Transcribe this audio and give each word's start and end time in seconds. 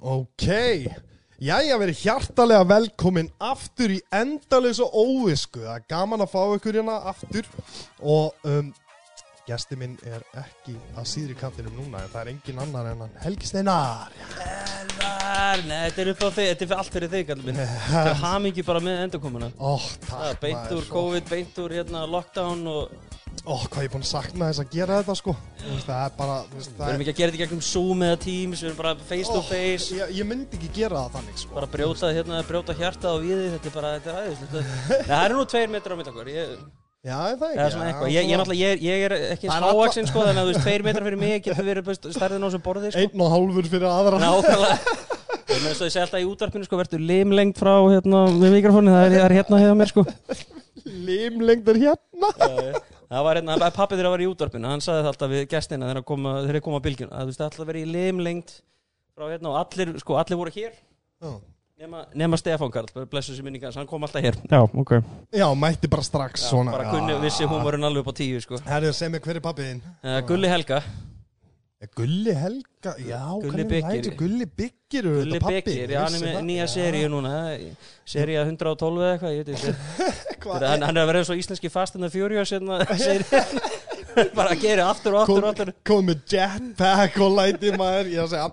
Ok, 0.00 0.46
jæja 1.44 1.76
verið 1.76 1.98
hjartalega 2.06 2.64
velkomin 2.64 3.26
aftur 3.36 3.92
í 3.92 3.98
endalösa 4.16 4.86
óvisku. 4.88 5.60
Það 5.60 5.74
er 5.74 5.84
gaman 5.92 6.24
að 6.24 6.32
fá 6.32 6.40
ykkur 6.54 6.78
hérna 6.80 6.94
aftur. 7.10 7.50
Og 8.00 8.48
um, 8.48 8.70
gesti 9.44 9.76
minn 9.76 9.98
er 10.08 10.24
ekki 10.40 10.78
að 10.96 11.10
síðri 11.10 11.36
kantinum 11.36 11.76
núna 11.82 12.04
En 12.04 12.12
það 12.12 12.20
er 12.22 12.32
engin 12.32 12.64
annar 12.64 12.92
en 12.92 13.04
hann 13.04 13.18
Helgi 13.24 13.50
Steinar 13.50 14.14
Elvar, 15.40 15.62
nei, 15.66 15.78
þetta 15.88 16.02
er 16.02 16.10
upp 16.12 16.24
á 16.24 16.28
þig, 16.36 16.48
þetta 16.50 16.66
er 16.66 16.74
allt 16.76 16.96
fyrir 16.96 17.12
þig, 17.14 17.22
kallum 17.30 17.46
minn. 17.48 17.60
Það 17.90 18.10
er 18.10 18.18
hamingi 18.24 18.64
bara 18.66 18.82
með 18.84 19.04
endurkomuna. 19.06 19.48
Ó, 19.56 19.72
er 19.78 20.02
takk 20.08 20.42
beint 20.44 20.74
úr. 20.76 20.90
COVID, 20.90 21.30
beint 21.30 21.62
úr 21.64 21.76
hérna 21.78 22.04
lockdown 22.10 22.66
og 22.70 22.98
Ó, 23.46 23.54
hvað 23.70 23.84
ég 23.84 23.86
er 23.86 23.92
búin 23.94 24.02
að 24.04 24.08
sakna 24.10 24.48
þess 24.50 24.60
að 24.60 24.72
gera 24.74 24.96
þetta 24.98 25.14
sko 25.16 25.32
Það 25.62 26.00
er 26.02 26.10
bara 26.18 26.34
þú 26.50 26.58
veist, 26.58 26.72
við 26.72 26.80
það 26.80 26.90
erum 26.90 27.00
er, 27.00 27.04
ekki 27.04 27.12
að 27.12 27.20
gera 27.20 27.30
þetta 27.30 27.38
í 27.38 27.42
gegnum 27.44 27.62
Zoom 27.64 28.02
eða 28.04 28.18
Teams, 28.24 28.60
við 28.60 28.68
erum 28.68 28.80
bara 28.80 28.92
face 29.08 29.30
to 29.30 29.42
face, 29.46 29.94
ég, 29.96 30.12
ég 30.18 30.28
myndi 30.28 30.58
ekki 30.58 30.70
gera 30.76 31.04
það 31.04 31.14
þannig 31.16 31.40
sko 31.40 31.56
bara 31.56 31.70
brjóta 31.72 32.10
hérna, 32.12 32.42
brjóta 32.50 32.76
hjarta 32.76 33.14
á 33.14 33.16
viði, 33.22 33.46
þetta 33.54 33.70
er 33.70 33.74
bara, 33.78 33.92
þetta 33.96 34.12
er 34.12 34.18
aðeins, 34.20 34.42
þetta 34.44 34.64
Nei, 34.66 35.06
það 35.08 35.24
eru 35.24 35.38
nú 35.38 35.46
tveir 35.54 35.72
metrar 35.72 35.96
á 35.96 35.98
mitt 36.02 36.10
okkur, 36.12 36.32
ég, 36.34 36.52
Já, 37.00 37.16
er 37.30 37.38
það 37.40 37.54
ekki 37.54 37.62
það 37.62 37.86
er 37.86 38.10
ég, 38.12 38.26
ég, 38.28 38.50
ég, 38.60 38.82
ég 38.84 39.04
er 39.06 39.14
ekki 39.30 39.48
er 39.48 39.64
hávaksinn 39.64 40.10
sko, 40.10 40.26
þannig 40.26 40.42
að 40.42 40.50
þú 40.50 40.52
veist, 40.52 40.66
tveir 40.66 40.84
metrar 40.84 41.06
fyrir 41.08 41.22
mig 41.22 41.46
getur 41.46 41.70
verið 41.70 41.94
stærðin 42.12 42.44
á 42.44 42.48
sem 42.52 42.64
borðið 42.66 42.92
sko. 42.92 43.06
Einn 43.06 43.24
og 43.24 43.32
hálfur 43.32 43.70
fyrir 43.72 43.88
aðra 43.88 44.20
Nákvæmlega 44.20 44.98
Ég 45.50 45.58
með 45.64 45.72
þess 45.72 45.82
að 45.82 45.88
ég 45.88 45.92
segi 45.94 46.02
alltaf 46.04 46.22
í 46.22 46.26
útvarpinu 46.30 46.66
sko, 46.66 46.78
verður 46.78 47.00
limlengt 47.02 47.58
frá 47.58 47.72
hérna 47.90 48.22
við 48.38 48.52
mikrofónu, 48.54 48.92
það 48.94 49.06
er, 49.08 49.14
er 49.24 49.32
hérna 49.34 49.58
hefða 49.58 49.76
mér 49.80 49.90
sko. 49.90 50.04
Limlengdur 51.08 51.80
hérna. 51.80 52.30
Það 53.10 53.24
var 53.26 53.40
hérna, 53.40 53.56
pappi 53.74 53.98
þeirra 53.98 54.12
var 54.14 54.22
í 54.22 54.28
útvarpinu, 54.30 54.70
hann 54.70 54.84
sagði 54.84 55.02
það 55.02 55.10
alltaf 55.10 55.32
við 55.32 55.42
gestina 55.50 55.88
þegar 55.90 56.06
koma, 56.06 56.36
þeir 56.46 56.60
koma 56.62 56.78
á 56.78 56.86
bylgjuna, 56.86 57.10
að 57.10 57.24
þú 57.26 57.32
veist, 57.32 57.42
alltaf 57.48 57.70
verið 57.72 57.82
í 57.82 57.90
limlengt 57.96 58.54
frá 59.18 59.26
hérna 59.26 59.50
og 59.50 59.58
allir, 59.64 59.92
sko, 60.04 60.20
allir 60.22 60.38
voru 60.38 60.54
hér. 60.54 60.78
Já. 61.18 61.34
nema, 61.82 62.06
nema 62.14 62.38
Stefán 62.38 62.70
Karl, 62.70 63.06
blessu 63.10 63.34
sem 63.34 63.44
minningar, 63.44 63.74
hann 63.74 63.90
kom 63.90 64.06
alltaf 64.06 64.22
hér. 64.22 64.38
Já, 64.46 64.62
ok. 64.62 65.00
Já, 65.34 65.48
mætti 65.58 65.90
bara 65.90 66.06
strax 66.06 66.46
svona. 66.46 66.70
Bara 66.78 66.94
kunni, 66.94 67.18
vissi 67.26 67.50
hún 67.50 67.66
voru 67.66 67.82
alveg 67.82 68.06
upp 68.06 68.14
á 68.14 68.18
tíu, 68.22 68.38
sko. 68.46 68.62
Herðu, 68.70 68.94
Gulli 71.80 72.32
Helga, 72.36 72.92
Gulli 72.92 73.04
Helga, 73.08 73.08
já, 73.08 73.40
Gulli 73.40 73.64
Byggir. 73.64 74.14
Gulli 74.16 74.46
Byggir 74.46 75.02
Gulli? 75.02 75.38
Byggir, 75.40 75.90
já, 75.90 76.02
hann 76.04 76.16
er 76.18 76.24
með 76.26 76.42
nýja 76.44 76.66
seríu 76.68 77.08
núna, 77.08 77.30
seríu 78.04 78.42
112 78.42 78.98
eða 79.00 79.14
eitthvað, 79.14 79.32
ég 79.32 79.46
veit 79.46 79.54
ekki. 79.56 80.10
Hann, 80.40 80.84
hann 80.84 80.96
er 80.96 81.02
að 81.02 81.08
vera 81.10 81.22
og 81.24 81.40
íslenski 81.40 81.70
Fast 81.72 81.96
and 81.96 82.04
the 82.04 82.10
Furious 82.12 82.52
hérna, 82.52 82.82
seríu 83.00 83.24
bara 84.36 84.52
að 84.52 84.66
gera 84.66 84.90
aftur 84.92 85.16
og 85.16 85.22
aftur 85.22 85.46
og 85.46 85.48
aftur. 85.54 85.72
Kom 85.88 86.04
með 86.10 86.20
jetpack 86.34 87.16
og 87.24 87.32
læti 87.38 87.72
maður 87.76 88.12
Ég 88.12 88.22
að 88.26 88.30
segja 88.34 88.46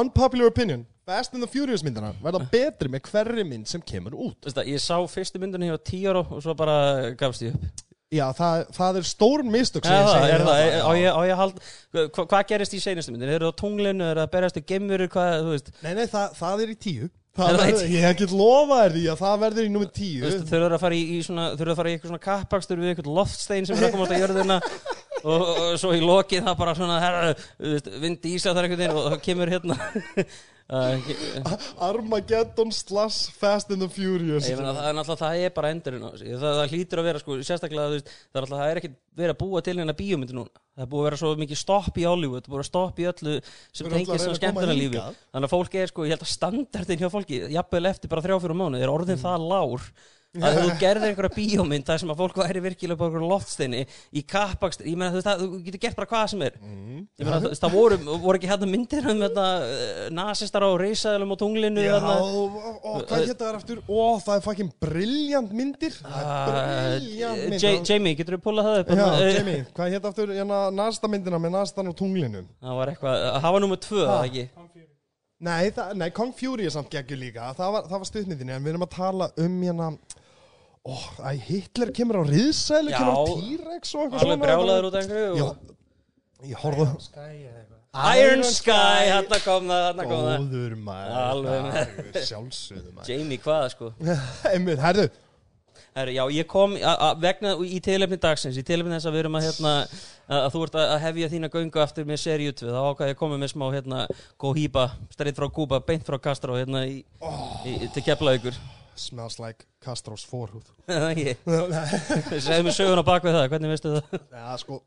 Unpopular 0.00 0.48
opinion 0.48 0.86
Fast 1.04 1.36
and 1.36 1.44
the 1.44 1.50
Furious 1.52 1.84
myndina 1.84 2.14
verða 2.24 2.46
betri 2.52 2.92
með 2.92 3.08
hverri 3.10 3.44
mynd 3.44 3.68
sem 3.68 3.84
kemur 3.84 4.16
út. 4.16 4.48
Það, 4.48 4.72
ég 4.72 4.80
sá 4.84 4.96
fyrstu 5.10 5.40
myndunni 5.42 5.68
hjá 5.68 5.76
10 5.76 6.10
ára 6.14 6.24
og 6.24 6.44
svo 6.44 6.56
bara 6.56 6.76
gafst 7.20 7.44
ég 7.44 7.56
upp 7.56 7.89
Já, 8.10 8.24
það, 8.34 8.64
það 8.74 8.96
er 8.98 9.04
stór 9.06 9.42
mistök 9.46 9.84
sem 9.86 9.94
ég 9.94 10.08
segi 10.10 10.30
er 10.34 10.42
það, 10.42 10.60
á 10.82 10.90
á 11.14 11.20
ég 11.28 11.36
hald 11.38 11.60
hva, 11.94 12.24
Hvað 12.24 12.48
gerist 12.48 12.74
í 12.74 12.80
seinustu 12.82 13.14
myndinni? 13.14 13.36
Er 13.36 13.44
það 13.44 13.54
á 13.54 13.60
tunglinu, 13.60 14.02
er 14.02 14.18
það 14.18 14.24
að 14.24 14.32
berast 14.32 14.58
í 14.58 14.62
geimurur, 14.66 15.10
hvað, 15.12 15.34
þú 15.44 15.52
veist? 15.54 15.70
Nei, 15.84 15.92
nei, 15.94 16.06
það, 16.10 16.34
það 16.40 16.64
er 16.64 16.72
í 16.72 16.76
tíu. 16.82 17.10
Það 17.38 17.52
það 17.52 17.54
í 17.54 17.74
verður? 17.76 17.94
Ég 17.94 18.18
get 18.18 18.34
lofa 18.34 18.80
þér 18.80 18.96
því 18.96 19.04
að 19.12 19.20
það 19.22 19.36
verður 19.44 19.68
í 19.68 19.70
nummer 19.70 19.90
Þú 19.90 20.00
tíu 20.00 20.32
þau 20.50 20.56
eru 20.58 20.74
að 20.74 20.82
fara 20.82 20.98
í, 20.98 21.04
í 21.06 21.20
svona, 21.28 21.46
þau 21.54 21.62
eru 21.62 21.74
að 21.74 21.80
fara 21.80 21.92
í 21.92 21.94
eitthvað 21.94 22.10
svona 22.10 22.24
kappakstur 22.26 22.80
við 22.82 22.90
eitthvað 22.90 23.14
loftstein 23.20 23.68
sem 23.68 23.78
er 23.78 23.86
að 23.86 23.94
komast 23.94 24.14
að 24.16 24.24
jörðina 24.24 24.58
og, 25.30 25.44
og, 25.46 25.60
svo 25.78 25.92
í 25.94 26.02
lokið 26.02 26.48
það 26.48 26.58
bara 26.64 26.74
svona 26.80 26.98
herra, 27.04 27.34
þú 27.38 27.74
veist, 27.76 27.92
vindi 28.02 28.34
ísa 28.34 28.56
þar 28.56 28.66
einhvern 28.66 28.82
veginn 28.82 28.98
og 28.98 29.06
það 29.12 29.22
kemur 29.28 29.54
hérna 29.54 29.78
Armageddon 30.70 32.70
slash 32.72 33.30
Fast 33.40 33.70
and 33.74 33.82
the 33.82 33.88
Furious 33.90 34.46
Ég 34.48 34.56
meina 34.58 34.72
það 34.76 34.88
er 34.90 34.94
náttúrulega, 34.98 35.20
það 35.24 35.34
er 35.46 35.50
bara 35.56 35.70
endurinn 35.74 36.04
á 36.06 36.08
þessu 36.12 36.36
það, 36.40 36.54
það 36.60 36.70
hlýtur 36.74 37.00
að 37.02 37.08
vera, 37.10 37.22
sko, 37.22 37.30
sérstaklega 37.48 37.88
þú 37.90 37.96
veist, 37.98 38.08
það 38.30 38.38
er 38.40 38.44
alltaf, 38.46 38.60
það 38.60 38.70
er 38.74 38.80
ekkert 38.82 38.96
verið 39.20 39.34
að 39.34 39.40
búa 39.42 39.58
til 39.66 39.76
hérna 39.80 39.96
bíómyndi 39.98 40.36
núna 40.36 40.52
það 40.60 40.84
er 40.86 40.90
búið 40.92 41.02
að 41.02 41.06
vera 41.10 41.20
svo 41.22 41.30
mikið 41.40 41.58
stopp 41.60 41.94
í 42.00 42.04
Hollywood 42.06 42.44
það 42.44 42.50
er 42.50 42.54
búið 42.54 42.64
að 42.64 42.70
stopp 42.70 42.96
í 43.02 43.08
öllu 43.10 43.34
sem 43.40 43.80
Við 43.80 43.90
erum 43.90 43.96
tengist 43.98 44.10
alltaf 44.10 44.14
að 44.14 44.20
svona 44.20 44.20
reyna 44.20 44.20
að 44.20 44.30
koma 44.30 44.40
skemmtuna 44.40 44.78
lífi 44.78 44.96
hingað. 45.00 45.18
þannig 45.34 45.48
að 45.50 45.54
fólk 45.56 45.72
er, 45.82 45.88
sko, 45.92 46.00
ég 46.06 46.12
held 46.14 46.24
að 46.26 46.34
standardin 46.36 47.00
hjá 47.02 47.08
fólki 47.16 47.36
jafnvel 47.56 47.86
eftir 47.90 48.06
bara 48.14 48.24
þrjá 48.24 48.36
fyrir 48.46 48.58
mánu 48.62 48.76
er 48.80 48.94
orðin 48.94 49.18
Mm. 49.20 49.24
það 49.26 49.38
lár 49.50 49.80
að 50.38 50.58
þú 50.60 50.66
gerðir 50.84 51.08
einhverja 51.10 51.34
bíómynd 51.34 51.86
þar 51.88 51.98
sem 51.98 52.10
að 52.12 52.20
fólk 52.20 52.36
væri 52.38 52.60
virkilega 52.62 52.98
bara 53.00 53.08
einhverjum 53.10 53.30
loftsteini 53.32 53.80
í 54.14 54.22
kappakst, 54.30 54.84
ég 54.86 54.94
meina 54.94 55.10
þú 55.10 55.18
veist 55.18 55.26
það, 55.26 55.40
þú 55.42 55.58
getur 55.66 55.80
gert 55.82 55.96
bara 55.98 56.10
hvað 56.12 56.26
sem 56.30 56.44
er 56.46 56.58
Mm. 56.60 57.00
ég 57.18 57.24
meina 57.26 57.40
þú 57.40 57.48
veist, 57.50 57.62
það 57.64 57.74
voru, 57.74 57.96
voru 58.22 58.38
ekki 58.38 58.50
hérna 58.50 58.68
myndir 58.70 59.08
um 59.10 59.22
þetta, 59.24 59.46
uh, 59.64 60.04
nasistar 60.14 60.62
á 60.62 60.70
reysaðilum 60.78 61.34
og 61.34 61.38
tunglinu 61.40 61.82
Já, 61.82 61.96
þarna. 61.96 62.14
og, 62.20 62.56
og 62.84 63.04
hvað 63.10 63.26
það 63.32 63.44
er 63.48 63.58
aftur? 63.58 63.82
Ó, 63.88 63.98
það 64.22 64.34
er 64.36 64.44
fucking 64.46 64.70
brilljant 64.86 65.52
myndir 65.56 65.96
Það 65.98 66.20
er 66.20 66.38
brilljant 66.52 67.40
Uh, 67.40 67.50
mynd 67.50 67.62
Ja- 67.66 67.82
Jamie, 67.90 68.14
getur 68.20 68.36
þú 68.38 68.42
púlað 68.46 68.68
það 68.70 68.80
upp? 68.84 68.90
Já, 68.94 69.02
Þarna, 69.02 69.26
eh, 69.26 69.34
Jamie, 69.40 69.66
hvað 69.74 69.94
hétt 69.96 70.08
aftur 70.12 70.34
hérna, 70.36 70.60
næsta 70.78 71.08
myndina 71.10 71.38
með 71.42 71.56
næstan 71.58 71.88
og 71.90 71.96
tunglinu? 71.98 72.44
Það 72.62 72.78
var 72.80 72.92
eitthvað, 72.94 73.26
það 73.42 73.52
var 73.56 73.60
nummer 73.66 73.76
tvö, 73.88 74.06
Ha. 74.06 74.16
það 74.20 74.30
ekki? 74.30 74.48
Nei, 75.40 75.70
það, 75.72 75.92
nei, 75.96 76.10
Kong 76.12 76.34
Fury 76.36 76.66
er 76.68 76.72
samt 76.74 76.90
geggjur 76.92 77.16
líka 77.16 77.46
Það 77.56 77.70
var, 77.72 77.82
það 77.88 78.02
var 78.02 78.08
stuðmyndinni, 78.10 78.52
en 78.52 78.64
við 78.66 78.74
erum 78.74 78.84
að 78.84 78.90
tala 78.92 79.30
um 79.40 79.54
hérna 79.64 79.86
Ó, 80.80 80.96
æ, 81.28 81.36
Hitler 81.44 81.90
kemur 81.92 82.20
á 82.20 82.24
riðsælu, 82.24 82.92
kemur 82.94 83.12
á 83.12 83.24
T-Rex 83.28 83.90
og 83.96 84.06
eitthvað 84.06 84.22
Alveg 84.24 84.44
brjálaður 84.46 84.86
út 84.88 84.94
af 84.96 85.02
einhverju 85.02 85.34
Já, 85.36 85.44
og... 85.44 85.74
ég 86.48 86.62
horfðu 86.62 86.86
Iron 87.90 88.44
Sky, 88.46 89.10
hérna 89.10 89.40
kom 89.42 89.66
það, 89.66 89.82
hérna 89.88 90.04
kom 90.06 90.20
það. 90.22 90.44
Góður 90.44 90.76
maður. 90.86 91.16
Alveg 91.20 91.64
með. 91.66 91.80
Alveg 91.80 92.28
Sjálfsögðu 92.28 92.94
maður. 92.94 93.10
Jamie, 93.10 93.40
hvað 93.42 93.66
sko? 93.74 93.90
Einmitt, 94.52 94.80
herðu. 94.84 95.08
Herri, 95.98 96.14
já, 96.14 96.22
ég 96.30 96.46
kom 96.48 96.78
vegna 97.20 97.56
í 97.66 97.80
tilefni 97.82 98.20
dagsins, 98.22 98.56
í 98.56 98.64
tilefni 98.64 98.94
þess 98.94 99.10
að 99.10 99.16
við 99.16 99.24
erum 99.24 99.38
að 99.40 99.46
hérna, 99.48 99.72
að, 100.30 100.36
að 100.38 100.50
þú 100.54 100.66
ert 100.68 100.76
að 100.78 100.92
að 100.94 101.00
hefja 101.08 101.30
þína 101.34 101.50
göngu 101.56 101.82
aftur 101.82 102.06
með 102.06 102.22
seríu 102.22 102.54
2, 102.56 102.70
þá 102.70 102.80
ákvað 102.86 103.10
ég 103.10 103.16
að 103.18 103.22
koma 103.24 103.40
með 103.42 103.52
smá 103.56 103.66
hérna, 103.74 104.04
Gohiba, 104.40 104.86
streitt 105.10 105.40
frá 105.40 105.50
Kuba, 105.50 105.82
beint 105.82 106.06
frá 106.06 106.20
Castro, 106.22 106.54
hérna 106.60 106.86
í, 106.86 107.00
í, 107.66 107.74
til 107.90 108.06
kefla 108.06 108.38
ykkur 108.38 108.60
Smells 109.00 109.38
like 109.40 109.64
Castros 109.84 110.24
forhúð 110.28 110.66
Það 110.90 111.06
ekki, 111.10 111.34
segðu 112.44 112.66
mér 112.66 112.76
sögun 112.76 113.00
á 113.00 113.04
bakvið 113.06 113.38
það, 113.38 113.46
hvernig 113.54 113.72
veistu 113.74 113.94
það? 113.96 114.20
Já, 114.40 114.46
sko 114.60 114.80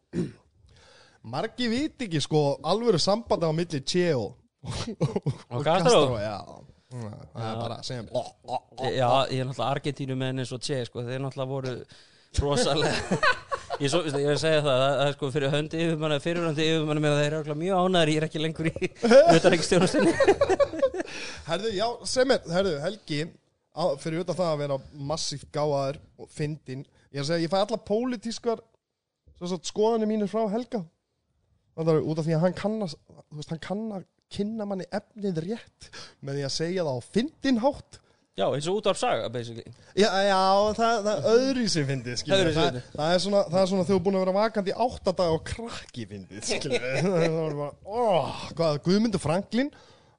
Margi 1.34 1.69
viti 1.72 2.07
ekki, 2.09 2.22
sko, 2.23 2.44
alvöru 2.68 3.00
sambandi 3.00 3.47
á 3.47 3.52
milli 3.56 3.81
Che 3.88 4.07
og, 4.19 4.35
Og 5.50 5.63
Castro? 5.66 6.18
Já, 6.19 6.38
það 6.94 7.46
er 7.47 7.62
bara 7.63 7.78
að 7.79 7.85
segja 7.88 8.03
ó, 8.12 8.22
ó, 8.22 8.57
ó. 8.57 8.90
Já, 8.91 9.07
ég 9.31 9.40
er 9.41 9.47
náttúrulega 9.50 9.69
Argentínu 9.72 10.18
með 10.19 10.34
henni 10.34 10.47
svo 10.50 10.59
Che, 10.62 10.84
sko, 10.90 11.06
þeir 11.07 11.23
náttúrulega 11.23 11.53
voru 11.53 11.78
rosalega 12.44 13.22
Ég, 13.81 13.90
svo, 13.90 14.03
ég 14.06 14.28
vil 14.29 14.38
segja 14.38 14.62
það, 14.62 14.81
það 14.84 15.00
er 15.07 15.16
sko 15.16 15.29
fyrir 15.34 15.50
höndi 15.50 15.79
yfirmanna, 15.81 16.18
fyrirhandi 16.22 16.66
yfirmanna 16.69 17.02
með 17.02 17.16
þeir 17.18 17.35
eru 17.40 17.56
mjög 17.57 17.79
ánæður, 17.88 18.12
ég 18.13 18.19
er 18.19 18.25
ekki 18.28 18.41
lengur 18.44 18.69
í 18.69 18.90
utanreikstjónustinni. 19.34 20.13
Herðu, 21.47 21.72
já, 21.73 21.88
sem 22.12 22.34
er, 22.35 22.44
herðu, 22.53 22.75
Helgi 22.84 23.18
á, 23.73 23.84
Fyrir 24.01 24.23
utan 24.23 24.38
það 24.38 24.51
að 24.51 24.61
vera 24.63 24.79
massíft 25.11 25.50
gáðar 25.53 26.00
og 26.17 26.29
fyndin 26.34 26.85
Ég 27.13 27.19
er 27.19 27.25
að 27.25 27.29
segja, 27.31 27.45
ég 27.45 27.53
fæ 27.53 27.59
alla 27.61 27.81
pólitískar 27.89 28.63
skoðanir 29.44 30.09
mínir 30.09 30.31
frá 30.31 30.45
Helga 30.51 30.84
Það 31.73 31.95
er 31.95 32.06
út 32.06 32.22
af 32.22 32.28
því 32.28 32.38
að 32.38 32.45
hann 32.45 32.57
kann 32.57 32.79
að 32.85 32.95
Þú 32.95 33.39
veist, 33.39 33.51
hann 33.53 33.66
kann 33.66 33.84
að 33.97 34.07
kynna 34.34 34.67
manni 34.69 34.88
efnið 34.94 35.44
rétt 35.47 35.89
Með 36.22 36.39
því 36.39 36.47
að 36.47 36.56
segja 36.57 36.88
það 36.88 37.01
á 37.01 37.09
fyndin 37.13 37.61
hátt 37.63 38.00
Já, 38.34 38.47
eins 38.50 38.66
og 38.66 38.79
útvarp 38.79 38.97
saga, 38.97 39.28
basically. 39.29 39.61
Já, 39.94 40.07
já, 40.25 40.38
það, 40.73 40.95
það 41.05 41.11
er 41.13 41.25
öðru 41.29 41.66
sér 41.69 41.84
fyndið. 41.85 42.22
Öðruvísi 42.25 42.55
Það, 42.55 42.78
það, 42.95 43.09
er 43.13 43.19
svona, 43.22 43.41
það 43.45 43.57
er 43.59 43.67
svona 43.69 43.84
er 43.85 44.00
búin 44.07 44.16
að 44.17 44.23
vera 44.23 44.34
vakandi 44.40 44.72
í 44.73 44.78
áttadag 44.85 45.34
og 45.35 45.44
krakki 45.51 46.05
fyndið, 46.09 46.40
skiljið. 46.47 46.88
það 47.03 47.35
var 47.35 47.55
bara, 47.59 47.67
óh, 47.85 48.40
hvað, 48.57 48.79
Guðmundur 48.88 49.22
Franklin, 49.22 49.69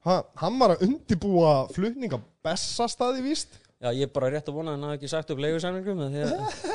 ha, 0.05 0.19
hann 0.41 0.59
var 0.61 0.75
að 0.75 0.85
undibúa 0.87 1.53
flutning 1.75 2.13
á 2.15 2.19
bestastaði, 2.45 3.23
víst. 3.25 3.59
Já, 3.81 3.91
ég 3.91 4.07
er 4.07 4.13
bara 4.15 4.31
rétt 4.33 4.47
að 4.49 4.57
vona 4.57 4.71
að 4.73 4.77
hann 4.77 4.87
hafi 4.89 4.99
ekki 5.01 5.11
sagt 5.11 5.33
upp 5.33 5.41
leigusamlingum, 5.43 6.05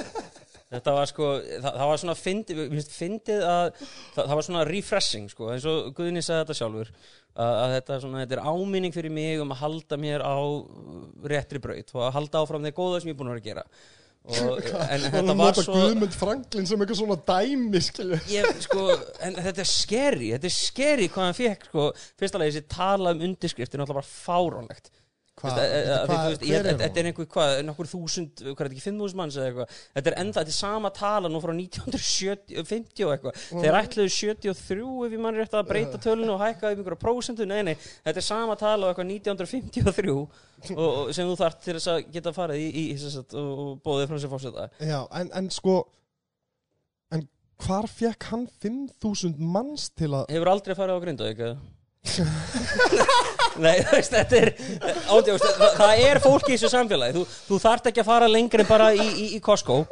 þetta 0.70 0.94
var 0.94 1.08
sko, 1.10 1.30
það, 1.42 1.70
það 1.70 1.88
var 1.90 2.02
svona 2.02 2.16
fyndið, 2.18 2.60
fyndið 2.94 3.46
að, 3.46 3.62
það, 3.80 4.20
það 4.20 4.34
var 4.38 4.46
svona 4.46 4.66
refreshing, 4.68 5.30
sko, 5.32 5.48
eins 5.54 5.66
og 5.70 5.88
Guðni 5.96 6.22
sagði 6.22 6.44
þetta 6.44 6.58
sjálfur, 6.60 6.92
að, 7.34 7.54
að 7.54 7.74
þetta, 7.76 7.98
svona, 8.04 8.20
þetta 8.22 8.36
er 8.36 8.52
áminning 8.52 8.94
fyrir 8.94 9.14
mig 9.16 9.42
um 9.42 9.54
að 9.54 9.62
halda 9.64 9.98
mér 10.04 10.22
á 10.22 10.38
réttri 11.32 11.62
braut 11.62 11.96
og 11.96 12.04
að 12.06 12.14
halda 12.18 12.44
áfram 12.44 12.68
þeir 12.68 12.76
góða 12.76 13.00
sem 13.00 13.10
ég 13.10 13.16
er 13.16 13.20
búin 13.22 13.32
að 13.32 13.38
vera 13.38 13.42
að 13.42 13.50
gera. 13.50 13.66
Og, 14.28 14.60
en 14.60 15.04
þetta 15.06 15.34
var 15.38 15.56
svo... 15.56 15.74
Guðmund 15.74 16.14
Franklin 16.14 16.66
sem 16.68 16.82
eitthvað 16.82 16.98
svona 17.00 17.16
dæmi, 17.30 17.80
ég, 18.30 18.50
sko, 18.66 18.84
en 19.24 19.38
þetta 19.38 19.64
er 19.64 19.70
skeri 19.70 20.28
þetta 20.34 20.50
er 20.50 20.54
skeri 20.54 21.08
hvað 21.10 21.26
hann 21.26 21.38
fekk 21.38 21.68
sko, 21.70 21.86
fyrst 22.20 22.36
alveg 22.36 22.52
þessi 22.52 22.66
tala 22.70 23.14
um 23.16 23.24
undirskriftin 23.30 23.80
er 23.80 23.86
alltaf 23.86 24.12
e- 25.48 25.80
e- 25.80 26.50
ég- 26.50 26.58
er 26.60 26.78
Þetta 26.80 27.00
er 27.00 27.08
einhver, 27.10 27.26
hvað, 27.34 27.52
nokkur 27.64 27.88
þúsund, 27.90 28.42
hvað 28.44 28.60
er 28.64 28.68
þetta 28.68 28.76
ekki, 28.76 28.84
5.000 28.90 29.18
manns 29.20 29.38
eða 29.40 29.48
eitthvað? 29.50 29.78
Þetta 29.96 30.12
er 30.12 30.16
enda, 30.20 30.36
þetta 30.40 30.52
er 30.54 30.58
sama 30.58 30.90
tala 30.90 31.30
nú 31.32 31.40
frá 31.40 31.54
1950 31.56 33.06
og 33.06 33.14
eitthvað. 33.14 33.40
Þeir 33.50 33.78
ætluðu 33.80 34.12
73 34.16 35.06
ef 35.06 35.16
ég 35.16 35.24
mann 35.24 35.40
rétt 35.40 35.56
að 35.56 35.68
breyta 35.70 35.98
tölun 36.02 36.34
og 36.34 36.40
hækka 36.44 36.70
um 36.70 36.76
einhverja 36.76 37.00
prósentu. 37.00 37.46
Nei, 37.48 37.62
nei, 37.62 37.74
þetta 38.04 38.20
er 38.20 38.26
sama 38.26 38.56
tala 38.60 38.90
og 38.90 38.94
eitthvað 38.94 39.10
1953 39.16 40.12
og, 40.12 40.28
og 40.76 41.14
sem 41.16 41.28
þú 41.28 41.36
þarft 41.40 41.64
til 41.64 41.76
þess 41.78 41.90
að 41.94 42.00
geta 42.12 42.32
farið 42.36 42.60
í, 42.60 42.70
í, 42.82 42.84
sagt, 43.00 43.34
og, 43.38 43.80
bóðið 43.84 44.10
frá 44.10 44.20
sér 44.20 44.32
fórseta 44.32 44.68
Já, 44.84 45.00
en, 45.16 45.30
en 45.40 45.50
sko 45.54 45.76
En 47.14 47.24
hvar 47.64 47.88
fekk 47.90 48.28
hann 48.30 48.46
5.000 48.62 49.40
manns 49.40 49.88
til 49.96 50.12
að 50.12 50.28
Hefur 50.32 50.52
aldrei 50.52 50.76
farið 50.78 51.00
á 51.00 51.04
grindu, 51.04 51.28
ekki? 51.30 51.50
Nei, 53.60 53.82
þú 53.84 53.92
veist, 53.92 54.14
þetta 54.14 54.38
er 54.38 54.48
ádjóðst, 55.12 55.44
það, 55.58 55.74
það 55.76 56.02
er 56.06 56.20
fólk 56.24 56.48
í 56.48 56.54
þessu 56.54 56.70
samfélagi. 56.72 57.14
Þú, 57.18 57.24
þú 57.50 57.58
þarft 57.60 57.90
ekki 57.90 58.02
að 58.02 58.08
fara 58.08 58.30
lengri 58.30 58.64
bara 58.68 58.88
í, 58.96 59.04
í, 59.04 59.26
í 59.36 59.40
Costco 59.44 59.82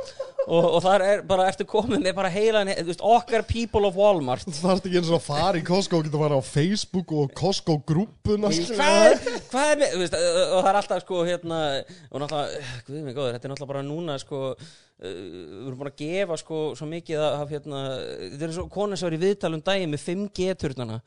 og, 0.49 0.65
og 0.65 0.79
þar 0.85 1.05
er 1.05 1.23
bara 1.29 1.49
eftir 1.51 1.69
komið 1.69 2.01
með 2.07 2.17
bara 2.17 2.31
heila 2.33 2.65
þú 2.65 2.87
veist, 2.89 3.05
okkar 3.05 3.45
people 3.51 3.85
of 3.89 3.99
Walmart. 4.01 4.49
Þú 4.49 4.57
þarft 4.63 4.89
ekki 4.89 5.01
eins 5.03 5.13
og 5.13 5.19
að 5.19 5.27
fara 5.27 5.61
í 5.61 5.67
Costco 5.69 6.01
Getur 6.01 6.17
að 6.17 6.25
fara 6.25 6.41
á 6.41 6.45
Facebook 6.49 7.15
og 7.21 7.37
Costco 7.37 7.79
grúppuna 7.93 8.53
hvað 8.57 8.99
er, 9.11 9.23
hvað 9.53 9.75
er 9.75 9.85
þú 9.85 10.03
veist, 10.03 10.19
og 10.19 10.57
það 10.57 10.73
er 10.73 10.81
alltaf 10.81 11.05
sko 11.05 11.23
hérna, 11.29 11.63
og 12.09 12.25
náttúrulega, 12.25 12.67
guð 12.89 13.05
mig 13.05 13.19
góður, 13.21 13.37
þetta 13.37 13.51
er 13.51 13.55
náttúrulega 13.55 13.73
bara 13.75 13.87
núna 13.87 14.19
sko, 14.25 14.43
uh, 14.57 15.05
við 15.05 15.69
erum 15.69 15.79
búin 15.83 15.93
að 15.93 16.01
gefa 16.01 16.41
sko 16.41 16.65
svo 16.79 16.89
mikið 16.89 17.25
af 17.29 17.53
hérna, 17.53 17.87
þetta 18.25 18.49
er 18.49 18.57
svo 18.57 18.69
kona 18.73 18.97
sem 18.97 19.11
var 19.11 19.19
í 19.19 19.25
viðtalum 19.27 19.65
með 19.93 20.05
5G-turnana 20.09 21.03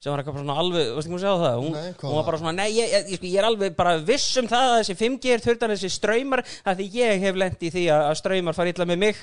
sem 0.00 0.12
var 0.12 0.22
eitthvað 0.22 0.38
svona 0.40 0.56
alveg, 0.62 0.86
varstu 0.96 1.10
ekki 1.10 1.18
að 1.18 1.24
sjá 1.26 1.42
það? 1.42 1.58
Hún, 1.60 1.74
Nei, 1.76 1.88
hún 2.00 2.14
var 2.16 2.28
bara 2.30 2.38
svona, 2.40 2.54
nei, 2.56 2.70
ég, 2.72 2.88
ég, 2.94 3.10
ég, 3.12 3.26
ég 3.28 3.42
er 3.42 3.48
alveg 3.50 3.74
bara 3.76 3.98
viss 4.00 4.30
um 4.40 4.48
það 4.48 4.68
að 4.70 4.78
þessi 4.78 4.96
5G-turnar 4.96 5.74
þessi 5.74 5.90
ströymar, 5.92 6.42
að 6.64 6.80
því 6.80 6.86
ég 6.96 7.26
hef 7.26 7.40
lent 7.42 7.66
í 7.68 7.72
því 7.74 7.84
að, 7.92 8.04
að 8.08 8.16
ströymar 8.22 8.56
fara 8.56 8.72
illa 8.72 8.86
með 8.88 9.02
mig. 9.04 9.20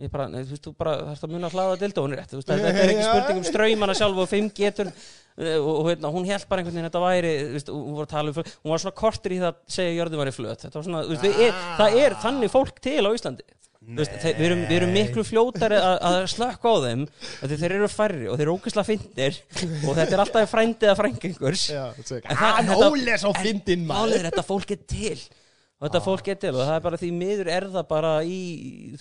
Ég 0.00 0.10
bara, 0.10 0.30
nei, 0.32 0.40
þú 0.40 0.54
veist, 0.54 0.64
þú 0.64 0.72
bara 0.80 0.94
þarfst 1.10 1.26
að 1.28 1.34
muna 1.34 1.50
að 1.50 1.58
hlaða 1.58 1.76
dildónu 1.82 2.16
rétt, 2.16 2.32
þú 2.32 2.40
veist, 2.40 2.48
þetta 2.48 2.72
er 2.72 2.94
ekki 2.94 3.04
spurning 3.04 3.42
um 3.42 3.48
ströymana 3.50 3.96
sjálf 4.00 4.22
og 4.24 4.30
5G-turn 4.32 4.94
og, 5.60 5.68
og 5.68 5.90
hérna, 5.90 6.10
hún 6.16 6.26
held 6.28 6.48
bara 6.48 6.62
einhvern 6.62 6.78
veginn 6.78 6.88
að 6.88 6.90
þetta 6.90 7.02
væri 7.04 7.32
veist, 7.52 7.70
hún 7.72 7.98
var 7.98 8.08
að 8.08 8.14
tala 8.16 8.32
um 8.32 8.36
flöt, 8.38 8.54
hún 8.64 8.72
var 8.72 8.82
svona 8.82 8.98
kortur 8.98 9.36
í 9.36 9.38
það 9.42 9.52
að 9.52 9.60
segja 9.76 9.92
að 9.92 9.98
jörðin 10.00 10.22
væri 10.22 10.34
flöt. 10.40 10.64
Þetta 10.64 10.80
var 10.80 10.86
svona, 10.88 11.04
veist, 11.12 11.26
við 11.28 11.44
er, 11.46 11.60
það 11.78 11.98
er 12.00 12.16
þannig 12.24 12.52
fólk 12.56 12.80
til 12.88 12.98
á 13.04 13.10
Íslandi 13.12 13.46
veist, 13.98 14.14
þeir, 14.22 14.36
við, 14.38 14.46
erum, 14.46 14.60
við 14.68 14.76
erum 14.78 14.92
miklu 14.94 15.24
fljótari 15.26 15.78
að, 15.82 15.96
að 16.08 16.18
slökka 16.30 16.70
á 16.70 16.76
þeim 16.86 17.04
þeir 17.64 17.76
eru 17.78 17.88
færri 17.92 18.26
og 18.30 18.36
þeir 18.38 18.46
eru 18.46 18.56
ógeðslega 18.56 18.88
fyndnir 18.88 19.38
og 19.88 19.92
þetta 19.98 20.16
er 20.18 20.24
alltaf 20.24 20.52
frændið 20.54 20.92
að 20.92 20.98
er 21.02 22.26
En 22.30 22.36
það- 22.42 22.58
Hann 22.60 22.74
óles 22.92 23.24
á 23.26 23.30
fyndin 23.42 23.86
maður. 23.88 24.18
er 24.20 24.28
þetta 24.30 24.44
fólk 24.46 24.70
er 24.76 24.82
til. 24.86 25.18
Og 25.82 25.88
þetta 25.90 26.00
fólk 26.04 26.28
er 26.30 26.36
til 26.38 26.50
og 26.54 26.60
það 26.62 26.76
er 26.76 26.82
bara 26.84 26.98
því 27.00 27.08
miður 27.18 27.48
er 27.50 27.64
það 27.74 27.86
bara 27.90 28.10
í 28.22 28.36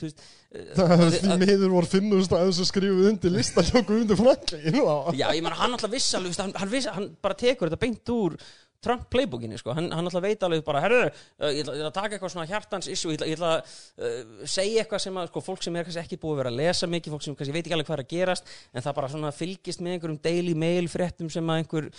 veist, 0.02 0.24
Það 0.80 0.94
er 1.06 1.12
því 1.14 1.36
miður 1.44 1.74
voru 1.76 1.90
5.000 1.92 2.40
aðeins 2.40 2.62
að 2.64 2.70
skrifa 2.72 3.04
undir 3.12 3.36
lista 3.36 3.62
hjá 3.68 3.76
Guðmundur 3.86 4.18
Franklin 4.18 4.80
Já, 5.14 5.28
ég 5.38 5.44
menn 5.46 5.54
hann 5.60 5.76
alltaf 5.78 5.94
viss 5.94 6.08
alveg, 6.18 6.34
þú 6.34 6.34
veist, 6.34 6.42
hann, 6.42 6.56
hann, 6.58 6.74
hann 6.98 7.06
bara 7.22 7.38
tekur 7.38 7.70
þetta 7.70 7.82
beint 7.86 8.12
úr 8.16 8.34
Trump 8.82 9.04
playbookinni, 9.14 9.60
sko, 9.62 9.76
hann, 9.78 9.92
hann 9.94 10.08
alltaf 10.10 10.24
veit 10.26 10.42
alveg 10.48 10.64
bara, 10.66 10.80
herru, 10.82 11.02
uh, 11.06 11.50
ég, 11.54 11.62
ætla- 11.62 11.76
að 11.86 11.94
taka 11.94 12.16
eitthvað 12.18 12.32
svona 12.34 12.48
hjartans 12.50 12.88
issue, 12.90 13.14
ég 13.14 13.36
ætla, 13.38 13.52
að 13.60 13.76
uh, 14.02 14.46
segja 14.50 14.82
eitthvað 14.82 15.04
sem 15.04 15.20
að, 15.22 15.28
sko, 15.30 15.44
fólk 15.46 15.62
sem 15.68 15.76
er 15.78 15.86
kannski 15.86 16.02
ekki 16.02 16.18
búið 16.24 16.34
að 16.34 16.40
vera 16.42 16.52
að 16.54 16.58
lesa 16.64 16.90
mikið, 16.90 17.14
fólk 17.14 17.26
sem 17.28 17.36
kannski 17.38 17.54
veit 17.54 17.62
ekki 17.68 17.76
alveg 17.78 17.90
hvað 17.92 18.00
er 18.00 18.04
að 18.06 18.10
gerast, 18.16 18.50
en 18.74 18.86
það 18.88 18.96
bara 18.98 19.12
svona 19.14 19.32
fylgist 19.38 19.84
með 19.86 19.98
einhverjum 20.00 20.22
daily 20.26 20.56
mail 20.66 20.90
fréttum 20.90 21.30
sem 21.34 21.52
að 21.54 21.62
einhver 21.62 21.90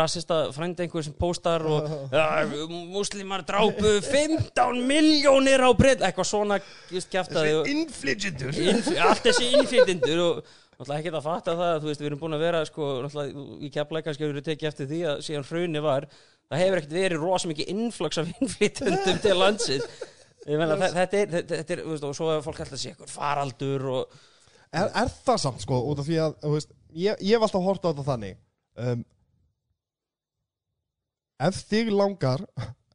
rasista 0.00 0.40
frændi 0.56 0.86
einhver 0.88 1.06
sem 1.06 1.14
postar 1.22 1.62
og 1.68 1.86
uh, 2.10 2.74
muslimar 2.90 3.44
drápu 3.46 3.94
15 4.08 4.82
miljónir 4.90 5.62
á 5.62 5.70
breytt, 5.78 6.02
eitthvað 6.02 6.26
svona, 6.32 6.58
just 6.90 7.12
kjaftaði 7.14 7.54
og 7.60 7.70
Infligitur 7.70 8.50
Innf- 8.66 8.90
allt 8.98 9.22
þessi 9.30 9.52
innflytjendur 9.54 10.24
og 10.26 10.42
náttúrulega 10.82 10.98
ekki 11.02 11.10
að 11.14 11.24
fatta 11.26 11.52
það 11.58 11.74
þú 11.84 11.88
veist, 11.90 12.00
við 12.02 12.08
erum 12.08 12.20
búin 12.22 12.34
að 12.34 12.40
vera 12.42 12.60
sko, 12.66 12.86
í 13.62 13.68
keflæk 13.70 14.06
kannski 14.08 14.24
hefur 14.24 14.38
við 14.40 14.46
tekið 14.48 14.68
eftir 14.72 14.88
því 14.90 15.00
að 15.12 15.20
síðan 15.28 15.44
hruni 15.46 15.82
var 15.84 16.06
það 16.52 16.62
hefur 16.62 16.80
ekkert 16.82 16.96
verið 16.98 17.22
rosa 17.24 17.50
mikið 17.50 17.70
innflux 17.72 18.20
af 18.22 18.28
innflytjendum 18.36 19.22
til 19.24 19.38
landsins. 19.40 19.86
Ég 20.42 20.58
meina 20.58 20.74
þe- 20.76 20.92
þetta 20.98 21.22
er, 21.22 21.34
þetta 21.54 21.74
er 21.76 21.82
og 21.94 22.14
svo 22.18 22.28
er 22.34 22.44
fólk 22.44 22.60
alltaf 22.64 22.76
að 22.76 22.82
sé 22.82 22.92
eitthvað 22.92 23.12
faraldur 23.14 23.84
og 23.96 24.16
er, 24.74 24.88
er 25.02 25.10
það 25.22 25.40
samt 25.46 25.62
sko, 25.64 25.78
út 25.92 26.00
af 26.02 26.08
því 26.08 26.16
að 26.24 26.36
þú 26.42 26.52
veist, 26.56 26.72
ég, 26.98 27.20
ég 27.22 27.36
hef 27.36 27.46
alltaf 27.46 27.66
hort 27.68 27.84
á 27.86 27.90
þetta 27.92 28.06
þannig 28.12 28.38
um, 28.82 29.04
Ef 31.42 31.58
þig 31.70 31.90
langar 31.94 32.42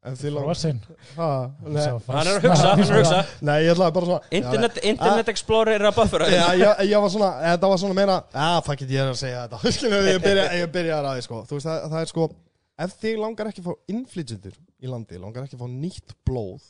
Ef 0.07 0.19
þig 0.21 0.31
langar 0.36 0.48
Frosin 0.51 0.77
ha, 1.18 1.30
nei, 1.68 1.86
hann 2.07 2.30
er 2.31 2.38
að 2.38 2.45
hugsa, 2.45 2.68
hann 2.69 2.83
er 2.83 2.92
að 2.94 3.00
hugsa. 3.01 3.21
Nei, 3.44 3.56
ég 3.65 3.71
ætlaði 3.74 3.95
bara 3.98 4.09
svona 4.09 4.36
Internet, 4.39 4.77
Internet 4.92 5.31
Explorer 5.33 5.75
er 5.81 5.88
að 5.89 5.98
buffera 5.98 6.30
Já, 6.31 6.44
ég, 6.62 6.83
ég 6.94 7.04
var 7.04 7.12
svona, 7.15 7.31
þetta 7.44 7.71
var 7.74 7.81
svona 7.81 7.98
meina 7.98 8.18
að 8.31 8.59
það 8.69 8.80
get 8.83 8.94
ég 8.95 9.12
að 9.12 9.18
segja 9.19 9.42
þetta. 9.48 9.74
Ég 10.13 10.21
byrja, 10.24 10.45
ég 10.62 10.71
byrja 10.75 11.00
að 11.00 11.07
ræði 11.09 11.25
sko. 11.27 11.42
Þú 11.50 11.57
veist, 11.59 11.68
það, 11.68 11.88
það 11.95 12.06
er 12.06 12.12
sko 12.13 12.27
Ef 12.78 12.94
þig 13.02 13.18
langar 13.18 13.50
ekki 13.50 13.64
að 13.64 13.70
fá 13.72 13.94
innflytjendur 13.94 14.58
í 14.86 14.90
landi 14.92 15.18
Langar 15.22 15.48
ekki 15.48 15.58
að 15.58 15.64
fá 15.66 15.70
nýtt 15.74 16.14
blóð 16.28 16.66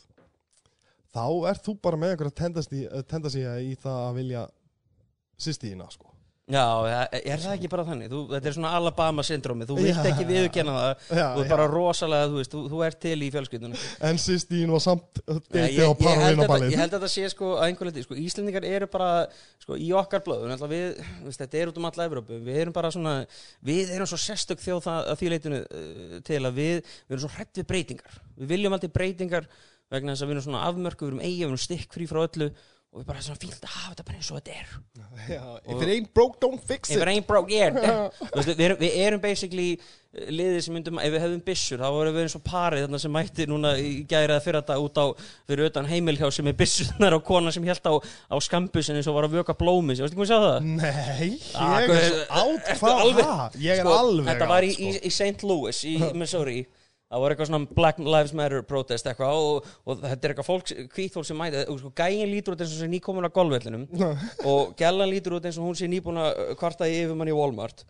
Þá 1.12 1.26
ert 1.52 1.66
þú 1.66 1.74
bara 1.84 2.00
með 2.00 2.14
einhverja 2.14 2.38
tendasí- 2.44 2.88
tendasía 3.10 3.58
í 3.64 3.74
það 3.80 4.00
að 4.06 4.18
vilja 4.22 4.44
Sýstíðina 5.38 5.88
sko 5.94 6.14
Já, 6.48 6.64
er 6.88 7.26
er 7.28 7.42
það 7.44 7.54
ekki 7.58 7.70
bara 7.74 7.84
þannig? 7.84 8.08
Þú, 8.08 8.20
þetta 8.32 8.48
er 8.48 8.54
svona 8.56 8.70
Alabama 8.78 9.24
syndrómi, 9.28 9.66
þú 9.68 9.76
vilt 9.82 9.98
Já. 9.98 10.06
ekki 10.08 10.28
viðurkenna 10.30 10.76
það. 10.78 11.02
Já, 11.20 11.26
þú 11.34 11.42
er 11.42 11.50
bara 11.52 11.66
rosalega, 11.68 12.30
þú 12.32 12.38
veist, 12.40 12.54
þú, 12.54 12.62
þú 12.72 12.84
ert 12.88 13.00
til 13.04 13.16
í 13.20 13.28
fjölskyldunum. 13.34 13.82
En 14.08 14.22
sýstíðin 14.24 14.72
var 14.72 14.84
samt 14.86 15.20
Deiti 15.28 15.60
á 15.60 15.60
ég, 15.60 15.76
ég, 15.76 15.84
held 15.84 15.90
að, 15.90 16.06
paralínaballið 16.06 16.72
ég 16.72 16.80
held 16.80 16.96
að 16.96 17.04
þetta 17.04 17.12
sé 17.18 17.34
sko 17.34 17.52
að 17.58 17.66
einhver 17.66 17.92
leiti, 17.92 18.06
sko, 18.06 18.20
Íslendingar 18.24 18.68
eru 18.70 18.88
bara 18.94 19.10
sko, 19.66 19.76
í 19.76 19.90
okkar 20.00 20.24
blöðu, 20.24 20.56
við, 20.72 21.04
veist, 21.26 21.44
þetta 21.44 21.60
er 21.60 21.74
út 21.74 21.82
um 21.82 21.90
alla 21.92 22.08
Evrópu, 22.08 22.40
við 22.48 22.62
erum 22.64 22.78
bara 22.80 22.94
svona 22.96 23.18
við 23.68 23.92
erum 23.98 24.08
svo 24.08 24.22
sérstök 24.24 24.64
þjóð 24.64 24.82
það, 24.88 25.02
að 25.12 25.20
því 25.20 25.34
leitinu 25.34 25.60
uh, 25.68 26.16
til 26.32 26.40
að 26.40 26.62
við, 26.62 26.80
við 27.10 27.18
erum 27.18 27.26
svo 27.26 27.34
hrætt 27.36 27.60
við 27.60 27.68
breytingar, 27.74 28.22
við 28.40 28.56
viljum 28.56 28.80
aldrei 28.80 28.96
breytingar 28.96 29.52
vegna 29.92 30.16
þess 30.16 30.24
að 30.24 30.32
við 30.32 30.38
erum 30.38 30.48
svona 30.48 30.66
afmörku, 30.68 31.08
við 31.08 31.12
erum 31.12 31.24
eigi, 31.28 31.44
við 31.44 31.50
erum 31.50 31.64
stikk 31.68 31.92
frí 31.96 32.08
frá 32.08 32.24
öllu 32.24 32.52
og 32.98 33.04
við 33.04 33.08
bara 33.12 33.22
svona 33.22 33.38
fílt 33.38 33.62
að 33.62 33.74
hafa 33.76 33.92
þetta 33.94 34.06
bara 34.08 34.18
eins 34.18 34.32
og 34.34 34.40
þetta 34.42 34.58
er 34.58 34.70
Já, 35.38 35.42
If 35.70 35.82
it 35.86 35.90
ain't 35.94 36.10
broke, 36.18 36.40
don't 36.42 36.62
fix 36.66 36.90
If 36.90 36.98
it 36.98 37.04
it 37.06 37.12
ain't 37.14 37.28
broke, 37.30 37.52
yeah 37.54 37.70
Þú 37.78 38.34
veist, 38.40 38.50
við, 38.58 38.64
erum, 38.72 38.80
við 38.82 38.96
erum 39.06 39.22
basically 39.22 39.68
uh, 39.78 40.24
liðið 40.34 40.58
sem 40.66 40.74
myndum, 40.78 40.98
ef 41.04 41.14
við 41.14 41.22
hefðum 41.28 41.44
byssur 41.46 41.84
þá 41.84 41.88
vorum 41.94 42.16
við 42.18 42.26
eins 42.26 42.36
og 42.40 42.44
parið 42.48 42.86
þarna 42.88 43.02
sem 43.06 43.14
mætti 43.14 43.48
núna 43.52 43.76
í 43.78 43.92
gæriða 44.10 44.40
fyrir 44.48 44.60
þetta 44.64 44.80
út 44.88 44.98
á 44.98 45.06
fyrir 45.52 45.70
utan 45.70 45.90
heimilhjá 45.92 46.32
sem 46.40 46.50
er 46.50 46.58
byssunar 46.64 47.18
og 47.20 47.26
kona 47.28 47.54
sem 47.54 47.68
held 47.70 47.86
á, 47.86 47.94
á 48.02 48.36
skambusin 48.48 48.98
eins 48.98 49.12
og 49.12 49.20
var 49.20 49.30
að 49.30 49.38
vöka 49.38 49.58
blómi 49.62 49.94
Þú 50.00 50.08
veist 50.08 50.16
ekki 50.16 50.24
maður 50.24 50.34
sjá 50.34 50.42
það? 50.48 50.72
Nei, 50.74 51.30
Ah, 51.54 51.78
ég 51.78 51.86
er 51.86 51.94
hvað- 51.94 52.10
svo 52.10 52.42
átt 52.42 52.74
hvað 52.82 53.22
ha? 53.28 53.38
Ég 53.62 53.78
er 53.78 53.86
Sko, 53.86 53.94
alveg 54.02 54.32
Þetta 54.34 54.50
var 54.56 54.66
átt, 54.66 54.82
í, 54.82 54.90
sko. 54.98 55.06
í 55.06 55.14
St. 55.22 55.48
Louis 55.54 55.84
í 55.86 55.96
Missouri 56.24 56.60
Það 57.08 57.22
var 57.24 57.32
eitthvað 57.32 57.48
svona 57.48 57.76
Black 57.78 58.00
Lives 58.04 58.34
Matter 58.36 58.64
protest 58.68 59.06
eitthvað 59.08 59.38
og, 59.40 59.68
og 59.88 60.02
þetta 60.02 60.28
er 60.28 60.34
eitthvað 60.34 60.48
fólk, 60.50 60.72
hvít 60.92 61.14
fólk 61.16 61.28
sem 61.30 61.38
mæti 61.40 61.62
og 61.72 61.78
sko, 61.80 61.92
gæin 61.96 62.28
lítur 62.28 62.58
út 62.58 62.64
eins 62.66 62.74
og 62.76 62.82
sé 62.82 62.90
nýkomin 62.92 63.28
á 63.28 63.32
golfvellinum 63.32 63.86
og 64.52 64.74
gælan 64.80 65.08
lítur 65.14 65.38
út 65.38 65.48
eins 65.48 65.56
og 65.62 65.70
hún 65.70 65.78
sé 65.80 65.88
nýbúin 65.88 66.20
að 66.20 66.52
kvarta 66.60 66.90
í 66.92 66.98
yfirmann 67.06 67.32
í 67.32 67.38
Walmart. 67.38 67.86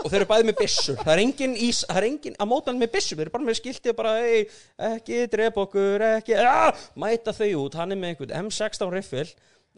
Og 0.00 0.08
þeir 0.08 0.22
eru 0.22 0.30
bæði 0.30 0.48
með 0.48 0.56
byssur 0.62 0.96
það 1.02 1.12
er 1.12 1.22
engin, 1.26 1.58
ís, 1.66 1.82
það 1.84 2.00
er 2.00 2.06
engin 2.08 2.38
að 2.40 2.50
móta 2.54 2.72
hann 2.72 2.80
með 2.80 2.94
byssur 2.96 3.20
þeir 3.20 3.26
eru 3.26 3.34
bara 3.36 3.48
með 3.50 3.60
skiltið 3.60 3.98
bara 4.00 4.14
hey, 4.22 4.46
ekki 4.88 5.20
drep 5.36 5.60
okkur, 5.66 6.06
ekki 6.22 6.38
ah! 6.40 6.86
mæta 7.00 7.36
þau 7.36 7.50
út, 7.66 7.78
hann 7.80 7.92
er 7.92 8.00
með 8.00 8.14
einhvern 8.14 8.48
M16 8.48 8.96
riffil 8.96 9.26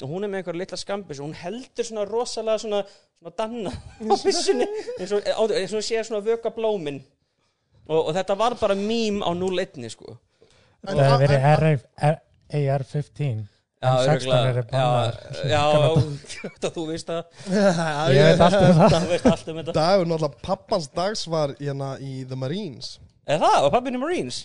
og 0.03 0.11
hún 0.13 0.27
er 0.27 0.31
með 0.31 0.43
einhver 0.43 0.59
litla 0.61 0.79
skambis 0.79 1.19
og 1.19 1.31
hún 1.31 1.37
heldur 1.41 1.87
svona 1.87 2.07
rosalega 2.07 2.63
svona, 2.63 2.81
svona 3.19 3.35
danna 3.39 3.73
á 3.73 4.15
byssunni 4.21 4.67
eins 5.01 5.15
og, 5.17 5.83
sé 5.83 6.03
svona 6.05 6.23
vöka 6.27 6.53
blómin 6.55 7.01
og, 7.88 8.00
og 8.09 8.14
þetta 8.16 8.37
var 8.38 8.57
bara 8.61 8.76
mím 8.78 9.23
á 9.23 9.31
0-1 9.35 9.90
sko. 9.93 10.16
Það 10.87 11.02
hefur 11.02 11.23
verið 11.26 11.47
RF 11.57 11.85
AR-15 12.52 13.45
Já, 13.76 13.90
En 13.93 13.99
16 14.09 14.33
örugglega. 14.33 14.50
eru 14.50 14.62
bannaðar. 14.71 15.16
Já, 15.45 15.49
já, 15.52 16.40
þetta 16.57 16.71
þú 16.76 16.85
veist 16.88 17.11
það. 17.11 17.26
Ég 18.16 18.28
veit 18.31 18.40
allt 18.47 18.57
um 18.57 18.78
það. 18.81 18.95
Þú 18.97 19.11
veist 19.11 19.26
allt 19.31 19.50
um 19.52 19.59
þetta. 19.61 19.75
Dagur, 19.76 20.09
náttúrulega 20.11 20.40
pappans 20.47 20.87
dags 20.97 21.26
var 21.31 21.52
hérna 21.61 21.90
í 22.00 22.12
The 22.26 22.38
Marines. 22.40 22.95
Eða 23.28 23.43
það, 23.52 23.59
var 23.66 23.75
pappin 23.76 23.99
í 23.99 24.00
Marines? 24.00 24.38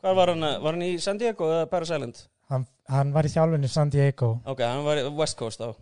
Hvað 0.00 0.16
var 0.20 0.32
hann, 0.32 0.46
var 0.62 0.76
hann 0.78 0.86
í 0.86 0.92
San 1.02 1.18
Diego 1.18 1.50
eða 1.50 1.66
Paris 1.72 1.90
Island? 1.90 2.22
hann, 2.52 2.62
hann 2.92 3.10
var 3.16 3.26
í 3.26 3.32
þjálfunni 3.34 3.68
San 3.72 3.90
Diego. 3.90 4.30
Ok, 4.46 4.62
hann 4.62 4.84
var 4.86 5.02
í 5.02 5.04
West 5.18 5.36
Coast 5.40 5.60
þá. 5.64 5.74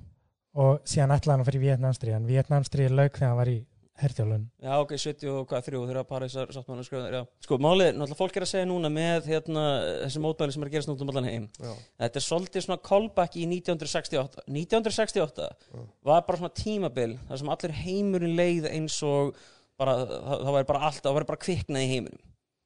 Og 0.65 0.81
síðan 0.89 1.13
ætlaði 1.19 1.35
hann 1.35 1.45
að 1.45 1.49
fyrir 1.51 1.65
Vietnamstri 1.67 2.15
en 2.17 2.27
Vietnamstri 2.31 2.89
lauk 2.89 3.19
þegar 3.19 3.29
hann 3.35 3.41
var 3.43 3.51
í 3.53 3.59
herþjálfun 4.03 4.45
Já, 4.65 4.73
ok, 4.83 4.93
70 4.99 5.31
og 5.31 5.45
hvað, 5.51 5.65
þrjú 5.69 5.81
þegar 5.89 6.07
Parísar 6.09 6.51
sáttmála 6.55 6.85
skrifaði, 6.87 7.21
já. 7.21 7.23
Sko, 7.47 7.59
málið, 7.63 7.87
er, 7.93 7.97
náttúrulega 8.01 8.19
fólk 8.19 8.37
er 8.41 8.47
að 8.47 8.51
segja 8.51 8.69
núna 8.71 8.91
með 8.91 9.29
hérna, 9.31 9.65
þessi 10.03 10.23
mótmæli 10.25 10.57
sem 10.57 10.65
er 10.67 10.71
að 10.71 10.75
gerast 10.77 10.91
nút 10.91 11.05
um 11.07 11.13
allan 11.13 11.29
heim. 11.31 11.47
Já. 11.63 11.73
Þetta 12.03 12.21
er 12.23 12.27
svolítið 12.27 12.67
svona 12.67 12.81
callback 12.91 13.39
í 13.39 13.47
1968. 13.53 14.45
1968 14.51 15.49
var 16.11 16.27
bara 16.27 16.41
svona 16.43 16.55
tímabil 16.59 17.17
þar 17.31 17.43
sem 17.45 17.55
allir 17.55 17.77
heimurinn 17.85 18.37
leið 18.39 18.71
eins 18.75 18.99
og 19.07 19.35
bara, 19.79 19.99
það, 20.05 20.39
það 20.47 20.55
var 20.59 20.71
bara 20.75 20.87
allt, 20.91 21.03
það 21.07 21.19
var 21.21 21.29
bara 21.33 21.45
kviknað 21.47 21.87
í 21.87 21.91
heiminum. 21.95 22.23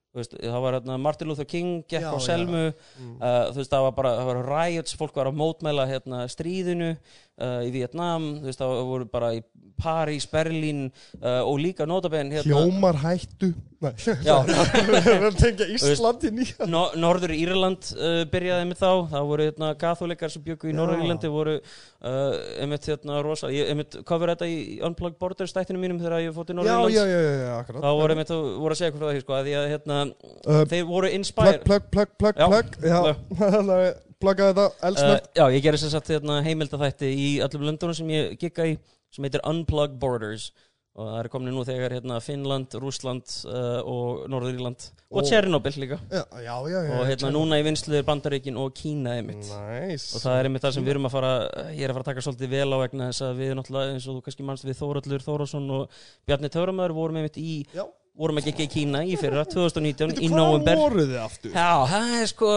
Þú 0.09 0.23
veist, 0.23 0.35
það 0.41 0.63
var 0.65 0.75
hérna, 0.79 0.95
Martin 1.05 1.29
Luther 1.29 1.45
King 1.49 1.83
gekk 1.85 2.01
Já, 2.07 2.09
á 2.09 2.17
já. 2.17 2.25
Selmu 2.25 2.63
Mm. 2.99 3.11
uh, 3.21 3.51
þú 3.53 3.59
veist, 3.61 3.71
það 3.75 3.83
var 3.85 3.93
bara 3.99 4.13
það 4.17 4.29
var 4.31 4.39
riots, 4.49 4.95
fólk 4.99 5.15
var 5.21 5.29
að 5.29 5.37
mótmæla 5.39 5.85
hérna, 5.91 6.23
stríðinu 6.33 6.89
uh, 7.39 7.63
í 7.67 7.73
Vietnam 7.75 8.35
þú 8.43 8.51
veist, 8.51 8.63
það 8.63 8.85
voru 8.93 9.09
bara 9.13 9.33
í 9.39 9.43
París, 9.79 10.25
Berlín 10.27 10.89
uh, 11.23 11.45
og 11.47 11.61
líka 11.63 11.87
notabenn 11.87 12.33
hérna, 12.35 12.51
Hljómar 12.51 12.99
hættu 13.05 13.53
Nei, 13.79 13.93
Já. 14.27 14.41
við 14.89 15.05
erum 15.07 15.27
að 15.29 15.37
tengja 15.39 15.67
Ísland 15.71 16.25
í 16.27 16.33
nýja. 16.35 16.67
No, 16.67 16.81
Norður 16.99 17.31
Írland 17.37 17.93
uh, 17.95 18.25
byrjaði 18.27 18.65
með 18.67 18.81
þá. 18.81 18.89
Það 19.13 19.29
voru 19.29 19.45
hérna, 19.47 19.69
katholikar 19.79 20.33
sem 20.35 20.43
byggu 20.43 20.67
í 20.67 20.73
Já. 20.73 20.79
Norður 20.81 21.05
Írlandi 21.05 21.31
voru 21.31 21.55
uh, 21.61 22.41
einmitt 22.59 22.89
hérna 22.91 23.21
rosa 23.23 23.53
ég 23.55 23.71
einmitt 23.71 23.95
cover 24.09 24.33
þetta 24.35 24.49
í 24.51 24.81
Unplugged 24.83 25.21
Borders 25.23 25.55
stættinu 25.55 25.79
mínum 25.79 26.03
þegar 26.03 26.25
ég 26.27 26.35
fótt 26.35 26.51
í 26.51 26.57
Já, 26.57 26.59
Norður 26.59 26.75
já, 26.75 26.81
Írland 26.91 27.15
já, 27.15 27.23
já, 27.23 27.39
já, 27.39 27.55
akkurat. 27.61 27.87
Þá 27.87 27.89
voru 28.03 28.17
einmitt 28.17 28.35
að 28.35 28.43
voru 28.65 28.75
að 28.75 28.83
segja 28.83 28.97
hvað 28.97 29.05
frá 29.07 29.15
því 29.15 29.23
sko, 29.23 29.39
að 29.39 29.47
því 29.53 29.57
að 29.63 29.71
hérna, 29.77 30.01
Uh, 30.49 30.63
þeir 30.69 30.85
voru 30.89 31.09
Plug, 31.09 31.15
inspired 31.19 31.65
plug, 31.67 31.89
plug, 31.93 32.13
plug, 32.19 32.39
Já. 32.39 32.47
plug. 32.49 32.77
Já, 32.83 33.95
plugga 34.23 34.51
þetta, 34.53 34.69
uh, 34.71 34.87
eldsnögt 34.91 35.29
já, 35.39 35.45
ég 35.55 35.63
gerði 35.67 35.83
sem 35.85 35.93
sagt 35.95 36.13
hérna, 36.15 36.41
heimildaþætti 36.47 37.11
í 37.15 37.29
öllum 37.45 37.69
löndunum 37.71 37.95
sem 37.99 38.09
ég 38.15 38.39
gigga 38.41 38.67
í 38.73 38.79
sem 39.15 39.25
heitir 39.25 39.45
Unplugged 39.49 39.99
Borders. 40.03 40.51
Og 40.99 41.07
það 41.07 41.19
er 41.21 41.29
komin 41.31 41.55
nú 41.55 41.63
þegar 41.63 41.93
hérna, 41.95 42.17
Finnland, 42.19 42.73
Rússland 42.83 43.23
uh, 43.47 43.79
og 43.87 44.25
Norður 44.33 44.57
Írland 44.57 44.87
og 45.13 45.21
Og- 45.21 45.29
Tjernobyl 45.29 45.77
líka. 45.79 45.99
Já, 46.11 46.25
já, 46.43 46.55
já, 46.73 46.79
og 46.99 47.05
hérna 47.07 47.31
núna 47.37 47.61
í 47.61 47.63
vinslu 47.63 47.95
er 47.95 48.03
Bandaríkin 48.09 48.59
og 48.59 48.73
Kína 48.75 49.13
einmitt. 49.21 49.47
Næs 49.47 50.09
og 50.19 50.25
það 50.25 50.39
er 50.41 50.49
einmitt 50.49 50.65
það 50.67 50.75
sem 50.75 50.89
við 50.89 50.97
erum 50.97 51.07
að 51.07 51.15
fara 51.15 51.31
ég 51.71 51.85
er 51.87 51.93
að 51.93 52.01
fara 52.01 52.03
að 52.03 52.11
taka 52.11 52.25
svolítið 52.27 52.51
vel 52.57 52.75
á 52.75 52.79
vegna 52.83 53.09
þess 53.13 53.25
að 53.29 53.39
við 53.45 53.55
náttúrulega 53.61 53.95
eins 53.95 54.09
og 54.11 54.19
þú 54.19 54.25
kannski 54.27 54.49
mannst 54.51 54.67
við 54.67 54.81
Þórallur 54.83 55.27
Þórásson 55.29 55.71
og 55.79 56.03
Bjarni 56.27 56.51
Töframöður 56.57 56.97
vorum 56.99 57.21
einmitt 57.23 57.39
í 57.39 57.55
Já, 57.79 57.87
vorum 58.19 58.41
að 58.41 58.51
gegja 58.51 58.67
í 58.67 58.71
Kína 58.73 59.03
í 59.07 59.17
fyrra 59.19 59.45
2019 59.47 60.13
Veitu, 60.13 60.23
í 60.23 60.31
hvað 60.31 60.39
november 60.41 60.79
voruð 60.81 61.11
þið 61.13 61.19
aftur? 61.23 61.53
Já, 61.55 61.73
það 61.93 62.15
er 62.19 62.31
sko 62.33 62.53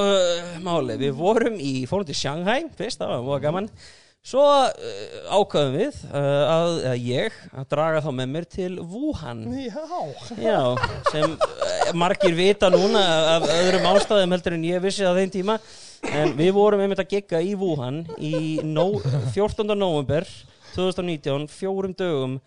málið. 0.66 1.02
Við 1.06 1.18
vorum 1.20 1.58
í, 1.62 1.74
fórum 1.90 2.08
til 2.08 2.18
Shanghai 2.18 2.62
fyrst, 2.78 3.02
það 3.02 3.14
var 3.14 3.28
mjög 3.28 3.44
gaman. 3.46 3.70
Svo 4.22 4.42
uh, 4.46 4.74
ákvaðum 5.34 5.78
við 5.80 5.96
uh, 6.12 6.26
að, 6.46 6.76
að 6.92 7.06
ég 7.08 7.38
að 7.58 7.70
draga 7.74 8.04
þá 8.06 8.10
með 8.20 8.28
mér 8.36 8.46
til 8.54 8.76
Wuhan. 8.78 9.40
Já, 9.58 9.86
Já, 10.38 10.60
sem 11.10 11.34
uh, 11.34 11.88
margir 11.98 12.36
vita 12.38 12.70
núna 12.70 13.02
af 13.32 13.48
öðrum 13.50 13.90
ástæðum 13.96 14.36
heldur 14.38 14.58
en 14.60 14.68
ég 14.70 14.84
vissi 14.84 15.10
á 15.10 15.18
þeim 15.18 15.34
tíma. 15.34 15.58
En 16.06 16.36
við 16.38 16.54
vorum 16.54 16.82
einmitt 16.82 17.02
að 17.02 17.16
gegga 17.16 17.42
í 17.42 17.56
Wuhan 17.58 18.04
í 18.22 18.62
no, 18.66 18.92
14. 19.34 19.66
november 19.74 20.30
2019, 20.76 21.50
fjórum 21.50 21.98
dögum 21.98 22.38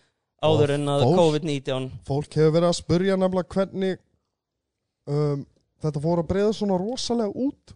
áður 0.45 0.75
en 0.77 0.91
að 0.95 1.05
fólk- 1.07 1.21
COVID-19 1.21 1.89
fólk 2.09 2.37
hefur 2.39 2.53
verið 2.59 2.69
að 2.71 2.77
spurja 2.81 3.17
nefnilega 3.21 3.55
hvernig 3.57 3.97
um, 5.11 5.47
þetta 5.85 6.05
fór 6.05 6.23
að 6.23 6.31
breyða 6.33 6.53
svona 6.59 6.79
rosalega 6.81 7.49
út. 7.49 7.75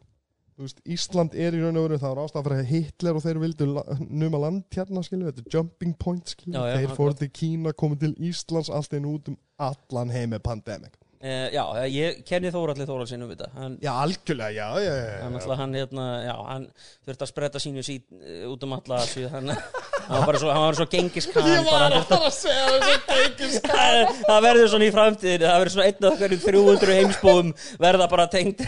Veist, 0.58 0.80
Ísland 0.90 1.36
er 1.38 1.54
í 1.54 1.60
raun 1.62 1.76
og 1.78 1.84
veru 1.86 1.98
það 2.02 2.18
fyrir 2.34 2.56
að 2.56 2.70
Hitler 2.72 3.14
og 3.18 3.22
þeir 3.22 3.38
vildu 3.44 3.66
numa 4.10 4.40
land 4.42 4.64
hérna 4.74 5.04
skilju, 5.06 5.28
þetta 5.28 5.44
er 5.44 5.54
jumping 5.54 5.92
point 6.02 6.32
skilju 6.32 6.64
þeir 6.66 6.94
fóru 6.96 7.14
til 7.20 7.28
Kína, 7.30 7.72
komið 7.78 8.00
til 8.02 8.14
Íslands 8.26 8.70
allt 8.74 8.96
einn 8.98 9.06
út 9.06 9.30
um 9.30 9.36
allan 9.62 10.10
heim 10.10 10.32
með 10.34 10.42
pandemic 10.48 10.96
uh, 11.22 11.48
Já, 11.54 11.62
ég 11.90 12.22
kenni 12.28 12.52
Þóralli 12.54 12.86
Þóraldsinn 12.88 13.24
um 13.24 13.32
þetta. 13.32 13.50
Hann, 13.58 13.76
Já, 13.82 13.90
algjörlega, 14.04 14.52
já, 14.54 14.68
já, 14.84 14.94
já, 14.94 15.16
hann, 15.22 15.34
náttúrulega 15.36 15.60
hann, 15.62 15.76
hérna, 15.78 16.06
já, 16.24 16.34
hann 16.48 16.66
þurfti 17.06 17.26
að 17.26 17.30
spretta 17.32 17.62
sínu 17.62 17.84
sít 17.86 18.04
uh, 18.14 18.44
út 18.52 18.66
um 18.66 18.74
alla 18.78 19.00
Asíu, 19.02 19.28
hann, 19.32 19.52
hann 20.08 20.14
var 20.14 20.26
bara 20.30 20.42
svo, 20.42 20.54
svo 20.78 20.88
gengiskan 20.92 21.48
Ég 21.48 21.66
var 21.68 21.86
að 21.88 22.06
fara 22.10 22.30
að 22.30 22.36
segja 22.38 22.68
þessu 22.74 23.00
tengis 23.08 23.58
það 23.68 23.98
það 24.28 24.46
verður 24.48 24.70
svona 24.74 24.88
í 24.88 24.94
framtíðin 24.94 25.46
það 25.46 25.58
verður 25.62 25.74
svona 25.76 25.88
einn 25.88 26.08
af 26.08 26.22
hverjum 26.22 26.44
300 26.46 26.98
heimsbúum 27.00 27.52
verða 27.82 28.10
bara 28.12 28.28
tengd 28.32 28.64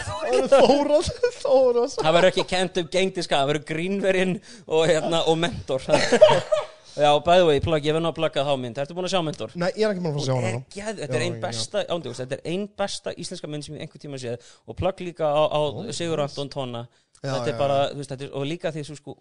Þórað, 0.51 1.13
Þórað 1.41 1.97
það 2.01 2.19
verður 2.19 2.31
ekki 2.33 2.49
kent 2.51 2.83
um 2.83 2.91
gengdiska 2.93 3.41
það 3.41 3.53
verður 3.55 3.69
grínverinn 3.73 4.37
og, 4.67 4.85
hérna, 4.91 5.25
og 5.31 5.41
mentor 5.41 5.87
já, 7.01 7.11
bæðu 7.27 7.51
vegi, 7.51 7.65
plugg, 7.67 7.89
ég 7.89 7.97
verður 7.97 8.13
að 8.13 8.17
plugga 8.21 8.47
þá 8.47 8.53
mynd. 8.63 8.81
Ertu 8.85 8.97
búin 8.97 9.09
að 9.09 9.15
sjá 9.15 9.23
mentor? 9.27 9.55
Nei, 9.59 9.69
ég 9.75 9.85
er 9.87 9.95
ekki 9.95 10.05
maður 10.05 10.23
að 10.23 10.27
sjá 10.29 10.35
hana 10.37 10.63
geð, 10.77 11.03
þetta 11.03 11.19
er 11.19 11.27
einn 11.27 11.39
besta 11.43 11.85
ándjóks, 11.97 12.23
þetta 12.23 12.39
er 12.39 12.49
einn 12.53 12.67
besta 12.81 13.15
íslenska 13.17 13.51
mynd 13.51 13.67
sem 13.67 13.77
ég 13.77 13.87
einhvern 13.87 14.05
tíma 14.05 14.21
séð. 14.21 14.51
Og 14.69 14.79
plugg 14.79 15.05
líka 15.05 15.31
á, 15.31 15.43
á 15.49 15.61
Sigur 15.97 16.23
Anton 16.25 16.53
Tóna 16.53 16.87
Já, 17.21 17.35
þetta 17.35 17.51
er 17.53 17.57
bara, 17.61 17.79
þú 17.91 17.99
veist, 18.01 18.13
þetta 18.15 18.25
er, 18.25 18.31
og 18.39 18.45
líka 18.49 18.71
því 18.73 18.83
sko, 18.89 19.15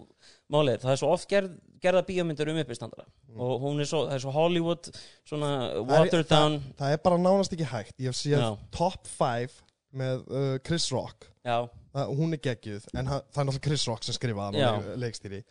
málið, 0.55 0.77
það 0.86 0.93
er 0.93 1.00
svo 1.01 1.07
oft 1.12 1.27
gerð, 1.27 1.55
gerða 1.83 2.03
bíómyndir 2.07 2.51
um 2.53 2.59
uppistandara 2.62 3.03
og 3.36 3.65
hún 3.65 3.83
er 3.83 3.89
svo, 3.89 4.05
það 4.07 4.15
er 4.15 4.24
svo 4.24 4.36
Hollywood 4.38 4.88
svona 5.27 5.50
watered 5.83 6.29
down 6.29 6.55
það, 6.62 6.77
það 6.79 6.95
er 6.95 7.01
bara 7.09 7.17
nánast 7.19 7.57
ekki 7.57 7.67
hægt. 7.67 7.98
Ég 8.00 8.13
hef 8.13 8.19
séð 8.21 8.39
Já. 8.39 8.48
top 8.71 9.12
5 9.17 9.59
með 10.00 10.24
uh, 10.31 10.55
Chris 10.63 10.88
Rock. 10.95 11.27
Já, 11.43 11.57
það, 11.91 12.15
Hún 12.21 12.38
er 12.38 12.41
geggjuð 12.45 12.88
En 12.93 13.09
hann, 13.09 13.27
það 13.33 13.41
er 13.41 13.50
náttúrulega 13.50 13.67
Chris 13.67 13.86
Rock 13.89 14.07
sem 14.07 14.15
skrifaði 14.15 14.63
hann 14.63 14.79
og 14.79 15.00
leikstýri 15.03 15.43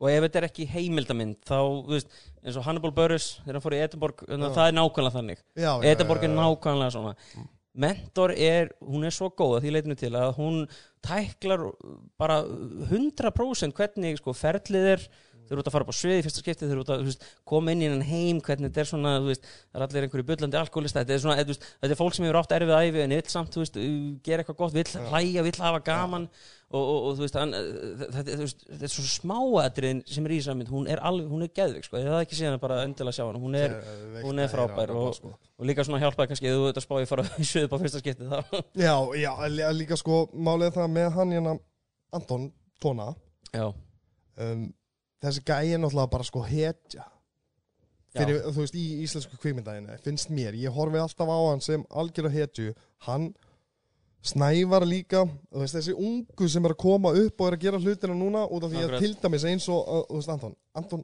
og 0.00 0.10
ef 0.10 0.24
þetta 0.26 0.40
er 0.40 0.46
ekki 0.48 0.68
heimildamind 0.70 1.40
þá, 1.46 1.58
þú 1.58 1.94
veist, 1.94 2.22
eins 2.42 2.60
og 2.60 2.66
Hannibal 2.66 2.94
Buress 2.94 3.38
þegar 3.42 3.58
hann 3.58 3.64
fór 3.64 3.76
í 3.76 3.82
Edinborg, 3.84 4.24
það 4.28 4.64
er 4.66 4.78
nákvæmlega 4.78 5.16
þannig. 5.18 5.44
Já, 5.54 5.70
já, 5.70 5.90
Edinborg 5.92 6.24
er 6.24 6.30
já, 6.30 6.34
já. 6.34 6.40
nákvæmlega 6.40 6.94
svona. 6.96 7.14
Mentor 7.74 8.30
er, 8.38 8.70
hún 8.86 9.02
er 9.02 9.14
svo 9.14 9.32
góð 9.34 9.56
að 9.56 9.64
því 9.64 9.70
leitinu 9.74 9.96
til 9.98 10.12
að 10.14 10.32
hún 10.36 10.60
tæklar 11.02 11.64
bara 12.20 12.42
100% 12.46 13.74
hvernig 13.74 14.20
sko 14.20 14.34
ferlið 14.38 14.90
er. 14.94 15.06
Þau 15.44 15.52
eru 15.52 15.60
út 15.60 15.68
að 15.68 15.74
fara 15.74 15.84
upp 15.84 15.90
á 15.92 15.96
svið 15.98 16.14
í 16.16 16.22
fyrsta 16.24 16.40
skipti 16.40 16.64
þau 16.64 16.70
eru 16.72 16.82
út 16.86 16.90
að 16.94 17.02
veist, 17.04 17.24
koma 17.44 17.72
inn 17.74 17.82
í 17.82 17.84
hennan 17.84 18.06
heim 18.08 18.38
hvernig 18.40 18.70
þetta 18.70 18.80
er 18.80 18.88
svona 18.88 19.10
veist, 19.26 19.44
það 19.44 19.76
er 19.76 19.84
allir 19.84 20.06
einhverju 20.06 20.26
bullandi 20.30 20.56
alkoholista 20.56 21.02
þetta 21.02 21.12
er, 21.12 21.20
svona, 21.20 21.36
þú 21.42 21.52
veist, 21.52 21.66
þetta 21.82 21.92
er 21.92 22.00
fólk 22.00 22.16
sem 22.16 22.24
hefur 22.24 22.38
átt 22.40 22.54
erfið 22.56 22.72
æfi 22.78 23.02
en 23.02 23.14
vill 23.18 23.34
samt, 23.34 23.58
veist, 23.60 23.76
gera 24.24 24.40
eitthvað 24.40 24.60
gott 24.62 24.78
vill 24.78 25.10
hlæja, 25.10 25.44
vill 25.44 25.60
hafa 25.60 25.82
gaman 25.84 26.24
og, 26.74 26.82
og, 26.90 26.98
og 27.08 27.16
þú 27.18 27.22
veist, 27.24 27.36
hann, 27.38 27.52
þetta, 28.14 28.24
þú 28.34 28.44
veist, 28.44 28.64
þetta 28.70 28.86
er 28.88 28.92
svo 28.94 29.04
smáatriðin 29.12 30.00
sem 30.10 30.26
er 30.28 30.34
í 30.34 30.38
þessari 30.40 30.58
mynd 30.60 30.72
hún 30.74 30.88
er 30.90 31.02
alveg, 31.10 31.28
hún 31.30 31.44
er 31.46 31.52
geðvik, 31.56 31.86
sko, 31.86 32.00
ég 32.02 32.08
hafði 32.10 32.26
ekki 32.26 32.38
séð 32.40 32.50
hana 32.50 32.60
bara 32.64 32.78
endilega 32.84 33.16
sjá 33.18 33.24
hana, 33.28 33.42
hún 33.42 33.56
er, 33.60 33.76
Geðveikt 33.78 34.26
hún 34.28 34.42
er 34.42 34.48
að 34.48 34.54
frábær 34.56 34.92
hana, 34.94 35.04
og, 35.06 35.16
sko. 35.20 35.32
og 35.60 35.68
líka 35.70 35.86
svona 35.86 36.02
hjálpaði 36.02 36.32
kannski 36.32 36.52
þú 36.54 36.64
veit 36.66 36.80
að 36.82 36.86
spá 36.88 36.94
ég 37.04 37.10
fara 37.12 37.26
í 37.38 37.48
suðu 37.48 37.70
på 37.72 37.80
fyrsta 37.84 38.02
skipti 38.02 38.28
þá. 38.32 38.38
Já, 38.84 38.94
já, 39.22 39.30
lí- 39.54 39.70
líka 39.80 39.98
sko 40.00 40.20
Málið 40.34 40.68
er 40.72 40.76
það 40.80 40.92
með 40.98 41.10
hann 41.18 41.34
hérna 41.38 41.56
Anton 42.14 42.48
Tóna 42.82 43.10
um, 44.40 44.64
Þessi 45.24 45.40
gæi 45.46 45.72
er 45.72 45.80
náttúrulega 45.80 46.10
bara 46.12 46.26
sko 46.26 46.42
hetja. 46.44 47.06
Fyrir, 48.14 48.42
þú 48.54 48.60
veist, 48.62 48.76
í 48.78 48.82
íslensku 49.02 49.38
kvikmyndæðinu 49.42 49.96
Finnst 50.04 50.28
mér, 50.30 50.54
ég 50.58 50.74
horfi 50.74 51.00
alltaf 51.02 51.30
á 51.32 51.38
hann 51.48 51.62
sem 51.64 51.82
algjör 51.90 52.28
að 52.28 52.36
hetju. 52.36 52.74
Hann 53.08 53.30
Snævar 54.24 54.86
líka, 54.88 55.24
veist, 55.52 55.76
þessi 55.76 55.92
ungu 55.92 56.46
sem 56.48 56.64
er 56.64 56.72
að 56.72 56.80
koma 56.80 57.12
upp 57.20 57.42
og 57.42 57.48
er 57.50 57.56
að 57.58 57.64
gera 57.66 57.80
hlutina 57.82 58.14
núna 58.16 58.46
út 58.48 58.64
af 58.64 58.72
því 58.72 58.84
að 58.86 58.94
til 59.02 59.12
dæmis 59.20 59.44
eins 59.50 59.66
og, 59.68 59.82
uh, 59.84 60.06
þú 60.08 60.20
veist, 60.20 60.32
Anton 60.32 60.54
Anton, 60.80 61.02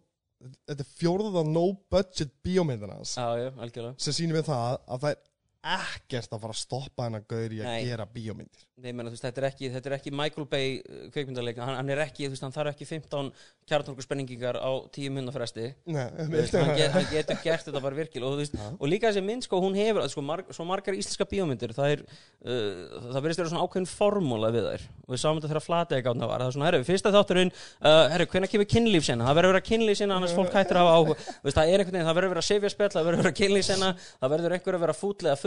þetta 0.70 0.86
er 0.86 0.94
fjórða 1.02 1.42
no 1.44 1.66
budget 1.92 2.32
bíómyndina 2.44 2.96
hans. 2.96 3.12
Já, 3.18 3.28
já, 3.36 3.50
algjörlega. 3.60 3.94
Sem 4.00 4.16
sýnir 4.16 4.40
við 4.40 4.48
það 4.48 4.78
að 4.80 5.04
það 5.04 5.10
er 5.12 5.20
ekkert 5.60 6.32
að 6.32 6.40
fara 6.40 6.54
að 6.54 6.60
stoppa 6.60 7.06
hennar 7.06 7.24
gaur 7.28 7.52
í 7.52 7.60
að 7.60 7.68
Nei. 7.68 7.84
gera 7.84 8.06
bíómyndir. 8.08 8.66
Nei, 8.80 8.94
menna, 8.96 9.10
þú 9.10 9.16
veist, 9.16 9.24
þetta, 9.26 9.40
er 9.42 9.46
ekki, 9.50 9.68
þetta 9.74 9.90
er 9.90 9.94
ekki 9.98 10.10
Michael 10.16 10.46
Bay 10.48 10.78
kveikmyndarleik, 11.12 11.58
hann, 11.60 11.74
hann 11.76 11.90
er 11.92 12.00
ekki, 12.06 12.24
þú 12.24 12.32
veist, 12.32 12.44
hann 12.46 12.54
þarf 12.54 12.70
ekki 12.72 12.86
15 12.88 13.28
kjarnorku 13.68 14.00
spenningingar 14.06 14.56
á 14.56 14.70
10 14.88 15.12
minna 15.12 15.34
fresti 15.34 15.66
Nei, 15.84 16.06
Þú 16.16 16.32
veist, 16.32 16.56
hann, 16.56 16.72
get, 16.78 16.90
hann 16.94 17.08
getur 17.10 17.36
gert 17.44 17.68
þetta 17.68 17.82
bara 17.84 17.98
virkil 17.98 18.24
og, 18.24 18.38
veist, 18.40 18.56
og 18.56 18.86
líka 18.88 19.10
þessi 19.10 19.20
mynd 19.26 19.44
sko, 19.44 19.60
hún 19.60 19.76
hefur 19.76 20.00
sko, 20.08 20.24
marg, 20.24 20.48
svo 20.56 20.64
margar 20.64 20.96
íslenska 20.96 21.28
bíómyndir 21.28 21.76
það 21.76 21.88
er, 21.98 22.00
uh, 22.46 23.04
það 23.10 23.20
verðist 23.20 23.42
vera 23.42 23.52
svona 23.52 23.64
ákveðin 23.68 23.90
formúla 23.92 24.48
við 24.54 24.64
þær. 24.70 24.82
Og 25.04 25.12
við 25.12 25.20
sáum 25.20 25.36
þetta 25.36 25.52
þegar 25.52 25.66
flatega 25.66 26.06
gáðna 26.08 26.30
var 26.30 26.40
það 26.40 26.48
er 26.48 26.54
svona, 26.56 26.68
herru, 26.70 26.88
fyrsta 26.88 27.12
þátturinn 27.12 27.52
uh, 27.52 28.08
herru, 28.14 28.24
hvenær 28.32 28.52
kemur 28.54 28.70
kynlífsina, 28.70 29.28
það 29.28 29.36
verður 29.42 29.50
að 29.50 29.56
vera 29.58 29.68
kynlífsina 29.68 30.16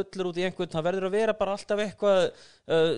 einhvern 0.03 0.11
fullur 0.11 0.29
út 0.31 0.39
í 0.39 0.45
einhvern 0.47 0.71
það 0.71 0.85
verður 0.87 1.07
að 1.07 1.15
vera 1.17 1.35
bara 1.37 1.55
alltaf 1.57 1.79
eitthvað 1.83 2.19
uh, 2.67 2.91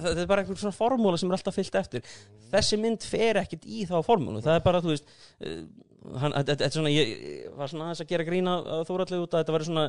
það 0.00 0.22
er 0.22 0.30
bara 0.30 0.42
einhver 0.42 0.60
svona 0.60 0.76
formúla 0.76 1.18
sem 1.20 1.30
er 1.30 1.36
alltaf 1.38 1.56
fyllt 1.56 1.78
eftir. 1.80 2.02
Þessi 2.50 2.80
mynd 2.80 3.06
fer 3.06 3.40
ekkit 3.42 3.66
í 3.66 3.84
þá 3.88 4.00
formúlu 4.06 4.42
það 4.44 4.58
er 4.58 4.66
bara, 4.66 4.82
þú 4.82 4.94
veist 4.94 5.08
uh, 5.44 5.62
þetta 6.00 6.64
er 6.64 6.72
svona, 6.72 6.90
ég 6.92 7.50
var 7.58 7.68
svona 7.68 7.88
aðeins 7.90 8.00
að 8.04 8.08
gera 8.08 8.24
grína 8.24 8.54
þórallega 8.88 9.24
út 9.26 9.34
að 9.36 9.42
þetta 9.42 9.54
var 9.54 9.64
svona, 9.66 9.82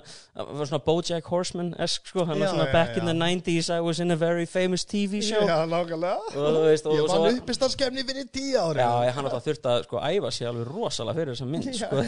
var 0.59 0.67
svona 0.67 0.81
Bojack 0.83 1.29
Horseman-esk 1.31 2.09
sko, 2.11 2.25
hann 2.27 2.41
var 2.41 2.49
Já, 2.49 2.51
svona 2.51 2.65
já, 2.67 2.73
back 2.75 2.97
in 2.99 3.05
já. 3.05 3.11
the 3.11 3.15
90s 3.21 3.69
I 3.71 3.79
was 3.85 4.01
in 4.03 4.11
a 4.11 4.17
very 4.19 4.45
famous 4.45 4.83
TV 4.83 5.21
show. 5.23 5.45
Já, 5.47 5.61
nákvæmlega. 5.71 6.17
Ég 6.35 6.85
og 6.91 7.07
vann 7.07 7.13
svo 7.15 7.31
uppistarskefni 7.37 8.03
fyrir 8.07 8.27
tíu 8.33 8.59
ári 8.59 8.83
Já, 8.83 8.89
ég 9.07 9.15
hann 9.15 9.29
alltaf 9.29 9.45
þurft 9.47 9.69
að 9.71 9.85
sko 9.87 10.01
æfa 10.03 10.31
sig 10.35 10.49
alveg 10.51 10.67
rosalega 10.67 11.19
fyrir 11.21 11.35
þessa 11.35 11.47
mynd 11.47 11.71
sko. 11.79 11.95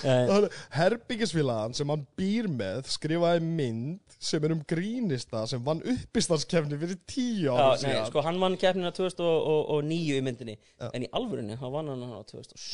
Eh, 0.00 0.46
Herbyggisfélagan 0.72 1.74
sem 1.76 1.88
hann 1.90 2.04
býr 2.16 2.46
með 2.48 2.86
skrifaði 2.88 3.42
mynd 3.44 4.14
sem 4.20 4.44
er 4.46 4.52
um 4.54 4.60
grínista 4.68 5.42
sem 5.50 5.60
vann 5.64 5.80
uppistarskefni 5.84 6.78
fyrir 6.80 6.98
tíu 7.08 7.50
Já, 7.50 7.52
ári 7.56 7.82
nei, 7.82 7.82
síðan. 7.84 8.08
sko 8.08 8.24
hann 8.24 8.40
vann 8.40 8.56
keppnina 8.60 8.92
2009 8.96 10.16
í 10.16 10.24
myndinni. 10.24 10.56
En 10.92 11.04
í 11.04 11.10
alvörunni, 11.16 11.58
hann 11.60 11.74
vann 11.74 11.90
hann 11.92 12.04
á 12.16 12.20
2007 12.28 12.69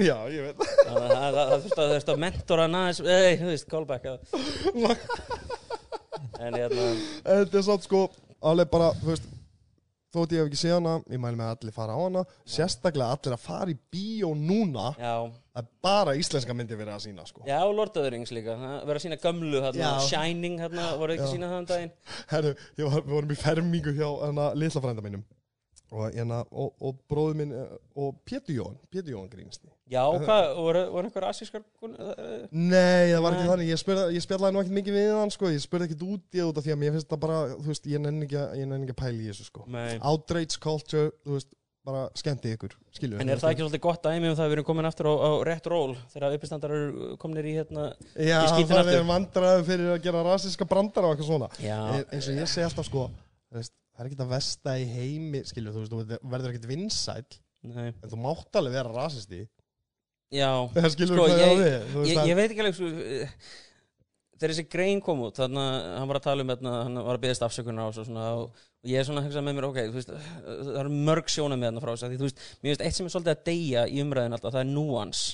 Já, 0.00 0.16
ég 0.34 0.46
veit. 0.48 0.64
Þannig 0.86 1.04
að 1.04 1.16
það- 1.16 1.34
það 1.34 1.50
það 1.50 1.66
þurfti 1.66 1.84
að, 1.86 2.14
að 2.14 2.22
mentora 2.26 2.66
næs, 2.76 3.00
ei, 3.04 3.34
þú 3.40 3.50
veist, 3.50 3.68
callback 3.70 4.04
en 6.40 6.54
hérna 6.56 6.86
Þetta 7.26 7.60
er 7.60 7.66
satt 7.66 7.84
sko 7.86 8.06
alveg 8.40 8.70
bara, 8.72 8.90
þú 9.02 9.10
veist 9.12 9.28
þótt 10.10 10.32
ég 10.34 10.40
hef 10.42 10.48
ekki 10.50 10.58
séð 10.58 10.72
hana, 10.80 10.92
ég 11.12 11.20
mæli 11.22 11.38
með 11.38 11.46
að 11.46 11.52
allir 11.60 11.74
fara 11.76 11.94
á 11.94 12.00
hana 12.02 12.22
sérstaklega 12.50 13.14
allir 13.14 13.34
að 13.36 13.42
fara 13.44 13.70
í 13.70 13.76
bíó 13.94 14.32
núna 14.34 14.88
já, 14.98 15.12
að 15.60 15.68
bara 15.86 16.16
íslenska 16.18 16.56
myndi 16.56 16.74
verið 16.78 16.96
að 16.96 17.04
sína 17.04 17.26
sko. 17.28 17.44
Já, 17.46 17.60
Lord 17.70 17.94
of 17.94 18.02
the 18.02 18.10
Rings 18.10 18.32
líka 18.34 18.56
það 18.58 18.74
verður 18.88 18.98
að 18.98 19.04
sína 19.04 19.18
gömlu 19.22 19.60
hérna. 19.62 19.92
Shining 20.08 20.56
hérna, 20.64 20.88
voru 20.98 21.14
ekki 21.14 21.28
að 21.28 21.34
sína 21.36 21.52
það 21.52 21.60
um 21.62 21.68
daginn? 21.70 21.92
Herru, 22.32 22.52
ég 22.80 22.88
var, 22.90 23.04
við 23.06 23.14
vorum 23.20 23.36
í 23.36 23.38
fermingu 23.44 23.94
hjá 24.00 24.08
hana 24.24 24.48
litla 24.58 24.82
frænda 24.82 25.04
mínum 25.06 25.22
og, 25.90 26.14
hana, 26.14 26.40
og, 26.50 26.72
og 26.80 26.98
bróður 27.10 27.38
minn 27.40 27.54
eh, 27.56 27.76
og 27.98 28.18
Pétur 28.28 28.54
Jón, 28.54 28.76
Pétur 28.92 29.14
Jón 29.14 29.28
grínst 29.32 29.64
já, 29.90 30.02
og 30.06 30.22
hvað, 30.22 30.50
voru, 30.58 30.82
voru 30.94 31.10
einhver 31.10 31.26
eh, 31.30 32.48
Nei, 32.50 33.10
það 33.10 33.22
var 33.26 33.36
ekki 33.36 33.44
Nei. 33.44 33.52
þannig, 33.52 33.70
ég, 33.72 33.80
spurði, 33.82 34.04
ég 34.16 34.26
spjallaði 34.26 34.56
nú 34.56 34.62
ekkert 34.62 34.78
mikið 34.80 34.98
við 35.00 35.14
hann 35.18 35.34
sko, 35.34 35.50
ég 35.50 35.64
spurði 35.64 35.90
ekkert 35.90 36.04
út 36.06 36.38
í 36.38 36.44
af 36.46 36.66
því 36.66 36.74
að 36.74 36.82
mér 36.84 36.96
finnst 36.96 37.10
það 37.10 37.22
bara, 37.26 37.40
þú 37.56 37.72
veist, 37.72 37.88
ég 37.90 38.04
nenni 38.04 38.28
ekki, 38.28 38.42
að- 38.44 39.00
pæla 39.00 39.16
í 39.16 39.30
þessu 39.32 39.48
sko. 39.48 39.66
Outrage 40.12 40.62
culture, 40.62 41.10
þú 41.26 41.38
veist, 41.38 41.50
bara 41.86 42.02
skemmti 42.18 42.52
ykkur, 42.54 42.74
skilju 42.94 43.20
En 43.22 43.32
er 43.32 43.40
það 43.40 43.54
ekki 43.54 43.64
svolítið 43.64 43.82
gott 43.86 44.04
dæmi 44.04 44.28
um 44.28 44.36
það 44.36 44.44
að 44.44 44.50
við 44.50 44.56
erum 44.58 44.66
komin 44.68 44.88
aftur 44.88 45.08
á, 45.08 45.14
á 45.16 45.30
rétt 45.48 45.68
ról 45.72 45.94
þegar 46.12 46.36
uppistandar 46.36 46.74
eru 46.76 47.06
kominir 47.20 47.48
í 47.48 47.54
hérna 47.56 47.86
Já, 48.14 48.40
í 48.60 48.66
það 48.68 48.82
aftur? 48.82 48.92
er 48.98 49.06
vandraði 49.08 49.66
fyrir 49.70 49.92
að 49.94 50.02
gera 50.04 50.24
rasiska 50.26 50.68
brandara 50.68 51.08
og 51.08 51.14
eitthvað 51.16 51.30
svona. 51.30 51.48
Já, 51.64 51.78
e, 51.96 52.02
eins 52.12 52.28
og 52.28 52.36
ég 52.42 52.52
segi 52.52 52.66
alltaf 52.68 52.88
sko 52.90 53.06
veist, 53.56 53.72
það 54.00 54.06
er 54.06 54.10
ekkert 54.10 54.24
að 54.24 54.30
vesta 54.32 54.74
í 54.80 54.84
heimi 54.88 55.40
skilju, 55.44 55.72
þú 55.76 55.80
veist, 55.84 55.92
þú 55.92 56.30
verður 56.32 56.54
ekkert 56.54 56.68
vinsæll 56.70 57.26
nei, 57.68 57.90
en 57.92 58.08
þú 58.08 58.18
mátt 58.24 58.56
alveg 58.56 58.72
vera 58.78 58.92
rasisti. 58.96 59.42
Já. 60.32 60.48
Það 60.78 60.92
skilur 60.94 61.18
Sko, 61.18 61.26
hvað 61.26 61.42
ég 61.42 61.50
ég- 61.50 61.90
veist, 61.92 62.08
ég, 62.08 62.16
það- 62.16 62.30
ég 62.30 62.38
veit 62.38 62.46
ekki 62.54 62.62
alveg 62.64 62.78
sko, 62.78 62.88
þegar 64.40 64.52
þessi 64.54 64.64
grein 64.72 65.00
kom 65.04 65.20
út 65.26 65.36
þannig 65.36 65.60
að 65.60 65.88
hann 65.98 66.08
var 66.08 66.18
að 66.20 66.24
tala 66.30 66.44
um 66.46 66.52
hérna, 66.54 66.74
hann 66.86 67.00
var 67.04 67.18
að 67.18 67.24
byggðast 67.26 67.44
afsökunar 67.44 67.90
á 67.90 67.92
svo 67.92 68.04
svona 68.06 68.28
og, 68.38 68.54
og 68.80 68.88
ég 68.88 69.02
er 69.02 69.04
svona 69.04 69.20
að 69.20 69.26
hugsa 69.28 69.42
með 69.44 69.58
mér, 69.58 69.66
ok, 69.68 69.80
veist 69.98 70.12
það 70.14 70.78
eru 70.80 70.92
mörg 71.10 71.28
sjóna 71.34 71.58
með 71.60 71.68
hérna 71.68 71.82
frá 71.84 71.92
þess 71.92 72.06
að 72.06 72.14
því, 72.14 72.20
þú 72.22 72.28
veist, 72.30 72.44
mér 72.62 72.72
veist 72.72 72.84
eitt 72.86 72.96
sem 72.96 73.10
er 73.10 73.12
svolítið 73.12 73.34
að 73.34 73.42
deyja 73.50 73.82
í 73.90 74.00
umræðin 74.06 74.38
alltaf, 74.38 74.54
það 74.54 74.62
er 74.64 74.70
núans. 74.70 75.24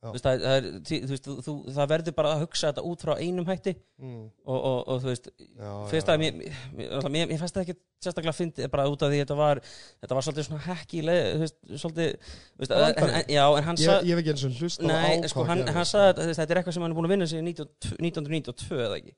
Þú 0.00 0.14
veist, 0.14 0.26
það, 0.26 0.44
er, 0.48 0.68
þú 0.88 1.12
veist, 1.12 1.30
þú, 1.46 1.54
það 1.76 1.92
verður 1.92 2.16
bara 2.16 2.32
að 2.34 2.42
hugsa 2.46 2.70
þetta 2.70 2.84
út 2.88 3.04
frá 3.04 3.12
einum 3.20 3.48
hætti. 3.48 3.74
Mm, 4.00 4.26
og, 4.48 4.58
og, 4.58 4.78
og 4.88 5.02
þú 5.02 5.10
veist, 5.10 5.30
já, 5.36 5.70
fyrst 5.90 6.08
já. 6.08 6.14
að 6.14 6.22
mér, 6.22 6.38
mér, 6.40 7.08
mér, 7.12 7.26
mér 7.28 7.40
fannst 7.42 7.58
það 7.58 7.66
ekki 7.66 7.76
sérstaklega 8.00 8.32
fyndið 8.32 8.70
bara 8.72 8.86
út 8.88 9.02
af 9.04 9.10
því 9.12 9.18
þetta 9.20 9.36
var 9.36 9.60
þetta 9.60 10.16
var 10.16 10.24
svolítið 10.24 10.46
svona 10.46 10.62
hekki 10.64 11.02
þú 11.04 11.42
veist, 11.42 11.58
svolítið, 11.82 12.30
veist, 12.62 12.72
en, 12.72 13.10
en, 13.10 13.26
já, 13.28 13.42
en 13.44 13.66
hann 13.66 13.80
ég, 13.80 13.90
sa, 13.90 13.98
ég 14.00 14.14
hef 14.14 14.22
ekki 14.22 14.32
eins 14.32 14.44
og 14.48 14.62
hlusta 14.62 14.88
nei, 14.88 15.28
sko, 15.28 15.44
hann, 15.50 15.66
hann 15.68 15.88
sagði 15.88 16.24
að 16.24 16.32
þetta 16.38 16.46
er 16.54 16.60
eitthvað 16.62 16.76
sem 16.78 16.86
hann 16.86 16.94
er 16.94 16.96
búin 16.96 17.10
að 17.10 17.14
vinna 17.14 17.28
sig 17.28 17.44
1992 17.44 18.80
eða 18.86 19.00
ekki 19.02 19.14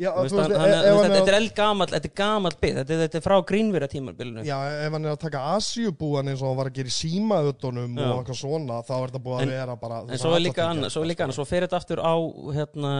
já, 0.00 0.10
veist, 0.16 0.32
veist, 0.34 0.54
hann, 0.54 0.54
hann, 0.62 0.70
ef 0.72 0.86
þú 0.86 0.94
veist, 0.94 1.04
hann 1.04 1.14
þetta 1.18 1.32
er 1.32 1.36
eldgamall 1.38 1.90
þetta 1.92 2.08
er 2.10 2.14
gamall 2.22 2.56
bit, 2.62 2.74
þetta, 2.80 2.98
þetta 3.04 3.18
er 3.20 3.24
frá 3.26 3.36
grínvera 3.50 3.88
tímarbilinu 3.92 4.44
Já, 4.48 4.56
ef 4.86 4.96
hann 4.96 5.04
er 5.10 5.12
að 5.14 5.20
taka 5.26 5.42
Asjubúan 5.58 6.32
eins 6.32 6.40
og 6.42 6.48
hann 6.50 6.58
var 6.62 6.70
að 6.72 6.78
gera 6.80 6.92
í 6.92 6.96
símaötunum 6.96 8.00
Já. 8.00 8.08
og 8.08 8.22
eitthvað 8.22 8.40
svona, 8.40 8.80
þá 8.88 8.94
er 8.96 9.04
þetta 9.12 9.22
búið 9.28 9.44
En- 9.44 9.52
að 9.52 9.58
vera 9.60 9.76
bara 9.84 10.00
en 10.08 10.22
svo 10.24 10.34
er 10.38 10.44
líka 10.46 10.66
annað, 10.70 10.94
svo 10.96 11.04
er 11.04 11.12
líka 11.12 11.26
annað, 11.26 11.38
svo 11.40 11.48
fer 11.52 11.66
þetta 11.68 11.80
aftur 11.82 12.00
á 12.00 12.14
hérna 12.56 12.94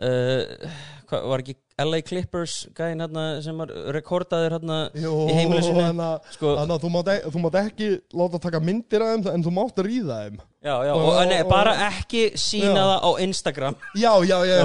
uh, 0.00 0.70
hvað, 1.10 1.26
var 1.28 1.42
ekki 1.42 1.54
LA 1.82 1.98
Clippers 2.06 2.54
gæðin 2.76 3.02
hérna 3.02 3.24
sem 3.44 3.58
var 3.58 3.70
rekordaður 3.96 4.54
hérna 4.56 4.76
í 4.94 5.34
heimili 5.34 5.62
sínu. 5.64 5.82
en 5.88 6.00
að, 6.04 6.30
sko, 6.36 6.52
þannig 6.58 6.74
að 6.76 6.84
þú 6.84 6.90
mátt, 6.94 7.10
e- 7.12 7.32
þú 7.34 7.42
mátt 7.42 7.58
ekki 7.62 7.88
láta 8.20 8.40
taka 8.46 8.60
myndir 8.62 9.04
af 9.04 9.12
þeim 9.16 9.28
en 9.32 9.44
þú 9.46 9.52
mátt 9.56 9.82
ríða 9.86 10.18
þeim. 10.22 10.40
Já, 10.62 10.74
já, 10.86 10.92
og- 10.94 11.08
og, 11.10 11.20
nei, 11.26 11.40
og- 11.42 11.50
bara 11.50 11.74
ekki 11.88 12.22
sína 12.38 12.72
Já. 12.78 12.86
það 12.86 13.00
á 13.02 13.10
Instagram. 13.26 13.76
Já, 13.98 14.12
já, 14.30 14.38
já, 14.46 14.56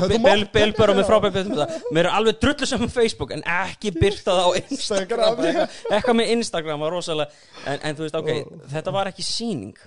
Bill 0.53 0.73
bara 0.77 0.93
með 0.93 1.07
frábæð 1.09 1.37
betur 1.39 1.55
það 1.57 1.77
Mér 1.91 2.05
er 2.05 2.11
alveg 2.13 2.39
drullu 2.39 2.65
sem 2.69 2.79
á 2.85 2.89
Facebook 2.91 3.31
En 3.31 3.41
ekki 3.41 3.91
byrta 3.97 4.31
það 4.31 4.45
á 4.45 4.51
Instagram. 4.71 5.37
Eitthvað. 5.91 6.15
Með 6.21 6.33
Instagram 6.37 6.79
var 6.79 6.91
rosalega 6.91 7.31
en, 7.65 7.79
en 7.81 7.95
þú 7.95 8.05
veist, 8.05 8.15
ok, 8.15 8.59
þetta 8.69 8.93
var 8.93 9.07
ekki 9.07 9.25
sýning. 9.25 9.77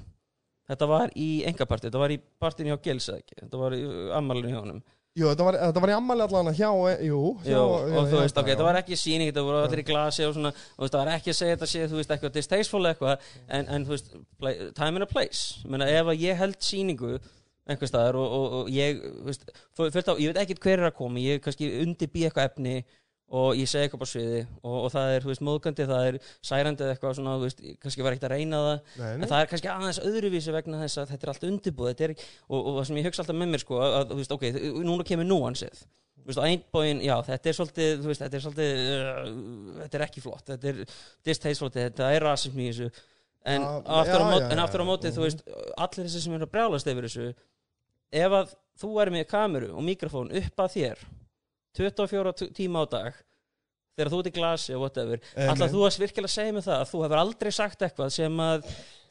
Þetta 0.71 0.87
var 0.87 1.11
í 1.19 1.45
engaparti 1.47 1.89
Þetta 1.89 1.99
var 1.99 2.11
í 2.11 2.19
partinu 2.39 2.71
hjá 2.75 2.83
Gils 2.83 3.09
ekki? 3.11 3.39
Þetta 3.43 3.59
var 3.59 3.75
í 3.75 3.83
ammalinu 4.15 4.51
hjá 4.51 4.61
honum 4.63 4.83
Jú, 5.19 5.27
þetta 5.27 5.43
var, 5.43 5.57
þetta 5.59 5.81
var 5.83 5.91
í 5.91 5.95
ammali 5.97 6.23
allan 6.23 6.55
hjá, 6.55 6.69
e- 6.87 7.09
jú 7.09 7.21
hjá, 7.43 7.51
Jó, 7.57 7.63
og 7.99 8.05
þú 8.13 8.21
veist, 8.21 8.37
ok, 8.39 8.51
þetta 8.53 8.67
var 8.69 8.77
ekki 8.79 8.99
sýning 9.01 9.33
Þetta 9.33 9.43
voru 9.43 9.63
allir 9.65 9.83
í 9.83 9.87
glasi 9.89 10.23
og 10.29 10.37
svona 10.37 10.53
og 10.55 10.87
Það 10.87 11.01
var 11.01 11.11
ekki 11.17 11.33
að 11.33 11.39
segja 11.41 11.57
þetta 11.57 11.69
sé, 11.73 11.83
þú 11.91 11.99
veist, 11.99 12.13
eitthvað 12.15 12.37
distasteful 12.37 12.83
eitthvað 12.87 13.27
en, 13.49 13.67
en 13.67 13.89
þú 13.89 13.95
veist, 13.97 14.15
play, 14.39 14.61
time 14.79 15.01
and 15.01 15.07
a 15.07 15.11
place. 15.11 15.43
Ég 15.65 15.75
meina, 15.75 15.91
ef 15.91 16.13
að 16.13 16.23
ég 16.23 16.39
held 16.39 16.63
sýningu 16.63 17.17
einhver 17.71 17.91
staðar 17.91 18.19
og, 18.19 18.37
og, 18.37 18.55
og 18.61 18.71
ég 18.75 19.03
þú 19.03 19.27
veist, 19.27 19.51
fullt 19.81 20.11
á, 20.11 20.15
ég 20.15 20.31
veit 20.31 20.41
ekkert 20.45 20.63
hver 20.65 20.79
er 20.79 20.89
að 20.93 20.97
koma 21.03 21.23
ég 21.23 21.43
kannski 21.43 21.69
undirbý 21.83 22.25
eitthvað 22.27 22.53
efni 22.53 22.77
og 23.31 23.55
ég 23.55 23.69
segi 23.71 23.87
eitthvað 23.87 24.03
á 24.03 24.09
sviði 24.11 24.41
og, 24.67 24.75
og 24.81 24.89
það 24.91 25.13
er, 25.15 25.23
þú 25.25 25.31
veist, 25.31 25.43
móðgandi, 25.47 25.85
það 25.87 26.07
er 26.11 26.17
særandi 26.51 26.83
eða 26.87 26.95
eitthvað 26.97 27.15
svona, 27.21 27.35
þú 27.39 27.47
veist, 27.47 27.61
kannski 27.85 28.03
var 28.07 28.17
ekkert 28.17 28.27
að 28.27 28.35
reyna 28.35 28.61
það 28.65 28.75
Nei, 28.81 29.05
nei. 29.05 29.13
en 29.23 29.31
það 29.31 29.43
er 29.45 29.51
kannski 29.53 29.71
aðeins 29.71 30.01
öðruvísi 30.11 30.55
vegna 30.57 30.81
þess 30.83 30.99
að 31.05 31.13
þetta 31.15 31.27
er 31.29 31.33
allt 31.35 31.47
undirbúð 31.51 31.91
þetta 31.93 32.07
er, 32.09 32.15
ekki- 32.17 32.29
og, 32.49 32.59
og 32.61 32.79
það 32.81 32.89
sem 32.91 32.99
ég 33.01 33.07
hugsa 33.11 33.23
alltaf 33.25 33.39
með 33.39 33.53
mér 33.55 33.63
sko, 33.63 33.79
að, 33.87 34.03
þú 34.11 34.19
veist, 34.21 34.35
ok, 34.35 34.47
núna 34.91 35.07
kemur 35.13 35.29
núansið 35.31 35.85
Þú 36.21 36.29
veist, 36.29 36.41
á 36.43 36.45
einn 36.51 36.65
bóin, 36.75 36.99
já, 37.01 37.15
þetta 37.31 37.49
er 37.49 37.55
svolítið, 37.57 37.93
þú 38.03 38.09
veist, 38.11 38.21
þetta 38.21 38.37
er 38.37 38.43
svolítið, 38.45 38.81
uh, 38.93 39.79
þetta 39.81 39.97
er 39.97 40.03
ekki 40.05 40.21
flott, 40.21 40.43
þetta 40.51 40.69
er 40.69 40.81
distasteful, 41.25 41.71
þetta 41.73 42.11
er 42.13 42.27
rasism 42.27 42.61
í 42.61 42.67
þessu, 42.69 42.89
en, 43.49 43.65
Já, 43.65 43.71
aftur, 44.03 44.21
á 44.21 44.21
já, 44.21 44.27
móti, 44.29 44.43
já, 44.45 44.51
en 44.53 44.61
aftur 44.67 44.83
á 44.83 44.85
já. 44.85 44.89
móti, 44.91 45.13
þú 45.17 45.25
veist, 45.25 45.41
allir 45.81 46.05
þessi 46.11 46.21
sem 46.27 46.37
eru 46.37 46.45
að 46.47 46.53
brjálast 46.53 46.91
yfir 46.93 47.07
þessu, 47.09 47.31
ef 48.21 48.37
að 48.43 48.53
þú 48.85 48.91
er 49.01 49.13
með 49.17 49.25
kameru 49.33 49.73
og 49.73 49.87
mikrofón 49.89 50.31
upp 50.43 50.63
að 50.67 50.77
þér, 50.77 51.03
24 51.79 52.33
tí- 52.41 52.53
tíma 52.57 52.83
á 52.83 52.87
dag, 52.91 53.19
þegar 53.99 54.13
þú 54.15 54.23
ert 54.23 54.31
í 54.31 54.37
glasi 54.39 54.75
og 54.77 54.81
whatever, 54.87 55.21
ætlar 55.37 55.69
þú 55.75 55.85
að 55.87 56.01
virkilega 56.07 56.33
segja 56.39 56.53
mig 56.57 56.65
það 56.65 56.81
að 56.81 56.89
þú 56.95 57.05
hefur 57.05 57.21
aldrei 57.25 57.53
sagt 57.53 57.85
eitthvað 57.85 58.11
sem 58.17 58.41
að 58.41 58.65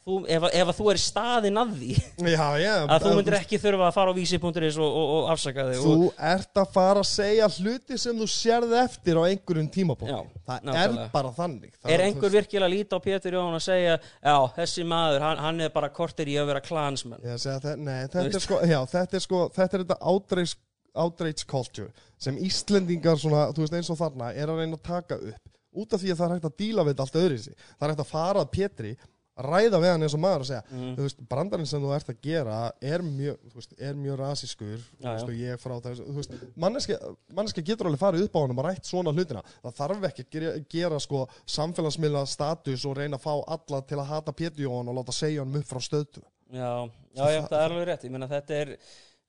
þú, 0.10 0.16
ef, 0.32 0.42
að- 0.48 0.54
ef 0.56 0.70
að 0.72 0.78
þú 0.80 0.86
er 0.90 0.98
í 0.98 1.02
staðinn 1.04 1.60
að 1.62 1.72
því? 1.78 1.90
Já, 2.32 2.46
já. 2.58 2.74
Að 2.96 3.04
þú 3.04 3.10
myndir 3.20 3.36
ekki 3.38 3.60
þurfa 3.62 3.88
að 3.90 3.94
fara 3.98 4.10
á 4.10 4.16
vísi.is 4.18 4.78
og, 4.80 4.88
og, 4.90 5.10
og 5.20 5.28
afsaka 5.34 5.66
þig 5.70 5.80
og, 5.84 5.84
Þú 5.84 6.08
ert 6.32 6.62
að 6.64 6.72
fara 6.74 7.04
að 7.04 7.10
segja 7.12 7.50
hluti 7.60 7.98
sem 8.00 8.18
þú 8.24 8.28
sérð 8.34 8.74
eftir 8.80 9.20
á 9.20 9.24
einhverjum 9.28 9.70
Já, 10.10 10.18
Það 10.48 10.80
er 10.82 10.96
bara 11.14 11.34
þannig. 11.36 11.74
Það, 11.84 11.92
er 11.94 12.06
einhver 12.08 12.34
virkilega 12.34 12.66
að 12.70 12.74
líta 12.74 12.98
á 12.98 13.00
Pétur 13.06 13.38
Jón 13.38 13.60
og 13.60 13.62
segja 13.68 14.00
já, 14.00 14.36
þessi 14.58 14.88
maður, 14.90 15.28
hann, 15.28 15.44
hann 15.46 15.62
er 15.68 15.70
bara 15.76 15.92
kortir 15.94 16.32
í 16.32 16.40
að 16.42 16.50
vera 16.54 16.64
klansmenn? 16.64 17.22
Að 17.22 17.46
þetta 17.46 18.24
er 18.26 18.40
sko, 18.48 18.64
þetta 18.64 19.20
er 19.20 19.28
sko, 19.28 19.44
þetta 19.54 19.78
er 19.78 19.84
þetta 19.86 20.00
outrage, 20.10 20.58
outrage 20.96 21.46
culture 21.48 21.92
sem 22.18 22.38
Íslendingar 22.38 23.18
svona, 23.20 23.48
þú 23.54 23.64
veist 23.66 23.74
eins 23.74 23.90
og 23.90 23.98
þarna, 24.02 24.34
er 24.36 24.48
að 24.48 24.58
reyna 24.64 24.76
að 24.78 24.84
taka 24.84 25.16
upp 25.16 25.56
út 25.80 25.94
af 25.94 26.02
því 26.02 26.12
að 26.12 26.18
það 26.18 26.26
er 26.30 26.34
hægt 26.40 26.50
að 26.50 26.58
díla 26.58 26.84
við 26.84 26.94
þetta 26.96 27.06
allt 27.06 27.16
öðru 27.24 27.38
sig. 27.40 27.56
Það 27.80 27.86
er 27.88 27.94
hægt 27.96 28.00
að 28.06 28.10
fara 28.12 28.42
að 28.44 28.52
Pétri, 28.52 28.98
ræða 29.40 29.78
við 29.80 29.92
hann 29.94 30.02
eins 30.04 30.14
og 30.18 30.20
maður 30.20 30.42
og 30.44 30.48
segja, 30.50 30.64
Mhm. 30.72 30.96
þú 30.98 31.04
veist, 31.06 31.20
brandarinn 31.30 31.66
sem 31.70 31.82
þú 31.82 31.92
ert 31.96 32.10
að 32.10 32.18
gera 32.22 32.72
er 32.82 33.00
mjög, 33.00 33.38
er 33.80 33.94
mjög 33.96 34.18
rasískur, 34.20 34.80
þú 35.00 35.04
Já, 35.06 35.14
veist, 35.14 35.24
og 35.24 35.36
ég 35.40 35.62
frá 35.62 35.76
þessu, 35.86 36.04
þú 36.10 36.16
veist, 36.18 36.32
manneski, 36.58 36.98
manneski 37.32 37.64
getur 37.64 37.86
alveg 37.88 38.00
farið 38.02 38.24
upp 38.26 38.34
á 38.36 38.40
hann 38.42 38.58
og 38.60 38.66
rætt 38.66 38.84
svona 38.84 39.14
hlutina. 39.14 39.44
Það 39.64 39.76
þarf 39.80 40.04
ekki 40.10 40.24
að 40.26 40.30
gera, 40.32 40.60
gera 40.70 41.00
sko 41.00 41.28
samfélagsmiðla 41.48 42.26
status 42.28 42.84
og 42.86 42.98
reyna 42.98 43.16
að 43.18 43.24
fá 43.24 43.34
alla 43.48 43.82
til 43.82 43.98
að 44.02 44.06
hata 44.12 44.32
Pétur 44.34 44.66
Jón 44.66 44.90
og 44.90 44.96
láta 45.00 45.14
segja 45.16 45.46
hann 45.46 45.56
upp 45.56 45.66
frá 45.70 45.80
stöðtu. 45.80 46.22
já, 46.52 46.90
já, 47.16 47.26
já, 47.30 47.42
það 47.48 47.60
er 47.62 47.70
alveg 47.70 47.88
rétt 47.88 48.04
ég 48.04 48.12
meina 48.12 48.28
þetta 48.28 48.50
er 48.52 48.78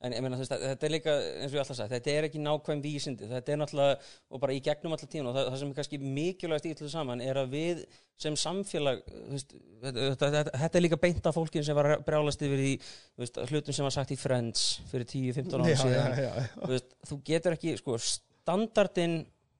En 0.01 0.15
ég 0.15 0.23
meina, 0.23 0.37
þú 0.37 0.41
veist, 0.41 0.53
þetta 0.63 0.87
er 0.87 0.93
líka, 0.95 1.13
eins 1.13 1.51
og 1.51 1.55
ég 1.55 1.61
alltaf 1.61 1.77
sagði, 1.77 1.93
þetta 1.93 2.13
er 2.13 2.25
ekki 2.25 2.39
nákvæm 2.41 2.79
vísindi, 2.81 3.27
þetta 3.29 3.53
er 3.53 3.59
náttúrulega, 3.61 4.07
og 4.33 4.41
bara 4.41 4.55
í 4.55 4.61
gegnum 4.65 4.95
alltaf 4.95 5.11
tíma, 5.11 5.29
og 5.29 5.35
það, 5.37 5.49
það 5.51 5.59
sem 5.61 5.73
er 5.73 5.77
kannski 5.77 5.99
mikilvægast 6.01 6.65
í 6.65 6.71
þessu 6.79 6.89
saman 6.95 7.21
er 7.21 7.37
að 7.37 7.53
við 7.53 7.83
sem 8.21 8.37
samfélag, 8.41 9.03
veist, 9.29 9.53
þetta, 9.83 10.07
þetta, 10.23 10.43
þetta, 10.63 10.79
er 10.79 10.85
líka 10.87 10.99
beint 11.05 11.29
af 11.29 11.37
fólkin 11.37 11.67
sem 11.67 11.77
var 11.77 11.91
að 11.93 12.03
brjálast 12.09 12.45
yfir 12.47 12.65
í, 12.65 12.73
veist, 13.21 13.37
hlutum 13.51 13.77
sem 13.77 13.85
var 13.85 13.93
sagt 13.93 14.15
í 14.15 14.17
Friends 14.17 14.65
fyrir 14.89 15.09
10-15 15.13 15.61
ára 15.61 15.79
síðan, 15.83 16.17
já, 16.17 16.25
já, 16.25 16.49
já. 16.49 16.67
veist, 16.73 16.93
þú 17.11 17.21
getur 17.29 17.59
ekki, 17.59 17.77
sko, 17.81 18.01
standardin 18.01 19.19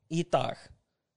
í 0.09 0.25
dag 0.33 0.57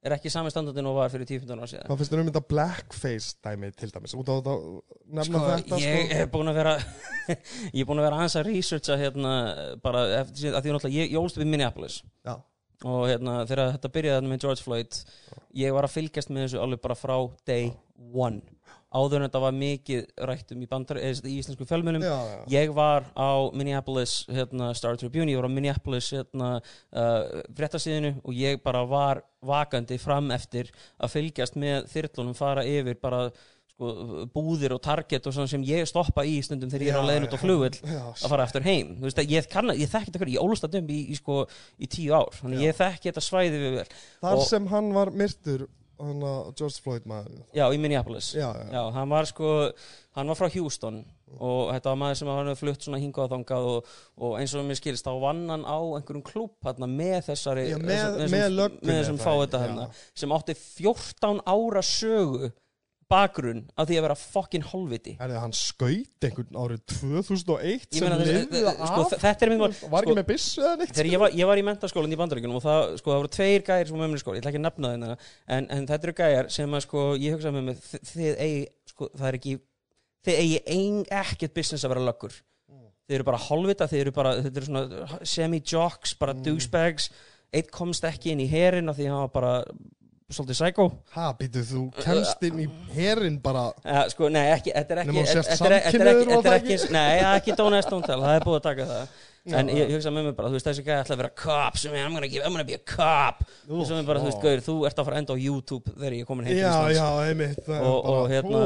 er 0.04 0.14
ekki 0.18 0.30
sami 0.32 0.50
standardin 0.52 0.86
og 0.90 0.96
var 0.98 1.12
fyrir 1.12 1.26
10-15 1.28 1.60
ára 1.60 1.68
síðan. 1.70 1.86
Hvað 1.88 2.00
finnst 2.00 2.12
þér 2.14 2.22
um 2.22 2.30
þetta 2.30 2.42
blackface 2.52 3.28
dæmi 3.46 3.70
til 3.72 3.90
dæmis? 3.94 4.14
Út 4.20 4.28
á 4.28 4.34
þetta, 4.36 4.56
nefna 5.18 5.40
Sko, 5.40 5.44
þetta 5.52 5.78
ég 5.80 6.02
sko? 6.10 6.18
er 6.20 6.32
búin 6.34 6.52
að 6.52 6.58
vera 6.60 6.74
ég 7.76 7.80
er 7.80 7.88
búin 7.88 8.02
að 8.02 8.08
vera 8.08 8.18
aðeins 8.20 8.36
að 8.40 8.48
researcha 8.50 8.98
hérna 9.00 9.34
bara 9.84 10.02
eftir 10.20 10.50
að 10.52 10.66
því 10.66 10.74
náttúrulega 10.76 10.98
ég, 10.98 11.14
ég 11.14 11.20
ólst 11.22 11.38
upp 11.40 11.46
í 11.46 11.48
Minneapolis 11.54 12.00
Já, 12.26 12.34
og 12.84 13.06
hérna 13.08 13.38
þegar 13.48 13.72
þetta 13.78 13.92
byrjaði 13.96 14.32
með 14.34 14.44
George 14.44 14.66
Floyd 14.66 15.00
ég 15.64 15.76
var 15.78 15.88
að 15.88 15.94
fylgjast 15.96 16.32
með 16.34 16.46
þessu 16.48 16.60
alveg 16.66 16.84
bara 16.84 16.98
frá 17.00 17.16
day 17.48 17.72
one 18.12 18.42
áður 18.94 19.18
en 19.20 19.26
þetta 19.26 19.40
var 19.42 19.56
mikið 19.58 20.04
rættum 20.30 20.60
í, 20.64 20.68
bandar, 20.70 21.00
eða, 21.02 21.24
í 21.26 21.38
íslensku 21.40 21.66
fjölmjölum 21.68 22.04
já, 22.06 22.14
já. 22.30 22.36
Ég 22.54 22.74
var 22.76 23.08
á 23.18 23.30
Minneapolis 23.56 24.12
hérna, 24.30 24.70
Star 24.78 24.98
Tribune, 25.00 25.32
ég 25.32 25.40
var 25.40 25.48
á 25.50 25.56
Minneapolis 25.56 26.12
hérna, 26.14 26.52
uh, 26.94 27.40
fréttasíðinu 27.58 28.14
og 28.22 28.38
ég 28.38 28.62
bara 28.64 28.84
var 28.86 29.24
vakandi 29.44 29.98
fram 30.00 30.30
eftir 30.34 30.70
að 31.02 31.16
fylgjast 31.18 31.58
með 31.60 31.90
þyrlunum 31.92 32.38
fara 32.38 32.62
yfir 32.64 32.96
bara 33.02 33.26
sko, 33.74 33.90
búðir 34.32 34.72
og 34.76 34.80
target 34.86 35.26
og 35.26 35.34
svona 35.34 35.50
sem 35.50 35.64
ég 35.66 35.84
stoppa 35.90 36.22
í 36.24 36.38
stundum 36.46 36.70
þegar 36.70 36.86
ég 36.86 36.94
er 36.94 36.98
Já, 37.00 37.02
á 37.02 37.08
leiðin 37.10 37.26
út 37.26 37.34
á 37.34 37.38
já. 37.38 37.42
flugvill 37.42 37.78
Já, 37.82 38.02
að 38.14 38.30
fara 38.30 38.46
eftir 38.46 38.66
heim 38.68 38.92
þú 39.00 39.08
veist, 39.08 39.18
að 39.18 39.32
ég, 39.34 39.48
ég 39.82 39.90
þekki 39.90 40.10
þetta 40.12 40.22
hverju, 40.22 40.36
ég 40.38 40.44
ólust 40.46 40.66
að 40.68 40.76
döm 40.78 40.92
í, 40.94 41.00
í, 41.10 41.18
sko, 41.18 41.40
í 41.82 41.90
tíu 41.90 42.14
ár, 42.14 42.30
þannig 42.38 42.62
Já. 42.62 42.66
ég 42.70 42.78
þekki 42.78 43.10
þetta 43.10 43.24
svæði 43.26 43.62
við 43.64 43.74
vel, 43.80 43.88
Þar 44.22 44.38
Og- 44.38 44.46
sem 44.54 44.70
hann 44.70 44.92
var 44.94 45.10
myrtur 45.10 45.66
hann 46.00 46.22
að 46.26 46.54
George 46.58 46.80
Floyd 46.84 47.04
maður 47.10 47.42
já, 47.54 47.64
í 47.74 47.78
Minneapolis. 47.80 48.32
Já, 48.34 48.48
já, 48.56 48.64
Já, 48.72 48.82
hann 48.96 49.12
var 49.12 49.28
sko, 49.30 49.50
hann 50.18 50.32
var 50.32 50.38
frá 50.38 50.48
Houston 50.54 51.04
og 51.34 51.72
þetta 51.74 51.90
var 51.90 51.98
maður 51.98 52.18
sem 52.20 52.28
hefði 52.30 52.56
flutt 52.60 52.84
hingað 53.02 53.24
og 53.24 53.30
þangað 53.32 53.68
og, 53.72 53.88
og 54.22 54.34
eins 54.38 54.52
og 54.54 54.66
mér 54.68 54.78
skilist 54.78 55.06
þá 55.08 55.14
vann 55.22 55.40
hann 55.50 55.64
á 55.66 55.78
einhverjum 55.98 56.22
klúb 56.26 56.52
hérna 56.68 56.86
með 56.90 57.16
þessari 57.30 57.64
með- 57.74 57.88
þessum, 57.88 58.34
með 58.36 58.44
með 58.86 59.00
þessum 59.00 59.18
fá 59.18 59.30
það, 59.32 59.40
þetta 59.46 59.62
hérna 59.64 59.86
sem 60.14 60.34
átti 60.36 60.54
14 60.58 61.42
ára 61.50 61.82
sögu 61.82 62.52
bakgrunn 63.10 63.62
af 63.76 63.88
því 63.88 63.96
að 63.98 64.04
vera 64.06 64.16
fokkin 64.18 64.64
holviti 64.70 65.14
Er 65.18 65.28
það 65.32 65.40
hann 65.44 65.54
skaut 65.58 66.26
einhvern 66.28 66.58
árið 66.62 66.80
2001 66.92 67.64
Ég 67.64 67.98
sem 67.98 68.14
þessi- 68.14 68.36
lifði 68.38 68.62
sko, 68.74 69.02
af? 69.04 69.14
þetta 69.24 69.46
er 69.46 69.52
minn 69.52 69.62
Var 69.64 69.74
sko, 69.78 69.90
ekki 70.00 70.16
með 70.18 70.26
byssu 70.30 70.62
eða 70.64 70.78
neitt? 70.82 71.02
Ég 71.12 71.18
var, 71.24 71.30
ég 71.42 71.50
var 71.50 71.60
í 71.60 71.66
mentaskólan 71.68 72.14
í 72.16 72.20
bandaríkunum 72.22 72.58
og 72.60 72.64
það, 72.64 72.96
sko, 73.02 73.12
það 73.14 73.20
voru 73.22 73.32
tveir 73.36 73.66
gæjar 73.68 73.86
sem 73.90 73.98
var 73.98 74.04
með 74.06 74.12
mér 74.14 74.20
í 74.20 74.24
skóla, 74.24 74.36
ég 74.38 74.42
ætla 74.44 74.52
ekki 74.54 74.62
að 74.62 74.66
nefna 74.68 74.92
þeirna 74.94 75.12
en, 75.58 75.68
en 75.78 75.86
þetta 75.92 76.08
eru 76.08 76.16
gæjar 76.22 76.50
sem 76.56 76.74
að 76.78 76.84
sko, 76.88 77.04
ég 77.20 77.36
hugsaði 77.36 77.54
með 77.58 77.68
mig, 77.68 77.84
þi- 77.92 78.02
þið 78.14 78.42
eigi, 78.48 78.64
sko, 78.94 79.10
það 79.18 79.28
er 79.32 79.38
ekki, 79.40 79.54
þið 80.24 80.40
eigi 80.44 80.58
ein, 80.78 80.98
ekkert 81.22 81.54
business 81.60 81.84
að 81.84 81.94
vera 81.94 82.06
löggur. 82.08 82.40
Þið 83.04 83.14
eru 83.18 83.24
bara 83.28 83.36
hálfvita, 83.44 83.84
þið 83.90 84.00
eru 84.00 84.12
bara, 84.16 84.30
þið 84.40 84.56
eru 84.56 84.66
svona 84.70 85.18
semi-jocks, 85.28 86.14
bara 86.16 86.32
douchebags, 86.32 87.10
eitt 87.52 87.68
komst 87.70 88.06
ekki 88.08 88.32
inn 88.32 88.40
í 88.40 88.46
herin 88.48 88.88
af 88.88 88.96
því 88.96 89.10
hann 89.10 89.26
var 89.26 89.34
bara 89.34 89.50
svolítið 90.32 90.56
psycho. 90.56 90.86
Ha, 91.14 91.26
býtu, 91.38 91.60
þú 91.68 91.82
kemst 92.00 92.42
inn 92.48 92.62
í 92.64 92.66
herin 92.94 93.36
bara 93.44 93.66
Ja, 93.84 94.06
sko, 94.08 94.30
nei, 94.32 94.46
ekki, 94.54 94.72
þetta 94.72 94.94
er 94.96 95.02
ekki, 95.04 95.12
þú 95.12 95.24
þetta 95.44 95.66
er- 95.68 95.76
ekki, 95.76 96.74
ekki, 96.78 96.90
nei, 96.92 97.20
ekki 97.36 97.56
don't 97.56 98.06
tell, 98.06 98.20
það 98.20 98.36
er 98.40 98.44
búið 98.46 98.56
að 98.60 98.62
taka 98.70 98.86
það. 98.88 99.08
En 99.44 99.68
Já. 99.68 99.74
ég, 99.76 99.90
ég 99.90 99.98
hugsa 99.98 100.08
með 100.08 100.24
mig 100.24 100.36
bara, 100.38 100.48
þú 100.48 100.56
veist, 100.56 100.64
þessi 100.70 100.82
gæði 100.86 101.02
ætla 101.04 101.12
að 101.14 101.20
vera 101.20 101.28
cop, 101.36 101.76
sem 101.76 101.92
ég, 101.92 102.06
gonna, 102.14 102.28
give, 102.32 102.42
I'm 102.46 102.52
gonna 102.56 102.64
be 102.64 102.72
a 102.72 102.78
cop. 102.78 103.42
Ú, 103.68 103.84
sem 103.84 103.98
er 103.98 104.06
bara, 104.08 104.20
þú 104.20 104.30
veist, 104.30 104.40
gauður, 104.40 104.62
þú 104.64 104.76
ert 104.88 104.96
að 105.02 105.04
fara 105.04 105.18
enda 105.20 105.34
á 105.36 105.38
YouTube 105.44 105.84
þegar 105.92 106.12
ég 106.16 106.20
er 106.24 106.24
komin 106.30 106.46
heim 106.48 106.54
til 106.56 106.62
Já, 106.64 106.70
Íslands. 106.72 106.96
já, 106.96 107.08
einmitt 107.28 107.60
það 107.66 107.76
er 107.76 107.84
Og, 107.84 107.98
og 108.04 108.16
bara- 108.16 108.32
hérna, 108.32 108.62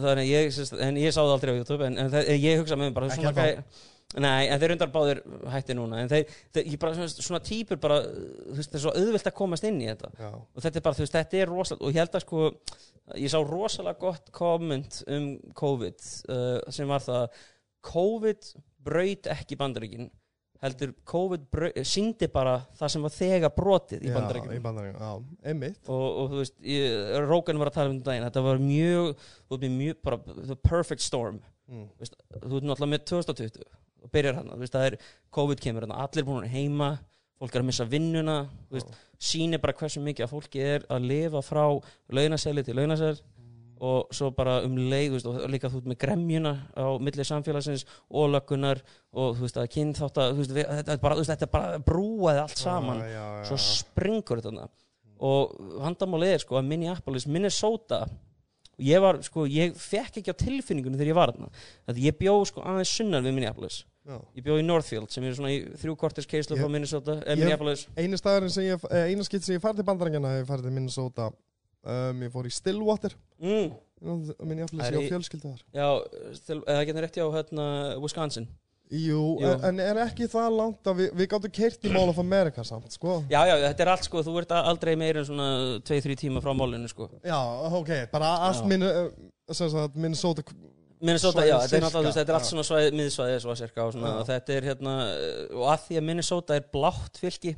þannig 0.00 0.30
ég, 0.32 0.80
en 0.88 0.96
ég 0.96 1.12
sá 1.12 1.20
það 1.20 1.34
aldrei 1.36 1.52
á 1.52 1.58
YouTube, 1.60 1.84
en, 1.84 1.96
ég 2.40 2.56
hugsa 2.62 2.74
með 2.80 2.88
mig 2.88 2.94
bara, 2.94 3.06
Ekki 3.12 3.20
svona 3.20 3.32
ennþá. 3.36 3.44
gæði, 3.44 3.64
nei, 4.16 4.48
en 4.48 4.60
þeir 4.60 4.72
undar 4.72 4.92
báðir 4.92 5.18
hætti 5.52 5.76
núna, 5.76 6.00
en 6.00 6.08
þeir, 6.08 6.36
þeir 6.56 6.70
ég 6.72 6.80
bara, 6.80 6.94
svona, 6.96 7.26
svona 7.26 7.40
típur 7.44 7.80
bara, 7.82 7.98
þú 8.08 8.56
veist, 8.56 8.70
það 8.70 8.78
er 8.78 8.84
svo 8.86 8.94
auðvilt 8.96 9.28
að 9.28 9.36
komast 9.36 9.66
inn 9.68 9.82
í 9.82 9.90
þetta. 9.90 10.12
Já, 10.16 10.30
og 10.32 10.64
þetta 10.64 10.80
er 10.80 10.86
bara, 10.86 10.98
þú 10.98 11.04
veist, 11.04 11.18
þetta 11.18 11.42
er 11.42 11.52
rosalega 11.52 11.84
og 11.84 11.92
ég 11.92 12.00
held 12.00 12.16
að 12.16 12.24
sko, 12.24 12.46
ég 13.20 13.34
sá 13.34 13.38
rosalega 13.44 14.00
gott 14.06 14.32
komment 14.38 15.02
um 15.12 15.28
COVID 15.60 16.08
uh, 16.32 16.54
sem 16.72 16.88
var 16.88 17.04
það 17.04 17.42
COVID 17.88 18.48
braut 18.88 19.28
ekki 19.34 19.60
bandaríkin 19.60 20.08
heldur 20.62 20.94
COVID 21.06 21.44
braut, 21.52 21.76
síndi 21.86 22.26
bara 22.32 22.56
það 22.78 22.94
sem 22.94 23.04
var 23.04 23.14
þegar 23.14 23.52
brotið 23.54 24.06
í 24.06 24.10
já, 24.10 24.14
bandaríkin 24.16 24.56
í 24.56 24.62
bandaríkjum, 24.64 25.04
já, 25.04 25.44
einmitt. 25.52 25.78
Og, 25.86 26.06
og 26.08 26.32
þú 26.32 26.40
veist, 26.40 26.56
Rógan 27.28 27.60
var 27.60 27.70
að 27.70 27.76
tala 27.76 27.92
um 27.92 28.00
þetta 28.00 28.10
daginn, 28.10 28.26
þetta 28.26 28.44
var 28.48 28.64
mjög 28.64 29.12
þú 29.20 29.60
veist, 29.60 29.76
mjög, 29.76 30.02
bara, 30.08 30.20
the 30.40 30.58
perfect 30.64 31.04
storm 31.04 31.38
mm. 31.68 31.86
Veist, 32.00 32.18
þú 32.34 32.54
veist 32.56 32.68
náttúrulega 32.68 32.92
með 32.94 33.06
2020 33.12 33.68
og 33.98 34.12
byrjar 34.14 34.40
hann, 34.40 34.52
veist, 34.60 34.74
það 34.76 34.90
er 34.90 34.98
COVID 35.34 35.62
kemur 35.62 35.86
hann, 35.86 35.96
allir 36.06 36.26
búin 36.26 36.46
að 36.46 36.54
heima 36.54 36.92
fólk 37.38 37.54
er 37.54 37.62
að 37.62 37.68
missa 37.70 37.86
vinnuna 37.88 38.38
veist, 38.72 38.94
sýnir 39.22 39.62
bara 39.62 39.76
hversu 39.78 40.02
mikið 40.02 40.26
að 40.26 40.32
fólki 40.32 40.62
er 40.62 40.86
að 40.90 41.10
lifa 41.10 41.42
frá 41.46 41.64
launaseli 42.14 42.64
til 42.66 42.78
launasel 42.78 43.16
og 43.78 44.10
svo 44.14 44.32
bara 44.34 44.58
um 44.66 44.74
leið 44.90 45.12
veist, 45.14 45.28
og 45.30 45.44
líka 45.50 45.70
þú 45.70 45.80
veist 45.80 45.90
með 45.92 46.00
gremjuna 46.02 46.54
á 46.74 46.86
milli 47.02 47.26
samfélagsins 47.26 47.84
og 48.10 48.32
löggunar 48.32 48.82
og 49.14 49.36
þú 49.38 49.46
veist 49.46 49.60
að 49.62 49.70
kynnt 49.74 50.00
þátt 50.00 50.22
að 50.22 50.34
veist, 50.40 50.54
þetta, 50.56 50.98
bara, 51.02 51.18
þetta 51.30 51.50
bara 51.52 51.82
brúaði 51.86 52.42
allt 52.42 52.58
saman. 52.58 53.04
Já, 53.04 53.12
já, 53.12 53.26
já, 53.38 53.44
svo 53.50 53.60
springur 53.62 54.42
þetta 54.42 54.66
og 55.28 55.54
vandamálið 55.82 56.34
er 56.34 56.42
sko 56.42 56.58
að 56.58 56.68
Minneapolis, 56.72 57.26
Minnesota 57.30 58.04
og 58.78 58.84
ég 58.86 59.00
var 59.02 59.18
sko, 59.26 59.44
ég 59.50 59.74
fekk 59.76 60.20
ekki 60.22 60.30
á 60.32 60.36
tilfinningunum 60.38 60.98
þegar 60.98 61.10
ég 61.12 61.18
var 61.18 61.32
þarna. 61.32 61.48
Að 61.90 61.98
ég 62.04 62.18
bjó 62.18 62.36
sko 62.46 62.62
aðeins 62.62 62.92
sunnar 62.96 63.22
við 63.26 63.34
Minneapolis. 63.34 63.84
Já. 64.08 64.16
ég 64.38 64.42
bjó 64.46 64.54
í 64.56 64.62
Northfield 64.64 65.10
sem 65.12 65.24
er 65.28 65.34
svona 65.36 65.50
í 65.52 65.58
þrjú 65.76 65.94
korters 66.00 66.24
keislu 66.26 66.56
frá 66.56 66.68
Minnesota, 66.72 67.18
eh, 67.26 67.34
ég- 67.34 67.42
Minneapolis. 67.42 67.82
Einu 67.94 68.16
staðurinn 68.16 68.50
sem 68.50 68.64
ég, 68.64 68.80
eh, 68.90 69.10
eina 69.12 69.22
skitt 69.26 69.42
sem 69.44 69.58
ég 69.58 69.60
bandarækjana 69.84 70.38
hef 70.38 70.46
ég 70.46 70.48
farið 70.48 70.62
til 70.62 70.70
Minnesota. 70.72 71.26
Um, 71.84 72.22
Ég 72.22 72.32
fór 72.32 72.46
í 72.46 72.50
Stillwater. 72.52 73.12
Mm, 73.40 73.72
Minneapolis, 74.44 74.86
Það 74.86 74.92
ég 74.92 74.98
á 74.98 75.04
í- 75.04 75.10
fjölskyldu 75.12 75.52
þar. 75.52 75.62
Já, 75.74 75.88
eða 76.64 76.86
getur 76.86 77.02
rétt 77.04 77.18
hjá 77.20 77.26
hérna, 77.34 78.00
Wisconsin 78.00 78.48
Jú, 78.88 79.22
Jú. 79.42 79.48
En, 79.48 79.64
en 79.68 79.80
er 79.84 79.98
ekki 80.06 80.28
það 80.32 80.54
langt 80.56 80.88
að 80.88 81.02
við, 81.02 81.10
við 81.20 81.28
gáttum 81.34 81.52
keirt 81.58 81.82
í 81.84 81.90
Mall 81.92 82.08
of 82.08 82.18
America 82.22 82.64
samt, 82.64 82.88
sko 82.94 83.18
já, 83.28 83.42
já, 83.50 83.54
þetta 83.66 83.84
er 83.84 83.90
allt 83.92 84.06
sko, 84.08 84.22
þú 84.24 84.38
ert 84.40 84.54
aldrei 84.56 84.94
meira 84.96 85.20
en 85.20 85.28
svona 85.28 85.48
2-3 85.84 86.16
tíma 86.22 86.40
frá 86.44 86.54
málinu 86.56 86.88
sko 86.88 87.10
Já, 87.20 87.36
ok, 87.80 87.92
bara 88.12 88.30
allt 88.48 88.62
Já. 88.64 88.68
minn, 88.70 88.86
uh, 88.88 89.10
sem 89.52 89.68
sagt, 89.72 89.96
Minnesota 90.00 90.44
Minnesota, 90.98 91.38
Svæðið 91.44 91.50
já, 91.52 91.58
þetta 91.62 91.76
er 91.78 91.84
náttúrulega, 91.84 92.14
þetta 92.16 92.32
er 92.32 92.36
allt 92.38 92.46
já. 92.46 92.50
svona 92.50 92.64
svæði, 92.66 92.94
miðsvæði 92.98 93.34
svo 93.44 93.52
að 93.52 93.58
cirka 93.60 93.84
og 93.86 93.92
svona, 93.94 94.08
Já. 94.08 94.14
og 94.18 94.26
þetta 94.26 94.54
er 94.56 94.64
hérna, 94.66 94.94
eh, 95.14 95.36
og 95.54 95.66
að 95.70 95.84
því 95.84 95.98
að 96.00 96.06
Minnesota 96.08 96.56
er 96.58 96.64
blátt 96.74 97.20
fylki, 97.22 97.52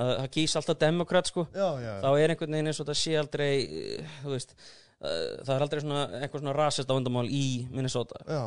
að 0.00 0.12
það 0.22 0.30
kýs 0.38 0.54
alltaf 0.60 0.78
demokrat, 0.80 1.28
sko, 1.28 1.44
Já, 1.52 1.66
já, 1.82 1.90
þá 2.00 2.08
er 2.22 2.32
einhvern 2.32 2.56
veginn 2.56 2.70
eins 2.72 2.80
og 2.80 2.88
þetta 2.88 2.96
sé 3.02 3.18
aldrei, 3.20 3.50
eh, 3.98 4.16
þú 4.22 4.32
veist, 4.32 4.56
eh, 4.56 5.44
það 5.44 5.52
er 5.58 5.66
aldrei 5.66 5.82
svona, 5.84 6.06
einhver 6.22 6.40
svona 6.40 6.56
rasist 6.56 6.88
vandamál 6.94 7.26
í 7.28 7.44
Minnesota, 7.68 8.24
já, 8.24 8.42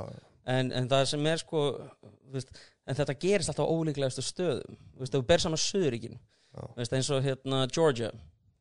en, 0.47 0.71
en 0.71 0.89
það 0.89 1.05
sem 1.12 1.29
er 1.31 1.41
sko, 1.41 1.63
veist, 2.33 2.51
en 2.88 2.97
þetta 2.97 3.17
gerist 3.21 3.51
alltaf 3.51 3.67
á 3.67 3.73
ólíklegastu 3.73 4.23
stöðum, 4.25 4.79
veist, 4.99 5.13
þú 5.13 5.23
ber 5.27 5.43
saman 5.43 5.62
Suðuríkin, 5.62 6.17
Já. 6.57 6.65
eins 6.88 7.12
og 7.13 7.23
hérna 7.25 7.65
Georgia, 7.71 8.12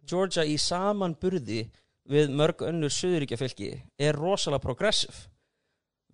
Georgia 0.06 0.46
í 0.46 0.56
saman 0.60 1.16
burði 1.18 1.64
við 2.10 2.32
mörg 2.38 2.62
önnur 2.66 2.92
Suðuríkja 2.94 3.38
fylki 3.40 3.72
er 3.98 4.18
rosalega 4.18 4.62
progressive. 4.62 5.26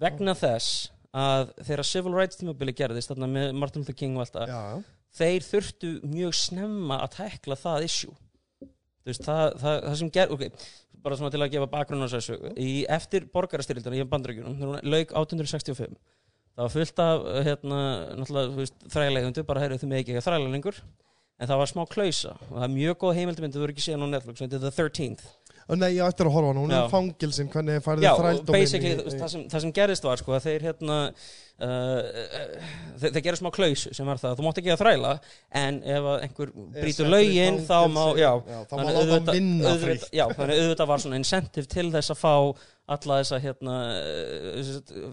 Vegna 0.01 0.35
þess 0.37 0.91
að 1.13 1.53
þegar 1.61 1.85
civil 1.87 2.15
rights 2.17 2.41
tímabili 2.41 2.73
gerðist 2.77 3.13
þarna 3.13 3.29
með 3.29 3.51
Martin 3.61 3.85
Luther 3.85 3.97
King 3.97 4.17
og 4.17 4.25
allt 4.25 4.39
það 4.39 4.53
já, 4.53 4.63
þeir 5.19 5.47
þurftu 5.47 5.91
mjög 6.09 6.37
snemma 6.39 7.03
að 7.05 7.19
tekla 7.19 7.59
það 7.61 7.89
issue. 7.89 8.15
Veist, 9.03 9.27
það, 9.27 9.59
það, 9.61 9.77
það 9.85 9.99
sem 10.01 10.13
ger 10.15 10.33
ok, 10.33 10.45
bara 11.03 11.19
svona 11.19 11.33
til 11.35 11.43
að 11.43 11.53
gefa 11.55 11.71
bakgrunn 11.71 12.07
á 12.07 12.13
þessu 12.13 12.39
í 12.57 12.83
eftir 12.91 13.27
borgarastyrildina 13.35 13.99
í 13.99 14.05
hún 14.07 14.77
lauk 14.83 15.15
1865 15.15 15.97
það 16.53 16.67
var 16.67 16.73
fullt 16.75 17.01
af 17.03 17.25
hérna, 17.47 17.81
þræleigundu 18.93 19.45
bara 19.49 19.63
heyrðu 19.65 19.81
þau 19.81 19.89
með 19.89 20.03
ekki 20.03 20.25
þræla 20.25 20.53
lengur. 20.53 20.83
En 21.41 21.49
það 21.49 21.59
var 21.59 21.71
smá 21.71 21.83
klausa 21.91 22.33
og 22.37 22.53
það 22.53 22.65
er 22.67 22.75
mjög 22.77 22.99
góð 23.01 23.17
heimildmynd 23.19 23.55
þú 23.57 23.63
eru 23.65 23.73
ekki 23.75 23.83
séð 23.83 24.05
á 24.05 24.07
Netflix, 24.13 24.43
þetta 24.45 24.59
er 24.59 24.63
The 24.63 24.71
13th 24.77 25.25
Og 25.25 25.42
Nei, 25.69 25.93
ég 25.97 26.03
ættir 26.05 26.27
að 26.29 26.35
horfa 26.35 26.53
hún 26.59 26.71
Já. 26.75 26.81
er 26.85 26.91
fangilsin, 26.91 27.49
hvernig 27.53 27.79
Já, 27.79 27.85
þið 27.87 28.11
og 28.13 28.21
þrældóminn 28.23 28.53
basically, 28.59 28.91
í- 28.93 28.99
þú 28.99 29.05
veist, 29.07 29.21
það, 29.23 29.31
sem, 29.37 29.43
það 29.53 29.61
sem 29.67 29.73
gerist 29.79 30.05
var 30.09 30.17
sko 30.23 30.35
að 30.37 30.45
þeir 30.49 30.67
hérna 30.67 30.97
uh, 31.63 32.03
þeir, 33.03 33.21
gerðu 33.27 33.41
smá 33.41 33.51
klaus 33.55 33.85
sem 33.95 34.07
var 34.11 34.21
það, 34.23 34.35
þú 34.41 34.47
mátt 34.49 34.61
ekki 34.63 34.73
að 34.75 34.83
þræla 34.83 35.13
en 35.63 35.79
ef 35.95 36.09
að 36.13 36.27
einhver 36.27 36.53
Er 36.83 36.91
í 36.91 36.95
lögin 37.15 37.61
þá 37.69 37.79
má, 37.95 38.03
já, 38.19 38.31
já, 38.51 38.59
þá 38.69 38.75
má 38.75 38.83
hann 38.83 38.93
auðvitað- 39.01 39.39
vinna 39.39 39.75
frítt. 39.87 40.07
já, 40.13 40.25
þannig 40.35 40.63
auðvitað 40.65 40.91
var 40.93 41.05
svona 41.07 41.21
incentive 41.23 41.67
til 41.73 41.89
þess 41.95 42.15
að 42.17 42.23
fá 42.23 42.35
alla 42.93 43.21
þessa 43.23 43.39
hérna 43.41 43.75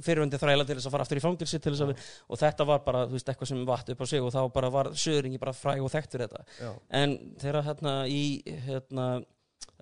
fyrirhundi 0.04 0.40
þræla 0.42 0.66
til 0.68 0.78
þess 0.80 0.90
að 0.90 0.96
fara 0.96 1.06
aftur 1.06 1.20
í 1.22 1.24
fangilsi 1.24 1.60
til 1.62 1.74
þess 1.76 1.84
að, 1.86 2.06
og 2.34 2.40
þetta 2.42 2.66
var 2.68 2.82
bara, 2.86 3.04
þú 3.08 3.16
veist, 3.18 3.30
eitthvað 3.32 3.52
sem 3.52 3.62
vatt 3.70 3.92
upp 3.94 4.02
á 4.02 4.06
sig 4.10 4.24
og 4.26 4.34
þá 4.34 4.40
bara 4.56 4.72
var 4.74 4.90
söðringi 4.98 5.40
bara 5.42 5.54
fræg 5.56 5.84
og 5.86 5.92
þekkt 5.94 6.16
fyrir 6.18 6.28
þetta. 6.32 6.46
Já, 6.60 6.72
en 7.02 7.14
þegar 7.40 7.68
hérna 7.70 7.94
í 8.10 8.24
hérna 8.66 9.06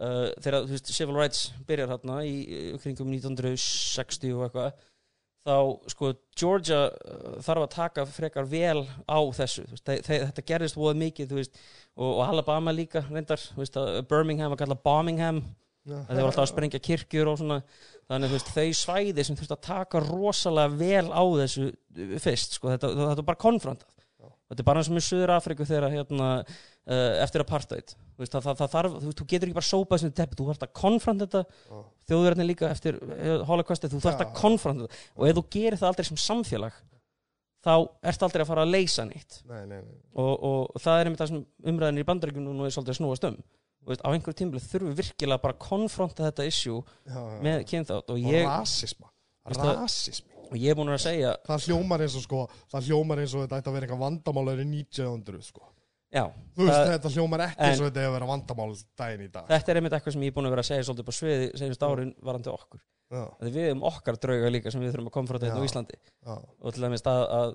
uh, 0.02 0.28
þegar 0.42 0.64
þú 0.68 0.74
veist 0.76 0.92
civil 0.96 1.18
rights 1.20 1.46
byrjar 1.70 1.92
hérna 1.96 2.20
í 2.28 2.36
kringum 2.84 3.12
1960 3.16 4.36
og 4.38 4.46
eitthvað 4.48 4.86
þá 5.48 5.56
sko 5.94 6.10
Georgia 6.36 6.80
uh, 6.92 7.38
þarf 7.46 7.64
að 7.68 7.76
taka 7.78 8.04
frekar 8.10 8.48
vel 8.52 8.82
á 9.08 9.20
þessu 9.38 9.64
veist, 9.70 9.86
þe- 9.88 10.02
þe- 10.04 10.24
þetta 10.30 10.44
gerðist 10.50 10.80
voða 10.80 10.98
mikið 11.06 11.36
veist, 11.38 11.62
og, 11.96 12.10
og 12.18 12.24
Alabama 12.28 12.74
líka 12.76 13.06
reyndar 13.08 13.40
veist, 13.56 13.78
að 13.80 14.02
Birmingham 14.12 14.52
var 14.54 14.60
kallað 14.64 14.84
Bombingham 14.88 15.44
að 15.88 16.10
þeir 16.10 16.18
voru 16.20 16.28
alltaf 16.34 16.44
að 16.44 16.50
sprengja 16.52 16.80
kirkjur 16.84 17.30
og 17.32 17.38
svona 17.40 17.62
þannig 18.12 18.34
veist, 18.36 18.50
þau 18.52 18.66
svæði 18.76 19.24
sem 19.24 19.38
þurfti 19.40 19.56
að 19.56 19.62
taka 19.70 20.02
rosalega 20.04 20.76
vel 20.82 21.06
á 21.16 21.24
þessu 21.40 21.70
uh, 21.72 22.18
fyrst, 22.26 22.58
sko, 22.60 22.74
þetta, 22.74 22.92
þetta 22.92 23.22
var 23.22 23.30
bara 23.32 23.44
konfrontað 23.48 23.94
þetta 24.48 24.64
er 24.64 24.68
bara 24.68 24.82
eins 24.82 24.90
og 24.92 24.98
með 24.98 25.06
Suður 25.08 25.34
Afriku 25.36 25.68
þegar 25.68 25.94
hérna, 25.94 26.28
uh, 26.42 27.14
eftir 27.24 27.44
apartheid. 27.44 27.96
Veist, 28.18 28.34
það, 28.34 28.46
það, 28.48 28.60
það 28.62 28.76
þarf, 28.76 28.98
þú, 29.04 29.14
þú 29.20 29.28
getur 29.34 29.50
ekki 29.50 29.58
bara 29.60 29.70
sópað 29.70 30.04
sem 30.04 30.14
teppi, 30.18 30.38
þú 30.40 30.50
þarf 30.50 30.68
að 30.68 30.76
konfront 30.82 31.24
þetta. 31.26 31.44
Já. 31.68 31.82
þjóðverðin 32.12 32.50
líka 32.50 32.70
eftir 32.72 33.00
uh, 33.04 33.34
holocaustið, 33.50 33.96
þú 33.96 34.04
þarf 34.06 34.22
Já. 34.22 34.28
að 34.28 34.38
konfront 34.40 34.86
þetta. 34.86 35.02
Og 35.18 35.28
ef 35.28 35.38
þú 35.38 35.46
gerir 35.58 35.82
það 35.82 35.92
aldrei 35.92 36.10
sem 36.10 36.22
samfélag 36.28 36.80
þá 37.68 37.74
ertu 38.08 38.28
aldrei 38.28 38.44
að 38.44 38.50
fara 38.52 38.64
að 38.64 38.74
leysa 38.74 39.06
neitt. 39.08 39.40
Nei, 39.50 39.62
nei, 39.68 39.82
nei. 39.82 39.96
Og, 40.16 40.34
og, 40.50 40.80
það 40.82 41.00
er 41.00 41.10
einmitt 41.10 41.22
það 41.22 41.32
sem 41.34 41.44
umræðin 41.72 42.02
í 42.02 42.08
bandaríkjum 42.08 42.48
nú 42.48 42.68
er 42.68 42.74
svolítið 42.76 42.94
að 42.94 43.00
snúast 43.02 43.28
um. 43.28 43.38
Og 43.84 43.92
veist, 43.92 44.04
á 44.04 44.10
einhverjum 44.12 44.40
tímbil 44.42 44.64
þurfum 44.64 44.92
við 44.92 45.02
virkilega 45.02 45.44
bara 45.44 45.56
að 45.56 45.62
konfronta 45.64 46.28
þetta 46.28 46.48
issue 46.48 46.80
Já, 47.08 47.20
já. 47.20 47.38
með 47.44 47.62
kynþátt 47.72 48.14
og 48.14 48.18
og 48.18 48.32
ég, 48.32 48.48
rasisma. 48.48 49.12
Rasismi 49.48 50.27
og 50.52 50.58
ég 50.58 50.70
er 50.72 50.76
búin 50.80 50.92
að 50.94 51.02
segja 51.04 51.34
það 51.48 51.66
hljómar 51.68 52.04
eins 52.06 52.16
og 52.20 52.24
sko 52.26 52.44
það 52.72 52.88
hljómar 52.90 53.22
eins 53.24 53.34
og 53.36 53.44
þetta 53.46 53.60
ætti 53.62 53.70
að 53.72 53.76
vera 53.78 53.88
eitthvað 53.88 54.04
vandamál 54.06 54.46
árið 54.54 54.68
1900 54.72 55.42
sko. 55.48 55.64
Já, 56.08 56.24
þú 56.56 56.64
veist 56.64 56.78
það- 56.78 56.92
þetta 56.96 57.10
hljómar 57.18 57.42
ekki 57.48 57.66
eins 57.68 57.80
og 57.82 57.88
þetta 57.90 58.04
hefur 58.06 58.16
verið 58.18 58.30
vandamál 58.32 58.70
daginn 58.98 59.26
í 59.28 59.32
dag. 59.32 59.48
Þetta 59.52 59.70
er 59.74 59.76
einmitt 59.82 59.94
eitthvað 59.98 60.14
sem 60.16 60.22
ég 60.24 60.28
er 60.32 60.36
búin 60.38 60.48
að 60.48 60.54
vera 60.56 60.64
að 60.64 60.70
segja 60.72 60.86
svolítið 60.88 61.10
á 61.12 61.14
sviði 61.20 61.50
senast 61.60 61.84
árin 61.84 62.14
varandi 62.24 62.50
okkur. 62.54 62.80
Því 63.12 63.52
við 63.56 63.72
um 63.72 63.84
okkar 63.88 64.18
drauga 64.20 64.50
líka 64.52 64.72
sem 64.72 64.82
við 64.82 64.94
þurfum 64.96 65.08
að 65.12 65.16
konfronta 65.16 65.48
hérna 65.48 65.64
á. 65.64 65.68
Íslandi. 65.68 65.98
Já, 66.28 66.36
og 66.64 66.74
til 66.74 66.84
dæmis 66.84 67.04
að, 67.08 67.24
að 67.40 67.54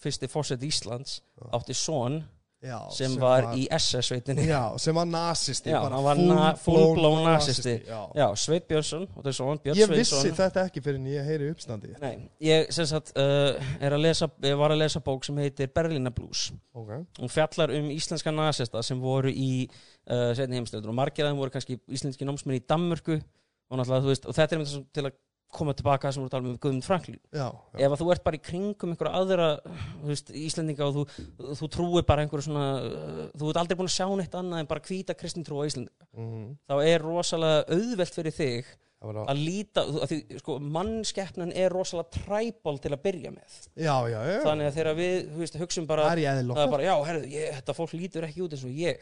fyrsti 0.00 0.28
fórsett 0.28 0.62
Íslands 0.68 1.20
Já. 1.40 1.48
átti 1.58 1.74
son 1.74 2.24
já, 2.64 2.78
sem, 2.90 3.14
var, 3.20 3.52
í 3.54 3.66
SS-sveitinni 3.70 4.46
já, 4.48 4.60
sem 4.82 4.96
var 4.96 5.06
nazisti 5.06 5.70
Já, 5.70 5.78
bara 5.84 5.98
hann 5.98 6.04
var 6.08 6.18
na- 6.18 6.54
full-blown 6.58 7.22
nasisti. 7.26 7.74
já. 7.86 8.00
Já, 8.18 8.26
Sveit 8.36 8.66
Björnsson 8.68 9.06
ég 9.68 9.92
vissi 9.92 10.32
þetta 10.34 10.64
ekki 10.66 10.82
fyrir 10.82 10.98
en 10.98 11.06
ég 11.12 11.28
heyri 11.28 11.50
uppstandi 11.52 11.94
Nei, 12.02 12.28
ég 12.42 12.72
sem 12.74 12.88
sagt 12.90 13.14
uh, 13.18 13.54
að 13.80 13.98
lesa, 14.02 14.30
var 14.58 14.74
að 14.74 14.82
lesa 14.82 15.02
bók 15.04 15.26
sem 15.26 15.38
heitir 15.38 15.70
Berlina 15.74 16.10
Blues. 16.14 16.48
Ok, 16.74 16.90
hún 17.20 17.32
fjallar 17.32 17.74
um 17.78 17.90
íslenska 17.94 18.34
nasista 18.34 18.82
sem 18.82 18.98
voru 19.00 19.30
í 19.30 19.68
uh, 20.10 20.34
setni 20.34 20.58
heimstöður 20.58 20.90
og 20.90 20.98
margir 20.98 21.26
af 21.26 21.32
þeim 21.32 21.42
voru 21.44 21.54
kannski 21.54 21.78
íslenski 21.86 22.26
námsmenn 22.26 22.58
í 22.58 22.64
Danmörku 22.66 23.20
og, 23.68 23.86
veist, 24.06 24.26
og 24.26 24.34
þetta 24.34 24.56
er 24.58 24.66
svo 24.66 24.82
til 24.94 25.06
að 25.06 25.14
koma 25.52 25.72
tilbaka 25.74 26.10
sem 26.12 26.20
voru 26.22 26.28
að 26.28 26.34
tala 26.36 26.48
um 26.50 26.58
Guðmund 26.60 26.84
Franklín 26.84 27.20
já, 27.32 27.46
já. 27.48 27.78
ef 27.86 27.92
að 27.94 28.00
þú 28.02 28.10
ert 28.12 28.24
bara 28.26 28.36
í 28.36 28.42
kringum 28.44 28.90
einhverja 28.92 29.20
aðra 29.22 29.46
veist, 30.04 30.32
Íslendinga 30.36 30.88
og 30.90 30.98
þú, 30.98 31.04
þú 31.62 31.68
trúir 31.72 32.04
bara 32.08 32.24
einhverju 32.26 32.48
svona 32.50 32.66
þú 33.32 33.48
ert 33.52 33.62
aldrei 33.62 33.78
búin 33.80 33.88
að 33.88 33.96
sjá 33.96 34.06
neitt 34.20 34.36
annað 34.36 34.60
en 34.64 34.68
bara 34.74 34.84
hvíta 34.84 35.16
kristin 35.16 35.46
trú 35.48 35.62
á 35.62 35.68
Íslendinga 35.68 36.04
Mhm. 36.18 36.52
þá 36.68 36.74
er 36.84 37.02
rosalega 37.04 37.64
auðvelt 37.70 38.14
fyrir 38.18 38.34
þig 38.34 38.66
að- 38.98 39.28
að 39.30 39.38
líta, 39.46 39.82
að 39.86 40.06
því, 40.10 40.38
sko, 40.40 40.58
mannskeppnan 40.58 41.52
er 41.54 41.70
rosalega 41.70 42.10
træból 42.18 42.80
til 42.82 42.90
að 42.90 43.02
byrja 43.04 43.30
með. 43.30 43.58
Já, 43.78 43.94
já, 44.10 44.18
já, 44.26 44.40
þannig 44.42 44.66
að 44.66 44.74
þegar 44.74 44.96
við, 44.98 45.28
veist, 45.38 45.54
hugsum 45.60 45.86
bara 45.86 46.02
er 46.10 46.68
bara, 46.68 46.82
já, 46.82 46.96
herru, 47.06 47.22
ég, 47.30 47.52
þetta 47.60 47.76
fólk 47.78 47.92
lítur 47.94 48.26
ekki 48.26 48.42
út 48.42 48.56
eins 48.56 48.64
og 48.66 48.74
ég 48.74 48.98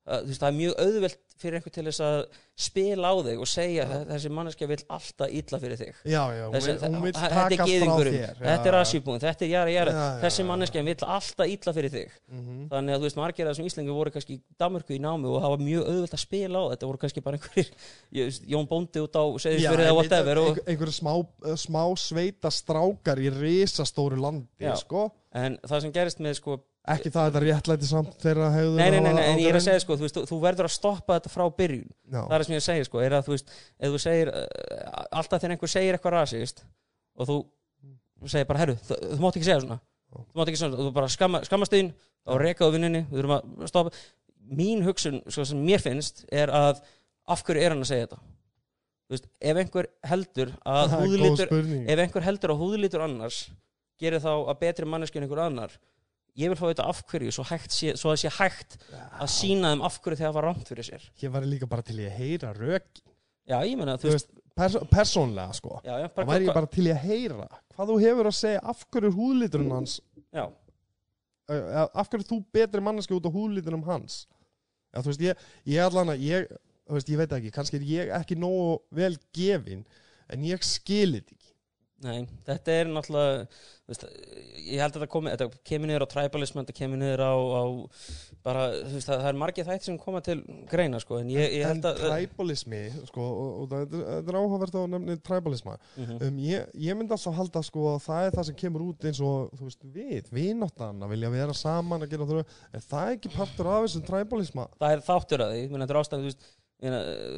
þú 0.00 0.26
veist, 0.30 0.40
það 0.40 0.48
er 0.48 0.56
mjög 0.60 0.78
auðvelt 0.80 1.18
fyrir 1.40 1.56
einhver 1.56 1.72
til 1.72 1.84
þess 1.86 2.00
að 2.04 2.16
spila 2.60 3.08
á 3.08 3.14
þig 3.24 3.38
og 3.40 3.48
segja 3.48 3.84
að 3.88 4.00
þessi 4.10 4.30
manneskja 4.36 4.66
vill 4.68 4.82
alltaf 4.92 5.30
illa 5.40 5.58
fyrir 5.62 5.78
þig 5.80 6.00
já, 6.12 6.22
já, 6.36 6.42
þessi, 6.52 6.74
hún 6.84 6.96
vil 7.04 7.12
taka 7.16 7.30
frá 7.48 7.66
gyðingurinn, 7.70 8.16
þér 8.20 8.40
þetta 8.44 8.68
er 8.72 8.76
asjúbúin 8.80 9.22
þetta 9.22 9.44
er 9.46 9.50
Já, 9.50 9.62
já, 9.72 9.84
þessi 10.24 10.42
já. 10.42 10.46
manneskja 10.50 10.82
vill 10.88 10.96
alltaf 11.16 11.46
illa 11.54 11.74
fyrir 11.78 11.94
þig 11.94 12.16
Mhm. 12.30 12.58
þannig 12.70 12.94
að 12.94 13.00
þú 13.00 13.06
veist, 13.08 13.16
margir 13.20 13.46
af 13.48 13.54
þessum 13.56 13.68
Íslengi 13.70 13.94
voru 13.96 14.10
kannski 14.14 14.34
í 14.36 14.40
Danmörku 14.60 14.94
í 14.96 15.00
námi 15.00 15.26
og 15.32 15.40
það 15.42 15.54
var 15.54 15.64
mjög 15.64 15.88
auðvelt 15.90 16.14
að 16.16 16.24
spila 16.24 16.58
á 16.60 16.64
þetta 16.74 16.90
voru 16.90 16.98
kannski 17.04 17.24
bara 17.24 17.36
einhverjir 17.40 17.70
veist, 18.12 18.44
Jón 18.52 18.68
Bóndi 18.70 19.00
út 19.04 19.16
á 19.16 19.24
segðisverið 19.40 19.86
eða 19.88 19.96
whatever 19.96 20.38
og, 20.42 20.48
einhver, 20.50 20.68
einhverju 20.74 20.96
smá, 21.00 21.14
smá 21.56 21.82
sveita 21.96 22.52
strákar 22.52 23.18
í 23.24 23.30
risastóru 23.32 24.20
landi 24.20 24.48
Já. 24.68 24.76
sko. 24.76 25.08
en 25.32 25.56
það 25.64 25.80
sem 25.86 25.92
gerist 25.96 26.20
með 26.20 26.36
sko 26.40 26.60
ekki 26.94 27.12
það 27.14 27.22
að 27.22 27.30
þetta 27.30 27.42
réttlæti 27.44 27.88
samt 27.88 28.16
þeirra 28.22 28.48
hefðu 28.54 28.74
nei, 28.76 28.88
nei, 28.94 29.00
nei, 29.04 29.12
nei, 29.16 29.22
en 29.26 29.40
ég 29.42 29.50
er 29.50 29.58
að 29.58 29.64
segja 29.66 29.82
sko, 29.82 29.96
þú, 29.98 30.06
veist, 30.06 30.18
þú, 30.30 30.38
verður 30.42 30.68
að 30.68 30.74
stoppa 30.74 31.16
þetta 31.18 31.32
frá 31.32 31.44
byrjun. 31.60 31.88
Já, 32.06 32.18
það 32.18 32.34
er 32.36 32.42
það 32.42 32.46
sem 32.46 32.54
ég 32.54 32.60
er 32.60 32.64
að 32.64 32.68
segja 32.68 32.88
sko, 32.88 33.02
er 33.04 33.16
að 33.16 33.26
þú 33.26 33.34
veist 33.34 33.52
ef 33.56 33.94
þú 33.94 34.00
segir, 34.04 34.32
uh, 34.34 34.94
alltaf 35.20 35.42
þegar 35.42 35.54
einhver 35.56 35.72
segir 35.74 35.98
eitthvað 35.98 36.16
rasist 36.16 36.64
og 37.16 37.30
þú 37.30 37.38
segir 38.34 38.48
bara, 38.50 38.62
herru, 38.64 38.76
þú, 38.88 38.98
þú 39.06 39.20
mátt 39.24 39.40
ekki 39.40 39.48
segja 39.48 39.64
svona. 39.64 39.80
Þú 40.10 40.40
mátt 40.40 40.52
ekki 40.52 40.60
segja 40.60 40.72
svona, 40.72 40.88
þú 40.88 40.94
bara 40.98 41.12
skamma, 41.14 41.42
skammast 41.46 41.76
þín 41.76 41.92
og 42.30 42.42
rekaðu 42.42 42.76
vinninni, 42.76 43.04
við 43.10 43.22
þurfum 43.22 43.36
að 43.38 43.70
stoppa. 43.70 44.02
Mín 44.60 44.84
hugsun, 44.86 45.22
sko, 45.30 45.46
sem 45.46 45.62
mér 45.62 45.82
finnst 45.84 46.24
er 46.34 46.50
að 46.54 46.82
af 47.30 47.44
hverju 47.46 47.62
er 47.62 47.74
hann 47.74 47.84
að 47.84 47.92
segja 47.92 48.08
þetta? 48.08 48.22
Þú 49.10 49.16
veist, 49.16 49.26
ef 49.50 49.58
einhver 49.58 49.86
heldur 50.06 50.50
að 50.70 50.92
það 50.92 51.14
er 51.14 51.40
spurning. 51.40 51.86
ef 51.90 52.02
einhver 52.04 52.26
heldur 52.26 52.52
að 52.54 52.60
húðlitur 52.60 53.02
annars 53.02 53.38
gerir 54.00 54.22
þá 54.22 54.32
að 54.32 54.60
betri 54.60 54.86
manneski 54.88 55.18
en 55.18 55.26
einhver 55.26 55.42
annar 55.42 55.74
ég 56.38 56.52
vil 56.52 56.58
fá 56.58 56.66
þetta 56.68 56.86
af 56.90 57.02
hverju 57.10 57.32
svo, 57.34 57.44
svo 57.98 58.12
að 58.12 58.20
sé 58.22 58.32
hægt 58.36 58.76
að 58.92 59.30
sína 59.32 59.72
þeim 59.72 59.84
af 59.88 59.98
hverju 60.00 60.20
þegar 60.20 60.30
það 60.30 60.36
var 60.38 60.48
rámt 60.48 60.70
fyrir 60.70 60.86
sér. 60.86 61.06
Ég 61.22 61.34
var 61.34 61.46
líka 61.48 61.68
bara 61.70 61.86
til 61.86 61.98
í 62.00 62.06
að 62.06 62.18
heyra 62.20 62.52
rök 62.56 63.02
já, 63.50 63.56
ég 63.66 63.76
menna, 63.78 63.96
þú 64.00 64.12
veist 64.12 64.30
veist, 64.30 64.40
pers 64.56 64.76
persónlega 64.90 65.56
sko. 65.56 65.80
Já, 65.84 65.94
já, 66.02 66.08
þá 66.08 66.16
bara, 66.20 66.30
væri 66.32 66.48
ég 66.48 66.58
bara 66.60 66.70
til 66.70 66.86
í 66.86 66.94
að 66.94 67.04
heyra 67.06 67.48
hvað 67.74 67.92
þú 67.92 68.00
hefur 68.04 68.30
að 68.30 68.36
segja 68.40 68.64
af 68.72 68.82
hverju 68.86 69.10
er 69.10 69.16
húðliturinn 69.16 69.74
hans 69.74 69.96
já, 70.30 70.44
af 71.50 72.10
hverju 72.10 72.22
er 72.22 72.28
þú 72.28 72.40
betri 72.54 72.84
manneski 72.84 73.16
út 73.16 73.26
á 73.26 73.32
húðlitunum 73.34 73.86
hans. 73.88 74.24
Já, 74.90 75.02
veist, 75.06 75.22
ég, 75.22 75.46
ég 75.70 75.84
allan 75.84 76.12
að 76.14 76.24
ég, 76.26 76.52
veist, 76.90 77.10
ég 77.10 77.20
veit 77.20 77.34
ekki, 77.36 77.52
kannski 77.54 77.78
er 77.80 77.86
ég 77.88 78.14
ekki 78.20 78.38
nógu 78.38 78.80
vel 78.94 79.14
gefin 79.34 79.84
en 80.30 80.46
ég 80.46 80.62
skilit 80.66 81.30
ekki 81.30 81.39
nei, 82.00 82.22
þetta 82.46 82.72
er 82.80 82.88
náttúrulega 82.88 83.46
veist, 83.90 84.04
ég 84.70 84.78
held 84.80 84.94
að 84.94 85.00
þetta 85.00 85.08
komi 85.10 85.30
þetta 85.34 85.46
kemur 85.66 85.90
niður 85.90 86.04
á 86.06 86.12
tribalism, 86.12 86.60
þetta 86.60 86.74
kemur 86.78 87.00
niður 87.00 87.22
á, 87.26 87.32
á 87.34 87.62
bara, 88.46 88.62
þú 88.86 88.92
veist, 88.94 89.08
það, 89.10 89.18
það 89.24 89.28
er 89.32 89.38
margir 89.42 89.66
þætti 89.66 89.88
sem 89.88 89.98
koma 90.00 90.20
til 90.24 90.36
greina, 90.70 91.00
sko, 91.02 91.18
en 91.20 91.32
ég, 91.34 91.56
ég 91.58 91.64
en 91.66 91.74
held 91.74 91.88
að 91.90 91.98
tribalismi 92.04 92.80
sko, 93.10 93.26
og, 93.26 93.50
og 93.64 93.72
það 93.72 93.96
þetta 93.98 94.32
er 94.32 94.38
áhugavert 94.40 94.78
á 94.78 94.82
nefni 94.94 95.16
tribalisma 95.26 95.74
Mhm. 95.96 96.14
um, 96.28 96.38
ég, 96.46 96.70
ég 96.86 96.96
myndi 97.00 97.16
alltaf 97.18 97.36
halda 97.40 97.64
sko 97.66 97.88
að 97.96 98.00
það 98.06 98.28
er 98.30 98.38
það 98.38 98.48
sem 98.50 98.58
kemur 98.62 98.86
út 98.88 99.08
eins 99.10 99.20
og 99.26 99.50
þú 99.58 99.68
veist, 99.68 99.84
við, 99.98 100.30
vináttan 100.38 101.02
að 101.04 101.12
vilja 101.16 101.34
vera 101.34 101.58
saman 101.64 102.06
að 102.06 102.14
gera 102.14 102.30
þrjá, 102.30 102.46
en 102.72 102.86
það 102.88 103.10
er 103.10 103.18
ekki 103.18 103.34
partur 103.36 103.72
af 103.74 103.84
þessum 103.88 104.06
tribalisma 104.08 104.68
það 104.78 104.96
er 104.96 105.04
þáttur 105.10 105.44
að 105.48 105.54
því, 105.58 105.68
menn 105.74 105.84
þetta 105.84 105.96
er 105.98 106.02
ástæðan 106.04 106.24
þú, 106.24 106.32
veist, 106.32 106.48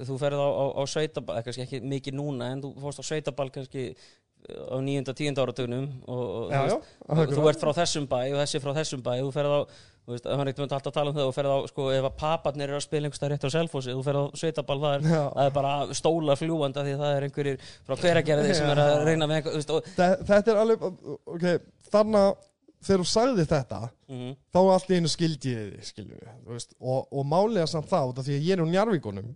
þú 0.07 0.17
ferð 0.23 0.39
á, 0.39 0.49
á, 0.55 0.65
á 0.79 0.83
sveitaball 0.87 1.35
eða 1.41 1.45
kannski 1.49 1.63
ekki 1.65 1.79
mikið 1.91 2.15
núna 2.15 2.53
en 2.55 2.61
þú 2.63 2.69
fórst 2.79 3.01
á 3.03 3.05
sveitaball 3.09 3.49
kannski 3.51 3.89
á 4.51 4.77
nýjunda, 4.83 5.15
tíunda 5.15 5.45
áratugnum 5.47 5.87
og, 6.11 6.21
og 6.21 6.51
þú, 6.51 6.67
veist, 6.67 6.93
og 7.07 7.33
þú 7.37 7.49
ert 7.53 7.63
frá 7.63 7.73
þessum 7.79 8.07
bæ 8.11 8.19
og 8.33 8.39
þessi 8.43 8.61
frá 8.63 8.73
þessum 8.81 9.03
bæ 9.07 9.13
og 9.21 9.27
þú 9.29 9.33
ferð 9.37 9.55
á 9.55 9.61
þú 10.03 10.15
veist, 10.17 10.25
það 10.27 10.41
er 10.43 10.51
ekkert 10.51 10.73
alltaf 10.75 10.91
að 10.91 10.97
tala 10.97 11.11
um 11.13 11.17
það 11.19 11.29
og 11.31 11.35
ferð 11.37 11.53
á, 11.55 11.59
sko, 11.71 11.85
ef 11.95 12.07
að 12.09 12.17
paparnir 12.19 12.71
eru 12.73 12.79
að 12.81 12.85
spila 12.89 13.07
einhverstað 13.07 13.31
rétt 13.33 13.45
á 13.47 13.51
selfossi, 13.55 13.93
þú 13.95 14.03
ferð 14.09 14.19
á 14.19 14.25
sveitaball 14.41 14.81
það 14.83 14.95
er, 14.97 15.05
Já. 15.07 15.21
það 15.37 15.45
er 15.47 15.53
bara 15.59 15.75
stóla 15.95 16.37
fljúanda 16.41 16.83
því 16.87 16.95
það 16.99 17.13
er 17.19 17.27
einhverjir 17.29 17.61
frá 17.87 17.95
hveragerði 18.03 18.57
sem 18.59 18.73
er 18.73 18.81
að 18.83 19.05
reyna 19.07 19.29
með 19.31 19.47
þú 19.47 19.53
veist, 19.61 19.71
og, 19.77 19.93
Þe- 19.95 20.17
þetta 20.33 20.53
er 20.57 20.61
alveg 20.65 20.83
ok, 21.37 21.47
þannig 21.95 22.19
að 22.25 22.33
þegar 22.83 23.05
þú 23.05 23.09
sagði 23.13 23.45
þetta 23.53 23.81
mm, 24.11 24.33
þá 24.51 24.59
er 24.65 24.73
allt 24.75 24.91
í 24.91 24.99
einu 24.99 25.13
skildi 25.13 25.53
ég 25.55 25.71
þið 25.77 25.87
skilju 25.93 26.19
við, 26.19 26.67
og, 26.83 27.23
málega 27.31 27.69
samt 27.71 27.87
þá 27.93 28.01
af 28.03 28.25
því 28.27 28.41
að 28.41 28.49
ég 28.49 28.57
er 28.57 28.65
úr 28.65 28.73
Njarvíkunum 28.73 29.31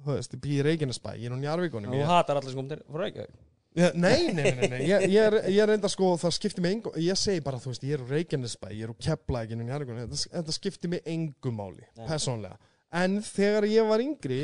þú 0.00 0.16
veist, 0.16 0.34
ég 0.34 0.42
býr 0.42 0.58
í 0.58 0.66
Reykjanesbæ, 0.66 1.12
ég 1.20 1.28
er 1.30 1.36
úr 1.36 1.42
Njarvíkunum 1.44 1.94
þú 1.94 2.02
hatar 2.10 2.40
allir 2.40 2.50
sem 2.50 2.58
komið 2.58 2.74
til 2.74 2.82
frá 2.90 3.04
Reykjavík 3.04 3.38
ég, 3.78 3.94
nei, 3.94 4.32
nei, 4.34 4.50
nei, 4.56 4.68
nei, 4.72 4.80
ég, 4.88 5.04
ég, 5.12 5.20
er, 5.28 5.36
ég 5.50 5.60
er 5.62 5.74
enda 5.76 5.88
sko 5.92 6.14
það 6.18 6.34
skiptir 6.38 6.64
mig 6.64 6.72
engu, 6.78 6.92
ég 6.98 7.18
segi 7.20 7.42
bara 7.44 7.60
þú 7.62 7.70
veist, 7.74 7.84
ég 7.86 7.94
er 7.98 8.02
úr 8.04 8.10
Reykjanesbæ, 8.16 8.70
ég 8.74 8.82
er 8.86 8.90
úr 8.94 8.98
Keflæk 9.04 9.52
ég 9.52 9.60
úr 9.60 9.68
Njarvíkunum, 9.68 10.08
þetta, 10.10 10.32
þetta 10.38 10.56
skiptir 10.56 10.90
mig 10.96 11.02
engu 11.06 11.52
máli 11.54 11.84
Nei. 11.96 12.06
persónlega, 12.08 12.58
en 13.02 13.20
þegar 13.22 13.68
ég 13.70 13.86
var 13.92 14.02
yngri 14.02 14.40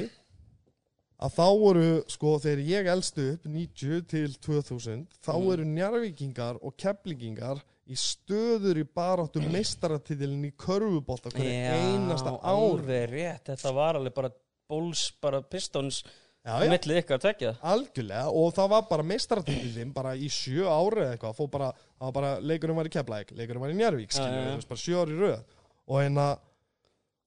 að 1.17 1.33
þá 1.39 1.47
voru, 1.59 1.87
sko, 2.12 2.35
þegar 2.45 2.62
ég 2.69 2.91
elstu 2.93 3.25
upp 3.35 3.47
90 3.49 4.03
til 4.12 4.35
2000 4.45 5.07
þá 5.25 5.33
Mm. 5.33 5.53
eru 5.55 5.65
njarvíkingar 5.65 6.59
og 6.62 6.75
keflingingar 6.77 7.62
í 7.89 7.97
stöður 7.97 8.79
í 8.83 8.87
baráttu 8.95 9.41
meistaratitilin 9.41 10.45
í 10.45 10.53
körfubólta 10.61 11.33
hverju 11.33 11.73
einasta 11.73 12.35
ár 12.37 12.53
alveg 12.53 13.09
rétt, 13.15 13.49
þetta 13.49 13.73
var 13.75 13.97
alveg 13.97 14.15
bara 14.15 14.31
bóls, 14.69 15.09
bara 15.23 15.41
pistons 15.43 16.03
millið 16.46 17.00
ykkar 17.02 17.22
tekja 17.22 17.52
algjörlega 17.66 18.30
og 18.30 18.52
það 18.54 18.68
var 18.74 18.85
bara 18.90 19.06
meistaratitilin 19.12 19.92
bara 19.96 20.14
í 20.14 20.28
sjö 20.30 20.66
ári 20.70 21.02
eða 21.02 21.16
eitthvað 21.16 21.38
fór 21.40 21.50
bara, 21.50 21.70
það 21.98 22.09
var 22.09 22.16
bara, 22.20 22.32
leikurinn 22.40 22.78
var 22.78 22.87
í 22.87 22.92
Keflæk 22.94 23.32
leikurinn 23.35 23.64
var 23.64 23.74
í 23.74 23.78
Njarvík, 23.80 24.12
Já, 24.12 24.20
skilju, 24.20 24.44
þú 24.46 24.59
veist, 24.61 24.70
bara 24.70 24.82
sjö 24.85 25.00
ári 25.02 25.18
röð. 25.18 25.40
Og 25.87 26.00
hérna 26.02 26.26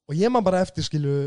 og 0.10 0.16
ég 0.18 0.32
man 0.34 0.46
bara 0.48 0.64
eftir, 0.66 0.88
skilju 0.88 1.18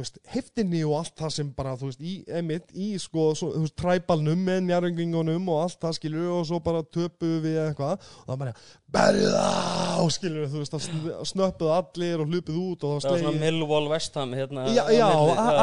veist, 0.00 0.18
heftinni 0.32 0.80
og 0.86 0.94
allt 0.98 1.14
það 1.20 1.30
sem 1.36 1.50
bara, 1.56 1.72
þú 1.80 1.88
veist, 1.90 2.00
í, 2.04 2.14
emitt, 2.40 2.70
í 2.74 2.88
sko, 2.98 3.24
svo, 3.38 3.50
þú 3.54 3.62
veist, 3.64 3.74
træbalnum 3.80 4.42
með 4.46 4.60
njarvingingunum 4.68 5.48
og 5.52 5.60
allt 5.64 5.78
það, 5.84 5.96
skilju, 5.98 6.24
og 6.38 6.44
svo 6.48 6.60
bara 6.64 6.82
töpuðu 6.82 7.38
við 7.44 7.58
eitthvað, 7.64 8.04
og 8.22 8.28
það 8.32 8.40
bara 8.44 8.54
berið 8.96 9.36
á, 9.38 10.02
skilju, 10.16 10.44
þú 10.52 10.62
veist, 10.62 10.74
það 10.76 10.84
sn- 10.88 11.30
snöppuðu 11.32 11.72
allir 11.78 12.22
og 12.24 12.30
hlupuðu 12.34 12.66
út 12.72 12.84
og 12.88 12.92
það 12.94 13.00
það 13.06 13.10
var 13.10 13.22
svona 13.24 13.32
slegið 13.34 13.44
Millwall 13.46 13.88
Vestham 13.94 14.36
hérna, 14.38 14.66
Já, 14.74 14.84
já, 14.94 15.08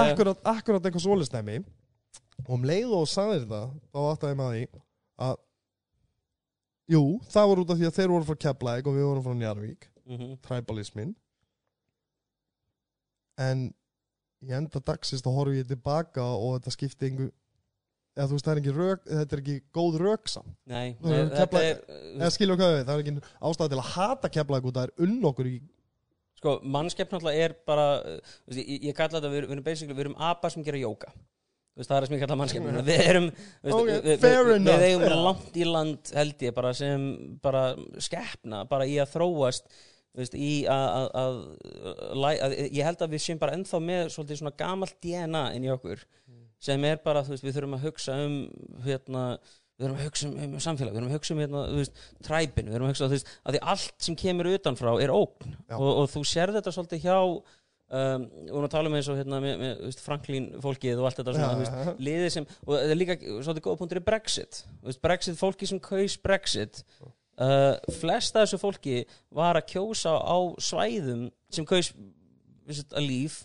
akkurat, 0.05 0.43
akkurat 0.55 0.85
eitthvað 0.89 1.05
svoleiðsnæmi 1.07 1.59
og 2.47 2.53
um 2.57 2.63
leið 2.67 2.93
og 2.97 3.07
sagðir 3.11 3.43
þetta 3.45 3.63
þá 3.93 3.99
áttaði 4.15 4.37
maður 4.39 4.59
því 4.59 4.83
að 5.29 5.35
jú, 6.91 7.03
það 7.31 7.49
var 7.51 7.59
út 7.63 7.69
af 7.71 7.77
því 7.79 7.87
að 7.91 7.97
þeir 8.01 8.11
voru 8.15 8.27
frá 8.31 8.39
Keflæk 8.47 8.87
og 8.89 8.95
við 8.97 9.05
vorum 9.09 9.25
frá 9.27 9.35
Njarvík 9.41 9.87
Mhm. 10.11 10.31
tribalismin 10.43 11.11
en 13.41 13.61
í 14.47 14.53
enda 14.57 14.81
dagsins 14.87 15.21
þá 15.25 15.29
horfi 15.35 15.61
ég 15.61 15.69
tilbaka 15.69 16.23
og 16.33 16.57
þetta 16.59 16.73
skipti 16.75 17.09
einhver 17.09 17.31
eða 18.17 18.27
þú 18.27 18.35
veist 18.37 18.47
það 18.47 18.53
er 18.57 18.61
ekki 18.61 18.73
rök, 18.75 19.03
þetta 19.07 19.35
er 19.37 19.41
ekki 19.43 19.57
góð 19.77 19.99
röksam 20.01 20.47
Nei, 20.67 20.87
nei 20.99 21.19
Keflavík- 21.31 21.67
er 21.67 22.07
eða 22.17 22.31
skilja 22.35 22.57
hvað 22.59 22.73
við, 22.75 22.81
það 22.89 22.95
er 22.95 23.03
ekki 23.05 23.13
ástæða 23.51 23.69
til 23.71 23.79
að 23.83 23.91
hata 23.95 24.31
Keflæk 24.37 24.65
og 24.67 24.73
það 24.75 24.87
er 24.89 25.05
unn 25.07 25.27
okkur 25.31 25.47
í 25.51 25.53
sko, 26.41 26.55
mannskepn 26.73 27.13
náttúrulega 27.15 27.45
er 27.45 27.53
bara 27.69 27.85
veist, 28.01 28.57
ég, 28.59 28.81
ég 28.89 28.97
kalla 28.97 29.19
þetta, 29.19 29.29
við, 29.31 29.45
við 29.45 29.53
erum 29.55 29.67
basically 29.69 29.95
við 29.95 30.07
erum 30.07 30.17
apa 30.31 30.49
sem 30.51 30.65
gera 30.65 30.81
jóka 30.81 31.11
veist, 31.77 31.87
það 31.87 31.95
er 32.01 32.07
sem 32.09 32.17
ég 32.17 32.23
kalla 32.25 32.39
mannskepn 32.41 32.81
við 32.89 33.03
erum, 33.05 33.29
veist, 33.31 33.77
Ok, 33.77 33.85
við, 33.87 34.09
við, 34.09 34.27
við, 34.65 34.85
eigum 34.89 35.05
já. 35.07 35.15
langt 35.29 35.61
í 35.61 35.69
land 35.69 36.11
held 36.17 36.45
ég 36.49 36.57
bara 36.57 36.73
sem 36.75 37.05
bara 37.45 37.63
skeppna, 38.01 38.65
bara 38.67 38.89
í 38.89 38.97
að 38.99 39.13
þróast 39.13 39.69
veist, 40.17 40.35
að, 40.71 41.07
að, 41.21 41.39
að, 42.31 42.57
ég 42.67 42.85
held 42.87 43.03
að 43.05 43.15
við 43.15 43.23
séum 43.25 43.41
bara 43.41 43.55
ennþá 43.57 43.81
með 43.83 44.03
svolítið 44.15 44.41
svona 44.41 44.57
gamalt 44.59 44.97
DNA 45.03 45.45
inn 45.55 45.67
í 45.67 45.71
okkur 45.73 46.03
sem 46.61 46.83
er 46.85 47.01
bara, 47.01 47.23
þú 47.25 47.35
veist, 47.35 47.45
við 47.45 47.57
þurfum 47.57 47.77
að 47.77 47.87
hugsa 47.87 48.17
um 48.21 48.35
hérna, 48.85 49.23
við 49.79 49.85
þurfum 49.85 50.01
að 50.01 50.05
hugsa 50.05 50.27
um, 50.27 50.35
um 50.43 50.59
samfélag, 50.61 50.91
við 50.91 50.99
þurfum 50.99 51.09
að 51.09 51.17
hugsa 51.17 51.33
um 51.33 51.41
hérna, 51.41 51.63
veist, 51.79 52.03
træpin, 52.27 52.67
við 52.67 52.75
þurfum 52.75 52.89
að 52.89 52.93
hugsa, 52.93 53.07
þú 53.07 53.17
veist, 53.17 53.31
að 53.41 53.55
því 53.55 53.61
allt 53.73 54.05
sem 54.05 54.19
kemur 54.21 54.51
utanfrá 54.51 54.91
er 55.01 55.13
ógn. 55.15 55.55
Og, 55.79 55.89
og 55.89 56.11
þú 56.11 56.21
sér 56.29 56.53
þetta 56.53 56.75
svolítið 56.75 57.07
hjá 57.07 57.17
um, 57.17 58.27
og 58.51 58.61
nú 58.61 58.69
talum 58.71 58.93
við 58.93 59.01
eins 59.01 59.09
og 59.11 59.17
hérna 59.19 59.39
með, 59.43 59.55
með 59.63 59.81
veist, 59.87 60.03
Franklín 60.05 60.51
fólkið 60.63 61.01
og 61.01 61.09
allt 61.09 61.21
þetta 61.21 61.35
svona, 61.37 61.57
veist, 61.63 61.79
já. 61.81 61.95
liðið 62.09 62.29
sem, 62.35 62.47
og 62.67 62.75
það 62.75 62.93
er 62.93 63.01
líka 63.01 63.17
svolítið 63.31 63.65
góða 63.67 63.81
punktur 63.81 64.01
í 64.01 64.05
Brexit, 64.11 64.61
Brexit, 65.01 65.39
fólki 65.41 65.69
sem 65.71 65.81
kaus 65.83 66.19
Brexit 66.21 66.83
uh, 67.41 67.93
flest 67.99 68.35
af 68.35 68.45
þessu 68.45 68.59
fólki 68.61 68.97
var 69.33 69.59
að 69.59 69.69
kjósa 69.73 70.15
á 70.17 70.37
svæðum 70.61 71.29
sem 71.51 71.67
kaus 71.67 71.91
veist, 72.67 72.91
að 72.93 73.07
líf 73.07 73.39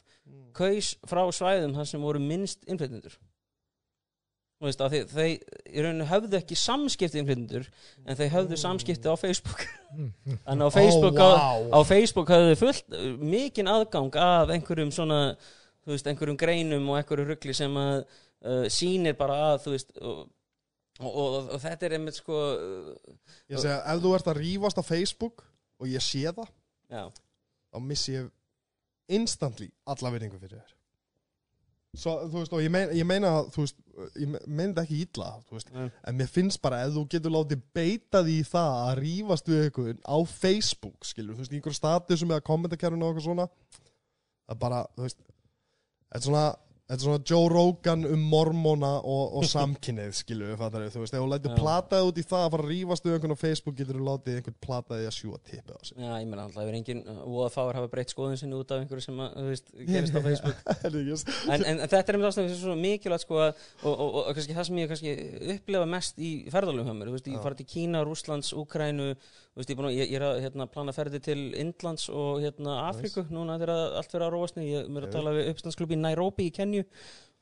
kaus 0.57 0.95
frá 1.09 1.25
svæðum 1.35 1.77
þar 1.77 1.89
sem 1.91 2.05
voru 2.05 2.23
minnst 2.23 2.65
innflytjendur 2.67 3.17
Þú 4.57 4.65
veist, 4.71 4.81
að 4.81 4.95
þeir, 5.13 5.41
í 5.69 5.83
rauninu 5.85 6.05
höfðu 6.09 6.39
ekki 6.39 6.57
samskipti 6.57 7.19
innflytjendur 7.21 7.67
en 8.09 8.17
þeir 8.17 8.31
höfðu 8.33 8.57
samskipti 8.63 9.13
á 9.13 9.17
Facebook 9.21 9.67
þannig 10.47 10.65
á 10.65 10.71
Facebook 10.73 11.21
Ó, 11.21 11.29
á, 11.29 11.29
vá. 11.29 11.77
á 11.77 11.81
Facebook 11.85 12.33
höfðu 12.33 12.55
fullt 12.63 12.97
mikinn 13.21 13.69
aðgang 13.69 14.17
af 14.17 14.55
einhverjum 14.55 14.95
svona 14.97 15.21
veist, 15.87 16.09
einhverjum 16.09 16.39
greinum 16.41 16.89
og 16.89 17.03
einhverju 17.03 17.29
ruggli 17.29 17.57
sem 17.57 17.77
að 17.77 17.99
uh, 18.01 18.65
sýnir 18.73 19.19
bara 19.19 19.37
að 19.51 19.61
þú 19.67 19.77
veist 19.77 19.93
og, 20.01 20.25
og, 21.01 21.11
og, 21.11 21.51
og 21.57 21.61
þetta 21.61 21.87
er 21.91 21.97
einmitt 21.99 22.17
sko 22.21 22.37
uh, 22.55 23.17
Ég 23.53 23.61
segja, 23.61 23.81
ef 23.93 24.01
þú 24.05 24.15
ert 24.17 24.31
að 24.33 24.41
rífast 24.43 24.81
á 24.81 24.85
Facebook 24.87 25.45
og 25.81 25.91
ég 25.93 26.01
sé 26.05 26.23
það, 26.33 26.49
já, 26.93 27.03
þá 27.75 27.79
missi 27.85 28.15
ég 28.17 28.31
instantly 29.13 29.69
alla 29.87 30.11
virðingu 30.15 30.41
fyrir 30.41 30.59
þér 30.63 30.73
Svo, 31.97 32.13
þú 32.29 32.41
veist, 32.43 32.53
og 32.53 32.61
ég 32.61 32.69
meina, 32.69 32.93
ég 32.93 33.07
meina 33.09 33.29
þú 33.55 33.63
veist, 33.63 33.79
ég 34.21 34.29
me- 34.29 34.41
meina 34.47 34.75
þetta 34.75 34.83
ekki 34.85 35.73
Nei. 35.73 35.87
en 36.11 36.19
mér 36.19 36.29
finnst 36.29 36.61
bara 36.61 36.83
ef 36.85 36.91
þú 36.93 37.05
getur 37.15 37.33
látið 37.33 37.63
beita 37.73 38.21
því 38.27 38.35
í 38.43 38.45
það 38.45 38.73
að 38.83 38.99
rífast 39.01 39.49
við 39.49 39.63
einhvern 39.65 40.03
á 40.05 40.17
Facebook, 40.29 41.07
skilur, 41.09 41.33
þú 41.39 41.41
veist, 41.41 41.55
í 41.55 41.57
einhverju 41.57 41.79
statusum 41.79 42.35
eða 42.35 42.45
kommentarkerfinu 42.45 43.07
og 43.07 43.15
eitthvað 43.15 43.29
svona 43.31 43.47
það 43.49 44.53
er 44.53 44.61
bara, 44.67 44.83
þú 44.93 45.07
veist 45.07 45.23
þetta 45.25 46.21
er 46.21 46.27
svona, 46.29 46.45
þetta 46.87 46.97
er 46.97 47.03
svona 47.03 47.23
Joe 47.27 47.49
Rogan 47.51 48.05
um 48.07 48.23
mormóna 48.31 48.93
og, 49.03 49.35
og 49.41 49.47
samkynnið 49.51 50.13
skilur 50.21 50.53
við, 50.53 50.59
fattar 50.61 50.85
við, 50.85 50.93
þú 50.95 51.03
veist, 51.03 51.17
ef 51.19 51.27
lætur 51.33 51.53
Já. 51.53 51.57
plataði 51.59 52.11
út 52.11 52.21
í 52.21 52.25
það 52.27 52.45
að 52.45 52.53
fara 52.55 52.67
að 52.67 52.71
rífast 52.71 53.07
við 53.07 53.17
einhvern 53.17 53.35
á 53.35 53.39
Facebook 53.41 53.79
getur 53.81 53.99
þú 53.99 54.07
látið 54.07 54.39
einhvern 54.39 54.59
plataði 54.67 55.09
að 55.09 55.17
sjúa 55.17 55.41
tippið 55.51 55.75
á 55.75 55.81
sig? 55.83 55.99
Já, 55.99 56.13
ég 56.15 56.29
meina 56.31 56.45
alltaf, 56.45 56.63
hefur 56.63 56.79
engin 56.79 57.03
voða 57.25 57.49
fáir 57.57 57.81
hafa 57.81 57.91
breytt 57.97 58.15
skoðun 58.15 58.39
sinni 58.39 58.59
út 58.59 58.75
af 58.75 58.85
einhverju 58.85 59.07
sem 59.07 59.23
að, 59.25 59.35
þú 59.35 59.47
veist, 59.51 59.73
gerist 59.91 60.15
á 60.15 60.21
Facebook. 60.29 60.63
Er 60.87 60.95
það 60.95 61.57
en, 61.57 61.65
en 61.67 61.81
þetta 61.83 61.99
er 61.99 62.17
einmitt 62.19 62.29
ástæðan 62.31 62.51
sem 62.51 62.55
er 62.55 62.61
svo 62.61 62.77
mikilvægt 62.79 63.25
sko 63.25 63.41
að, 63.43 63.65
og, 63.83 63.91
og, 63.91 64.05
og, 64.07 64.21
og 64.23 64.37
kannski 64.37 64.55
það 64.55 64.69
sem 64.69 64.79
ég 64.79 64.93
kannski 64.93 65.15
upplefa 65.57 65.89
mest 65.91 66.23
í 66.23 66.31
ferðalum 66.53 66.87
hjá 66.87 66.95
mér, 66.95 67.11
þú 67.11 67.17
veist, 67.17 67.31
ég 67.33 67.43
fara 67.43 67.59
til 67.59 67.67
Kína, 67.71 68.03
Rússlands, 68.07 68.53
Úkrænu, 68.55 69.09
þú 69.17 69.46
veist, 69.57 69.71
ég, 69.73 69.85
ég, 69.97 70.11
ég 70.11 70.17
er 70.21 70.25
að 70.29 70.41
hérna, 70.45 70.67
plana 70.73 70.93
ferði 70.97 71.21
til 71.25 71.39
Indlands 71.57 72.09
og 72.13 72.43
hérna 72.45 72.81
Afríku, 72.91 73.27
núna 73.33 73.57
þegar 73.61 73.77
allt 74.01 74.11
fyrir 74.13 74.27
að 74.29 74.35
róast 74.37 74.59
ég 74.63 74.89
er 74.91 75.07
að 75.07 75.15
tala 75.15 75.33
við 75.37 75.53
uppstandsklub 75.55 75.95
í 75.97 76.01
Nairobi 76.03 76.51
í 76.51 76.53
Kenju 76.59 76.83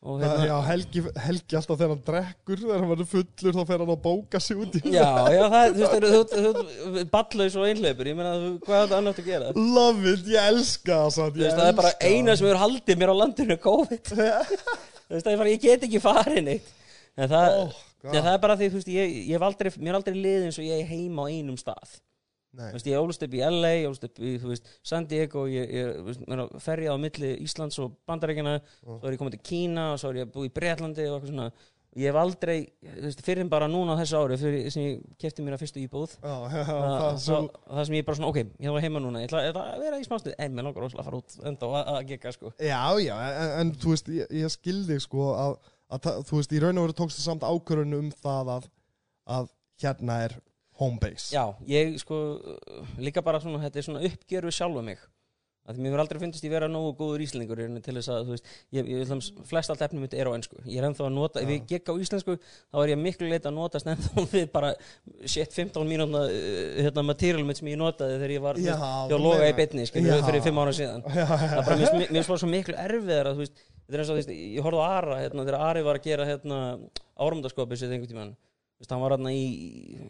og 0.04 0.18
hérna 0.20 0.44
já, 0.44 0.54
Helgi, 0.68 1.02
Helgi 1.24 1.56
alltaf 1.56 1.78
þegar 1.80 1.92
hann 1.94 2.02
drekkur 2.04 2.58
þegar 2.60 2.82
hann 2.82 2.90
verður 2.92 3.08
fullur 3.14 3.54
þá 3.56 3.62
fer 3.70 3.82
hann 3.84 3.92
að 3.94 4.02
bóka 4.04 4.40
sig 4.44 4.58
út 4.60 4.74
í 4.76 4.82
Já, 4.92 5.06
já, 5.32 5.44
það, 5.54 5.78
þú 5.78 5.80
veist, 5.80 6.04
þú, 6.04 6.42
þú, 6.44 6.64
þú 6.98 7.04
ballaus 7.14 7.56
og 7.56 7.68
einhleipur, 7.70 8.10
ég 8.12 8.18
meina, 8.18 8.34
þú- 8.42 8.58
hvað 8.66 8.76
er 8.76 8.84
þetta 8.84 8.98
annars 9.00 9.22
að 9.22 9.30
gera? 9.32 9.48
Love 9.78 10.12
it, 10.12 10.28
ég 10.34 10.50
elska 10.52 10.98
það 11.16 11.40
ég 11.40 11.56
það 11.56 11.70
er 11.70 11.78
bara 11.80 11.92
elska 11.94 12.12
eina 12.12 12.36
sem 12.36 12.46
hefur 12.50 12.60
haldið 12.66 13.00
mér 13.00 13.14
á 13.16 13.20
landinu 13.22 13.56
COVID. 13.64 14.12
Þú 14.14 15.16
veist, 15.16 15.24
það 15.24 15.32
er 15.34 15.40
bara, 15.40 15.54
ég 15.56 15.64
get 15.64 15.88
ekki 15.88 16.00
farið 16.04 16.40
neitt. 16.50 16.70
En 17.16 17.28
það, 17.32 17.56
Oh, 17.64 17.74
það 18.12 18.32
er 18.34 18.40
bara 18.42 18.56
því, 18.60 18.68
þú 18.72 18.78
veist, 18.80 18.88
ég, 18.92 19.14
ég 19.28 19.32
hef 19.38 19.46
aldrei, 19.48 19.70
mér 19.80 19.94
er 19.94 19.98
aldrei 20.00 20.14
liðið 20.18 20.44
eins 20.50 20.58
og 20.60 20.66
ég 20.68 20.82
er 20.82 20.90
heima 20.90 21.24
á 21.24 21.26
einum 21.32 21.56
stað. 21.60 21.94
Nei, 22.54 22.68
Þú 22.70 22.76
veist, 22.76 22.86
ég 22.86 23.00
ólust 23.02 23.22
upp 23.26 23.32
í 23.34 23.40
LA, 23.42 23.70
ég 23.80 23.88
ólust 23.90 24.04
upp 24.06 24.18
í, 24.22 24.34
þú 24.38 24.50
veist, 24.52 24.68
San 24.86 25.06
Diego, 25.10 25.46
ég, 25.50 25.72
er 25.74 26.42
að 26.44 26.52
ferja 26.62 26.92
á 26.94 26.96
milli 27.02 27.32
Íslands 27.42 27.80
og 27.82 27.96
Bandaríkjana, 28.06 28.60
Mm. 28.84 28.98
svo 29.00 29.08
er 29.08 29.16
ég 29.16 29.18
komið 29.18 29.30
til 29.38 29.42
Kína 29.48 29.92
og 29.94 29.98
svo 29.98 30.10
er 30.12 30.20
ég 30.22 30.30
búið 30.30 30.50
í 30.50 30.54
Breitlandi 30.54 31.08
og 31.08 31.16
eitthvað 31.16 31.32
svona. 31.32 31.48
Ég 31.94 32.10
hef 32.10 32.16
aldrei, 32.18 32.56
þú 32.82 33.02
veist, 33.06 33.20
fyrir 33.22 33.40
en 33.44 33.48
bara 33.50 33.66
núna 33.70 33.94
á 33.94 34.00
þessu 34.02 34.18
ári, 34.18 34.36
fyrir 34.38 34.70
sem 34.70 34.82
ég 34.82 35.02
kefti 35.18 35.42
mér 35.46 35.54
að 35.54 35.60
fyrstu 35.62 35.82
íbúð. 35.82 36.16
já, 36.22 36.34
já, 36.54 36.62
Það, 36.66 36.78
það 36.78 37.02
það, 37.02 37.18
sem 37.26 37.48
það 37.70 37.84
sem 37.86 37.94
ég 37.98 38.04
bara 38.06 38.16
svona, 38.18 38.30
ok, 38.30 38.38
ég 38.66 38.72
var 38.74 38.82
heima 38.86 39.02
núna, 39.02 39.20
ég 39.22 39.30
ætla, 39.30 39.42
að 39.50 39.82
vera 39.84 39.98
í 40.02 40.06
smástuð, 40.06 40.34
en 40.38 40.54
mér 40.54 40.66
langar 40.66 40.82
rosalega 40.82 41.02
að 41.02 41.10
fara 41.10 41.20
út 41.22 41.36
enda 41.50 41.66
og 41.68 41.76
að, 41.78 41.92
að 41.94 42.08
geka, 42.10 42.32
sko. 42.34 42.50
Já, 42.58 42.80
já, 43.02 43.14
en, 43.30 43.52
en 43.60 43.72
þú 43.78 43.94
veist, 43.94 44.10
ég, 44.10 44.26
ég 44.42 44.50
skildi 44.54 44.98
sko 45.06 45.28
að, 45.38 45.54
að 45.92 46.22
þú 46.28 46.40
veist, 46.40 46.54
í 46.54 46.62
raun 46.62 46.80
og 46.80 46.88
veru 46.88 46.98
tókstu 47.00 47.24
samt 47.24 47.44
ákvörðun 47.46 47.98
um 47.98 48.10
það 48.22 48.52
að, 48.58 48.68
að 49.38 49.50
hérna 49.82 50.20
er 50.28 50.38
home 50.80 50.98
base. 51.02 51.30
Já, 51.34 51.44
ég 51.70 51.98
sko 52.02 52.20
líka 52.98 53.22
bara 53.24 53.42
svona, 53.42 53.62
þetta 53.62 53.80
er 53.80 53.88
svona 53.88 54.06
uppgjör 54.08 54.48
við 54.48 54.56
sjálfa 54.58 54.86
mig. 54.86 55.02
Að 55.64 55.78
því 55.78 55.80
mér 55.80 55.92
verður 55.94 56.02
aldrei 56.02 56.18
fundist 56.20 56.44
ég 56.44 56.52
vera 56.52 56.66
nógu 56.68 56.90
góður 56.98 57.22
íslendingur 57.24 57.60
til 57.80 57.94
þess 57.96 58.10
að, 58.12 58.26
þú 58.26 58.34
veist, 58.34 58.48
ég, 58.76 58.88
ég 58.90 58.98
vil 59.00 59.20
flest 59.48 59.72
allt 59.72 59.84
efnum 59.86 60.02
mitt 60.04 60.12
er 60.12 60.28
á 60.28 60.36
ennsku, 60.36 60.58
ég 60.68 60.76
er 60.76 60.84
ennþá 60.90 61.06
að 61.06 61.14
nota 61.14 61.40
ef 61.40 61.52
ég 61.54 61.62
gekk 61.70 61.88
á 61.88 61.94
íslensku, 62.04 62.34
þá 62.68 62.80
er 62.82 62.92
ég 62.92 63.00
miklu 63.00 63.30
leita 63.30 63.48
að 63.48 63.56
notast 63.56 63.88
ennþá 63.88 64.24
við 64.34 64.50
bara 64.52 64.74
shit 65.24 65.56
15 65.56 65.88
mínúna 65.88 66.26
uh, 66.26 66.82
hérna, 66.84 67.06
material 67.08 67.46
mitt 67.48 67.62
sem 67.62 67.70
ég 67.72 67.80
notaði 67.80 68.18
þegar 68.18 68.34
ég 68.34 68.44
var, 68.44 68.60
hjá 68.60 69.16
loga 69.16 69.48
í 69.48 69.88
skilur, 69.88 70.10
Já. 70.12 70.26
fyrir 70.28 70.44
fimm 70.44 70.60
ára 70.60 70.76
síðan. 70.76 71.06
Já, 71.08 71.24
það 71.32 71.46
er 71.46 71.56
bara, 71.70 71.78
mér 71.80 72.12
finnst- 72.18 72.34
svo 72.44 72.52
miklu 72.52 72.76
erfiðar 72.84 73.32
að, 73.32 73.40
þú 73.40 73.46
veist, 73.46 73.64
þetta 73.84 73.94
er 73.96 74.02
eins 74.02 74.10
og, 74.10 74.16
þú 74.16 74.20
veist, 74.20 74.34
ég 74.34 74.64
horfði 74.66 74.82
á 74.82 74.88
Ara 74.88 75.20
hérna, 75.20 75.46
þegar 75.46 75.68
Ari 75.68 75.84
var 75.86 76.00
að 76.00 76.08
gera 76.08 76.28
hérna 76.28 76.58
áramdaskopið 77.20 77.84
sér 77.84 78.34
Þú 78.74 78.82
veist, 78.82 78.90
hann 78.90 79.02
var 79.04 79.14
hérna 79.14 79.30
í, 79.30 79.42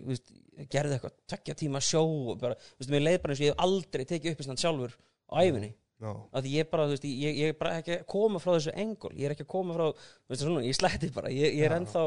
veist, 0.08 0.30
gerði 0.72 0.96
eitthvað 0.96 1.16
tvekja 1.28 1.54
tíma 1.60 1.80
sjó 1.84 2.00
og 2.32 2.38
bara, 2.40 2.56
veist, 2.78 2.90
mér 2.92 3.02
leið 3.04 3.18
bara 3.20 3.34
eins 3.34 3.42
og 3.42 3.44
ég 3.44 3.52
hef 3.52 3.64
aldrei 3.66 4.04
tekið 4.08 4.32
uppistand 4.32 4.62
sjálfur 4.62 4.94
á 5.28 5.34
æfinni, 5.44 5.68
af 6.00 6.40
því 6.46 6.54
ég 6.54 6.70
bara, 6.70 6.87
þú 6.88 6.96
veist, 6.96 7.04
ég, 7.10 7.42
ég 7.42 7.52
er 7.52 7.58
bara 7.60 7.74
ekki 7.82 7.98
að 7.98 8.06
koma 8.14 8.40
frá 8.40 8.54
þessu 8.54 8.72
engul, 8.80 9.12
ég 9.18 9.28
er 9.28 9.34
ekki 9.34 9.44
að 9.44 9.50
koma 9.52 9.76
frá, 9.76 9.84
þú 9.92 10.32
veist, 10.32 10.46
svona, 10.46 10.64
ég 10.64 10.78
slætti 10.78 11.10
bara, 11.12 11.32
ég, 11.34 11.58
ég 11.58 11.68
er 11.68 11.76
Já. 11.76 11.78
ennþá, 11.82 12.04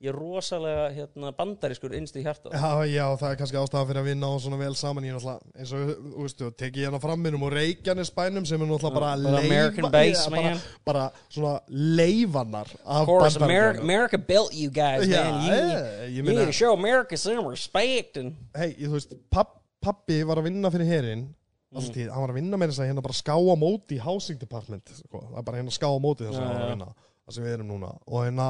ég 0.00 0.08
er 0.08 0.16
rosalega, 0.16 0.84
hérna, 0.96 1.30
bandarískur 1.36 1.92
innst 1.98 2.16
í 2.16 2.22
hjarta. 2.24 2.48
Já, 2.56 2.70
já, 2.88 3.02
það 3.20 3.32
er 3.34 3.38
kannski 3.40 3.58
ástæða 3.60 3.82
fyrir 3.90 4.00
að 4.00 4.06
vinna 4.08 4.30
á 4.32 4.34
svona 4.40 4.58
vel 4.60 4.72
saman 4.80 5.04
Ég 5.04 5.12
er 5.12 5.18
náttúrulega, 5.18 5.50
eins 5.60 5.72
og, 5.76 5.90
þú 6.14 6.24
veist, 6.24 6.38
þú 6.40 6.48
tekið 6.62 6.86
hérna 6.86 7.00
framminnum 7.02 7.44
og 7.44 7.52
Reykjanes 7.52 8.12
bænum 8.16 8.46
sem 8.48 8.64
er 8.64 8.70
náttúrulega 8.70 8.96
bara 8.96 9.10
Bara 9.26 9.42
American 9.44 9.90
base, 9.92 10.24
já, 10.24 10.32
bara, 10.32 10.54
bara 10.88 11.04
svona 11.28 11.52
leifannar 11.68 12.72
af 12.84 13.02
Of 13.02 13.10
course, 13.12 13.42
America. 13.44 13.82
America 13.84 14.18
built 14.32 14.54
you 14.56 14.70
guys, 14.70 15.04
Já, 15.08 15.24
man. 15.28 15.44
You, 15.44 15.60
ég 15.60 16.16
you 16.16 16.22
need 16.24 16.46
to 16.46 16.56
show 16.56 16.72
America 16.72 17.16
some 17.20 17.44
respect 17.50 18.16
and 18.16 18.34
hei, 18.56 18.72
þú 18.80 18.94
veist, 18.96 19.14
papp, 19.30 19.58
pappi 19.84 20.22
var 20.24 20.40
að 20.40 20.48
vinna 20.48 20.72
fyrir 20.72 20.88
herin 20.88 21.28
alltaf 21.70 21.92
tíð, 21.94 22.08
hann 22.10 22.24
var 22.24 22.32
að 22.32 22.40
vinna 22.40 22.58
með 22.58 22.72
þess 22.72 22.82
að 22.82 22.88
hérna 22.90 23.02
bara 23.04 23.14
ská 23.20 23.34
á 23.36 23.54
móti 23.60 24.00
í 24.00 24.02
housing 24.02 24.40
department, 24.40 24.90
sko, 25.04 25.20
það 25.28 25.36
er 25.38 25.44
bara 25.46 25.60
hérna 25.60 25.74
ská 25.76 25.86
á 25.92 26.00
móti 26.02 26.24
þess 26.26 26.40
að 26.40 26.46
hann 26.48 26.56
var 26.56 26.64
að 26.64 26.72
vinna 26.72 26.88
það 26.96 27.36
sem 27.36 27.44
við 27.46 27.52
erum 27.58 27.68
núna, 27.70 27.90
og 28.08 28.24
hérna 28.26 28.46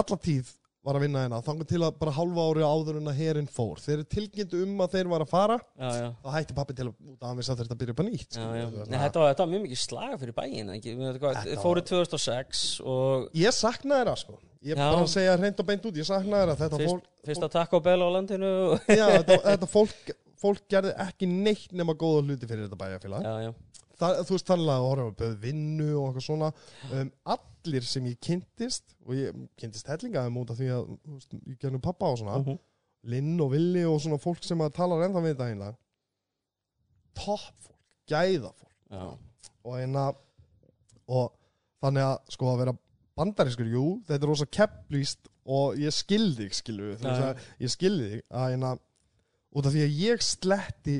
alla 0.00 0.16
tíð 0.24 0.54
var 0.84 0.98
að 0.98 1.04
vinna 1.06 1.22
hérna, 1.24 1.38
þannig 1.46 1.68
til 1.70 1.80
að 1.86 1.94
bara 2.00 2.12
hálfa 2.12 2.44
ári 2.50 2.64
áður 2.68 2.98
en 3.00 3.10
að 3.10 3.18
herin 3.22 3.46
fór. 3.48 3.78
Þeir 3.80 3.94
eru 3.96 4.06
tilkynntu 4.14 4.62
um 4.66 4.82
að 4.84 4.96
þeir 4.98 5.08
var 5.14 5.24
að 5.24 5.30
fara. 5.30 5.56
Já, 5.80 5.90
já. 5.96 6.08
þá 6.20 6.28
hætti 6.34 6.56
pappi 6.58 6.76
til 6.76 6.86
að, 6.90 6.94
út 7.08 7.22
að 7.24 7.28
hann 7.30 7.38
vissi 7.40 7.52
að 7.54 7.62
þetta 7.62 7.78
byrja 7.80 7.94
upp 7.94 8.02
að 8.04 8.08
nýtt 8.10 8.24
Já, 8.24 8.34
skilur 8.34 8.58
já. 8.58 8.64
við, 8.66 8.74
Nei, 8.74 8.98
það- 8.98 9.04
þetta, 9.06 9.22
var, 9.22 9.30
þetta 9.34 9.44
var 9.46 9.52
mjög 9.54 9.62
mikið 9.64 9.80
slag 9.84 10.16
fyrir 10.20 10.36
bæin? 10.40 10.72
Við 10.84 11.22
var- 11.24 11.62
fóru 11.64 11.84
2006 11.92 12.64
og 12.84 13.30
ég 13.44 13.56
saknaði 13.56 14.02
þeirra 14.04 14.16
sko. 14.24 14.38
Ég 14.64 14.76
bara 14.80 15.00
að 15.04 15.10
segja 15.12 15.36
hreint 15.40 15.58
og 15.60 15.66
beint 15.68 15.84
út, 15.88 15.96
ég 16.00 16.08
saknaði 16.08 16.40
þeirra 16.44 16.58
þetta 16.60 16.78
fyrst, 16.80 16.92
fólk, 16.94 17.08
fyrsta 17.28 17.48
Taco 17.52 17.80
Bell 17.84 18.00
á 18.00 18.08
landinu 18.16 18.52
og- 18.74 18.86
já, 18.88 19.06
þetta, 19.18 19.40
þetta 19.48 19.68
fólk 19.68 20.14
fólk 20.44 20.60
gerði 20.68 20.92
ekki 21.00 21.28
neitt 21.30 21.72
nema 21.72 21.94
góða 21.96 22.24
hluti 22.26 22.48
fyrir 22.48 22.66
þetta 22.68 22.76
já, 23.48 23.54
það, 24.00 24.20
þú 24.26 24.36
veist 24.36 24.50
þannig 24.50 24.72
að 24.74 24.86
horfa 24.88 25.16
bauð 25.20 25.34
vinnu 25.42 25.88
og 25.92 26.04
eitthvað 26.08 26.26
svona. 26.28 26.50
Um, 26.90 27.10
allir 27.34 27.88
sem 27.88 28.06
ég 28.10 28.20
kynntist 28.24 28.96
og 29.04 29.16
ég 29.18 29.42
kynntist 29.60 29.90
hellingaðum 29.92 30.40
út 30.42 30.52
af 30.54 30.60
því 30.60 30.70
að 30.74 30.92
veist, 31.14 31.36
ég 31.40 31.58
gerði 31.62 31.82
pappa 31.84 32.12
og 32.12 32.20
svona. 32.22 32.40
Mhm. 32.42 32.60
Linn 33.12 33.40
og 33.44 33.50
Villi 33.52 33.82
og 33.84 33.98
svona 34.00 34.16
fólk 34.16 34.46
sem 34.46 34.60
að 34.64 34.76
tala 34.78 34.96
ennþá 35.04 35.20
við 35.20 35.34
þetta 35.34 35.48
hérna 35.50 35.72
topp 37.14 37.52
fólk, 37.66 37.76
gæða 38.08 38.52
fólk. 38.56 38.72
Já, 38.90 39.04
og 39.64 39.76
hérna 39.78 40.04
og 41.08 41.34
þannig 41.84 42.06
að 42.08 42.32
sko 42.32 42.50
að 42.50 42.60
vera 42.62 42.76
bandarískur, 43.14 43.70
jú, 43.70 43.84
þetta 44.08 44.24
er 44.24 44.30
rosa 44.30 44.46
kepplýst 44.46 45.30
og 45.44 45.78
ég 45.78 45.94
skildi 45.94 46.48
þig, 46.48 47.04
já. 47.04 47.34
ég 47.60 47.72
skildi 47.72 48.08
þig 48.14 48.22
að 48.30 48.48
hérna 48.54 48.72
út 49.54 49.68
af 49.68 49.74
því 49.74 49.84
að 49.84 49.98
ég 50.00 50.24
sletti 50.24 50.96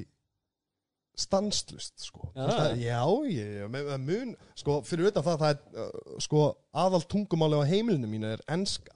stanslust 1.19 1.95
sko. 2.03 2.29
Já. 2.35 2.47
það, 2.49 2.81
já, 2.83 2.99
ég, 3.31 3.55
með, 3.71 3.89
með 3.93 4.05
mun 4.09 4.35
sko, 4.59 4.81
fyrir 4.87 5.11
utan 5.11 5.25
það, 5.27 5.41
það 5.43 5.55
er 5.55 5.85
uh, 5.85 6.19
sko, 6.25 6.45
aðal 6.85 7.03
tungumáli 7.11 7.61
á 7.61 7.71
heimilinu 7.71 8.11
mínu 8.11 8.35
er 8.35 8.45
enska 8.57 8.95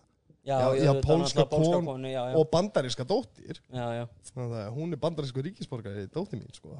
Já, 0.48 0.72
Já, 0.72 0.80
já, 0.80 0.92
pólska 1.04 1.44
já, 2.08 2.20
og 2.32 2.46
bandaríska 2.48 3.04
dóttir 3.04 3.58
þannig 3.68 4.54
að 4.62 4.70
hún 4.78 4.94
er 4.96 5.00
bandarísku 5.02 5.42
ríkisborgari 5.44 6.06
dóttir 6.08 6.40
mín 6.40 6.54
sko. 6.56 6.78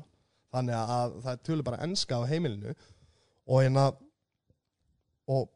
þannig 0.55 0.79
að 0.79 1.19
það 1.27 1.33
er 1.35 1.43
tölur 1.45 1.67
bara 1.67 1.81
enska 1.85 2.17
á 2.17 2.25
heimilinu 2.31 2.73
og 2.73 3.61
hérna 3.61 3.91
og 5.29 5.51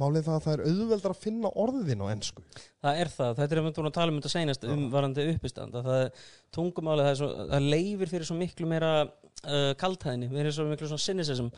málið 0.00 0.26
það 0.26 0.36
að 0.36 0.44
það 0.46 0.54
er 0.56 0.64
auðveldar 0.70 1.14
að 1.14 1.22
finna 1.24 1.52
orðin 1.64 2.04
á 2.04 2.06
ensku. 2.12 2.44
Það 2.84 3.00
er 3.02 3.12
það, 3.16 3.32
þetta 3.40 3.56
er 3.56 3.60
að 3.62 3.68
við 3.68 3.76
búin 3.78 3.90
að 3.90 3.96
tala 3.96 4.12
um 4.14 4.20
þetta 4.20 4.34
seinast 4.34 4.66
um 4.68 4.84
varandi 4.92 5.26
uppistand 5.32 5.78
að 5.80 5.88
það 5.90 6.02
er 6.04 6.26
tungumálið, 6.56 7.06
það, 7.06 7.14
er 7.14 7.20
svo, 7.22 7.30
það 7.54 7.70
leifir 7.74 8.12
fyrir 8.12 8.28
svo 8.30 8.36
miklu 8.40 8.70
meira 8.70 8.92
uh, 9.06 9.72
kaltæðinni, 9.80 10.30
við 10.32 10.44
erum 10.44 10.56
svo 10.58 10.68
miklu 10.70 10.90
svona 10.92 11.06
cynicism 11.06 11.50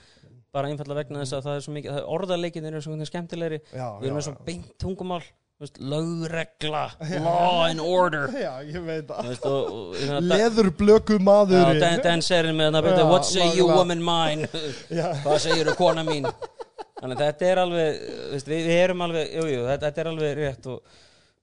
bara 0.54 0.70
einfallega 0.70 1.02
vegna 1.02 1.24
þess 1.24 1.36
að 1.38 1.44
það 1.48 1.58
er 1.58 1.66
svo 1.66 1.74
mikið 1.76 1.96
það- 1.96 2.08
orðarleikin 2.18 2.70
eru 2.70 2.80
svo 2.84 2.94
mikið 2.94 3.10
skemmtilegri 3.10 3.60
já, 3.68 3.86
við 3.98 4.08
erum 4.08 4.18
með 4.20 4.26
svo 4.30 4.38
beint 4.46 4.72
tungumál 4.80 5.22
þú 5.58 5.88
lögregla, 5.90 6.84
law 7.18 7.64
and 7.66 7.80
order. 7.82 8.28
Já, 8.44 8.60
ég 8.62 8.78
veit 8.86 9.08
þú 9.08 9.16
að 9.18 9.30
veist, 9.32 9.46
og, 9.48 9.72
og, 9.74 9.96
hérna, 9.98 10.20
leðurblöku 10.22 11.16
maður 11.18 11.80
Dan, 11.82 11.98
Dan 12.04 12.22
Serin 12.22 12.54
með 12.54 12.76
þarna, 12.76 12.92
Já, 12.94 13.08
what 13.10 13.26
say 13.26 13.48
you 13.58 13.66
woman 13.66 13.98
mine? 13.98 14.46
hvað 15.24 15.40
segir 15.42 15.72
kona 15.74 16.06
mín 16.06 16.30
þannig 17.00 17.20
þetta 17.22 17.46
er 17.52 17.60
alveg 17.64 18.00
veist, 18.32 18.48
við, 18.50 18.64
við 18.70 18.80
erum 18.84 19.04
alveg, 19.06 19.28
jú, 19.36 19.44
jú, 19.52 19.60
þetta, 19.68 19.84
þetta 19.90 20.02
er 20.04 20.10
alveg 20.12 20.34
rétt 20.38 20.66
og 20.72 20.96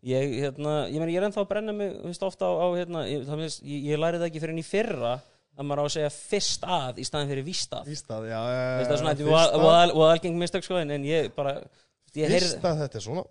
ég, 0.05 0.33
hérna, 0.43 0.73
ég 0.91 0.99
meni, 1.01 1.15
ég 1.15 1.21
er 1.21 1.27
ennþá 1.29 1.41
að 1.45 1.49
brenna 1.53 1.73
mig, 1.77 1.93
veist, 2.05 2.25
ofta 2.27 2.49
á, 2.49 2.53
á 2.61 2.67
hérna, 2.75 3.05
ég, 3.09 3.23
það, 3.29 3.45
ég, 3.63 3.87
ég 3.93 4.01
lærið 4.03 4.21
það 4.25 4.29
ekki 4.31 4.43
fyrir 4.43 4.55
enn 4.55 4.61
í 4.61 4.67
fyrra 4.67 5.13
að 5.55 5.63
maður 5.69 5.81
á 5.81 5.85
að 5.87 5.93
segja 5.95 6.11
fyrst 6.11 6.65
að 6.67 6.97
í 6.99 7.05
staðin 7.07 7.29
fyrir 7.31 7.45
víst 7.47 7.71
að 7.77 7.85
Víst 7.87 8.09
að, 8.11 8.25
já, 8.27 8.39
Veist, 8.43 8.89
það 8.89 8.95
er 8.95 9.01
svona, 9.01 9.13
þetta 9.15 9.25
fyrst 9.25 9.31
er 9.31 9.55
að- 9.55 9.63
voða- 9.65 9.93
voða 9.95 10.13
algeng 10.17 10.39
mistök 10.41 10.65
sko, 10.67 10.81
en 10.83 11.05
ég 11.07 11.29
bara 11.37 11.53
ég 12.15 12.27
heyrði, 12.31 12.49
Fyrst 12.49 12.67
að 12.67 12.81
þetta 12.83 12.99
er 12.99 13.03
svona. 13.05 13.23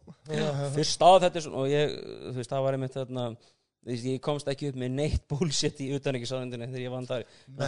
Fyrst 0.74 1.04
að 1.04 1.18
þetta 1.26 1.38
er 1.40 1.44
svona 1.44 1.60
og 1.62 1.68
ég, 1.72 1.92
þú 2.24 2.34
veist, 2.40 2.50
það 2.54 2.64
var 2.64 2.76
einmitt 2.78 2.96
þarna 2.96 3.26
þú 3.36 3.53
ég 3.86 4.20
komst 4.24 4.48
ekki 4.50 4.70
upp 4.72 4.78
með 4.80 4.94
neitt 4.98 5.24
bullshit 5.30 5.80
í 5.84 5.90
utanrikiðsáðundinu 5.98 6.68
þegar 6.70 6.84
ég 6.86 6.94
vann 6.94 7.08
þar. 7.08 7.24
Ég 7.24 7.64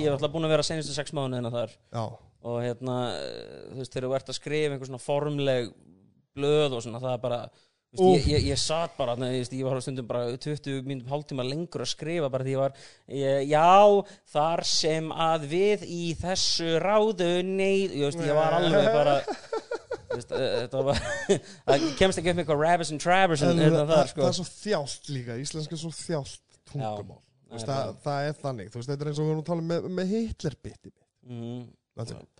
ég 0.00 0.10
var 0.10 0.16
náttúrulega 0.16 0.32
búin 0.36 0.48
að 0.48 0.54
vera 0.56 0.66
senustu 0.66 0.96
sex 0.96 1.14
mánuðina 1.16 1.52
þar. 1.54 1.76
Já, 1.94 2.04
og 2.44 2.58
hérna, 2.64 2.96
þú 3.72 3.82
veist, 3.82 3.94
þegar 3.94 4.08
þú 4.08 4.16
ert 4.18 4.32
að 4.32 4.40
skrifa 4.40 4.74
einhver 4.74 4.90
svona 4.90 5.04
formleg 5.04 5.70
blöð 6.34 6.76
og 6.76 6.84
svona, 6.84 7.00
það 7.02 7.14
er 7.14 7.22
bara 7.22 7.40
ég, 7.94 8.26
ég, 8.26 8.46
ég 8.50 8.58
satt 8.58 8.96
bara, 8.98 9.14
veist, 9.18 9.54
ég 9.54 9.66
var 9.66 9.78
á 9.78 9.82
stundum 9.84 10.08
bara 10.08 10.34
20 10.40 10.82
mínútum 10.86 11.12
hálftíma 11.12 11.46
lengur 11.46 11.84
að 11.84 11.92
skrifa 11.92 12.30
bara 12.32 12.46
því 12.46 12.54
ég 12.54 12.62
var, 12.62 12.74
ég, 13.20 13.44
já 13.52 13.70
þar 14.34 14.64
sem 14.68 15.12
að 15.12 15.46
við 15.52 15.86
í 15.86 16.02
þessu 16.18 16.74
ráðu 16.82 17.30
nei, 17.46 17.86
ég 17.86 18.18
ég 18.18 18.34
var 18.36 18.58
alveg 18.58 18.90
bara 18.90 19.18
það 21.66 21.86
kemst 21.98 22.20
ekki 22.20 22.30
upp 22.30 22.38
með 22.38 22.42
eitthvað 22.44 22.62
rabbis 22.62 22.92
and 22.94 23.02
trabbers 23.02 23.44
en, 23.44 23.54
en 23.58 23.74
það, 23.74 23.76
það, 23.78 23.92
það, 23.94 24.10
sko. 24.10 24.26
er 24.28 24.36
svo 24.38 24.46
þjált 24.50 25.10
líka 25.14 25.38
Íslenska 25.42 25.76
er 25.76 25.82
svo 25.82 25.92
þjált 25.98 26.58
tungumál. 26.70 27.20
Það 27.54 27.90
það, 28.02 28.28
er 28.28 28.38
þannig, 28.40 28.70
þú 28.72 28.80
veist, 28.80 28.90
þetta 28.90 29.04
er 29.04 29.10
eins 29.10 29.20
og 29.20 29.26
við 29.26 29.32
erum 29.34 29.42
að 29.42 29.48
tala 29.50 29.62
um 29.64 29.68
með, 29.70 29.88
með 29.98 30.14
Hitler-biti 30.14 30.92
mm, 31.28 31.60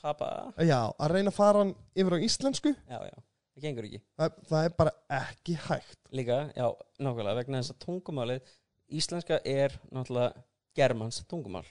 pappa, 0.03 0.31
Já, 0.59 0.81
að 0.91 1.15
reyna 1.15 1.31
að 1.31 1.37
fara 1.37 1.63
hann 1.63 1.75
yfir 1.95 2.17
á 2.17 2.25
íslensku? 2.27 2.73
Já, 2.91 2.99
já, 3.07 3.19
það 3.55 3.67
gengur 3.69 3.89
ekki. 3.89 4.01
Það, 4.19 4.41
það 4.51 4.67
er 4.67 4.75
bara 4.81 4.95
ekki 5.21 5.59
hægt. 5.69 6.01
Líka, 6.19 6.41
já, 6.57 6.67
nákvæmlega 6.99 7.39
vegna 7.39 7.61
þess 7.61 7.75
að 7.77 7.85
tungumálið, 7.87 8.51
íslenska 8.99 9.39
er 9.47 9.79
náttúrulega 9.95 10.45
germans 10.75 11.23
tungumál. 11.31 11.65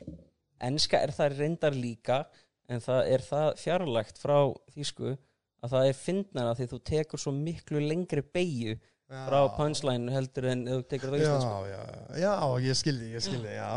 Enska 0.64 1.02
er 1.04 1.12
það 1.12 1.38
reyndar 1.42 1.76
líka 1.76 2.24
en 2.72 2.84
það 2.84 3.12
er 3.12 3.26
það 3.28 3.50
fjarlægt 3.60 4.22
frá 4.22 4.38
þýsku 4.74 5.18
að 5.64 5.74
það 5.76 5.88
er 5.90 5.98
fyndnara 6.00 6.56
því 6.58 6.68
þú 6.74 6.80
tekur 6.90 7.22
svo 7.24 7.32
miklu 7.36 7.80
lengri 7.84 8.24
beigju 8.36 8.76
frá 9.14 9.40
punchline 9.58 10.12
heldur 10.12 10.48
en 10.52 10.64
þú 10.68 10.78
tekur 10.90 11.14
það 11.14 11.18
á 11.18 11.24
Já, 11.24 11.34
íslensku. 11.34 11.66
já, 11.70 11.82
já, 12.24 12.34
ég 12.68 12.80
skildi, 12.80 13.10
ég 13.14 13.24
skildi, 13.26 13.52
já. 13.54 13.74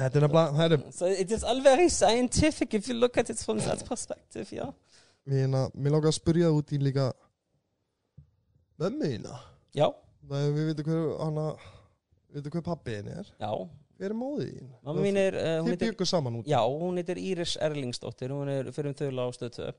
Þetta 0.00 0.20
er 0.20 0.24
nefnilega, 0.24 0.78
so 0.94 1.08
it 1.10 1.32
is 1.34 1.42
very 1.64 1.88
scientific 1.92 2.74
if 2.78 2.88
you 2.88 2.94
look 2.94 3.18
at 3.18 3.28
it 3.30 3.38
from 3.42 3.58
that 3.66 3.84
perspective, 3.88 4.48
já 4.54 4.70
Mér, 5.28 5.50
mér 5.74 5.92
langar 5.92 6.08
að 6.10 6.16
spyrja 6.16 6.48
út 6.56 6.72
í 6.72 6.78
líka 6.80 7.10
mömmuðina 8.80 9.36
já, 9.76 9.90
Það 10.30 10.46
er, 10.46 10.54
við 10.56 10.70
veitum 10.70 10.88
hver 10.88 11.04
hana 11.20 11.44
Við 12.30 12.38
veitum 12.40 12.54
hver 12.54 12.64
pappiðin 12.70 13.12
er. 13.20 13.30
Já, 13.42 13.50
Hver 14.00 14.14
er 14.14 14.16
móðið 14.16 14.50
þín? 14.54 14.68
mamma 14.86 15.04
mín 15.04 15.18
er 15.20 15.36
uh, 15.36 15.54
Þið 15.66 15.80
byggur 15.84 16.08
saman 16.08 16.38
út 16.40 16.48
já, 16.48 16.60
hún 16.64 16.96
heitir 17.02 17.20
Íris 17.20 17.56
Erlingsdóttir 17.60 18.32
hún 18.32 18.48
er 18.48 18.70
fyrir 18.72 18.94
um 18.94 18.96
þau 18.96 19.10
2 19.12 19.74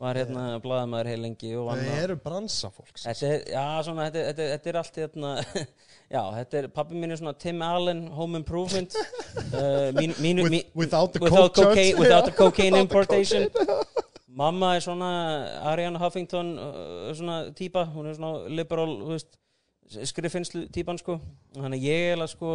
var 0.00 0.16
hérna 0.16 0.44
blaðamaður 0.64 1.10
heil 1.10 1.20
lengi 1.20 1.50
á 1.52 1.76
eru 2.00 2.16
bransafólks 2.20 3.04
Þetta 3.04 3.28
er, 3.28 3.42
já, 3.52 3.64
svona, 3.84 4.06
þetta, 4.08 4.22
þetta, 4.30 4.46
þetta 4.52 4.70
er 4.70 4.78
allt 4.80 5.00
hérna, 5.02 5.32
já, 6.16 6.22
þetta 6.38 6.58
er, 6.60 6.68
pappi 6.78 7.02
mín 7.02 7.12
er 7.12 7.20
svona 7.20 7.34
Tim 7.44 7.60
Allen, 7.66 8.06
Home 8.16 8.40
Improvement. 8.40 8.96
Uh, 9.52 9.90
mín, 10.00 10.16
mínu, 10.24 10.46
With, 10.46 10.54
mí, 10.54 10.62
Without 10.74 11.12
the 11.12 11.20
without, 11.20 11.52
coke 11.52 11.68
cocaine, 11.68 12.00
without 12.00 12.24
the 12.24 12.32
cocaine 12.32 12.80
importation. 12.80 13.48
Mamma 14.32 14.74
er 14.78 14.80
svona 14.80 15.12
Ariana 15.68 16.00
Huffington 16.00 16.56
uh, 16.56 17.12
svona 17.12 17.38
típa, 17.52 17.84
hún 17.92 18.08
er 18.08 18.16
svona 18.16 18.48
liberal, 18.48 18.96
skriffinnslu 19.92 20.70
típan 20.72 20.96
sko, 20.96 21.18
þannig 21.58 21.84
ég 21.84 22.06
er 22.08 22.16
alveg 22.16 22.32
sko 22.32 22.52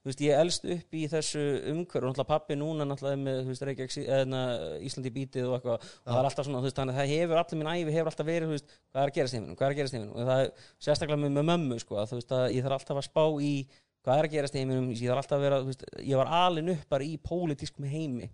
þú 0.00 0.10
veist, 0.10 0.22
ég 0.24 0.40
elst 0.40 0.66
upp 0.74 0.96
í 0.96 1.02
þessu 1.12 1.42
umhverf 1.72 2.06
og 2.06 2.14
náttúrulega 2.14 2.28
pappi 2.30 2.56
núna 2.56 2.86
náttúrulega 2.88 3.20
með, 3.20 3.40
þú 3.44 3.52
veist, 3.52 3.64
Reykjavík, 3.68 3.96
eðna, 4.16 4.40
Íslandi 4.88 5.12
bítið 5.12 5.50
og 5.50 5.58
eitthvað 5.58 5.76
og 5.76 5.84
það 6.06 6.20
er 6.20 6.28
alltaf 6.30 6.48
svona, 6.48 6.62
þú 6.62 6.68
veist, 6.70 6.78
þannig 6.80 6.96
að 6.96 7.00
það 7.02 7.12
hefur 7.12 7.42
allir 7.42 7.60
minn 7.60 7.70
æfi 7.74 7.96
hefur 7.98 8.12
alltaf 8.12 8.30
verið, 8.30 8.48
þú 8.48 8.56
veist, 8.56 8.74
hvað 8.90 9.02
er 9.04 9.12
að 9.12 9.18
gerast 9.18 9.34
í 9.34 9.38
heiminum, 9.38 9.58
hvað 9.60 9.68
er 9.68 9.74
að 9.74 9.80
gerast 9.82 9.94
í 9.94 9.98
heiminum? 9.98 10.16
Og 10.16 10.30
það 10.30 10.42
er 10.46 10.50
sérstaklega 10.86 11.20
með, 11.20 11.36
með 11.36 11.48
mömmu, 11.50 11.80
sko, 11.84 12.00
að, 12.00 12.10
þú 12.10 12.20
veist, 12.20 12.34
að 12.38 12.46
ég 12.56 12.66
þarf 12.66 12.78
alltaf 12.78 13.02
að 13.02 13.08
spá 13.10 13.24
í 13.44 13.54
hvað 14.00 14.16
er 14.16 14.28
að 14.28 14.34
gerast 14.34 14.56
í 14.56 14.62
heiminum, 14.62 14.90
ég 14.94 15.12
þarf 15.12 15.22
alltaf 15.24 15.36
að 15.36 15.44
vera, 15.44 15.60
þú 15.60 15.70
veist, 15.70 15.86
ég 16.00 16.20
var 16.20 16.34
alin 16.40 16.72
upp 16.72 16.84
bara 16.94 17.04
í 17.06 17.16
pólitískum 17.20 17.88
heimi. 17.90 18.30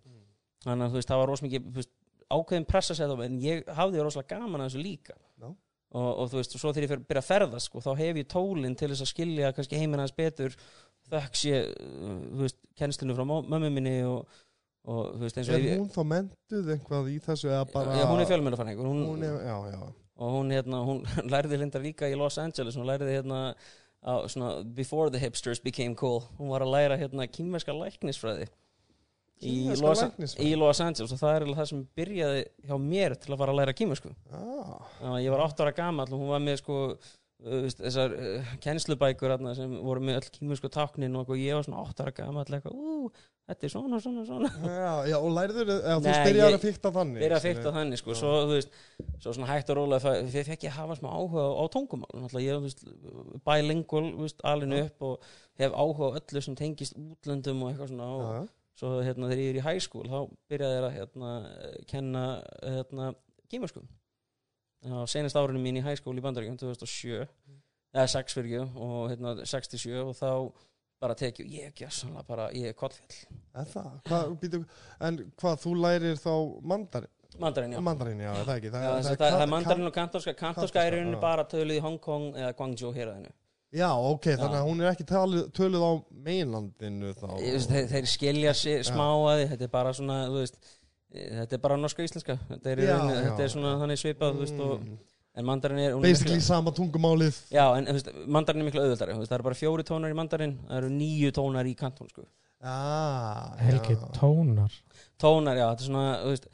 Þannig 0.66 0.86
að, 0.86 0.92
þú 0.92 1.00
veist, 1.00 1.10
það 1.10 1.22
var 1.22 1.32
rosamikið, 1.32 1.66
þú 1.66 1.80
veist, 1.80 1.92
ákveðin 2.26 2.66
pressa 2.70 2.96
sér 2.96 3.10
þá, 3.10 3.22
en 3.26 3.38
ég 3.42 3.70
hafði 3.76 4.02
rosalega 4.02 4.38
gaman 4.38 4.62
að 4.62 4.70
þessu 4.70 4.82
líka. 4.82 5.16
Já. 5.42 5.48
og, 5.96 6.08
og 6.22 6.30
þú 6.30 6.40
veist, 6.40 6.54
og 6.56 6.62
svo 6.62 6.72
þegar 6.74 6.84
ég 6.84 6.90
fyrir 6.90 7.02
að 7.02 7.10
byrja 7.10 7.22
að 7.22 7.28
ferðast 7.28 7.70
sko, 7.70 7.82
þá 7.84 7.90
hef 8.00 8.20
ég 8.20 8.30
tólinn 8.32 8.74
til 8.78 8.88
þess 8.90 9.04
að 9.04 9.10
skilja 9.12 9.52
kannski 9.56 9.78
heiminn 9.80 10.02
hans 10.02 10.14
betur 10.16 10.56
þökks 11.12 11.44
ég, 11.50 11.70
uh, 11.84 12.18
þú 12.32 12.42
veist, 12.44 12.58
kennslinu 12.78 13.16
frá 13.18 13.24
mömmu 13.28 13.70
minni 13.70 13.94
og, 14.08 14.42
og 14.86 15.14
þú 15.14 15.22
veist, 15.26 15.40
eins 15.40 15.50
og 15.50 15.58
Er 15.58 15.64
ég, 15.66 15.80
hún 15.80 15.92
þá 15.94 16.02
mentuð 16.12 16.74
eitthvað 16.76 17.10
í 17.12 17.16
þessu 17.26 17.50
eða 17.52 17.64
bara 17.72 17.96
já, 17.98 18.04
hún 18.10 18.22
er 18.22 18.30
fjölmjölafæringur 18.32 18.90
hún, 18.90 19.02
Hún 19.12 19.26
er, 19.26 19.40
já, 19.46 19.56
já. 19.74 19.80
Og 20.16 20.36
hún, 20.38 20.52
hérna, 20.54 20.84
hún 20.88 21.02
lærði 21.32 21.60
lindar 21.60 21.84
líka 21.84 22.08
í 22.08 22.16
Los 22.18 22.38
Angeles, 22.40 22.78
hún 22.78 22.88
lærði 22.88 23.18
hérna 23.18 23.40
á, 24.06 24.12
svona, 24.30 24.52
before 24.76 25.10
the 25.10 25.20
hipsters 25.20 25.60
became 25.62 25.96
cool. 25.98 26.22
Hún 26.38 26.52
var 26.52 26.64
að 26.64 26.72
læra 26.72 27.00
hérna 27.00 27.28
kýmverska 27.28 27.74
læknisfræði 27.76 28.48
í 29.44 29.56
Los, 29.76 30.02
í 30.40 30.54
Los 30.56 30.80
Angeles. 30.80 31.12
Og 31.12 31.20
það 31.20 31.34
er 31.34 31.46
það 31.58 31.70
sem 31.72 31.84
byrjaði 31.98 32.42
hjá 32.64 32.76
mér 32.80 33.16
til 33.20 33.34
að 33.34 33.40
fara 33.42 33.52
að 33.52 33.60
læra 33.60 33.76
kýmversku 33.76 34.12
ah, 34.32 34.76
Já, 35.02 35.10
ég 35.26 35.34
var 35.34 35.44
8 35.44 35.66
ára 35.66 35.76
gamall 35.76 36.08
og 36.08 36.22
hún 36.22 36.32
var 36.32 36.44
með 36.44 36.62
sko 36.62 36.78
veist, 37.44 37.80
þessar 37.84 38.12
uh, 38.16 38.50
kennslubækur 38.64 39.32
þarna, 39.34 39.54
sem 39.58 39.72
voru 39.84 40.00
með 40.08 40.20
öll 40.22 40.28
kýmversku 40.38 40.70
táknin 40.72 41.16
og 41.20 41.32
ég 41.36 41.56
var 41.58 41.66
svona 41.66 41.82
8 41.84 42.04
ára 42.06 42.12
gamall 42.16 42.46
eitthvað, 42.48 42.76
ú, 42.80 43.10
þetta 43.46 43.66
er 43.68 43.72
svona, 43.74 44.00
svona, 44.00 44.24
svona. 44.28 44.50
Já, 44.80 44.94
já, 45.12 45.16
og 45.20 45.28
lærður 45.36 45.72
eða 45.74 45.98
þú 46.00 46.06
Nei, 46.08 46.14
styrjar 46.22 46.48
ég- 46.48 46.56
að 46.56 46.64
fykta 46.64 46.92
þannig 46.96 47.22
byrja 47.26 47.38
að 47.40 47.44
fykta 47.48 47.72
þannig 47.76 48.00
sko, 48.00 48.16
svo 48.16 48.32
þú 48.46 48.54
veist 48.54 48.78
svo 49.20 49.34
svona 49.36 49.50
hægt 49.52 49.72
og 49.74 49.78
rólega 49.80 50.14
fe- 50.32 50.46
fekk 50.48 50.64
ég 50.66 50.72
að 50.72 50.78
hafa 50.80 50.96
smá 51.02 51.10
áhuga 51.12 51.44
á, 51.44 51.50
á 51.60 51.64
tungumál, 51.76 52.30
ég 52.40 52.50
er 52.54 52.56
þú 52.56 52.64
veist, 52.70 52.86
bilingual, 53.50 54.06
þú 54.16 54.24
veist, 54.26 54.40
alin 54.54 54.76
upp 54.80 55.06
og 55.10 55.28
hef 55.60 55.76
áhuga 55.76 56.08
á 56.08 56.16
öllu 56.22 56.42
sem 56.48 56.56
tengist 56.58 56.96
útlöndum 56.96 57.62
og 57.66 57.70
eitthvað 57.74 57.92
svona 57.92 58.08
og 58.16 58.24
já. 58.32 58.40
svo 58.80 58.94
hérna 59.04 59.28
þegar 59.30 59.44
ég 59.44 59.60
er 59.60 59.76
í 59.76 59.84
school 59.84 60.08
þá 60.08 60.18
byrjaði 60.50 60.80
ég 60.80 60.88
að 60.88 60.96
hérna 60.98 61.30
kenna 61.92 62.24
hérna 62.64 63.12
kýmursku 63.52 63.84
á 64.92 65.02
senast 65.10 65.38
árinu 65.38 65.62
mín 65.62 65.80
í 65.80 65.96
school 65.98 66.16
í 66.16 66.24
Bandaríkjum 66.24 66.58
2007 66.60 67.26
eða 67.96 68.08
6 68.12 68.36
fyrir 68.36 68.50
ekki 68.60 68.86
og 68.86 69.10
hérna 69.10 69.34
67 69.42 70.02
og 70.02 70.16
þá 70.18 70.30
bara 71.02 71.16
tekið, 71.18 71.50
ég 71.52 71.72
ekki 71.72 71.88
sannlega 71.92 72.24
bara, 72.28 72.46
ég 72.56 72.72
er 72.72 72.76
kollfjall 72.76 73.18
Er 73.56 73.68
það? 73.68 73.88
Hvað, 74.08 74.30
býtu, 74.40 74.60
en 75.08 75.18
hvað, 75.36 75.58
þú 75.64 75.72
lærir 75.82 76.20
þá 76.20 76.32
mandarin? 76.72 77.12
Mandarín, 77.36 77.74
já 77.74 77.82
Mandarin, 77.84 78.22
já, 78.24 78.30
er 78.32 78.46
það 78.46 78.60
ekki 78.60 78.70
Já, 78.70 78.76
það, 78.78 79.08
það, 79.08 79.18
það, 79.20 79.42
er 79.42 79.50
mandarin 79.52 79.88
og 79.90 79.96
kantorska 79.96 80.34
Kantorska 80.38 80.84
er 80.88 80.96
já. 81.02 81.18
bara 81.20 81.44
töluð 81.50 81.76
í 81.76 81.82
Hong 81.84 81.98
Kong 82.00 82.30
eða 82.32 82.54
Guangzhou 82.56 82.94
héræðinu 82.96 83.34
Já, 83.76 83.90
ok, 83.92 84.30
þannig 84.38 84.56
Já. 84.56 84.62
að 84.62 84.68
hún 84.70 84.80
er 84.80 84.88
ekki 84.92 85.06
talið, 85.10 85.44
töluð 85.58 85.84
á 85.84 85.92
mainlandinu 86.28 87.12
þá 87.18 87.26
Ég 87.42 87.66
þeir, 87.66 87.88
þeir 87.90 88.08
skilja 88.08 88.54
smá 88.88 89.08
að 89.34 89.42
þetta 89.50 89.66
er 89.66 89.72
bara 89.74 89.92
svona, 89.98 90.20
þú 90.30 90.40
veist 90.40 90.60
þetta 91.40 91.56
er 91.58 91.62
bara 91.66 91.76
norska 91.80 92.04
íslenska 92.06 92.36
þetta 92.50 92.72
er, 92.72 92.80
í 92.82 92.86
Já, 92.88 92.94
rauninni, 92.96 93.18
já. 93.18 93.26
þetta 93.30 93.44
er 93.46 93.52
svona 93.56 93.74
þannig 93.82 94.00
svipað, 94.02 94.40
veist, 94.42 94.60
og, 94.60 94.80
Mm. 94.80 94.98
en 95.36 95.44
mandarin 95.44 95.78
er 95.82 95.92
hún 95.92 96.04
er 96.04 96.08
Basically 96.14 96.40
sama 96.40 96.70
tungumálið 96.72 97.38
Já, 97.52 97.64
en 97.76 97.84
veist, 97.92 98.08
mandarin 98.26 98.62
er 98.62 98.68
miklu 98.70 98.80
auðvöldari 98.84 99.16
það 99.20 99.34
eru 99.38 99.46
bara 99.50 99.58
fjóri 99.58 99.84
tónar 99.84 100.12
í 100.14 100.16
mandarin 100.16 100.54
það 100.68 100.78
eru 100.80 100.88
níu 100.94 101.30
tónar 101.36 101.66
í 101.68 101.74
kantón 101.76 102.08
sko. 102.12 102.24
ah, 102.62 103.54
Helgi 103.60 103.94
já. 103.96 104.06
tónar 104.16 104.72
tónar, 105.20 105.56
já, 105.60 105.66
þetta 105.74 105.82
er 105.84 105.90
svona 105.90 106.06
veist, 106.24 106.46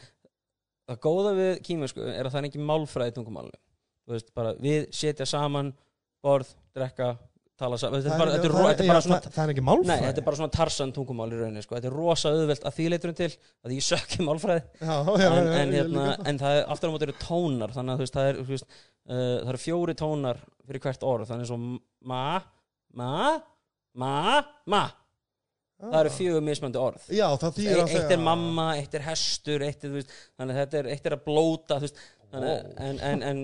það 0.90 0.98
góða 1.06 1.32
við 1.38 1.52
kýmversku 1.68 2.02
er 2.10 2.26
að 2.26 2.32
það 2.34 2.40
er 2.42 2.48
ekki 2.50 2.64
málfræði 2.70 3.14
tungumálinu 3.18 3.60
þú 4.06 4.16
veist, 4.16 4.32
bara 4.34 4.54
við 4.58 4.88
setja 4.92 5.26
saman 5.30 5.72
borð, 6.22 6.50
drekka, 6.74 7.12
tala 7.62 7.78
saman 7.80 8.02
þetta 8.02 8.12
er 8.16 8.22
bara, 8.22 8.34
þetta 8.36 8.48
er, 8.48 8.54
ro- 8.54 8.66
þetta 8.68 8.82
er 8.84 8.88
já, 8.88 8.92
bara 8.92 9.02
svona 9.06 9.18
það, 9.24 9.34
það 9.36 9.42
er 9.44 9.52
ekki 9.54 9.64
málfræði. 9.68 9.90
Nei, 9.92 10.06
þetta 10.08 10.22
er 10.22 10.26
bara 10.28 10.38
svona 10.40 10.54
tarsan 10.56 10.94
tungumál 10.96 11.28
í 11.32 11.38
rauninni 11.40 11.64
sko. 11.64 11.76
Þetta 11.78 11.90
er 11.90 11.96
rosa 11.98 12.32
auðvelt 12.34 12.66
að 12.68 12.76
því 12.78 12.86
leiturum 12.92 13.18
til 13.22 13.28
að 13.32 13.74
ég 13.76 13.86
sökki 13.88 14.26
málfræði. 14.28 14.64
Já, 14.82 14.92
já, 14.92 15.28
en, 15.28 15.50
já, 15.52 15.60
en, 15.62 15.76
hérna, 15.78 16.06
en 16.32 16.40
það 16.42 16.56
er 16.58 16.72
aftur 16.74 16.90
á 16.90 16.94
móti 16.94 17.08
eru 17.08 17.16
tónar 17.22 17.74
þannig 17.76 17.94
að 17.96 18.02
veist, 18.04 18.16
það, 18.18 18.30
er, 18.32 18.40
þú 18.42 18.56
veist, 18.56 18.80
uh, 19.12 19.36
eru 19.52 19.62
fjóri 19.62 19.96
tónar 20.02 20.42
fyrir 20.66 20.84
hvert 20.86 21.06
orð 21.12 21.30
þannig 21.32 21.50
svo 21.52 21.60
ma, 22.12 22.24
ma, 22.98 23.12
ma, 24.02 24.16
ma. 24.74 24.82
Það 25.82 25.96
eru 26.04 26.10
fjögur 26.14 26.44
mismöndi 26.46 26.78
orð. 26.78 27.06
E 27.10 27.18
eitt 27.18 28.12
er 28.14 28.20
mamma, 28.22 28.68
eitt 28.78 28.92
er 28.94 29.02
hestur 29.02 29.64
eitt 29.66 29.82
er, 29.82 29.96
veist, 29.96 30.12
þannig 30.38 30.54
að 30.54 30.60
þetta 30.62 30.78
er, 30.78 30.90
eitt 30.94 31.08
er 31.10 31.16
að 31.16 31.24
blóta 31.26 31.78
þannig, 31.82 32.68
en, 32.86 33.00
en, 33.08 33.24
en 33.26 33.40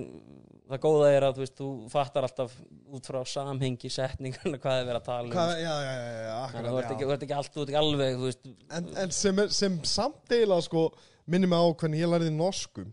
það 0.68 0.80
góða 0.84 1.08
er 1.16 1.24
að 1.28 1.36
þú, 1.38 1.42
veist, 1.44 1.54
þú 1.58 1.68
fattar 1.92 2.26
alltaf 2.28 2.54
út 2.98 3.08
frá 3.08 3.18
samhengi 3.32 3.90
setningarna 3.92 4.58
hvað 4.62 4.80
er 4.82 4.88
verið 4.88 5.00
að 5.00 5.06
tala 5.08 5.26
um. 5.28 5.32
Hvað, 5.34 5.52
já, 5.62 5.74
já, 5.84 5.92
já, 5.98 6.18
já, 6.28 6.34
að 6.38 6.52
þú 6.52 6.58
ert 6.58 6.92
akkurat, 6.92 6.92
ekki, 6.92 7.28
ekki 7.28 7.36
allt, 7.38 7.52
þú 7.54 7.62
ert 7.64 7.72
ekki 7.72 7.80
alveg, 7.82 8.18
veist. 8.24 8.50
En, 8.78 8.90
en 9.04 9.14
sem, 9.18 9.42
er, 9.44 9.54
sem 9.56 9.78
samt 9.88 10.34
eiginlega 10.36 10.66
sko 10.68 10.84
minnir 11.28 11.50
mig 11.52 11.60
á 11.60 11.66
hvernig 11.82 12.02
ég 12.04 12.12
lærði 12.12 12.32
norsku. 12.36 12.84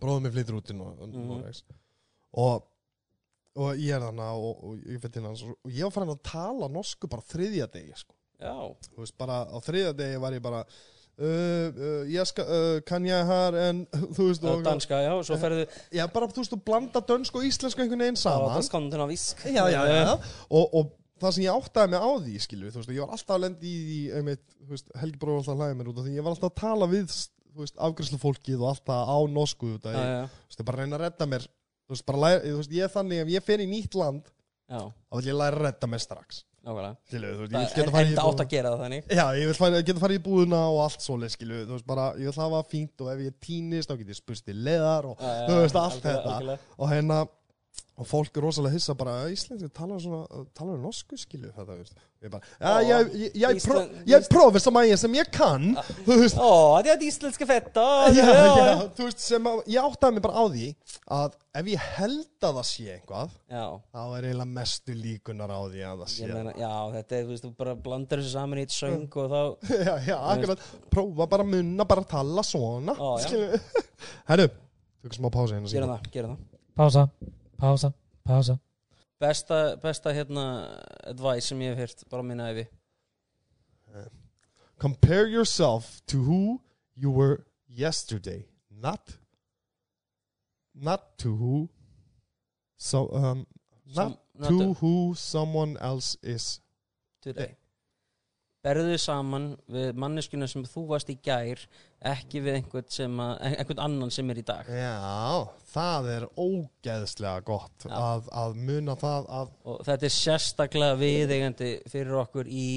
Bróðum 0.00 0.26
mig 0.28 0.34
flyttur 0.36 0.58
út 0.60 0.70
í 0.72 0.76
Nor 0.76 0.96
Mhm. 1.00 1.26
Noregs. 1.30 1.62
Og, 2.40 2.64
og 3.56 3.80
ég 3.80 3.96
er 3.96 4.04
þannig 4.04 4.40
og, 4.44 4.64
og 4.70 4.88
ég 4.92 5.04
til 5.10 5.24
hans 5.26 5.42
og 5.48 5.70
ég 5.72 5.82
var 5.88 5.94
farin 5.94 6.12
að 6.14 6.22
tala 6.28 6.68
norsku 6.70 7.08
bara 7.10 7.24
þriðja 7.32 7.66
degi 7.72 7.96
sko. 7.96 8.14
Já, 8.40 8.54
þú 8.92 9.02
veist 9.02 9.16
bara 9.20 9.42
á 9.48 9.56
þriðja 9.64 9.94
degi 9.98 10.20
var 10.22 10.32
ég 10.36 10.44
bara 10.44 10.60
uh, 11.20 11.66
uh, 11.70 12.04
ég 12.10 12.28
skal, 12.28 12.46
uh, 12.46 12.78
kann 12.86 13.06
ég 13.08 13.32
har 13.32 13.56
en 13.66 13.82
þú 14.16 14.30
veist 14.30 14.46
og 14.46 14.64
danska, 14.66 15.02
já, 15.04 15.12
svo 15.26 15.38
ferðu 15.40 15.66
já 15.96 16.04
bara 16.12 16.30
þú 16.30 16.44
veist 16.44 16.56
og 16.56 16.64
blanda 16.66 17.02
dönsk 17.10 17.36
og 17.38 17.46
íslensku 17.48 17.84
einhvern 17.84 18.06
veginn 18.06 18.20
saman. 18.20 18.56
já, 19.44 19.62
já, 19.72 19.82
já. 20.00 20.14
Og, 20.48 20.74
og 20.80 20.96
það 21.20 21.36
sem 21.36 21.44
ég 21.44 21.58
áttaði 21.58 21.92
mig 21.92 22.00
á 22.00 22.10
því 22.24 22.38
skilju, 22.46 22.72
þú 22.72 22.80
veist, 22.80 22.94
ég 22.96 23.04
var 23.04 23.14
alltaf 23.16 23.36
að 23.36 23.44
lendi 23.44 23.74
í 23.76 24.00
einmitt, 24.16 24.44
þú 24.56 24.72
veist, 24.74 24.90
Helgi 25.00 25.20
bróður 25.20 25.42
alltaf 25.42 25.54
að 25.54 25.62
hlæða 25.62 25.78
mér 25.80 25.92
út 25.92 26.00
af 26.00 26.06
því 26.08 26.16
ég 26.16 26.26
var 26.26 26.36
alltaf 26.36 26.50
að 26.50 26.60
tala 26.62 26.90
við 26.90 27.08
þú 27.50 27.64
veist, 27.64 27.80
afgræslu 27.88 28.20
fólkið 28.22 28.62
og 28.64 28.68
alltaf 28.72 29.10
á 29.10 29.18
norsku 29.28 29.72
þú 29.76 29.94
já, 29.94 30.04
þú 30.24 30.50
veist, 30.50 30.62
ég 30.62 30.68
bara 30.70 30.84
reyna 30.84 30.96
að 30.96 31.04
redda 31.04 31.28
mér 31.28 31.48
þú 31.50 31.94
veist, 31.96 32.06
bara 32.08 32.22
læra, 32.24 32.44
þú 32.46 32.60
veist, 32.62 32.76
ég 32.78 32.86
er 32.86 32.94
þannig 32.94 33.24
ef 33.24 33.32
ég 33.34 33.46
fer 33.50 33.64
í 33.64 33.68
nýtt 33.70 33.98
land, 34.00 34.30
já, 34.70 34.80
þá 34.86 35.18
vil 35.18 35.28
ég 35.28 35.40
læra 35.42 35.58
að 35.58 35.66
redda 35.66 35.90
mér 35.90 36.04
strax 36.06 36.44
þú 36.60 37.46
veist, 37.54 37.74
Það 37.78 37.98
er 38.00 38.08
enda 38.10 38.24
átt 38.28 38.42
að 38.44 38.50
gera 38.52 38.72
það 38.74 38.82
þannig. 38.84 39.06
Já, 39.16 39.24
ég 39.40 39.50
vil 39.50 39.56
fara, 39.56 39.82
geta 39.88 40.02
farið 40.02 40.20
í 40.20 40.22
búðuna 40.26 40.60
og 40.68 40.80
allt 40.84 41.04
svoleið, 41.06 41.34
skilju, 41.36 41.60
þú 41.64 41.76
veist, 41.76 41.86
bara, 41.88 42.06
ég 42.20 42.28
vil 42.28 42.42
hafa 42.44 42.62
fínt 42.68 43.04
og 43.04 43.12
ef 43.14 43.22
ég 43.24 43.36
týnist, 43.46 43.90
þá 43.90 43.96
get 44.02 44.12
ég 44.12 44.18
spurst 44.20 44.50
í 44.52 44.56
leðar 44.56 45.08
og, 45.10 45.22
þú 45.48 45.60
veist, 45.62 45.78
allt 45.80 46.04
þetta. 46.04 46.58
og 46.76 46.92
hérna 46.92 47.22
og 48.00 48.06
fólk 48.08 48.38
er 48.38 48.44
rosalega 48.46 48.72
hissa 48.78 48.94
bara 48.96 49.14
Íslenski 49.28 49.68
talar 49.76 49.98
svona, 50.00 50.44
talar 50.56 50.78
um 50.78 50.84
norsku 50.86 51.18
skilju 51.20 51.50
þetta, 51.52 51.74
veist. 51.76 51.98
Ég 52.24 52.30
bara, 52.32 52.44
já, 52.60 52.70
Já, 52.84 52.94
ég, 53.00 53.10
ég, 53.12 53.34
ég, 53.42 53.58
pró, 53.64 53.76
Ísland- 53.82 54.08
ég 54.08 54.28
prófi 54.32 54.60
sem 54.64 54.78
að 54.80 54.86
ég 54.88 54.98
sem 55.02 55.14
ég 55.18 55.28
kann 55.32 55.66
þú 56.06 56.16
veist, 56.22 56.38
Ó, 56.40 56.48
þetta 56.80 56.94
er 56.94 57.04
íslenska 57.10 57.48
fetta 57.50 57.84
já, 58.16 58.24
já, 58.24 58.72
þú 58.96 59.06
veist 59.06 59.20
sem 59.24 59.48
að, 59.52 59.60
ég 59.74 59.88
áttaði 59.90 60.16
mig 60.16 60.24
bara 60.24 60.40
á 60.40 60.44
því 60.52 60.66
að 61.18 61.36
ef 61.60 61.70
ég 61.74 61.86
held 61.98 62.46
að 62.48 62.58
það 62.60 62.66
sé 62.70 62.86
eitthvað 62.94 63.34
Já, 63.52 63.64
þá 63.92 64.00
er 64.04 64.28
eiginlega 64.30 64.50
mestu 64.60 64.96
líkunar 65.00 65.52
á 65.52 65.60
því 65.68 65.84
að 65.90 66.02
það 66.04 66.12
sé 66.14 66.22
ég 66.24 66.34
meina, 66.38 66.54
já, 66.60 66.72
þetta 66.96 67.18
er, 67.20 67.24
þú 67.28 67.34
veist, 67.34 67.44
þú 67.48 67.52
bara 67.64 67.74
blandar 67.88 68.22
þessu 68.24 68.32
saman 68.36 68.60
í 68.62 68.64
eitt 68.64 68.76
söng 68.76 69.18
og 69.24 69.34
þá 69.36 69.40
já, 69.88 69.92
já, 70.08 70.16
akkurat, 70.36 70.64
prófa 70.96 71.28
bara 71.36 71.44
að 71.48 71.52
munna 71.56 71.88
bara 71.92 72.04
að 72.06 72.12
tala 72.16 72.44
svona 72.48 72.96
skilju 73.26 73.60
herru, 74.32 74.48
tökum 75.04 75.20
smá 75.20 75.32
pási 75.36 75.56
hérna 75.58 75.72
gera 75.76 75.92
það, 75.92 76.08
gera 76.16 76.32
það 76.80 77.36
Pása, 77.60 77.92
pása, 78.24 78.58
Besta, 79.20 79.76
besta 79.76 80.12
hérna 80.16 80.44
advice 81.04 81.46
sem 81.46 81.60
ég 81.60 81.74
hef 81.76 81.78
heyrt 81.78 82.04
bara 82.08 82.22
á 82.22 82.26
minna 82.26 82.46
efi 82.52 82.64
compare 84.78 85.28
yourself 85.28 86.00
to 86.06 86.16
who 86.24 86.62
you 86.94 87.10
were 87.10 87.44
yesterday, 87.68 88.46
not 88.70 89.18
not 90.74 91.18
to 91.18 91.36
who 91.36 91.68
so 92.78 93.08
um 93.12 93.46
not 93.94 94.18
Some- 94.38 94.48
to 94.48 94.72
who 94.80 95.14
someone 95.14 95.76
else 95.80 96.16
is. 96.22 96.60
today 97.20 97.56
Berðu 98.60 98.96
saman 99.00 99.46
við 99.72 99.94
manneskuna 99.96 100.44
sem 100.50 100.66
þú 100.68 100.82
varst 100.90 101.08
í 101.08 101.16
gær 101.24 101.62
ekki 102.10 102.42
við 102.44 102.58
einhvern, 102.58 102.88
sem 102.92 103.22
að, 103.24 103.32
einhvern 103.54 103.82
annan 103.86 104.12
sem 104.12 104.28
er 104.32 104.40
í 104.42 104.44
dag. 104.50 104.68
Já, 104.68 105.48
það 105.72 106.08
er 106.14 106.26
ógeðslega 106.36 107.44
gott 107.48 107.86
að, 107.88 108.28
að 108.42 108.58
muna 108.68 108.96
það 109.00 109.30
að 109.38 109.54
og 109.64 109.80
þetta 109.88 110.08
er 110.10 110.14
sérstaklega 110.16 111.00
viðeigandi 111.00 111.70
fyrir 111.88 112.20
okkur 112.20 112.52
í 112.52 112.70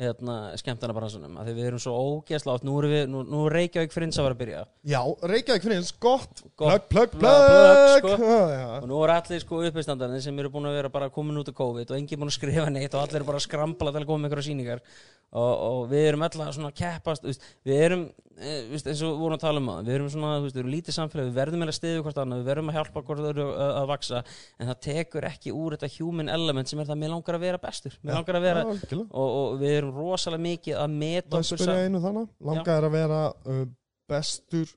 hérna, 0.00 0.36
skemmtana 0.60 0.94
bransunum 0.96 1.36
af 1.40 1.46
því 1.48 1.54
við 1.58 1.68
erum 1.70 1.82
svo 1.82 1.92
ógeðslega 1.94 2.56
átt 2.56 2.66
nú 2.66 2.76
er, 2.80 3.06
nú, 3.10 3.22
nú 3.28 3.44
er 3.46 3.56
Reykjavík 3.58 3.94
Frins 3.94 4.18
að 4.20 4.28
vera 4.28 4.36
að 4.36 4.42
byrja. 4.42 4.62
Já, 4.88 5.00
Reykjavík 5.32 5.66
finnst 5.68 6.00
gott. 6.02 6.42
Plögg, 6.56 6.88
plögg, 6.90 7.16
Plögg, 7.20 8.08
og 8.08 8.88
nú 8.88 9.02
er 9.04 9.14
allir 9.18 9.44
sko 9.44 9.62
uppistandarnir 9.68 10.24
sem 10.24 10.40
eru 10.40 10.52
búin 10.52 10.70
að 10.70 10.80
vera 10.80 10.92
bara 10.92 11.12
komin 11.12 11.40
út 11.40 11.52
af 11.52 11.58
COVID 11.60 11.92
og 11.92 12.00
enginn 12.00 12.22
búin 12.22 12.32
að 12.32 12.38
skrifa 12.38 12.68
neitt 12.72 12.96
og 12.96 13.04
allir 13.04 13.20
eru 13.20 13.28
bara 13.28 13.40
að 13.42 13.48
skrambla 13.48 13.92
til 13.94 14.02
að 14.02 14.08
koma 14.08 14.24
með 14.24 14.30
einhverja 14.30 14.48
sýningar. 14.48 14.84
Og, 15.30 15.52
og 15.62 15.84
við 15.92 16.08
erum 16.08 16.24
alltaf 16.26 16.56
svona 16.56 16.72
að 16.72 16.78
keppast 16.80 17.22
veist, 17.22 17.44
við 17.62 17.82
erum, 17.84 18.00
e, 18.34 18.54
veist, 18.72 18.88
eins 18.90 19.02
og 19.06 19.20
vorum 19.20 19.36
að 19.36 19.44
tala 19.44 19.60
um 19.60 19.68
það 19.70 19.84
við 19.86 19.94
erum 19.94 20.08
svona, 20.10 20.30
veist, 20.42 20.56
við 20.56 20.62
erum 20.64 20.72
lítið 20.72 20.96
samfélag 20.96 21.28
við 21.28 21.36
verðum 21.36 21.62
að 21.62 21.70
stiðja 21.76 22.00
hvort 22.02 22.18
annað, 22.18 22.40
við 22.40 22.48
verðum 22.50 22.72
að 22.72 22.78
hjálpa 22.80 23.02
hvort 23.06 23.22
öðru 23.28 23.44
að, 23.46 23.70
að 23.78 23.86
vaksa, 23.92 24.22
en 24.58 24.72
það 24.72 24.80
tekur 24.88 25.26
ekki 25.28 25.54
úr 25.54 25.76
þetta 25.76 25.92
human 26.00 26.32
element 26.34 26.72
sem 26.72 26.82
er 26.82 26.90
það 26.90 26.98
mér 27.04 27.12
langar 27.14 27.38
að 27.38 27.44
vera 27.46 27.62
bestur 27.62 27.94
mér 28.02 28.18
langar 28.18 28.40
að 28.40 28.46
vera, 28.48 28.64
og, 29.06 29.28
og 29.28 29.62
við 29.62 29.76
erum 29.76 29.89
rosalega 29.98 30.44
mikið 30.46 30.80
að 30.84 30.96
meta 31.04 31.30
Það 31.36 31.38
okkur 31.44 31.62
spyrja 31.62 31.76
sa- 31.78 31.86
einu 31.86 32.02
þannig 32.06 32.28
Langar 32.50 32.88
að 32.88 32.96
vera 32.98 33.22
uh, 33.46 33.62
bestur 34.10 34.76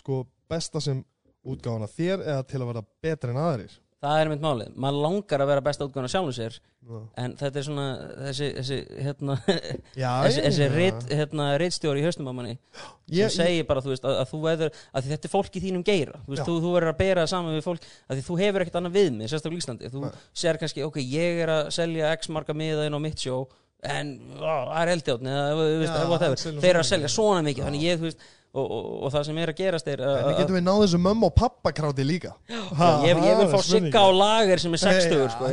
Sko, 0.00 0.22
besta 0.50 0.80
sem 0.84 1.04
útgáfana 1.44 1.88
þér 1.90 2.24
Eða 2.26 2.42
til 2.48 2.60
að 2.62 2.68
vera 2.74 2.84
betri 3.04 3.34
en 3.34 3.40
aðrir? 3.44 3.78
Það 4.00 4.18
er 4.22 4.28
mitt 4.30 4.40
málið, 4.40 4.68
maður 4.80 5.02
langar 5.04 5.42
að 5.44 5.48
vera 5.50 5.60
besta 5.66 5.84
útgáðan 5.84 6.08
sjálfum 6.08 6.32
sér, 6.32 6.54
Já, 6.88 7.00
en 7.20 7.34
þetta 7.36 7.58
er 7.60 7.64
svona 7.66 7.82
þessi, 8.30 8.46
þessi, 8.56 8.78
hérna 9.04 9.34
já, 9.44 10.12
þessi, 10.24 10.44
þessi 10.46 10.62
já. 10.64 10.70
rit, 10.72 11.02
hérna, 11.18 11.48
ritstjóri 11.60 12.00
í 12.00 12.06
haustum 12.06 12.30
á 12.30 12.32
manni 12.32 12.54
Ég- 13.18 13.28
sem 13.28 13.44
segir 13.44 13.66
bara 13.68 13.82
þú 13.84 13.92
veist, 13.92 14.06
að, 14.08 14.16
að 14.22 14.30
þú 14.32 14.40
veður 14.46 14.72
að 14.96 15.10
þetta 15.10 15.28
er 15.28 15.34
fólk 15.34 15.58
í 15.60 15.62
þínum 15.66 15.84
geira. 15.84 16.16
Þú, 16.24 16.32
veist, 16.32 16.46
þú, 16.48 16.54
þú 16.64 16.72
verður 16.78 16.92
að 16.94 16.98
bera 17.02 17.26
það 17.26 17.32
saman 17.34 17.58
við 17.58 17.66
fólk 17.68 17.84
að 17.90 18.16
því 18.16 18.24
þú 18.30 18.38
hefur 18.40 18.64
ekkert 18.64 18.80
annað 18.80 18.96
við 18.96 19.10
mig, 19.18 19.32
sérstaklega 19.34 19.60
í 19.60 19.64
Íslandi. 19.66 19.92
Þú 19.92 20.04
Nei. 20.06 20.10
sér 20.46 20.60
kannski, 20.64 20.86
ok, 20.88 20.98
ég 21.04 21.42
er 21.44 21.52
að 21.58 21.70
selja 21.76 22.14
x 22.16 22.32
marga 22.32 22.56
miða 22.56 22.88
inn 22.88 22.96
á 22.96 23.00
mitt 23.04 23.20
sjó 23.20 23.42
en 23.82 24.10
það 24.40 24.74
er 24.82 24.92
eldjátt 24.96 25.24
eða 25.24 25.46
þú 25.56 25.64
veist, 25.80 25.94
Já, 25.94 26.04
whatever. 26.10 26.28
hann 26.34 26.42
selur 26.44 26.60
þeir 26.64 26.70
eru 26.74 26.82
að 26.82 26.90
selja 26.90 27.10
svona 27.14 27.42
mikið 27.46 27.66
þannig 27.68 27.86
ég, 27.86 27.98
þú 28.00 28.06
veist, 28.08 28.26
og, 28.50 28.66
og, 28.66 28.84
og 29.06 29.12
það 29.14 29.24
sem 29.30 29.38
er 29.40 29.52
að 29.52 29.58
gerast 29.62 29.88
er 29.88 30.02
að, 30.04 30.18
En 30.20 30.38
getum 30.40 30.58
við 30.58 30.64
náð 30.66 30.82
þessu 30.84 31.00
mömmu 31.06 31.28
og 31.30 31.34
pappa 31.38 31.72
kráti 31.72 32.04
líka? 32.06 32.34
Já, 32.50 32.90
ég, 33.06 33.22
ég 33.24 33.40
vil 33.40 33.48
fá 33.54 33.58
sigga 33.64 34.02
á 34.04 34.08
lager 34.10 34.62
sem 34.62 34.74
er 34.76 34.82
60 34.84 35.26
sko, 35.36 35.50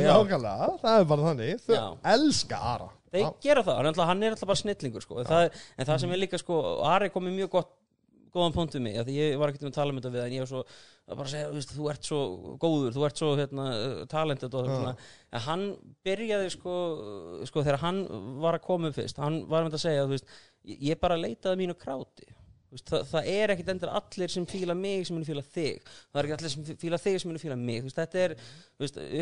það 0.82 0.94
er 0.98 1.08
bara 1.14 1.28
þannig. 1.30 1.62
Þau 1.64 1.74
Já. 1.78 1.84
elska 2.14 2.62
Ara. 2.74 2.88
Þeir 3.08 3.28
gera 3.40 3.62
það, 3.64 3.76
hann 4.04 4.22
er 4.22 4.34
alltaf- 4.34 4.50
bara 4.50 4.60
snillingur 4.60 5.00
sko. 5.06 5.22
það, 5.24 5.50
en 5.78 5.86
það 5.88 6.00
sem 6.02 6.10
er 6.12 6.20
líka 6.20 6.38
sko, 6.42 6.58
Ari 6.84 7.08
kom 7.14 7.24
með 7.24 7.38
mjög 7.38 7.50
gott 7.56 7.70
góðan 8.34 8.54
punkt 8.56 8.76
við 8.76 8.84
mig, 8.84 8.98
því 9.06 9.16
ég 9.18 9.36
var 9.40 9.52
ekkert 9.52 9.66
um 9.66 9.72
að 9.72 9.76
tala 9.78 9.94
um 9.94 10.00
þetta 10.00 10.12
við 10.14 10.24
en 10.24 10.34
ég 10.36 10.44
var 10.44 10.50
svo, 10.50 10.62
að 11.08 11.20
bara 11.20 11.32
segja, 11.32 11.62
þú 11.72 11.90
ert 11.92 12.08
svo 12.10 12.20
góður, 12.62 12.96
þú 12.96 13.06
ert 13.08 13.22
svo 13.22 13.30
hérna, 13.38 13.68
talented 14.12 14.56
og 14.58 14.68
Já. 14.68 14.72
svona, 14.74 14.94
en 15.32 15.44
hann 15.46 15.64
byrjaði 16.06 16.50
sko, 16.56 16.74
sko, 17.48 17.64
þegar 17.64 17.82
hann 17.84 18.02
var 18.44 18.58
að 18.58 18.66
koma 18.68 18.90
upp 18.90 18.98
fyrst, 18.98 19.22
hann 19.22 19.40
var 19.50 19.66
með 19.66 19.78
að 19.78 19.84
segja, 19.86 20.08
veist, 20.10 20.36
ég 20.68 21.00
bara 21.00 21.20
leitaði 21.20 21.62
mínu 21.62 21.78
kráti 21.78 22.28
það, 22.76 23.04
það 23.08 23.28
er 23.32 23.52
ekkit 23.54 23.70
endur 23.72 23.92
allir 23.98 24.32
sem 24.32 24.46
fíla 24.48 24.76
mig 24.76 25.06
sem 25.06 25.16
munu 25.16 25.26
fíla 25.28 25.44
þig. 25.44 25.86
Það 26.12 26.20
er 26.20 26.28
ekki 26.28 26.36
allir 26.36 26.52
sem 26.52 26.78
fíla 26.82 27.00
þig 27.00 27.18
sem 27.22 27.30
munu 27.30 27.42
fíla 27.42 27.56
mig. 27.60 27.82
Veist, 27.86 27.98
þetta 27.98 28.24
er, 28.24 28.34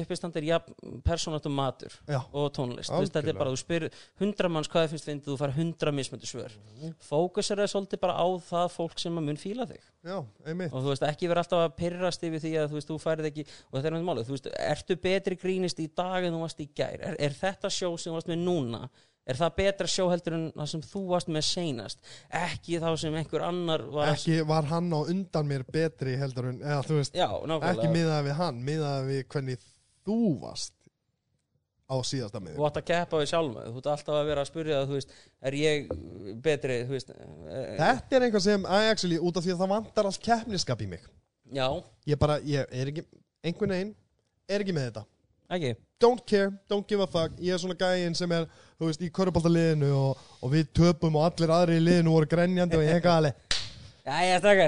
uppistand 0.01 0.39
er 0.41 0.49
ja, 0.49 0.61
persónat 1.07 1.49
og 1.49 1.55
matur 1.57 1.95
Já. 2.09 2.19
og 2.33 2.49
tónlist. 2.57 2.93
Veist, 2.93 3.15
þetta 3.15 3.33
er 3.33 3.39
bara, 3.39 3.55
þú 3.55 3.63
spyr 3.63 3.89
hundra 4.23 4.51
manns 4.53 4.71
hvað 4.73 4.87
þið 4.87 4.95
finnst 4.97 5.11
fyndið, 5.11 5.31
þú 5.33 5.39
fær 5.43 5.57
hundra 5.57 5.95
mismöndi 5.95 6.31
svör. 6.31 6.57
Fókusar 7.07 7.63
er 7.63 7.71
svolítið 7.71 8.03
bara 8.03 8.19
á 8.19 8.27
það 8.51 8.71
fólk 8.77 9.03
sem 9.03 9.15
mun 9.17 9.41
fíla 9.41 9.69
þig. 9.71 9.83
Já, 10.07 10.21
og 10.21 10.77
þú 10.77 10.91
veist, 10.93 11.03
ekki 11.03 11.27
vera 11.31 11.43
alltaf 11.43 11.65
að 11.65 11.73
pyrrast 11.81 12.23
yfir 12.27 12.43
því 12.43 12.53
að 12.61 12.69
þú 12.71 12.79
veist, 12.79 12.91
þú 12.93 12.99
færið 13.03 13.27
ekki, 13.33 13.45
og 13.47 13.75
þetta 13.75 13.89
er 13.89 13.95
náttúrulega 13.97 14.07
málið 14.07 14.29
þú 14.29 14.37
veist, 14.37 14.47
ertu 14.69 14.97
betri 15.03 15.39
grínist 15.41 15.83
í 15.83 15.89
dag 15.99 16.23
en 16.23 16.37
þú 16.37 16.43
varst 16.45 16.63
í 16.63 16.69
gær? 16.71 17.01
Er, 17.01 17.17
er 17.27 17.35
þetta 17.35 17.71
sjó 17.75 17.91
sem 17.97 18.13
þú 18.13 18.21
varst 18.21 18.31
með 18.31 18.45
núna 18.45 18.85
er 19.27 19.39
það 19.41 19.55
betra 19.59 19.89
sjó 19.91 20.07
heldur 20.13 20.37
en 20.37 20.45
það 20.55 20.69
sem 20.73 20.85
þú 20.87 21.03
varst 21.11 21.31
með 21.35 21.47
seinast? 21.49 21.99
Ekki 22.31 22.81
þá 22.83 22.89
sem 23.03 23.15
einhver 23.19 23.45
annar 23.49 23.83
var 23.91 24.13
að- 24.13 24.15
Ekki 24.21 24.39
var 24.47 24.69
hann 24.71 24.93
á 24.95 25.01
undan 25.03 25.49
mér 25.51 25.65
betri 25.73 26.17
heldur 26.21 26.51
en 26.53 26.61
Eða 26.63 26.83
veist, 26.89 27.15
já, 27.17 27.27
ekki 27.27 27.91
miðað 27.93 28.29
við 28.31 28.39
hann 28.41 28.63
Miðað 28.67 29.11
við 29.11 29.23
hvernig 29.35 29.67
þú 30.07 30.19
varst 30.45 30.73
á 31.87 31.95
síðasta 32.03 32.41
miðjum 32.43 32.59
þú 32.59 32.65
átt 32.67 32.79
að 32.81 32.87
keppa 32.89 33.19
við 33.21 33.29
sjálf 33.31 33.59
þú 33.63 33.79
ert 33.81 33.89
alltaf 33.93 34.15
að 34.19 34.25
vera 34.27 34.43
að 34.43 34.49
spyrja 34.51 34.79
þú 34.89 34.97
veist, 34.97 35.13
er 35.47 35.57
ég 35.61 35.93
betri, 36.43 36.79
veist 36.91 37.13
eh, 37.15 37.77
Þetta 37.79 38.17
er 38.19 38.27
eitthvað 38.27 38.43
sem, 38.47 38.65
I 38.67 38.89
actually, 38.91 39.19
út 39.23 39.39
af 39.39 39.47
því 39.47 39.53
að 39.55 39.61
það 39.63 39.71
vantar 39.75 40.09
alls 40.11 40.19
keppniskap 40.19 40.83
í 40.83 40.89
mig. 40.91 41.05
Já, 41.55 41.69
Ég 42.11 42.19
bara, 42.19 42.41
ég 42.43 42.67
er 42.75 42.91
ekki, 42.91 43.05
einhvern 43.47 43.75
veginn 43.77 43.93
er 44.51 44.65
ekki 44.65 44.75
með 44.75 44.89
þetta. 44.89 45.05
Ekki 45.55 45.71
Don't 46.01 46.21
care, 46.29 46.51
don't 46.69 46.87
give 46.87 47.01
a 47.01 47.07
fuck. 47.09 47.33
Ég 47.41 47.55
er 47.57 47.61
svona 47.63 47.77
gæinn 47.81 48.15
sem 48.17 48.33
er, 48.37 48.45
þú 48.77 48.91
veist, 48.91 49.01
í 49.01 49.09
körubáltaliðinu 49.17 49.89
og, 49.97 50.25
og 50.45 50.51
við 50.53 50.67
töpum 50.77 51.17
og 51.17 51.31
allir 51.31 51.53
aðri 51.57 51.79
í 51.81 51.85
liðinu 51.87 52.13
voru 52.13 52.29
grenjandi 52.29 52.77
og 52.77 52.85
ég 52.85 52.99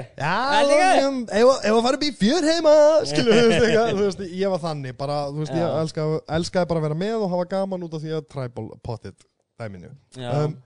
Það 0.19 0.55
er 0.57 0.65
líka. 0.67 0.87
um, 1.07 1.19
ef 1.31 1.69
að 1.71 1.83
fara 1.85 1.99
upp 1.99 2.01
í 2.03 2.09
fjör 2.19 2.47
heima 2.49 2.73
Skilu, 3.07 3.29
þú 3.31 3.43
veist, 3.45 3.67
eitthvað, 3.67 3.91
þú 3.93 4.07
veist, 4.07 4.23
ég 4.41 4.51
var 4.55 4.63
þannig 4.65 4.97
bara, 4.99 5.19
þú 5.29 5.43
veist, 5.43 5.53
ég 5.55 5.77
elskaði, 5.83 6.17
elskaði 6.39 6.69
bara 6.73 6.81
að 6.81 6.87
vera 6.89 6.97
með 7.05 7.21
og 7.21 7.31
hafa 7.35 7.45
gaman 7.53 7.85
út 7.87 7.95
af 7.95 8.03
því 8.03 8.17
að 8.17 8.25
tribal 8.33 8.65
potted 8.83 9.23
dæminu 9.61 9.93
Um, 10.19 10.57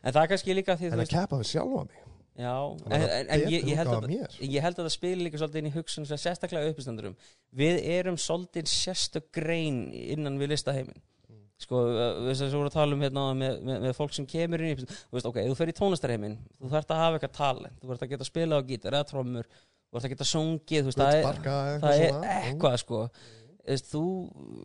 en 0.00 0.14
það 0.14 0.22
er 0.22 0.32
kannski 0.32 0.56
líka 0.56 0.78
því, 0.80 0.92
En 0.94 1.02
að 1.04 1.12
keppa 1.12 1.42
við 1.42 1.50
sjálfa 1.50 1.84
mig 1.90 2.01
já, 2.38 2.54
en, 2.88 2.92
en, 2.96 3.30
en 3.36 3.46
ég, 3.52 3.66
ég, 3.68 3.76
held 3.76 3.92
að, 3.92 4.10
ég 4.40 4.64
held 4.64 4.78
að 4.78 4.86
það 4.86 4.94
spili 4.94 5.26
líka 5.26 5.40
svolítið 5.40 5.60
inn 5.60 5.70
í 5.70 5.74
hugsun 5.74 6.06
sem 6.08 6.20
sérstaklega 6.20 6.72
uppistandurum 6.72 7.16
við 7.52 7.80
erum 7.92 8.16
svolítið 8.20 8.70
sérstök 8.72 9.28
grein 9.36 9.84
innan 9.92 10.38
við 10.40 10.54
listaheimin 10.54 11.02
sko, 11.62 11.82
uh, 11.88 12.22
við 12.26 12.38
sem 12.38 12.54
vorum 12.54 12.70
að 12.70 12.76
tala 12.76 12.96
um 12.96 13.04
hérna 13.04 13.26
með, 13.38 13.58
með, 13.66 13.84
með 13.86 13.94
fólk 13.98 14.16
sem 14.16 14.28
kemur 14.28 14.62
inn 14.62 14.72
í 14.72 14.78
þú 14.80 14.88
veist, 15.16 15.28
ok, 15.28 15.42
þú 15.50 15.58
fer 15.58 15.72
í 15.72 15.76
tónlistarheimin 15.78 16.38
þú 16.56 16.72
þarft 16.72 16.94
að 16.94 17.02
hafa 17.02 17.18
eitthvað 17.18 17.36
talent, 17.38 17.78
þú 17.80 17.90
þarft 17.90 18.06
að 18.06 18.14
geta 18.14 18.28
spila 18.28 18.58
á 18.58 18.66
gítar 18.68 18.96
eða 18.98 19.08
trommur, 19.12 19.50
þú 19.52 19.96
þarft 19.96 20.08
að 20.08 20.14
geta 20.14 20.28
sungið 20.32 20.82
þú 20.82 20.90
veist, 20.90 21.02
það 21.02 21.18
er, 21.18 21.40
það 21.84 22.06
er 22.06 22.28
eitthvað 22.32 22.78
sko. 22.82 23.02
Þú 23.62 23.74
veist, 23.76 23.92
þú, 23.92 24.04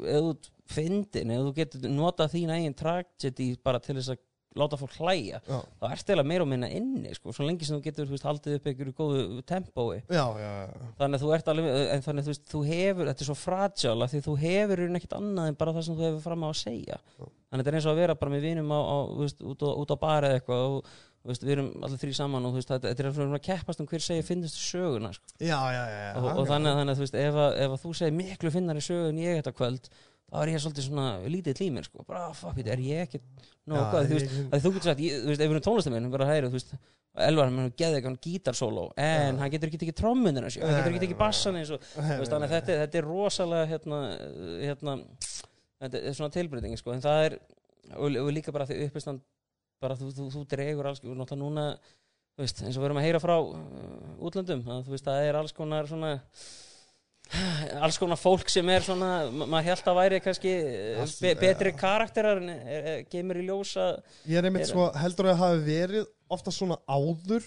ef 0.10 0.24
þú 0.26 0.54
fyndin, 0.74 1.34
ef 1.36 1.44
þú 1.46 1.54
getur 1.60 1.92
notað 1.94 2.34
þín 2.34 2.54
eigin 2.56 2.78
tragedy 2.78 3.52
bara 3.64 3.82
til 3.84 3.98
þess 4.00 4.16
að 4.16 4.24
láta 4.62 4.80
fólk 4.80 4.96
hlæja 5.00 5.40
Já, 5.48 5.58
þá 5.80 5.86
ertu 5.92 6.12
eiginlega 6.12 6.30
meira 6.32 6.46
og 6.46 6.52
minna 6.52 6.70
inni 6.80 7.14
sko, 7.18 7.34
svo 7.36 7.48
lengi 7.48 7.68
sem 7.68 7.78
þú 7.78 7.86
getur 7.88 8.10
veist, 8.12 8.28
haldið 8.28 8.58
upp 8.60 8.70
einhverju 8.72 8.96
góðu 9.00 9.42
tempói 9.48 9.98
já, 10.04 10.26
já, 10.42 10.52
já. 10.68 10.92
þannig 11.02 11.18
að 11.20 11.26
þú 11.26 11.34
ert 11.38 11.52
alveg 11.54 11.82
en 11.96 12.06
þannig 12.08 12.24
að 12.24 12.30
þú, 12.30 12.34
veist, 12.36 12.46
þú 12.54 12.64
hefur, 12.72 13.12
þetta 13.12 13.26
er 13.26 13.32
svo 13.32 13.38
fragile 13.42 14.10
því 14.14 14.24
þú 14.28 14.38
hefur 14.44 14.78
í 14.84 14.88
raun 14.88 15.02
ekkert 15.02 15.18
annað 15.20 15.52
en 15.54 15.60
bara 15.64 15.76
það 15.78 15.88
sem 15.90 16.00
þú 16.00 16.08
hefur 16.10 16.24
fram 16.28 16.46
á 16.46 16.50
að 16.50 16.58
segja 16.62 17.02
þannig 17.18 17.52
að 17.52 17.60
þetta 17.64 17.72
er 17.74 17.80
eins 17.80 17.88
og 17.90 17.94
að 17.96 18.02
vera 18.04 18.18
bara 18.22 18.34
með 18.36 18.48
vinum 18.50 18.74
á, 18.76 18.80
á, 18.82 18.98
veist, 19.22 19.44
út, 19.46 19.62
á, 19.64 19.70
út 19.78 19.94
á 19.94 19.98
bara 20.02 20.32
eða 20.32 20.42
eitthvað 20.42 20.66
og 20.78 20.90
veist, 21.28 21.44
við 21.44 21.54
erum 21.58 21.70
allir 21.84 22.00
þrý 22.02 22.14
saman 22.16 22.46
og 22.48 22.54
veist, 22.56 22.70
þetta, 22.72 22.92
er 22.94 23.10
að 23.12 23.40
keppast 23.44 23.82
um 23.84 23.88
hver 23.90 24.04
segir 24.04 24.24
finnstu 24.28 24.62
söguna 24.64 25.10
sko. 25.16 25.34
Já, 25.44 25.58
já, 25.76 25.82
já, 25.92 25.98
já. 26.08 26.12
og, 26.22 26.28
og 26.32 26.46
þannig, 26.48 26.72
að- 26.72 26.78
þannig 26.82 26.94
að 26.96 27.02
veist, 27.04 27.18
ef, 27.24 27.40
að, 27.44 27.58
ef 27.66 27.74
að 27.76 27.82
þú 27.84 27.96
segir 28.00 28.16
miklu 28.16 28.52
finnari 28.54 28.84
sögu 28.86 29.10
en 29.12 29.20
ég 29.24 29.40
þetta 29.42 29.56
kvöld 29.58 29.90
þá 30.28 30.38
er 30.44 30.52
ég 30.52 30.62
svolítið 30.64 30.88
svona 30.90 31.08
lítið 31.32 31.62
límir 31.64 31.86
sko. 31.88 32.04
bara, 32.08 32.28
"Ah, 32.30 32.34
fuck 32.34 32.58
it, 32.60 32.68
er 32.68 32.78
ég 32.84 33.08
ekki 33.08 33.20
Já, 33.68 33.80
hvað, 33.92 34.08
þú, 34.08 34.14
ég- 34.14 34.20
veist, 34.20 34.52
að 34.52 34.62
þú 34.64 34.72
getur 34.74 34.84
sagt, 34.92 35.00
ég, 35.00 35.22
þú 35.24 35.28
veist, 35.32 35.42
ef 35.42 35.48
við 35.50 35.56
erum 35.56 35.66
tónlistaminn 35.68 36.12
bara 36.12 36.26
hægri, 36.30 36.48
þú 36.50 36.58
veist, 36.60 36.74
Elvar, 37.18 37.46
hann 37.50 37.72
geði 37.74 37.98
eitthvað 37.98 38.18
gítarsóló, 38.22 38.92
en 38.96 39.36
Já. 39.36 39.40
hann 39.42 39.50
getur 39.52 39.68
ekki 39.72 39.80
tekið 39.82 39.96
trommunir 39.98 40.44
hans, 40.46 40.56
hann 40.62 40.84
getur 40.84 40.94
ekki 41.02 41.16
nei, 41.16 41.18
bassan 41.18 41.56
eins 41.58 41.72
og, 41.74 41.80
þú 41.82 42.20
veist, 42.20 42.32
þannig 42.32 42.46
að 42.52 42.54
þetta, 42.62 42.76
þetta 42.84 42.98
er 43.00 43.08
rosalega, 43.08 43.66
hérna, 43.72 44.00
hérna, 44.62 44.94
þetta 45.82 46.04
er 46.04 46.14
svona 46.14 46.30
tilbreyting, 46.36 46.78
sko, 46.78 46.92
en 46.94 47.02
það 47.02 47.26
er, 47.26 47.40
og, 47.98 48.06
og 48.22 48.30
líka 48.36 48.54
bara 48.54 48.68
því 48.70 48.86
uppistand, 48.86 49.22
bara 49.82 49.96
þú, 49.98 50.12
þú, 50.14 50.28
þú 50.36 50.46
dregur 50.54 50.86
alls, 50.92 51.02
og 51.02 51.18
náttúrulega 51.18 51.42
núna, 51.42 51.66
þú 52.38 52.46
veist, 52.46 52.62
eins 52.62 52.78
og 52.78 52.84
við 52.84 52.90
erum 52.92 53.02
að 53.02 53.08
heyra 53.08 53.20
frá 53.26 53.36
uh, 53.42 54.30
útlöndum, 54.30 54.62
að 54.70 54.86
þú 54.86 54.94
veist, 54.94 55.06
það 55.10 55.26
er 55.32 55.36
alls 55.42 55.52
konar 55.58 55.88
svona, 55.90 56.14
alls 57.84 57.98
konar 58.02 58.20
fólk 58.22 58.50
sem 58.52 58.70
er 58.74 58.86
svona, 58.86 59.10
ma- 59.32 59.48
maður 59.56 59.70
held 59.72 59.90
að 59.92 60.00
væri 60.02 60.22
kannski 60.24 60.54
eh, 60.54 61.02
Allt- 61.04 61.20
be 61.26 61.34
betri 61.42 61.74
karakterar 61.78 62.42
en 62.42 62.50
er, 62.54 62.88
er, 62.94 63.04
kemur 63.12 63.40
í 63.42 63.46
ljósa 63.50 63.90
Ég 64.30 64.40
er 64.42 64.48
einmitt 64.50 64.70
sko, 64.70 64.90
heldur 65.02 65.30
að 65.32 65.36
það 65.36 65.44
hafi 65.46 65.64
verið 65.68 66.10
ofta 66.38 66.54
svona 66.56 66.80
áður 66.88 67.46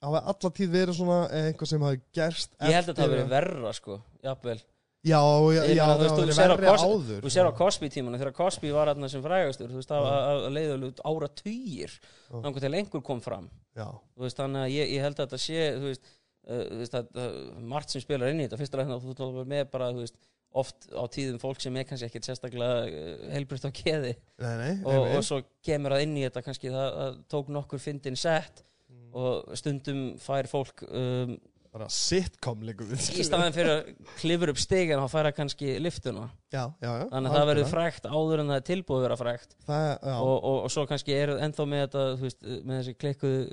hafi 0.00 0.24
alla 0.32 0.50
tíð 0.56 0.74
verið 0.74 0.96
svona 1.00 1.20
eitthvað 1.44 1.72
sem 1.74 1.86
hafi 1.88 2.02
gerst 2.16 2.52
ég 2.64 2.76
held 2.78 2.92
að 2.92 2.94
það 2.94 3.06
hafi 3.06 3.16
verið 3.18 3.32
verra 3.36 3.72
sko, 3.76 4.00
jafnvel. 4.24 4.60
Já, 5.00 5.16
já, 5.16 5.62
já, 5.64 5.80
það 5.80 6.02
hafi 6.04 6.08
verið 6.20 6.38
verri 6.40 6.72
áður. 6.76 7.20
þú 7.24 7.30
sér 7.32 7.46
á 7.48 7.52
Cosby 7.56 7.88
tímanu 7.88 8.18
þegar 8.20 8.34
Cosby 8.36 8.72
var 8.74 8.90
aðna 8.92 9.08
sem 9.08 9.22
frægastur 9.24 9.70
þú 9.72 9.78
veist, 9.78 9.88
það 9.88 10.08
að, 10.10 10.24
að 10.30 10.48
leiða 10.56 10.74
alveg 10.76 11.00
ára 11.08 11.28
týjir 11.40 11.94
þannig 12.28 12.58
til 12.66 12.72
einhver 12.76 13.04
kom 13.06 13.22
fram. 13.24 13.46
Já, 13.76 13.86
þú 13.88 14.26
veist, 14.26 14.36
þannig 14.42 14.66
að 14.66 14.74
ég, 14.74 14.90
ég 14.92 15.06
held 15.06 15.16
að 15.16 15.24
þetta 15.24 15.40
sé 15.40 15.64
þú 15.78 15.86
veist, 15.88 16.10
þú 16.50 16.80
veist 16.82 16.98
að, 17.00 17.10
uh, 17.16 17.38
margt 17.74 17.94
sem 17.94 18.04
spilar 18.04 18.32
inn 18.32 18.42
í 18.42 18.46
þetta, 18.48 18.60
fyrst 18.60 18.76
og 18.76 18.82
ræðin 18.82 18.96
að 18.96 19.08
þú 19.08 19.16
talar 19.20 19.50
með 19.54 19.64
bara 19.74 19.90
þú 19.94 20.04
veist, 20.04 20.18
oft 20.60 20.88
á 20.90 21.04
tíðum 21.14 21.38
fólk 21.38 21.60
sem 21.62 21.76
er 21.78 21.86
kannski 21.86 22.08
ekkert 22.08 22.26
sérstaklega 22.26 22.80
uh, 22.88 23.28
heilbritt 23.36 23.68
á 23.68 23.70
keði 23.70 24.16
nei, 24.42 24.54
nei, 24.58 24.72
og, 24.82 25.04
og 25.18 25.22
svo 25.26 25.42
kemur 25.66 25.94
það 25.94 26.08
inn 26.08 26.18
í 26.18 26.26
þetta 26.26 26.42
kannski 26.48 26.72
það, 26.74 26.88
það 26.98 27.22
tók 27.36 27.54
nokkur 27.58 27.82
fyndin 27.82 28.18
sett 28.18 28.64
Mm. 28.90 29.14
og 29.14 29.56
stundum 29.58 30.00
fær 30.22 30.46
fólk 30.50 30.82
um, 30.86 31.32
bara 31.70 31.86
sitcom 31.90 32.62
líka 32.66 32.86
í 32.90 33.24
staðin 33.26 33.54
fyrir 33.54 33.70
að 33.72 33.90
klifur 34.18 34.50
upp 34.50 34.58
stigin 34.58 34.98
þá 34.98 35.10
fær 35.12 35.28
það 35.28 35.36
kannski 35.36 35.74
liftuna 35.82 36.24
Já, 36.50 36.64
já, 36.82 36.90
já 36.90 37.04
þannig 37.12 37.30
að 37.30 37.36
það 37.36 37.48
verður 37.50 37.68
frækt 37.70 38.08
áður 38.10 38.42
en 38.42 38.50
það 38.50 38.58
er 38.60 38.66
tilbúið 38.70 38.98
að 38.98 39.04
vera 39.06 39.18
frækt 39.20 39.54
Það, 39.66 39.86
og, 40.16 40.32
og, 40.36 40.56
og 40.66 40.74
svo 40.74 40.86
kannski 40.90 41.14
er 41.14 41.34
ennþá 41.38 41.66
með 41.70 41.84
þetta 41.84 42.04
veist, 42.24 42.42
með 42.50 42.80
þessi 42.80 42.96
klikkuðu 43.04 43.44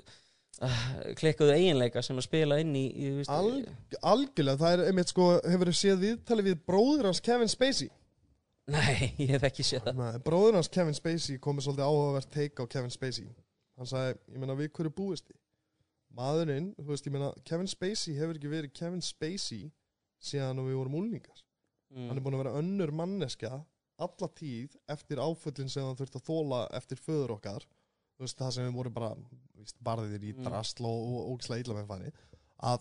klikkuðu 1.20 1.54
eiginleika 1.54 2.02
sem 2.06 2.18
að 2.18 2.28
spila 2.28 2.60
inn 2.64 2.74
í, 2.78 2.86
í 2.90 3.10
Alg- 3.30 3.98
algjörlega, 4.02 4.60
það 4.62 4.76
er 4.76 4.92
einmitt 4.92 5.14
sko, 5.14 5.30
hefur 5.46 5.72
þið 5.72 5.80
séð 5.82 6.06
viðtali 6.06 6.46
við 6.50 6.62
bróður 6.70 7.10
hans 7.12 7.24
Kevin 7.24 7.52
Spacey? 7.52 7.90
Nei, 8.74 9.12
ég 9.24 9.36
hef 9.36 9.48
ekki 9.48 9.66
séð 9.66 9.90
það. 9.90 10.22
Bróður 10.26 10.60
hans 10.60 10.72
Kevin 10.74 10.98
Spacey 10.98 11.42
komið 11.44 11.68
svolítið 11.68 11.88
áhugavert 11.88 12.32
teik 12.34 12.62
á 12.62 12.66
Kevin 12.66 12.94
Spacey. 12.94 13.28
Hann 13.78 13.90
sagði, 13.90 14.18
ég 14.34 14.42
meina 14.42 14.58
við 14.58 14.72
hverju 14.74 14.94
búist 14.98 15.30
þið? 15.30 15.42
Maðurinn, 16.18 16.72
þú 16.80 16.90
veist, 16.90 17.08
ég 17.08 17.14
meina 17.14 17.34
Kevin 17.46 17.70
Spacey 17.70 18.18
hefur 18.18 18.40
ekki 18.40 18.50
verið 18.50 18.74
Kevin 18.80 19.04
Spacey 19.06 19.68
síðan 20.24 20.64
við 20.66 20.80
vorum 20.80 20.98
úlningar 20.98 21.44
hann 21.94 22.12
er 22.12 22.20
mm. 22.20 22.24
búin 22.26 22.38
að 22.38 22.44
vera 22.44 22.60
önnur 22.60 22.94
manneskja 22.96 23.54
alla 23.98 24.30
tíð 24.38 24.76
eftir 24.92 25.22
áföllin 25.22 25.72
sem 25.72 25.86
hann 25.86 25.98
þurfti 25.98 26.20
að 26.20 26.28
þóla 26.28 26.62
eftir 26.78 27.00
föður 27.02 27.38
okkar 27.38 27.66
þú 28.18 28.26
veist, 28.26 28.38
það 28.42 28.52
sem 28.58 28.68
við 28.70 28.78
vorum 28.80 28.94
bara 28.98 29.12
víst, 29.58 29.78
barðir 29.84 30.24
í 30.24 30.34
Mm. 30.36 30.44
drasl 30.48 30.86
og, 30.86 31.32
og 31.32 31.50
illa 31.58 31.74
með 31.78 31.88
fanni 31.88 32.12
að 32.64 32.80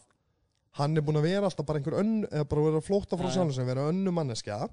hann 0.76 0.97
er 0.97 1.03
búin 1.05 1.16
að 1.20 1.28
vera 1.30 1.45
alltaf 1.49 1.66
bara 1.66 1.78
einhver 1.80 2.01
önn 2.01 2.24
eða 2.30 2.49
bara 2.49 2.62
vera 2.70 2.80
flótta 2.84 3.16
frá 3.16 3.28
Já, 3.28 3.32
já. 3.32 3.37
sjálfum 3.39 3.55
sem 3.55 3.66
vera 3.66 3.89
önnu 3.93 4.12
manneskja 4.12 4.68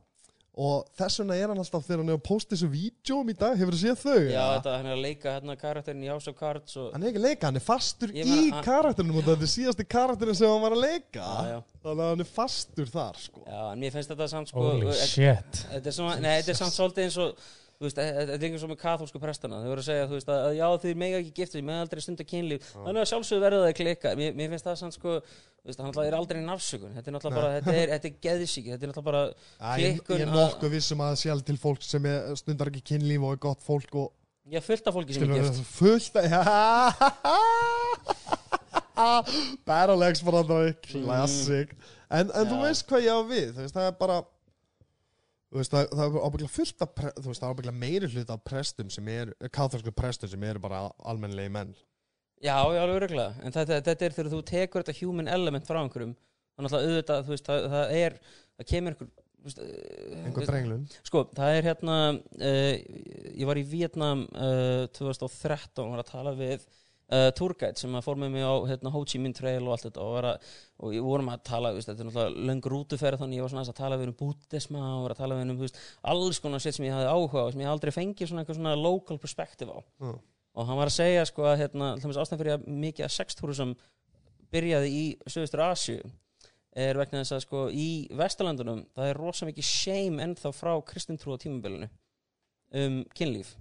og 0.54 0.86
þess 0.94 1.18
vegna 1.24 1.34
er 1.36 1.48
hann 1.50 1.58
alltaf 1.58 1.82
þegar 1.88 2.02
hann 2.04 2.10
er 2.14 2.18
að 2.20 2.26
posta 2.28 2.54
þessu 2.54 2.68
vídjóm 2.70 3.30
í 3.32 3.34
dag, 3.40 3.56
hefur 3.58 3.74
þú 3.74 3.80
séð 3.82 3.96
þau? 4.04 4.20
já, 4.30 4.44
þetta 4.54 4.74
hann 4.78 4.86
er 4.86 4.94
að 4.94 5.02
leika 5.02 5.32
hérna 5.34 5.56
karakterin 5.58 6.04
í 6.06 6.12
House 6.12 6.30
of 6.30 6.36
Cards 6.38 6.76
og, 6.78 6.92
hann 6.94 7.02
er 7.04 7.10
ekki 7.10 7.22
að 7.24 7.26
leika, 7.26 7.48
hann 7.50 7.58
er 7.58 7.66
fastur 7.66 8.14
í 8.14 8.22
hann- 8.28 8.62
karakterinum 8.68 9.18
og 9.18 9.24
þetta 9.32 9.48
er 9.48 9.54
síðasti 9.56 9.88
karakterin 9.90 10.36
sem 10.38 10.48
hann 10.54 10.62
var 10.62 10.76
að 10.78 10.84
leika 10.86 11.24
já, 11.26 11.50
já, 11.56 11.60
þannig 11.82 12.04
að 12.06 12.12
hann 12.14 12.20
er 12.28 12.32
fastur 12.36 12.86
þar 12.94 13.18
sko. 13.24 13.42
já, 13.48 13.64
en 13.74 13.80
mér 13.82 13.92
finnst 13.98 14.14
þetta 14.14 14.30
samt 14.30 14.48
sko 14.54 14.62
Holy 14.70 14.86
þetta- 14.92 15.10
shit 15.10 15.66
er, 15.74 15.82
þetta 15.82 16.54
er 16.54 16.62
samt 16.62 16.78
svolítið 16.78 17.04
eins 17.08 17.18
og 17.18 17.36
þú 17.84 17.88
veist, 17.90 17.98
þetta 18.00 18.22
þetta 18.24 18.34
er 18.38 18.44
einhvern 18.48 18.62
svo 18.64 18.70
með 18.72 18.80
kathólsku 18.84 19.20
prestana. 19.20 19.58
Þau 19.60 19.68
voru 19.74 19.82
að 19.84 19.88
segja, 19.90 20.06
þú 20.08 20.16
veist, 20.18 20.30
að 20.32 20.56
já, 20.58 20.68
þau 20.84 20.94
mega 21.04 21.18
ekki 21.20 21.34
giftið 21.42 21.58
þau 21.60 21.68
mega 21.68 21.82
aldrei 21.84 22.02
stunda 22.06 22.24
kynlíf, 22.30 22.62
þannig 22.78 23.02
að 23.04 23.10
sjálfsögðu 23.12 23.44
verða 23.44 23.60
að 23.68 23.76
klikka, 23.82 24.10
mér, 24.20 24.32
mér 24.40 24.48
finnst 24.54 24.68
það 24.70 24.78
samt 24.84 24.96
sko 24.98 25.12
þú 25.20 25.68
veist, 25.72 25.80
það 25.84 26.08
er 26.08 26.16
aldrei 26.18 26.40
nafsökun. 26.48 26.94
Þetta 26.96 27.08
er 27.12 27.16
náttúrulega 27.18 27.40
bara, 27.42 27.52
þetta 27.60 27.74
er, 27.84 27.88
þetta 27.98 28.08
er 28.10 28.16
geðsíki 28.28 28.70
þetta 28.74 28.84
er 28.88 28.92
náttúrulega 28.94 29.12
bara 29.12 29.24
Æ, 29.34 29.36
ég, 29.84 29.92
ég 30.00 30.24
er 30.24 30.28
að- 30.28 30.38
nokkuð 30.40 30.70
vissum 30.78 31.04
að 31.04 31.12
alveg 31.36 31.48
til 31.52 31.60
fólk 31.68 31.82
sem 31.88 32.04
er, 32.10 32.20
stundar 32.40 32.72
ekki 32.72 32.84
kynlíf 32.94 33.22
og 33.28 33.32
er 33.36 33.40
gott 33.48 33.62
fólk 33.64 33.92
og 34.06 34.10
ég 34.52 34.58
er 34.60 34.64
fullt 34.66 34.88
af 34.88 34.94
fólki 34.98 35.14
sem 35.16 35.24
er 35.32 35.36
gift. 35.40 35.56
Fullt 35.78 36.14
að 36.20 36.24
Battle 39.66 40.10
X 40.14 40.22
brandari 40.24 40.74
classic. 40.86 41.72
En, 42.14 42.30
en 42.30 42.46
þú 42.46 42.58
Já. 42.60 42.64
veist 42.68 42.86
hvað 42.90 43.06
ég 43.08 43.16
á 43.16 43.22
við? 43.26 43.48
Þú 43.56 43.62
veist, 43.64 43.74
það 43.78 43.88
er 43.90 43.96
bara 43.98 44.18
veist, 45.60 45.74
það, 45.74 45.88
það 45.94 46.04
er 46.06 46.28
ábygglega 46.28 46.54
fullt 46.54 46.86
af 46.86 46.94
þú 46.98 47.26
veist, 47.30 47.40
það 47.40 47.48
er 47.48 47.56
ábygglega 47.56 47.82
meiri 47.86 48.12
hlut 48.12 48.36
af 48.36 48.46
prestum 48.48 48.92
sem 48.94 49.10
er, 49.14 49.34
katholsku 49.54 49.94
prestum 49.96 50.32
sem 50.32 50.46
eru 50.50 50.62
bara 50.64 50.86
almennilegi 51.00 51.54
menn. 51.54 51.74
Já, 52.44 52.58
já, 52.76 52.82
alveg 52.84 52.98
öruglega, 53.00 53.34
en 53.40 53.56
þetta, 53.56 53.80
þetta 53.86 54.06
er 54.06 54.16
þegar 54.18 54.32
þú 54.34 54.40
tekur 54.50 54.84
þetta 54.84 55.00
human 55.00 55.30
element 55.32 55.68
frá 55.68 55.80
einhverjum 55.80 56.16
þannig 56.58 56.74
að 56.74 56.88
auðvitað, 56.88 57.22
þú 57.28 57.34
veist, 57.34 57.50
það, 57.50 57.68
það 57.74 57.94
er 58.00 58.18
það 58.28 58.68
kemur 58.72 58.96
einhver 58.96 59.12
eh, 59.64 60.26
einhver 60.26 60.50
drenglun. 60.50 60.84
Sko, 61.08 61.24
það 61.38 61.58
er 61.58 61.68
hérna 61.70 61.98
uh, 62.14 62.74
ég 63.32 63.50
var 63.50 63.60
í 63.60 63.66
Vietnam 63.68 64.26
uh, 64.36 64.86
2013 64.96 65.84
og 65.86 65.94
var 65.96 66.04
að 66.04 66.12
tala 66.12 66.36
við 66.38 66.68
uh, 67.12 67.30
tourguide 67.38 67.80
sem 67.80 67.98
fór 68.06 68.20
með 68.20 68.34
mig 68.36 68.46
á 68.46 68.54
hérna, 68.70 68.92
Ho 68.94 69.04
Chi 69.08 69.22
Minh 69.22 69.36
Trail 69.38 69.62
og 69.66 69.76
allt 69.76 69.88
þetta 69.88 70.04
og, 70.04 70.18
að, 70.30 70.52
og 70.84 70.98
vorum 71.06 71.32
að 71.34 71.44
tala, 71.50 71.74
veist, 71.76 71.90
þetta 71.90 72.04
er 72.06 72.10
náttúrulega 72.10 72.48
löng 72.50 72.70
rútuferð 72.74 73.24
þannig 73.24 73.40
ég 73.40 73.46
var 73.46 73.54
svona 73.54 73.66
að 73.68 73.80
tala 73.80 74.00
við 74.02 74.12
um 74.12 74.18
búddisma 74.20 74.84
og 75.00 75.10
að 75.12 75.22
tala 75.22 75.40
við 75.40 75.54
um 75.54 75.64
veist, 75.64 75.80
alls 76.14 76.42
konar 76.44 76.64
sétt 76.64 76.78
sem 76.78 76.88
ég 76.88 76.96
hafði 76.96 77.12
áhuga 77.12 77.46
á 77.46 77.52
sem 77.54 77.64
ég 77.66 77.74
aldrei 77.74 77.94
fengið 77.96 78.32
svona 78.32 78.44
eitthvað 78.44 78.60
svona 78.60 78.76
local 78.80 79.20
perspective 79.22 79.74
á 79.74 79.80
Já. 79.80 80.14
og 80.14 80.70
hann 80.70 80.80
var 80.80 80.92
að 80.92 80.98
segja 80.98 81.26
sko 81.30 81.48
að 81.50 81.60
hérna, 81.64 81.94
ástæðan 82.00 82.44
fyrir 82.44 82.58
að 82.58 82.68
mikið 82.86 83.08
að 83.08 83.16
sextúrism 83.18 83.76
byrjaði 84.54 84.94
í 84.94 85.06
Suðustur 85.26 85.66
Asju 85.66 86.00
er 86.74 86.98
vegna 86.98 87.22
þess 87.22 87.36
að 87.38 87.44
sko 87.46 87.66
í 87.70 87.90
Vesturlandunum 88.18 88.86
það 88.96 89.12
er 89.12 89.20
rosa 89.22 89.48
mikið 89.50 89.68
shame 89.68 90.24
ennþá 90.26 90.54
frá 90.56 90.74
kristintrú 90.88 91.36
á 91.38 91.42
tímabilinu 91.42 91.90
um 92.74 93.04
kynlíf 93.14 93.54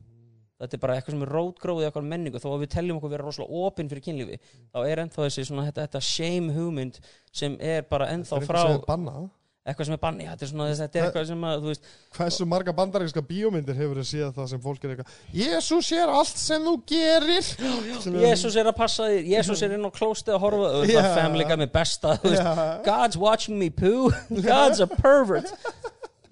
þetta 0.63 0.79
er 0.79 0.83
bara 0.87 0.97
eitthvað 0.97 1.17
sem 1.17 1.27
er 1.27 1.35
rótgróðið 1.37 1.89
eitthvað 1.91 2.09
menningu. 2.15 2.43
Þó 2.43 2.49
að 2.55 2.65
við 2.65 2.73
teljum 2.79 3.03
okkur 3.03 3.15
vera 3.17 3.29
rosalega 3.29 3.67
opinn 3.67 3.93
fyrir 3.93 4.07
kynlífi 4.09 4.41
þá 4.73 4.81
er 4.87 5.05
ennþá 5.05 5.27
þessi 5.29 5.47
svona 5.51 5.69
þetta, 5.69 5.87
þetta 5.89 6.05
shame 6.09 6.57
hugmynd 6.57 6.99
sem 7.35 7.61
er 7.61 7.87
bara 7.91 8.11
ennþá 8.15 8.41
er 8.41 8.51
frá 8.51 8.65
er 8.67 9.31
eitthvað 9.63 9.87
sem 9.87 9.95
er 9.95 10.01
banni, 10.03 10.25
þetta 10.27 10.43
er 10.43 10.51
svona 10.51 10.65
þetta 10.75 10.99
er 10.99 11.05
eitthvað 11.07 11.27
sem 11.29 11.45
að 11.47 11.67
veist, 11.69 11.85
Hversu 12.17 12.47
marga 12.51 12.73
bandaríska 12.75 13.23
bíómyndir 13.29 13.77
hefur 13.79 14.01
þið 14.01 14.09
séð 14.09 14.33
það 14.35 14.49
sem 14.51 14.63
fólk 14.65 14.87
er 14.87 14.95
eitthvað 14.95 15.37
Jésús 15.39 15.91
sér 15.93 16.11
allt 16.11 16.41
sem 16.43 16.67
þú 16.67 16.73
gerir. 16.91 17.51
Er- 17.63 18.17
Jésús 18.25 18.57
er 18.59 18.71
að 18.73 18.77
passa 18.81 19.07
þér 19.07 19.31
Jésús 19.37 19.63
er 19.63 19.77
inn 19.77 19.87
á 19.87 19.91
klósti 19.95 20.35
að 20.35 20.43
horfa 20.43 20.73
það 20.81 20.97
er 20.99 21.09
family 21.15 21.47
guy 21.47 21.61
með 21.63 21.73
besta 21.79 22.17
Já. 22.27 22.51
God's 22.89 23.21
watching 23.23 23.61
me 23.61 23.71
poo. 23.71 24.11
God's 24.51 24.83
a 24.83 24.89
pervert. 24.91 25.55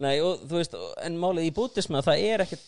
Nei, 0.03 0.17
og 0.25 0.43
veist, 0.51 0.75
en 1.07 1.19
málið 1.23 1.53
í 1.53 1.55
bútisma 1.55 2.03
það 2.03 2.27
er 2.33 2.47
ekkert 2.49 2.67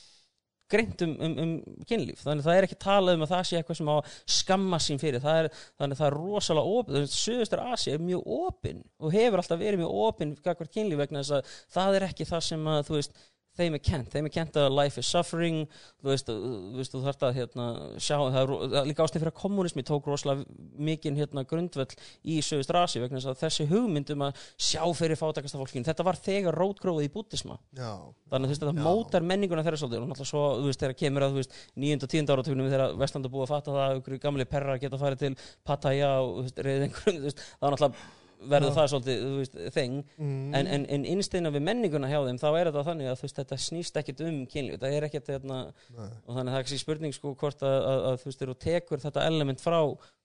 greint 0.73 1.05
um, 1.07 1.12
um, 1.27 1.35
um 1.45 1.53
kynlíf, 1.89 2.23
þannig 2.25 2.43
að 2.43 2.49
það 2.49 2.59
er 2.59 2.66
ekki 2.68 2.79
talað 2.83 3.18
um 3.18 3.25
að 3.27 3.33
það 3.35 3.45
sé 3.49 3.59
eitthvað 3.59 3.79
sem 3.81 3.93
á 3.93 3.97
skamma 4.39 4.81
sín 4.83 5.03
fyrir. 5.03 5.23
Það 5.23 5.41
er, 5.43 5.51
þannig 5.81 5.97
að 5.99 6.03
það 6.03 6.09
er 6.11 6.18
rosalega 6.18 6.79
opið. 6.79 7.07
Suðustur 7.12 7.64
Asi 7.66 7.93
er 7.93 8.07
mjög 8.07 8.33
opinn 8.39 8.83
og 9.03 9.16
hefur 9.16 9.43
alltaf 9.43 9.61
verið 9.62 9.83
mjög 9.83 10.01
opinn 10.07 10.35
gagvart 10.45 10.75
kynlíf 10.75 11.03
vegna 11.03 11.23
þess 11.23 11.37
að 11.39 11.53
það 11.77 11.99
er 11.99 12.09
ekki 12.09 12.29
það 12.33 12.47
sem 12.49 12.70
að 12.73 12.83
þú 12.89 12.99
veist, 12.99 13.23
þeim 13.59 13.77
er 13.77 13.83
kent, 13.85 14.09
þeim 14.13 14.29
er 14.29 14.33
kent 14.33 14.57
að 14.61 14.75
life 14.75 15.01
is 15.03 15.09
suffering 15.13 15.65
þú 16.01 16.09
veist, 16.09 16.31
þú, 16.31 16.53
veist, 16.79 16.95
þú 16.95 17.03
þarft 17.05 17.25
að 17.27 17.35
hérna, 17.39 17.67
sjá, 18.01 18.17
það 18.17 18.39
er, 18.41 18.53
það 18.63 18.77
er 18.81 18.89
líka 18.89 19.07
ástæð 19.07 19.23
fyrir 19.23 19.33
að 19.33 19.39
kommunismi 19.43 19.85
tók 19.89 20.09
rosalega 20.09 20.47
mikinn 20.89 21.19
hérna, 21.21 21.45
grundvöll 21.49 21.89
í 22.25 22.39
Suðustur 22.45 22.81
Asi 22.81 23.03
vegna 23.03 23.35
þessi 23.43 23.67
hugmynd 23.71 24.15
um 24.17 24.25
að 24.29 24.47
sjá 24.57 24.83
fyrir 24.97 25.21
fátakasta 25.21 25.61
fólkinu, 25.61 25.87
þetta 25.89 26.07
var 26.09 26.21
þegar 26.23 26.59
rótgróðið 26.63 27.11
í 27.11 27.13
bútisma 27.13 27.59
Já, 27.77 27.93
þannig 28.33 28.49
að 28.49 28.55
veist, 28.55 28.65
þetta 28.65 28.77
Já. 28.81 28.87
mótar 28.87 29.29
menninguna 29.29 29.67
þeirra 29.67 29.83
svolítið 29.83 30.01
og 30.01 30.11
náttúrulega 30.13 30.33
svo, 30.33 30.47
þú 30.63 30.71
veist, 30.71 30.87
þegar 30.87 30.99
kemur 31.03 31.29
að 31.29 31.39
9. 31.43 32.01
og 32.01 32.09
10. 32.17 32.33
áratugnum 32.33 32.73
þegar 32.73 32.97
Vestland 33.03 33.29
er 33.29 33.35
búið 33.37 33.47
að 33.47 33.53
fatta 33.53 33.77
það 33.77 34.19
gamli 34.23 34.49
perrar 34.49 34.81
geta 34.81 35.01
farið 35.01 35.23
til 35.27 35.33
Pattaya 35.67 36.11
og 36.25 36.51
reyðið 36.57 36.89
einhverjum, 36.89 37.23
veist, 37.29 37.47
þá 37.61 37.69
náttúrulega 37.69 38.22
verður 38.51 38.74
það 38.76 38.88
svolítið, 38.93 39.22
veist, 39.38 39.57
þeng. 39.74 39.99
Mm. 40.16 40.55
en, 40.59 40.70
en, 40.76 40.86
en 40.97 41.07
innsteina 41.12 41.53
við 41.55 41.64
menninguna 41.68 42.11
hjá 42.11 42.18
þeim 42.26 42.40
þá 42.43 42.49
er 42.51 42.70
þetta 42.70 42.84
þannig 42.88 43.11
að 43.12 43.22
veist, 43.22 43.38
þetta 43.38 43.59
snýst 43.66 44.01
ekkit 44.03 44.24
um 44.26 44.40
kynlíf, 44.51 44.78
þetta 44.78 44.90
er 44.97 45.07
ekkit 45.09 45.30
hérna, 45.34 45.61
og 45.99 46.36
þannig 46.36 46.43
að 46.43 46.53
það 46.53 46.59
er 46.59 46.66
ekki 46.66 46.80
spurning 46.82 47.16
sko 47.16 47.34
hvort 47.43 47.64
að, 47.66 47.78
að, 47.78 48.03
að 48.11 48.18
þú 48.22 48.30
veist, 48.30 48.45
þú 48.45 48.59
tekur 48.66 49.05
þetta 49.07 49.26
element 49.30 49.64
frá 49.64 49.78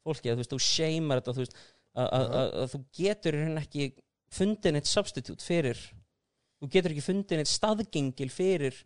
fólki, 0.08 0.32
að 0.32 0.38
þú 0.38 0.44
veist, 0.44 0.56
þú 0.56 0.62
shamear 0.68 1.22
þetta, 1.22 1.38
þú 1.38 1.46
veist, 1.46 1.58
að, 1.98 2.36
að, 2.42 2.68
þú 2.74 2.84
getur 3.00 3.40
rauninni 3.40 3.64
ekki 3.64 3.90
fundin 4.38 4.80
eitt 4.80 4.92
substitute 4.92 5.44
fyrir, 5.44 5.82
þú 6.62 6.72
getur 6.74 6.94
ekki 6.94 7.06
fundin 7.06 7.44
eitt 7.44 7.52
staðgengil 7.52 8.30
fyrir 8.34 8.78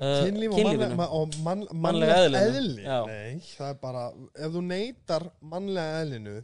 uh, 0.00 0.22
Kynlíf 0.26 0.54
og, 0.56 1.36
mannlega, 1.40 2.22
eðlinu. 2.24 2.40
eðli. 2.46 2.86
Já. 2.86 2.98
Nei, 3.10 3.52
það 3.54 3.68
er 3.68 3.78
bara 3.82 4.06
Ef 4.34 4.56
þú 4.56 4.64
neytar 4.66 5.28
mannlega 5.52 6.00
eðlinu 6.04 6.40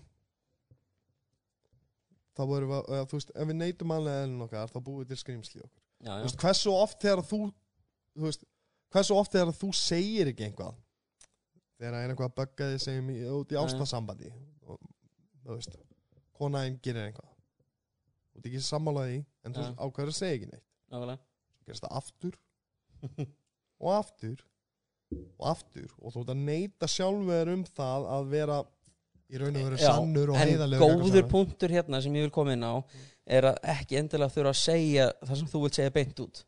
þá 2.37 2.43
vorum 2.51 2.73
við, 2.73 2.83
eða, 2.97 3.07
þú 3.11 3.19
veist, 3.19 3.31
ef 3.35 3.49
við 3.51 3.59
neytum 3.61 3.91
mannlega 3.93 4.25
eðlinu 4.25 4.47
okkar 4.47 4.73
þá 4.73 4.79
búum 4.81 4.99
við 5.03 5.13
til 5.13 5.21
skrýmsli 5.23 5.63
okkur. 5.65 5.83
Já, 5.97 6.11
Þú 6.11 6.17
já, 6.17 6.25
veist, 6.27 6.41
hversu 6.43 6.75
oft 6.77 6.99
þegar 7.03 7.23
þú 7.31 7.41
þú 8.17 8.27
veist, 8.27 8.45
hversu 8.93 9.17
oft 9.17 9.37
þegar 9.37 9.55
þú 9.57 9.71
segir 9.77 10.33
ekki 10.33 10.49
einhvað 10.51 10.83
þegar 11.77 11.97
er 12.01 12.13
einhvað 12.13 12.31
að 12.31 12.37
bögga 12.41 12.69
þig 12.73 12.85
segjum 12.85 13.09
í, 13.13 13.17
út 13.37 13.53
í 13.53 13.61
og 14.67 14.79
þú 15.47 15.57
veist 15.57 15.79
kona 16.37 16.65
einn 16.67 16.79
gerir 16.85 17.09
einhvað 17.09 17.33
þú 18.37 18.41
ert 18.41 18.51
ekki 18.51 18.63
sammálaði 18.67 19.19
en 19.47 19.57
þú 19.57 19.67
ákveður 19.81 20.13
að 20.13 20.19
segja 20.19 20.37
ekki 20.37 20.51
neitt. 20.51 20.67
Nákvæmlega. 20.93 21.23
Svo 21.57 21.67
gerist 21.71 21.87
það 21.87 21.97
aftur. 22.01 22.39
Og 23.83 23.91
aftur. 23.93 24.43
Og 25.39 25.47
aftur. 25.51 25.93
Og 26.03 26.15
þú 26.15 26.23
ert 26.25 26.33
að 26.35 26.43
neyta 26.49 26.89
sjálfur 26.91 27.53
um 27.55 27.65
það 27.77 28.09
að 28.17 28.29
vera 28.33 28.59
í 29.27 29.41
raun 29.41 29.59
og 29.59 29.69
veru 29.69 29.81
sannur 29.81 30.33
og 30.33 30.39
en 30.39 30.53
heiðalegur 30.53 30.85
gagnvart 30.85 31.07
góður 31.07 31.29
punktur 31.33 31.75
hérna 31.75 32.01
sem 32.05 32.15
ég 32.19 32.27
vil 32.29 32.35
koma 32.35 32.55
inn 32.55 32.67
á 32.67 32.75
er 33.27 33.51
að 33.51 33.61
ekki 33.75 33.99
endilega 34.01 34.35
þurfa 34.35 34.53
að 34.53 34.61
segja 34.61 35.09
það 35.23 35.41
sem 35.41 35.51
þú 35.51 35.63
vilt 35.65 35.81
segja 35.81 35.95
beint 35.97 36.23
út. 36.23 36.43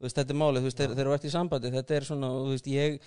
Veist, 0.00 0.16
þetta 0.16 0.32
er 0.32 0.40
málið, 0.40 0.68
þegar 0.76 1.08
þú 1.08 1.14
ert 1.16 1.26
í 1.28 1.32
sambandi 1.32 1.72
þetta 1.74 1.96
er 1.96 2.06
svona, 2.08 2.30
veist, 2.48 2.68
ég 2.72 3.00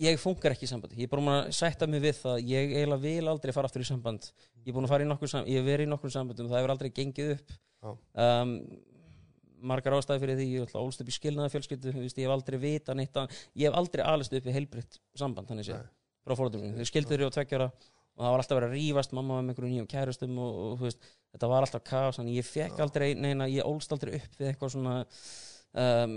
ég 0.00 0.20
funkar 0.20 0.54
ekki 0.54 0.66
í 0.66 0.70
sambandi, 0.70 0.96
ég 1.00 1.08
er 1.08 1.12
bara 1.12 1.34
að 1.38 1.50
sætta 1.56 1.88
mig 1.90 2.00
við 2.02 2.16
það, 2.22 2.38
ég 2.48 2.72
eiginlega 2.72 3.02
vil 3.02 3.32
aldrei 3.32 3.52
fara 3.54 3.68
aftur 3.68 3.84
í 3.84 3.88
samband. 3.88 4.30
Ég 4.62 4.70
er 4.72 4.76
búin 4.76 4.88
að 4.88 4.94
fara 4.94 5.04
í 5.04 5.08
nokkur 5.10 5.30
samband, 5.30 5.52
ég 5.52 5.60
hef 5.60 5.68
verið 5.68 5.88
í 5.88 5.90
nokkur 5.92 6.14
sambandum 6.14 6.48
það 6.48 6.58
hefur 6.58 6.72
aldrei 6.74 6.90
gengið 6.96 7.34
upp. 7.34 7.54
Um, 8.16 8.54
margar 9.62 9.96
ástæði 9.96 10.22
fyrir 10.24 10.38
því 10.38 10.46
ég 10.48 10.66
ætla 10.66 10.82
ólst 10.82 11.02
upp 11.02 11.10
í 11.10 11.14
skilnaða 11.14 11.52
fjölskyldu 11.52 11.92
ég 11.92 12.14
hef 12.16 12.34
aldrei 12.34 12.58
vita 12.62 12.94
neitt 12.98 13.18
að, 13.18 13.34
ég 13.58 13.68
hef 13.68 13.78
aldrei 13.78 14.02
alist 14.06 14.34
upp 14.34 14.46
í 14.46 14.54
heilbritt 14.54 14.98
samband, 15.18 15.48
þannig 15.50 15.68
sé 15.68 15.76
Nei. 15.76 15.90
frá 16.26 16.34
fórhaldum 16.38 16.78
þau 16.78 16.88
skildu 16.88 17.14
þér 17.14 17.30
á 17.30 17.34
tveggjara 17.36 17.68
og 18.16 18.24
það 18.24 18.34
var 18.34 18.42
alltaf 18.42 18.58
verið 18.58 18.70
að 18.70 18.76
rífast 18.78 19.14
mamma 19.16 19.38
var 19.38 19.46
með 19.46 19.54
einhverjum 19.54 19.72
nýjum 19.76 19.90
kærustum 19.92 20.40
og, 20.42 20.58
og 20.66 20.82
veist, 20.82 21.08
þetta 21.32 21.50
var 21.52 21.66
alltaf 21.66 21.84
kaos 21.86 22.18
þannig 22.20 22.38
ég 22.40 22.48
fekk 22.48 22.82
aldrei 22.84 23.08
neina, 23.16 23.48
ég 23.48 23.68
ólst 23.68 23.94
aldrei 23.94 24.18
upp 24.18 24.38
við 24.38 24.50
eitthvað 24.50 24.74
svona 24.76 24.96
um, 25.74 26.12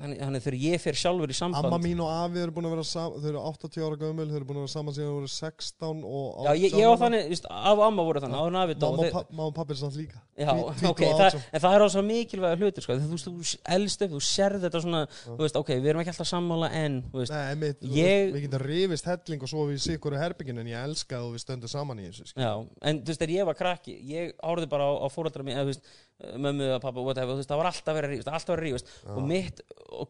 þannig, 0.00 0.42
þegar 0.44 0.56
ég 0.62 0.80
fer 0.82 0.96
sjálfur 0.96 1.32
í 1.32 1.36
samband 1.36 1.66
Amma 1.68 1.78
mín 1.82 1.98
og 2.04 2.10
afi 2.12 2.40
eru 2.40 2.54
búin 2.56 2.68
að 2.68 2.74
vera 2.76 2.84
saman 2.86 3.20
þau 3.20 3.28
eru 3.32 3.42
80 3.50 3.84
ára 3.86 3.98
gömul, 4.00 4.26
þau 4.30 4.36
eru 4.38 4.46
búin 4.48 4.60
að 4.60 4.64
vera 4.64 4.72
saman 4.74 4.96
síðan 4.96 5.10
þau 5.10 5.16
voru 5.18 5.30
16 5.34 6.04
og 6.06 6.46
Já, 6.46 6.52
ég, 6.54 6.70
18 6.70 6.80
ég 6.80 6.86
ára. 6.88 7.00
þannig, 7.04 7.24
víst, 7.34 7.48
af 7.50 7.74
og 7.80 7.84
amma 7.88 8.06
voru 8.06 8.22
þannig 8.24 8.46
en 8.50 8.58
afi 8.62 8.76
dó, 8.80 8.86
Mamma 8.94 9.20
og 9.20 9.50
og 9.50 9.54
pappi 9.58 9.74
er 9.76 9.80
samt 9.82 9.98
líka 9.98 10.20
Já, 10.40 10.48
Tví- 10.56 10.88
ok, 10.88 11.02
og 11.04 11.18
það, 11.20 11.38
en 11.52 11.60
það 11.66 11.74
er 11.76 11.84
ásvað 11.84 12.06
mikilvæga 12.08 12.60
hlutur 12.62 12.86
sko, 12.86 12.94
þú 12.96 13.10
veist, 13.12 13.26
þú 13.28 13.56
elst 13.76 14.04
upp, 14.06 14.12
þú 14.14 14.20
sérð 14.24 14.62
þetta 14.64 14.80
svona, 14.86 15.00
Já. 15.10 15.34
þú 15.34 15.40
veist, 15.44 15.58
ok, 15.60 15.72
við 15.76 15.90
erum 15.92 16.00
ekki 16.04 16.12
alltaf 16.14 16.30
sammála 16.30 16.70
en, 16.80 17.00
þú 17.12 17.20
veist, 17.20 17.34
Nei, 17.34 17.54
mitt, 17.60 17.82
Ég- 17.92 18.30
við 18.32 18.46
getum 18.46 18.64
rifist 18.64 19.10
helling 19.10 19.44
og 19.44 19.50
svo 19.52 19.66
við 19.68 19.82
sikkur 19.84 20.16
í 20.16 20.22
herbygginu 20.22 20.62
en 20.64 20.70
ég 20.72 20.80
elska 20.88 21.18
að 21.20 21.34
við 21.34 21.44
stöndum 21.44 21.68
saman 21.74 22.00
í 22.00 22.06
þessu 22.08 22.30
skilur. 22.30 22.46
Já, 22.46 22.52
en 22.88 23.02
þú 23.02 23.12
veist, 23.12 23.20
þegar 23.20 23.34
ég 23.36 23.50
var 23.50 23.58
krakki 23.60 23.98
ég 24.14 24.32
horfði 24.40 24.70
bara 24.72 24.88
á, 24.88 24.92
á 25.04 25.06
fóreldra 25.12 25.44
mín 25.44 25.58
eða, 25.60 25.66
þú 25.68 25.74
veist, 25.74 25.92
mömmu 26.40 26.70
pappa, 26.80 27.00
whatever, 27.04 27.34
þú 27.36 27.40
veist, 27.42 27.50
það 27.52 27.60
var 27.60 27.68
alltaf 27.74 27.96
verið 27.96 28.08
að 28.08 28.14
rífast, 28.16 28.32
alltaf 28.32 28.54
verið 28.56 28.64
að 28.64 28.68
rífast 28.70 28.90
Já. 29.00 29.14
og 29.14 29.24
mitt 29.26 29.62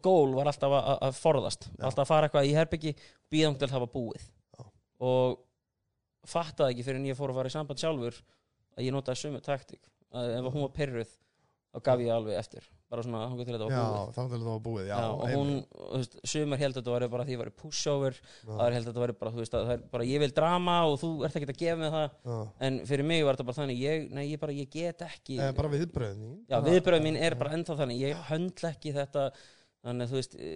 gól 0.03 0.35
var 0.35 0.49
alltaf 0.51 0.75
að, 0.77 0.91
að 1.07 1.17
forðast 1.19 1.69
Já. 1.69 1.85
alltaf 1.87 2.03
að 2.03 2.11
fara 2.11 2.27
eitthvað 2.29 2.49
í 2.49 2.57
herbyggi 2.57 2.93
býðan 3.31 3.57
til 3.61 3.71
það 3.71 3.85
var 3.85 3.93
búið 3.95 4.27
Já. 4.27 4.65
og 5.07 5.39
fattaði 6.31 6.75
ekki 6.75 6.85
fyrir 6.87 7.01
en 7.01 7.09
ég 7.09 7.17
fór 7.17 7.33
að 7.33 7.41
fara 7.41 7.51
í 7.51 7.55
samband 7.55 7.81
sjálfur 7.81 8.19
að 8.77 8.85
ég 8.87 8.95
notaði 8.95 9.23
sömu 9.23 9.41
taktík 9.45 9.89
að 10.11 10.35
ef 10.37 10.51
hún 10.51 10.65
var 10.65 10.75
perruð 10.75 11.15
þá 11.71 11.83
gaf 11.87 12.03
ég 12.03 12.13
alveg 12.15 12.39
eftir 12.39 12.67
bara 12.91 13.05
svona, 13.05 13.21
hann 13.31 13.39
til 13.39 13.47
þetta 13.47 13.67
var 13.67 13.73
Já, 13.73 13.81
búið. 13.81 14.11
þá 14.11 14.19
til 14.21 14.31
þetta 14.35 14.49
var 14.49 14.63
búið 14.65 14.89
Já, 14.89 14.93
Já, 14.93 15.07
og 15.11 15.33
hún, 15.35 15.51
þú 15.77 16.01
veist, 16.01 16.17
sumar 16.33 16.61
held 16.61 16.73
að 16.75 16.79
þetta 16.81 16.95
var 16.95 17.05
bara 17.15 17.25
því 17.27 17.31
að 17.31 17.35
ég 17.37 17.41
var 17.41 17.51
pushover, 17.61 18.19
aðra 18.49 18.75
held 18.75 18.81
að 18.83 18.89
þetta 18.91 19.03
var 19.05 19.13
bara, 19.21 19.33
þú 19.35 19.41
veist, 19.43 19.55
að 19.57 19.69
það 19.69 19.73
er 19.77 19.85
bara 19.95 20.09
ég 20.11 20.23
vil 20.25 20.31
drama 20.41 20.75
og 20.89 20.99
þú 21.01 21.11
ert 21.27 21.39
ekki 21.39 21.49
að 21.49 21.61
gefa 21.63 21.79
mig 21.81 21.95
það. 21.95 22.19
Já, 22.27 22.37
en 22.67 22.81
fyrir 22.91 23.09
mig 23.13 23.25
var 23.25 23.39
þetta 23.39 23.47
bara 23.49 23.59
þannig 23.61 23.81
ég, 23.81 24.05
nei, 24.11 24.23
ég 24.27 24.43
bara, 24.43 24.57
ég 24.59 24.69
get 24.75 25.05
ekki. 25.07 25.39
Eða 25.39 25.57
bara 25.57 25.73
viðbröðin 25.73 26.37
já, 26.51 26.57
viðbröð 26.67 27.07
mín 27.07 27.19
er 27.21 27.37
bara 27.39 27.55
ennþá 27.57 27.79
þannig 27.81 28.05
ég 28.05 28.23
höndla 28.29 28.75
ekki 28.75 28.95
þetta 28.99 29.27
þannig 29.81 30.11
þú 30.11 30.19
veist, 30.19 30.35
e, 30.37 30.49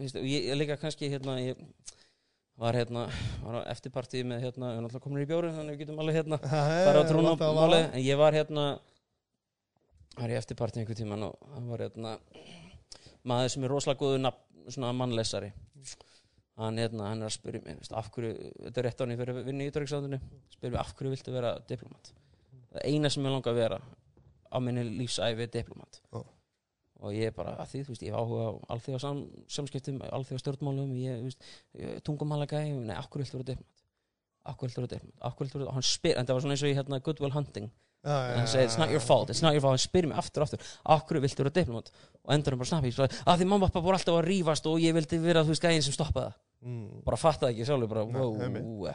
veist 0.00 0.18
og 0.20 0.28
ég, 0.28 0.52
líka 0.56 0.78
kannski 0.80 1.10
hérna 1.12 1.36
ég 1.42 1.58
var 2.60 2.76
hérna, 2.76 3.06
var 3.40 3.60
á 3.64 3.72
eftirpartíð 3.72 4.26
með 4.28 4.44
hérna, 4.44 4.70
við 4.70 4.78
erum 4.78 4.88
alltaf 4.90 5.04
komin 5.04 5.22
í 5.22 5.28
bjóru 5.28 5.52
þannig 5.56 5.76
við 5.76 5.82
getum 5.84 6.00
alveg 6.02 6.18
hérna 6.20 6.38
bara 6.88 7.04
á 7.04 7.08
trúna 7.08 7.34
máli 7.56 7.80
en 7.86 8.02
ég 8.04 8.20
var 8.20 8.36
hérna 8.36 8.66
var 10.18 10.32
í 10.32 10.38
eftirpartíð 10.38 10.82
einhver 10.82 10.98
tíman 10.98 11.28
og 11.28 11.50
hann 11.54 11.68
var 11.70 11.84
hérna 11.86 12.16
maður 13.28 13.52
sem 13.54 13.66
er 13.66 13.74
rosalega 13.74 14.00
góðu 14.00 14.92
mannlesari 14.96 15.52
hann 16.60 16.80
hérna, 16.80 17.10
hann 17.10 17.22
er 17.22 17.30
að 17.30 17.36
spyrja 17.36 17.62
mig 17.64 17.78
af 17.96 18.10
hverju, 18.14 18.34
þetta 18.66 18.80
er 18.80 18.86
rétt 18.86 19.00
á 19.00 19.02
hann 19.04 19.16
fyrir 19.20 19.38
vinni 19.46 19.66
í 19.66 19.70
Ídryggslandinu 19.70 20.18
spyrja 20.52 20.74
mig 20.74 20.80
af 20.82 20.92
hverju 20.98 21.14
viltu 21.14 21.34
vera 21.34 21.54
diplomat? 21.70 22.12
Það 22.70 22.86
eina 22.90 23.10
sem 23.10 23.24
ég 23.24 23.34
langa 23.34 23.52
að 23.52 23.60
vera 23.62 23.80
á 24.50 24.56
minni 24.62 24.84
lífsæfi 24.98 25.46
er 25.46 25.52
diplomat. 25.54 26.02
Já. 26.12 26.20
og 27.00 27.14
ég 27.16 27.30
er 27.30 27.32
bara 27.32 27.54
að 27.62 27.70
því, 27.72 27.82
þú 27.86 27.92
veist, 27.94 28.02
ég 28.04 28.16
áhuga 28.16 28.42
á 28.44 28.52
alþjóða 28.74 28.98
sam, 29.00 29.20
samskiptum, 29.48 30.02
alþjóða 30.04 30.42
stjórnmálum 30.42 30.90
ég, 31.00 31.22
þú 31.22 31.30
veist, 31.30 31.46
tungumálega 32.04 32.60
nei, 32.60 32.92
af 32.92 33.08
hverju 33.08 33.24
viltu 33.24 33.38
vera 33.38 33.48
diplomat? 33.54 33.84
Af 34.44 34.58
hverju 34.58 34.68
viltu 34.68 34.82
vera 34.82 34.92
diplomat? 34.92 35.22
Af 35.24 35.38
hverju 35.38 35.48
viltu 35.48 35.62
vera, 35.62 35.76
hann 35.78 35.86
spyr, 35.86 36.18
en 36.18 36.28
það 36.28 36.36
var 36.36 36.44
svona 36.44 36.58
eins 36.58 36.64
og 36.66 36.74
í 36.74 36.76
hérna 36.76 37.00
Goodwill 37.06 37.32
Hunting 37.32 37.70
hann 38.04 38.48
segi 38.48 38.68
it's 38.68 38.78
not 38.80 38.92
your 38.92 39.02
fault, 39.04 39.30
it's 39.32 39.42
not 39.44 39.56
your 39.56 39.64
fault. 39.64 39.76
Hann 39.76 39.82
spyr 39.82 40.08
mig 40.08 40.20
aftur 40.20 40.44
og 40.44 40.48
aftur, 40.48 40.68
af 40.94 41.06
hverju 41.08 41.24
viltu 41.26 41.44
vera 41.44 41.54
diplomat? 41.60 41.90
Og 42.24 42.34
endur 42.34 42.56
hann 42.56 42.62
bara 42.62 42.70
snappi, 42.72 42.92
að 42.96 43.42
því 43.42 43.48
mamma 43.50 43.68
pappa 43.68 43.84
voru 43.84 43.98
alltaf 43.98 44.20
að 44.20 44.28
rífast 44.28 44.68
og 44.70 44.80
ég 44.80 44.96
vildi 44.96 45.20
vera, 45.20 45.44
þú 45.44 45.54
veist, 45.54 45.64
gæðin 45.66 45.86
sem 45.86 45.96
stoppaði. 45.96 46.32
Það 46.60 46.74
mm. 46.74 47.00
bara 47.06 47.20
fattaði 47.20 47.56
ekki 47.56 47.68
sjálfur, 47.68 47.92
bara, 47.92 48.04
wow, 48.08 48.90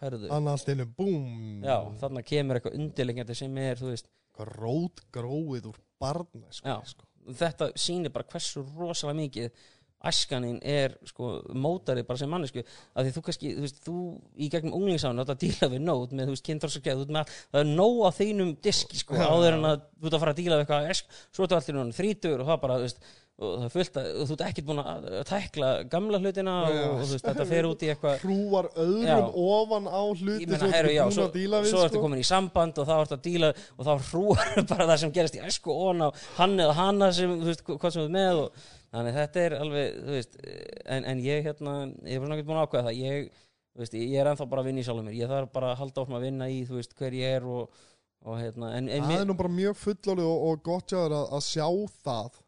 herðu, 0.00 0.30
Annað 0.32 0.54
allt 0.56 0.72
einu, 0.72 0.88
búm 0.96 1.64
já, 1.64 1.76
þarna 2.00 2.24
kemur 2.24 2.60
eitthvað 2.60 2.78
undirlengjandi 2.80 3.36
sem 3.36 3.58
er, 3.60 3.80
þú 3.80 3.90
veist, 3.90 4.08
Hvað 4.40 4.54
rót 4.56 5.02
gróið 5.12 5.66
úr 5.68 5.78
barna 6.00 6.48
sko, 6.54 6.64
Já. 6.64 6.78
sko. 6.88 7.06
þetta 7.36 7.70
sýnir 7.76 8.12
bara 8.14 8.28
hversu 8.30 8.62
rosalega 8.64 9.18
mikið 9.18 9.66
æskanin 10.08 10.58
er 10.64 10.94
sko 11.08 11.32
mótari 11.52 12.04
bara 12.08 12.20
sem 12.20 12.30
mannesku 12.32 12.62
að 12.62 13.06
því 13.08 13.14
þú 13.16 13.24
kannski, 13.26 13.54
þú 13.56 13.64
veist, 13.66 13.80
þú 13.84 13.96
í 14.40 14.50
gegnum 14.52 14.76
unglingsánu 14.80 15.24
átt 15.24 15.34
að 15.34 15.42
díla 15.44 15.70
við 15.74 15.84
nót 15.84 16.14
með, 16.14 16.30
þú 16.30 16.36
veist, 16.36 16.46
kynþrósakæð 16.48 17.02
það 17.10 17.60
er 17.62 17.72
nóg 17.72 18.02
á 18.06 18.10
þínum 18.16 18.54
diski 18.64 19.00
sko 19.00 19.18
áður 19.20 19.58
en 19.58 19.70
að 19.72 19.82
þú 20.00 20.08
ert 20.08 20.16
að 20.16 20.22
fara 20.24 20.36
að 20.36 20.40
díla 20.40 20.56
við 20.56 20.64
eitthvað 20.64 20.92
esk, 20.94 21.18
svo 21.30 21.46
ertu 21.46 21.58
allir 21.58 21.76
núna 21.76 21.98
þrítur 22.00 22.40
og 22.40 22.48
það 22.48 22.62
bara, 22.64 22.78
þú 22.80 22.88
veist 22.88 23.10
og 23.40 23.54
það 23.56 23.64
er 23.64 23.72
fullt 23.72 23.94
að 23.96 24.08
þú 24.28 24.34
ert 24.34 24.42
ekkert 24.44 24.66
búin 24.68 24.80
að 24.82 25.06
að 25.20 25.22
tækla 25.30 25.68
gamla 25.92 26.18
hlutina 26.20 26.56
og, 26.60 26.74
Já. 26.74 26.82
og 26.84 26.98
þú 26.98 27.14
veist, 27.14 27.26
þetta 27.26 27.46
fer 27.48 27.68
út 27.70 27.84
í 27.84 27.88
eitthvað 27.92 28.24
hrúar 28.24 28.68
öðrum 28.74 29.06
Já. 29.06 29.30
ofan 29.44 29.88
á 29.88 30.02
hluti 30.10 30.48
meina, 30.48 30.58
sem 30.60 30.66
þú 30.66 30.74
herru, 30.74 30.90
ert 30.90 30.96
já, 30.98 31.02
búin 31.06 31.16
svo, 31.16 31.28
að 31.30 31.38
díla 31.38 31.60
við 31.62 31.72
svo 31.72 31.84
ertu 31.86 31.96
sko. 31.96 32.02
komin 32.04 32.20
í 32.20 32.26
samband 32.28 32.82
og 32.82 32.90
þá 32.90 32.92
ertu 32.98 33.16
að 33.16 33.22
díla 33.24 33.50
og 33.56 33.88
þá 33.88 33.92
hrúar 34.10 34.52
bara 34.74 34.88
það 34.90 35.00
sem 35.04 35.14
gerist 35.16 35.38
í 35.38 35.42
æsku 35.46 35.72
og 35.72 36.20
hann 36.36 36.58
eða 36.66 36.76
hana 36.82 37.10
sem, 37.16 37.32
þú 37.40 37.48
veist, 37.48 37.64
hvað 37.70 37.96
sem 37.96 38.02
þú 38.02 38.10
ert 38.10 38.16
með 38.18 38.42
og 38.44 38.68
þannig 38.90 39.16
þetta 39.16 39.44
er 39.44 39.56
alveg, 39.58 40.00
þú 40.00 40.16
veist 40.16 40.36
en, 40.40 41.06
en 41.12 41.22
ég 41.24 41.46
hérna, 41.46 41.76
ég 42.06 42.16
er 42.16 42.22
bara 42.22 42.32
náttúrulega 42.32 42.48
búin 42.48 42.60
að 42.60 42.66
ákveða 42.66 42.86
það. 42.88 43.00
Ég, 43.00 43.44
þú 43.70 43.84
veist, 43.84 43.96
ég 44.00 44.16
er 44.18 44.30
ennþá 44.32 44.48
bara 44.50 44.64
að 44.64 44.70
vinna 44.70 44.82
í 44.82 44.86
sjálfum 44.88 45.06
mér. 45.08 45.18
Ég 45.20 45.30
þarf 45.30 45.52
bara 45.54 45.70
að 45.72 45.80
halda 45.84 46.04
áfram 46.04 46.18
að 46.18 46.26
vinna 46.26 46.50
í, 46.50 46.58
þú 46.68 46.80
veist, 46.80 46.96
hver 46.98 47.16
ég 47.18 47.36
er 47.38 47.46
og, 47.46 47.84
og 48.26 48.40
hérna, 48.40 48.72
en, 48.78 48.90
en 48.90 49.06
það 49.06 49.22
er 49.22 49.30
nú 49.30 49.38
bara 49.38 49.52
mjög 49.54 49.78
fullorðið 49.84 50.32
og, 50.32 50.44
og 50.48 50.66
gott 50.66 50.96
að, 50.98 51.16
að 51.20 51.46
sjá 51.46 51.66
það 52.02 52.42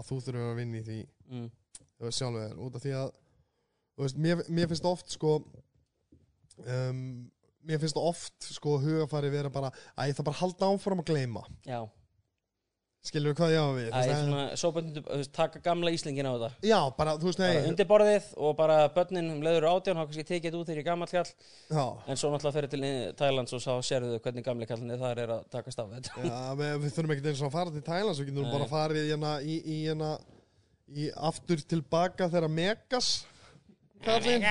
að 0.00 0.10
þú 0.10 0.20
þurfum 0.26 0.52
að 0.52 0.60
vinna 0.60 0.80
í 0.80 0.86
því. 0.86 1.00
Mm, 1.30 1.48
sjálfur 2.08 2.44
þér 2.44 2.62
út 2.66 2.78
af 2.78 2.84
því 2.84 2.94
að 3.00 3.10
þú 3.10 4.06
veist, 4.06 4.22
mér, 4.26 4.44
mér 4.48 4.70
finnst 4.70 4.88
oft 4.88 5.12
sko 5.12 5.36
um, 6.64 7.00
mér 7.66 7.80
finnst 7.82 7.98
oft 8.00 8.50
sko 8.54 8.78
hugafari 8.80 9.30
vera 9.32 9.50
bara 9.52 9.70
að 9.94 10.10
ég 10.10 10.16
þarf 10.16 10.28
bara 10.30 10.36
að 10.36 10.42
halda 10.44 10.70
áfram 10.74 11.02
að 11.02 11.10
gleyma. 11.12 11.42
Já, 11.68 11.80
skilur 13.06 13.34
hvað 13.36 13.52
ég 13.54 13.62
á 13.64 13.68
við? 13.72 13.86
Þú 13.88 14.00
veist, 14.00 14.22
svona, 14.26 14.42
sóböndum, 14.60 15.04
þú 15.06 15.18
veist, 15.22 15.32
taka 15.36 15.60
gamla 15.64 15.92
íslingin 15.94 16.28
á 16.28 16.32
þetta. 16.34 16.50
Já, 16.68 16.78
bara, 16.98 17.14
þú 17.20 17.30
veist, 17.30 17.40
bara 17.40 17.54
nei. 17.56 17.68
Undir 17.70 17.88
borðið 17.88 18.26
og 18.36 18.52
bara 18.58 18.76
börnin 18.96 19.30
um 19.32 19.40
leiður 19.44 19.66
átján, 19.70 19.96
þá 19.96 20.02
kannski 20.02 20.26
tekið 20.28 20.46
þetta 20.50 20.60
út 20.60 20.68
þegar 20.68 20.80
ég 20.80 20.84
er 20.84 20.88
gamall 20.90 21.10
kall 21.14 21.30
já, 21.30 21.84
en 22.12 22.20
svo 22.20 22.32
náttúrulega 22.34 22.56
fyrir 22.58 22.72
til 22.74 22.90
Thailands 23.22 23.56
og 23.56 23.64
sá 23.64 23.72
sérðu 23.88 24.20
hvernig 24.20 24.46
gamli 24.46 24.68
kallinni 24.68 25.00
þar 25.00 25.22
er 25.24 25.34
að 25.38 25.48
takast 25.56 25.80
á 25.80 25.84
þetta. 25.94 26.26
Já 26.28 26.42
við, 26.60 26.86
þurfum 26.98 27.16
ekkert 27.16 27.30
eins 27.32 27.40
og 27.40 27.48
að 27.48 27.56
fara 27.56 27.74
til 27.76 27.84
Thailands 27.88 28.20
við 28.20 28.30
getum 28.32 28.52
bara 28.52 28.70
farið 28.74 29.10
hérna 29.14 29.34
í, 29.40 29.58
í, 29.64 29.80
hérna, 29.88 30.14
í 30.92 31.10
aftur 31.30 31.64
tilbaka 31.72 32.28
þegar 32.28 32.52
Megas 32.52 33.14
kallinn 34.04 34.44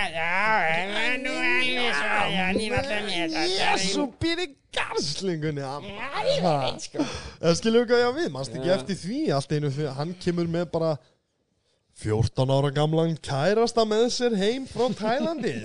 Jésu, 3.58 4.06
býri 4.22 4.48
garslingunni 4.76 5.64
við 7.80 7.88
hvað 7.90 8.04
ég 8.04 8.10
á 8.10 8.14
við 8.20 8.30
Manst 8.36 8.58
ekki 8.58 8.74
eftir 8.76 9.00
því 9.04 9.22
allt 9.38 9.56
einu 9.56 9.72
því 9.74 9.94
Hann 9.98 10.14
kemur 10.22 10.52
með 10.52 10.70
bara 10.76 10.92
14 12.00 12.54
ára 12.56 12.72
gamlan 12.72 13.18
kærasta 13.26 13.84
með 13.90 14.06
sér 14.16 14.38
heim 14.40 14.70
frá 14.70 14.88
Tælandi 14.96 15.56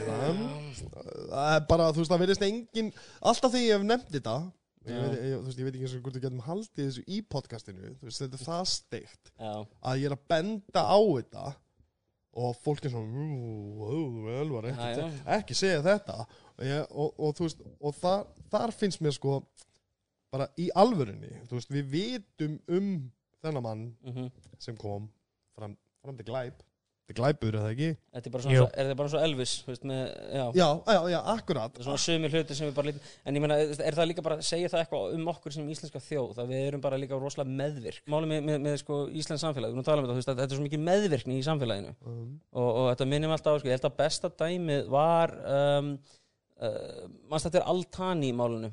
Það 1.34 1.48
er 1.52 1.64
bara, 1.68 1.92
þú 1.92 2.02
veist, 2.02 2.12
það 2.12 2.22
verðist 2.24 2.46
engin 2.48 2.92
Alltaf 3.20 3.52
þegar 3.52 3.66
ég 3.66 3.74
hef 3.76 3.88
nefnt 3.90 4.14
þetta 4.16 4.36
ég 4.84 5.00
veit, 5.00 5.14
ég, 5.16 5.36
þú 5.38 5.44
veist, 5.46 5.58
ég 5.60 5.68
veit 5.68 5.76
ekki 5.76 5.86
eins 5.86 5.94
og 5.96 6.02
hvort 6.04 6.16
við 6.18 6.24
getum 6.26 6.42
haldið 6.44 6.88
þessu 6.88 7.04
í 7.08 7.20
podcastinu 7.32 7.92
þú 8.00 8.08
veist, 8.08 8.20
þetta 8.20 8.40
er 8.40 8.44
það 8.44 8.64
steikt 8.72 9.30
að 9.40 10.00
ég 10.02 10.08
er 10.10 10.16
að 10.16 10.26
benda 10.32 10.82
á 10.84 10.98
þetta 11.00 11.44
og 12.34 12.56
fólk 12.64 12.84
er 12.84 12.90
svona 12.90 13.06
"Ú, 13.06 13.84
ó, 13.84 13.96
vel 14.26 14.50
var 14.50 14.68
ekki, 14.70 14.88
Já, 14.90 14.96
já. 14.98 15.38
ekki 15.38 15.54
segja 15.54 15.82
þetta. 15.82 16.26
Ég, 16.62 16.86
og, 16.90 17.14
og 17.18 17.34
veist 17.38 17.62
og 17.80 17.94
þar, 17.98 18.26
þar 18.50 18.72
finnst 18.72 19.00
mér 19.02 19.14
sko 19.16 19.40
bara 20.34 20.48
í 20.58 20.68
alvörunni 20.74 21.32
veist, 21.50 21.70
við 21.70 21.90
vitum 21.90 22.58
um 22.68 22.90
þennan 23.42 23.62
mann 23.62 23.84
mhm. 24.02 24.30
sem 24.58 24.76
kom 24.76 25.08
fram, 25.54 25.76
fram 26.02 26.16
til 26.16 26.26
glæp 26.26 26.62
til 27.04 27.16
glæpur, 27.18 27.52
er 27.52 27.60
það 27.60 27.72
ekki? 27.74 27.88
Þetta 28.14 28.28
er 28.30 28.32
bara 28.34 28.44
svona, 28.44 28.60
er 28.64 28.86
þetta 28.86 28.96
bara 29.00 29.10
svo 29.12 29.20
Elvis, 29.26 29.50
þú 29.60 29.70
veist, 29.70 29.82
með, 29.90 30.02
já, 30.32 30.44
Já, 30.56 30.68
já, 30.88 31.00
já, 31.12 31.18
akkurat. 31.34 31.74
Það 31.74 31.82
er 31.82 31.86
svona 31.88 32.02
sumir 32.04 32.32
hluti 32.32 32.56
sem 32.56 32.68
við 32.70 32.78
bara 32.78 32.88
lítum, 32.88 33.10
en 33.24 33.38
ég 33.38 33.44
meina, 33.44 33.58
þú 33.60 33.72
veist, 33.74 33.82
er 33.84 33.98
það 33.98 34.08
líka 34.08 34.24
bara 34.24 34.38
segja 34.48 34.70
það 34.72 34.84
eitthvað 34.84 35.16
um 35.18 35.28
okkur 35.34 35.56
sem 35.56 35.68
íslenska 35.74 36.02
þjóð, 36.06 36.40
að 36.40 36.54
við 36.54 36.64
erum 36.70 36.84
bara 36.86 37.00
líka 37.02 37.18
rosalega 37.20 37.56
meðvirk. 37.60 38.00
Málið 38.14 38.32
með, 38.32 38.40
með, 38.48 38.62
með 38.64 38.78
sko 38.80 39.00
Íslands 39.20 39.44
samfélag, 39.44 39.68
við 39.68 39.76
erum 39.76 39.84
að 39.84 39.90
tala 39.90 40.00
um 40.00 40.08
þetta, 40.08 40.16
þú 40.16 40.22
veist, 40.22 40.32
þetta 40.32 40.48
er 40.48 40.56
svo 40.56 40.66
mikið 40.68 40.84
meðvirkni 40.88 41.36
í 41.36 41.44
samfélaginu. 41.44 41.94
Um, 42.08 42.24
og, 42.56 42.70
og 42.70 42.88
þetta 42.94 43.10
minnum 43.12 43.36
alltaf 43.36 43.52
á, 43.52 43.60
sko, 43.60 43.68
ég 43.68 43.76
held 43.76 43.88
að 43.90 43.98
besta 44.00 44.32
dæmið 44.44 44.88
var, 44.96 45.36
um, 45.58 45.92
uh, 46.64 47.04
mannst 47.28 47.50
þetta 47.50 47.60
er 47.60 47.68
Altani 47.74 48.32
í 48.32 48.38
málunum, 48.40 48.72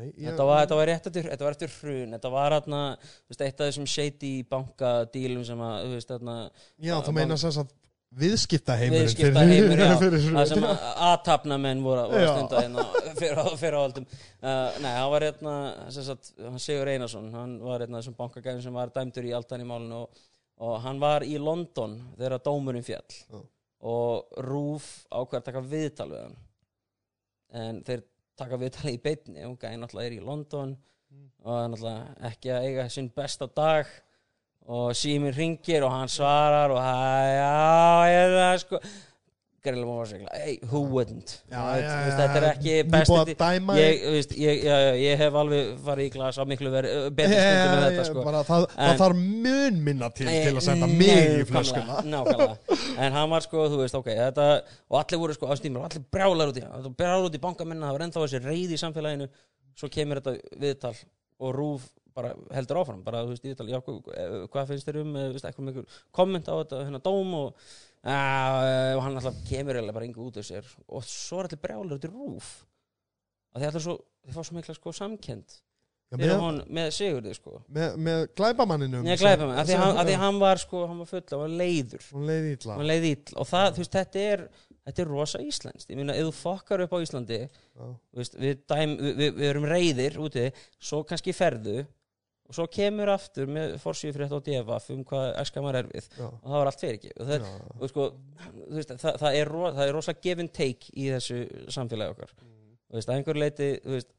þetta 0.00 0.46
var, 0.48 0.62
þetta 0.64 0.78
var 0.80 0.90
rétt 0.90 1.10
eftir, 1.10 1.28
þetta 1.32 1.46
var 1.46 1.56
eftir 1.56 1.74
hrun, 1.76 2.16
þetta 2.16 2.32
var 2.32 2.56
hérna, 2.56 2.80
þú 3.00 3.34
veist, 3.34 3.44
eitt 3.46 3.60
af 3.60 3.68
þessum 3.68 3.90
shady 3.90 4.32
bankadílum 4.50 5.44
sem 5.48 5.62
að, 5.66 5.76
þú 5.84 5.98
veist, 5.98 6.16
hérna, 6.16 6.38
Já, 6.88 6.96
þú 7.06 7.14
meina 7.16 7.38
sem 7.40 7.54
sagt 7.58 7.76
viðskiptaheimurinn 8.18 9.06
Viðskiptaheimur, 9.06 9.78
já. 9.78 9.90
það 10.34 10.48
sem 10.50 10.64
að 10.66 10.80
aðtapnamenn 11.06 11.82
voru, 11.84 12.06
að 12.08 12.24
stunda 12.26 12.62
hérna 12.64 12.86
fyrir, 13.20 13.42
fyrir 13.60 13.76
áhaldum 13.78 14.08
uh, 14.10 14.80
nei, 14.82 14.90
hann 14.96 15.12
var 15.12 15.26
hérna 15.28 15.54
sem 15.94 16.06
sagt, 16.08 16.32
hann 16.42 16.58
Sigur 16.62 16.90
Einarsson 16.90 17.30
hann 17.36 17.54
var 17.62 17.84
hérna 17.84 18.00
þessum 18.00 18.18
bankagæðin 18.18 18.64
sem 18.64 18.74
var 18.74 18.90
dæmdur 18.96 19.30
í 19.30 19.34
altan 19.36 19.62
í 19.62 19.68
málinu 19.68 20.02
og, 20.02 20.24
og 20.66 20.76
hann 20.82 20.98
var 21.02 21.26
í 21.26 21.38
London 21.38 22.00
þegar 22.16 22.42
dómurinn 22.48 22.86
fjall 22.86 23.06
Já. 23.14 23.44
og 23.94 24.42
Rúf 24.48 24.90
að 25.14 25.38
taka 25.46 25.62
viðtal 25.62 26.10
við 26.10 26.24
hann. 26.24 26.40
En 27.60 27.78
þeir 27.86 28.02
taka 28.40 28.60
viðtali 28.60 28.96
í 28.96 29.02
beinni. 29.04 29.44
Og 29.48 29.58
gæði 29.60 29.80
náttúrulega 29.80 30.10
er 30.10 30.16
í 30.16 30.24
London 30.24 30.76
og 31.44 31.52
er 31.56 31.68
náttúrulega 31.72 32.30
ekki 32.30 32.54
að 32.54 32.66
eiga 32.68 32.88
sinn 32.92 33.12
besta 33.14 33.48
dag. 33.56 33.92
Og 34.70 34.92
síminn 34.94 35.34
ringir 35.34 35.86
og 35.86 35.94
hann 35.94 36.10
svarar 36.12 36.70
og 36.74 36.80
já, 36.80 38.10
ég 38.12 38.34
það 38.36 38.58
sko 38.64 38.80
Greiðlega 39.60 39.86
má 39.90 39.96
var 40.00 40.08
segla, 40.08 40.30
hey, 40.40 40.54
who 40.70 40.80
wouldn't? 40.88 41.32
Já, 41.52 41.58
Þú 41.60 41.80
já, 41.82 41.88
já, 41.90 42.12
Þetta 42.16 42.38
er 42.38 42.44
ekki 42.48 42.76
besti 42.94 43.34
ég, 43.76 44.04
ég, 44.40 44.62
já, 44.64 44.76
ég 44.96 45.18
hef 45.20 45.34
alveg 45.36 45.74
farið 45.84 46.06
í 46.08 46.12
glas 46.14 46.38
á 46.40 46.44
miklu 46.48 46.72
veri, 46.72 46.92
betri 47.18 47.36
stundum 47.36 47.74
með 47.74 47.84
þetta 47.90 48.06
sko. 48.08 48.24
bara, 48.24 48.40
það, 48.48 48.64
það 48.72 48.92
En- 48.94 49.00
þarf 49.02 49.20
mun 49.44 49.82
minna 49.90 50.08
til 50.16 50.30
til 50.32 50.54
að 50.54 50.64
senda 50.64 50.88
Nei, 50.88 50.96
mig 51.02 51.36
í 51.42 51.44
flöskuna. 51.50 51.98
nákvæmlega. 52.08 52.80
en 53.04 53.12
hann 53.18 53.30
var 53.36 53.44
sko, 53.44 53.68
þú 53.74 53.82
veist, 53.82 53.98
ok 54.00 54.10
þetta, 54.16 54.48
og 54.88 54.98
allir 55.02 55.22
voru 55.26 55.36
sko 55.36 55.52
á 55.52 55.54
stímur 55.60 55.84
allir 55.84 56.04
brjálar 56.16 56.54
út 56.54 56.56
í 56.56 56.64
hann, 56.64 56.94
brjálar 56.96 57.28
út 57.28 57.36
í 57.36 57.44
bankamenn 57.44 57.84
það 57.84 57.92
var 57.98 58.06
ennþá 58.08 58.24
þessi 58.24 58.42
reyði 58.48 58.78
í 58.78 58.82
samfélaginu. 58.86 59.28
Svo 59.76 59.88
kemur 59.92 60.22
þetta 60.22 60.56
viðtal 60.60 60.96
og 61.40 61.54
rúf 61.54 61.84
bara 62.16 62.32
heldur 62.54 62.80
áfram 62.82 63.04
bara, 63.06 63.22
veist, 63.28 63.44
í 63.44 63.52
viðtal, 63.52 63.68
já, 63.70 63.78
hvað, 63.84 64.72
finnst 64.72 64.88
þér 64.88 65.00
um 65.04 65.16
eh, 65.20 65.30
veist, 65.34 65.96
komment 66.16 66.50
á 66.50 66.54
þetta 66.54 66.82
hérna 66.86 67.02
dóm 67.04 67.32
og, 67.38 67.64
uh, 68.02 68.60
og 68.96 69.02
hann 69.06 69.16
alltaf 69.20 69.40
kemur 69.48 69.80
bara 69.90 70.06
yngu 70.08 70.28
út 70.28 70.40
af 70.40 70.48
sér 70.48 70.68
og 70.88 71.06
svo 71.06 71.40
er 71.40 71.50
allir 71.50 71.62
brjálar 71.62 71.98
út 71.98 72.06
í 72.06 72.12
rúf. 72.12 72.52
Því 73.56 73.66
allir 73.66 73.84
svo, 73.86 73.98
þið 74.26 74.38
fá 74.38 74.46
svo 74.46 74.58
mikla 74.58 74.76
sko 74.78 74.94
samkend 74.94 75.58
Já, 76.10 76.16
með, 76.18 76.32
hon 76.42 76.56
með 76.74 76.88
Sigurði 76.94 77.32
sko. 77.36 77.60
með, 77.70 77.92
með 78.02 78.24
mig, 79.06 79.60
af 79.62 79.68
því 79.68 79.76
hann, 79.78 80.24
hann 80.24 80.40
var 80.42 80.58
sko, 80.58 80.80
hann 80.90 81.02
var 81.04 81.10
full, 81.10 81.22
hann 81.30 81.42
var 81.44 81.52
leiður. 81.60 82.08
Hún 82.16 82.26
leiði 82.26 82.56
ítla 82.56 82.78
hann 82.80 82.88
leið 82.90 83.06
ill 83.12 83.36
og 83.36 83.46
það, 83.46 83.78
veist, 83.78 83.94
þetta 83.94 84.24
er 84.32 84.42
þetta 84.90 85.04
er 85.04 85.10
rosa 85.10 85.40
íslenskt, 85.44 85.90
ég 85.92 86.00
meina, 86.00 86.16
ef 86.16 86.28
þú 86.28 86.34
fokkar 86.36 86.84
upp 86.84 86.94
á 86.96 86.98
Íslandi, 87.04 87.40
þú 87.76 88.20
veist, 88.20 88.36
við, 88.40 88.60
dæm, 88.70 88.94
við, 88.98 89.22
við 89.38 89.48
erum 89.50 89.66
reyðir 89.70 90.18
úti 90.22 90.46
svo 90.80 91.02
kannski 91.08 91.34
ferðu 91.36 91.84
og 92.50 92.56
svo 92.56 92.66
kemur 92.66 93.12
aftur 93.12 93.50
með 93.50 93.76
fyrir 93.78 94.24
þetta 94.24 94.38
á 94.42 94.46
devaf 94.48 94.88
um 94.90 95.04
hvað 95.06 95.28
æska 95.38 95.62
maður 95.62 95.76
er 95.80 95.90
við. 95.92 96.08
Já. 96.18 96.24
og 96.26 96.46
það 96.48 96.56
var 96.56 96.70
allt 96.70 96.82
fyrir 96.82 96.96
ekki. 96.98 97.12
Og, 97.14 97.28
það, 97.28 97.44
og 97.76 97.92
sko, 97.92 98.06
veist, 98.74 98.94
það, 99.04 99.18
það, 99.22 99.36
er, 99.38 99.50
ro, 99.54 99.60
það 99.76 99.84
er 99.84 99.94
rosa 99.94 100.14
give 100.26 100.42
and 100.42 100.52
take 100.56 100.90
í 100.90 101.06
þessu 101.14 101.38
samfélagi 101.70 102.16
okkar. 102.16 102.34
Þú 102.40 102.98
veist, 102.98 103.12
að 103.12 103.20
einhver 103.20 103.38
leiti 103.38 103.70
veist, 103.86 104.10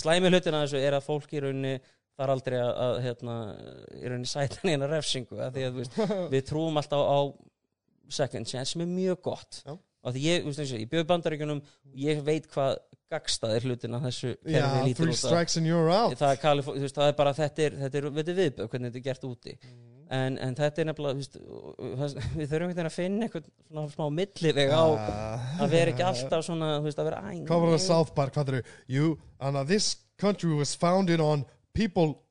slæmi 0.00 0.32
hlutina 0.32 0.62
þessu 0.64 0.80
er 0.80 0.96
að 0.96 1.04
fólk 1.10 1.36
í 1.36 1.42
rauninni 1.44 1.74
þar 2.16 2.32
aldrei 2.32 2.56
að, 2.62 2.72
að 2.86 2.98
hérna, 3.04 3.36
í 3.92 4.04
rauninni 4.06 4.30
sæta 4.30 4.62
neina 4.64 4.88
refsingu 4.88 5.42
að 5.44 5.58
því 5.58 5.66
að 5.68 5.82
veist, 5.82 6.00
við 6.32 6.46
trúum 6.48 6.80
alltaf 6.80 7.04
á 7.04 7.18
second 8.16 8.48
chance 8.48 8.72
sem 8.72 8.86
er 8.86 8.88
mjög 8.88 9.20
gott. 9.28 9.60
Já. 9.66 9.76
og 9.76 10.14
því 10.14 10.28
ég, 10.30 10.48
og 10.48 10.76
ég 10.80 10.88
bjöð 10.88 11.08
bandaríkjunum 11.10 11.60
ég 11.98 12.24
veit 12.24 12.48
hvað 12.52 12.78
gagstaðir 13.12 13.66
hlutina 13.68 14.00
þessu 14.02 14.32
Já, 14.34 14.60
kerfi 14.60 14.86
lítur 14.88 15.04
three 15.06 15.14
að 15.14 15.20
strikes 15.20 15.58
and 15.60 15.68
you're 15.68 15.90
out. 15.90 16.16
Það 16.18 16.32
er, 16.50 16.62
veist, 16.66 16.96
það 16.96 17.10
er 17.10 17.18
bara 17.18 17.34
þetta 17.36 17.66
er, 17.66 17.76
þetta 17.84 18.00
er, 18.00 18.08
viðbjöð 18.16 18.70
hvernig 18.72 18.90
þetta 18.90 19.00
er 19.00 19.04
gert 19.06 19.28
úti. 19.28 19.54
Mm. 19.62 19.84
en, 20.16 20.38
en 20.38 20.54
þetta 20.54 20.82
er 20.82 20.88
nefnilega 20.90 21.18
veist, 21.18 21.38
við 22.36 22.50
þurfum 22.50 22.72
veginn 22.72 22.90
að 22.90 22.94
finna 22.94 23.26
eitthvað 23.26 23.94
smá 23.94 24.04
milliveg 24.14 24.70
á 24.70 24.84
að 24.86 25.72
vera 25.72 25.94
ekki 25.94 26.06
alltaf 26.06 26.46
svona 26.46 26.76
veist, 26.84 27.00
að 27.02 27.10
vera 27.10 27.22
æ, 27.26 27.42
Hvað 27.48 27.64
var 27.64 27.74
það 27.74 27.82
South 27.86 28.14
Park, 28.14 28.36
hvað 28.36 28.52
er 28.52 28.58
það? 28.60 28.76
You, 28.98 29.16
and 29.40 29.58
uh, 29.58 29.64
this 29.66 29.96
country 30.18 30.54
was 30.54 30.74
founded 30.78 31.22
on 31.22 31.44
people 31.74 32.22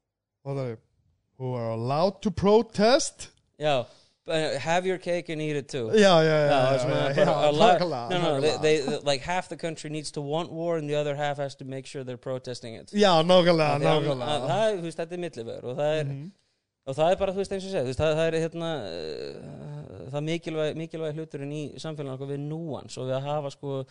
who 0.46 1.54
are 1.54 1.72
allowed 1.74 2.22
to 2.24 2.32
protest? 2.32 3.30
Já, 3.60 3.82
uh, 3.84 4.05
have 4.28 4.86
your 4.88 4.98
cake 4.98 5.30
and 5.30 5.40
eat 5.42 5.56
it 5.56 5.68
too 5.70 5.92
já, 5.94 6.24
Já, 6.24 6.24
já, 6.24 6.80
svona 6.80 6.96
já, 6.96 7.16
bara 7.16 7.26
já, 7.26 7.32
a 7.32 7.52
lot- 7.52 7.80
no, 8.10 8.20
no, 8.20 8.42
they, 8.42 8.50
nákvæmlega. 8.50 8.62
they, 8.62 9.00
like 9.06 9.22
half 9.24 9.50
the 9.50 9.56
country 9.58 9.90
needs 9.90 10.12
to 10.12 10.22
want 10.22 10.52
war 10.52 10.78
and 10.78 10.90
the 10.90 10.96
other 10.96 11.16
half 11.16 11.38
has 11.38 11.56
to 11.56 11.66
make 11.66 11.86
sure 11.86 12.04
they're 12.04 12.18
protesting 12.18 12.74
it 12.76 12.92
Já, 12.92 13.22
nákvæmlega, 13.24 13.78
nákvæmlega 13.80 14.40
það, 14.50 14.72
er, 14.72 14.78
þú 14.78 14.82
veist, 14.82 14.98
þetta 15.00 15.14
er 15.14 15.18
millivegur 15.20 15.64
og 15.64 15.78
það 15.78 16.00
er, 16.00 16.04
Mhm. 16.06 16.32
og 16.88 16.96
það 16.96 17.12
er 17.12 17.16
bara, 17.16 17.32
þú 17.34 17.36
veist, 17.38 17.52
eins 17.52 17.66
og 17.76 17.86
veist, 17.86 18.00
það, 18.00 18.16
það 18.16 18.28
er 18.28 18.40
hérna, 18.42 18.72
uh, 18.86 20.10
það 20.12 20.24
mikilvæg, 20.32 20.76
mikilvæg 20.76 21.14
hluturinn 21.20 21.52
í 21.54 21.64
samfélaginu 21.78 22.14
okkur 22.18 22.28
við 22.34 22.42
núans 22.50 22.98
og 22.98 23.06
við 23.10 23.16
að 23.20 23.22
hafa 23.30 23.50
sko 23.52 23.86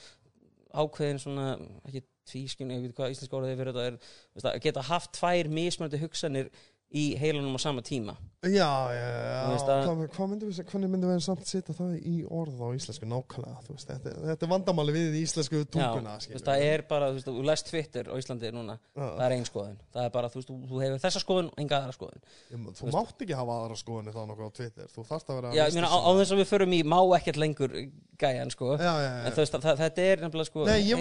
ákveðin 0.75 1.21
svona, 1.23 1.59
ekki 1.87 2.03
tvískinn, 2.27 2.71
ég 2.73 2.83
veit 2.83 2.95
hvað 2.97 3.11
íslenska 3.15 3.37
orðið 3.39 3.53
er 3.53 3.59
fyrir 3.61 3.75
þetta 3.75 3.87
er, 3.87 4.55
að 4.57 4.61
geta 4.65 4.83
haft 4.83 5.13
tvær 5.15 5.47
mismöndi 5.49 5.99
hugsanir 6.01 6.49
í 6.95 7.05
heilanum 7.19 7.57
á 7.59 7.61
sama 7.61 7.83
tíma. 7.83 8.15
Já, 8.45 8.69
já, 8.93 9.07
veist 9.49 9.65
já, 9.67 9.73
að- 9.73 10.01
hvað, 10.13 10.29
myndum 10.29 10.51
við, 10.51 10.59
hvernig 10.69 10.91
myndum 10.93 11.11
við 11.15 11.21
samt 11.25 11.47
setja 11.49 11.73
það 11.75 11.95
í 12.05 12.15
orð 12.29 12.59
á 12.61 12.69
íslensku? 12.77 13.07
Nákvæmlega, 13.09 13.63
þú 13.65 13.73
veist, 13.73 13.89
þetta, 13.89 14.11
þetta 14.29 14.45
er 14.45 14.51
vandamáli 14.53 14.93
við 14.93 15.17
íslensku 15.23 15.63
tunguna, 15.65 16.13
Já, 16.21 16.27
þú 16.29 16.35
veist, 16.35 16.45
það 16.51 16.59
er 16.69 16.85
bara, 16.91 17.09
þú 17.09 17.15
veist, 17.17 17.29
þú 17.31 17.45
lest 17.49 17.71
Twitter 17.71 18.05
á 18.13 18.15
Íslandi 18.21 18.51
núna, 18.53 18.77
það 18.95 19.23
er 19.25 19.33
ein 19.39 19.47
skoðun. 19.49 19.79
Það 19.97 20.05
er 20.05 20.13
bara, 20.19 20.29
þú 20.29 20.37
veist, 20.41 20.51
þú, 20.53 20.83
hefur 20.85 21.01
þessa 21.07 21.23
skoðun 21.25 21.49
og 21.49 21.57
enga 21.65 21.75
aðra 21.81 21.95
skoðun. 21.97 22.23
Ég- 22.53 22.69
Þú 22.85 22.93
mátt 22.93 23.19
ekki 23.25 23.35
hafa 23.41 23.53
aðra 23.65 23.77
skoðunni 23.81 24.13
þá 24.13 24.21
nokkuð 24.29 24.45
á 24.45 24.53
Twitter, 24.61 24.87
þú 24.93 25.01
þarft 25.09 25.29
að 25.33 25.35
vera 25.41 25.49
Já, 25.57 25.65
ég 25.65 25.75
meina, 25.75 25.89
á, 25.89 25.97
á 25.97 25.99
sinnaður. 26.05 26.21
þess 26.21 26.33
að 26.37 26.41
við 26.45 26.49
förum 26.53 26.73
í 26.77 26.81
má 26.85 27.01
ekkert 27.17 27.39
lengur 27.41 27.73
gæjan, 28.21 28.51
sko. 28.53 28.77
Já, 28.77 28.93
já, 29.01 29.11
en 29.25 29.33
já. 29.33 29.37
veist, 29.41 29.57
það, 29.57 29.81
þetta 29.81 30.01
er 30.05 30.17
nefnilega, 30.21 30.49
sko 30.53 30.69
Nei, 30.69 30.81
í 30.85 30.93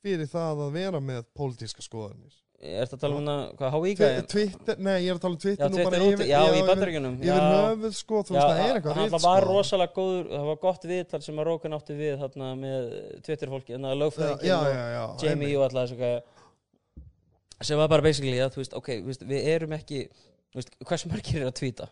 fyrir 0.00 0.28
það 0.32 0.62
að 0.64 0.70
vera 0.76 1.00
með 1.04 1.26
pólitíska 1.36 1.84
skoðanir. 1.84 2.32
Er 2.60 2.84
þetta 2.84 2.96
að 2.98 3.02
tala 3.02 3.16
um 3.16 3.28
það, 3.30 3.42
hvað, 3.56 3.84
gæjan? 4.00 4.26
Twitter, 4.28 4.80
nei, 4.84 4.96
ég 5.00 5.10
er 5.10 5.16
að 5.16 5.22
tala 5.22 5.32
um 5.32 5.38
Já, 5.38 5.44
Twitter 5.44 5.70
nú 5.70 5.76
Twitter 5.78 5.90
bara 5.90 6.08
úti, 6.10 6.26
já, 6.28 6.40
í 6.40 6.50
yfir- 6.50 6.66
bandaríkjunum. 6.68 7.14
Yfir 7.24 7.46
höfuð, 7.46 7.94
sko, 7.96 8.20
þú 8.20 8.34
veist, 8.36 8.50
það 8.50 8.60
er 8.64 8.74
eitthvað 8.74 8.98
hann 8.98 9.06
rit, 9.06 9.14
það 9.14 9.24
var 9.24 9.46
sko. 9.46 9.54
rosalega 9.54 9.94
góður, 9.96 10.26
það 10.34 10.44
var 10.50 10.58
gott 10.66 10.84
viðtal 10.90 11.22
sem 11.24 11.40
að 11.40 11.48
Rókan 11.48 11.76
átti 11.78 11.96
við 11.96 12.18
þarna 12.20 12.50
með 12.60 12.90
Twitter 13.24 13.54
fólki, 13.54 13.76
en 13.78 13.88
það 13.88 13.94
Já, 13.94 14.00
lögfræðingin 14.02 14.50
já, 14.50 14.58
og 14.58 14.68
já, 14.74 14.84
já. 14.92 15.04
Jamie 15.24 15.56
og 15.56 15.64
alltaf 15.64 15.86
þessu 15.88 16.00
gæja. 16.02 16.20
Sem 17.60 17.80
var 17.80 17.88
bara 17.88 18.04
basically 18.04 18.36
að, 18.44 18.52
þú 18.52 18.60
veist, 18.60 18.76
ok, 18.76 18.92
þú 19.00 19.08
veist, 19.08 19.24
við 19.32 19.48
erum 19.56 19.72
ekki 19.80 20.02
þú 20.50 20.58
veist, 20.60 20.72
hversu 20.88 21.10
margir 21.10 21.42
er 21.44 21.50
að 21.50 21.58
tvíta 21.60 21.88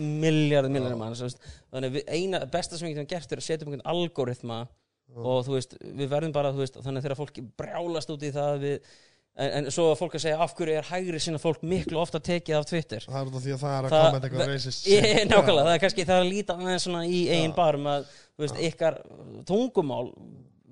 miljardur, 0.00 0.72
miljardur 0.72 0.98
mann 1.00 1.16
veist, 1.18 1.40
þannig 1.72 1.96
við, 1.98 2.04
eina, 2.14 2.40
besta 2.50 2.78
sem 2.78 2.88
við 2.88 2.94
getum 2.96 3.10
gert 3.10 3.32
er 3.34 3.42
að 3.42 3.46
setja 3.46 3.66
um 3.66 3.72
einhvern 3.72 3.88
algoritma 3.92 4.60
og 5.10 5.40
þú 5.46 5.56
veist, 5.56 5.74
við 5.82 6.10
verðum 6.12 6.34
bara, 6.34 6.52
þú 6.54 6.62
veist, 6.62 6.78
þannig 6.78 7.02
að 7.02 7.06
þegar 7.08 7.18
fólk 7.18 7.40
brjálast 7.58 8.12
út 8.14 8.24
í 8.24 8.30
það 8.34 8.60
við, 8.62 8.92
en, 9.40 9.52
en 9.60 9.70
svo 9.72 9.88
að 9.90 9.98
fólk 10.00 10.16
að 10.18 10.24
segja 10.26 10.40
af 10.44 10.54
hverju 10.58 10.76
er 10.78 10.88
hægri 10.90 11.20
sinna 11.22 11.40
fólk 11.42 11.62
miklu 11.66 12.00
ofta 12.00 12.20
tekið 12.22 12.58
af 12.58 12.68
Twitter? 12.68 13.06
Það 13.06 13.20
er 13.20 13.30
af 13.30 13.44
því 13.46 13.54
að 13.54 13.62
það 13.64 13.76
er 13.76 13.88
að 13.88 13.94
koma 13.96 14.20
eitthvað 14.20 14.52
racist 14.52 14.90
nákvæmlega, 15.30 15.64
það 15.66 15.72
er 15.74 15.82
kannski 15.84 16.06
það 16.08 16.16
er 16.16 16.26
að 16.26 16.30
líta 16.34 16.58
aðeins 16.58 16.86
svona 16.86 17.02
í 17.08 17.22
Já. 17.26 17.40
barm 17.56 17.90
að 17.94 18.06
þú 18.12 18.44
veist, 18.44 18.62
ykkar 18.70 19.00
tungumál 19.48 20.04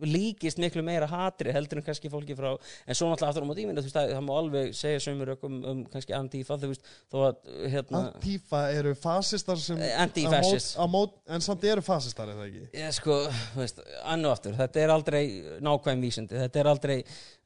líkist 0.06 0.58
miklu 0.62 0.82
meira 0.86 1.06
hatri 1.10 1.52
heldur 1.54 1.80
en 1.80 1.84
kannski 1.86 2.10
fólki 2.12 2.36
frá 2.38 2.52
en 2.54 2.94
svo 2.98 3.08
náttúrulega 3.10 3.28
aftur 3.32 3.44
á 3.44 3.48
ímynda, 3.62 3.82
þú 3.82 3.88
veist, 3.88 3.96
það, 3.98 4.12
má 4.28 4.32
alveg 4.38 4.74
segja 4.78 5.00
sömur 5.06 5.32
um, 5.48 5.56
um 5.72 5.80
kannski 5.92 6.14
að 7.28 7.38
hérna, 7.72 8.02
Antifa 8.14 8.60
eru 8.76 8.94
fasistar 8.94 9.56
sem 9.62 9.78
Eh, 9.78 9.94
anti-fascist. 10.02 10.76
mót- 10.78 10.90
mót- 10.92 11.18
En 11.34 11.40
samt 11.40 11.64
eru 11.64 11.82
fasistar, 11.82 12.28
það 12.28 12.46
ekki? 12.48 12.64
ég 12.78 12.92
sko, 12.94 13.18
þú 13.54 13.62
veist, 13.62 13.80
annu 14.04 14.28
aftur 14.30 14.52
þetta 14.58 14.76
er 14.84 14.88
aldrei 14.94 15.22
nákvæm 15.60 16.00
vísindi 16.02 16.34
þetta 16.38 16.56
er 16.62 16.66
aldrei 16.72 16.98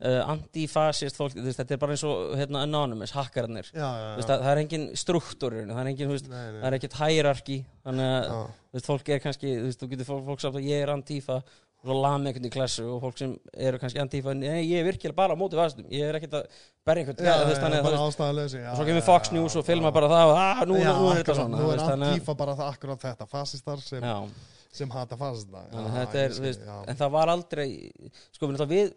uh, 0.02 0.30
antifasist 0.32 1.16
fólk, 1.16 1.34
þetta 1.36 1.72
er 1.76 1.80
bara 1.82 1.92
eins 1.96 2.04
og 2.04 2.36
hérna, 2.38 2.62
anonymous, 2.66 3.12
hakkararnir 3.16 3.68
Já, 3.72 3.80
já, 3.86 4.08
Þú 4.12 4.16
veist, 4.20 4.28
já. 4.28 4.34
það, 4.34 4.42
er 4.52 4.62
engin 4.64 4.86
struktúr 4.96 5.52
í 5.56 5.62
það 5.72 5.80
er 5.84 5.90
engin, 5.92 6.08
veist, 6.16 6.28
Nei, 6.28 6.44
nei. 6.52 6.60
það 6.62 6.66
er 6.70 6.76
ekkert 6.78 6.98
hierarki 7.02 7.58
þannig 7.84 8.08
að 8.12 8.26
Já. 8.32 8.40
fólk 8.86 9.08
er 9.12 9.20
kannski 9.20 9.50
þú 9.76 9.88
getur 9.92 10.08
fólk, 10.08 10.24
fólk 10.30 10.40
sagt 10.40 10.56
að 10.56 10.66
ég 10.70 10.82
er 10.86 10.92
antífa 10.94 11.42
og 11.82 11.98
lami 11.98 12.30
einhvern 12.30 12.46
í 12.46 12.50
klassu 12.54 12.84
og 12.86 13.00
fólk 13.02 13.18
sem 13.18 13.32
eru 13.58 13.78
kannski 13.82 13.98
antífa, 14.02 14.34
nei, 14.38 14.60
ég 14.68 14.78
er 14.80 14.86
virkilega 14.86 15.16
bara 15.18 15.34
á 15.34 15.38
móti 15.38 15.58
fastum, 15.58 15.88
ég 15.90 16.06
er 16.06 16.18
ekkert 16.18 16.36
að 16.38 16.60
berja 16.86 17.02
einhvern 17.02 17.18
veist, 17.18 17.58
já, 17.58 17.62
þannig 17.64 17.80
að 17.80 17.86
bara 17.88 18.02
ástæðalösi 18.06 18.60
og 18.62 18.76
svo 18.78 18.86
kemur 18.86 19.06
Fox 19.08 19.32
News 19.34 19.56
og 19.58 19.66
filma 19.66 19.90
bara 19.94 20.10
það 20.12 20.30
og 20.30 20.38
ah, 20.38 20.62
nú, 20.70 20.78
nú 20.78 21.08
er 21.10 21.20
þetta 21.20 21.36
svona 21.40 21.58
Nú 21.62 21.70
er 21.72 21.82
að- 21.82 22.04
Antifa 22.08 22.36
bara 22.38 22.54
það 22.60 22.70
akkurat 22.76 23.06
þetta 23.08 23.28
Fasistar 23.32 23.82
sem, 23.82 24.06
sem 24.72 24.94
hata 24.94 25.18
fasista 25.18 25.64
að 25.66 26.86
en 26.86 27.00
það 27.02 27.14
var 27.18 27.34
aldrei 27.34 27.68
sko, 28.30 28.52
við, 28.70 28.92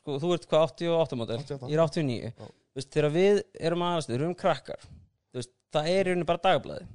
sko, 0.00 0.18
þú 0.18 0.32
ert 0.34 0.48
hvað 0.50 0.66
88 0.66 1.20
model, 1.22 1.38
88. 1.46 1.70
ég 1.70 1.78
er 1.78 1.84
89 1.86 2.18
Já. 2.26 2.32
þú 2.50 2.80
veist, 2.80 2.90
þegar 2.96 3.14
við 3.14 3.42
erum 3.70 3.86
aðast, 3.86 4.10
við 4.10 4.18
erum 4.18 4.34
krakkar 4.34 4.90
það 5.70 5.86
er 5.94 6.00
í 6.00 6.10
rauninni 6.10 6.26
bara 6.26 6.42
dagblæði 6.42 6.88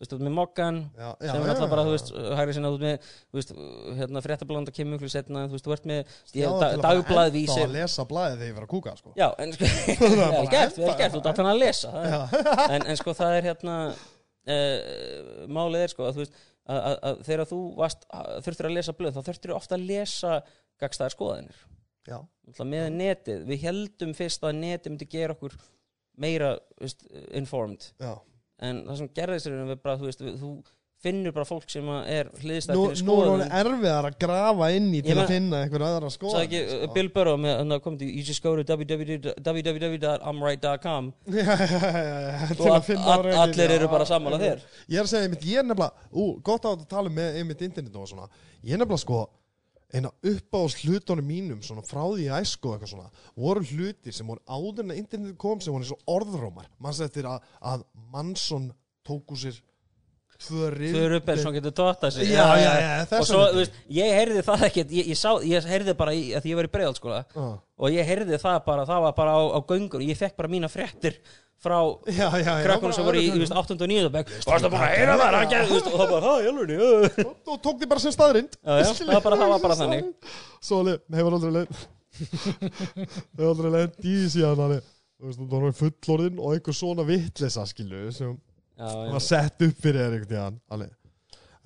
þú 0.00 0.06
veist, 0.06 0.12
þú 0.12 0.16
ert 0.16 0.24
með 0.24 0.32
mokkan 0.32 0.76
Já, 0.96 1.08
já, 1.20 1.30
sem 1.30 1.42
er 1.42 1.42
já, 1.44 1.52
alltaf 1.52 1.70
bara, 1.70 1.82
já, 1.82 1.86
þú 1.86 1.90
já. 1.90 1.96
veist, 1.96 2.12
hægri 2.38 2.54
sinna 2.56 2.70
út 2.72 2.84
með, 2.84 3.08
þú 3.20 3.38
veist, 3.40 3.50
hérna, 3.98 4.22
fréttablanda 4.24 4.72
kemur 4.72 5.02
mjög 5.02 5.12
setna, 5.12 5.42
þú 5.44 5.56
veist, 5.56 5.66
þú 5.66 5.74
ert 5.76 5.88
með 5.90 5.98
Já, 6.00 6.14
ég, 6.40 6.54
til 6.70 6.80
da, 6.80 7.24
að 7.26 7.74
lesa 7.74 8.06
blaðið 8.08 8.38
þegar 8.38 8.48
ég 8.48 8.56
var 8.56 8.64
að 8.64 8.70
kúka 8.72 8.94
sko. 8.96 9.12
Já, 9.20 9.26
en 9.44 9.52
sko, 9.56 9.68
vel 10.38 10.46
gert, 10.54 10.78
vel 10.80 10.94
gert, 10.96 11.12
þú 11.12 11.20
ert 11.20 11.28
alltaf 11.32 11.50
að 11.52 11.60
lesa 11.60 11.92
það. 11.92 12.38
En, 12.78 12.86
en 12.86 13.00
sko, 13.00 13.14
það 13.18 13.36
er 13.36 13.48
hérna 13.50 13.76
uh, 13.90 15.44
málið 15.52 15.84
er 15.84 15.92
sko, 15.92 16.06
að 16.08 16.16
þú 16.16 16.24
veist 16.24 16.40
að, 16.40 16.80
að, 16.80 16.96
að 17.10 17.20
þegar 17.28 17.50
þú 17.50 17.60
varst, 17.76 18.08
þurftir 18.46 18.70
að 18.70 18.76
lesa 18.78 18.96
blöð 18.96 19.18
þá 19.18 19.28
þurftir 19.28 19.54
ofta 19.58 19.76
að 19.76 19.86
lesa 19.90 20.38
gagstæðar 20.80 21.16
skoðanir. 21.16 21.60
Já, 22.08 22.16
með 22.64 22.88
netið, 22.96 23.44
við 23.50 23.66
heldum 23.68 24.16
fyrst 24.16 24.44
að 24.48 24.56
netið 24.62 24.94
myndi 24.94 25.08
gera 25.12 25.36
okkur 25.36 25.54
meira 26.20 26.54
veist, 26.80 27.04
informed. 27.36 27.90
Já. 28.00 28.14
En 28.68 28.84
það 28.88 29.00
sem 29.00 29.10
gerðist 29.16 29.48
er 29.48 29.56
að 29.56 29.72
við 29.72 29.82
bara, 29.84 29.98
þú 30.00 30.08
veist, 30.10 30.22
við, 30.26 30.36
þú 30.40 30.52
finnur 31.00 31.32
bara 31.32 31.48
fólk 31.48 31.70
sem 31.72 31.86
að 31.88 32.08
er 32.12 32.28
hliðstætt 32.42 32.76
Nú, 32.76 32.82
fyrir 32.90 33.06
nú 33.06 33.14
er 33.14 33.22
skoðun. 33.24 33.30
hún 33.30 33.54
erfiðar 33.60 34.08
að 34.10 34.16
grafa 34.20 34.66
inn 34.76 34.88
í 34.92 35.00
til 35.04 35.14
að 35.16 35.30
finna 35.32 35.62
einhver 35.64 35.84
aðra 35.86 36.10
skoðan 36.12 36.34
Sagði 36.36 36.58
ekki 36.60 36.76
uh, 36.76 36.92
Bill 36.96 37.12
Burrow 37.14 37.38
með 37.40 37.54
hann 37.56 37.72
að 37.76 37.80
koma 37.86 38.00
til 38.02 38.10
til 42.60 42.68
og 42.68 42.76
að 42.76 43.30
allir 43.46 43.76
eru 43.78 43.90
bara 43.94 44.08
sammála 44.08 44.40
þér. 44.44 44.64
Ég 44.92 45.00
er 45.00 45.06
að 45.06 45.12
segja 45.14 45.24
ég 45.54 45.62
er 45.62 45.68
nefnilega, 45.70 46.08
gott 46.50 46.68
á 46.68 46.70
að 46.74 46.84
tala 46.92 47.16
með 47.16 47.40
einmitt 47.40 47.64
internet 47.64 47.96
og 47.96 48.10
svona, 48.12 48.28
ég 48.60 48.76
er 48.76 48.82
nefnilega 48.82 49.04
sko, 49.06 49.24
eina 49.94 50.10
uppáðs 50.26 50.78
hlutunum 50.84 51.26
mínum, 51.26 51.62
svona 51.64 51.84
frá 51.86 52.02
því 52.04 52.26
í 52.26 52.34
æsku 52.40 52.74
eitthvað 52.74 52.92
svona, 52.92 53.24
voru 53.36 53.64
hluti 53.72 54.14
sem 54.14 54.28
voru 54.30 54.42
áður 54.46 54.84
en 54.84 54.94
að 54.94 55.00
internet 55.02 55.38
kom 55.40 55.62
sem 55.62 55.74
voru 55.74 55.86
eins 55.86 55.94
og 55.96 56.14
orðrómar. 56.14 56.70
Man 56.78 56.96
settir 56.96 57.28
að, 57.30 57.46
að 57.72 57.86
Mansson 58.12 58.70
tóku 59.06 59.38
sér 59.38 59.58
eins 61.34 61.44
og 61.50 61.56
getur 61.58 61.74
tóta 61.76 62.10
sig 62.14 62.30
Já, 62.30 62.46
já, 62.60 62.72
já, 62.80 62.92
þess 63.10 63.20
Og 63.20 63.28
svo, 63.28 63.42
þú 63.52 63.60
veist, 63.60 63.76
ég 63.98 64.14
heyrði 64.16 64.46
það 64.46 64.64
ekkert 64.70 64.94
Ég, 64.96 65.10
ég, 65.12 65.18
sá, 65.20 65.30
ég 65.44 65.68
heyrði 65.74 65.94
bara 66.00 66.14
í, 66.16 66.24
að 66.36 66.46
því 66.46 66.54
ég 66.54 66.58
var 66.60 66.68
í 66.70 66.72
breiðalskóla 66.78 67.20
Já, 67.34 67.46
Og 67.80 67.94
ég 67.94 68.08
heyrði 68.08 68.40
það 68.40 68.58
bara, 68.66 68.88
það 68.88 69.04
var 69.06 69.14
bara 69.20 69.36
á, 69.36 69.40
á 69.52 69.58
göngur 69.68 70.04
Ég 70.04 70.18
fekk 70.20 70.36
bara 70.40 70.52
mína 70.52 70.72
fréttir 70.72 71.20
frá 71.60 71.76
já, 72.08 72.24
já. 72.40 72.40
já, 72.40 72.52
krakkunum 72.64 72.94
sem 72.96 73.04
voru 73.04 73.20
í, 73.20 73.26
öðru 73.28 73.36
þú 73.36 73.40
veist, 73.42 73.52
hverju. 73.52 73.76
8. 73.76 73.84
og 73.84 73.90
9. 73.92 74.10
bekk 74.14 74.30
Varstu 74.48 74.70
bara 74.72 74.86
að 74.86 74.94
heyra 74.96 75.16
það, 75.20 75.34
hann 75.34 75.50
og 75.90 75.98
það 76.00 76.12
bara, 76.14 76.30
hæ, 76.30 76.44
jálfurni, 76.46 76.76
já 76.80 77.26
Og- 77.26 77.58
tók 77.66 77.82
því 77.82 77.88
bara 77.90 78.00
sem 78.04 78.14
staðrind. 78.14 78.56
Já, 78.64 78.78
já, 78.80 78.92
það 78.96 79.10
var 79.12 79.24
bara- 79.26 79.38
það 79.42 79.52
var 79.52 79.60
bara 79.66 79.76
þannig. 79.82 80.08
Svo 80.64 80.78
hefur 81.18 81.36
aldrei 81.36 81.52
leið, 81.58 81.82
hefur 83.36 83.50
aldrei 83.50 83.72
leið 83.76 83.98
alveg. 84.64 84.88
Þú 85.20 85.28
veist, 85.28 85.40
þú 85.44 85.60
var 85.66 85.76
fullorðin 85.82 86.40
og 86.40 86.54
einhver 86.56 86.76
svona 86.80 87.04
vittlisa, 87.04 87.66
skilu, 87.68 88.06
sem 88.16 88.32
Já, 88.80 89.12
var 89.12 89.24
sett 89.26 89.62
upp 89.68 89.80
fyrir 89.84 90.00
þér 90.00 90.16
einhvern 90.16 90.30
tíðan 90.32 90.90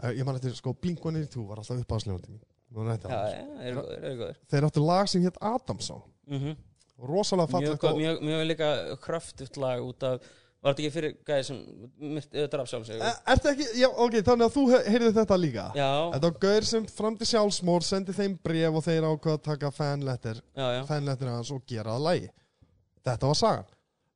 uh, 0.02 0.10
ég 0.10 0.24
man 0.26 0.36
eftir 0.40 0.54
sko 0.58 0.74
Blink-182 0.82 1.46
var 1.48 1.62
alltaf 1.62 1.82
góður, 3.78 3.98
eru 4.02 4.16
góður 4.18 4.38
þeir 4.50 4.66
áttu 4.68 4.82
lag 4.84 5.10
sem 5.10 5.22
hétt 5.22 5.38
Adamsson 5.40 6.02
Mhm. 6.26 6.56
rosalega 6.98 7.46
Mjög, 7.46 7.52
fallegt 7.52 7.82
góð- 7.82 7.92
og 7.92 7.98
mjög, 8.00 8.22
mjög 8.22 8.46
líka 8.48 8.96
kröftugt 9.04 9.56
lag 9.62 9.82
út 9.84 10.02
af 10.02 10.32
Var 10.64 10.72
þetta 10.72 10.80
ekki 10.80 10.92
fyrir 10.94 11.10
gæði 11.28 11.44
sem 11.44 11.56
draf 12.48 12.68
sjálf 12.70 12.86
sig? 12.88 12.96
Er 12.96 13.36
þetta 13.36 13.50
ekki, 13.50 13.64
já 13.82 13.88
ok, 14.00 14.14
þannig 14.24 14.46
að 14.46 14.54
þú 14.54 14.62
he- 14.72 14.90
heyrðir 14.94 15.12
þetta 15.12 15.36
líka. 15.36 15.64
Já, 15.76 15.88
Þetta 16.14 16.22
var 16.30 16.38
gaur 16.40 16.64
sem 16.70 16.86
fram 16.88 17.16
til 17.20 17.26
sjálfsmór 17.28 17.82
sendi 17.84 18.12
þeim 18.16 18.38
bref 18.42 18.72
og 18.80 18.84
þeir 18.86 19.04
ákveða 19.10 19.34
að 19.36 19.42
taka 19.44 19.70
fanletter 19.70 20.40
fanletter 20.88 21.28
hans 21.28 21.50
og 21.52 21.66
gera 21.68 21.90
það 21.98 22.00
lagi. 22.06 22.30
Þetta 23.04 23.26
var 23.28 23.34
sagan 23.34 23.64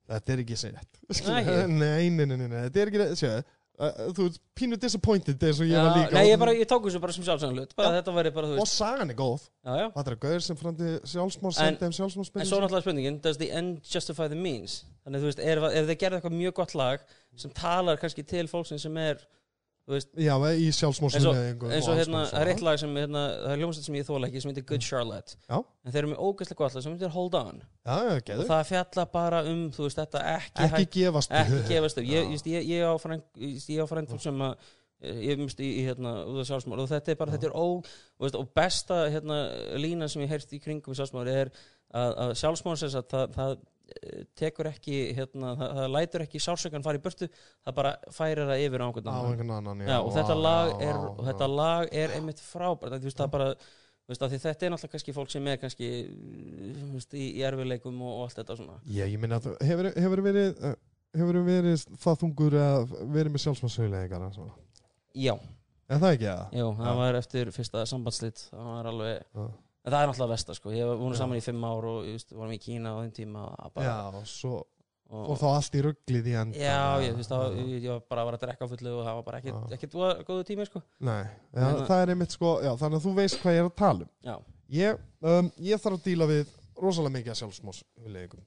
Þetta 0.08 0.32
er 0.34 0.42
ekki 0.44 0.56
rétt. 0.72 1.00
Nei, 1.68 2.08
nei, 2.10 2.26
nei, 2.26 2.36
nei, 2.48 2.60
þetta 2.66 2.80
er 2.82 2.90
ekki 2.90 3.00
Sjöðu, 3.20 3.42
uh, 3.78 3.98
þú 4.16 4.24
ert 4.30 4.38
pínu 4.58 4.78
disappointed 4.80 5.42
eins 5.44 5.60
og 5.60 5.68
ég 5.68 5.76
var 5.84 5.96
líka. 5.98 6.14
Nei, 6.16 6.24
ég, 6.30 6.38
bara, 6.40 6.54
ég 6.56 6.68
tók 6.70 6.86
þessu 6.88 7.00
bara 7.02 7.12
sem 7.12 7.26
þú 8.48 8.56
Og 8.56 8.64
veist. 8.64 8.78
sagan 8.80 9.10
er 9.12 9.18
góð. 9.18 9.44
Þetta 9.68 10.14
er 10.14 10.18
gaur 10.24 10.40
sem 10.48 10.56
fram 10.56 10.76
til 10.80 10.94
sjálfsmór 11.04 11.60
En- 11.60 11.76
En 11.84 11.92
svo 11.92 12.08
náttúrulega 12.64 12.82
spurningin, 12.86 13.20
does 13.22 13.36
the 13.36 13.50
end 13.52 13.82
justify 13.84 14.28
the 14.28 14.34
means? 14.48 14.84
Þannig, 15.06 15.20
þú 15.20 15.28
veist, 15.30 15.38
ef, 15.44 15.58
þeir 15.92 16.00
gerðu 16.02 16.20
eitthvað 16.22 16.38
mjög 16.40 16.54
gott 16.54 16.74
lag 16.74 17.00
sem 17.36 17.50
talar 17.50 17.96
kannski 18.00 18.24
til 18.26 18.46
fólksinn 18.48 18.80
sem 18.80 18.96
er 18.96 19.14
veist, 19.16 19.26
Já, 20.20 20.34
í 20.52 20.68
sjálfsmórsinni 20.76 21.32
eins 21.72 21.86
og 21.88 21.96
hérna, 21.96 22.24
það 22.28 22.42
er 22.42 22.50
eitt 22.52 22.64
lag 22.66 22.80
sem 22.80 22.96
hérna, 23.00 23.22
það 23.40 23.52
er 23.54 23.62
hljómsveit 23.62 23.86
sem 23.86 23.98
ég 23.98 24.08
þóla 24.08 24.28
ekki 24.28 24.42
sem 24.44 24.52
heitir 24.52 24.66
Good 24.68 24.84
Charlotte. 24.84 25.38
Já, 25.48 25.56
en 25.58 25.94
þeir 25.94 26.00
eru 26.02 26.10
með 26.10 26.24
ógæslega 26.26 26.60
gott 26.60 26.76
lag 26.76 26.84
sem 26.84 26.96
heitir 26.96 27.14
Hold 27.14 27.38
On. 27.38 27.62
Já, 27.88 27.96
og 28.36 28.42
það 28.50 28.66
fjalla 28.72 29.06
bara 29.14 29.44
um, 29.48 29.62
þú 29.72 29.86
veist, 29.86 30.02
þetta 30.02 30.24
ekki, 30.34 30.66
Ekki 30.66 30.90
gefast 30.98 31.32
ekki 31.40 31.62
gefast 31.70 32.02
ég, 32.04 32.34
ég, 32.36 32.68
ég, 32.74 32.84
á 32.84 33.84
frænd 33.88 34.12
fólk 34.12 34.26
sem 34.26 34.44
að 34.48 34.68
ég 34.98 35.38
mist 35.38 35.60
í, 35.62 35.68
í 35.78 35.86
hérna 35.86 36.12
út 36.26 36.42
af 36.42 36.48
sjálfsmór 36.48 36.82
og 36.82 36.88
þetta 36.90 37.12
er 37.12 37.18
bara, 37.20 37.34
þetta 37.36 37.48
er 37.48 37.54
ó 37.54 37.66
veist, 38.18 38.38
og 38.38 38.48
besta 38.56 39.04
hérna 39.12 39.36
lína 39.78 40.08
sem 40.10 40.24
ég 40.24 40.32
heyrst 40.32 40.54
í 40.56 40.60
kringum 40.62 40.96
sjálfsmór 40.98 41.30
er 41.30 41.52
að, 41.94 42.16
að 42.24 42.32
sjálfsmór 42.40 42.80
sem 42.80 42.90
sagt, 42.92 43.14
það, 43.14 43.36
það 43.36 43.52
eh, 43.54 43.60
tekur 44.38 44.68
ekki 44.70 44.98
hérna, 45.16 45.54
það, 45.58 45.74
það 45.78 45.90
lætur 45.94 46.24
ekki 46.26 46.42
sársökan 46.44 46.84
fara 46.84 47.00
í 47.00 47.02
burtu 47.04 47.28
það 47.32 47.76
bara 47.80 47.92
færir 48.14 48.44
það 48.50 48.64
yfir 48.66 48.84
á 48.84 48.86
einhvern 48.88 49.52
annan. 49.56 49.84
já, 49.88 49.98
og 49.98 50.10
þetta 50.16 50.38
lag 50.38 50.72
já, 50.72 50.78
er 50.78 50.94
já, 50.94 51.04
og 51.10 51.22
þetta 51.28 51.50
lag 51.54 51.92
er 52.04 52.16
einmitt 52.18 52.42
frábært 52.44 53.08
það 53.08 53.30
bara 53.36 53.52
af 54.08 54.30
því 54.32 54.38
þetta 54.40 54.64
er 54.66 54.72
náttúrulega 54.72 54.92
kannski 54.94 55.12
fólk 55.12 55.32
sem 55.32 55.48
er 55.52 55.58
kannski 55.60 55.88
veist, 56.94 57.12
í, 57.12 57.26
erfileikum 57.44 57.98
og, 58.00 58.14
og 58.14 58.22
allt 58.24 58.38
þetta 58.40 58.56
svona. 58.56 58.78
Já, 58.88 59.04
ég 59.04 59.20
minna 59.20 59.36
að 59.36 59.58
hefur, 59.68 59.90
hefur 60.00 60.22
verið 60.24 60.62
uh, 60.64 60.76
hefur 61.18 61.40
verið 61.46 61.84
það 62.00 62.18
þungur 62.22 62.56
að 62.62 62.96
verið 63.14 63.34
með 63.34 63.44
sjálfsmaðsauðleikar 63.44 64.26
Já, 65.18 65.34
en 65.88 66.02
það 66.02 66.14
ekki 66.14 66.28
að 66.32 66.56
jú, 66.60 66.68
það 66.78 66.90
Já. 66.90 66.96
var 67.02 67.18
eftir 67.20 67.52
fyrsta 67.56 67.84
sambandslit 67.88 68.44
það 68.48 68.70
var 68.72 68.90
alveg, 68.92 69.22
Já. 69.36 69.46
En 69.84 69.92
það 69.92 70.00
er 70.02 70.10
náttúrulega 70.10 70.32
versta 70.34 70.56
sko, 70.58 70.72
ég 70.74 70.88
var 70.90 70.98
Já. 71.14 71.18
saman 71.22 71.38
í 71.38 71.44
fimm 71.44 71.64
ár 71.68 71.86
og 71.92 72.08
just, 72.10 72.34
vorum 72.34 72.52
í 72.56 72.58
Kína 72.62 72.92
á 72.92 72.96
þeim 73.04 73.14
tíma 73.18 73.46
að 73.54 73.72
bara, 73.78 73.86
Já, 73.88 74.24
svo 74.28 74.56
og, 75.08 75.22
og 75.32 75.38
þá 75.40 75.46
allt 75.54 75.78
í 75.78 75.82
rugglið 75.86 76.26
í 76.28 76.34
enda 76.42 76.58
Já, 76.60 76.80
ég, 77.06 77.14
veist, 77.16 77.30
var- 77.32 77.54
ég, 77.56 77.70
ég 77.86 77.88
var 77.94 78.02
bara 78.10 78.24
að 78.24 78.28
vera 78.28 78.38
að 78.40 78.44
drekka 78.44 78.68
á 78.68 78.70
fullu 78.74 78.92
og 78.98 79.06
það 79.06 79.18
var 79.18 79.24
bara 79.30 79.40
ekkit 79.78 79.96
voða 79.96 80.18
góðu 80.28 80.44
tími 80.50 80.66
sko. 80.68 80.82
Nei, 81.00 81.22
Þannig 81.54 81.80
að- 81.80 81.88
það 81.88 82.02
er 82.02 82.12
einmitt 82.14 82.36
sko 82.36 82.52
já, 82.66 82.70
þannig 82.82 82.98
að 83.00 83.06
þú 83.08 83.14
veist 83.22 83.40
hvað 83.42 83.56
ég 83.56 83.62
er 83.64 83.70
að 83.70 83.78
tala 83.80 84.08
um. 84.36 84.44
Ég, 84.68 84.98
um, 85.24 85.50
ég 85.64 85.80
þarf 85.80 85.96
að 85.96 86.04
díla 86.10 86.28
við 86.28 86.54
rosalega 86.76 87.14
mikið 87.16 87.32
af 87.32 87.38
sjálfsmóshulegum 87.40 88.44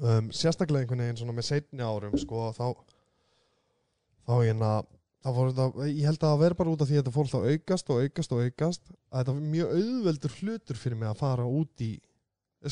um, 0.00 0.30
sérstaklega 0.32 0.84
einhvern 0.86 1.04
veginn 1.04 1.36
með 1.36 1.46
seinni 1.50 1.84
árum 1.84 2.16
sko 2.18 2.48
þá 2.56 2.64
þá 4.24 4.34
hérna 4.40 4.70
þá 4.80 4.82
fór 4.82 5.03
þetta, 5.24 5.66
ég 5.88 6.04
held 6.04 6.18
að 6.20 6.30
það 6.32 6.40
veri 6.42 6.54
bara 6.58 6.70
út 6.74 6.82
af 6.84 6.88
því 6.90 6.96
að 6.96 7.02
þetta 7.02 7.14
fór 7.14 7.30
þá 7.32 7.38
aukast 7.54 7.90
og 7.90 8.00
aukast 8.04 8.32
og 8.36 8.42
aukast 8.44 8.82
að 8.90 9.18
þetta 9.22 9.32
var 9.34 9.46
mjög 9.54 9.70
auðveldur 9.78 10.34
hlutur 10.40 10.76
fyrir 10.76 10.98
mig 11.00 11.08
að 11.08 11.16
fara 11.22 11.46
út 11.48 11.80
í 11.80 11.90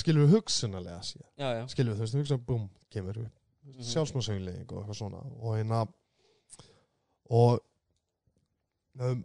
skilur 0.03 0.27
við 0.27 0.35
hugsunalega 0.37 1.01
síðan 1.05 1.69
skilur 1.73 1.93
við 1.95 1.99
þú 1.99 2.05
veist, 2.07 2.19
hugsa, 2.21 2.39
búm, 2.39 2.69
kemur 2.93 3.19
upp. 3.25 3.33
Mhm. 3.63 3.85
sjálfsmóðsauðleik 3.93 4.73
og 4.73 4.79
eitthvað 4.83 4.97
svona. 4.99 5.21
Og 5.41 5.57
hérna 5.57 5.83
og 7.31 7.61
um, 9.01 9.25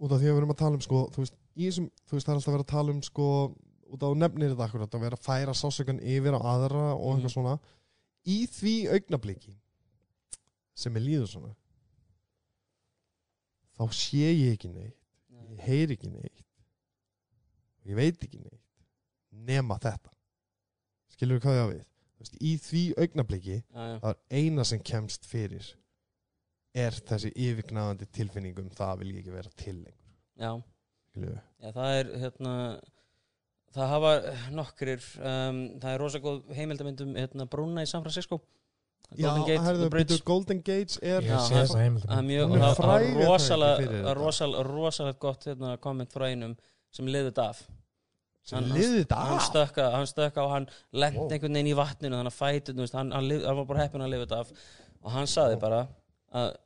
út 0.00 0.12
af 0.12 0.18
því 0.20 0.26
að 0.26 0.32
við 0.34 0.40
erum 0.40 0.54
að 0.54 0.60
tala 0.62 0.78
um 0.80 0.84
sko, 0.84 1.02
þú 1.14 1.22
veist, 1.24 1.36
í 1.56 1.68
þessum, 1.68 1.86
þú 2.08 2.16
veist, 2.16 2.26
það 2.26 2.32
er 2.32 2.40
alltaf 2.40 2.50
að 2.50 2.56
vera 2.56 2.66
að 2.66 2.72
tala 2.74 2.94
um 2.96 3.02
sko, 3.06 3.28
út 3.90 4.02
af 4.06 4.16
nefnir 4.18 4.52
þetta 4.54 4.66
akkurat 4.66 4.96
að 4.98 5.04
vera 5.06 5.18
að 5.18 5.24
færa 5.28 5.54
sásökan 5.60 6.00
yfir 6.02 6.36
á 6.36 6.40
aðra 6.40 6.84
og 6.96 7.06
eitthvað 7.14 7.30
Mhm. 7.30 7.34
svona. 7.36 7.54
Í 8.26 8.38
því 8.50 8.74
augnabliki 8.96 9.54
sem 10.74 10.96
er 10.96 11.00
líður 11.02 11.28
svona 11.30 11.54
þá 13.80 13.96
sé 13.96 14.24
ég 14.28 14.54
ekki 14.54 14.70
neitt. 14.74 14.96
Ég 15.50 15.62
heyri 15.64 15.96
ekki 15.96 16.12
neitt. 16.12 16.44
Ég 17.88 17.96
veit 17.96 18.20
ekki 18.26 18.42
neitt 18.42 18.60
nema 19.46 19.78
þetta. 19.80 20.12
Skilur 21.14 21.38
við 21.38 21.46
hvað 21.46 21.56
ég 21.56 21.64
á 21.64 21.72
við? 21.72 21.84
Veist, 22.20 22.36
í 22.44 22.52
því 22.60 22.82
augnabliki 23.00 23.58
það 23.72 24.10
er 24.10 24.18
eina 24.36 24.64
sem 24.68 24.82
kemst 24.84 25.24
fyrir 25.28 25.70
er 26.76 26.96
þessi 27.08 27.30
yfirgnæðandi 27.32 28.08
tilfinningum 28.14 28.68
það 28.76 29.00
vil 29.00 29.12
ég 29.14 29.22
ekki 29.22 29.34
vera 29.34 29.52
til 29.58 29.78
lengur. 29.78 30.10
Já. 30.40 30.52
Já, 31.16 31.70
það 31.74 31.94
er 31.96 32.10
hérna 32.22 32.52
það 33.74 33.92
hafa 33.94 34.12
nokkrir 34.54 35.06
um, 35.18 35.58
það 35.82 35.94
er 35.94 36.02
rosa 36.04 36.20
góð 36.22 36.52
heimildamindum 36.54 37.16
hérna, 37.18 37.48
brúna 37.50 37.82
í 37.82 37.88
San 37.90 38.04
Francisco 38.04 38.38
Golden 39.18 39.42
Gate, 39.46 39.60
herðu, 39.64 39.80
The 39.82 39.90
Bridge. 39.90 40.18
Golden 40.24 40.60
Gates 40.62 40.98
er 41.02 41.24
það 41.26 41.48
það 41.50 41.66
það 42.06 43.04
það 43.90 44.14
rosalega 44.20 44.64
rosalega, 44.68 45.18
gott 45.18 45.44
hérna, 45.48 45.76
komment 45.82 46.12
frá 46.14 46.28
einum 46.30 46.56
sem 46.94 47.06
liði 47.10 47.30
þetta 47.32 47.48
af. 47.50 47.62
Sem 48.46 48.58
hann- 48.58 48.72
liði 48.76 49.02
þetta 49.04 49.18
hann 49.20 49.36
af? 49.36 49.42
stökka, 49.48 49.90
hann 49.92 50.06
stökka 50.06 50.44
og 50.44 50.50
hann 50.50 50.68
lent 50.92 51.16
Wow. 51.16 51.28
einhvern 51.30 51.52
veginn 51.58 51.72
í 51.72 51.76
vatninu 51.76 52.16
þannig 52.16 52.32
að 52.32 52.38
fætu, 52.40 52.72
þú 52.74 52.84
veist, 52.86 52.94
hann, 52.94 53.10
hann, 53.10 53.30
hann 53.30 53.56
var 53.56 53.64
bara 53.64 53.82
heppin 53.84 54.00
að 54.00 54.26
þetta 54.26 54.38
af. 54.40 54.52
Og 55.02 55.10
hann 55.10 55.26
saði 55.26 55.54
Wow. 55.58 55.60
bara 55.60 55.88
að 56.34 56.56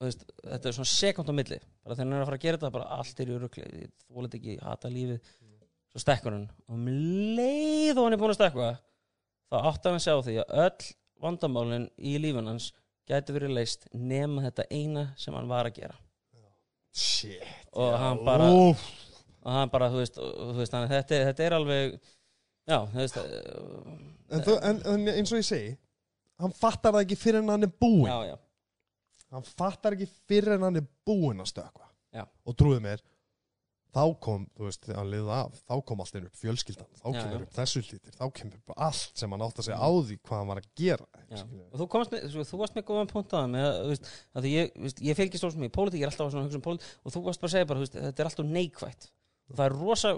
þú 0.00 0.04
veist, 0.08 0.24
þetta 0.44 0.66
er 0.66 0.72
svona 0.72 0.90
sekund 0.94 1.28
á 1.28 1.32
milli. 1.36 1.60
Bara 1.84 1.94
þegar 1.94 2.04
hann 2.08 2.12
er 2.14 2.22
að 2.22 2.26
fara 2.30 2.36
að 2.38 2.40
gera 2.46 2.56
þetta 2.58 2.72
bara 2.72 2.88
allt 2.98 3.20
er 3.20 3.26
í 3.26 3.38
rugli. 3.38 3.88
Þú 4.08 4.14
volit 4.14 4.34
ekki 4.34 4.58
hata 4.62 4.88
lífið. 4.88 5.20
Svo 5.92 5.98
stekkur 6.00 6.32
hann. 6.32 6.50
Og 6.68 6.74
um 6.74 6.86
leið 7.36 7.96
og 7.98 8.04
hann 8.04 8.12
er 8.12 8.16
búin 8.18 8.30
að 8.32 8.38
stekka 8.40 8.78
þá 9.50 9.56
átti 9.66 9.88
hann 9.90 9.98
að 9.98 10.04
sjá 10.06 10.14
því 10.24 10.34
að 10.40 10.56
öll 10.64 10.94
vandamálin 11.22 11.88
í 11.98 12.16
lífun 12.22 12.48
hans 12.50 12.70
gæti 13.10 13.34
verið 13.34 13.56
leist 13.58 13.86
nema 13.92 14.44
þetta 14.46 14.66
eina 14.70 15.04
sem 15.18 15.34
hann 15.36 15.50
var 15.50 15.68
að 15.70 15.80
gera 15.82 15.98
shit 16.90 17.44
og 17.72 17.92
já, 17.92 17.98
hann 18.02 18.24
bara 18.26 18.48
úff. 18.50 18.86
og 19.40 19.52
hann 19.54 19.70
bara, 19.72 19.90
þú 19.92 20.02
veist, 20.02 20.18
þú 20.18 20.56
veist 20.58 20.74
að 20.74 20.88
þetta, 20.90 21.20
þetta 21.28 21.46
er 21.46 21.56
alveg 21.58 21.94
já, 22.66 22.78
þú 22.90 22.98
veist 22.98 23.20
uh, 23.20 23.26
en, 24.30 24.44
þú, 24.46 24.56
en, 24.70 24.82
en 24.94 25.12
eins 25.14 25.32
og 25.34 25.42
ég 25.42 25.48
segi 25.48 25.74
hann 26.40 26.56
fattar 26.56 26.96
það 26.96 27.04
ekki 27.06 27.20
fyrir 27.20 27.42
en 27.44 27.52
hann 27.54 27.68
er 27.68 27.72
búinn 27.84 28.10
já, 28.10 28.32
já, 28.32 28.36
hann 29.36 29.46
fattar 29.46 29.96
ekki 29.96 30.10
fyrir 30.28 30.56
en 30.56 30.66
hann 30.68 30.82
er 30.82 30.90
búinn 31.06 31.42
að 31.42 31.52
stökkva 31.52 31.86
Já. 32.10 32.24
og 32.26 32.56
trúið 32.58 32.82
mér 32.82 33.02
þá 33.90 34.02
kom, 34.22 34.44
þú 34.56 34.66
veist, 34.68 34.82
þegar 34.86 34.98
hann 35.00 35.10
liði 35.10 35.32
af 35.34 35.56
þá 35.66 35.74
kom 35.88 36.00
allt 36.04 36.14
inn 36.20 36.26
upp 36.28 36.36
fjölskyldan, 36.38 36.90
þá 37.00 37.06
Já, 37.10 37.16
kemur 37.20 37.36
já. 37.40 37.42
upp 37.46 37.54
þessu 37.58 37.82
hlutir, 37.82 38.14
þá 38.14 38.24
kemur 38.38 38.58
upp 38.60 38.74
allt 38.86 39.22
sem 39.22 39.34
hann 39.34 39.42
átt 39.46 39.58
að 39.62 39.66
segja 39.66 39.78
á 39.82 39.90
því 39.90 40.18
hvað 40.20 40.38
hann 40.40 40.50
var 40.52 40.60
að 40.62 40.68
gera 40.80 41.06
og 41.70 41.80
þú 41.80 41.88
komast 41.94 42.14
með, 42.14 42.26
þú, 42.34 42.44
þú 42.50 42.60
varst 42.62 42.76
með 42.78 42.86
góðan 42.90 43.10
punkt 43.10 43.34
á 43.34 43.38
það 43.40 43.48
með, 43.56 43.66
að, 43.70 44.12
að 44.40 44.48
ég, 44.50 44.70
ég 45.10 45.18
fylgist 45.18 45.58
með 45.58 45.66
í 45.70 45.74
pólitík, 45.74 46.00
ég 46.00 46.06
er 46.06 46.12
alltaf 46.12 46.26
að 46.28 46.34
svona 46.36 46.46
hugsa 46.46 46.60
um 46.60 46.66
pólitík 46.68 46.92
og 47.02 47.14
þú 47.16 47.22
varst 47.26 47.42
bara 47.42 47.50
að 47.50 47.56
segja 47.56 47.70
bara, 47.72 47.82
veist, 47.82 47.98
þetta 47.98 48.22
er 48.24 48.30
alltaf 48.30 48.50
neikvætt 48.54 49.08
og 49.50 49.56
það 49.58 49.64
er 49.66 49.76
rosa 49.80 50.12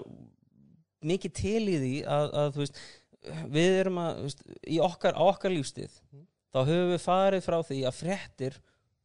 mikið 1.03 1.33
til 1.39 1.63
í 1.73 1.77
því 1.81 1.93
að, 2.07 2.27
að 2.43 2.59
veist, 2.61 2.77
við 3.53 3.79
erum 3.81 3.97
að, 4.03 4.21
veist, 4.27 4.43
í 4.69 4.77
okkar, 4.83 5.17
á 5.17 5.23
okkar 5.33 5.53
lífstíð 5.55 5.97
Mm. 6.13 6.27
þá 6.53 6.59
höfum 6.69 6.91
við 6.93 7.01
farið 7.01 7.41
frá 7.47 7.55
því 7.65 7.77
að 7.89 7.95
fréttir 7.97 8.57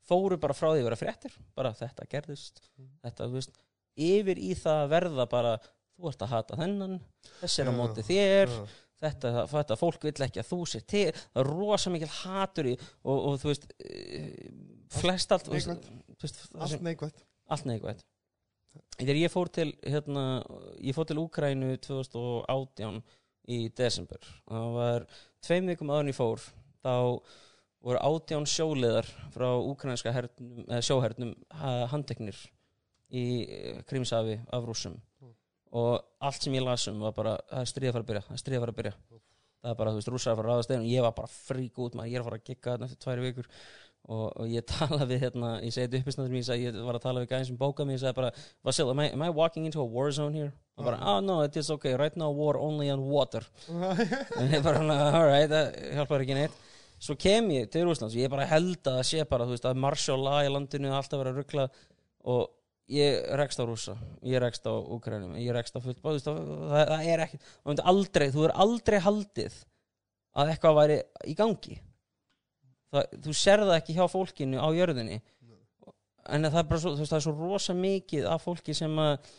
fóru 0.08 0.36
bara 0.40 0.52
frá 0.56 0.66
því 0.74 0.82
að 0.82 0.86
vera 0.90 0.98
fréttir 1.00 1.36
bara 1.56 1.70
þetta 1.76 2.04
gerðist 2.12 2.60
Mm. 2.76 2.90
þetta, 3.06 3.24
þú 3.30 3.38
veist, 3.38 3.56
yfir 3.98 4.40
í 4.40 4.52
það 4.58 4.82
að 4.84 4.92
verða 4.94 5.26
bara, 5.30 5.54
þú 5.98 6.10
ert 6.12 6.22
að 6.26 6.32
hata 6.34 6.58
þennan 6.60 6.98
þessi 7.40 7.62
er 7.64 7.70
á 7.70 7.74
móti 7.74 8.04
þér 8.06 8.52
Já. 8.54 8.60
þetta, 9.04 9.32
þetta, 9.52 9.78
fólk 9.80 10.06
vill 10.08 10.26
ekki 10.28 10.42
að 10.42 10.50
þú 10.52 10.60
sér 10.72 10.84
til 10.94 11.06
það 11.16 11.40
er 11.42 11.50
rosa 11.52 11.94
mikil 11.94 12.10
hatur 12.20 12.70
í 12.70 12.76
og, 12.78 13.16
og 13.16 13.40
þú 13.42 13.50
veist 13.52 13.66
eh, 13.82 14.52
flest 14.98 15.34
allt 15.34 15.50
allt 15.52 16.80
neikvægt 16.86 17.24
allt 17.48 17.68
neikvægt 17.68 18.06
þegar 18.98 19.18
ég 19.20 19.32
fór 19.32 19.48
til 19.54 19.70
hérna, 19.86 20.24
ég 20.82 20.94
fór 20.96 21.06
til 21.08 21.18
Úkrænu 21.22 21.76
2018 21.86 22.98
í 23.48 23.58
desember. 23.72 24.20
Það 24.48 24.72
var 24.74 25.06
tveim 25.44 25.70
vikum 25.70 25.92
en 25.94 26.10
ég 26.10 26.16
fór 26.18 26.42
þá 26.84 26.92
voru 27.78 28.00
átján 28.02 28.46
sjóliðar 28.50 29.06
frá 29.32 29.48
úkrænska 29.56 30.12
sjóhernum 30.84 31.32
ha- 31.54 31.86
handteknir 31.92 32.36
í 33.10 33.24
eh, 33.44 33.80
Krímsafi 33.88 34.38
af 34.52 34.68
rússum. 34.68 34.98
Og 35.78 35.98
allt 36.24 36.44
sem 36.44 36.54
ég 36.56 36.64
las 36.64 36.86
um 36.88 37.02
var 37.04 37.12
bara 37.16 37.34
það 37.50 37.64
er 37.64 37.72
stríða 37.72 37.90
að 37.90 37.96
fara 37.96 38.04
að 38.04 38.12
byrja, 38.12 38.22
það 38.28 38.36
er 38.36 38.42
stríða 38.42 38.58
að 38.58 38.64
fara 38.64 38.74
að 38.74 38.78
byrja. 38.78 38.94
Það 39.58 39.72
er 39.72 39.76
bara, 39.80 39.90
þú 39.90 40.00
veist, 40.00 40.12
rússar 40.14 40.32
að 40.32 40.38
fara 40.38 40.48
að 40.48 40.54
ráðast 40.54 40.72
einu 40.72 40.88
ég 40.88 41.04
var 41.04 41.14
bara 41.18 41.30
frík 41.34 41.82
út 41.84 41.98
maður, 41.98 42.08
ég 42.08 42.16
er 42.16 42.22
að 42.22 42.28
fara 42.28 42.38
að 42.38 42.48
gigga 42.48 42.72
þarna 42.72 42.88
eftir 42.88 43.02
tværi 43.04 43.26
vikur. 43.26 43.50
Og, 44.08 44.24
og 44.40 44.48
ég 44.48 44.64
tala 44.64 45.04
við 45.04 45.26
hérna, 45.26 45.50
ég 45.60 45.74
segi 45.74 45.84
þetta 45.84 46.00
uppisnæður 46.00 46.32
mér, 46.32 46.46
ég, 46.48 46.62
ég 46.78 46.86
var 46.86 46.96
að 46.96 47.04
tala 47.04 47.20
við 47.20 47.34
gæðin 47.34 47.48
sem 47.50 47.58
bókað 47.60 47.88
mér, 47.90 47.98
ég 47.98 48.02
segi 48.06 48.16
bara 48.16 48.30
Vasil, 48.64 48.86
am 48.88 49.02
I, 49.04 49.10
am 49.12 49.24
I 49.26 49.28
walking 49.34 49.66
into 49.68 49.82
a 49.82 49.84
war 49.84 50.08
zone 50.14 50.32
here? 50.32 50.54
og 50.78 50.86
bara, 50.86 50.98
oh 51.02 51.20
no, 51.20 51.40
it 51.42 51.56
is 51.56 51.70
okay, 51.70 51.94
right 51.98 52.16
now 52.16 52.30
war 52.30 52.56
only 52.56 52.90
on 52.90 53.02
water. 53.10 53.42
En 54.38 54.52
ég 54.52 54.62
bara, 54.62 54.80
alright, 55.10 55.50
það 55.50 55.78
hjálpar 55.96 56.24
ekki 56.24 56.36
neitt. 56.38 56.60
Svo 57.02 57.14
kem 57.18 57.50
ég 57.54 57.66
til 57.70 57.84
Rússlands 57.86 58.14
og 58.14 58.22
ég 58.22 58.30
bara 58.30 58.46
held 58.46 58.90
að 58.90 59.00
sé 59.06 59.24
bara, 59.28 59.46
þú 59.46 59.56
veist, 59.56 59.66
að 59.66 59.82
martial 59.82 60.18
law 60.22 60.38
í 60.42 60.50
landinu 60.50 60.94
alltaf 60.94 61.20
vera 61.20 61.34
ruggla 61.34 61.66
og 62.30 62.46
ég 62.88 63.24
rekst 63.36 63.60
á 63.60 63.64
rússa, 63.68 63.94
ég 64.24 64.40
rekst 64.42 64.64
á 64.64 64.72
Úkrænum, 64.72 65.34
ég 65.36 65.52
rekst 65.52 65.76
á 65.76 65.80
fullt, 65.84 65.98
veist, 66.04 66.24
það, 66.28 66.38
það 66.72 67.08
er 67.12 67.22
ekki, 67.26 67.40
þú 67.44 67.72
veist, 67.72 67.82
aldrei, 67.92 68.28
þú 68.34 68.44
er 68.48 68.54
aldrei 68.64 68.98
haldið 69.04 69.58
að 70.38 70.52
eitthvað 70.54 70.78
væri 70.78 70.96
í 71.28 71.34
gangi. 71.38 71.76
Það, 72.94 73.10
þú 73.26 73.34
sér 73.36 73.64
það 73.66 73.74
ekki 73.80 73.96
hjá 73.98 74.06
fólkinu 74.08 74.62
á 74.62 74.68
jörðinni. 74.72 75.18
En 76.28 76.44
það 76.48 76.58
er 76.62 76.68
bara 76.70 76.80
svo, 76.80 76.94
veist, 76.96 77.12
það 77.12 77.18
er 77.20 77.24
svo 77.26 77.34
rosa 77.36 77.74
mikið 77.76 78.26
af 78.32 78.44
fólki 78.44 78.74
sem 78.76 78.98
að 79.00 79.30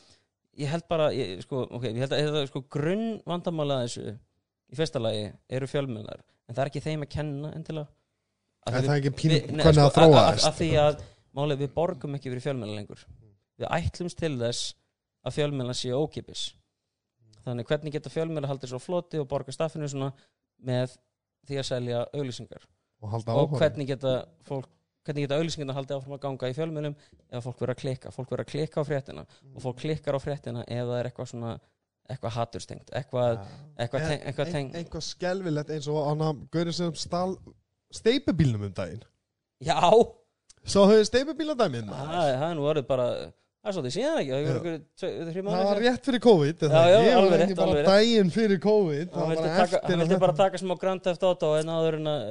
ég 0.59 0.69
held 0.73 0.85
bara, 0.89 1.09
ég, 1.13 1.39
sko, 1.45 1.63
ok, 1.77 1.85
ég 1.89 2.01
held 2.03 2.13
að 2.17 2.39
er 2.43 2.49
sko 2.49 2.61
grunn 2.73 3.07
vandamála 3.29 3.79
að 3.81 3.85
þessu 3.87 4.05
í 4.69 4.77
fyrsta 4.77 5.01
lagi 5.01 5.27
eru 5.57 5.69
fjölmennar 5.69 6.19
en 6.21 6.53
það 6.57 6.63
er 6.63 6.69
ekki 6.71 6.81
þeim 6.85 7.05
að 7.05 7.11
kenna 7.13 7.51
endilega. 7.57 7.87
Af 8.65 8.73
því 8.73 8.77
en 8.77 8.83
við- 8.83 8.89
það 8.89 8.95
er 8.95 9.01
ekki 9.01 9.13
pínu 9.21 9.37
hvernig 9.39 9.63
sko, 9.63 9.73
það 9.85 9.95
þróaðist 9.97 10.19
að- 10.19 10.49
að- 10.49 10.49
að 10.49 10.57
því 10.59 10.69
að 10.83 11.03
málið 11.39 11.61
við 11.63 11.73
borgum 11.77 12.15
ekki 12.17 12.29
fyrir 12.33 12.43
fjölmennar 12.45 12.75
lengur 12.81 13.05
við 13.59 13.69
ætlumst 13.79 14.19
til 14.21 14.33
þess 14.39 14.73
að 15.27 15.35
fjölmennar 15.37 15.77
séu 15.77 15.99
ókipis 15.99 16.47
þannig 17.45 17.67
hvernig 17.69 17.95
geta 17.95 18.11
fjölmennar 18.13 18.49
haldið 18.51 18.73
svo 18.73 18.79
floti 18.83 19.19
og 19.21 19.27
borga 19.31 19.51
staffinu 19.55 19.87
svona 19.91 20.11
með 20.63 20.97
því 21.47 21.57
að 21.61 21.67
selja 21.69 22.03
auglýsingar? 22.13 22.65
Og 22.99 23.13
og 23.31 23.55
hvernig 23.59 23.87
geta 23.87 24.13
fólk 24.47 24.67
hvernig 25.07 25.23
geta 25.25 25.37
auglýsingarna 25.39 25.73
haldið 25.77 25.95
áfram 25.97 26.15
að 26.17 26.23
ganga 26.25 26.49
í 26.51 26.55
fjölmjölum 26.57 26.95
ef 27.31 27.43
fólk 27.45 27.61
verður 27.63 27.75
að 27.75 27.81
klikka, 27.81 28.11
fólk 28.11 28.31
verður 28.33 28.45
að 28.45 28.51
klikka 28.51 28.83
á 28.83 28.89
fréttina 28.89 29.23
og 29.55 29.61
fólk 29.63 29.79
klikkar 29.79 30.17
á 30.19 30.21
fréttina 30.21 30.65
ef 30.67 30.83
það 30.89 30.97
er 30.99 31.09
eitthvað 31.09 31.29
svona 31.31 31.53
eitthvað 32.09 32.33
haturstengt, 32.35 32.91
eitthvað, 32.97 33.39
eitthvað, 33.77 34.01
En- 34.01 34.09
teng, 34.09 34.21
eitthvað 34.27 34.47
ein- 34.47 34.53
teng, 34.55 34.69
einhvað 34.79 35.03
skelvilegt 35.05 35.73
eins 35.75 35.87
og 35.87 35.99
hann 36.09 36.39
gaurið 36.51 36.75
sem 36.79 36.93
stál 36.97 37.35
steipubílnum 37.93 38.63
um 38.65 38.73
daginn. 38.73 39.03
Já. 39.61 39.77
Svo 40.65 40.85
höfðu 40.89 41.05
steipubíladæmið 41.07 41.91
það 41.93 42.09
það 42.09 42.47
er 42.49 42.55
nú 42.57 42.65
orðið 42.69 42.87
bara 42.89 43.05
það 43.69 43.73
er 43.73 43.77
svolítið 43.77 43.95
síðan 43.95 44.19
ekki, 44.19 44.31
það 44.33 44.39
er 44.41 45.31
ykkur 45.31 45.49
Það 45.49 45.65
var 45.69 45.81
rétt 45.85 46.07
fyrir 46.09 46.23
COVID 46.25 46.63
Já, 46.65 46.83
já, 46.89 46.99
ekki? 46.99 47.29
Var 47.29 47.43
ekki 47.45 47.57
bara 47.59 47.83
daginn 47.85 48.31
fyrir 48.33 48.61
COVID 48.63 49.11
það 49.13 49.27
var 49.29 49.35
að 49.35 49.43
þetta- 49.43 50.21
bara 50.23 50.37
taka 50.39 50.61
smá 50.61 50.73
Grand 50.81 51.03
Theft 51.05 51.25
Auto 51.29 51.51
en 51.59 51.69
áður 51.75 51.99
en 51.99 52.09
að 52.13 52.25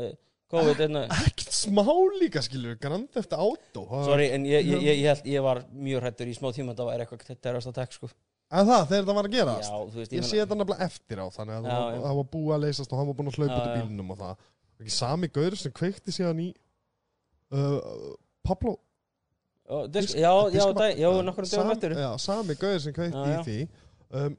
COVID 0.48 0.80
að 0.88 1.12
Ekkert 1.28 1.52
smá 1.54 1.84
líka 2.18 2.42
skilur 2.44 2.78
Grand 2.80 3.08
Theft 3.14 3.36
Auto 3.36 3.84
var- 3.90 4.06
Sorry, 4.08 4.30
en 4.34 4.46
ég, 4.48 4.64
ég, 4.66 4.82
ég, 4.82 4.98
ég, 5.02 5.06
held, 5.12 5.26
ég 5.28 5.44
var 5.44 5.62
mjög 5.72 6.02
hrættur 6.02 6.30
í 6.30 6.34
smá 6.36 6.50
tíma 6.56 6.74
það 6.74 6.90
var 6.90 7.04
eitthvað 7.04 7.48
er 7.52 7.58
að 7.60 7.74
tek 7.78 7.92
sko. 7.98 8.10
En 8.48 8.64
það, 8.64 8.84
þegar 8.88 9.04
það 9.10 9.16
var 9.18 9.26
að 9.28 9.34
gerast? 9.36 9.68
Já, 9.68 9.76
þú 9.92 9.98
veist, 10.00 10.12
Ég 10.16 10.24
sé 10.24 10.38
þetta 10.40 10.56
nefnilega 10.56 10.86
eftir 10.88 11.20
á 11.20 11.26
Þannig 11.34 11.56
að 11.58 11.66
Já, 11.68 11.74
það 11.76 11.98
var- 12.00 12.14
var 12.18 12.28
búið 12.32 12.54
að 12.56 12.62
leysast 12.64 12.92
og 12.94 12.98
hann 13.02 13.10
var 13.10 13.16
búin 13.18 13.28
að 13.28 13.36
hlaupa 13.36 13.58
út 13.58 13.66
í 13.66 13.68
já. 13.68 13.76
bílnum 13.82 14.14
og 14.14 14.18
það. 14.22 14.46
Ekki 14.78 14.94
sami 14.94 15.28
gaur 15.28 15.56
sem 15.60 15.74
kveikti 15.76 16.14
síðan 16.16 16.40
í 16.40 16.48
uh, 17.52 18.14
Pablo 18.48 18.78
disk, 19.92 20.16
Já, 20.16 20.32
já, 20.52 20.64
já, 20.96 21.08
nokkur 21.22 21.44
dögum 21.44 21.72
eftir. 21.74 21.96
Já, 21.98 22.10
sami 22.18 22.54
gaur 22.56 22.78
sem 22.80 22.94
kveikti 22.96 23.24
Já, 23.24 23.40
í 23.40 23.42
því. 23.44 23.58
Um, 24.08 24.36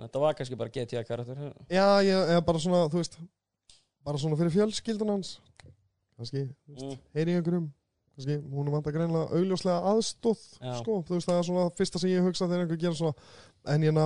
Þetta 0.00 0.22
var 0.22 0.34
kannski 0.34 0.56
bara 0.56 0.72
GTA 0.72 1.04
karakter 1.04 1.52
Já, 1.70 2.00
ég 2.02 2.32
er 2.34 2.40
bara 2.42 2.62
svona, 2.62 2.86
þú 2.90 3.02
veist 3.02 3.18
Bara 4.06 4.18
svona 4.18 4.38
fyrir 4.40 4.54
fjölskyldan 4.54 5.12
hans. 5.12 5.34
Kannski, 6.16 6.46
þú 6.48 6.74
veist, 6.74 6.86
mm. 6.86 7.04
heyri 7.16 7.34
í 7.34 7.38
einhverjum. 7.38 7.68
Kannski, 8.16 8.36
hún 8.52 8.70
vant 8.72 8.88
að 8.88 8.96
greinlega 8.96 9.36
augljóslega 9.36 9.92
aðstóð. 9.92 10.40
Sko, 10.80 10.96
þú 11.04 11.18
veist, 11.18 11.28
það 11.28 11.40
er 11.40 11.46
svona 11.50 11.66
fyrsta 11.76 12.00
sem 12.00 12.12
ég 12.14 12.24
hugsa 12.24 12.48
þegar 12.48 12.64
einhver 12.64 12.80
gera 12.80 12.96
svona. 12.96 13.28
En 13.68 13.86
ég 13.86 13.94
ná 13.96 14.04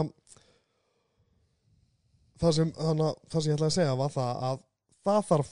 Það 2.43 2.53
sem, 2.57 2.71
þannig, 2.75 3.07
að- 3.07 3.31
það 3.31 3.43
sem 3.43 3.51
ég 3.51 3.57
ætlaði 3.57 3.71
að 3.71 3.77
segja 3.79 3.95
var 3.97 4.11
það 4.11 4.41
að 4.49 4.63
það 5.07 5.27
þarf 5.29 5.51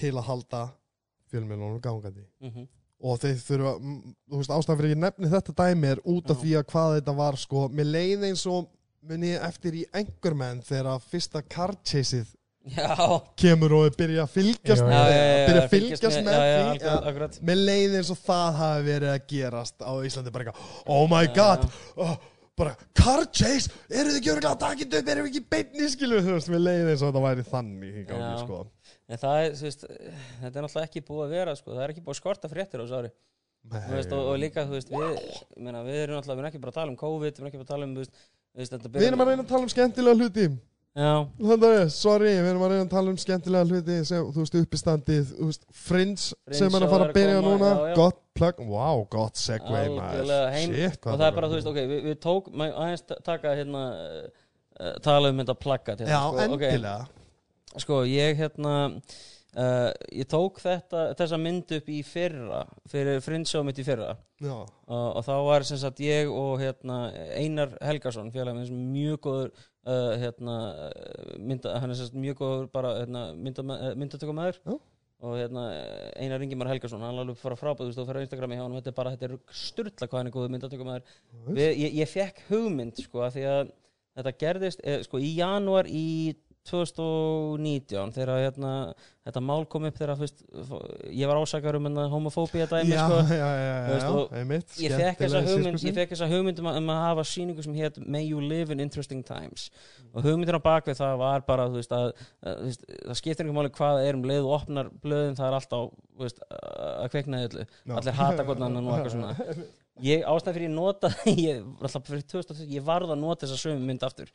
til 0.00 0.12
að 0.16 0.26
halda 0.30 0.60
fjölmjölunum 1.28 1.80
gangandi. 1.84 2.24
Mm 2.40 2.68
og 2.98 3.20
þeir 3.22 3.36
þurfa, 3.44 3.74
þú 4.26 4.40
veist, 4.40 4.54
ástæðan 4.54 4.80
fyrir 4.80 4.94
ég 4.94 5.02
nefni 5.04 5.30
þetta 5.30 5.54
dæmi 5.60 5.92
er 5.92 6.00
út 6.02 6.32
af 6.32 6.40
því 6.40 6.56
að 6.58 6.66
hvað 6.72 6.96
þetta 6.96 7.14
var 7.20 7.38
sko, 7.38 7.68
mér 7.70 7.92
leið 7.92 8.26
eins 8.30 8.42
og 8.50 8.66
muni 9.08 9.36
eftir 9.38 9.78
í 9.78 9.84
einhver 9.94 10.34
menn 10.38 10.64
þegar 10.66 10.96
að 10.96 11.06
fyrsta 11.12 11.44
car 11.46 11.76
chaseið 11.86 12.34
kemur 13.38 13.74
og 13.78 13.94
byrja 13.96 14.24
að 14.24 14.32
fylgjast 14.34 14.82
já, 14.82 14.88
með, 14.88 15.12
já, 15.12 15.20
já, 15.20 15.44
byrja 15.48 15.60
að 15.62 15.70
fylgjast 15.72 16.18
með. 16.26 16.40
því. 17.36 17.44
mér 17.48 17.62
leið 17.70 17.94
eins 18.00 18.10
og 18.12 18.18
það 18.26 18.58
hafi 18.58 18.88
verið 18.88 19.12
að 19.12 19.22
gerast 19.30 19.86
á 19.86 19.92
Íslandi. 20.08 20.34
Bara 20.34 20.44
eitthvað, 20.44 20.74
oh 20.96 21.06
my 21.08 21.30
god 21.36 21.64
oh, 21.96 22.16
bara, 22.58 22.74
car 22.98 23.24
chase 23.30 23.70
eru 23.88 24.10
þið 24.10 24.18
ekki 24.20 24.32
örgulega 24.34 24.52
að 24.56 24.60
taka 24.64 24.82
þetta 24.82 25.00
upp, 25.00 25.12
erum 25.14 25.28
við 25.28 25.32
ekki 25.32 25.52
beinni 25.54 25.92
skilu, 25.94 26.20
þú 26.26 26.34
veist, 26.34 26.52
mér 26.52 26.64
leið 26.66 26.92
eins 26.92 27.04
og 27.04 27.12
þetta 27.12 27.24
væri 27.28 27.46
þannig 27.48 28.02
Já. 28.02 28.26
sko 28.42 28.60
En 29.08 29.20
það 29.20 29.42
er, 29.42 29.54
veist, 29.62 29.84
þetta 29.88 30.50
er 30.52 30.64
náttúrulega 30.66 30.88
ekki 30.88 31.04
búið 31.08 31.24
að 31.24 31.34
vera, 31.38 31.54
sko, 31.56 31.72
það 31.72 31.84
er 31.86 31.92
ekki 31.94 32.02
búið 32.04 32.14
að 32.14 32.20
skorta 32.20 32.50
fréttir 32.52 32.80
á 32.80 32.84
þessu 32.84 32.98
ári. 32.98 33.12
Veist, 33.68 34.12
og, 34.14 34.26
og 34.32 34.40
líka, 34.40 34.64
þú 34.68 34.76
veist, 34.76 34.90
við, 34.92 35.20
meina, 35.60 35.80
við 35.84 36.02
erum 36.02 36.18
náttúrulega, 36.18 36.36
við 36.36 36.42
erum 36.42 36.50
ekki 36.50 36.60
bara 36.64 36.72
að 36.74 36.80
tala 36.80 36.92
um 36.92 36.98
COVID, 37.00 37.32
við 37.32 37.40
erum 37.40 37.50
ekki 37.50 37.60
bara 37.60 37.68
að 37.68 37.72
tala 37.72 37.88
um, 37.88 37.94
þú 37.96 38.04
veist, 38.04 38.20
Við 38.58 39.06
erum 39.06 39.22
að 39.22 39.30
reyna 39.30 39.44
að 39.44 39.50
tala 39.52 39.66
um 39.66 39.70
skemmtilega 39.70 40.18
hluti 40.18 40.46
að, 40.98 41.90
sorry, 41.94 42.30
við 42.40 42.48
erum 42.50 42.64
að 42.66 42.72
reyna 42.72 42.86
að 42.86 42.94
tala 42.94 43.12
um 43.12 43.18
skemmtilega 43.22 43.68
hluti 43.68 43.98
sem, 44.08 44.30
þú 44.34 44.42
veist, 44.42 44.56
uppistandið, 44.62 45.28
Fringe 45.84 46.24
sem 46.58 46.74
er 46.74 46.86
að 46.86 46.94
fara 46.94 47.04
er 47.04 47.12
að 47.12 47.18
byrja 47.20 47.44
núna, 47.44 47.68
já, 47.68 47.84
já. 47.90 47.94
gott 48.00 48.18
plug, 48.38 48.64
wow, 48.72 49.04
gott 49.12 49.38
segway. 49.38 49.92
Shit, 50.64 50.98
og 51.04 51.20
það 51.20 51.26
er 51.28 51.36
bara, 51.38 51.52
þú 51.52 51.60
veist, 51.60 51.70
ok, 51.70 51.78
við, 51.92 52.02
við 52.08 52.18
tók, 52.24 52.50
aðeins 52.66 53.06
ta- 53.06 53.20
taka, 53.28 53.54
hérna, 53.60 53.84
uh, 53.94 54.90
tala 55.04 55.30
um 55.30 55.44
þetta 55.44 55.58
plaggat, 55.62 56.02
hérna, 56.02 56.18
sko, 56.32 56.58
ok. 56.58 56.66
Sko, 57.78 58.02
ég 58.08 58.38
hérna 58.38 58.74
uh, 59.56 59.90
ég 60.12 60.26
tók 60.30 60.60
þetta 60.62 61.12
þessa 61.18 61.38
mynd 61.40 61.72
upp 61.78 61.88
í 61.92 62.02
fyrra 62.06 62.64
fyrir 62.90 63.22
frinsjó 63.24 63.62
mitt 63.66 63.80
í 63.80 63.86
fyrra. 63.86 64.12
Uh, 64.42 64.66
og 65.18 65.24
þá 65.26 65.32
var 65.46 65.66
sem 65.68 65.80
sagt 65.80 66.02
ég 66.04 66.30
og 66.32 66.58
hérna, 66.62 67.08
Einar 67.38 67.74
Helgason 67.84 68.30
félagin 68.34 68.68
sem 68.68 68.84
mjög 68.92 69.22
góður 69.26 69.50
uh, 69.54 70.12
hérna, 70.20 70.58
mynda, 71.38 71.78
hann 71.82 71.90
er 71.94 71.98
sem 71.98 72.10
sagt 72.10 72.20
mjög 72.20 72.42
góður 72.42 72.70
bara 72.74 72.94
hérna, 73.00 73.24
myndatökumæður 73.38 74.62
og 75.18 75.34
hérna, 75.34 75.64
Einar 76.22 76.42
Ingimar 76.44 76.70
Helgason 76.70 77.02
hann 77.02 77.18
alveg 77.18 77.40
fara 77.40 77.58
frábæð, 77.58 77.88
þú 77.88 77.90
veist, 77.90 77.98
þú 77.98 78.06
fyrir 78.06 78.26
Instagrami 78.28 78.58
hjá 78.58 78.62
hann 78.62 78.76
þetta 78.78 78.92
er 78.92 78.98
bara, 79.00 79.14
þetta 79.16 79.26
er 79.26 79.56
styrla 79.64 80.06
hvað 80.06 80.20
hann 80.20 80.30
er 80.30 80.36
góður 80.36 80.52
myndatökumæður 80.54 81.56
ég, 81.58 81.96
ég 81.98 82.10
fekk 82.12 82.44
hugmynd 82.52 83.00
sko 83.02 83.24
að 83.26 83.38
því 83.38 83.46
að 83.50 83.72
þetta 84.18 84.34
gerðist 84.42 84.84
eh, 84.86 85.00
sko 85.06 85.18
í 85.22 85.32
janúar 85.38 85.88
í 85.90 86.06
2019 86.68 88.12
þegar 88.16 88.40
hérna, 88.42 88.72
þetta 89.26 89.42
mál 89.44 89.64
kom 89.70 89.86
upp 89.88 89.96
þegar 89.98 90.18
fyrst, 90.20 90.42
ég 91.14 91.30
var 91.30 91.40
ásakar 91.40 91.78
um 91.78 91.86
hérna, 91.88 92.06
homofóbía 92.12 92.66
dæmi 92.68 92.92
já, 92.92 93.04
sko. 93.04 93.20
já, 93.32 93.48
já, 93.62 94.10
og 94.10 94.34
einmitt 94.36 94.76
ég 94.82 94.94
fekk 94.98 95.22
þessa 95.22 95.42
hugmynd, 95.46 96.32
hugmynd 96.34 96.62
um 96.62 96.70
að, 96.72 96.80
um 96.82 96.92
að 96.92 97.00
hafa 97.06 97.26
síningu 97.30 97.64
sem 97.64 97.78
hétt 97.78 98.00
May 98.04 98.28
you 98.28 98.42
live 98.42 98.74
in 98.74 98.80
interesting 98.84 99.24
times. 99.26 99.68
Og 100.12 100.24
hugmyndin 100.26 100.60
á 100.60 100.62
bakvið 100.64 101.00
það 101.00 101.16
var 101.22 101.44
bara 101.48 101.68
veist, 101.72 101.92
að, 101.94 102.12
að, 102.42 102.78
það 103.06 103.20
skiptir 103.22 103.46
einhver 103.46 103.58
máli 103.62 103.74
hvað 103.78 104.04
er 104.04 104.18
um 104.18 104.28
leið 104.28 104.48
og 104.48 104.56
opnar 104.60 104.92
blöðin 105.02 105.38
það 105.38 105.50
er 105.50 105.58
alltaf 105.60 105.90
að 106.98 107.12
kveikna 107.12 107.44
öllu. 107.48 107.68
Já. 107.84 107.98
allir 108.00 108.18
hata 108.18 108.48
hvort 108.48 108.64
annan 108.64 108.88
og 108.88 108.98
eitthvað 108.98 109.14
svona. 109.16 109.60
Ég 109.98 110.22
ástæð 110.30 110.54
fyrir 110.54 110.68
ég 110.68 110.74
nota 110.74 111.08
ég, 111.48 111.64
fyrir 112.06 112.22
2000, 112.30 112.68
ég 112.70 112.84
varð 112.86 113.10
að 113.14 113.22
nota 113.22 113.46
þessa 113.46 113.58
sömu 113.64 113.82
mynd 113.82 114.04
aftur 114.06 114.30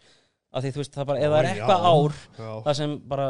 af 0.54 0.64
því 0.64 0.72
þú 0.74 0.82
veist 0.84 0.98
það 0.98 1.08
bara, 1.10 1.20
ef 1.24 1.32
það 1.34 1.40
er 1.40 1.50
eitthvað 1.52 1.86
ár 1.90 2.18
Já. 2.38 2.50
það 2.68 2.78
sem 2.80 2.96
bara 3.10 3.28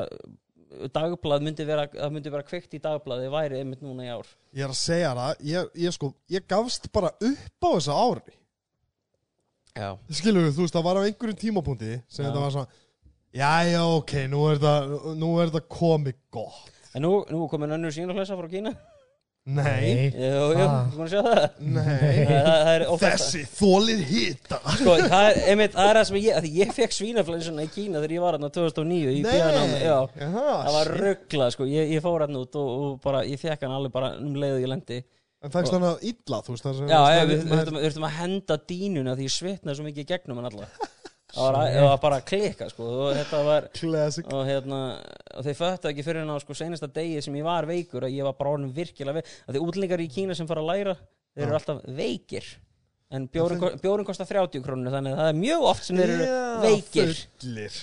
dagblað 0.93 1.43
myndi 1.45 1.65
vera, 1.69 1.87
það 1.93 2.13
myndi 2.15 2.31
vera 2.33 2.47
kveikt 2.47 2.75
í 2.75 2.81
dagblaði 2.83 3.27
væri 3.33 3.59
einmitt 3.61 3.83
núna 3.85 4.05
í 4.07 4.13
ár. 4.13 4.29
Ég 4.57 4.65
er 4.65 4.73
að 4.73 4.79
segja 4.79 5.11
það, 5.17 5.43
ég, 5.49 5.67
ég 5.85 5.95
sko, 5.95 6.09
ég 6.33 6.47
gafst 6.49 6.89
bara 6.95 7.13
upp 7.13 7.67
á 7.67 7.69
þessu 7.75 7.97
ári. 7.97 8.37
Já, 9.73 9.89
Skilur 10.13 10.51
þú 10.53 10.65
veist, 10.65 10.75
það 10.75 10.85
var 10.85 10.99
á 11.01 11.05
einhverjum 11.07 11.39
tímapunkti 11.41 11.93
sem 12.05 12.25
Já. 12.25 12.29
þetta 12.29 12.41
var 12.43 12.55
svona 12.57 12.81
Já, 13.33 13.65
já, 13.65 13.79
ok, 13.81 14.11
nú 14.29 14.43
er 14.45 14.59
þetta, 14.61 15.13
nú 15.17 15.29
er 15.41 15.49
þetta 15.49 15.63
komið 15.73 16.17
gott. 16.33 16.67
En 16.93 17.01
nú, 17.01 17.15
nú 17.33 17.39
er 17.41 17.49
komin 17.49 17.73
önnur 17.73 17.93
sínaflessa 17.95 18.37
frá 18.37 18.45
Kína 18.51 18.75
Nei, 19.44 20.07
jú, 20.15 20.28
jú, 20.56 20.64
Ah. 20.64 20.86
þú 20.88 20.95
búin 20.95 21.03
að 21.03 21.11
sjá 21.11 21.22
það. 21.26 21.56
Nei. 21.60 22.20
Það, 22.30 22.45
það 22.48 22.70
er 22.74 22.84
ófært 22.94 23.15
Þessi 23.18 23.41
þólið 23.57 24.03
hita. 24.07 24.60
Sko, 24.78 24.94
það 25.03 25.26
er, 25.28 25.40
einmitt, 25.52 25.74
það 25.76 25.90
er 25.91 25.98
það 25.99 26.06
sem 26.10 26.20
ég, 26.22 26.38
að 26.38 26.45
því 26.48 26.52
ég 26.61 26.72
fekk 26.78 26.95
svínaflensuna 26.95 27.65
í 27.65 27.72
Kína 27.74 27.99
þegar 27.99 28.14
ég 28.15 28.24
var 28.24 28.38
hérna 28.38 28.52
2009 28.56 29.11
í 29.18 29.26
bíðanámi, 29.26 29.82
já. 29.84 29.98
Jaha, 30.22 30.45
það 30.64 30.78
var 30.78 30.88
shit. 30.94 31.02
ruggla, 31.03 31.49
sko, 31.57 31.68
ég, 31.68 31.91
ég 31.98 32.06
fór 32.07 32.24
hann 32.24 32.40
út 32.40 32.56
og, 32.56 32.72
og 32.86 32.95
bara, 33.03 33.26
ég 33.28 33.41
fekk 33.44 33.68
hann 33.68 33.76
alveg 33.82 33.91
bara 33.99 34.14
um 34.24 34.34
leið 34.40 34.56
og 34.56 34.64
ég 34.64 34.72
lendi. 34.72 35.02
En 35.44 35.52
fækst 35.52 35.76
hann 35.76 35.84
að 35.91 36.06
illa, 36.07 36.40
þú 36.40 36.53
veist 36.56 36.64
það 36.70 36.78
sem 36.80 36.88
Já, 36.88 36.99
það 37.03 37.15
ég, 37.20 37.28
við, 37.34 37.41
við 37.52 37.84
þurftum 37.84 38.07
að 38.07 38.18
henda 38.22 38.57
dínuna 38.72 39.15
því 39.20 39.26
ég 39.28 39.34
svitnaði 39.36 39.76
svo 39.82 39.88
mikið 39.90 40.06
í 40.06 40.11
gegnum 40.14 40.40
hann 40.40 40.48
alla 40.53 40.70
Það 41.34 41.47
var, 41.55 41.69
var 41.88 42.01
bara 42.03 42.18
að 42.22 42.26
klika 42.30 42.68
sko. 42.69 42.88
Og 43.07 43.15
þetta 43.18 43.39
var 43.47 43.69
og 44.38 44.43
hérna 44.45 44.81
og 45.34 45.47
þeir 45.47 45.57
föttu 45.57 45.89
ekki 45.89 46.05
fyrir 46.05 46.22
hann 46.22 46.34
á 46.34 46.38
sko 46.43 46.53
senasta 46.57 46.89
degi 46.93 47.23
sem 47.26 47.34
ég 47.39 47.47
var 47.47 47.65
veikur 47.69 48.05
að 48.05 48.14
ég 48.19 48.27
var 48.27 48.35
bara 48.38 48.51
orðin 48.53 48.73
virkilega 48.76 49.18
veik 49.18 49.31
að 49.47 49.55
því 49.57 49.64
útlingar 49.65 50.03
í 50.03 50.11
Kína 50.14 50.38
sem 50.38 50.49
fara 50.49 50.61
að 50.61 50.69
læra 50.69 50.93
þeir 51.34 51.47
eru 51.47 51.57
alltaf 51.57 51.81
veikir. 51.97 52.51
En 53.14 53.27
bjórin, 53.30 53.60
bjórin 53.81 54.05
kostar 54.07 54.26
30 54.26 54.64
krónur 54.65 54.89
þannig 54.93 55.14
að 55.14 55.19
það 55.22 55.27
er 55.34 55.35
mjög 55.38 55.65
oft 55.69 55.84
sem 55.85 55.97
þeir 55.99 56.14
eru 56.15 56.27
veikir. 56.64 57.11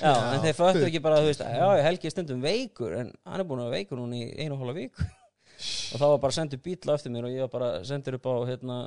Já, 0.03 0.15
en 0.35 0.41
þeir 0.47 0.57
full- 0.59 0.87
ekki 0.89 1.03
bara, 1.05 1.21
já, 1.23 1.69
Helgi 1.87 2.11
stundum 2.11 2.41
veikur 2.43 2.97
en 2.99 3.13
hann 3.27 3.43
er 3.45 3.47
búin 3.47 3.63
að 3.63 3.75
veikur 3.77 4.01
núna 4.01 4.19
í 4.19 4.31
einu 4.43 4.59
hálfa 4.59 4.75
viku 4.79 5.07
og 5.61 6.01
þá 6.01 6.07
var 6.07 6.21
bara 6.25 6.37
sendur 6.37 6.63
bíla 6.65 6.97
eftir 6.97 7.15
mér 7.15 7.29
og 7.29 7.35
ég 7.35 7.45
var 7.47 7.53
bara 7.53 7.71
sendur 7.87 8.19
upp 8.19 8.31
á 8.31 8.35
hérna, 8.49 8.81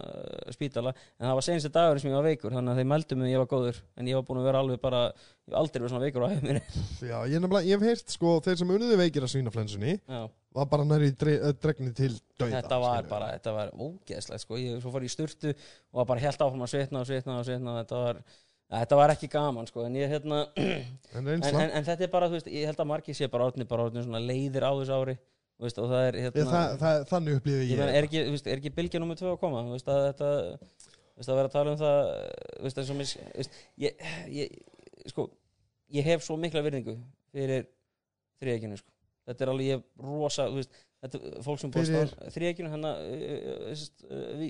spítala. 0.56 0.96
En 1.20 1.30
það 1.30 1.40
var 1.40 1.48
senstu 1.50 1.74
dagur 1.74 2.02
sem 2.02 2.12
ég 2.12 2.20
var 2.20 2.28
veikur 2.28 2.56
þannig 2.56 2.74
að 2.74 2.82
þeir 2.82 2.92
meldu 2.94 3.20
mig 3.20 3.30
að 3.30 3.34
ég 3.36 3.44
var 3.44 3.52
góður. 3.54 3.82
En 3.98 4.12
ég 4.12 4.20
var 4.20 4.28
búin 4.28 4.42
að 4.42 4.50
vera 4.52 4.64
alveg 4.64 4.84
bara 4.84 5.04
ég 5.44 5.52
hef 5.52 5.60
aldrei 5.60 5.82
verið 5.82 5.92
svona 5.92 6.06
veikur 6.06 6.24
á 6.24 6.28
hefur 6.32 6.48
minni. 6.48 6.62
Já, 7.12 7.18
ég, 7.28 7.42
nefnilega, 7.44 7.68
ég 7.68 7.82
hef 7.82 7.90
heyrt, 7.90 8.14
sko, 8.16 8.38
þeir 8.46 8.60
sem 8.62 8.72
unnið 8.78 8.94
veikir 9.02 9.26
að 9.26 9.32
svínaflensunni 9.34 9.96
Já, 10.00 10.22
var 10.56 10.70
bara 10.72 10.86
næri 10.88 11.10
eh, 11.12 11.50
dregni 11.60 11.92
til 11.98 12.14
dauða 12.40 12.62
þetta 12.62 12.80
var 12.84 13.10
bara, 13.10 13.30
þetta 13.36 13.56
var 13.58 13.74
ógeðslegt 13.76 14.46
sko, 14.46 14.60
ég 14.62 14.80
svo 14.80 14.94
fór 14.94 15.04
í 15.04 15.12
sturtu 15.12 15.52
og 15.52 16.00
var 16.00 16.10
bara 16.14 16.24
helt 16.24 16.46
áfram 16.46 16.64
að 16.64 16.74
svitna 16.76 17.04
og 17.04 17.10
svitna 17.10 17.38
og 17.42 17.48
svitna 17.50 17.74
og 17.74 17.82
þetta 17.82 18.02
var, 18.06 18.24
þetta 18.78 19.00
var 19.02 19.16
ekki 19.18 19.32
gaman 19.36 19.70
sko, 19.70 19.84
en 19.90 20.00
ég 20.00 20.16
hérna 20.16 20.46
En 21.18 21.28
en, 21.28 21.44
en, 21.44 21.62
en 21.68 21.86
þetta 21.86 22.08
er 22.08 22.14
bara, 22.14 22.32
þú 22.32 22.40
veist, 22.40 22.50
ég 22.54 22.72
held 22.72 22.80
að 22.80 22.92
margir 22.94 23.20
sé 23.20 23.28
bara 23.30 23.52
orðni, 23.52 23.68
bara 23.70 23.90
orðni 23.90 24.06
svona 24.06 24.24
leiðir 24.24 24.66
á 24.66 24.72
þessu 24.72 24.96
ári 25.02 25.20
veist, 25.62 25.78
og 25.80 25.90
það 25.92 26.08
er 26.08 26.16
Ég, 26.18 26.24
hérna 26.26 26.46
það, 26.50 26.74
það, 26.82 27.04
Þannig 27.12 27.38
upplýði 27.40 27.60
ég 27.64 27.70
ég 27.72 27.78
meina, 27.84 27.94
er 28.00 28.08
ekki, 28.08 28.24
þú 28.26 28.32
veist, 28.36 28.48
er 28.50 28.58
ekki 28.62 28.74
bylgja 28.80 29.00
nummer 29.04 29.16
tvö 29.20 29.32
að 29.36 29.40
koma 29.44 29.62
þú 29.68 29.76
veist, 29.76 29.88
að 29.94 30.08
þetta 30.10 30.32
þú 30.34 31.22
veist, 31.22 31.30
að 31.30 31.38
vera 31.40 31.48
að 31.52 31.56
tala 31.58 31.72
um 31.76 31.82
það 31.84 32.00
þú 32.58 32.64
veist, 32.66 32.82
eins 32.82 32.90
og 32.90 32.98
veist, 33.04 33.60
ég, 33.86 34.08
ég, 34.34 34.58
sko 35.14 35.28
ég 35.94 36.04
hef 36.10 36.26
svo 36.26 36.38
mikla 36.42 36.64
virðingu 36.66 36.98
fyrir 37.34 37.68
þriðekinu, 38.42 38.80
sko 38.82 38.90
þetta 39.30 39.46
er 39.46 39.54
alveg, 39.54 39.86
rosa, 40.04 40.50
þú 40.50 40.58
veist 40.60 40.74
þetta, 41.04 41.20
er 41.38 41.44
fólk 41.46 41.60
sem 41.62 41.72
búið 41.72 41.90
Fyrir- 41.94 42.14
að 42.28 42.34
þriðekinu, 42.36 42.70
hérna 42.74 42.92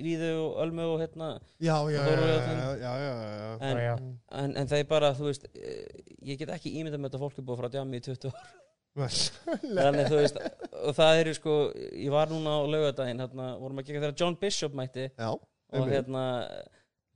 Víðu 0.03 0.29
og 0.43 0.57
Ölmu 0.63 0.85
og 0.93 0.99
hérna 1.03 1.29
Já, 1.61 1.75
já, 1.89 1.97
já, 1.97 2.03
Þóru 2.07 2.25
já, 2.27 2.33
og 2.33 2.43
þeim. 2.47 2.57
já, 2.57 2.71
já, 2.81 2.91
já, 3.03 3.13
já. 3.43 3.53
en, 3.59 3.77
Já, 3.77 3.83
já. 3.83 3.95
en, 4.43 4.55
en 4.61 4.67
þeir 4.73 4.87
bara, 4.89 5.13
þú 5.17 5.29
veist 5.29 5.47
eh, 5.53 6.03
ég 6.31 6.39
get 6.41 6.53
ekki 6.55 6.73
ímyndað 6.79 7.01
með 7.03 7.11
þetta 7.11 7.21
fólk 7.25 7.39
er 7.41 7.47
búið 7.49 7.61
frá 7.63 7.71
djami 7.73 7.99
í 8.01 8.05
20 8.07 8.29
ár 8.31 8.53
Þannig, 8.93 10.05
þú 10.11 10.19
veist, 10.19 10.37
og 10.83 10.95
það 10.97 11.19
eru 11.23 11.33
sko 11.37 11.53
ég 11.73 12.11
var 12.13 12.29
núna 12.29 12.59
á 12.61 12.69
laugadaginn, 12.69 13.23
hérna, 13.23 13.47
vorum 13.61 13.81
að 13.81 13.87
gera 13.89 14.03
þegar 14.03 14.19
John 14.21 14.37
Bishop 14.39 14.75
mætti. 14.77 15.07
Já, 15.17 15.31
og 15.33 15.89
hérna 15.89 16.25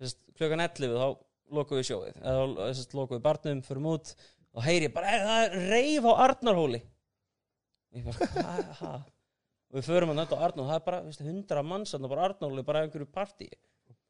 þess, 0.02 0.18
klukkan 0.38 0.64
11 0.66 0.98
þá 0.98 1.08
lokuðu 1.58 1.86
sjóið 1.88 2.18
eða 2.18 2.72
lokuðu 2.98 3.22
barnum, 3.24 3.62
förum 3.66 3.92
út 3.94 4.16
og 4.58 4.66
heyri 4.66 4.90
bara, 4.94 5.14
"Ey, 5.14 5.22
það 5.28 5.44
er 5.44 5.70
reif 5.72 6.10
á 6.10 6.14
Arnarhóli. 6.26 6.82
Ég 7.96 8.10
bara, 8.10 8.28
"Ha, 8.42 8.74
ha?" 8.82 8.94
og 9.68 9.80
við 9.80 9.88
förum 9.88 10.12
að 10.12 10.20
nötta 10.22 10.36
á 10.36 10.44
Arnarhóli 10.48 10.72
það 10.72 10.82
er 10.82 10.86
bara 10.90 11.02
veist, 11.04 11.22
100 11.22 11.64
manns 11.64 11.94
á 11.94 11.98
Arnarhóli 11.98 12.66
bara 12.66 12.82
í 12.84 12.88
einhverju 12.88 13.08
partí. 13.12 13.50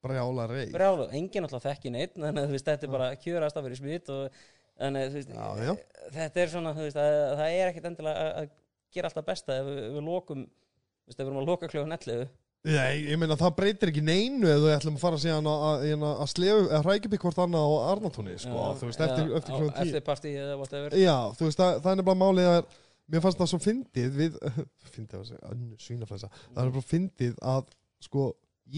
Brjála 0.07 0.48
rey 0.48 0.72
brjálu, 0.72 1.10
enginn 1.11 1.44
alltaf 1.44 1.64
þekki 1.65 1.91
neitt 1.91 2.14
þannig 2.14 2.44
að 2.45 2.52
veist, 2.53 2.65
þetta 2.65 2.85
er 2.85 2.91
bara 2.94 3.15
kjörast 3.15 3.57
að 3.57 3.64
vera 3.65 3.76
í 3.76 3.80
smitt 3.80 4.10
og 4.14 4.31
þannig 4.79 5.05
að 5.05 5.15
veist, 5.17 5.31
Já, 5.33 5.67
já. 5.67 5.73
þetta 6.15 6.41
er 6.43 6.51
svona, 6.53 6.73
veist, 6.77 6.99
að, 7.01 7.19
það 7.39 7.59
er 7.59 7.71
ekkit 7.71 7.87
endilega 7.91 8.25
að, 8.25 8.33
að 8.41 8.51
gera 8.97 9.11
alltaf 9.11 9.27
besta 9.27 9.61
ef 9.61 9.69
við, 9.69 9.79
við 9.95 10.03
lokum 10.07 10.43
ef 10.47 11.15
við 11.15 11.23
erum 11.25 11.39
að 11.41 11.49
loka 11.51 11.71
kljóðan 11.71 11.97
11 11.97 12.27
Nei, 12.67 13.05
ég 13.07 13.19
meina 13.21 13.37
það 13.39 13.53
breytir 13.55 13.91
ekki 13.93 14.01
neinu 14.03 14.49
ef 14.49 14.57
þú 14.59 14.71
ætlum 14.73 14.95
að 14.97 15.03
fara 15.05 15.19
síðan 15.21 15.45
að, 15.47 15.61
að, 15.67 15.83
að, 15.93 16.07
að 16.09 16.31
slefu, 16.33 16.63
að 16.73 16.87
hrækja 16.87 17.11
bygg 17.13 17.23
hvort 17.23 17.37
annað 17.43 17.67
á 17.69 17.75
Arnatúni, 17.93 18.33
sko, 18.41 18.63
þú 18.79 18.89
veist, 18.89 19.03
eftir, 19.05 19.29
eftir 19.37 19.53
kljóðan 19.53 19.75
tíu. 19.77 19.83
eftir 19.85 20.03
partí 20.09 20.33
eða 20.33 20.57
whatever. 20.59 20.97
Já, 20.99 21.15
þú 21.37 21.47
veist, 21.47 21.61
það, 21.61 21.77
það 21.85 21.91
er 21.93 21.99
nefnilega 22.01 22.21
málið 22.23 22.49
að 22.51 22.73
mér 23.13 23.23
fannst 23.23 23.39
það 23.43 23.51
svo 23.53 23.59
fyndið 23.63 24.17
við, 24.17 24.41
fyndið 24.97 25.21
að 25.21 25.29
segja, 25.29 25.53
svínaflensa, 25.85 26.31
það 26.49 26.61
er 26.65 26.75
bara 26.75 26.89
fyndið 26.89 27.39
að, 27.53 27.71
sko, 28.09 28.27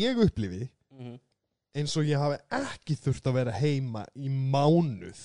ég 0.03 0.21
upplifi 0.27 0.61
mm 0.99 1.17
eins 1.77 1.95
og 1.99 2.07
ég 2.07 2.17
hafi 2.19 2.39
ekki 2.59 2.95
þurft 2.97 3.27
að 3.29 3.35
vera 3.39 3.57
heima 3.59 4.05
í 4.17 4.29
mánuð 4.29 5.19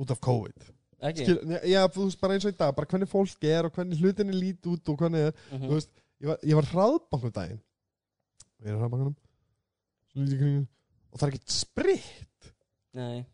út 0.00 0.10
af 0.14 0.20
COVID. 0.24 0.68
Skil, 1.16 1.38
já, 1.64 1.80
þú 1.88 2.04
veist, 2.06 2.20
bara 2.20 2.34
eins 2.36 2.44
og 2.44 2.52
í 2.52 2.56
dag, 2.60 2.74
bara 2.76 2.88
hvernig 2.90 3.08
fólk 3.08 3.44
er 3.48 3.64
og 3.68 3.72
hvernig 3.76 4.00
hlutinni 4.02 4.34
lít 4.36 4.66
út 4.68 4.88
og 4.92 4.98
hvernig 5.00 5.22
er, 5.30 5.32
Mhm. 5.52 5.62
þú 5.68 5.72
veist, 5.78 5.90
ég 6.20 6.28
var, 6.28 6.38
ég 6.44 6.58
var 6.58 6.68
hraðbankum 6.74 7.32
daginn. 7.32 7.60
Og 8.60 8.66
ég 8.66 8.74
er 8.74 8.78
hraðbankunum 8.82 9.16
og 11.12 11.18
það 11.18 11.26
er 11.26 11.32
ekkert 11.34 11.50
spritt. 11.54 12.52
Nei, 12.94 13.24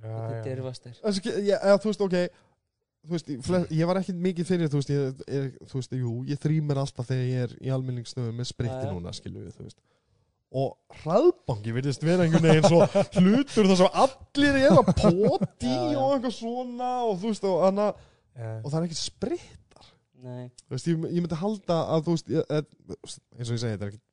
Já, 0.00 0.12
þetta 0.30 0.44
já. 0.46 0.52
er 0.52 0.62
vastir 0.62 0.94
þú 1.80 1.90
veist, 1.90 2.00
ok. 2.00 2.16
Þú 3.00 3.14
veist, 3.16 3.28
ég, 3.72 3.86
var 3.88 3.96
ekkert 3.96 4.20
mikið 4.20 4.44
fyrir 4.50 4.68
þú 4.68 4.80
veist, 4.80 4.90
ég, 4.92 5.20
ég, 5.32 5.54
þú 5.70 5.78
veist, 5.80 5.92
jú, 5.96 6.10
ég 6.28 6.38
þrýmir 6.42 6.76
alltaf 6.82 7.06
þegar 7.08 7.30
ég 7.30 7.44
er 7.46 7.54
í 7.64 7.70
almenningsstöðum 7.72 8.36
með 8.36 8.50
spritti 8.50 8.90
núna, 8.90 9.12
skilju 9.16 9.46
við, 9.46 9.54
þú 9.56 9.64
veist 9.70 9.80
og 10.50 11.00
hraðbanki 11.04 11.72
virðist 11.76 12.02
vera 12.02 12.26
einhvern 12.26 12.48
veginn 12.48 12.66
svo 12.66 12.82
hlutur 13.20 13.68
þar 13.70 13.78
sem 13.78 13.98
allir 14.02 14.58
er 14.58 14.74
að 14.74 14.92
poti 14.98 15.74
og 15.94 16.14
eitthvað 16.16 16.36
svona 16.36 16.90
og 17.06 17.18
þú 17.22 17.30
veist, 17.30 17.46
og, 17.46 17.64
hana, 17.68 17.88
Já. 18.34 18.52
og 18.58 18.66
það 18.66 18.78
er 18.80 18.86
ekkert 18.88 19.02
spritt 19.02 19.84
nei, 20.20 20.46
þú 20.66 20.74
veist, 20.74 20.90
ég, 20.90 21.04
ég 21.06 21.24
myndi 21.24 21.40
halda 21.40 21.80
að 21.94 22.06
þú 22.06 22.16
veist, 22.16 22.32
ég, 22.34 22.54
eins 22.54 23.46
og 23.46 23.54
ég 23.54 23.62
segi, 23.62 23.74
þetta 23.76 23.86
er 23.86 23.92
ekkert 23.92 24.06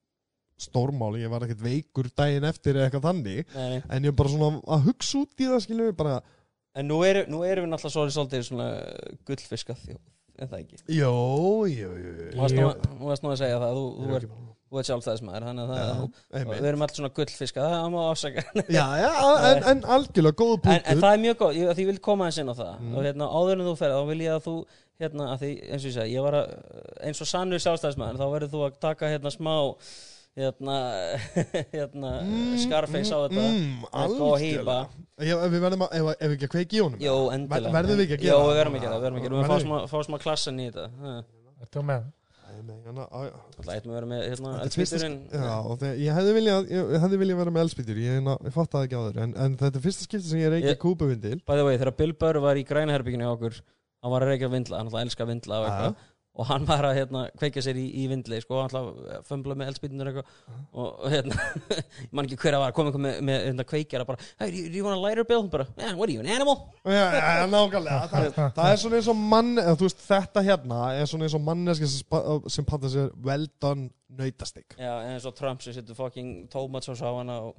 stórmáli, 0.68 1.22
ég 1.22 1.34
var 1.34 1.46
ekkert 1.46 1.64
veikur 1.66 2.10
daginn 2.18 2.46
eftir 2.50 2.80
eitthvað 2.82 3.10
þannig, 3.10 3.42
nei, 3.54 3.82
en 3.82 4.08
ég 4.08 4.14
er 4.14 4.18
bara 4.18 4.34
svona 4.34 4.62
að 4.78 4.88
hugsa 4.92 5.24
út 5.24 5.42
í 5.42 5.50
það, 5.50 5.64
skilju 5.66 5.90
við, 5.90 5.98
bara 5.98 6.20
en 6.78 6.90
nú 6.90 7.02
erum 7.06 7.34
nú 7.34 7.42
erum 7.46 7.66
við 7.66 7.74
náttúrulega 7.74 8.14
svolítið, 8.14 8.46
svona 8.46 8.70
gullfiska 9.26 9.78
þjóð 9.82 10.02
en 10.38 10.52
það 10.52 10.60
ekki? 10.62 10.80
Jó, 10.94 11.14
jú, 11.66 11.90
jú, 11.98 12.12
jú. 12.14 12.30
Þú 12.34 12.42
varst 12.44 12.58
nú, 12.58 12.68
varst 13.02 13.26
nú 13.26 13.34
að 13.34 13.40
segja 13.42 13.62
það, 13.62 13.78
þú, 13.80 13.86
þú, 13.98 14.18
er 14.18 14.28
ert 14.82 14.90
sjálfstæðismæður 14.90 15.46
þannig 15.48 15.64
að 15.64 15.70
það, 15.72 15.84
Já, 15.88 16.40
einmitt. 16.40 16.58
við 16.62 16.68
erum 16.72 16.82
alltaf 16.86 16.98
svona 17.00 17.12
gullfiska 17.20 17.68
það 17.68 17.86
má 17.94 18.00
ásaka 18.12 18.44
Já, 18.68 18.86
já, 19.00 19.12
en, 19.52 19.62
en 19.72 19.86
algjörlega 19.96 20.40
góð 20.42 20.52
en, 20.58 20.62
punktur. 20.66 20.92
en 20.92 21.04
það 21.06 21.16
er 21.16 21.24
mjög 21.24 21.38
góð, 21.44 21.56
ég, 21.62 21.72
því 21.78 21.86
ég 21.86 21.92
vil 21.94 22.02
koma 22.10 22.28
eins 22.28 22.42
inn 22.44 22.52
á 22.52 22.56
það. 22.58 22.74
Mm. 22.84 22.92
og 22.98 23.08
hérna 23.08 23.30
áður 23.38 23.56
en 23.56 23.66
þú 23.70 23.76
ferð, 23.80 23.96
þá 24.02 24.12
vil 24.12 24.20
ég 24.26 24.36
að 24.36 24.44
þú 24.50 24.56
hérna, 24.98 25.30
að 25.34 25.42
því, 25.46 25.52
eins 25.72 25.82
og 25.86 25.88
ég 25.92 25.96
segi, 26.02 26.14
ég 26.18 26.28
var 26.28 26.38
að 26.42 26.46
eins 27.08 27.24
og 27.24 27.32
sannur 27.32 27.64
sjálfstæðismæður, 27.64 28.20
þá 28.20 28.28
verður 28.36 28.54
þú 28.58 28.62
að 28.68 28.78
taka 28.88 29.12
hérna 29.14 29.32
smá 29.34 29.56
hérna, 30.38 30.76
hérna 31.74 32.12
skarfeis 32.62 33.10
á 33.10 33.18
þetta. 33.24 33.46
mm, 33.48 33.88
góða 33.94 34.38
hýpa. 34.44 34.76
algjörlega. 34.78 34.82
Ef 35.18 35.40
ef 35.48 35.50
við 35.56 35.64
verðum 35.64 35.86
að, 35.88 35.96
ef, 35.98 36.12
ef 36.14 36.28
við 36.28 36.36
ekki 36.38 36.48
að 36.50 36.54
kveiki 36.54 36.78
í 36.78 36.84
honum. 36.84 37.02
Jó, 37.02 37.16
endilega. 37.34 37.74
Verðum 37.78 37.98
við 37.98 38.06
ekki 38.06 38.18
að 38.18 38.28
Jó, 38.28 38.36
gera 38.36 38.44
við 38.44 38.52
það? 38.52 38.60
verðum 38.60 38.76
ekki 38.78 38.84
að 38.84 38.88
gera 38.88 38.94
það, 38.94 39.00
við 39.00 39.08
verðum 39.08 39.20
ekki? 39.22 39.32
að 41.98 42.17
Nei, 42.66 42.78
á, 43.06 43.20
já. 43.28 43.34
Það 43.58 43.72
ættum 43.76 43.92
að 43.92 43.98
vera 43.98 44.10
með 44.10 44.22
hérna, 44.28 44.52
þegar, 45.82 45.98
ég 46.02 46.18
hefði 46.18 46.36
viljað 46.38 46.72
ég 46.74 47.06
viljað 47.22 47.40
vera 47.42 47.54
með 47.54 47.66
elspýtur 47.68 48.02
ég, 48.02 48.16
hérna- 48.18 48.38
ég 48.48 48.56
fatt 48.56 48.72
það 48.74 48.86
ekki 48.88 48.98
á 48.98 49.04
þér 49.08 49.20
en, 49.26 49.34
en 49.46 49.58
þetta 49.62 49.80
er 49.82 49.86
fyrsta 49.88 50.08
skipti 50.08 50.32
sem 50.32 50.42
ég 50.42 50.54
reykja 50.54 50.72
Ég- 50.72 50.76
ég... 50.78 50.82
kúpuvindil 50.82 51.40
By 51.46 51.60
the 51.60 51.66
way, 51.68 51.78
þegar 51.78 51.98
Bill 52.02 52.16
Burr 52.24 52.42
var 52.48 52.60
í 52.60 52.66
grænaherbygginu 52.68 53.28
hjá 53.28 53.34
okkur 53.36 53.60
hann 53.62 54.14
var 54.14 54.26
að 54.26 54.34
reykja 54.34 54.50
vindla, 54.54 54.80
hann 54.82 54.90
alltaf 54.90 55.06
elska 55.06 55.28
vindla 55.30 55.62
og, 56.38 56.46
hann 56.52 56.66
var 56.70 56.86
að 56.86 56.98
hérna, 57.00 57.22
kveikja 57.40 57.64
sér 57.66 57.78
í, 57.82 57.86
í 58.04 58.06
vindli 58.12 58.38
sko, 58.44 58.60
hann 58.62 58.70
alltaf 58.70 59.26
fömbla 59.28 59.56
með 59.58 59.72
eldspýtunar 59.72 60.10
eitthvað 60.12 60.28
og, 60.72 60.88
og 60.88 61.08
hérna, 61.10 61.38
ég 62.06 62.12
man 62.14 62.28
ekki 62.30 62.38
hver 62.44 62.58
að 62.58 62.64
var 62.64 62.76
kom 62.78 62.90
einhver 62.92 63.04
með, 63.08 63.16
með 63.30 63.40
hérna, 63.48 63.66
kveikjara 63.72 64.06
bara 64.10 64.22
hey, 64.40 64.52
do 64.54 64.62
you, 64.78 64.84
want 64.86 64.98
a 64.98 65.02
lighter 65.02 65.26
Bill? 65.28 65.48
Bara, 65.54 65.66
yeah, 65.82 65.96
what 65.98 66.10
are 66.10 66.14
you, 66.14 66.22
an 66.22 66.30
animal? 66.30 66.58
Já, 66.86 67.06
já, 67.18 67.48
nákvæmlega 67.52 68.10
það, 68.14 68.28
það 68.60 68.72
er 68.74 68.82
svona 68.84 69.00
eins 69.02 69.10
og 69.14 69.22
mann 69.36 69.54
eða, 69.64 69.78
veist, 69.82 70.04
þetta 70.08 70.44
hérna 70.52 70.82
er 70.98 71.10
svona 71.10 71.28
eins 71.30 71.38
og 71.40 71.46
manneski 71.48 71.90
sem, 71.94 72.68
panta 72.70 72.92
sér 72.94 73.10
well 73.26 73.48
done 73.64 73.90
nautastik 74.18 74.78
Já, 74.78 74.94
eins 75.10 75.26
og 75.28 75.34
Trump 75.38 75.66
sem 75.66 75.76
setur 75.76 75.98
fucking 75.98 76.46
tomatsós 76.54 77.02
á 77.02 77.10
hana 77.18 77.42
og, 77.50 77.58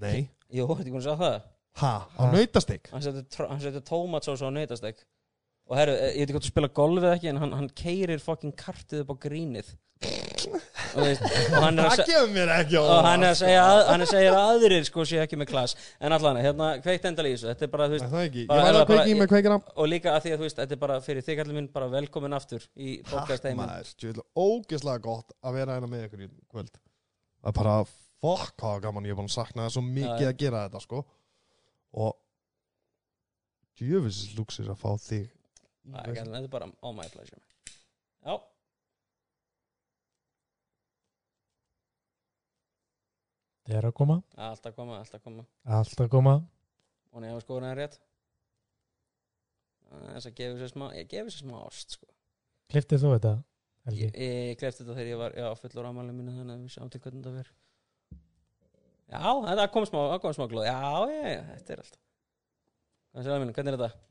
Nei 0.00 0.28
jú, 0.50 0.66
þetta 0.68 0.84
ekki 0.84 0.92
búin 0.94 1.02
að 1.02 1.08
segja 1.08 1.22
það 1.24 1.40
Ha, 1.80 1.90
á 2.02 2.22
Ha. 2.26 2.28
nautastik? 2.34 2.88
hann 2.90 3.02
setur, 3.62 3.82
tomatsós 3.86 4.40
á 4.42 4.48
neytastek 4.50 5.04
og 5.70 5.76
herru, 5.78 5.92
eh, 5.94 6.10
ég 6.16 6.18
veit 6.18 6.26
ekki 6.30 6.36
hvort 6.38 6.48
þú 6.48 6.52
spila 6.54 6.70
golf 6.80 7.04
eða 7.04 7.14
ekki 7.18 7.30
en 7.30 7.38
hann, 7.44 7.52
hann 7.60 7.70
keirir 7.78 8.20
fucking 8.24 8.52
kartið 8.58 9.04
upp 9.04 9.14
á 9.14 9.16
grínið. 9.28 9.70
Og, 10.00 11.04
veist, 11.04 11.20
og 11.22 11.56
hann 11.62 11.78
er 11.78 11.84
að 11.90 12.00
se- 12.00 12.06
og 12.80 13.04
hann 13.04 13.22
er 13.22 13.28
að 13.30 13.36
segja 13.42 13.60
að, 13.62 13.80
hann 13.90 14.00
er 14.00 14.06
að 14.06 14.12
segja 14.14 14.30
að 14.32 14.38
aðrir 14.54 14.84
sko 14.88 15.04
sé 15.04 15.18
ekki 15.20 15.36
með 15.38 15.50
klass. 15.50 15.74
En 16.00 16.14
allan, 16.16 16.38
hérna, 16.40 16.70
kveikt 16.82 17.04
endal 17.10 17.26
í 17.28 17.34
þessu. 17.34 17.50
Þetta 17.50 17.66
er 17.66 17.70
bara, 17.74 17.88
þú 17.90 17.94
veist, 17.98 18.06
er 18.06 18.46
Bara- 18.48 18.68
er 18.70 18.86
bara- 18.88 19.04
með 19.20 19.28
kveikina 19.34 19.58
og 19.76 19.86
líka 19.92 20.14
að 20.16 20.22
því 20.24 20.32
að 20.32 20.38
þú 20.40 20.46
veist, 20.48 20.56
þetta 20.56 20.72
er 20.72 20.80
bara 20.86 20.96
fyrir 21.04 21.22
þig 21.26 21.42
allir 21.44 21.54
minn 21.54 21.68
bara 21.68 21.88
velkomin 21.92 22.34
aftur 22.34 22.64
í 22.76 22.96
podcast 23.04 23.42
Takk 23.44 23.56
maður, 23.60 23.92
djöfull, 24.00 24.24
ógeðslega 24.34 25.02
gott 25.02 25.32
að 25.44 25.52
vera 25.60 25.76
hérna 25.78 25.90
með 25.92 26.08
ykkur 26.08 26.24
í 26.24 26.30
kvöld. 26.50 26.72
Það 27.44 27.52
er 27.52 27.58
bara, 27.60 27.76
fuck 28.24 28.56
hvað 28.56 28.80
gaman 28.82 29.04
ég 29.04 29.10
er 29.14 29.20
búin 29.20 29.28
að 29.30 29.36
sakna 29.36 29.68
það 29.68 29.76
svo 29.76 29.82
mikið 29.84 30.24
já. 30.26 30.32
að 30.32 30.36
gera 30.38 30.68
þetta 30.68 30.80
sko. 30.80 31.04
Og 31.92 32.16
djöfisins 33.78 34.34
luxir 34.38 34.68
að 34.72 34.80
fá 34.80 34.90
þig 34.96 35.28
þetta 35.94 36.40
er 36.42 36.48
bara 36.52 36.70
all 36.82 36.94
my 36.96 37.06
pleasure 37.12 37.40
já, 38.26 38.36
Það 43.70 43.76
er 43.78 43.86
að 43.86 43.94
koma. 44.00 44.16
alltaf 44.40 44.74
koma, 44.74 44.96
alltaf 44.98 45.22
koma 45.22 45.44
Allt 45.64 46.00
að 46.02 46.08
koma. 46.10 46.32
og 47.12 47.22
nefnir 47.22 47.42
skoðun 47.44 47.66
er 47.70 47.76
rétt 47.84 47.98
þess 49.90 50.26
að 50.30 50.34
gefa 50.38 50.58
sér 50.60 50.70
smá 50.72 50.86
ég 50.94 51.08
gefi 51.10 51.32
sér 51.34 51.42
smá 51.44 51.56
ást 51.66 51.96
sko. 51.96 52.06
Kliftið 52.70 53.02
þú 53.02 53.08
þetta? 53.16 53.32
Helgi? 53.88 54.06
ég, 54.06 54.36
ég 54.50 54.58
klefti 54.60 54.84
þetta 54.84 54.94
þegar 54.98 55.10
ég 55.10 55.18
var 55.18 55.34
já, 55.38 55.46
fullur 55.58 55.88
ámælum 55.90 56.18
mínu 56.20 56.34
þannig 56.36 56.54
að 56.54 56.64
við 56.66 56.74
sjáum 56.74 56.90
til 56.92 57.00
hvernig 57.00 57.24
þetta 57.24 57.34
verður 57.38 57.56
já, 59.10 59.22
þetta 59.48 59.66
kom 59.74 59.86
smá, 59.88 60.00
smá 60.36 60.46
glóð 60.52 60.66
já, 60.68 60.76
já, 61.10 61.22
já, 61.34 61.40
þetta 61.56 61.74
er 61.76 61.82
allt 61.84 61.98
hvað 63.10 63.24
sér 63.24 63.32
það 63.34 63.42
mínu, 63.44 63.54
hvernig 63.58 63.72
er 63.74 63.78
þetta? 63.80 64.09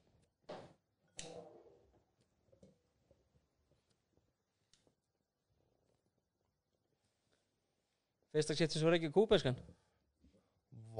Fyrsta 8.40 8.58
skipti 8.58 8.80
sem 8.80 8.90
var 8.90 8.98
ekki 8.98 9.12
kúpeskan 9.14 9.60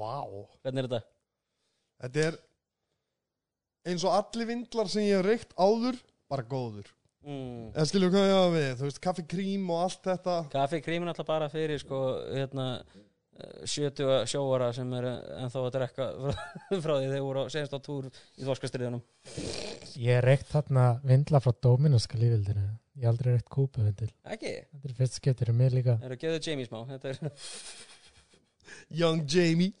Vá. 0.00 0.22
Hvernig 0.64 0.84
er 0.84 0.88
þetta? 0.88 1.00
Þetta 2.00 2.22
er 2.28 2.38
eins 3.90 4.06
og 4.06 4.16
allir 4.16 4.48
vindlar 4.48 4.88
sem 4.92 5.04
ég 5.06 5.18
hef 5.18 5.26
reykt 5.26 5.54
áður 5.60 5.98
bara 6.30 6.46
góður. 6.46 6.88
Mm. 7.20 7.72
En 7.76 7.88
skilju 7.88 8.08
hvað 8.12 8.26
ég 8.26 8.38
hafa 8.38 8.52
við, 8.54 8.70
þú 8.78 8.86
veist, 8.86 9.00
kaffi 9.04 9.24
krím 9.28 9.68
og 9.74 9.82
allt 9.84 10.06
þetta. 10.08 10.36
Kaffi 10.54 10.80
krímin 10.84 11.12
alltaf 11.12 11.28
bara 11.28 11.50
fyrir 11.52 11.80
sko, 11.82 11.98
hérna, 12.32 12.68
70 13.66 14.26
sjóara 14.30 14.68
sem 14.76 14.92
er 14.98 15.04
ennþá 15.10 15.62
að 15.64 15.70
drekka 15.76 16.06
frá, 16.20 16.34
frá 16.84 16.94
því 16.98 17.08
þeir 17.12 17.24
voru 17.26 17.44
á, 17.44 17.52
senast 17.52 17.74
á 17.76 17.80
túr 17.84 18.04
í 18.10 18.46
þorskastriðunum 18.46 19.02
Ég 20.00 20.12
er 20.20 20.24
reykt 20.24 20.48
þarna 20.52 20.84
vindla 21.04 21.40
frá 21.42 21.50
Dominuska 21.66 22.16
lífildinu. 22.20 22.62
Ég 23.00 23.02
hef 23.04 23.10
aldrei 23.10 23.32
reykt 23.34 23.48
kúpuvindil. 23.50 24.10
ekki, 24.30 24.52
Þetta 24.70 24.88
er 24.90 24.94
fyrst 25.00 25.16
skiptir 25.18 25.50
um 25.52 25.56
mig 25.60 25.72
líka. 25.74 25.96
það 25.98 26.06
eru 26.10 26.16
að 26.18 26.22
gefa 26.24 26.42
Jamie 26.46 26.66
smá 26.68 26.78
þetta 26.90 27.06
er 27.10 27.16
Young 29.00 29.20
Jamie 29.26 29.72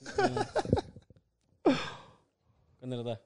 hvernig 2.80 2.96
er 2.96 3.02
þetta 3.04 3.16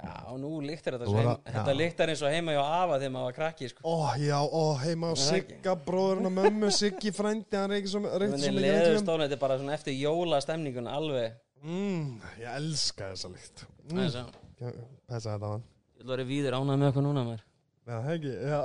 já, 0.00 0.14
nú 0.40 0.50
líktar 0.64 0.96
þetta 0.96 1.08
svo 1.10 1.20
heim, 1.20 1.30
þetta 1.50 1.74
líktar 1.76 2.12
eins 2.12 2.22
og 2.24 2.32
heima 2.34 2.54
hjá 2.56 2.62
Afa 2.64 2.98
þegar 3.02 3.12
maður 3.16 3.28
var 3.28 3.36
krakki 3.38 3.68
sko. 3.70 3.82
Ó, 3.84 3.94
já, 4.20 4.38
ó, 4.40 4.62
heima 4.84 5.10
á 5.10 5.12
Er 5.12 5.20
ekki? 5.20 5.56
Sigga, 5.58 5.74
bróðurinn 5.86 6.30
og 6.30 6.34
mömmu, 6.38 6.70
Siggi 6.72 7.12
frændi, 7.16 7.56
hann 7.56 7.74
svo, 7.84 8.00
reykti 8.06 8.40
svo 8.40 8.52
mikið 8.54 8.60
leður 8.64 8.86
reykjum. 8.86 9.02
stónu, 9.04 9.26
þetta 9.26 9.36
er 9.38 9.42
bara 9.44 9.58
svona 9.60 9.76
eftir 9.76 9.98
jóla 10.00 10.40
stemningun 10.44 10.88
alveg 10.90 11.38
Mm, 11.60 12.22
ég 12.40 12.48
elska 12.56 13.10
þessa 13.12 13.28
lykt. 13.34 13.66
mm. 13.92 13.98
Æsa, 14.06 14.22
Já, 14.60 14.70
Pessa 15.08 15.34
þetta 15.36 15.50
hann. 15.52 15.62
ég 15.98 16.00
ætla 16.00 16.12
að 16.14 16.16
vera 16.16 16.24
víður 16.30 16.56
ánægð 16.56 16.78
með 16.80 16.88
okkur 16.90 17.04
núna 17.04 17.24
maður 17.26 17.42
Já, 17.90 17.98
hegi, 18.06 18.32
já. 18.48 18.60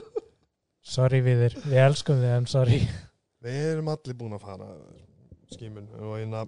Sorry 0.90 1.20
við 1.22 1.42
þér. 1.44 1.56
Við 1.70 1.80
elskum 1.84 2.18
þig 2.22 2.32
en 2.34 2.46
sorry. 2.50 2.78
Við 3.44 3.58
erum 3.74 3.90
allir 3.92 4.16
búin 4.18 4.34
að 4.36 4.42
fara 4.42 4.66
skímun 5.54 5.86
og 6.00 6.16
eina 6.18 6.42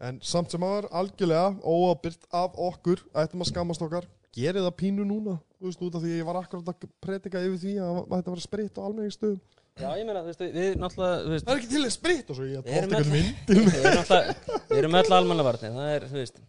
en 0.00 0.18
samt 0.24 0.50
sem 0.54 0.62
aður 0.64 0.88
algjörlega 0.96 1.52
óabyrt 1.66 2.26
af 2.32 2.56
okkur. 2.56 3.02
Ættum 3.20 3.44
að 3.44 3.50
skammast 3.52 3.82
okkar. 3.84 4.06
Gerið 4.36 4.66
það 4.68 4.76
pínu 4.80 5.04
núna 5.04 5.38
þú 5.60 5.66
veist 5.68 5.80
út 5.84 5.96
af 5.98 6.04
því 6.04 6.10
að 6.14 6.20
ég 6.22 6.28
var 6.28 6.36
akkurat 6.40 6.68
að 6.72 6.84
predika 7.04 7.40
yfir 7.44 7.58
því 7.60 7.72
að 7.84 7.96
það 7.96 8.14
ætti 8.20 8.30
að 8.30 8.34
vera 8.34 8.44
spritt 8.46 8.78
á 8.78 8.82
almenningsstöðum. 8.86 9.40
Já, 9.80 9.88
ég 9.96 10.06
meina, 10.08 10.20
þú 10.24 10.30
veist, 10.30 10.40
við 10.54 10.70
náttúrulega, 10.80 11.18
veist, 11.32 11.44
Það 11.46 11.52
er 11.54 11.60
ekki 11.60 11.68
til 11.74 11.82
að 11.84 11.92
spritt 11.94 12.30
og 12.32 12.36
svo 12.38 12.46
ég 12.48 12.64
Við 12.64 12.78
erum 12.78 12.90
tótt 12.90 12.98
öll- 13.00 13.04
einhvern 13.04 13.14
mynd 13.16 13.50
við 13.50 13.76
erum 13.80 13.98
náttúrulega, 14.00 14.56
við 14.70 14.80
erum 14.80 14.96
öll 15.00 15.12
almannavarnir, 15.18 15.74
það 15.76 15.92
er, 15.94 16.06
þú 16.10 16.18
veist, 16.20 16.40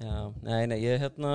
já, 0.00 0.14
nei, 0.46 0.60
nei, 0.70 0.76
ég, 0.84 1.00
hérna, 1.02 1.32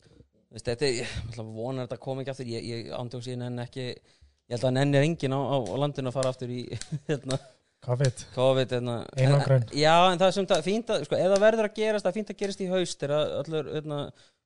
þú 0.00 0.56
veist, 0.56 0.66
þetta, 0.70 0.88
er- 0.88 0.96
ég 1.00 1.12
náttúrulega 1.26 1.56
vonar 1.60 1.86
þetta 1.86 2.00
komi 2.06 2.24
ekki 2.24 2.32
aftur, 2.34 2.50
ég, 2.50 2.66
ég 2.70 2.90
ándjóks 2.98 3.28
ég 3.30 3.38
nenn 3.42 3.62
ekki, 3.62 3.86
ég 3.94 4.54
held 4.56 4.66
að 4.70 4.76
nennir 4.78 5.06
enginn 5.06 5.36
á, 5.36 5.40
á, 5.40 5.56
á 5.62 5.74
landinu 5.84 6.10
að 6.10 6.16
fara 6.18 6.32
aftur 6.34 6.50
í, 6.56 6.60
hérna, 7.10 7.38
COVID, 7.86 8.24
COVID, 8.34 8.72
hérna. 8.76 8.94
Einangrun. 9.16 9.62
Já, 9.72 9.94
en 10.12 10.18
það 10.20 10.26
er 10.26 10.34
sem 10.36 10.46
það 10.50 10.62
fínt 10.66 10.90
að, 10.92 11.04
sko, 11.08 11.16
ef 11.16 11.30
það 11.32 11.44
verður 11.46 11.68
að 11.70 11.76
gerast, 11.78 12.04
það 12.04 12.10
er 12.10 12.16
fínt 12.18 12.32
að 12.34 12.38
gerast 12.42 12.60
í 12.60 12.68
haust, 12.68 13.02
er 13.06 13.14
að 13.16 13.30
öllur, 13.40 13.70
hérna, 13.78 14.00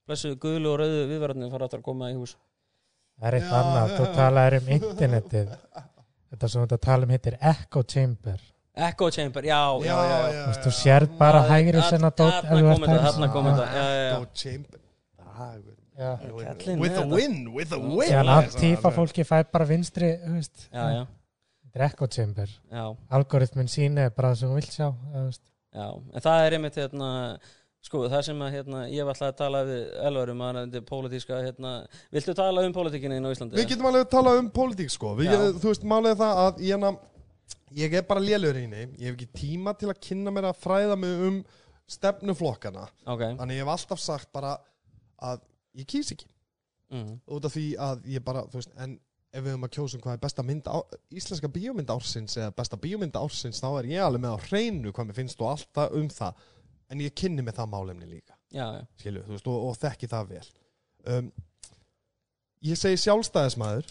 blessu 0.06 0.30
gulu 0.38 0.70
og 0.70 0.78
rauðu 0.82 1.00
viðvarðinu 1.10 1.48
fara 1.50 1.66
aftur 1.66 1.80
að 1.82 1.86
koma 1.88 2.10
í 2.12 2.16
hús. 2.18 2.36
það 3.18 3.28
er 3.30 3.36
eitt 3.40 3.48
Já, 3.50 3.56
annað 3.60 3.92
þú 3.98 4.04
já. 4.06 4.12
talaðir 4.18 4.56
um 4.60 4.70
internetið 4.76 5.50
þetta 6.34 6.48
sem 6.54 6.64
þú 6.70 6.78
tala 6.86 7.06
um 7.08 7.12
heitir 7.14 7.36
Echo 7.40 7.82
Chamber 7.94 8.38
Echo 8.74 9.10
Chamber, 9.14 9.44
já, 9.46 9.58
já, 9.86 9.94
já, 9.94 10.16
já. 10.34 10.40
Þú 10.44 10.48
veist, 10.50 10.64
þú 10.66 10.72
sérð 10.78 11.12
bara 11.18 11.42
Það- 11.44 11.50
hægri 11.54 11.82
sinna 11.90 12.10
dót 12.10 12.34
ef 12.34 12.44
Þarna 12.44 12.58
þú 12.58 12.64
kom 12.64 12.72
ert 12.72 12.80
þetta, 12.80 12.94
hægri 12.94 13.10
þarna 13.10 13.28
kom 13.34 13.44
sinna. 13.44 13.56
þetta, 13.56 13.68
já, 13.74 13.84
já, 13.90 14.02
já. 14.10 14.18
Go 14.18 14.26
chamber 14.34 14.80
With 16.80 16.96
a 16.98 17.06
win, 17.06 17.36
with 17.54 17.72
a 17.72 17.78
win 17.78 18.10
Já, 18.10 18.20
en 18.20 18.28
antífa 18.34 18.90
fólki 18.94 19.22
fær 19.24 19.44
bara 19.52 19.64
vinstri 19.64 20.08
þú 20.24 20.32
veist, 20.40 20.66
Já, 20.74 20.84
já, 20.98 21.04
þetta 21.74 21.82
er 21.82 21.86
Echo 21.88 22.06
Chamber 22.06 22.54
já. 22.70 22.84
algoritmin 23.18 23.68
síni 23.70 24.06
er 24.06 24.14
bara 24.14 24.32
það 24.32 24.40
sem 24.40 24.52
þú 24.52 24.58
vilt 24.60 24.74
sjá. 24.74 24.88
Já, 25.74 25.86
en 25.90 26.22
það 26.22 26.44
er 26.44 26.54
einmitt 26.54 26.76
hérna, 26.78 27.08
sko, 27.82 28.04
það 28.12 28.20
sem 28.28 28.44
að 28.46 28.52
hérna, 28.54 28.82
ég 28.94 29.08
var 29.08 29.16
alltaf 29.16 29.32
að 29.32 29.40
tala 29.40 29.62
við 29.66 29.80
Elvar 30.10 30.30
um 30.30 30.44
að 30.46 30.60
þetta 30.60 30.78
er 30.78 30.84
pólitíska, 30.90 31.40
hérna, 31.42 31.72
viltu 32.14 32.36
tala 32.38 32.62
um 32.68 32.76
pólitíkinni 32.76 33.18
inn 33.18 33.26
á 33.26 33.34
Íslandi? 33.34 33.58
Við 33.58 33.72
getum 33.72 33.90
alveg 33.90 34.06
að 34.06 34.12
tala 34.14 34.36
um 34.38 34.52
pólitík 34.54 34.94
sko 34.94 35.16
Við 35.18 35.32
getum, 35.32 35.58
Þú 35.58 35.72
veist, 35.72 35.88
málið 35.90 36.12
er 36.12 36.20
það 36.22 36.42
að 36.44 36.62
ég, 36.68 36.86
ég 37.80 37.98
er 37.98 38.06
bara 38.06 38.22
lélur 38.22 38.60
í 38.60 38.62
henni 38.68 38.84
Ég 38.84 39.08
hef 39.08 39.18
ekki 39.18 39.42
tíma 39.42 39.74
til 39.80 39.90
að 39.90 39.98
kynna 40.06 40.34
mér 40.34 40.52
að 40.52 40.62
fræða 40.62 41.00
mig 41.00 41.26
um 41.26 41.42
stefnuflokkana 41.90 42.86
Ok, 43.10 43.26
Þannig 43.40 43.58
ég 43.58 43.66
hef 43.66 43.74
alltaf 43.74 44.04
sagt 44.04 44.30
bara 44.34 44.54
að 45.24 45.42
ég 45.74 45.90
kýs 45.90 46.14
ekki 46.14 46.30
mm. 46.94 47.10
út 47.34 47.50
af 47.50 47.54
því 47.54 47.66
að 47.80 48.06
ég 48.14 48.24
bara, 48.24 48.44
þú 48.50 48.60
veist, 48.60 48.72
en 48.80 48.94
ef 49.34 49.42
við 49.42 49.50
höfum 49.54 49.66
að 49.66 49.72
kjósa 49.76 49.98
um 49.98 50.02
hvað 50.04 50.16
er 50.16 50.22
besta 50.22 50.44
mynd 50.46 50.68
á, 50.70 50.76
íslenska 51.18 51.50
bíómynd 51.54 51.90
ársins 51.94 52.36
eða 52.38 52.52
besta 52.58 52.78
bíómynd 52.80 53.16
ársins 53.18 53.62
þá 53.62 53.68
er 53.80 53.88
ég 53.90 54.04
alveg 54.04 54.22
með 54.22 54.36
á 54.36 54.44
hreinu 54.46 54.92
hvað 54.94 55.08
mér 55.10 55.18
finnst 55.18 55.42
og 55.42 55.50
allt 55.50 55.70
það 55.74 55.96
um 56.00 56.12
það. 56.12 56.44
En 56.92 57.02
ég 57.02 57.16
kynni 57.18 57.42
með 57.42 57.58
það 57.58 57.72
málefni 57.72 58.06
líka. 58.10 58.36
Já, 58.54 58.66
já, 58.76 58.84
skilu, 59.00 59.24
þú 59.26 59.34
veist, 59.34 59.50
og, 59.50 59.66
og 59.70 59.76
þekki 59.80 60.10
það 60.12 60.30
vel. 60.30 60.46
Um, 61.10 61.30
ég 62.64 62.78
segi 62.78 63.00
sjálfstæðismæður 63.02 63.88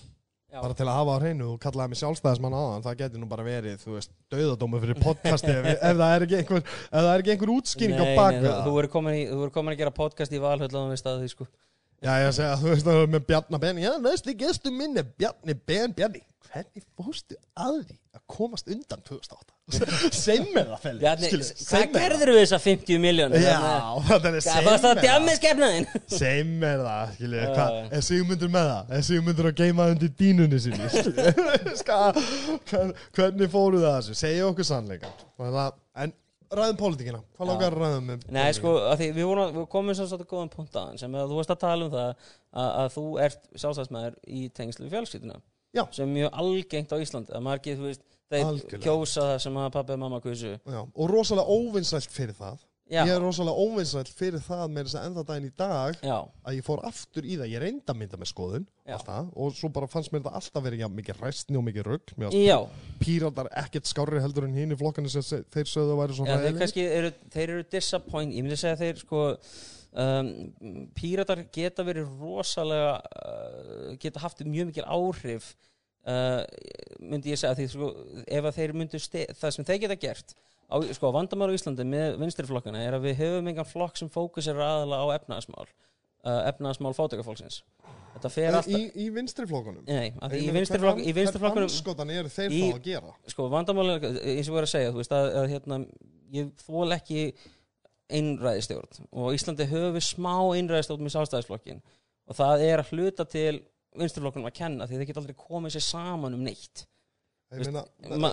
já. 0.54 0.62
bara 0.62 0.78
til 0.78 0.88
að 0.88 0.98
hafa 1.00 1.18
á 1.18 1.22
hreinu 1.24 1.50
og 1.54 1.60
kallaði 1.62 1.94
mig 1.94 2.00
sjálfstæðismann 2.02 2.56
aðan 2.58 2.86
það 2.86 2.98
geti 3.02 3.22
nú 3.22 3.30
bara 3.32 3.46
verið, 3.48 3.76
þú 3.84 3.98
veist, 3.98 4.14
dauðadóma 4.34 4.82
fyrir 4.84 5.02
podcasti 5.02 5.52
ef, 5.54 5.68
ef 5.90 6.00
það 6.00 6.16
er 6.16 6.26
ekki 6.28 6.40
einhver 6.40 6.64
ef 6.64 6.96
það 6.96 7.10
er 7.12 7.24
ekki 7.26 7.36
einhver 7.36 7.54
útskýring 7.58 8.00
á 8.00 8.06
Nei, 8.06 8.16
bak 8.18 8.38
nei, 8.38 8.42
við 8.46 8.54
þú, 8.54 8.64
þú 8.64 8.74
í- 9.18 9.28
þú 9.30 9.40
verður 9.42 9.54
komin 9.58 9.76
að 9.76 9.82
gera 9.84 9.96
podcast 10.00 10.34
í 10.34 10.42
við 10.94 11.02
staðið 11.04 11.26
því, 11.26 11.32
sko. 11.36 11.50
Já, 12.04 12.14
ég 12.20 12.34
segi 12.36 12.50
að 12.52 12.62
þú 12.64 12.70
veist 12.74 12.88
að 12.92 13.02
með 13.14 13.26
Bjarnar 13.30 13.62
Ben 13.64 13.78
Já, 13.80 13.92
næstu 14.04 14.34
gestu 14.36 14.72
minn 14.76 15.00
er 15.00 15.06
Bjarni 15.08 15.54
Ben 15.56 15.94
Bjarni, 15.96 16.20
hvernig 16.50 16.84
fórstu 17.00 17.38
að 17.56 17.78
því 17.88 17.96
að 18.18 18.24
komast 18.34 18.68
undan 18.74 19.04
2008 19.08 19.52
Segð 20.26 20.50
mér 20.52 20.68
það, 20.74 20.80
Feli 20.84 21.00
Bjarni, 21.00 21.30
skilur, 21.30 21.52
hvað 21.70 21.94
gerður 21.96 22.32
við 22.34 22.40
þessar 22.42 22.62
50 22.66 23.00
miljónir? 23.06 23.46
Já, 23.46 23.56
þetta 24.10 24.18
er 24.20 24.36
Hvað 24.36 24.48
segð 24.50 24.68
fannst 24.68 24.84
það 24.84 24.98
mér 24.98 25.06
djammið 25.06 25.38
skefnaðinn? 25.40 25.88
Segð 26.20 26.52
mér 26.66 26.84
það, 26.88 27.14
skilju, 27.16 27.40
Já, 27.40 27.48
hvað, 27.54 27.78
er 28.00 28.06
Sigmundur 28.10 28.52
með 28.58 28.68
það? 28.74 28.92
Er 28.98 29.06
Sigmundur 29.10 29.50
að 29.50 29.56
geima 29.62 29.88
undir 29.94 30.12
dínunni 30.20 30.60
sinni? 30.66 30.90
skilju? 30.98 31.78
Ska, 31.80 32.02
hvern- 32.74 32.94
hvernig 33.16 33.54
fóru 33.56 33.80
það 33.86 33.96
þessu? 34.02 34.18
Segja 34.26 34.50
okkur 34.52 34.68
sannleika 34.74 35.14
En 36.04 36.12
ræðum 36.60 36.78
pólitíkina, 36.80 37.22
hvað 37.38 37.52
að 37.68 37.78
ræðum 37.78 38.10
með 38.10 38.28
Nei, 38.34 38.50
sko, 38.58 38.74
því 39.00 39.08
við, 39.16 39.26
vorum, 39.30 39.56
við 39.58 39.66
komum 39.74 39.98
svo 39.98 40.08
svolítið 40.10 40.30
góðan 40.34 40.52
punkt 40.54 40.78
aðan 40.80 41.02
sem 41.02 41.18
að 41.18 41.32
þú 41.32 41.40
varst 41.40 41.54
að 41.54 41.62
tala 41.64 41.88
um 41.88 41.94
það 41.94 42.10
að, 42.10 42.70
að 42.70 42.92
þú 42.96 43.06
ert 43.26 43.50
sjálfstæðsmæður 43.64 44.18
í 44.28 44.44
tengslu 44.58 44.86
við 44.88 44.96
fjölskylduna 44.98 45.40
Já. 45.74 45.84
sem 45.92 46.06
er 46.06 46.14
mjög 46.14 46.36
algengt 46.44 46.94
á 46.94 46.98
Íslandi. 47.02 47.34
Að 47.34 47.46
margir, 47.48 47.80
þú 47.80 47.88
veist, 47.90 48.04
þeir 48.30 48.46
Algjörlega. 48.46 48.84
kjósa 48.86 49.26
það 49.32 49.40
sem 49.46 49.58
að 49.58 49.72
pappi 49.74 49.96
og 49.96 50.02
mamma 50.04 50.20
kusu. 50.22 50.54
Já, 50.54 50.82
og 50.84 51.10
rosalega 51.10 51.58
óvinsælt 51.58 52.14
fyrir 52.14 52.38
það 52.38 52.62
Já, 52.92 53.06
Ég 53.08 53.14
er 53.16 53.22
rosalega 53.24 53.56
óvinsælt 53.64 54.10
fyrir 54.12 54.42
það 54.44 54.64
með 54.76 54.84
þess 54.90 54.98
að 55.00 55.06
enda 55.08 55.22
daginn 55.30 55.46
í 55.48 55.52
dag 55.58 55.96
já, 56.04 56.18
að 56.44 56.58
ég 56.58 56.66
fór 56.68 56.82
aftur 56.84 57.24
í 57.26 57.38
það, 57.40 57.48
ég 57.54 57.62
reyndi 57.64 57.86
að 57.94 57.98
mynda 58.02 58.18
með 58.20 58.30
skoðun 58.34 58.66
alltaf, 58.98 59.30
og 59.40 59.54
svo 59.56 59.70
bara 59.74 59.88
fannst 59.88 60.12
mér 60.12 60.20
þetta 60.26 60.34
alltaf 60.42 60.66
verið 60.66 60.82
mikið 60.98 61.22
ræstni 61.24 61.58
og 61.58 61.64
mikið 61.70 61.88
rugg 61.88 62.12
píratar 63.00 63.50
ekkert 63.64 63.88
skárri 63.88 64.20
heldur 64.22 64.50
en 64.50 64.58
hinn 64.60 64.76
í 64.76 64.78
flokkanu 64.78 65.10
sem 65.10 65.24
se- 65.24 65.42
þeir 65.56 65.72
sögðu 65.72 65.96
að 65.96 66.02
væri 66.04 66.18
svo 66.20 66.28
já 66.28 66.34
þeir 66.34 66.44
ræðilegir 66.44 66.60
kannski 66.66 66.86
eru, 67.00 67.14
þeir 67.38 67.50
eru 67.56 67.66
disappoint, 67.78 68.36
ég 68.36 68.44
myndi 68.50 68.60
segja 68.60 68.80
þeir 68.84 69.00
sko 69.06 69.24
um, 70.04 70.32
píratar 71.00 71.46
geta 71.56 71.88
verið 71.88 72.12
rosalega 72.20 72.98
uh, 73.00 73.94
geta 74.04 74.20
haft 74.28 74.44
mjög 74.44 74.74
mikil 74.74 74.86
áhrif 74.92 75.54
uh, 76.04 76.44
myndi 77.00 77.32
ég 77.32 77.40
segja 77.40 77.56
því 77.62 77.70
sko, 77.74 77.94
ef 78.28 78.52
þeir 78.60 78.76
myndu 78.76 79.00
ste- 79.00 79.30
það 79.40 79.56
sem 79.58 79.72
þeir 79.72 79.86
geta 79.88 80.00
gert 80.04 80.36
á, 80.70 80.76
sko, 80.96 81.12
vandamál 81.16 81.50
á 81.52 81.56
Íslandi 81.58 81.86
með 81.88 82.20
vinstriflokkana 82.22 82.84
er 82.86 82.98
að 82.98 83.08
við 83.10 83.18
höfum 83.24 83.50
engan 83.52 83.68
flokk 83.70 83.98
sem 84.00 84.10
fókusir 84.14 84.60
aðalega 84.60 85.04
á 85.04 85.08
efnaðasmál 85.20 85.66
uh, 85.68 86.42
efnaðasmál 86.52 86.94
fátökafólksins 86.98 87.62
þetta 88.14 88.30
fer 88.30 88.54
alltaf 88.60 88.70
í, 88.78 88.84
í 89.04 89.08
vinstri 89.16 89.48
flokkunum? 89.50 89.84
Nei, 89.90 90.14
að 90.22 90.36
í 90.38 90.46
vinstriflokk, 90.54 91.02
í 91.02 91.14
vinstriflokkunum 91.18 91.66
anskotan 91.72 92.12
eru 92.14 92.30
þeir 92.32 92.54
í- 92.54 92.62
þá 92.62 92.78
að 92.78 92.84
gera? 92.86 93.14
Sko 93.34 93.48
vandamáli 93.50 93.96
eins 93.98 94.14
og 94.48 94.54
við 94.54 94.62
erum 94.62 94.68
að 94.68 94.74
segja 94.76 94.92
þú 94.94 95.02
veist 95.02 95.16
að, 95.18 95.30
að 95.42 95.48
hérna 95.56 95.80
ég 96.38 96.52
þól 96.62 96.94
ekki 96.98 97.24
einræðistjórn 98.14 99.08
og 99.12 99.30
á 99.32 99.36
Íslandi 99.36 99.66
höfum 99.72 99.96
við 99.98 100.06
smá 100.06 100.34
einræðistjórn 100.58 101.06
með 101.08 101.16
sástæðisflokkin 101.16 101.80
og 102.30 102.38
það 102.38 102.64
er 102.68 102.82
að 102.84 102.92
hluta 102.94 103.26
til 103.30 103.54
vinstriflokkunum 103.98 104.50
að 104.50 104.58
kenna 104.60 104.88
því 104.90 105.00
þeir 105.00 105.10
geta 105.10 105.22
aldrei 105.24 105.38
komið 105.38 105.76
sér 105.76 105.86
saman 105.86 106.36
um 106.38 106.44
neitt. 106.46 106.84
Ég 106.86 106.93
meina, 107.54 107.84
Ma, 108.20 108.30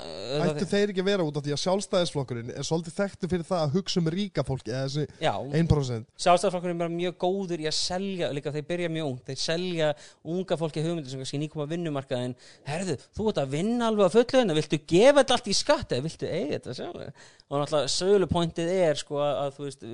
ættu 0.47 0.66
þeir 0.70 0.92
ekki 0.92 1.02
að 1.02 1.09
vera 1.10 1.26
út 1.26 1.38
af 1.38 1.44
því 1.44 1.55
að 1.55 1.60
sjálfstæðisflokkurinn 1.64 2.52
er 2.55 2.66
svolítið 2.66 2.97
þekktu 2.97 3.30
fyrir 3.32 3.47
það 3.48 3.64
að 3.64 3.74
hugsa 3.76 4.01
um 4.01 4.10
ríka 4.14 4.44
fólki 4.47 4.72
eða 4.72 4.86
þessi 4.86 5.05
Já, 5.20 5.34
1% 5.60 6.09
sjálfstæðisflokkurinn 6.24 6.84
er 6.86 6.94
mjög 6.94 7.18
góður 7.24 7.64
í 7.64 7.68
að 7.70 7.76
selja 7.78 8.30
líka 8.36 8.55
þeir 8.55 8.66
byrja 8.70 8.92
mjög 8.94 9.10
ung, 9.10 9.20
þeir 9.26 9.40
selja 9.44 9.90
unga 10.34 10.59
fólki 10.60 10.84
hugmyndir 10.84 11.12
sem 11.12 11.22
kannski 11.22 11.42
nýkoma 11.42 11.68
vinnumarkaðin 11.70 12.36
herðu, 12.68 12.97
þú 13.16 13.28
ert 13.32 13.42
að 13.44 13.55
vinna 13.56 13.90
alveg 13.90 14.09
að 14.09 14.16
fullu 14.18 14.40
hérna 14.40 14.59
viltu 14.59 14.80
gefa 14.94 15.20
þetta 15.20 15.36
allt 15.38 15.51
í 15.51 15.59
skatt 15.60 15.94
eða 15.97 16.06
viltu 16.06 16.30
eiga 16.30 16.56
þetta 16.56 16.78
sjálf? 16.80 17.28
Og 17.51 17.59
náttúrulega 17.59 17.92
sögulepointið 17.97 18.72
er 18.76 19.01
sko 19.01 19.20
að, 19.24 19.55
þú 19.56 19.66
veist 19.66 19.86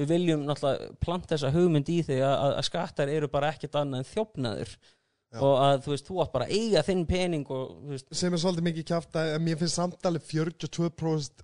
við 0.00 0.12
viljum 0.12 0.44
náttúrulega 0.48 0.92
planta 1.02 1.34
þessa 1.34 1.52
hugmynd 1.54 1.90
í 1.92 1.98
þig 2.06 2.22
að, 2.24 2.54
að 2.56 2.68
skattar 2.70 3.12
eru 3.12 3.28
bara 3.32 3.52
ekkert 3.52 3.76
annað 3.82 4.02
en 4.02 4.10
þjófnaður 4.14 4.76
Já. 5.34 5.40
og 5.42 5.54
að 5.58 5.80
þú 5.84 5.92
veist, 5.92 6.06
þú 6.06 6.18
átt 6.22 6.34
bara 6.36 6.46
að 6.46 6.54
eiga 6.56 6.82
þinn 6.86 7.04
pening 7.10 7.48
og 7.52 7.96
sem 8.14 8.32
er 8.32 8.40
svolítið 8.40 8.66
mikið 8.68 8.88
kjáft 8.92 9.18
að 9.18 9.32
mér 9.42 9.58
finnst 9.60 9.80
samtalið 9.80 10.28
42% 10.30 11.42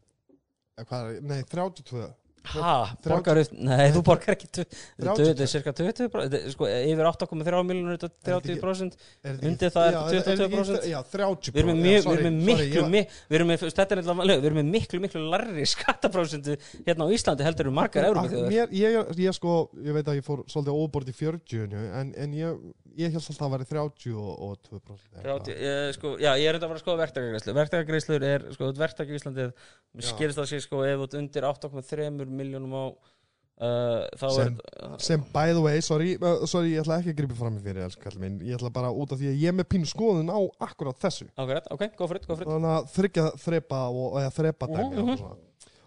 eða 0.78 0.86
hvað 0.88 1.09
er, 1.10 1.24
nei 1.28 1.40
32 1.50 2.04
upp 2.43 3.52
nei, 3.52 3.90
þú 3.94 4.02
borgar 4.06 4.35
ekki 4.35 4.48
tu- 4.51 4.64
þetta 4.66 5.14
30. 5.14 5.43
er 5.43 5.51
cirka 5.52 5.73
20 5.73 6.09
þetta 6.12 6.39
er 6.40 6.51
sko, 6.52 6.66
yfir 6.66 7.09
8,3 7.10 7.62
miljonur 7.69 7.98
þetta 7.98 8.10
er 8.27 8.36
ekki- 8.40 8.56
30% 8.60 8.97
Er 9.23 9.36
þetta 9.36 9.48
Undir 9.52 9.70
það 9.70 9.86
er 9.86 9.93
já, 9.93 10.02
þetta 10.02 10.32
þetta 10.32 10.48
22%? 10.51 10.78
ekki- 10.82 10.93
Já, 10.93 11.01
30% 11.12 11.52
Við 11.52 11.62
erum 11.62 11.78
með, 11.78 12.02
við 12.02 12.27
miklu, 12.43 12.82
ég- 12.82 12.90
mi, 12.90 13.02
við 13.31 13.39
erum 13.39 13.48
með, 13.52 13.64
þetta 13.73 13.97
eitthvað 13.97 14.27
lög, 14.27 14.39
við 14.43 14.51
erum 14.51 14.60
með 14.62 14.70
miklu, 14.77 15.01
miklu 15.06 15.24
larri 15.32 15.66
skattaprósentu 15.74 16.56
hérna 16.86 17.06
á 17.06 17.09
Íslandi 17.14 17.47
heldur 17.47 17.69
um 17.70 17.74
margar 17.78 18.02
mér, 18.12 18.69
ég, 18.73 19.12
ég 19.23 19.35
sko, 19.39 19.56
ég 19.78 19.93
veit 19.94 20.06
að 20.10 20.19
ég 20.20 20.24
fór 20.27 20.44
svolítið 20.51 20.78
óbort 20.82 21.09
í 21.09 21.14
40 21.14 21.73
en, 22.02 22.12
en 22.16 22.32
ég, 22.36 22.59
ég 22.98 23.12
held 23.12 23.23
alltaf 23.23 23.36
að 23.36 23.43
það 23.43 23.52
væri 23.55 23.66
30 23.70 24.16
og, 24.19 24.32
og 24.43 24.59
2% 24.66 24.98
eða 25.16 25.23
Þrjátíu- 25.23 25.55
eitthvað. 25.55 25.62
ég, 25.62 25.94
sko, 25.97 26.09
já, 26.20 26.31
ég 26.36 26.48
er 26.51 26.55
enda 26.59 26.66
að 26.66 26.73
fara 26.73 26.81
að 26.81 26.85
skoða 26.85 27.01
verktakagreislur. 27.02 27.55
Verktakagreislur 27.60 28.23
er, 28.28 28.44
sko, 28.52 28.73
Já. 30.02 30.09
skilist 30.12 30.39
það 30.39 30.48
sé, 30.48 30.60
sko, 30.64 30.82
ef 30.89 31.01
ert 31.06 31.14
undir 31.19 31.43
8,3 31.48 32.10
miljónum 32.38 32.72
á, 32.74 32.84
uh, 33.62 34.28
Sem- 34.32 34.56
er, 34.56 34.96
sem 34.98 35.20
by 35.32 35.52
the 35.52 35.60
way, 35.62 35.80
sorry, 35.84 36.16
uh, 36.20 36.44
sorry 36.50 36.72
ég 36.74 36.82
ætla 36.82 36.98
ekki 37.02 37.12
að 37.14 37.20
gripa 37.22 37.38
fram 37.38 37.59
í 37.59 37.62
fyrir 37.62 38.18
minn, 38.18 38.40
ég 38.40 38.56
ætla 38.59 38.72
bara 38.74 38.90
út 38.90 39.12
af 39.14 39.18
því 39.20 39.30
að 39.32 39.38
ég 39.44 39.52
er 39.52 39.56
með 39.60 39.68
pínu 39.74 39.86
skoðun 39.92 40.32
á 40.32 40.40
akkurat 40.66 40.98
þessu. 40.98 41.28
Ákveðrætt, 41.36 41.70
ok, 41.70 41.86
go 41.96 42.06
for 42.10 42.16
it, 42.16 42.26
go 42.26 42.34
for 42.36 42.42
it. 42.42 42.48
þannig 42.48 42.74
að 42.78 42.92
þryggja 42.96 43.26
þrepa 43.46 43.80
og, 43.92 44.18
eða 44.22 44.34
þrepa 44.40 44.66
dæmi 44.72 44.92
Mhm, 44.96 45.09
og 45.12 45.18
svona. 45.18 45.40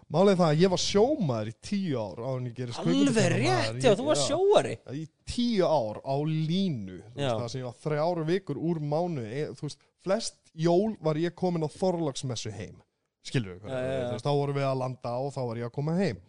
Málið 0.06 0.30
er 0.30 0.36
það 0.38 0.50
að 0.52 0.60
ég 0.62 0.70
var 0.70 0.78
sjómaður 0.78 1.48
í 1.50 1.54
tíu 1.66 1.96
ár 1.98 2.18
á 2.22 2.30
en 2.38 2.44
ég 2.46 2.52
gerist 2.54 2.78
Alveg 2.78 3.32
rétt, 3.32 3.80
já, 3.82 3.94
þú 3.98 4.04
var 4.06 4.16
sjóari. 4.22 4.74
í 4.94 5.08
tíu 5.26 5.64
ár 5.66 5.98
á 6.06 6.14
línu 6.22 7.00
veist, 7.10 7.34
það 7.40 7.48
sem 7.50 7.60
ég 7.60 7.66
var 7.66 7.80
þrjáru 7.82 8.24
vikur 8.28 8.56
úr 8.56 8.78
mánu 8.78 9.24
e, 9.26 9.48
þú 9.58 9.66
veist, 9.66 9.80
flest 10.06 10.36
jól 10.54 10.94
var 11.02 11.18
ég 11.18 11.34
komin 11.34 11.66
á 11.66 11.70
Þorlagsmessu 11.74 12.52
heim. 12.54 12.78
Veist, 13.26 14.22
þá 14.22 14.30
vorum 14.30 14.54
við 14.54 14.62
að 14.70 14.78
landa 14.78 15.16
og 15.18 15.32
þá 15.34 15.40
var 15.48 15.56
ég 15.58 15.66
að 15.66 15.72
koma 15.74 15.96
heim 15.98 16.20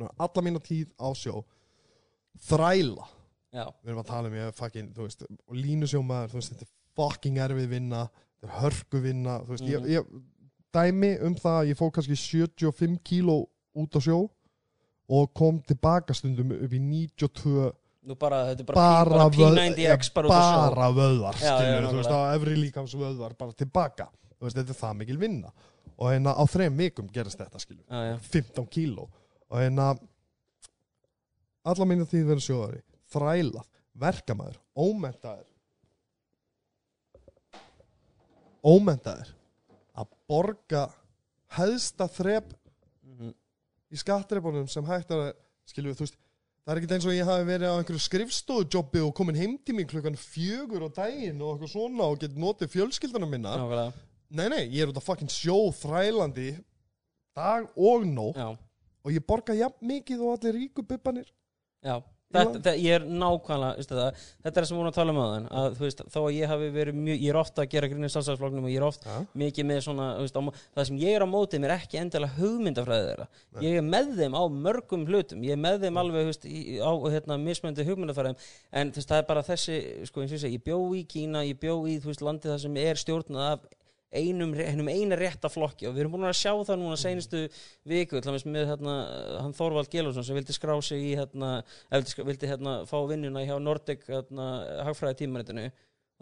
alla 0.00 0.42
mína 0.42 0.60
tíð 0.60 0.88
á 1.00 1.08
sjó. 1.14 1.42
Þræla. 2.48 3.06
Já, 3.52 3.66
við 3.84 3.90
erum 3.92 4.00
að 4.00 4.08
tala 4.08 4.28
um 4.30 4.34
ég 4.38 4.54
fucking, 4.56 4.92
þú 4.96 5.04
veist, 5.06 5.24
og 5.28 5.56
línusjómaður, 5.58 6.30
þú 6.32 6.38
veist, 6.38 6.52
þetta 6.54 6.64
er 6.64 6.70
fucking 6.96 7.40
erfið 7.44 7.66
vinna, 7.68 8.06
þetta 8.40 8.48
er 8.48 8.54
hörku 8.62 9.02
vinna, 9.04 9.34
þú 9.44 9.48
veist, 9.52 9.64
Mhm. 9.64 9.72
ég, 9.72 9.90
ég, 9.90 10.22
dæmi 10.72 11.10
um 11.22 11.34
það 11.34 11.58
að 11.60 11.68
ég 11.68 11.76
fór 11.76 11.90
kannski 11.92 12.16
75 12.16 12.98
kíló 13.04 13.46
út 13.76 13.92
á 13.92 14.00
sjó 14.00 14.30
og 15.10 15.34
kom 15.34 15.60
tilbaka 15.60 16.14
stundum 16.14 16.52
upp 16.52 16.72
í 16.72 16.80
92 16.80 17.72
nú 18.04 18.14
bara, 18.18 18.46
þetta 18.54 18.60
er 18.60 18.64
bara, 18.64 18.74
bara, 18.74 19.10
bara 19.10 19.28
vöð- 19.30 19.58
P90X 19.76 20.10
bara 20.14 20.28
sjó. 20.28 20.74
bara 20.74 20.88
vöðvar, 20.92 21.34
Já, 21.34 21.44
já, 21.44 21.58
skilur, 21.60 21.90
þú 21.92 21.96
veist, 22.00 22.10
á 22.10 22.34
efri 22.34 22.56
líkams 22.56 22.94
vöðvar 22.94 23.36
bara 23.38 23.52
tilbaka, 23.52 24.08
þú 24.40 24.48
veist, 24.48 24.56
þetta 24.56 24.70
er 24.70 24.80
það 24.80 24.96
mikil 24.96 25.16
vinna. 25.18 25.52
Og 25.98 26.08
hérna 26.10 26.32
á 26.34 26.42
þrejum 26.48 26.76
vikum 26.76 27.06
gerist 27.12 27.36
þetta, 27.38 27.60
skilur 27.60 27.84
já, 27.84 28.16
já, 28.16 28.18
15 28.18 28.66
kíló 28.66 29.08
og 29.52 29.60
hérna 29.60 29.90
alla 31.68 31.86
mínu 31.86 32.06
tíð 32.08 32.24
verið 32.32 32.46
sjóðari. 32.46 32.80
Þrælað, 33.12 33.68
verkamæður, 34.00 34.56
ómentaður 34.74 35.48
ómentaður 38.62 39.30
að 39.98 40.10
borga 40.30 40.82
hæðsta 41.56 42.06
þrep 42.08 42.52
Mhm. 43.04 43.32
í 43.92 43.96
skattrepunum 44.00 44.68
sem 44.70 44.84
hægt 44.86 45.10
er 45.10 45.16
að 45.18 45.32
skilju, 45.66 45.94
þú 45.94 46.04
veist, 46.06 46.16
það 46.64 46.72
er 46.72 46.80
ekki 46.80 46.94
eins 46.94 47.06
og 47.06 47.12
ég 47.12 47.26
hafi 47.28 47.44
verið 47.44 47.68
á 47.68 47.76
einhverju 47.76 48.00
skrifstofujobbi 48.06 49.02
og 49.04 49.14
komin 49.14 49.36
heim 49.36 49.58
til 49.58 49.74
mín 49.74 49.88
klukkan 49.90 50.16
fjögur 50.16 50.86
á 50.86 50.94
daginn 50.94 51.42
og 51.42 51.58
eitthvað 51.58 51.72
svona 51.74 52.04
og 52.08 52.18
get 52.20 52.30
notið 52.36 52.70
fjölskyldunum 52.72 53.28
minna 53.30 53.56
nákvæmlega. 53.58 53.92
Nei, 54.30 54.48
nei, 54.48 54.68
ég 54.70 54.82
er 54.82 54.88
út 54.92 54.96
að 54.96 55.02
fucking 55.10 55.28
sjó 55.28 55.58
þrælandi 55.74 56.64
dag 57.36 57.68
og 57.76 58.06
nótt 58.06 58.36
og 59.02 59.14
ég 59.14 59.26
borga 59.26 59.56
jafn 59.58 59.92
mikið 59.92 60.24
og 60.24 60.36
allir 60.36 60.58
ríku 60.58 60.86
bubbanir. 60.86 61.30
Já 61.82 62.00
Þetta, 62.32 62.52
þetta, 62.56 62.72
ég 62.80 62.94
er 62.96 63.04
nákvæmlega, 63.04 63.76
veistu 63.76 63.96
það, 63.96 64.20
þetta 64.44 64.52
er 64.52 64.64
það 64.64 64.68
sem 64.68 64.74
við 64.74 64.80
vorum 64.80 64.90
að 64.90 64.96
tala 64.96 65.12
um 65.12 65.18
þann 65.20 65.48
að 65.60 65.74
þú 65.76 65.84
veist, 65.84 66.02
þó 66.14 66.18
að 66.22 66.36
ég 66.36 66.52
hafi 66.52 66.68
verið 66.72 66.98
mjög, 66.98 67.18
ég 67.18 67.32
er 67.32 67.38
ofta 67.42 67.64
að 67.64 67.74
gera 67.74 67.90
grínir 67.92 68.12
stálsæðsfloknum 68.14 68.68
og 68.68 68.72
ég 68.72 68.80
er 68.80 68.86
oft 68.86 69.04
ja. 69.08 69.16
mikið 69.42 69.68
með 69.68 69.80
svona, 69.86 70.06
veist, 70.22 70.38
á, 70.40 70.42
það 70.78 70.88
sem 70.88 71.00
ég 71.02 71.16
er 71.18 71.24
á 71.24 71.28
mótið 71.28 71.62
mér 71.64 71.74
er 71.74 71.84
ekki 71.84 72.00
endilega 72.00 72.38
hugmyndafræði 72.38 73.10
þeirra. 73.10 73.28
Ég 73.66 73.76
er 73.82 73.86
með 73.88 74.14
þeim 74.22 74.38
á 74.38 74.42
mörgum 74.68 75.04
hlutum 75.10 75.44
ég 75.44 75.56
er 75.58 75.62
með 75.66 75.84
þeim 75.84 76.00
alveg, 76.02 76.30
veist, 76.30 76.48
í, 76.48 76.62
á 76.80 76.92
hérna, 77.12 77.38
mismöndi 77.42 77.86
hugmyndafræðum, 77.90 78.48
en 78.80 78.96
það 78.96 79.16
er 79.18 79.28
bara 79.28 79.44
þessi, 79.50 79.78
sko, 80.08 80.24
eins 80.24 80.32
og 80.38 80.48
ég 80.48 80.56
ég 80.56 80.64
bjó 80.64 80.80
í 80.96 81.04
Kína 81.12 81.44
ég 81.44 81.60
bjó 81.60 81.82
í, 81.84 82.00
þú 82.00 82.14
veist, 82.14 82.24
landið 82.24 82.54
það 82.54 82.64
sem 82.64 82.82
er 82.86 83.04
stjórnað 83.04 83.48
af 83.50 83.70
einum, 84.12 84.54
einum 84.54 84.90
eina 84.92 85.18
rétta 85.18 85.50
flokki. 85.52 85.88
Og 85.88 85.96
við 85.96 86.04
erum 86.04 86.16
búin 86.16 86.28
að 86.28 86.38
sjá 86.40 86.52
það 86.52 86.82
núna 86.82 86.98
seinustu 87.00 87.44
viku, 87.88 88.18
til 88.18 88.28
dæmis 88.28 88.46
með 88.48 88.68
hérna, 88.72 88.96
hann 89.44 89.56
Þorvald 89.56 89.92
Gjelvarsson 89.92 90.26
sem 90.28 90.38
vildi 90.38 90.56
skrá 90.56 90.74
sig 90.84 91.06
í 91.12 91.14
hérna, 91.20 91.54
vildi, 91.92 92.26
vildi 92.28 92.50
hérna, 92.50 92.76
fá 92.88 92.98
vinnuna 93.10 93.46
hjá 93.46 93.56
Nordic 93.62 94.04
hérna, 94.08 94.50
hagfræði 94.88 95.30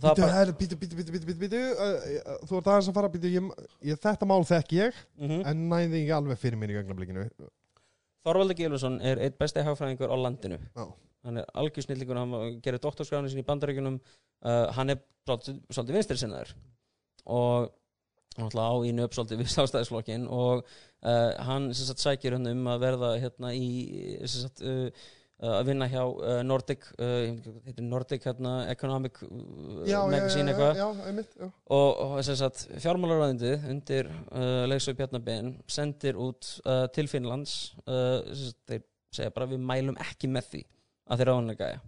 það 0.01 0.15
Bítu, 0.17 0.23
bara, 0.25 0.53
bítu, 0.57 0.77
bítu, 0.81 0.97
bítu, 0.97 1.13
bítu, 1.13 1.39
bítu 1.41 1.59
uh, 1.77 2.39
Þú 2.49 2.59
ert 2.61 2.69
aðeins 2.73 2.89
að 2.89 2.97
fara, 2.97 3.11
bítu 3.13 3.29
ég, 3.29 3.49
ég, 3.85 3.99
Þetta 4.01 4.29
mál 4.29 4.41
þekk 4.49 4.75
ég 4.79 5.01
mm 5.21 5.43
En 5.51 5.67
næði 5.69 6.01
ekki 6.03 6.15
alveg 6.17 6.41
fyrir 6.41 6.61
mér 6.61 6.73
í 6.73 6.79
ganglablikinu 6.79 7.27
Þorvaldur 8.25 8.57
Gjelvarsson 8.57 8.99
er 9.05 9.21
eitt 9.25 9.39
besti 9.41 9.65
hagfræðingur 9.65 10.13
á 10.13 10.17
landinu. 10.21 10.59
Já. 10.77 10.85
hann 11.25 11.41
er 11.41 11.47
algjör 11.57 11.85
snillingur 11.85 12.19
hann 12.21 12.61
gerir 12.65 12.81
doktorskráðinu 12.81 13.33
sín 13.33 13.43
í 13.43 13.47
bandaríkunum 13.49 13.99
uh, 14.01 14.67
hann 14.77 14.93
er 14.95 15.01
svolítið, 15.29 15.95
vinstri 15.97 16.19
sinnaður 16.21 16.55
og 17.29 17.71
á 18.41 18.73
ínu 18.89 19.07
upp 19.07 19.17
svolítið 19.17 19.43
við 19.43 19.55
sástæðisflokkin 19.55 20.27
og 20.33 20.65
uh, 20.65 21.33
hann 21.47 21.71
sagt 21.77 22.03
sækir 22.03 22.37
hann 22.37 22.51
um 22.51 22.69
að 22.73 22.85
verða 22.87 23.15
hérna 23.23 23.55
í 23.57 23.71
sagt 24.31 24.63
uh, 24.65 24.89
að 25.41 25.71
vinna 25.71 25.89
hjá 25.89 26.03
uh, 26.05 26.41
Nordic 26.45 26.85
Nordic 27.81 28.27
hérna 28.29 28.55
Economic 28.73 29.23
Já, 29.89 30.03
Magazine 30.11 30.53
eitthvað. 30.53 30.83
og, 31.77 32.03
og 32.05 32.19
sagt 32.29 32.67
fjármálaræðindið 32.77 33.65
undir 33.73 34.11
Leifsvei 34.69 34.99
Bjarnabén 34.99 35.55
sendir 35.69 36.21
út 36.21 36.59
til 36.93 37.09
Finnlands 37.09 37.57
þeir 37.87 38.85
segja 39.15 39.33
bara 39.35 39.49
við 39.51 39.65
mælum 39.67 39.99
ekki 40.01 40.31
með 40.31 40.53
því 40.53 40.61
að 41.11 41.21
þeir 41.21 41.31
ráðanlega 41.31 41.71
gæja. 41.71 41.81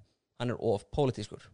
Hann 0.42 0.54
er 0.54 0.64
of 0.72 0.86
pólitískur. 0.94 1.44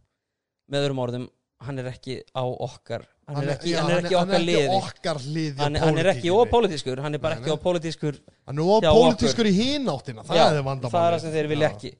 Með 0.72 0.86
öðrum 0.86 1.02
orðum 1.04 1.26
hann 1.66 1.78
er 1.82 1.88
ekki 1.90 2.20
á 2.38 2.44
okkar 2.46 3.02
hann 3.28 3.42
er 3.42 3.50
ekki, 3.56 3.72
já, 3.74 3.78
hann 3.82 3.90
er 3.92 4.04
ekki 4.04 4.16
okkar 4.20 4.42
liði. 4.44 4.68
okkar 4.78 5.18
liði 5.24 5.58
hann, 5.62 5.78
hann 5.82 5.98
er 6.00 6.10
ekki 6.12 6.30
ópólitískur 6.32 7.02
hann 7.04 7.18
er 7.18 7.22
bara 7.24 7.34
Nei, 7.36 7.42
ekki 7.42 7.50
nei. 7.50 7.56
ópólitískur 7.58 8.20
Hann 8.48 8.62
er 8.62 8.70
ópólitískur 8.76 9.48
í 9.50 9.54
hináttina 9.58 10.22
Það 10.28 10.38
Já, 10.38 10.44
er 10.54 10.62
vandamál 10.68 10.92
það 10.94 11.08
er 11.08 11.16
það 11.16 11.24
sem 11.26 11.34
þeir 11.34 11.50
vilja 11.50 11.68
ekki. 11.74 11.90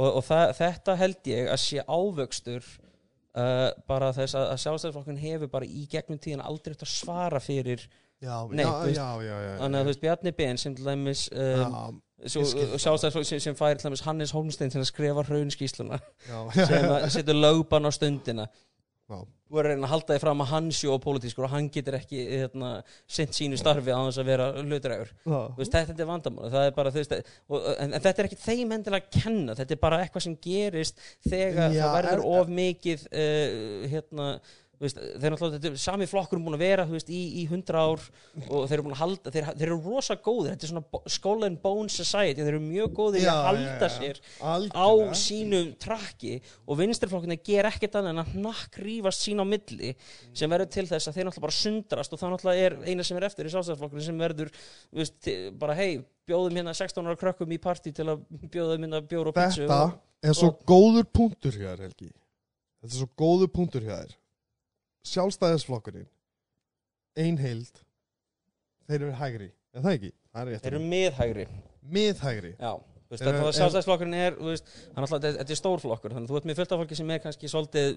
Og, 0.00 0.10
og 0.20 0.22
það, 0.28 0.52
þetta 0.60 0.94
held 1.00 1.30
ég 1.32 1.48
að 1.50 1.58
sé 1.64 1.82
ávöxtur 1.90 2.68
uh, 2.68 3.70
bara 3.90 4.12
þess 4.14 4.36
að, 4.38 4.46
að 4.52 4.60
sjálfstæðisflokkun 4.66 5.18
hefur 5.24 5.50
bara 5.56 5.66
í 5.66 5.82
gegnum 5.90 6.20
tíðan 6.22 6.44
aldrei 6.46 6.76
eftir 6.76 6.86
að 6.86 6.94
svara 7.00 7.40
fyrir 7.42 7.88
Já, 8.20 8.36
Nei, 8.52 8.60
já, 8.62 8.68
þú 8.68 8.84
veist, 8.84 9.00
já, 9.00 9.08
já, 9.24 9.36
já, 9.48 9.50
þannig 9.62 9.78
að 9.80 9.84
þú 9.86 9.90
veist 9.94 10.00
Bjarni 10.04 10.32
Ben 10.36 10.58
sem 10.60 10.74
til 10.76 10.84
dæmis 10.90 11.22
um, 11.32 11.74
það. 11.74 12.00
sjálfstæðisflokk 12.84 13.28
sem, 13.30 13.40
sem 13.40 13.56
fær 13.56 13.78
dæmis 13.80 14.02
Hannes 14.04 14.34
Holmstein 14.36 14.72
til 14.74 14.82
að 14.82 14.88
skrifa 14.90 15.24
hraunskísluna 15.24 15.98
sem 16.52 16.84
að 16.92 17.06
setur 17.14 17.38
lögban 17.40 17.88
á 17.88 17.90
stundina. 17.96 18.44
Þú 19.10 19.58
er 19.58 19.66
að 19.66 19.74
reyna 19.74 19.88
að 19.88 19.92
halda 19.94 20.14
því 20.14 20.22
fram 20.22 20.44
að 20.44 20.50
hann 20.52 20.70
sé 20.78 20.96
pólitískur 21.04 21.46
og 21.48 21.52
hann 21.54 21.68
getur 21.74 21.96
ekki 21.98 22.22
hérna, 22.28 22.70
sint 23.10 23.34
sínu 23.36 23.58
starfi 23.60 23.90
á 23.90 23.98
þess 23.98 24.22
að 24.22 24.30
vera 24.30 24.48
hlutrægur 24.60 25.12
þetta, 25.58 25.96
er 25.96 26.08
vandamál 26.10 26.50
er 26.62 26.72
bara, 26.76 26.94
veist, 26.94 27.16
og, 27.50 27.68
en, 27.74 27.92
en 27.96 28.04
þetta 28.04 28.22
er 28.22 28.30
ekki 28.30 28.40
þeim 28.44 28.76
endilega 28.76 29.08
að 29.08 29.20
kenna, 29.24 29.58
þetta 29.58 29.76
er 29.76 29.82
bara 29.82 30.00
eitthvað 30.04 30.26
sem 30.28 30.38
gerist 30.46 31.04
þegar 31.26 31.74
Já, 31.74 31.82
það 31.82 31.96
verður 31.98 32.26
of 32.38 32.56
mikið 32.60 33.06
uh, 33.10 33.86
hérna 33.94 34.32
veist, 34.80 34.96
þeir 34.96 35.34
náttúrulega, 35.34 35.58
þetta 35.58 35.68
er 35.70 35.80
sami 35.82 36.06
flokkur 36.08 36.40
búin 36.40 36.56
að 36.56 36.62
vera 36.64 36.84
veist, 36.88 37.10
í, 37.12 37.20
í 37.42 37.44
hundra 37.50 37.82
ár 37.84 38.04
og 38.48 38.64
þeir 38.70 38.74
eru 38.78 38.84
búin 38.86 38.94
að 38.96 39.00
halda, 39.02 39.32
þeir, 39.34 39.48
þeir 39.58 39.66
eru 39.66 39.78
rosa 39.84 40.16
góðir. 40.24 40.54
Þetta 40.54 40.66
er 40.66 40.72
svona 40.72 41.10
skull 41.16 41.44
and 41.46 41.60
bone 41.62 41.92
society. 41.92 42.40
Þeir 42.40 42.54
eru 42.54 42.62
mjög 42.64 42.94
góðir 42.96 43.24
Já, 43.26 43.30
að 43.34 43.48
halda 43.50 43.90
já, 43.90 43.94
sér 43.98 44.20
á 44.40 44.54
Algjörlega. 44.54 45.18
sínu 45.20 45.60
trakki 45.84 46.34
og 46.66 46.80
vinstirflokkinni 46.80 47.38
ger 47.44 47.68
ekkert 47.68 47.98
annað 48.00 48.14
en 48.16 48.22
að 48.24 48.34
nakk 48.48 48.80
rífast 48.84 49.26
sín 49.26 49.42
á 49.42 49.46
milli 49.46 49.92
sem 50.32 50.50
verður 50.50 50.70
til 50.72 50.86
þess 50.90 51.10
að 51.10 51.18
þeir 51.18 51.28
náttúrulega 51.28 51.46
bara 51.46 51.58
sundrast 51.60 52.14
og 52.16 52.22
það 52.22 52.32
náttúrulega 52.34 52.70
er 52.70 52.78
eina 52.88 53.04
sem 53.06 53.20
er 53.20 53.26
eftir 53.28 53.50
í 53.50 53.52
sjálfstæðsflokkurinn 53.52 54.06
sem 54.08 54.22
verður 54.24 54.52
veist, 54.96 55.28
bara 55.60 55.76
hei, 55.78 56.00
bjóðum 56.30 56.56
hérna 56.60 56.72
16 56.78 57.04
ára 57.10 57.18
krökkum 57.20 57.52
í 57.52 57.58
partí 57.60 57.92
til 57.94 58.06
að 58.14 58.24
bjóðum 58.52 58.86
hérna 58.86 59.00
bjór 59.10 59.30
og 59.32 59.36
pítsu 59.36 59.66
Þetta 59.66 59.82
og, 59.84 59.98
er 60.24 60.36
svo 60.40 60.50
og- 60.54 60.64
góður 60.70 61.06
punktur 61.12 61.52
hjá 61.58 61.68
þér 61.74 61.84
Helgi. 61.88 62.10
Þetta 62.80 62.94
er 62.94 62.98
svo 63.02 63.08
góður 63.20 63.52
punktur 63.58 63.84
hjá 63.84 63.96
þér 64.04 64.16
Sjálfstæðisflokkurinn 65.06 66.08
Einheild 67.20 67.82
Þeir 68.90 69.02
eru 69.06 69.16
hægri, 69.20 69.50
er 69.74 69.84
það 69.84 69.96
ekki? 69.96 70.12
Það 70.30 70.48
er 70.54 70.62
þeir 70.62 70.72
eru 70.74 70.80
miðhægri. 70.90 71.44
Miðhægri. 71.90 72.54
Já 72.58 72.72
Þú 73.10 73.16
veist, 73.16 73.22
Er- 73.26 73.34
þetta 73.34 73.46
er- 73.50 73.54
sjálfstæðsflokkurinn 73.58 74.14
er, 74.14 74.34
þú 74.38 74.46
veist, 74.52 74.68
hann 74.94 75.02
alltaf, 75.02 75.18
þetta 75.18 75.38
þetta 75.40 75.50
er 75.50 75.58
stórflokkur, 75.58 76.12
þannig 76.14 76.28
að 76.28 76.30
þú 76.30 76.36
ert 76.38 76.44
með 76.46 76.58
fullt 76.60 76.72
af 76.74 76.78
fólki 76.78 76.96
sem 77.00 77.08
er 77.10 77.18
kannski 77.24 77.48
svolítið, 77.50 77.88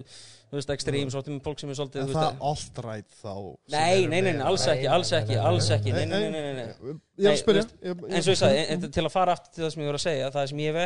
þú 0.50 0.56
veist, 0.58 0.72
ekstrím, 0.74 1.12
svolítið 1.14 1.34
með 1.36 1.44
fólk 1.44 1.60
sem 1.62 1.70
er 1.70 1.78
svolítið, 1.78 2.00
En 2.02 2.08
þú 2.08 2.16
það 2.16 2.26
veist, 2.26 2.42
allt 2.50 2.80
rætt 2.82 3.14
þá 3.20 3.34
nei, 3.76 4.06
nei, 4.10 4.20
nei, 4.26 4.32
alls 4.42 4.64
ekki, 4.72 4.88
alls 4.90 5.12
ekki, 5.14 5.36
alls 5.38 5.70
ekki, 5.70 5.92
nei, 5.94 6.04
nei, 6.10 6.18
nei, 6.34 6.42
nei, 6.42 6.50
er 6.50 6.72
að 6.74 6.82
þú 6.82 8.10
eins 8.10 8.26
og 8.26 8.34
ég 8.34 8.40
sagði, 8.42 8.66
en, 8.74 8.90
til 8.90 9.04
að 9.06 9.14
fara 9.14 9.36
aftur 9.38 9.54
til 9.54 9.62
það 9.68 9.70
sem 9.76 9.84
ég 9.84 9.90
voru 9.92 10.00
að 10.02 10.06
segja 10.08 10.32
það 10.34 10.50
sem 10.50 10.64
ég, 10.66 10.80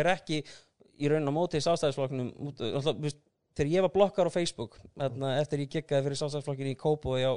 er 0.00 0.10
ekki 0.16 0.40
í 0.98 1.12
raun 1.14 1.30
á 1.30 1.32
móti 1.38 1.62
í 1.62 1.66
sástæðisflokknum 1.68 2.34
þegar 3.58 3.70
ég 3.74 3.84
var 3.84 3.92
blokkar 3.94 4.30
á 4.30 4.32
Facebook 4.32 4.76
þarna, 4.94 5.32
eftir 5.42 5.62
ég 5.64 5.72
geggaði 5.72 6.06
fyrir 6.06 6.20
sástæðisflokkin 6.20 6.70
í 6.70 6.76
Kópói 6.78 7.20
á 7.26 7.32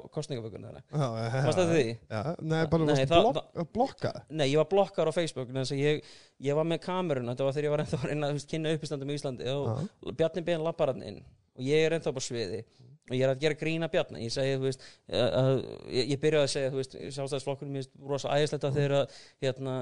já. 1.26 1.41
Varst 1.48 1.60
það 1.61 1.73
því? 1.73 1.85
Já, 2.14 2.22
nei, 2.53 2.60
bara 2.72 2.88
Nei, 2.91 3.03
blok 3.11 3.41
blokka 3.76 4.14
Nei, 4.30 4.45
ég 4.52 4.61
var 4.61 4.69
blokkar 4.72 5.10
á 5.10 5.14
Facebook 5.15 5.52
ég, 5.77 6.06
ég 6.45 6.57
var 6.57 6.69
með 6.69 6.84
kameruna 6.85 7.34
þetta 7.34 7.48
var 7.49 7.57
þegar 7.57 7.68
ég 7.69 7.76
var 7.76 7.85
ennþá 7.85 8.31
að 8.31 8.45
kynna 8.53 8.76
uppistandum 8.77 9.11
í 9.11 9.18
Íslandi 9.19 9.52
og 9.56 10.15
Bjarni 10.19 10.45
Ben 10.45 10.64
lappar 10.65 10.93
hann 10.93 11.06
inn 11.06 11.22
og 11.22 11.65
ég 11.65 11.88
er 11.88 11.98
ennþá 11.98 12.14
á 12.14 12.22
sviði 12.22 12.64
og 13.10 13.15
ég 13.18 13.23
er 13.26 13.32
að 13.34 13.41
gera 13.41 13.57
grína 13.57 13.88
Bjarni 13.91 14.22
ég 14.23 14.32
segi, 14.34 14.57
þú 14.60 14.68
veist, 14.68 14.84
að, 15.11 15.49
ég, 15.91 16.11
ég 16.14 16.19
byrjaði 16.22 16.48
að 16.48 16.52
segja 16.53 17.10
sjálfstæðisflokkurinn 17.15 17.73
mér 17.73 17.84
finnst 17.84 18.06
rosa 18.11 18.36
æðislegt 18.38 18.68
að 18.68 18.78
þeir 18.78 18.95
að 18.99 19.18
hérna, 19.45 19.73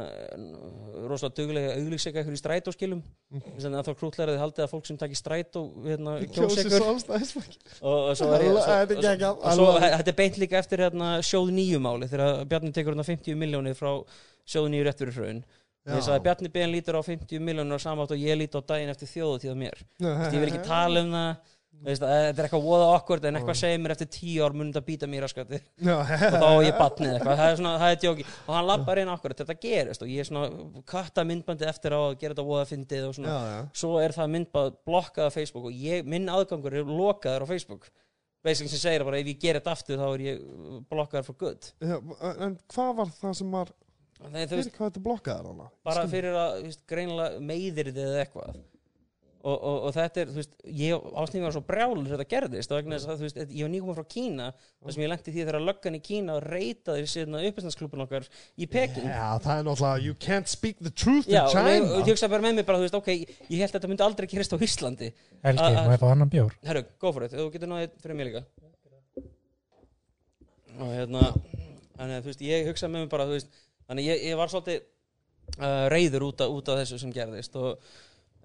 rosa 1.11 1.29
duglega 1.35 1.75
auglýsika 1.75 2.23
ykkur 2.23 2.37
í 2.37 2.41
strætóskilum. 2.41 3.03
Þess 3.35 3.69
að 3.69 3.77
þá 3.89 3.91
krútlega 3.99 4.33
þið 4.33 4.41
haldið 4.45 4.65
að 4.65 4.73
fólk 4.73 4.89
sem 4.89 4.99
takir 5.03 5.19
strætó 5.19 5.65
hérna, 5.85 6.15
sjálfstæðisflokk 6.39 7.59
og, 7.83 7.99
og 7.99 8.17
svo 8.17 8.31
er 8.33 8.47
ég 8.47 8.59
Þetta 8.89 9.13
er 9.13 9.27
og, 9.29 9.69
og 9.75 9.87
er 9.99 10.19
beint 10.23 10.41
líka 10.41 10.59
eftir 10.63 10.85
hérna, 10.87 11.13
sjóð 11.25 11.53
nýju 11.59 11.83
máli 11.83 12.09
þegar 12.09 12.43
Bjarni 12.49 12.73
tekur 12.73 12.95
hérna 12.95 13.07
50 13.07 13.39
miljónir 13.39 13.77
frá 13.77 13.91
sjóð 14.49 14.71
nýju 14.73 14.87
rétt 14.87 15.03
fyrir 15.03 15.17
hrun 15.19 15.43
þess 15.89 16.11
að 16.11 16.25
Bjarni 16.25 16.51
Ben 16.53 16.71
lítur 16.73 16.97
á 16.99 17.01
50 17.05 17.41
miljónir 17.43 17.79
á 17.79 17.81
samátt 17.81 18.11
og 18.13 18.19
ég 18.21 18.37
lít 18.37 18.57
á 18.57 18.61
daginn 18.61 18.91
eftir 18.91 19.09
þjóðutíð 19.09 19.55
á 19.55 19.57
mér. 19.57 19.79
Ég 19.99 20.35
vil 20.35 20.49
ekki 20.51 20.65
tala 20.67 21.03
um 21.05 21.15
það 21.15 21.55
Veist, 21.79 22.03
að 22.03 22.09
þetta 22.11 22.41
er 22.41 22.45
eitthvað 22.49 22.63
voða 22.65 22.87
okkur 22.97 23.21
en 23.29 23.37
eitthvað 23.39 23.55
segir 23.61 23.77
mér 23.79 23.93
eftir 23.93 24.09
tíu 24.11 24.43
ár 24.43 24.55
mun 24.57 24.71
þetta 24.73 24.81
býta 24.89 25.07
mér 25.07 25.25
að 25.27 25.31
skatti 25.31 25.59
og 25.93 26.09
þá 26.09 26.47
er 26.49 26.65
ég 26.65 26.75
batnið 26.79 27.13
eitthvað, 27.13 27.39
það 27.39 27.51
er 27.53 27.59
svona, 27.61 27.71
það 27.79 27.93
er 27.93 28.01
djóki 28.03 28.25
og 28.27 28.49
hann 28.57 28.67
lappar 28.67 28.99
inn 29.03 29.11
okkur, 29.13 29.35
þetta 29.39 29.55
gerist. 29.63 30.03
Og 30.03 30.11
ég 30.11 30.19
er 30.25 30.27
svona 30.27 30.83
katta 30.91 31.23
myndbandi 31.29 31.69
eftir 31.71 31.95
á 31.95 31.99
að 32.01 32.17
gera 32.19 32.35
þetta 32.35 32.45
voða 32.49 32.67
fyndið 32.73 33.07
og 33.07 33.15
svona, 33.15 33.31
já, 33.31 33.53
já. 33.53 33.61
svo 33.83 33.91
er 34.03 34.15
það 34.17 34.33
myndband 34.35 34.79
blokkað 34.89 35.31
á 35.31 35.35
Facebook 35.37 35.69
og 35.71 35.83
ég, 35.87 36.03
minn 36.15 36.27
aðgangur 36.35 36.75
er 36.81 36.87
blokkaður 36.89 37.47
á 37.47 37.51
Facebook. 37.53 37.87
Basically 38.43 38.71
sem 38.71 38.79
segir 38.79 39.03
bara 39.07 39.19
ef 39.19 39.27
ég 39.31 39.39
ger 39.39 39.57
þetta 39.59 39.73
aftur 39.75 39.99
þá 39.99 40.07
er 40.09 40.21
ég 40.23 40.43
blokkaður 40.91 41.29
for 41.31 41.39
good. 41.39 41.71
Já, 41.79 41.97
En 42.39 42.59
hvað 42.71 42.91
var 42.99 43.15
það 43.21 43.39
sem 43.39 43.55
var 43.55 43.71
þú 43.71 43.85
Fyrir 44.19 44.69
hvað 44.75 44.89
þetta 44.89 45.01
blokkaði 45.03 45.47
þarna? 45.47 45.65
bara 45.87 46.01
fyrir 46.11 46.35
að 46.35 46.57
veist, 46.65 46.81
greinilega 46.91 47.39
meiðir 47.39 47.89
þið 47.95 48.17
eitthvað 48.19 48.57
og, 49.39 49.55
og, 49.55 49.75
og 49.87 49.93
þetta 49.95 50.21
er, 50.21 50.31
þú 50.33 50.39
veist, 50.41 50.55
ég 50.79 51.05
ásnýði 51.21 51.43
var 51.45 51.53
svo 51.55 51.61
brjálur 51.67 52.09
þetta 52.09 52.25
gerðist 52.33 52.73
og 52.73 52.79
vegna 52.79 52.97
þess 52.97 53.07
að, 53.09 53.21
þú 53.21 53.25
veist, 53.27 53.37
ég 53.55 53.63
var 53.63 53.71
nýgum 53.71 53.95
frá 53.95 54.07
Kína 54.11 54.47
þar 54.57 54.95
sem 54.95 55.03
ég 55.03 55.11
lendi 55.13 55.33
því 55.33 55.45
þegar 55.45 55.63
löggan 55.63 55.95
í 55.95 56.01
Kína 56.03 56.35
og 56.35 56.43
reytaði 56.43 57.05
sérna 57.07 57.43
uppistandsklubun 57.47 58.03
okkar 58.03 58.27
í 58.59 58.67
Peking. 58.67 59.07
Já, 59.07 59.29
það 59.45 59.53
er 59.55 59.67
náttúrulega 59.69 60.03
You 60.03 60.17
can't 60.19 60.51
speak 60.51 60.83
the 60.83 60.91
truth 60.91 61.29
Já, 61.31 61.45
in 61.45 61.53
China. 61.55 61.87
og 61.95 62.03
ég 62.03 62.11
hugsa 62.11 62.31
bara 62.31 62.43
með 62.43 62.59
mig 62.59 62.67
bara, 62.67 62.81
þú 62.81 62.89
veist, 62.89 62.99
ok, 62.99 63.09
ég 63.47 63.63
held 63.63 63.69
að 63.71 63.77
þetta 63.77 63.91
myndi 63.93 64.07
aldrei 64.09 64.29
gerast 64.33 64.55
á 64.55 64.57
Íslandi. 64.67 65.11
Helgi, 65.47 65.71
ég 65.79 66.03
fá 66.03 66.07
annan 66.11 66.33
bjór? 66.35 66.59
Herru, 66.67 66.83
go 66.99 67.15
for 67.15 67.27
it, 67.27 67.35
þú 67.39 67.47
getur 67.55 67.71
náðið 67.71 67.95
fyrir 68.03 68.19
mig 68.19 68.31
líka. 68.31 68.43
Og 70.79 70.93
hérna 70.95 71.25
þannig 71.99 72.15
að 72.15 72.23
þú 72.23 72.31
veist, 72.33 72.47
ég 72.47 72.67
hugsa 72.71 72.91
með 72.91 73.05
mig 73.05 73.11
bara, 73.11 73.27
þú 73.27 73.39
veist 73.39 73.51
þannig 73.87 74.11
ég, 74.11 74.27
ég 74.29 74.39
var 74.39 74.51
svolítið 74.51 74.83
uh, 75.59 75.85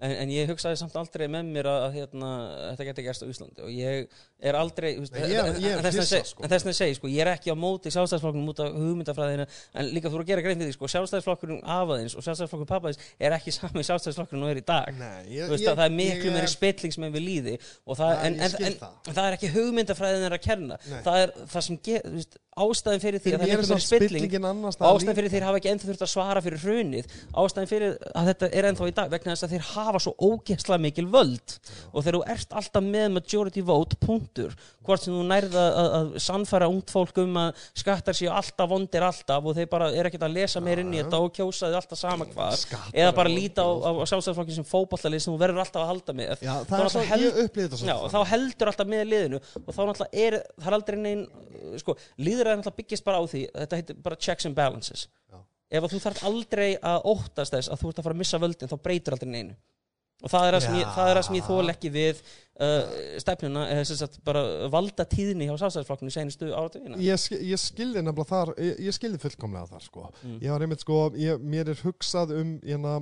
en, 0.03 0.11
en 0.11 0.31
ég 0.33 0.49
hugsaði 0.51 0.77
samt 0.81 0.95
aldrei 0.99 1.27
með 1.31 1.51
mér 1.55 1.69
að, 1.71 1.83
að 1.87 1.93
hérna, 1.99 2.29
þetta 2.71 2.87
geti 2.89 3.05
gerst 3.05 3.23
á 3.23 3.27
Íslandi 3.31 3.63
og 3.65 3.71
ég 3.71 4.09
er 4.45 4.57
aldrei 4.59 4.91
ég 5.31 5.39
en- 5.39 5.61
ég 5.63 5.79
þess 5.85 6.09
seg- 6.11 6.27
sko. 6.31 6.43
að 6.73 6.77
segja, 6.79 6.97
sko, 6.99 7.07
ég 7.11 7.21
er 7.23 7.31
ekki 7.31 7.53
á 7.53 7.57
móti 7.57 7.93
sjálfstæðisflokknum 7.95 8.49
út 8.51 8.59
af 8.65 8.73
hugmyndafræðinu 8.75 9.45
en 9.47 9.91
líka 9.95 10.11
þú 10.11 10.17
eru 10.19 10.25
að 10.25 10.31
gera 10.33 10.43
grein 10.45 10.59
fyrir 10.59 10.71
því, 10.71 10.75
sko, 10.75 10.89
sjálfstæðisflokkurinn 10.95 11.61
afaðins 11.63 12.15
og 12.19 12.25
sjálfstæðisflokkur 12.27 12.69
pappaðins 12.73 12.99
er 13.19 13.37
ekki 13.39 13.53
sami 13.59 13.85
sjálfstæðisflokkurinn 13.87 14.43
og 14.45 14.51
er 14.51 14.61
í 14.61 14.65
dag 14.67 14.91
Nei, 14.99 15.23
ég, 15.37 15.47
veist 15.53 15.69
að 15.71 15.79
það 15.79 15.87
er 15.87 15.95
miklu 16.01 16.35
meiri 16.35 16.51
spilling 16.51 16.95
sem 16.97 17.07
er 17.07 17.15
við 17.15 17.25
líði 17.29 17.55
það, 18.01 18.11
en, 18.27 18.35
ég 18.35 18.43
en, 18.45 18.51
en, 18.67 18.79
það. 18.79 18.93
er 19.29 19.37
ekki 19.39 19.53
hugmyndafræðin 19.55 20.27
er 20.27 20.35
að 20.35 20.43
kenna 20.49 20.79
Nei. 20.89 20.99
það 21.07 21.21
er 21.23 21.35
það 21.55 21.65
sem 21.69 21.79
ge, 21.87 22.01
þú 22.05 22.15
veist, 22.19 22.37
ástæðin 22.55 23.01
fyrir 23.03 23.19
því 23.19 23.31
að 23.35 23.41
það 23.41 23.49
Ég 23.49 23.55
er 23.55 23.59
miklu 23.59 23.75
meiri 23.75 23.83
spilling 23.83 24.23
ástæðin 24.95 25.17
fyrir 25.17 25.31
því 25.33 25.39
þeir 29.55 29.65
hafa 29.85 30.01
svo 30.03 30.13
ógeðslega 30.19 30.81
mikil 30.85 31.05
völd. 31.13 31.55
Og 31.93 32.03
þegar 32.03 32.17
þú 32.17 32.21
ert 32.35 32.55
alltaf 32.61 32.85
með 32.85 33.07
majority 33.15 33.63
vote 33.65 33.97
punktur. 34.01 34.55
Hvort 34.85 35.01
sem 35.05 35.15
þú 35.15 35.23
nærða 35.29 35.63
að, 35.65 35.89
að 35.99 36.11
sannfæra 36.25 36.69
ungt 36.69 36.91
fólk 36.93 37.17
um 37.23 37.39
að 37.41 37.63
skattar 37.81 38.17
séu 38.17 38.29
alltaf 38.33 38.69
vondir 38.69 39.05
alltaf 39.07 39.45
og 39.49 39.55
þeir 39.57 39.69
bara 39.71 39.89
er 39.95 40.09
ekkert 40.09 40.27
að 40.27 40.35
lesa 40.37 40.61
meir 40.63 40.83
inn 40.83 40.93
í 40.93 40.99
þetta 41.01 41.21
og 41.25 41.31
kjósa 41.35 41.71
þau 41.71 41.79
alltaf 41.81 42.01
sama 42.01 42.27
hvað 42.29 42.57
Skattar 42.61 42.99
eða 43.01 43.15
bara 43.17 43.33
líta 43.33 43.65
á, 43.65 43.69
á, 43.71 43.89
á 43.97 44.03
sjálfstæðarflokkin 44.11 44.59
sem 44.59 44.67
fótballalið 44.69 45.23
sem 45.25 45.33
þú 45.33 45.39
verður 45.41 45.63
alltaf 45.65 45.81
að 45.85 45.91
halda 45.93 46.17
með. 46.21 46.45
Já, 46.45 46.53
Þá 46.69 46.75
svo, 46.93 47.03
held- 47.09 47.25
Já, 47.89 47.95
þá 48.13 48.19
heldur 48.33 48.71
alltaf 48.71 48.91
með 48.93 49.03
liðinu. 49.09 49.41
Og 49.65 49.71
þá 49.73 49.81
náttúrulega 49.89 50.25
er, 50.27 50.39
það 50.61 50.69
er 50.71 50.77
aldrei 50.79 50.99
neinn 51.01 51.25
uh, 51.25 51.75
sko, 51.81 51.97
er 52.45 52.59
náttúrulega 52.61 52.77
byggist 52.81 53.05
bara 53.07 53.21
á 53.21 53.23
því 53.25 53.43
þetta 53.55 53.79
heitir 53.81 54.01
bara 54.05 54.19
checks 54.27 54.45
and 54.49 54.55
balances. 54.57 55.07
Já. 55.31 55.39
ef 55.75 55.87
þú 55.91 55.99
þarf 56.03 56.23
aldrei 56.29 56.67
að 56.77 57.07
óttast 57.09 57.55
þess 57.55 57.71
að 57.73 57.81
þú 57.81 57.89
ert 57.89 57.99
að 57.99 58.05
fara 58.07 58.15
að 58.15 58.21
missa 58.21 58.39
völdin 58.41 58.69
þá 58.71 58.75
breytur 58.85 59.15
aldrei 59.17 59.31
neinu 59.33 59.55
og 60.25 60.31
það 60.33 60.47
er 60.47 60.55
það 60.57 60.65
sem 60.65 60.77
ég, 60.79 60.91
er 61.05 61.19
ég 61.37 61.45
þól 61.45 61.73
ekki 61.75 61.91
við 61.93 62.21
uh, 62.25 62.95
stefnuna 63.21 63.65
eða 63.73 63.83
sem 63.89 63.99
sagt 63.99 64.19
bara 64.25 64.41
valda 64.73 65.05
tíðni 65.09 65.47
hjá 65.49 65.55
sástæðisflokkinu 65.61 66.13
senustu 66.13 66.49
áratugina 66.49 66.97
Ég, 67.03 67.27
ég 67.45 67.61
skildi 67.61 68.01
nefnilega 68.01 68.29
þar 68.31 68.53
Ég, 68.57 68.79
ég 68.87 68.97
skildi 68.97 69.21
fullkomlega 69.21 69.69
þar 69.75 69.85
sko 69.85 70.07
Mm. 70.25 70.39
Ég 70.41 70.51
var 70.53 70.63
einmitt 70.65 70.81
sko 70.81 70.97
ég, 71.19 71.41
Mér 71.43 71.69
er 71.73 71.81
hugsað 71.85 72.31
um 72.39 72.55
hérna 72.63 72.95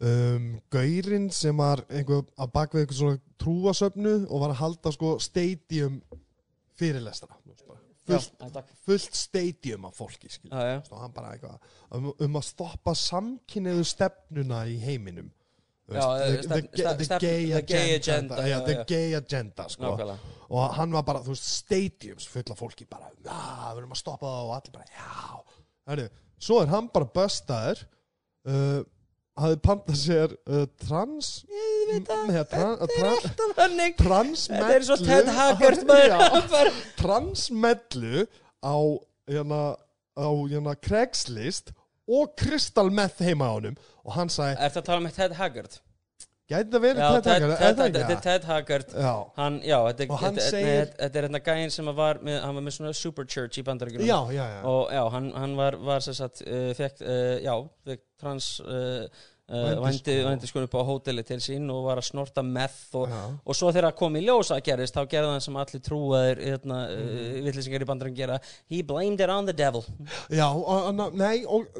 um, 0.00 0.48
Gaurin 0.72 1.28
sem 1.34 1.56
var 1.60 1.82
einhver 1.90 2.24
að 2.40 2.52
bakvið 2.54 2.84
einhver 2.84 2.98
svona 2.98 3.20
trúasöfnu 3.40 4.14
og 4.28 4.42
var 4.44 4.54
að 4.54 4.60
halda 4.64 4.92
sko 4.96 5.14
stadium 5.22 6.00
bara. 6.80 7.38
fullt, 8.06 8.32
Já, 8.40 8.62
fullt 8.86 9.14
stadium 9.18 9.84
af 9.84 9.98
fólki 9.98 10.30
Já, 10.30 10.60
já. 10.72 10.78
og 10.90 11.02
hann 11.02 11.12
bara 11.14 11.34
eitthvað 11.34 11.58
um, 11.96 12.10
um 12.18 12.40
að 12.40 12.48
stoppa 12.48 12.94
samkynniðu 12.96 13.84
stefnuna 13.84 14.64
í 14.70 14.78
heiminum 14.80 15.30
the, 18.66 18.84
gay 18.88 19.14
agenda, 19.18 19.66
sko. 19.72 19.96
Og 20.50 20.76
hann 20.76 20.94
var 20.94 21.04
bara, 21.06 21.22
þú 21.24 21.34
veist, 21.34 21.50
stadiums 21.60 22.28
fulla 22.30 22.56
fólki 22.58 22.86
bara, 22.90 23.10
já, 23.24 23.40
við 23.74 23.82
erum 23.82 23.96
að 23.96 24.00
stoppa 24.02 24.30
það 24.30 24.46
og 24.46 24.54
allir 24.56 24.76
bara, 24.78 24.88
já, 24.94 25.60
Herri, 25.90 26.06
svo 26.40 26.62
er 26.62 26.72
hann 26.72 26.88
bara 26.94 27.10
bustaður 27.14 27.84
uh, 28.50 28.80
hafði 29.40 29.58
pantað 29.64 29.98
sér 30.00 30.34
uh, 30.50 30.64
trans 30.82 31.30
tra, 32.06 32.24
tra, 32.50 32.70
Alltaf 33.10 33.54
þannig. 33.58 33.96
transmellu 34.00 34.66
Þetta 34.66 34.76
er 34.76 34.86
svo 34.86 34.98
Ted 35.02 35.30
Haggard 35.38 35.84
transmellu 37.00 38.26
á 38.60 38.76
hérna, 39.30 39.62
á 40.18 40.28
hérna 40.50 40.76
Craigslist 40.78 41.72
og 42.10 42.34
Crystal 42.40 42.90
Meth 42.90 43.22
heima 43.22 43.46
á 43.46 43.52
honum. 43.58 43.76
Og 44.04 44.12
hann 44.16 44.28
sagði, 44.32 44.58
Ertu 44.66 44.82
að 44.82 44.90
tala 44.90 45.04
með 45.06 45.16
Ted 45.20 45.38
Haggard? 45.38 45.78
gæti 46.50 46.66
það 46.74 46.82
verið 46.82 46.96
Ted 46.98 47.26
Haggard, 47.30 47.50
er 47.54 47.74
það 47.78 47.92
Þetta 47.94 48.14
er 48.16 48.22
Ted 48.24 48.44
Haggard. 48.48 48.94
Hann, 49.36 49.58
þetta, 49.62 50.06
Og 50.10 50.16
hann 50.18 50.34
þetta, 50.34 50.46
segir- 50.50 50.80
þetta, 50.80 50.96
þetta 51.04 51.18
er 51.20 51.26
hérna 51.28 51.40
gæinn 51.46 51.70
sem 51.76 51.90
var 51.94 52.18
með, 52.26 52.40
hann 52.42 52.56
var 52.58 52.64
með 52.66 52.74
svona 52.80 52.94
super 52.98 53.24
church 53.30 53.60
í 53.60 53.62
bandaríkjunum. 53.68 54.08
Já, 54.08 54.18
já, 54.34 54.46
já. 54.56 54.62
og 54.66 55.12
hann, 55.14 55.28
hann 55.38 55.54
var, 55.60 55.76
var 55.78 56.00
sem 56.02 56.16
sagt, 56.18 56.42
uh, 56.42 56.72
fekk, 56.74 57.04
uh, 57.06 57.60
fekk 57.86 58.02
trans 58.18 58.48
uh, 58.66 59.06
uh, 59.46 59.78
vændi, 59.84 60.50
sko 60.50 60.64
upp 60.66 60.74
á 60.74 60.82
hóteli 60.90 61.22
til 61.26 61.38
sín 61.38 61.70
og 61.70 61.84
var 61.86 62.02
að 62.02 62.08
snorta 62.10 62.42
meth 62.42 62.98
og, 62.98 63.14
og 63.46 63.54
svo 63.54 63.70
þegar 63.70 63.94
kom 64.02 64.18
í 64.18 64.24
ljós 64.26 64.50
að 64.50 64.64
gerist 64.72 64.98
þá 64.98 65.04
gerði 65.14 65.30
hann 65.36 65.46
sem 65.46 65.56
allir 65.62 65.86
trúaðir 65.86 66.42
hérna, 66.48 66.80
uh, 66.90 66.98
Mhm. 67.06 67.46
vitlýsingar 67.46 67.86
í 67.86 67.90
bandaríkjum 67.94 68.18
gera. 68.24 68.40
He 68.66 68.82
blamed 68.82 69.20
it 69.22 69.30
on 69.30 69.46
the 69.46 69.54
devil. 69.54 69.86
Já, 70.28 70.50
og, 70.50 70.98
og, 70.98 71.14
nei, 71.14 71.44
og 71.46 71.70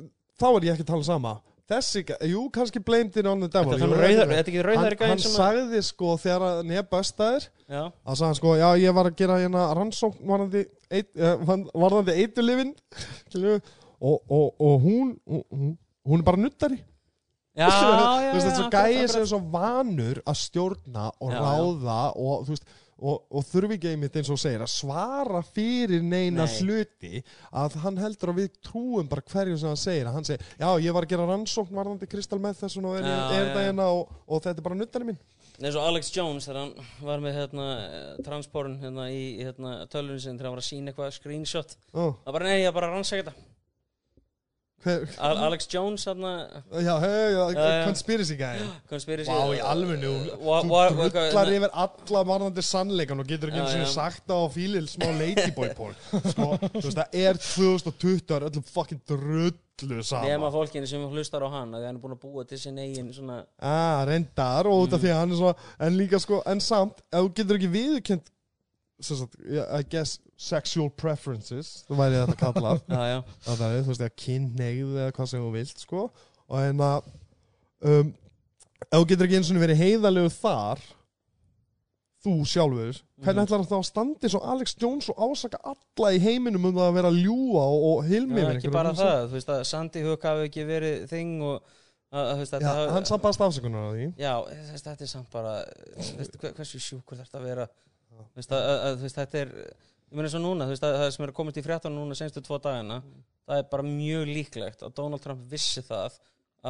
þá 0.41 0.47
er 0.57 0.67
ég 0.71 0.75
ekki 0.77 0.87
að 0.89 0.93
tala 0.95 1.09
sama 1.13 1.37
Þessi, 1.71 2.01
jú, 2.27 2.41
kannski 2.51 2.81
blamed 2.83 3.15
it 3.21 3.27
on 3.31 3.39
the 3.45 3.47
devil 3.47 3.77
Þetta 3.77 3.85
er 3.87 3.91
jú, 3.93 3.99
rauðar- 4.01 4.31
þetta 4.33 4.41
er 4.41 4.41
ekki 4.43 4.63
Hann, 4.81 4.95
gæinn 4.99 5.11
hann 5.13 5.21
sem 5.23 5.31
að- 5.31 5.39
sagði 5.39 5.83
sko 5.87 6.17
þegar 6.19 6.45
að 6.49 6.63
nefn 6.67 6.89
bestaðir 6.91 7.45
já, 7.71 7.83
að 7.87 8.17
sagði 8.19 8.27
hann 8.27 8.39
sko, 8.41 8.55
já, 8.59 8.69
ég 8.83 8.97
var 8.97 9.07
að 9.07 9.15
gera 9.21 9.37
hérna 9.39 9.67
rannsókn 9.79 10.25
varðandi 10.33 10.65
eit, 10.91 11.11
eh, 11.15 11.37
varðandi 11.85 12.17
eitulifin 12.25 12.73
og, 14.01 14.19
og, 14.27 14.47
og 14.59 14.81
hún, 14.83 15.15
hún 15.31 15.77
hún 16.11 16.19
er 16.19 16.27
bara 16.27 16.41
nuttari 16.43 16.81
já, 17.55 17.69
já, 17.71 17.71
þú 17.71 17.95
já, 18.25 18.33
veist, 18.35 18.47
þessi 18.49 18.65
akkurat, 18.65 18.73
gæi 18.75 18.95
akkurat. 18.97 19.13
sem 19.15 19.23
er 19.23 19.31
svo 19.31 19.41
vanur 19.55 20.21
að 20.27 20.39
stjórna 20.43 21.07
og 21.21 21.31
Já, 21.31 21.37
já. 21.37 21.43
ráða 21.47 21.99
og 22.17 22.47
þú 22.49 22.55
veist 22.57 22.67
og, 23.01 23.25
og 23.33 23.45
þurfi 23.49 23.77
ekki 23.79 23.91
einmitt 23.95 24.17
eins 24.21 24.31
og 24.33 24.39
segir 24.41 24.63
að 24.65 24.71
svara 24.73 25.41
fyrir 25.47 26.05
neina 26.05 26.45
Nei. 26.47 26.55
hluti 26.61 27.23
að 27.51 27.77
hann 27.85 28.01
heldur 28.01 28.33
að 28.35 28.41
við 28.43 28.55
trúum 28.69 29.09
bara 29.11 29.25
hverju 29.33 29.59
sem 29.59 29.73
hann 29.73 29.81
segir 29.81 30.09
að 30.11 30.19
hann 30.19 30.29
segir, 30.29 30.47
já 30.61 30.69
ég 30.85 30.97
var 30.97 31.07
að 31.09 31.13
gera 31.15 31.29
rannsókn 31.33 31.77
varðandi 31.81 32.09
kristal 32.11 32.41
með 32.45 32.63
þessu 32.63 32.85
og 32.85 32.97
er, 33.01 33.09
Já, 33.09 33.19
er 33.35 33.47
já, 33.49 33.53
það 33.57 33.69
hérna 33.71 33.91
og, 33.97 34.17
og 34.27 34.43
þetta 34.45 34.59
er 34.61 34.67
bara 34.69 34.79
nuttari 34.81 35.11
mín. 35.11 35.21
Eins 35.61 35.77
og 35.77 35.85
Alex 35.85 36.09
Jones 36.17 36.47
þegar 36.49 36.63
hann 36.63 36.91
var 37.05 37.21
með 37.21 37.35
hérna, 37.37 37.65
transporin 38.25 38.79
hérna, 38.81 39.11
í 39.13 39.25
hérna, 39.45 39.75
tölunni 39.93 40.23
sinni 40.23 40.41
þegar 40.41 40.49
hann 40.49 40.57
var 40.57 40.63
að 40.63 40.69
sína 40.71 40.93
eitthvað 40.95 41.17
screenshot. 41.19 41.75
Það 41.93 42.37
bara 42.39 42.49
nei, 42.49 42.63
ég 42.63 42.73
bara 42.77 42.89
rannsaka 42.95 43.27
þetta. 43.27 43.35
hver, 43.35 43.45
Al 43.45 43.50
Alex 45.21 45.67
Jones 45.69 46.05
conspiracy 47.87 48.37
guy. 48.39 48.59
Vá, 49.29 49.41
í 49.53 49.61
alvegnu, 49.61 50.13
Wha- 50.41 50.63
þú 50.65 50.71
hvað- 50.71 51.53
yfir 51.59 51.75
alla 51.85 52.23
varðandi 52.31 52.65
sannleikan 52.65 53.21
og 53.21 53.27
getur 53.29 53.53
ekki 53.53 53.61
eins 53.61 53.77
og 53.83 53.93
sagt 53.93 54.27
á 54.33 54.39
fílil 54.55 54.89
smá 54.89 55.11
ladyboy 55.19 55.75
pól 55.77 55.93
sko, 56.33 56.49
þú 56.65 56.85
veist, 56.87 56.97
það 56.97 57.21
er 57.27 57.41
2020 57.45 58.25
það 58.27 58.37
er 58.41 58.49
öllum 58.51 58.65
fucking 58.73 59.03
drullu 59.11 60.03
sama 60.05 60.29
nema 60.29 60.51
fólkinu 60.53 60.87
sem 60.89 61.05
hlustar 61.13 61.45
á 61.45 61.49
hann 61.53 61.73
að 61.77 61.87
hann 61.89 61.97
er 61.97 62.03
búin 62.03 62.17
að 62.17 62.25
búa 62.25 62.47
til 62.49 62.59
sin 62.59 62.77
eigin 62.81 63.13
svona 63.13 63.43
ah, 63.61 64.05
reyndar 64.09 64.67
og 64.69 64.87
út 64.89 64.97
af 64.97 65.01
því 65.05 65.13
að 65.13 65.21
hann 65.21 65.33
er 65.33 65.41
svo 65.45 65.55
en 65.81 65.97
líka 66.01 66.21
sko, 66.21 66.43
en 66.47 66.61
samt, 66.61 67.01
ef 67.13 67.21
þú 67.25 67.33
getur 67.35 67.61
ekki 67.61 67.73
sem 68.09 68.21
sagt, 69.09 69.37
I 69.81 69.83
guess 69.91 70.19
sexual 70.37 70.91
preferences, 70.91 71.85
þú 71.89 71.99
væri 72.01 72.21
þetta 72.21 72.37
kallað 72.41 72.81
það 73.47 73.67
er, 73.71 73.83
þú 73.85 73.91
veist, 73.93 74.01
eða 74.07 74.15
kynneigð 74.25 74.95
eða 75.01 75.15
hvað 75.17 75.31
sem 75.33 75.45
þú 75.45 75.51
vilt, 75.57 75.83
sko. 75.87 76.07
Og 76.51 76.63
en 76.67 76.81
að 76.85 77.11
um, 77.87 78.15
ef 78.91 78.97
þú 78.99 79.05
getur 79.13 79.29
ekki 79.29 79.39
eins 79.41 79.51
og 79.55 79.61
verið 79.63 79.81
heiðalegu 79.85 80.33
þar 80.41 80.81
þú 82.21 82.33
sjálfur 82.45 82.99
hvernig 83.21 83.41
Mhm. 83.41 83.47
ætlar 83.47 83.63
það 83.69 83.79
að 83.81 83.87
standi 83.89 84.29
svo 84.33 84.41
Alex 84.45 84.75
Jones 84.81 85.09
og 85.13 85.17
ásaka 85.25 85.59
alla 85.65 86.11
í 86.13 86.19
heiminum 86.21 86.67
um 86.69 86.75
það 86.77 86.89
að 86.91 86.97
vera 86.99 87.11
að 87.13 87.21
ljúa 87.25 87.63
og, 87.65 87.85
og 87.91 88.05
hilmi 88.09 88.41
yfir 88.43 88.59
ekki 88.59 88.73
bara 88.75 88.93
það 88.97 89.29
þú 89.31 89.37
veist 89.39 89.53
að 89.55 89.63
Sandy 89.69 90.03
Hook 90.05 90.23
hafi 90.29 90.49
ekki 90.51 90.65
verið 90.69 91.07
þing 91.09 91.33
og, 91.49 91.63
að, 92.13 92.21
að, 92.21 92.33
þú 92.35 92.43
veist, 92.43 92.57
hafi- 92.69 92.91
hann 92.97 93.09
samt 93.09 93.25
baðst 93.25 93.45
afsökunar 93.47 93.87
á 93.89 93.91
því. 93.95 94.09
Já, 94.21 94.35
þetta 94.85 94.97
er 95.07 95.11
samt 95.15 95.31
bara 95.33 95.55
hversu 96.59 96.81
sjúkur 96.81 97.21
þetta 97.23 97.41
að 97.41 97.49
vera 97.49 97.67
veist, 98.37 98.53
að, 98.57 98.69
að, 98.89 98.99
veist, 99.05 99.19
þetta 99.21 99.39
er 99.45 99.53
ég 99.57 100.17
meina 100.19 100.27
eins 100.29 100.37
og 100.39 100.45
núna, 100.45 100.67
veist, 100.71 100.85
að, 100.87 100.97
það 101.03 101.13
sem 101.17 101.27
er 101.29 101.33
komist 101.37 101.61
í 101.61 101.65
fréttan 101.67 101.95
núna 101.97 102.17
senstu 102.19 102.43
tvo 102.47 102.59
dagana, 102.63 103.01
það 103.47 103.63
er 103.63 103.69
bara 103.73 103.87
mjög 103.87 104.27
líklegt 104.31 104.83
að 104.87 104.95
Donald 104.99 105.23
Trump 105.25 105.45
vissi 105.51 105.83
það 105.87 106.19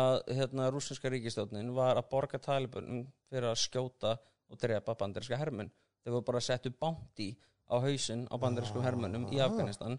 að 0.01 0.21
hérna 0.39 0.69
rússinska 0.71 1.11
ríkistjórnin 1.11 1.73
var 1.75 1.99
að 1.99 2.11
borga 2.13 2.39
talibunum 2.39 3.07
fyrir 3.31 3.49
að 3.51 3.59
skjóta 3.65 4.13
og 4.51 4.59
drepa 4.63 4.95
bandarinska 4.99 5.39
hermenn. 5.41 5.71
Þau 6.05 6.13
voru 6.15 6.27
bara 6.29 6.39
að 6.43 6.47
setja 6.47 6.71
bánti 6.81 7.33
á 7.71 7.75
hausinn 7.83 8.23
á 8.31 8.35
bandarískum 8.39 8.83
hermennum 8.87 9.27
í 9.35 9.41
Ah. 9.41 9.49
Afganistan. 9.49 9.99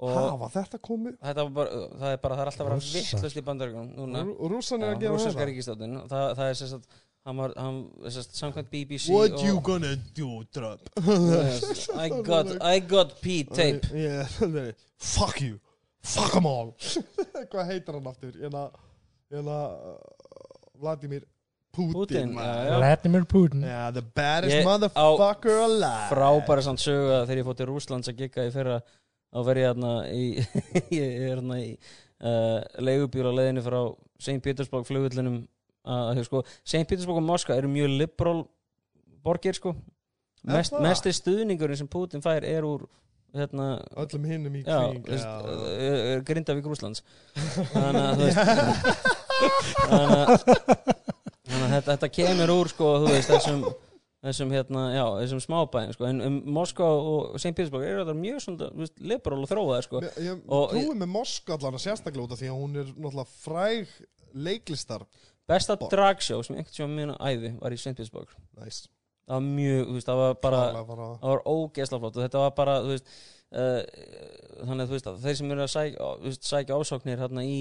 Og 0.00 0.08
og 0.10 0.16
Hafa 0.16 0.48
þetta 0.54 0.78
komið? 0.80 1.16
þetta 1.20 1.42
var 1.44 1.50
bara, 1.56 1.70
það 2.00 2.12
er 2.12 2.20
bara, 2.24 2.34
það 2.36 2.40
er 2.42 2.50
alltaf 2.50 2.60
að 2.60 2.68
vera 2.70 2.78
Rússar. 2.80 3.00
vittlust 3.00 3.36
í 3.36 3.42
bandaríkunum 3.44 3.90
núna. 3.98 4.22
Þetta? 5.36 5.48
ríkistjórnin 5.50 5.96
það, 6.08 6.26
það 6.38 6.50
er 6.50 6.54
sagt 6.60 6.88
hann 7.26 7.36
var, 7.36 7.52
hann, 7.56 7.80
sem 8.08 8.22
sagt, 8.22 8.36
samkvæmt 8.38 8.70
BBC 8.72 9.10
What 9.12 9.32
og, 9.36 9.42
you 9.46 9.60
gonna 9.60 9.94
do, 10.16 10.42
Trump? 10.54 10.80
yes, 11.06 11.88
I 11.94 12.08
got, 12.30 12.46
I 12.62 12.78
got 12.80 13.16
P-tape 13.22 13.90
yeah, 13.94 14.26
nei, 14.54 14.70
Fuck 14.98 15.40
you 15.44 15.58
Fuck 16.02 16.32
them 16.32 16.46
all 16.48 16.72
Hvað 17.52 17.66
heitir 17.74 17.98
hann 17.98 18.08
aftur? 18.08 18.32
Hérna 18.40 18.70
uh, 19.36 19.98
Vladimir 20.80 21.26
Putin, 21.70 21.92
Putin, 21.94 22.32
já, 22.34 22.64
já. 22.66 22.78
Vladimir 22.80 23.24
Putin 23.30 23.62
Yeah, 23.62 23.90
the 23.94 24.02
baddest 24.02 24.56
Ég- 24.56 24.64
motherfucker 24.66 25.60
alive 25.68 26.08
frábæra 26.10 26.64
samt 26.66 26.82
sögu 26.82 27.12
að 27.14 27.28
þegar 27.28 27.42
ég 27.42 27.46
fótt 27.50 27.60
til 27.62 27.68
Rúslands 27.70 28.10
að 28.10 28.18
gigga 28.24 28.48
í 28.48 28.54
fyrra 28.54 28.80
þá 29.30 29.38
verð 29.46 29.60
ég 29.62 29.68
hérna 29.68 29.92
í 30.10 30.24
ég 30.96 31.04
er 31.20 31.28
hérna 31.36 31.60
í 31.62 31.68
uh, 31.76 32.58
leigubíl 32.82 33.28
á 33.28 33.32
leiðinu 33.36 33.62
frá 33.68 33.78
St. 34.20 34.40
Petersburg 34.42 34.88
flugullinum 34.88 35.44
að, 35.84 36.22
sko, 36.26 36.42
St. 36.64 36.84
Petersburg 36.86 37.20
og 37.20 37.26
Moskva 37.26 37.56
eru 37.56 37.70
mjög 37.72 37.94
liberal 37.96 38.40
borgir 39.24 39.56
sko 39.56 39.74
Mest, 40.48 40.72
það? 40.72 40.86
mesti 40.86 41.12
stuðningurinn 41.12 41.80
sem 41.80 41.90
Putin 41.90 42.24
fær 42.24 42.46
er 42.48 42.64
úr 42.64 42.86
hérna 43.36 43.74
Öllum 44.00 44.24
hinnum 44.26 44.56
í 44.56 44.64
kring 44.64 45.04
veist, 45.06 45.26
já. 45.26 45.34
uh, 45.44 45.66
uh, 45.76 46.16
Grindavík 46.26 46.66
Rúslands 46.66 47.04
Þannig 47.74 48.02
að 48.08 48.24
Þannig 51.50 51.64
að 51.66 51.72
þetta, 51.74 51.92
þetta 51.92 52.10
kemur 52.14 52.52
úr 52.54 52.72
sko, 52.72 52.90
veist, 53.06 53.30
þessum 53.30 53.64
þessum 54.20 54.50
hérna, 54.52 54.82
já, 54.92 55.04
þessum 55.22 55.40
smábæðin 55.44 55.94
sko. 55.96 56.06
en 56.10 56.24
um 56.26 56.34
Moskva 56.52 56.88
og 56.92 57.38
St. 57.40 57.54
Petersburg 57.56 57.86
eru 57.88 58.02
þetta 58.02 58.16
mjög 58.18 58.42
svona, 58.44 58.88
liberal 59.00 59.40
og 59.40 59.48
þróaðir 59.48 59.86
sko. 59.86 60.02
Ég, 60.04 60.18
ég 60.26 60.42
trúi 60.44 60.96
með 61.00 61.12
Moskva 61.14 61.56
allan 61.56 61.78
að 61.78 61.84
sérstaklega 61.86 62.26
út 62.26 62.34
af 62.36 62.42
því 62.42 62.50
að 62.50 62.58
hún 62.58 62.82
er 62.82 62.90
náttúrulega 62.90 63.30
fræg 63.46 63.94
leiklistar 64.36 65.06
besta 65.50 65.76
dragshow 65.90 66.46
sem 66.46 66.56
einhvern 66.56 66.76
tíma 66.76 66.94
minna 66.94 67.18
æði 67.20 67.52
var 67.60 67.74
í 67.74 67.78
St. 67.80 67.94
Petersburg 67.96 68.32
Næs 68.60 68.86
það 69.30 69.36
var 69.36 69.46
mjög, 69.46 69.82
þú 69.86 69.96
veist, 69.96 70.08
það 70.08 70.20
var 70.20 70.40
bara 70.46 70.62
það 70.72 71.28
var 71.28 71.44
ógeðslega 71.46 72.02
flott 72.02 72.16
og 72.16 72.24
þetta 72.24 72.42
var 72.42 72.56
bara, 72.56 72.78
þú 72.82 72.94
veist 72.94 73.12
uh, 73.54 73.82
þannig 74.66 74.82
að 74.82 74.88
þú 74.88 74.96
veist 74.96 75.10
að 75.10 75.20
þeir 75.24 75.38
sem 75.40 75.54
eru 75.54 75.64
að 75.64 75.72
sækja, 75.74 76.34
sækja 76.50 76.80
ásóknir 76.80 77.22
hérna 77.22 77.44
í 77.46 77.60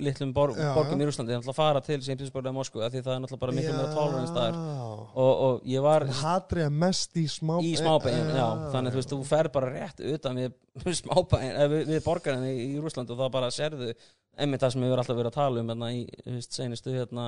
litlum 0.00 0.32
bor 0.32 0.52
Já, 0.56 0.70
borgum 0.72 1.02
í 1.02 1.06
Rúslandi, 1.08 1.32
þeir 1.34 1.40
náttúrulega 1.42 1.58
fara 1.58 1.80
til 1.84 1.98
St. 2.00 2.14
Petersburg 2.16 2.46
eða 2.46 2.56
Moskvu, 2.56 2.82
af 2.86 2.92
því 2.94 3.02
það 3.04 3.14
er 3.14 3.22
náttúrulega 3.24 3.42
bara 3.42 3.54
miklu 3.58 3.74
meira 3.76 3.90
tolerance 3.92 4.30
staðar 4.32 4.54
Já. 4.56 4.86
og, 5.24 5.32
og 5.46 5.66
ég 5.68 5.84
var 5.84 6.06
Hatrið 6.20 6.64
er 6.64 6.76
mest 6.84 7.18
í 7.20 7.24
smá 7.28 7.54
í 7.60 7.74
smábæin, 7.76 8.30
já, 8.32 8.46
þannig 8.72 8.88
að 8.88 8.94
þú 8.94 9.00
veist, 9.02 9.12
þú 9.12 9.28
fer 9.28 9.50
bara 9.54 9.72
rétt 9.74 10.00
utan 10.14 10.40
við 10.40 10.96
smábæin 11.02 11.50
eða 11.50 11.68
við, 11.74 11.84
við 11.92 12.00
borgarinn 12.06 12.46
í, 12.48 12.54
í 12.64 12.80
Rúsland 12.80 13.12
og 13.12 13.20
þá 13.20 13.26
bara 13.36 13.52
serðu 13.54 13.90
einmitt 14.40 14.64
það 14.64 14.72
sem 14.74 14.86
við 14.86 14.94
erum 14.94 15.04
alltaf 15.04 15.20
verið 15.20 15.30
að 15.30 15.36
tala 15.36 15.60
um 15.60 15.74
hérna 15.74 15.92
í, 15.92 16.00
veist, 16.32 16.56
senustu 16.56 16.96
hérna 16.96 17.26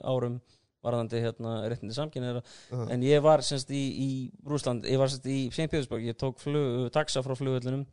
árum 0.00 0.40
varðandi 0.80 1.20
hérna 1.20 1.58
réttindi 1.68 1.94
samkynniðra 1.94 2.40
Já. 2.40 2.80
en 2.96 3.04
ég 3.04 3.20
var 3.24 3.44
semst 3.44 3.68
í, 3.76 3.82
í 3.92 4.10
Rúsland 4.48 4.88
ég 4.88 4.96
var 5.00 5.12
semst 5.12 5.28
í 5.28 5.42
St. 5.52 5.68
Petersburg, 5.68 6.08
ég 6.08 6.16
tók 6.16 6.40
flug, 6.40 6.88
taxa 6.94 7.20
frá 7.26 7.36
flugullinum 7.36 7.84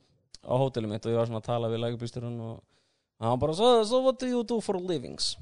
á 0.48 0.56
hótelum 0.56 0.96
mitt 0.96 1.04
og 1.04 1.12
ég 1.12 1.20
var 1.20 1.28
svona 1.28 1.44
að 1.44 1.50
tala 1.50 1.72
við 1.74 1.84
lægubýsturinn 1.84 2.40
og 2.48 2.62
hann 3.19 3.39
bara, 3.39 3.53
so, 3.53 3.84
so 3.84 4.02
what 4.06 4.19
do 4.19 4.27
you 4.27 4.44
do 4.44 4.60
for 4.61 4.77
livings? 4.80 5.35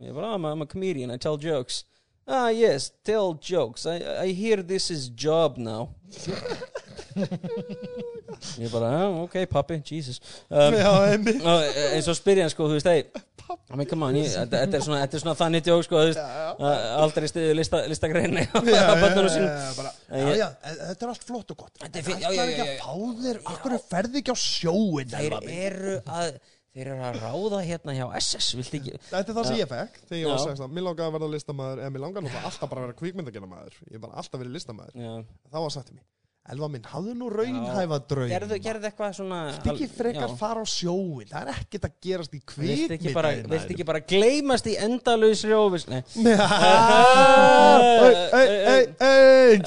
ég 0.00 0.12
bara, 0.14 0.34
I'm, 0.34 0.44
a- 0.44 0.52
I'm 0.52 0.62
a 0.62 0.66
comedian, 0.66 1.10
I 1.10 1.16
tell 1.18 1.36
jokes. 1.36 1.84
Ah 2.28 2.48
yes, 2.50 2.90
tell 3.04 3.34
jokes. 3.40 3.86
I, 3.86 4.00
I 4.26 4.32
hear 4.32 4.60
this 4.62 4.90
is 4.90 5.08
job 5.08 5.56
now. 5.58 5.90
Ég 8.60 8.68
bara, 8.72 8.88
ah, 8.90 9.20
ok 9.22 9.46
pappi, 9.48 9.78
Jesus. 9.84 10.18
Um, 10.50 10.74
Já, 10.76 10.90
einmitt. 11.12 11.38
og 11.40 11.62
eh, 11.64 11.94
eins 11.96 12.08
og 12.10 12.16
spyrja 12.18 12.44
hann 12.44 12.52
sko, 12.52 12.66
þú 12.68 12.76
veist, 12.76 12.88
hey 12.90 13.06
I 13.70 13.76
mean, 13.78 13.86
come 13.88 14.02
on, 14.08 14.16
ég, 14.18 14.26
þetta, 14.32 14.58
þetta 14.64 14.76
er 14.80 14.82
svona, 14.84 14.98
þetta 15.04 15.16
er 15.16 15.22
svona 15.22 15.34
þannig 15.38 15.62
djók 15.68 15.84
sko, 15.86 16.00
þú 16.02 16.08
veist, 16.10 16.20
að 16.66 16.86
aldrei 17.04 17.28
stiðu 17.30 17.54
lista, 17.56 17.80
listagreinu 17.88 18.42
Já, 18.42 18.60
já, 18.74 18.82
á 18.90 18.94
bönnunum 19.00 19.30
já, 19.30 19.46
já, 19.46 19.70
bara, 19.78 19.92
En 20.10 20.20
já, 20.20 20.26
ég- 20.26 20.40
já, 20.42 20.48
þetta 20.82 21.06
er 21.06 21.12
allt 21.14 21.26
flott 21.30 21.54
og 21.54 21.60
gott. 21.62 21.72
Þetta 21.84 22.00
er 22.02 22.06
fínt, 22.10 22.20
já, 22.26 22.28
já, 22.34 22.42
ekki 22.44 22.58
já, 22.58 22.66
að 22.66 22.72
já. 22.74 22.76
fá 22.82 23.22
þér, 23.22 23.40
akkur 23.54 23.78
ferði 23.94 24.22
ekki 24.24 24.34
á 24.34 24.38
sjóin 24.42 25.14
þeir 25.14 25.38
eru 25.54 25.96
að 26.18 26.36
þeir 26.76 26.90
eru 26.92 27.06
að 27.08 27.20
ráða 27.22 27.62
hérna 27.64 27.94
hjá 27.96 28.04
SS 28.20 28.50
ekki 28.60 28.98
Þetta 29.08 29.22
er 29.24 29.38
það 29.38 29.48
sem 29.48 29.60
ég 29.60 29.70
fekk 29.70 30.02
þegar 30.02 30.20
ég 30.20 30.28
var 30.28 30.36
Já. 30.36 30.44
16 30.50 30.76
Mér 30.76 30.86
langaði 30.90 31.06
að 31.06 31.16
verða 31.16 31.30
listamæður 31.36 31.82
En 31.86 31.94
mér 31.94 32.04
langaði 32.04 32.42
alltaf 32.42 32.68
bara 32.68 32.82
að 32.82 32.86
vera 32.86 32.98
kvikmyndagjana 33.00 33.48
maður 33.54 33.80
Ég 33.88 34.04
bara 34.04 34.20
alltaf 34.20 34.42
verið 34.42 34.58
listamæður 34.58 35.00
já. 35.06 35.14
Þá 35.48 35.58
var 35.62 35.74
sagt 35.76 35.90
til 35.90 35.96
mér 35.96 36.06
Elva 36.46 36.68
minn, 36.70 36.84
hafðu 36.86 37.12
nú 37.18 37.26
raunhæfa 37.32 37.96
draum 38.06 38.28
gerðu, 38.30 38.54
eitthvað 38.86 39.14
svona 39.16 39.38
ekki 39.56 39.88
frekar 39.90 40.30
Já. 40.30 40.36
fara 40.38 40.62
á 40.62 40.66
sjóin 40.70 41.26
Það 41.26 41.40
er 41.40 41.48
ekkert 41.56 41.88
að 41.88 41.96
gerast 42.06 42.36
í 42.36 42.40
kvikmyndagjana 42.52 43.50
viltu 43.50 43.74
ekki 43.74 43.86
bara 43.88 44.02
gleymast 44.12 44.68
í 44.70 44.76
ei, 48.38 48.84
ei 49.02 49.58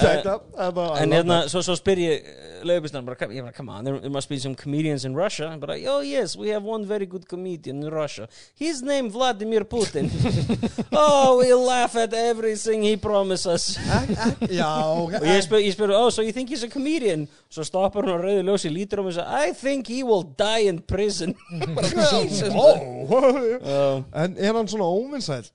En 1.04 1.12
hérna, 1.18 1.42
svo, 1.52 1.60
svo 1.68 1.76
spyr 1.76 2.00
ég 2.06 2.32
Leifbistan, 2.64 3.04
bara, 3.04 3.16
ég 3.30 3.42
bara, 3.42 3.52
come 3.52 3.70
on, 3.70 3.84
there, 3.84 3.98
there 4.00 4.10
must 4.10 4.28
be 4.28 4.38
some 4.38 4.54
comedians 4.54 5.04
in 5.04 5.14
Russia. 5.14 5.56
Bara, 5.60 5.76
oh 5.88 6.00
yes, 6.00 6.36
we 6.36 6.48
have 6.48 6.62
one 6.62 6.84
very 6.84 7.06
good 7.06 7.26
comedian 7.28 7.82
in 7.82 7.90
Russia. 7.90 8.28
His 8.54 8.82
name 8.82 9.10
Vladimir 9.10 9.64
Putin. 9.64 10.10
Oh, 10.92 11.38
we 11.38 11.54
laugh 11.54 11.94
at 11.96 12.12
everything 12.12 12.82
he 12.82 12.96
promises. 12.96 13.78
Já, 14.60 14.70
ok 14.90 15.14
og 15.20 15.26
ég 15.28 15.44
spyr, 15.46 15.60
ég 15.62 15.76
spyr, 15.76 15.92
oh, 15.94 16.10
so 16.10 16.20
you 16.22 16.32
think 16.34 16.50
he's 16.50 16.64
a 16.66 16.68
comedian? 16.68 17.28
Svo 17.48 17.62
stoppar 17.64 18.04
hún 18.04 18.18
á 18.18 18.18
rauðu 18.18 18.42
ljósi, 18.48 18.72
lítur 18.74 19.00
á 19.00 19.02
mig 19.06 19.14
og 19.14 19.20
sagði, 19.20 19.38
I 19.46 19.54
think 19.54 19.86
he 19.88 20.02
will 20.02 20.24
die 20.36 20.66
in 20.68 20.80
prison. 20.82 21.36
Jesus. 22.10 22.50
Ó. 22.52 22.68
uh, 23.06 24.02
En 24.12 24.36
er 24.36 24.52
hann 24.58 24.68
svona 24.68 24.90
óvinnsæl? 24.90 25.48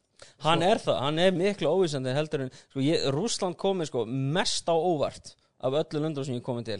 hann 0.45 0.63
er 0.65 0.79
það, 0.81 0.97
hann 1.01 1.19
er 1.21 1.35
miklu 1.35 1.69
óvísandi 1.71 2.13
heldur 2.15 2.45
en, 2.45 2.51
sko, 2.71 2.81
ég, 2.83 3.05
Rússland 3.13 3.57
komið 3.59 3.89
sko 3.91 4.05
mest 4.07 4.67
á 4.71 4.75
óvart 4.75 5.33
af 5.65 5.79
öllu 5.81 6.01
löndum 6.03 6.25
sem 6.27 6.37
ég 6.37 6.45
komið 6.45 6.69
til. 6.69 6.79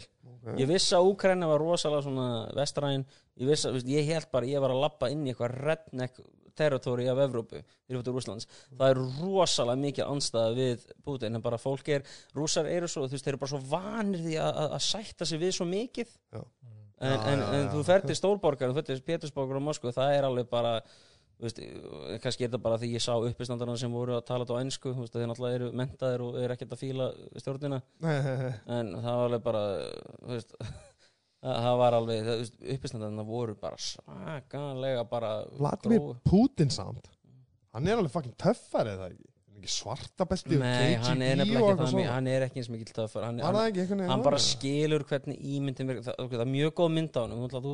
Ég 0.56 0.68
vissi 0.70 0.94
að 0.94 1.10
Úkraina 1.10 1.48
var 1.50 1.62
rosalega 1.62 2.06
svona 2.06 2.26
vestræn, 2.54 3.04
ég 3.40 3.50
vissi 3.50 3.68
að, 3.70 3.80
ég 3.90 4.06
held 4.12 4.30
bara 4.32 4.46
ég 4.46 4.62
var 4.62 4.74
að 4.74 4.82
lappa 4.84 5.10
inn 5.10 5.24
í 5.26 5.32
eitthvað 5.32 5.56
redneck 5.66 6.20
territory 6.56 7.04
af 7.12 7.18
Evrópu, 7.26 7.60
fóttu 7.92 8.14
Rússlands. 8.14 8.46
Það 8.70 8.92
er 8.92 9.00
rosalega 9.20 9.82
mikið 9.82 10.12
anstæða 10.14 10.54
við 10.56 10.86
Putin, 11.04 11.36
en 11.36 11.44
bara 11.44 11.58
fólk 11.60 11.90
er 11.92 12.06
rússar 12.36 12.68
eru 12.70 12.88
svo, 12.88 13.04
þú 13.04 13.16
veist, 13.16 13.26
þeir 13.26 13.34
eru 13.34 13.42
bara 13.42 13.52
svo 13.52 13.60
vanir 13.74 14.22
því 14.24 14.38
að, 14.40 14.78
sætta 14.86 15.28
sig 15.28 15.42
við 15.42 15.52
svo 15.58 15.66
mikið. 15.68 16.14
Já. 16.32 16.40
en, 16.40 17.12
Já, 17.12 17.18
en, 17.32 17.42
já, 17.42 17.50
en 17.58 17.66
já. 17.66 17.72
þú 17.74 17.82
fer 17.90 18.06
til 18.08 18.16
stórborgar 18.16 18.72
þú 18.72 18.78
fer 18.78 18.88
til 18.88 19.02
Pétursborgar 19.04 19.60
og 19.60 19.66
Moskvu, 19.66 19.92
það 19.92 20.14
er 20.16 20.28
alveg 20.30 20.48
bara 20.48 20.78
veist, 21.42 21.60
kannski 22.24 22.46
er 22.46 22.50
þetta 22.50 22.62
bara 22.64 22.78
því 22.80 22.90
ég 22.94 23.04
sá 23.04 23.12
uppistandarna 23.16 23.76
sem 23.80 23.92
voru 23.92 24.16
að 24.16 24.26
tala 24.30 24.46
þetta 24.46 24.56
á 24.56 24.62
ennsku 24.64 24.94
þeir 24.96 25.30
náttúrulega 25.30 25.58
eru 25.60 25.70
mentaðir 25.76 26.24
og 26.26 26.38
eru 26.40 26.56
ekkert 26.56 26.74
að 26.76 26.82
fíla 26.82 27.08
stjórnina, 27.42 27.80
en 28.78 28.92
það 28.96 29.10
var 29.10 29.26
alveg 29.28 29.44
bara 29.44 29.64
veist, 30.32 30.56
það 31.66 31.78
var 31.82 31.98
alveg, 32.00 32.32
uppistandarna 32.76 33.26
voru 33.28 33.56
bara 33.60 33.80
svakalega 33.90 35.06
bara 35.10 35.36
Vladimir. 35.58 36.14
Putin 36.26 36.72
samt 36.72 37.12
Hann 37.76 37.88
er 37.90 37.98
alveg 38.00 38.14
fucking 38.14 38.36
töffar 38.40 38.88
eða 38.88 39.10
svarta 39.66 40.24
belti 40.28 40.56
Nei, 40.60 40.94
hann 41.02 41.22
er 41.24 41.42
ekki 41.42 42.04
hann 42.06 42.28
er 42.30 42.46
ekki 42.46 42.62
eins 42.62 42.70
mikil 42.72 42.94
töffar 42.94 43.26
hann, 43.26 43.40
hann, 43.42 44.02
hann 44.08 44.24
bara 44.24 44.38
skilur 44.40 45.04
hvernig 45.08 45.40
ímyndin 45.40 45.88
verður, 45.90 46.06
það, 46.06 46.28
það 46.32 46.44
er 46.44 46.50
mjög 46.52 46.74
góð 46.80 46.92
mynd 46.96 47.16
á 47.16 47.20
hann 47.24 47.54
þú 47.66 47.72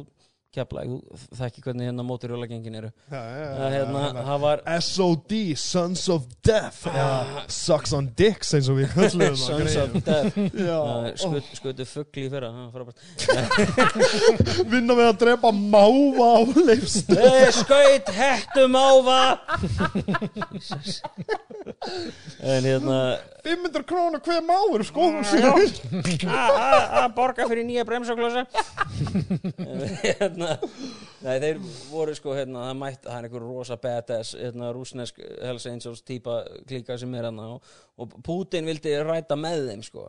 kepla, 0.53 0.83
þú 0.87 0.97
þekki 1.39 1.61
hvernig 1.65 1.85
hérna 1.89 2.03
móturjólagengin 2.07 2.79
eru. 2.83 2.91
Já, 3.09 3.21
já, 3.21 3.47
Það 3.59 3.71
hérna, 3.77 4.01
það 4.29 4.39
var 4.47 4.59
SOD, 4.79 5.33
Sons 5.63 6.03
of 6.13 6.23
Death. 6.45 6.81
Já, 6.93 7.09
Sucks 7.53 7.93
on 7.97 8.07
Dicks 8.19 8.49
eins 8.59 8.69
og 8.73 8.77
við 8.81 8.89
Sons 9.13 9.77
of 9.83 9.91
Death. 10.07 10.33
Skut, 11.23 11.47
skutu 11.57 11.85
fuggli 11.89 12.21
í 12.27 12.29
fyrra 12.33 12.49
það 12.53 12.71
vinna 14.73 14.95
með 14.97 15.09
að 15.11 15.19
drepa 15.23 15.51
máva 15.55 16.29
á 16.37 16.39
leifstu 16.69 17.17
skaut 17.57 18.07
hettum 18.17 18.73
áfa 18.79 19.21
en 21.63 22.67
hérna 22.67 22.99
500 23.43 23.87
krónu 23.89 24.21
hver 24.23 24.43
máður 24.47 24.85
sko 24.87 25.09
að 26.33 27.09
borga 27.17 27.49
fyrir 27.51 27.67
nýja 27.67 27.85
bremsaklösa 27.89 28.45
hérna, 30.03 30.57
nei 31.23 31.37
þeir 31.43 31.63
voru 31.91 32.15
sko 32.17 32.37
hérna, 32.37 32.69
það 32.69 32.81
mætt, 32.83 33.01
það 33.07 33.17
er 33.17 33.29
einhver 33.29 33.47
rosa 33.47 33.79
badass 33.83 34.37
hérna, 34.39 34.71
rúsnesk 34.75 35.19
Hells 35.43 35.67
Angels 35.71 36.05
típa 36.07 36.43
klíka 36.69 36.99
sem 37.01 37.15
er 37.19 37.27
hérna 37.29 37.49
og, 37.57 37.73
og 37.99 38.15
Putin 38.25 38.67
vildi 38.69 38.95
ræta 39.05 39.37
með 39.39 39.67
þeim 39.69 39.83
sko. 39.87 40.07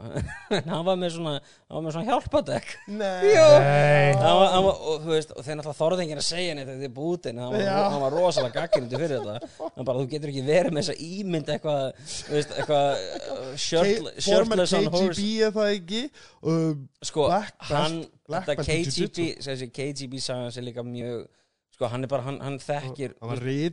En 0.54 0.70
hann 0.72 0.86
var 0.86 0.98
með 1.00 1.16
svona, 1.18 1.34
hann 1.42 1.78
var 1.78 1.84
með 1.86 1.96
svona 1.96 2.10
hjálpadekk. 2.10 2.72
Nei. 2.88 3.34
Nei, 3.34 4.14
hann 4.20 4.38
var, 4.40 4.48
hann 4.54 4.66
var, 4.68 4.80
og, 4.80 5.02
þú 5.04 5.12
veist, 5.12 5.34
og 5.36 5.46
þeir 5.46 5.58
náttúrulega 5.60 5.80
þorði 5.80 6.06
enginn 6.06 6.22
að 6.22 6.28
segja 6.28 6.56
neitt 6.58 6.70
þetta 6.70 6.88
er 6.88 6.94
Putin, 6.96 7.42
hann 7.44 7.54
var, 7.54 7.68
hann 7.94 8.04
var 8.06 8.16
rosalega 8.18 8.62
gaggrindi 8.62 9.02
fyrir 9.02 9.26
þetta. 9.28 9.70
En 9.74 9.90
bara 9.90 10.00
þú 10.00 10.08
getur 10.14 10.32
ekki 10.34 10.46
verið 10.48 10.78
með 10.78 10.88
þessa 10.88 11.10
ímynd 11.10 11.43
veist, 12.30 12.56
eitthvað 12.58 12.90
uh, 13.36 13.54
shirtless 13.58 14.74
on 14.78 14.88
KGB 14.90 14.98
horse. 14.98 15.28
er 15.48 15.54
það 15.56 15.72
ekki? 15.78 16.02
Um, 16.42 16.84
sko, 17.06 17.28
Black 17.30 17.70
hann, 17.70 18.02
black 18.28 18.52
í 18.54 18.68
KGB 18.68 19.30
þessi 19.46 19.70
KGB 19.76 20.22
sagan 20.24 20.54
sér 20.56 20.68
líka 20.70 20.86
mjög 20.88 21.24
sko, 21.74 21.88
hann 21.90 22.06
er 22.06 22.12
bara, 22.12 22.22
hann, 22.28 22.38
hann 22.44 22.60
þekkir 22.62 23.16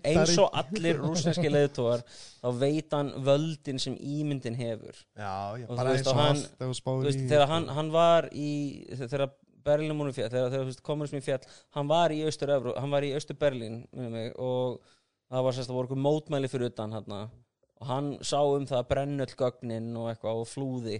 eins 0.09 0.33
og 0.41 0.55
allir 0.57 0.97
rúsneski 1.03 1.51
leiðtóar 1.57 2.01
þá 2.41 2.49
veit 2.63 2.97
hann 2.97 3.13
völdin 3.27 3.81
sem 3.83 3.97
ímyndin 4.01 4.57
hefur. 4.57 4.97
Já, 5.19 5.59
já, 5.61 5.67
Og 5.69 5.77
bara 5.77 5.93
eins 5.95 6.09
og 6.09 6.17
hann- 6.17 6.41
veist, 7.05 7.27
þegar 7.29 7.47
hann, 7.53 7.69
hann 7.77 7.93
var 7.93 8.31
í 8.33 8.51
þegar 8.95 9.29
Berlínumúnum 9.61 10.15
fjall 10.17 10.31
þegar, 10.33 10.55
þegar 10.55 10.81
kommunismi 10.87 11.21
fjall 11.21 11.43
hann 11.77 11.91
var 11.93 12.15
í 12.17 12.23
austur 12.25 12.55
mig, 14.17 14.33
og 14.41 14.81
það 15.31 15.45
var 15.47 15.57
sérst 15.59 15.73
að 15.73 15.77
voru 15.83 16.01
mótmæli 16.09 16.49
fyrir 16.51 16.73
utan 16.73 16.97
hann 16.97 17.13
og 17.81 17.89
hann 17.89 18.11
sá 18.21 18.41
um 18.45 18.67
það 18.69 18.83
að 18.83 18.91
brenna 18.91 19.27
öll 19.27 19.37
gögnin 19.41 19.95
og 19.97 20.11
eitthvað 20.11 20.43
og 20.43 20.51
flúði. 20.51 20.99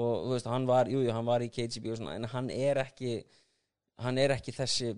Og 0.00 0.24
þú 0.24 0.32
veist, 0.34 0.48
hann 0.50 0.66
var, 0.70 0.90
jú, 0.90 1.02
jú, 1.02 1.12
hann 1.14 1.26
var 1.26 1.42
í 1.42 1.50
KGB 1.50 1.92
og 1.92 1.98
svona, 1.98 2.16
en 2.18 2.28
hann 2.30 2.50
er 2.54 2.78
ekki 2.84 3.20
hann 4.00 4.18
er 4.20 4.34
ekki 4.36 4.54
þessi 4.56 4.94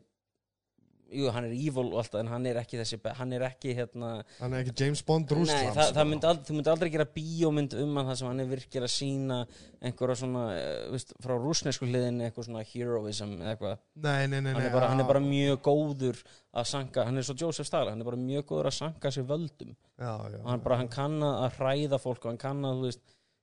jú, 1.14 1.28
hann 1.34 1.46
er 1.48 1.54
evil 1.54 1.88
og 1.90 1.98
alltaf 2.02 2.20
en 2.22 2.30
hann 2.32 2.46
er 2.48 2.58
ekki 2.60 2.78
þessi, 2.80 2.98
hann 3.18 3.34
er 3.36 3.44
ekki 3.46 3.74
hérna 3.76 4.10
Hann 4.38 4.56
er 4.56 4.62
ekki 4.64 4.74
James 4.82 5.02
Bond 5.06 5.30
Nei, 5.30 5.38
Rússlands 5.38 5.76
það, 5.78 5.92
það 5.98 6.10
myndi 6.10 6.28
aldrei, 6.30 6.46
þú 6.48 6.56
myndi 6.56 6.72
aldrei 6.72 6.90
gera 6.94 7.06
bíómynd 7.16 7.76
um 7.82 8.00
hann 8.00 8.10
það 8.10 8.18
sem 8.20 8.30
hann 8.30 8.44
er 8.44 8.50
virkilega 8.52 8.88
að 8.88 8.94
sína 8.96 9.38
einhverja 9.82 10.18
svona, 10.22 10.44
uh, 10.56 10.74
veist, 10.94 11.14
frá 11.22 11.34
rúsnesku 11.38 11.88
hliðinni 11.88 12.28
eitthvað 12.28 12.48
svona 12.48 12.66
heroism 12.72 13.32
eða 13.38 13.54
eitthvað. 13.54 13.80
Nei, 14.04 14.20
nei, 14.26 14.38
nei, 14.38 14.50
nei 14.50 14.52
hann 14.56 14.68
er, 14.68 14.74
bara, 14.76 14.90
hann 14.92 15.02
er 15.02 15.08
bara 15.08 15.24
mjög 15.24 15.64
góður 15.66 16.20
að 16.52 16.68
sanka, 16.70 17.06
hann 17.08 17.18
er 17.18 17.26
svo 17.26 17.38
Joseph 17.38 17.68
Stalin 17.68 17.96
hann 17.96 18.04
er 18.04 18.10
bara 18.12 18.20
mjög 18.20 18.46
góður 18.52 18.70
að 18.70 18.78
sanka 18.78 19.12
sér 19.14 19.26
völdum. 19.30 19.74
Já, 19.98 20.14
já 20.32 20.38
og 20.42 20.52
hann 20.52 20.62
bara, 20.62 20.78
hann 20.82 20.92
kann 20.92 21.18
að 21.26 21.58
hræða 21.58 22.00
fólk 22.02 22.24
og 22.24 22.32
hann 22.32 22.40
kann 22.42 22.62
að, 22.68 22.78
þú 22.78 22.90
veist 22.90 23.02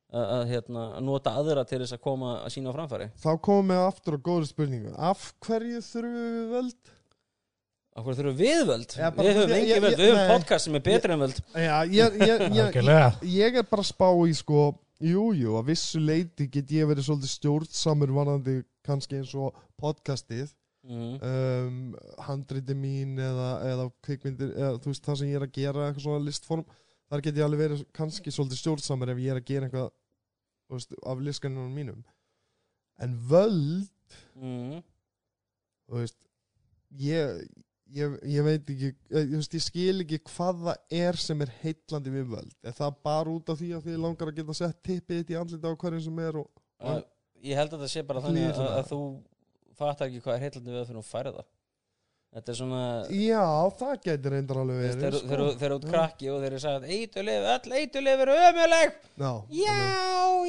að, 0.10 0.24
að, 0.24 0.46
hérna, 0.54 0.86
að 0.98 1.06
nota 1.10 1.34
aðra 1.40 1.66
til 1.68 1.82
þess 1.84 1.98
að 1.98 2.04
koma 2.06 2.32
að 2.44 2.54
sína 2.56 2.74
á 2.74 2.78
framfæri. 2.78 3.10
Þá 3.20 3.32
komum 3.46 3.74
við 3.74 3.84
aftur 3.84 4.18
á 4.18 4.20
góður 4.30 4.48
spurningu. 4.50 4.94
Af 4.96 5.28
hverju 5.46 5.84
þurfum 5.86 6.16
við 6.24 6.56
völd? 6.56 6.96
Akkur 7.98 8.16
þurfum 8.16 8.38
við 8.38 8.62
völd? 8.70 8.92
Já, 8.96 9.10
bara- 9.16 9.26
við 9.28 9.40
höfum 9.40 9.56
ég- 9.56 9.64
engi 9.64 9.80
völd, 9.84 9.98
við 9.98 10.12
höfum 10.14 10.30
podcast 10.36 10.66
sem 10.66 10.76
er 10.76 10.84
betri 10.86 11.14
en 11.16 11.20
völd 11.26 11.40
Já, 11.56 11.78
ég, 11.90 12.20
ég, 12.22 12.46
ég, 12.60 13.24
ég 13.40 13.58
er 13.64 13.64
bara 13.72 13.84
spá 13.84 14.08
í 14.30 14.36
sko 14.38 14.68
Jú, 15.00 15.30
jú, 15.32 15.54
að 15.56 15.70
vissu 15.72 16.00
leiti 16.04 16.50
get 16.52 16.68
ég 16.76 16.88
verið 16.90 17.06
svolítið 17.08 17.30
stjórnsamur 17.32 18.12
varandi 18.12 18.58
kannski 18.84 19.16
eins 19.22 19.32
og 19.40 19.56
podcastið 19.80 20.50
mm. 20.84 21.14
um, 21.24 21.78
handriti 22.28 22.76
mín 22.76 23.14
eða, 23.24 23.46
eða 23.64 23.86
kvikmyndir 24.04 24.52
eða 24.58 24.74
þú 24.84 24.92
veist 24.92 25.06
það 25.08 25.18
sem 25.22 25.30
ég 25.32 25.40
er 25.40 25.46
að 25.48 25.54
gera 25.56 25.86
eitthvað 25.88 26.04
svona 26.04 26.26
listform 26.26 26.66
þar 27.10 27.24
get 27.24 27.40
ég 27.40 27.48
alveg 27.48 27.64
verið 27.64 27.86
kannski 27.96 28.34
svolítið 28.36 28.60
stjórnsamur 28.60 29.14
ef 29.16 29.22
ég 29.24 29.32
er 29.32 29.40
að 29.40 29.48
gera 29.54 29.70
eitthvað 29.70 29.88
veist, 30.76 30.98
af 31.14 31.24
listskannunum 31.30 31.80
mínum 31.80 32.04
en 33.00 33.16
völd 33.32 33.88
Mm. 34.36 34.82
þú 35.88 35.96
veist 36.02 36.18
ég, 37.00 37.40
ég, 37.96 38.16
ég 38.36 38.44
veit 38.46 38.70
ekki 38.74 38.90
eh, 38.92 39.24
þú 39.32 39.36
veist, 39.40 39.54
ég 39.58 39.64
skil 39.66 40.04
ekki 40.06 40.20
hvað 40.30 40.64
það 40.68 40.98
er 41.04 41.20
sem 41.26 41.42
er 41.46 41.54
heitlandi 41.64 42.14
við 42.14 42.28
völd. 42.36 42.56
Er 42.64 42.76
það 42.78 42.98
bara 43.10 43.34
út 43.36 43.50
af 43.54 43.60
því 43.62 43.70
að 43.78 43.86
því 43.88 43.98
langar 44.06 44.32
að 44.32 44.40
geta 44.42 44.58
sett 44.62 44.82
tippið 44.86 45.22
þitt 45.24 45.34
í 45.34 45.40
andlita 45.42 45.72
á 45.72 45.80
hverjum 45.82 46.04
sem 46.10 46.20
er 46.28 46.42
og, 46.44 46.50
Uh, 46.80 47.02
ég 47.44 47.58
held 47.60 47.74
að 47.76 47.82
það 47.84 47.90
sé 47.92 48.02
bara 48.08 48.22
þannig 48.24 48.46
að, 48.54 48.60
að 48.80 48.86
þú 48.88 48.98
fattar 49.76 50.08
ekki 50.08 50.22
hvað 50.24 50.36
er 50.38 50.44
heillandi 50.46 50.72
við 50.72 50.78
það 50.80 50.86
fyrir 50.92 51.02
að 51.02 51.10
færa 51.10 51.34
það. 51.36 51.48
Þetta 52.30 52.52
er 52.54 52.58
svona 52.60 52.80
já, 53.10 53.44
það 53.80 53.94
getur 54.06 54.34
reyndar 54.36 54.58
alveg 54.62 54.80
verið 54.80 55.16
þeir- 55.26 55.64
eru 55.66 55.78
út 55.80 55.88
krakki 55.90 56.28
og 56.30 56.38
þeir 56.44 56.48
eru 56.54 56.60
sagt 56.62 56.84
eitulif, 56.86 57.48
öll 57.56 57.74
eitulif 57.80 58.22
eru 58.26 58.36
ömuleg 58.46 58.92
já, 59.18 59.32
já, 59.50 59.78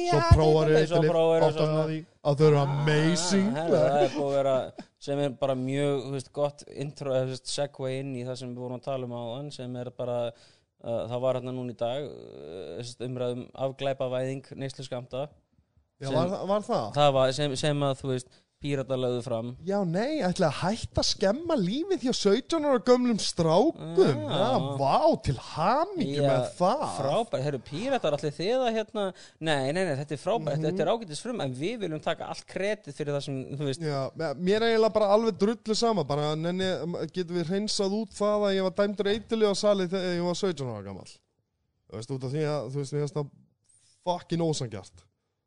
já. 0.05 0.11
svo 0.13 0.21
prófar 0.29 0.69
með 0.69 0.85
því 0.93 1.97
að 2.21 2.37
þau 2.37 2.47
eru 2.51 2.59
amazing 2.61 3.49
Ah, 3.57 3.67
það 3.73 3.97
er 4.03 4.13
búið 4.13 4.29
að 4.29 4.35
vera 4.37 4.55
sem 5.01 5.19
er 5.23 5.35
bara 5.41 5.55
mjög 5.57 6.09
veist, 6.13 6.31
gott 6.35 6.63
intro, 6.69 7.13
segway 7.49 7.99
inn 8.03 8.15
í 8.19 8.25
það 8.27 8.41
sem 8.41 8.51
við 8.53 8.63
vorum 8.65 8.77
að 8.77 8.87
tala 8.89 9.07
um 9.09 9.15
á 9.17 9.23
sem 9.55 9.77
er 9.81 9.89
bara 9.97 10.17
uh, 10.29 11.03
það 11.09 11.23
var 11.25 11.39
hérna 11.39 11.55
núna 11.57 11.73
í 11.73 11.79
dag 11.79 12.05
uh, 12.05 12.91
umræðum 13.07 13.47
afglæpavæðing 13.67 14.51
neyslu 14.61 14.85
skamta 14.85 15.25
já, 15.25 16.07
sem- 16.07 16.17
var, 16.17 16.35
var 16.53 16.67
það? 16.67 16.87
það 16.99 17.13
var 17.17 17.35
sem, 17.39 17.57
sem 17.63 17.87
að 17.89 17.97
þú 18.03 18.13
veist 18.13 18.41
pírata 18.61 18.97
lögðu 18.99 19.21
fram. 19.25 19.47
Já, 19.65 19.77
nei, 19.87 20.21
ætla 20.25 20.49
að 20.51 20.59
hætta 20.61 21.01
að 21.01 21.07
skemma 21.09 21.57
lífið 21.59 22.05
hjá 22.05 22.13
17 22.19 22.67
ára 22.69 22.81
gömlum 22.87 23.19
strákum. 23.21 23.97
Já. 23.97 24.11
já, 24.13 24.51
vá, 24.79 24.97
til 25.25 25.35
hamingju 25.51 26.21
Já, 26.21 26.27
með 26.29 26.45
það. 26.59 26.85
frábært, 26.99 27.45
herru 27.47 27.61
píratar 27.67 28.17
allir 28.17 28.35
þið 28.37 28.65
að 28.67 28.71
hérna, 28.77 29.05
nei, 29.39 29.71
nei, 29.73 29.83
nei, 29.83 29.95
þetta 30.01 30.15
er 30.17 30.21
frábært. 30.23 30.57
Mhm. 30.57 30.65
þetta 30.69 30.85
er 30.85 30.93
ágætis 30.93 31.21
frum, 31.25 31.41
en 31.41 31.53
við 31.57 31.79
viljum 31.85 32.03
taka 32.05 32.29
allt 32.31 32.45
kredit 32.47 32.95
fyrir 32.95 33.13
það 33.17 33.25
sem, 33.27 33.41
þú 33.57 33.69
veist, 33.69 33.81
Já, 33.81 34.01
mér 34.37 34.61
er 34.61 34.67
eiginlega 34.71 34.93
bara 34.93 35.11
alveg 35.17 35.37
drullu 35.41 35.75
sama 35.75 36.03
bara 36.07 36.35
nenni, 36.35 36.69
getum 37.11 37.35
við 37.41 37.49
hreinsað 37.51 37.91
út 38.01 38.13
það 38.13 38.47
að 38.47 38.55
ég 38.55 38.63
var 38.69 38.75
dæmdur 38.77 39.11
eitthulega 39.11 39.51
á 39.51 39.55
sali 39.57 39.87
þegar 39.91 40.15
ég 40.15 40.25
var 40.29 40.35
17 40.37 40.69
ára 40.71 40.83
gammal 40.85 41.07
þú 41.11 41.97
veist, 41.97 42.11
út 42.11 42.23
af 42.23 42.31
því 42.31 42.43
að 42.47 42.69
þú 42.71 42.77
veist, 42.83 42.93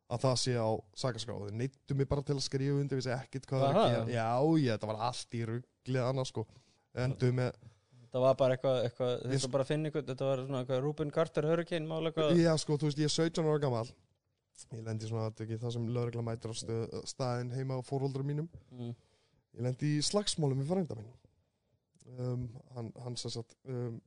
það 0.05 0.17
að 0.17 0.25
það 0.25 0.35
sé 0.41 0.55
á 0.61 0.69
sakaskáðu 1.01 1.49
þeir 1.49 1.59
neittu 1.61 1.97
mig 1.97 2.09
bara 2.09 2.25
til 2.25 2.35
að 2.37 2.43
skrifa 2.45 2.81
undir 2.81 2.99
við 2.99 3.07
sé 3.07 3.15
ekkit 3.15 3.47
hvað 3.49 3.63
það 3.63 3.69
er 3.69 3.79
að 3.79 3.85
það? 3.85 3.95
gera. 3.95 4.15
Já, 4.15 4.29
ég, 4.61 4.75
þetta 4.75 4.91
var 4.91 4.99
allt 5.09 5.37
í 5.37 5.45
rugglið 5.49 6.09
annars 6.09 6.33
sko. 6.33 6.45
Endur 7.05 7.35
með, 7.35 7.59
það 8.13 8.25
var 8.25 8.39
bara 8.39 8.55
eitthvað, 8.55 8.81
eitthvað 8.87 9.13
þetta 9.25 9.41
var 9.47 9.53
bara 9.57 9.65
að 9.65 9.71
finna 9.73 9.89
eitthvað, 9.89 10.09
þetta 10.11 10.29
var 10.29 10.43
svona 10.45 10.61
eitthvað 10.63 10.83
Ruben 10.85 11.13
Carter 11.15 11.47
Hurricane 11.49 11.89
mála 11.89 12.11
eitthvað, 12.11 12.39
já 12.39 12.53
sko, 12.61 12.77
þú 12.79 12.89
veist, 12.89 13.01
ég 13.01 13.09
er 13.09 13.15
17 13.15 13.49
ára 13.49 13.63
gammal 13.65 13.87
ég 14.71 14.83
lendi 14.85 15.09
svona, 15.09 15.29
er 15.29 15.45
ekki 15.45 15.59
það 15.59 15.73
sem 15.75 15.87
lögregla 15.95 16.23
mætir 16.25 16.53
á 16.53 16.55
staðin 17.09 17.51
heima 17.55 17.79
á 17.79 17.81
fórhóldra 17.85 18.23
mínum. 18.25 18.47
Mm, 18.71 18.93
ég 19.57 19.65
lendi 19.67 19.91
í 19.97 20.03
slagsmálum 20.05 20.61
með 20.61 20.71
frænda 20.71 20.97
minn. 20.99 21.09
Um, 22.15 22.45
hann, 22.75 22.91
hann 23.03 23.17
sem 23.19 23.33
sagt 23.33 23.55
um, 23.67 23.97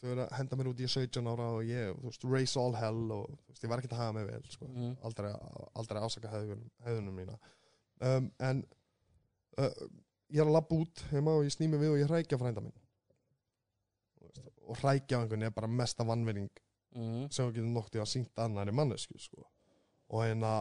þau 0.00 0.10
eru 0.14 0.22
að 0.24 0.36
henda 0.38 0.56
mér 0.56 0.70
út 0.70 0.80
í 0.80 0.88
17 0.88 1.28
ára 1.28 1.46
og 1.58 1.64
ég, 1.68 1.90
þú 1.98 2.08
veist, 2.08 2.26
race 2.32 2.60
all 2.60 2.76
hell 2.78 3.02
og 3.16 3.26
þú 3.28 3.52
veist, 3.52 3.64
ég 3.64 3.72
var 3.72 3.82
ekki 3.82 3.90
að 3.92 4.00
hafa 4.00 4.14
mig 4.16 4.28
vel 4.30 4.44
sko. 4.48 4.68
mm, 4.68 4.94
aldrei, 5.08 5.32
aldrei 5.76 6.00
ásaka 6.06 6.32
hefðunum, 6.32 7.18
mína. 7.18 7.36
Um, 8.00 8.30
en 8.40 8.62
uh, 9.60 9.84
ég 10.32 10.40
er 10.40 10.48
að 10.48 10.56
labba 10.56 10.78
út 10.80 11.04
heima 11.10 11.36
og 11.36 11.44
ég 11.44 11.52
snými 11.52 11.80
við 11.80 11.94
og 11.94 12.00
ég 12.00 12.08
hrækja 12.08 12.40
frænda 12.40 12.64
Þú 12.64 14.24
veist, 14.24 14.42
og 14.70 14.80
hrækja 14.80 15.20
á 15.20 15.22
einhvern 15.24 15.44
er 15.48 15.54
bara 15.56 15.68
mesta 15.68 16.06
vannvering 16.06 16.48
mm, 16.96 17.28
sem 17.28 17.44
þú 17.44 17.54
getur 17.58 17.72
noktið 17.74 18.04
að 18.04 18.12
sýnta 18.14 18.46
annari 18.46 18.72
mannesku 18.72 19.20
sko. 19.20 19.44
og 20.10 20.24
hérna 20.24 20.60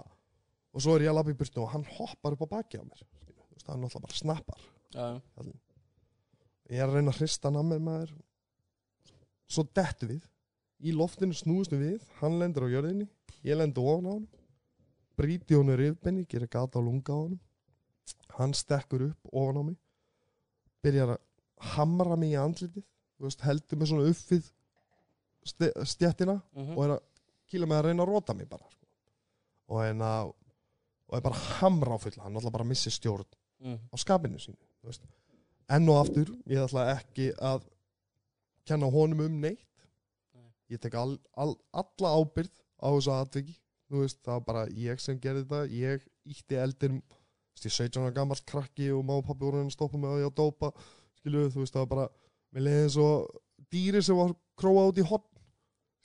og 0.73 0.83
svo 0.83 0.95
er 0.97 1.07
ég 1.07 1.13
að 1.13 1.19
labba 1.21 1.33
í 1.33 1.39
burtu 1.39 1.63
og 1.63 1.71
hann 1.73 1.85
hoppar 1.95 2.35
upp 2.35 2.43
á 2.45 2.53
baki 2.59 2.81
á 2.81 2.83
mér. 2.83 3.05
Þú 3.25 3.55
veist, 3.55 3.67
hann 3.71 3.81
náttúrulega 3.81 4.05
bara 4.05 4.19
snappar. 4.19 4.65
Já, 4.93 5.07
ég 6.69 6.81
er 6.81 6.89
að 6.89 6.99
reyna 6.99 7.13
að 7.13 7.21
hrista 7.21 7.49
hann 7.49 7.61
að 7.61 7.71
mér 7.71 7.85
maður 7.87 8.17
svo 9.49 9.65
dettu 9.75 10.07
við. 10.13 10.23
Í 10.79 10.93
loftinu 10.95 11.35
snúist 11.35 11.73
við 11.75 11.99
hann 12.21 12.37
lendur 12.39 12.69
á 12.69 12.73
jörðinni, 12.73 13.07
ég 13.43 13.57
lendur 13.59 13.87
ofan 13.91 14.07
á 14.07 14.11
hann 14.15 14.27
bríti 15.19 15.57
honum 15.57 15.75
rifbenni 15.75 16.23
gerir 16.29 16.47
gata 16.47 16.79
á 16.79 16.81
lunga 16.83 17.11
á 17.11 17.19
hann 17.25 17.39
hann 18.39 18.53
stekkur 18.55 19.09
upp 19.09 19.33
ofan 19.33 19.59
á 19.59 19.63
mig. 19.67 19.77
Byrjar 20.83 21.15
að 21.17 21.21
hamra 21.75 22.15
mig 22.15 22.31
í 22.31 22.39
andlitið. 22.39 22.85
Veist, 23.19 23.41
heldur 23.43 23.79
mig 23.81 23.89
svona 23.89 24.07
uppið 24.07 24.45
ste- 25.43 25.73
stjettina 25.83 26.37
mhm, 26.55 26.75
og 26.77 26.83
er 26.85 26.93
að 26.95 27.01
kýla 27.51 27.67
mig 27.67 27.79
að 27.81 27.89
reyna 27.89 28.05
að 28.05 28.11
róta 28.13 28.35
mig 28.37 28.47
bara 28.47 28.69
sko. 28.69 28.85
og 29.69 29.83
en 29.85 30.01
að 30.01 30.31
og 31.09 31.17
er 31.17 31.23
bara 31.25 31.35
að 31.35 31.47
hamra 31.59 31.97
á 31.97 31.99
fulla. 31.99 32.23
Hann 32.23 32.33
náttúrulega 32.37 32.53
bara 32.53 32.69
missi 32.69 32.91
stjórn 32.93 33.25
mm, 33.65 33.77
á 33.91 33.95
skapinu 33.97 34.37
veist. 34.85 35.03
enn 35.69 35.89
og 35.89 35.99
aftur, 35.99 36.29
ég 36.47 36.63
ætla 36.63 36.85
ekki 36.95 37.31
að 37.35 37.65
kenna 38.69 38.89
honum 38.93 39.25
um 39.25 39.39
neitt. 39.43 39.65
Nei. 40.37 40.49
ég 40.73 40.81
tek 40.83 40.97
all, 40.99 41.17
all, 41.33 41.55
alla 41.73 42.13
ábyrð 42.19 42.53
á 42.79 42.87
þessu 42.93 43.15
atviki. 43.15 43.57
Veist, 43.89 44.19
það 44.21 44.35
var 44.35 44.45
bara 44.45 44.67
ég 44.77 45.01
sem 45.01 45.17
gerði 45.17 45.47
þetta 45.47 45.61
ég 45.73 46.03
ítti 46.29 46.59
veist, 47.59 47.65
ég 47.65 47.73
17 47.73 48.03
ára 48.03 48.13
gammal 48.13 48.37
krakki 48.45 48.91
og 48.93 49.03
má 49.05 49.15
og 49.17 49.25
pappi 49.25 49.45
voru 49.45 49.63
að 49.63 49.71
stoppa 49.73 49.97
mig 49.97 50.11
að 50.11 50.21
ég 50.21 50.29
að 50.29 50.37
dópa 50.37 50.69
skilu, 51.19 51.47
þú 51.49 51.63
veist, 51.63 51.73
það 51.73 51.85
var 51.85 51.89
bara 51.93 52.05
mér 52.53 52.65
leiði 52.65 52.83
eins 52.85 52.97
og 53.01 53.39
dýri 53.73 54.03
sem 54.05 54.17
var 54.17 54.35
króa 54.59 54.85
út 54.91 55.01
í 55.01 55.05
hotn 55.09 55.39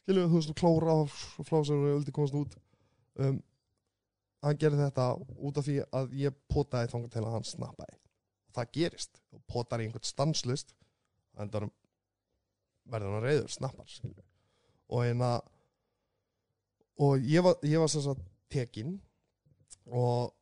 skilju, 0.04 0.28
þú 0.28 0.40
veist, 0.40 0.54
klóra 0.58 0.96
og 1.02 1.12
flásar 1.48 1.80
og 1.80 1.98
öldi 1.98 2.12
komast 2.12 2.36
út. 2.36 2.56
Um, 3.16 3.38
hann 4.44 4.58
gerði 4.60 4.82
þetta 4.82 5.06
út 5.16 5.60
af 5.60 5.64
því 5.64 5.78
að 5.96 6.16
ég 6.20 6.40
potaði 6.52 6.90
þangað 6.92 7.14
til 7.14 7.22
að 7.22 7.36
hann 7.36 7.46
snappaði. 7.48 7.96
Það 8.54 8.74
gerist, 8.76 9.22
og 9.32 9.40
potar 9.50 9.80
í 9.80 9.86
einhvern 9.88 10.06
stanslust 10.06 10.74
endarum 11.40 11.72
verður 12.90 13.16
hann 13.16 13.24
reyður, 13.24 13.50
snappar 13.52 13.90
skilju. 13.90 14.22
og 14.92 15.04
hérna 15.06 15.34
og 17.02 17.26
ég 17.26 17.42
var, 17.42 17.58
ég 17.66 17.82
var 17.82 17.90
sem 17.90 18.04
sagt 18.04 18.22
tekin 18.52 18.98
og 19.90 20.32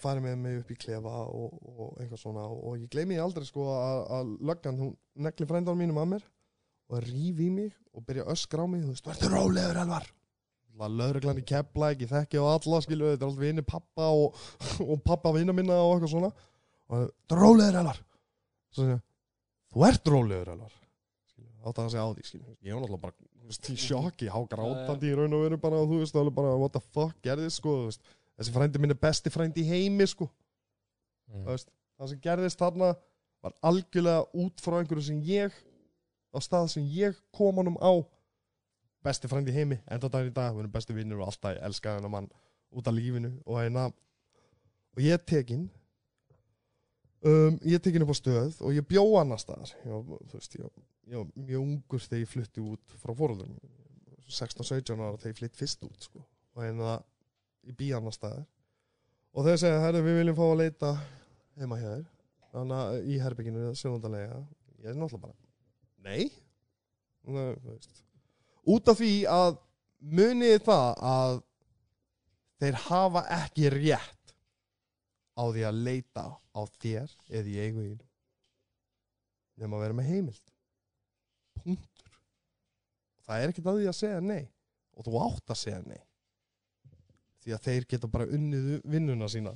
farið 0.00 0.26
með 0.26 0.36
mig 0.44 0.58
upp 0.60 0.70
í 0.70 0.78
klefa 0.78 1.14
og, 1.26 1.54
og 1.66 1.96
eitthvað 1.98 2.20
svona. 2.22 2.44
Og 2.46 2.76
ég 2.78 2.90
gleymi 2.92 3.18
aldrei 3.18 3.46
sko 3.48 3.66
að, 3.74 4.36
löggan 4.46 4.78
hún 4.78 4.92
negli 5.18 5.48
frændan 5.48 5.78
mínum 5.78 5.98
að 6.02 6.12
mér 6.14 6.26
og 6.90 7.04
rífi 7.06 7.48
í 7.48 7.54
mig 7.54 7.72
og 7.94 8.04
byrja 8.06 8.26
að 8.26 8.34
öskra 8.36 8.66
á 8.66 8.70
mig 8.70 8.84
þú 8.84 8.92
veist, 8.94 9.08
verður 9.08 9.36
rólegur 9.38 9.82
elvar. 9.84 10.10
Lögreglan 10.80 11.40
í 11.40 11.44
kepla 11.44 11.90
ekki 11.92 12.08
þekki 12.08 12.40
á 12.40 12.44
alla 12.54 12.78
skilu 12.80 13.10
þetta 13.10 13.26
er 13.26 13.28
alltaf 13.28 13.42
vinni 13.42 13.64
pappa 13.66 14.06
og, 14.16 14.38
og 14.80 15.02
pappa 15.04 15.32
vinna 15.34 15.52
minna 15.56 15.80
og 15.82 15.96
eitthvað 15.96 16.14
svona. 16.14 16.30
Og 16.90 16.94
það 16.94 17.34
er 17.36 17.42
rólegur 17.44 17.80
elvar. 17.82 18.04
Svo 18.70 18.86
þú 19.70 19.88
ert 19.90 20.12
rólegur 20.14 20.54
elvar 20.54 20.79
átt 21.64 21.82
að 21.82 21.92
segja 21.92 22.06
á 22.06 22.10
því 22.14 22.26
skilu 22.26 22.56
ég 22.64 22.74
var 22.74 22.82
náttúrulega 22.82 23.04
bara 23.04 23.74
í 23.74 23.76
sjokki 23.86 24.30
há 24.30 24.38
grátandi 24.48 25.10
í 25.10 25.16
raun 25.18 25.36
og 25.36 25.44
veru 25.44 25.60
bara 25.60 25.82
þú 25.84 26.00
veist, 26.00 26.16
alveg 26.16 26.36
bara 26.36 26.56
what 26.56 26.72
the 26.76 26.82
fuck 26.94 27.16
gerðist 27.24 27.60
sko 27.60 27.76
þessi 28.40 28.54
frændi 28.54 28.80
minn 28.80 28.94
er 28.94 29.00
besti 29.00 29.32
frændi 29.32 29.64
í 29.64 29.68
heimi 29.68 30.06
sko. 30.08 30.30
Mm. 31.28 31.44
Það 31.44 31.50
veist, 31.52 31.72
það 31.98 32.12
sem 32.12 32.22
gerðist 32.24 32.62
þarna 32.62 32.94
var 33.44 33.56
algjörlega 33.70 34.22
út 34.42 34.62
frá 34.64 34.78
einhverju 34.78 35.04
sem 35.10 35.20
ég 35.28 35.56
á 36.32 36.38
stað 36.40 36.70
sem 36.74 36.86
ég 36.94 37.18
kom 37.36 37.60
honum 37.60 37.76
á. 37.84 37.92
Besti 39.04 39.28
frændi 39.28 39.52
í 39.52 39.56
heimi 39.56 39.80
enda 39.88 40.08
daginn 40.08 40.32
í 40.32 40.36
dag, 40.36 40.54
við 40.54 40.64
erum 40.64 40.72
besti 40.72 40.96
vinnur 40.96 41.20
og 41.20 41.30
alltaf 41.30 41.56
ég 41.56 41.66
elska 41.68 41.98
hennar 41.98 42.12
mann 42.12 42.30
út 42.76 42.88
af 42.88 42.96
lífinu 42.96 43.34
og 43.44 43.60
hérna. 43.60 43.90
Og 44.96 45.04
ég 45.04 45.16
er 45.16 45.24
tekin 45.24 45.68
um, 47.26 47.58
ég 47.64 47.76
er 47.76 47.82
tekin 47.84 48.04
upp 48.04 48.14
á 48.14 48.18
stöð 48.18 48.60
og 48.64 48.76
ég 48.76 48.86
bjó 48.88 49.04
annar 49.20 49.40
staðar. 49.42 49.72
Ég, 49.86 50.12
veist, 50.32 50.56
ég, 50.58 50.82
ég 51.10 51.18
var 51.18 51.30
mjög 51.34 51.64
ungur 51.64 52.04
þegar 52.04 52.24
ég 52.24 52.32
flytti 52.32 52.64
út 52.64 52.96
frá 53.02 53.14
fóröldum 53.16 53.56
16-17 54.30 54.94
ára 55.00 55.18
þegar 55.18 55.34
ég 55.34 55.40
flytt 55.40 55.58
fyrst 55.58 55.84
út 55.86 56.06
sko. 56.06 56.22
og 56.54 56.64
hérna 56.64 57.00
ég 57.66 57.76
bý 57.78 57.90
annar 57.96 58.14
staðar. 58.14 58.46
Og 59.30 59.46
þeir 59.46 59.60
segja, 59.62 59.82
herru, 59.84 60.02
við 60.02 60.16
viljum 60.20 60.38
fá 60.38 60.46
að 60.48 60.60
leita 60.62 60.94
heima 61.60 61.78
hjá 61.78 61.88
þér. 61.90 62.06
Þannig 62.50 62.80
að 62.82 63.10
í 63.10 63.18
herbygginu 63.22 63.66
sjónundarlega 63.78 64.40
ég 64.80 64.90
er 64.90 64.96
náttúrulega 64.98 65.28
bara, 65.28 65.36
nei. 66.02 66.30
Veist. 67.20 68.00
út 68.64 68.88
af 68.88 68.96
því 68.96 69.12
að 69.28 69.58
munið 70.00 70.62
það 70.64 71.02
að 71.10 71.34
þeir 72.60 72.78
hafa 72.86 73.22
ekki 73.36 73.72
rétt 73.74 74.19
á 75.36 75.44
því 75.46 75.66
að 75.68 75.82
leita 75.86 76.26
á 76.34 76.60
þér 76.80 77.16
eða 77.28 77.50
í 77.50 77.58
eigu 77.60 77.84
þín 77.84 78.00
nema 79.60 79.76
að 79.76 79.84
vera 79.84 79.96
með 79.98 80.10
heimild. 80.10 80.52
Punktur. 81.60 82.14
Það 83.26 83.42
er 83.42 83.52
ekkert 83.52 83.68
að 83.70 83.80
því 83.80 83.90
að 83.90 83.98
segja 83.98 84.22
nei. 84.24 84.44
Og 84.96 85.06
þú 85.06 85.18
átt 85.24 85.52
að 85.52 85.60
segja 85.60 85.82
nei. 85.86 86.00
Því 87.40 87.54
að 87.56 87.66
þeir 87.66 87.86
geta 87.88 88.10
bara 88.12 88.28
unnið 88.36 88.70
vinnuna 88.92 89.28
sína. 89.32 89.54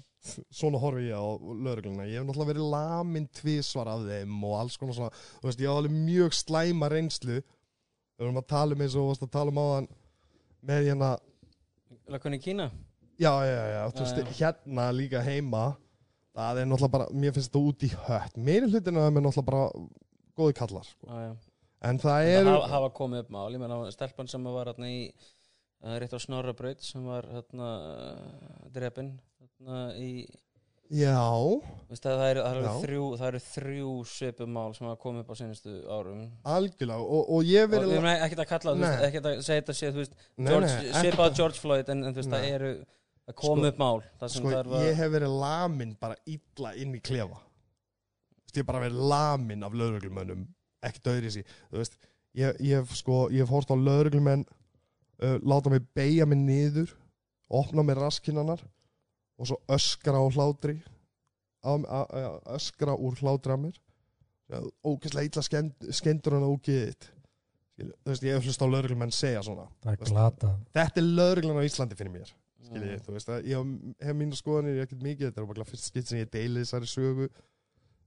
Svona 0.49 0.81
horfi 0.81 1.09
ég 1.11 1.21
á 1.21 1.25
lögregluna. 1.37 2.07
Ég 2.09 2.21
hef 2.21 2.29
náttúrulega 2.29 2.53
verið 2.53 2.71
lamin 2.73 3.29
tvísvar 3.41 3.91
af 3.93 4.07
þeim 4.09 4.39
og 4.49 4.57
alls 4.61 4.79
konar 4.81 4.97
svona. 4.97 5.25
Þú 5.41 5.51
veist, 5.51 5.61
ég 5.61 5.73
haf 5.73 5.83
alveg 5.83 5.99
mjög 5.99 6.39
slæma 6.39 6.89
reynslu. 6.93 7.43
Við 8.15 8.25
erum 8.25 8.41
að 8.41 8.51
tala 8.55 8.77
um 8.77 8.85
eins 8.85 8.97
og 8.97 9.11
varst 9.11 9.27
að 9.27 9.35
tala 9.37 9.53
um 9.53 9.61
áðan 9.61 9.91
með 10.65 10.89
hérna 10.89 11.15
Lakon 12.13 12.37
í 12.37 12.41
Kína 12.41 12.69
já, 13.21 13.33
já, 13.47 13.63
já, 13.75 13.81
þú 13.95 14.05
veist, 14.05 14.37
hérna 14.41 14.91
líka 14.95 15.23
heima 15.25 15.65
það 16.35 16.61
er 16.61 16.69
náttúrulega 16.69 16.95
bara, 16.97 17.09
mér 17.15 17.35
finnst 17.35 17.51
þetta 17.51 17.63
út 17.71 17.87
í 17.87 17.91
hött. 18.09 18.39
Meiri 18.49 18.71
hlutina 18.71 19.07
er 19.07 19.15
mér 19.15 19.27
náttúrulega 19.29 19.51
bara 19.51 19.89
góði 20.39 20.57
kallar, 20.59 20.87
sko. 20.89 21.09
Já, 21.09 21.29
já. 21.29 21.35
en 21.91 22.01
það 22.03 22.15
Það 22.19 22.31
er 22.35 22.49
hafa, 22.51 22.71
hafa 22.75 22.93
komið 22.99 23.25
upp 23.25 23.35
mál, 23.37 23.49
ég 23.55 23.63
meina 23.63 23.83
stelpan 23.95 24.31
sem 24.31 24.49
var 24.57 24.73
hérna 24.73 24.91
í 24.91 25.03
uh, 25.11 25.99
rétt 26.03 26.17
á 26.17 26.19
Snorrabraut 26.19 26.83
sem 26.83 27.05
var 27.07 27.29
hérna 27.31 27.69
uh, 27.91 28.73
drepin 28.75 29.13
hérna 29.39 29.85
í 30.01 30.11
já, 30.95 31.23
Veistu, 31.89 32.11
það, 32.11 32.25
eru, 32.33 32.43
það, 32.45 32.59
Já. 32.65 32.73
þrjú, 32.83 33.05
það 33.19 33.29
eru 33.31 33.43
þrjú 33.45 33.93
svipum 34.11 34.51
mál 34.53 34.75
sem 34.77 34.89
hafa 34.89 35.01
komið 35.01 35.23
upp 35.23 35.31
á 35.33 35.37
sinustu 35.39 35.77
árum. 35.89 36.27
Algjörlega 36.55 37.07
og, 37.07 37.31
og 37.35 37.49
ég 37.49 37.79
erum 37.79 38.11
ekkert 38.11 38.43
að 38.45 38.51
kalla, 38.51 38.91
ekkert 39.07 39.31
að 39.31 39.41
segja 39.47 39.63
þetta 39.63 39.79
svipað 41.01 41.39
George 41.39 41.63
Floyd 41.63 41.95
en, 41.95 42.05
en 42.05 42.13
þú 42.13 42.21
veist, 42.21 42.35
það 42.35 42.51
eru 42.51 42.75
að 43.29 43.37
koma 43.41 43.61
Sko- 43.61 43.71
upp 43.71 43.79
mál 43.81 44.03
sko, 44.29 44.55
ég 44.85 44.99
hef 44.99 45.13
verið 45.15 45.39
lamin 45.41 45.95
bara 46.01 46.17
illa 46.27 46.75
inn 46.77 46.95
í 46.97 47.01
klefa. 47.01 47.39
Þú 47.41 48.45
veist, 48.45 48.57
ég 48.57 48.61
hef 48.63 48.69
bara 48.69 48.85
verið 48.85 49.07
lamin 49.15 49.65
af 49.65 49.73
lögreglumönnum 49.81 50.45
ekkert 50.85 51.13
öðri 51.15 51.33
sí 51.33 51.45
þú 51.71 51.81
veist, 51.81 51.97
ég, 52.37 52.61
ég 52.61 52.83
hef 52.83 52.93
sko 52.99 53.25
ég 53.33 53.45
hef 53.45 53.53
hort 53.55 53.73
á 53.73 53.77
lögreglumenn 53.79 54.45
uh, 54.45 55.39
láta 55.41 55.73
mig 55.73 55.87
beigja 55.97 56.27
mig 56.29 56.41
niður 56.43 56.93
opna 57.49 57.85
mig 57.87 57.97
raskinnarnar 57.99 58.63
og 59.39 59.49
svo 59.51 59.59
öskra 59.73 60.21
á 60.21 60.27
hlátri 60.37 60.79
á, 61.65 61.73
a, 61.73 62.01
a, 62.05 62.23
öskra 62.59 62.95
úr 62.95 63.17
hlátri 63.19 63.55
að 63.55 63.63
mér. 63.67 63.81
Ógeðslega 64.85 65.25
illa 65.27 65.43
skend, 65.43 65.87
skendur 65.97 66.37
hann. 66.37 66.45
Skilju, 67.75 67.95
þú 68.05 68.13
veist, 68.13 68.23
ég 68.23 68.37
hef 68.37 68.45
hlust 68.47 68.63
á 68.63 68.67
lögreglumenn 68.71 69.11
segja 69.15 69.41
svona 69.43 69.65
glata. 70.05 70.53
þetta 70.77 71.01
er 71.01 71.09
lögreglan 71.09 71.59
á 71.59 71.67
Íslandi 71.67 71.97
fyrir 71.99 72.13
mér 72.15 72.29
Skiljið, 72.65 73.01
þú 73.05 73.13
veist 73.17 73.29
að 73.29 73.49
ég 73.51 73.59
hef- 73.61 74.07
hef 74.09 74.17
mínu 74.17 74.37
skoðanir 74.39 74.83
ekkert 74.85 75.03
mikið, 75.05 75.31
þetta 75.31 75.43
er 75.43 75.47
bara 75.51 75.65
fyrst 75.69 75.91
skitt 75.91 76.07
sem 76.09 76.19
ég 76.23 76.31
deili 76.33 76.63
þessari 76.65 76.89
sögu. 76.89 77.29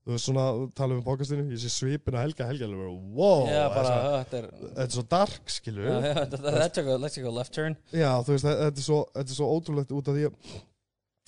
Þú 0.08 0.14
veist 0.16 0.26
svona, 0.30 0.46
tala 0.74 0.96
um 0.96 1.04
bókastinu, 1.04 1.44
ég 1.52 1.60
sé 1.60 1.68
svipin 1.70 2.16
að 2.16 2.24
helga 2.24 2.46
helga 2.48 2.68
bara, 2.80 2.92
wow 3.18 3.46
Já, 3.52 3.64
bara, 3.76 4.24
þetta 4.24 4.38
er 4.38 4.46
er- 4.48 4.78
er 4.86 4.88
svo 4.96 5.04
dark, 5.04 5.50
skilju 5.52 5.84
Já, 5.84 5.98
já, 6.00 6.14
já, 6.14 6.98
Let's 6.98 7.18
a 7.28 7.32
left 7.32 7.54
turn. 7.54 7.76
Þú 8.24 8.32
veist, 8.38 8.46
þetta 8.48 8.78
er 8.78 8.86
svo, 8.88 9.02
er 9.16 9.24
svo 9.36 9.50
ótrúlegt 9.60 9.92
út 9.92 10.08
af 10.08 10.16
því 10.16 10.32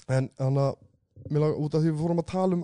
en 0.09 0.29
hann 0.39 0.55
að 0.55 0.77
út 1.59 1.75
af 1.75 1.81
því 1.83 1.91
við 1.91 1.99
fórum 1.99 2.19
að 2.23 2.27
tala 2.31 2.53
um 2.55 2.63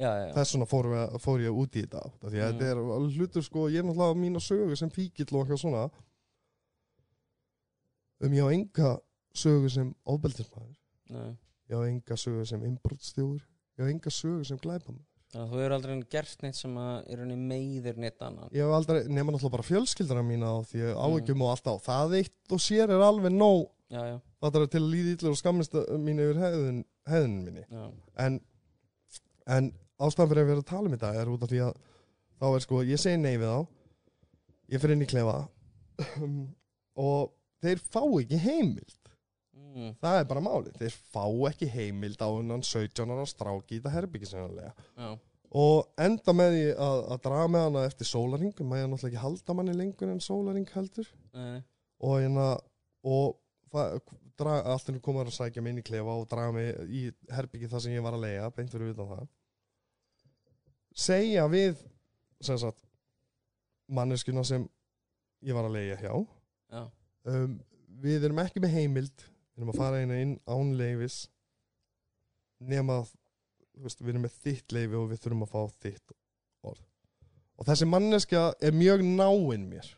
Já, 0.00 0.08
já, 0.16 0.26
já. 0.28 0.32
þess 0.38 0.54
svona 0.56 0.66
fór, 0.66 0.88
fór 1.20 1.40
ég 1.44 1.52
út 1.52 1.76
í 1.76 1.82
þetta 1.84 2.00
því 2.32 2.40
að 2.40 2.52
Mm. 2.54 2.58
þetta 2.58 2.70
er 2.72 3.18
hlutur 3.20 3.42
sko, 3.44 3.68
ég 3.68 3.78
er 3.78 3.84
náttúrulega 3.84 4.14
á 4.16 4.22
mína 4.24 4.40
sögu 4.40 4.76
sem 4.78 4.88
fíkill 4.88 5.28
og 5.36 5.44
eitthvað 5.46 5.60
svona. 5.60 5.90
Um 8.22 8.32
ég 8.32 8.44
á 8.44 8.48
enga 8.52 8.98
sögu 9.34 9.70
sem 9.70 9.94
ofbeldismæður 10.04 11.36
ég 11.70 11.76
á 11.76 11.80
enga 11.86 12.16
sögu 12.18 12.44
sem 12.46 12.64
innbrotstjóður 12.66 13.44
ég 13.78 13.84
á 13.86 13.90
enga 13.90 14.10
sögu 14.10 14.44
sem 14.46 14.58
glæpamaður. 14.58 15.06
Já, 15.30 15.44
Þú 15.46 15.54
hefur 15.60 15.72
aldrei 15.76 15.92
gert 16.10 16.40
neitt 16.42 16.56
sem 16.58 16.72
er 16.76 17.20
meiðir 17.38 17.96
neitt 18.02 18.18
annan. 18.26 18.48
Ég 18.50 18.64
hef 18.66 18.72
aldrei, 18.74 19.04
nema 19.06 19.30
náttúrulega 19.30 19.52
bara 19.54 19.66
fjölskyldara 19.68 20.24
mína 20.26 20.48
á 20.50 20.58
því 20.66 20.80
Mm. 20.80 20.96
áhyggjum 21.06 21.42
og 21.46 21.50
allt 21.52 21.68
á. 21.70 21.74
Það 21.86 22.14
eitt 22.18 22.50
og 22.56 22.58
sér 22.58 22.90
er 22.90 23.04
alveg 23.06 23.30
nóg. 23.32 23.68
Já, 23.90 24.02
já, 24.10 24.16
það 24.42 24.56
er 24.60 24.66
til 24.66 24.80
að 24.80 24.90
líði 24.90 25.12
illa 25.14 25.30
og 25.30 25.38
skammist 25.38 25.72
mín 26.02 26.18
yfir 26.18 26.40
hefðun, 26.42 26.84
hefðun 27.06 27.38
minni. 27.44 27.64
Já, 27.70 27.84
en, 28.26 28.40
en 29.46 29.70
ástæðan 30.02 30.30
fyrir 30.32 30.42
að 30.42 30.50
vera 30.50 30.64
að 30.64 30.68
tala 30.72 30.86
um 30.90 30.96
þetta 30.98 31.14
er 31.22 31.30
út 31.30 31.42
af 31.46 31.50
því 31.54 31.62
að 31.68 31.74
þá 32.40 32.46
er 32.54 32.60
sko, 32.66 32.82
ég 32.90 32.98
segi 32.98 33.16
nei 33.22 33.36
við 33.38 33.50
þá. 33.54 33.66
Ég 34.70 34.80
fyrir 34.82 34.96
inn 34.98 35.06
í 35.06 35.10
klefa. 35.14 35.38
Og 37.06 37.30
þeir 37.62 37.78
fá 37.86 38.02
ekki 38.18 38.38
heimild 38.42 38.96
mm, 39.70 39.96
það 40.02 40.20
er 40.20 40.30
bara 40.30 40.44
málið, 40.44 40.76
þeir 40.80 41.00
fá 41.14 41.24
ekki 41.50 41.70
heimild 41.72 42.22
á 42.22 42.28
unnan 42.28 42.64
17 42.66 43.14
ára 43.14 43.26
stráki 43.28 43.76
í 43.76 43.80
þetta 43.80 43.94
herbyggisennilega 43.96 44.72
já, 44.76 45.10
og 45.50 45.90
enda 45.98 46.34
með 46.36 46.54
því 46.54 46.64
að, 46.86 47.04
að 47.10 47.22
draga 47.26 47.50
með 47.50 47.66
hana 47.66 47.84
eftir 47.88 48.08
sólaring 48.08 48.62
maður 48.62 48.84
er 48.84 48.90
náttúrulega 48.92 49.10
ekki 49.10 49.24
halda 49.24 49.56
manni 49.58 49.76
lengur 49.76 50.12
en 50.12 50.22
sólaring 50.22 50.68
heldur. 50.76 51.08
Nei, 51.34 51.62
og 52.06 52.20
hérna 52.22 52.48
og 53.10 53.38
það, 53.72 53.96
draga, 54.40 54.74
allt 54.74 54.90
henni 54.90 55.02
komað 55.04 55.30
að 55.32 55.38
sækja 55.38 55.64
mig 55.64 55.74
inn 55.74 55.82
í 55.82 55.86
klefa 55.86 56.16
og 56.20 56.28
draga 56.30 56.54
mig 56.54 56.70
í 56.86 57.02
herbyggi 57.34 57.70
það 57.72 57.84
sem 57.86 57.96
ég 57.96 58.04
var 58.06 58.16
að 58.16 58.26
leiða, 58.26 58.52
beint 58.56 58.74
fyrir 58.74 58.94
utan 58.94 59.10
það. 59.10 59.26
Segja 61.00 61.48
við 61.50 61.82
sem 62.44 62.58
sagt 62.60 62.86
manneskuna 63.90 64.44
sem 64.46 64.66
ég 65.46 65.56
var 65.56 65.66
að 65.66 65.76
leiða 65.78 65.98
hjá. 65.98 66.14
Já, 66.70 66.82
um, 67.34 67.58
við 68.00 68.28
erum 68.28 68.42
ekki 68.44 68.62
með 68.62 68.76
heimild 68.78 69.29
við 69.60 69.66
erum 69.66 69.74
að 69.74 69.80
fara 69.82 70.00
inn 70.00 70.12
inn 70.16 70.36
án 70.48 70.70
leifis 70.72 71.26
nema 72.64 73.02
að 73.02 73.10
veist, 73.84 74.00
við 74.00 74.14
erum 74.14 74.22
með 74.24 74.36
þitt 74.40 74.72
leifi 74.72 74.96
og 74.96 75.08
við 75.10 75.20
þurfum 75.20 75.44
að 75.44 75.50
fá 75.52 75.80
þitt 75.84 76.14
orð. 76.70 76.84
Og 77.60 77.68
þessi 77.68 77.88
manneskja 77.88 78.44
er 78.64 78.76
mjög 78.76 79.04
náinn 79.04 79.66
mér. 79.68 79.88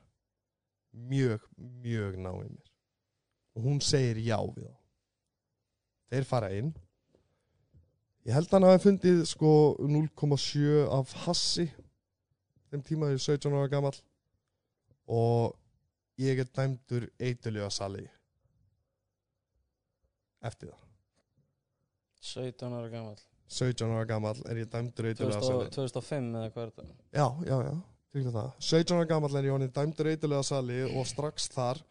Mjög, 0.93 1.45
mjög 1.85 2.17
náinn 2.19 2.57
mér. 2.57 2.73
Og 3.55 3.69
hún 3.69 3.79
segir 3.85 4.19
já 4.19 4.39
við 4.43 4.67
þá. 4.67 4.79
Þeir 6.11 6.27
fara 6.29 6.49
inn. 6.59 6.73
Ég 8.27 8.35
held 8.35 8.51
að 8.51 8.57
hann 8.57 8.67
hafi 8.67 8.83
fundið 8.89 9.23
sko 9.31 9.53
0,7 9.79 10.89
af 10.91 11.15
hassi. 11.27 11.69
Þeim 12.71 12.83
tíma 12.87 13.13
ég 13.13 13.21
er 13.21 13.27
17 13.29 13.55
ára 13.55 13.71
gamall. 13.71 13.95
Og 15.07 15.55
ég 16.23 16.43
er 16.43 16.51
dæmdur 16.51 17.07
eitthulíða 17.23 17.71
sali 17.71 18.09
eftir 20.49 20.73
það. 20.73 20.89
17 22.33 22.77
ára 22.79 22.91
gammal 22.93 23.17
17 23.53 23.91
ára 23.93 24.05
gammal 24.09 24.39
er 24.49 24.63
ég 24.63 24.69
dæmdur 24.73 25.09
eitthulíða 25.11 25.41
sali 25.45 25.71
2005 25.75 26.29
eða 26.41 26.53
hvað 26.55 26.63
er 26.63 26.71
þetta? 26.71 26.85
já, 27.13 27.27
já, 27.49 27.57
já, 27.67 27.73
tryggna 28.13 28.35
það. 28.37 28.53
17 28.71 28.97
ára 28.97 29.09
gammal 29.11 29.39
er 29.39 29.49
ég 29.49 29.57
honum 29.57 29.73
dæmdur 29.79 30.11
eitthulíða 30.13 30.47
sali 30.49 30.79
og 30.89 31.09
strax 31.11 31.49
þar 31.53 31.83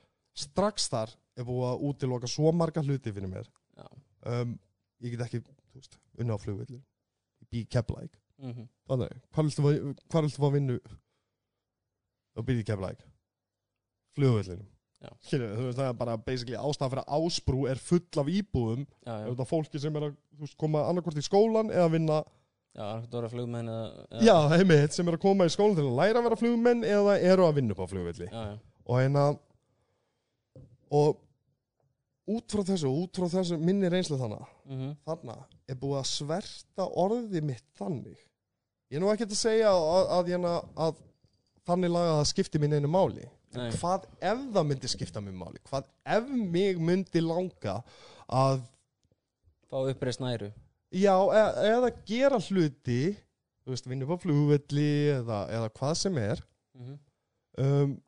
strax 0.45 0.87
þar 0.93 1.13
er 1.37 1.47
búið 1.47 1.67
að 1.69 1.83
útiloka 1.89 2.29
svo 2.31 2.53
marga 2.55 2.83
hluti 2.85 3.13
fyrir 3.13 3.29
mér. 3.31 3.51
Um, 4.21 4.55
ég 5.01 5.15
get 5.15 5.23
ekki, 5.25 5.41
unna 6.21 6.37
á 6.37 6.39
flugvillir 6.41 6.77
ég 6.77 7.47
bý 7.49 7.63
keplæk 7.65 8.17
Mm 8.41 8.67
Þannig, 8.89 9.11
hvað 9.33 9.47
viltu, 10.23 10.41
fá 10.41 10.47
vinnu? 10.53 10.77
Og 12.35 12.45
byrja 12.45 12.63
flugvöllinu 14.15 14.65
Já. 14.65 14.80
Skilur, 15.25 15.55
veist, 15.57 15.77
það 15.79 15.87
er 15.87 15.95
bara 15.97 16.17
basically 16.21 16.57
ástæða 16.59 16.91
fyrir 16.91 17.01
að 17.03 17.23
ásbrú 17.25 17.63
er 17.71 17.81
full 17.81 18.21
af 18.21 18.29
íbúðum. 18.29 18.83
Það 19.39 19.47
fólki 19.49 19.81
sem 19.81 19.97
er 19.97 20.09
að 20.09 20.13
veist, 20.43 20.57
koma 20.61 20.83
annarkvort 20.89 21.17
í 21.17 21.25
skólan 21.25 21.71
eða 21.73 21.87
vinna, 21.95 22.19
já, 22.77 22.85
eða 24.11 24.27
já, 24.27 24.35
heimitt 24.53 24.97
sem 24.97 25.09
er 25.09 25.17
að 25.17 25.23
koma 25.25 25.47
í 25.49 25.53
skólan 25.53 25.77
til 25.79 25.87
að 25.87 25.97
læra 26.01 26.21
að 26.21 26.27
vera 26.29 26.39
flugmenn 26.43 26.85
eða 26.87 27.17
eru 27.33 27.47
að 27.47 27.57
vinna 27.57 27.75
upp 27.75 27.81
á 27.81 27.91
flugvelli. 27.91 28.29
Og 28.85 29.01
hérna 29.01 29.25
og 30.91 31.21
út 32.31 32.53
frá 32.53 32.63
þessu, 32.67 32.91
út 32.91 33.17
frá 33.17 33.27
þessu 33.31 33.57
minni 33.59 33.89
reynslu 33.91 34.19
þannig 34.19 34.43
mhm, 34.69 34.95
þarna 35.07 35.37
er 35.71 35.79
búið 35.79 36.01
að 36.01 36.09
sverta 36.11 36.87
orðið 37.01 37.47
mitt 37.47 37.65
þannig. 37.79 38.19
Ég 38.91 38.99
er 38.99 39.03
nú 39.03 39.11
ekki 39.11 39.25
að 39.25 39.37
segja 39.39 39.71
að, 39.71 39.85
að, 39.87 40.09
að, 40.17 40.31
hérna, 40.33 40.55
að 40.85 40.97
þannig 41.69 41.93
laga 41.93 42.17
það 42.17 42.27
skipti 42.33 42.59
mín 42.61 42.75
einu 42.75 42.91
máli. 42.91 43.27
Hvað 43.51 44.07
ef 44.19 44.43
það 44.55 44.67
myndi 44.69 44.91
skipta 44.91 45.23
mér 45.23 45.37
máli? 45.37 45.61
Hvað 45.69 45.89
ef 46.17 46.29
mig 46.31 46.79
myndi 46.81 47.23
langa 47.23 47.79
að 48.31 48.61
fá 49.71 49.81
uppreist 49.81 50.23
næru 50.23 50.51
já, 50.91 51.15
e 51.15 51.43
eða 51.71 51.91
gera 52.07 52.39
hluti 52.39 53.01
þú 53.61 53.73
veist, 53.73 53.89
vinna 53.89 54.07
upp 54.07 54.15
á 54.17 54.23
flugvelli 54.23 54.91
eða, 55.17 55.43
eða 55.57 55.73
hvað 55.77 55.97
sem 55.99 56.17
er 56.21 56.41
mhm, 56.77 56.97
um, 57.65 57.99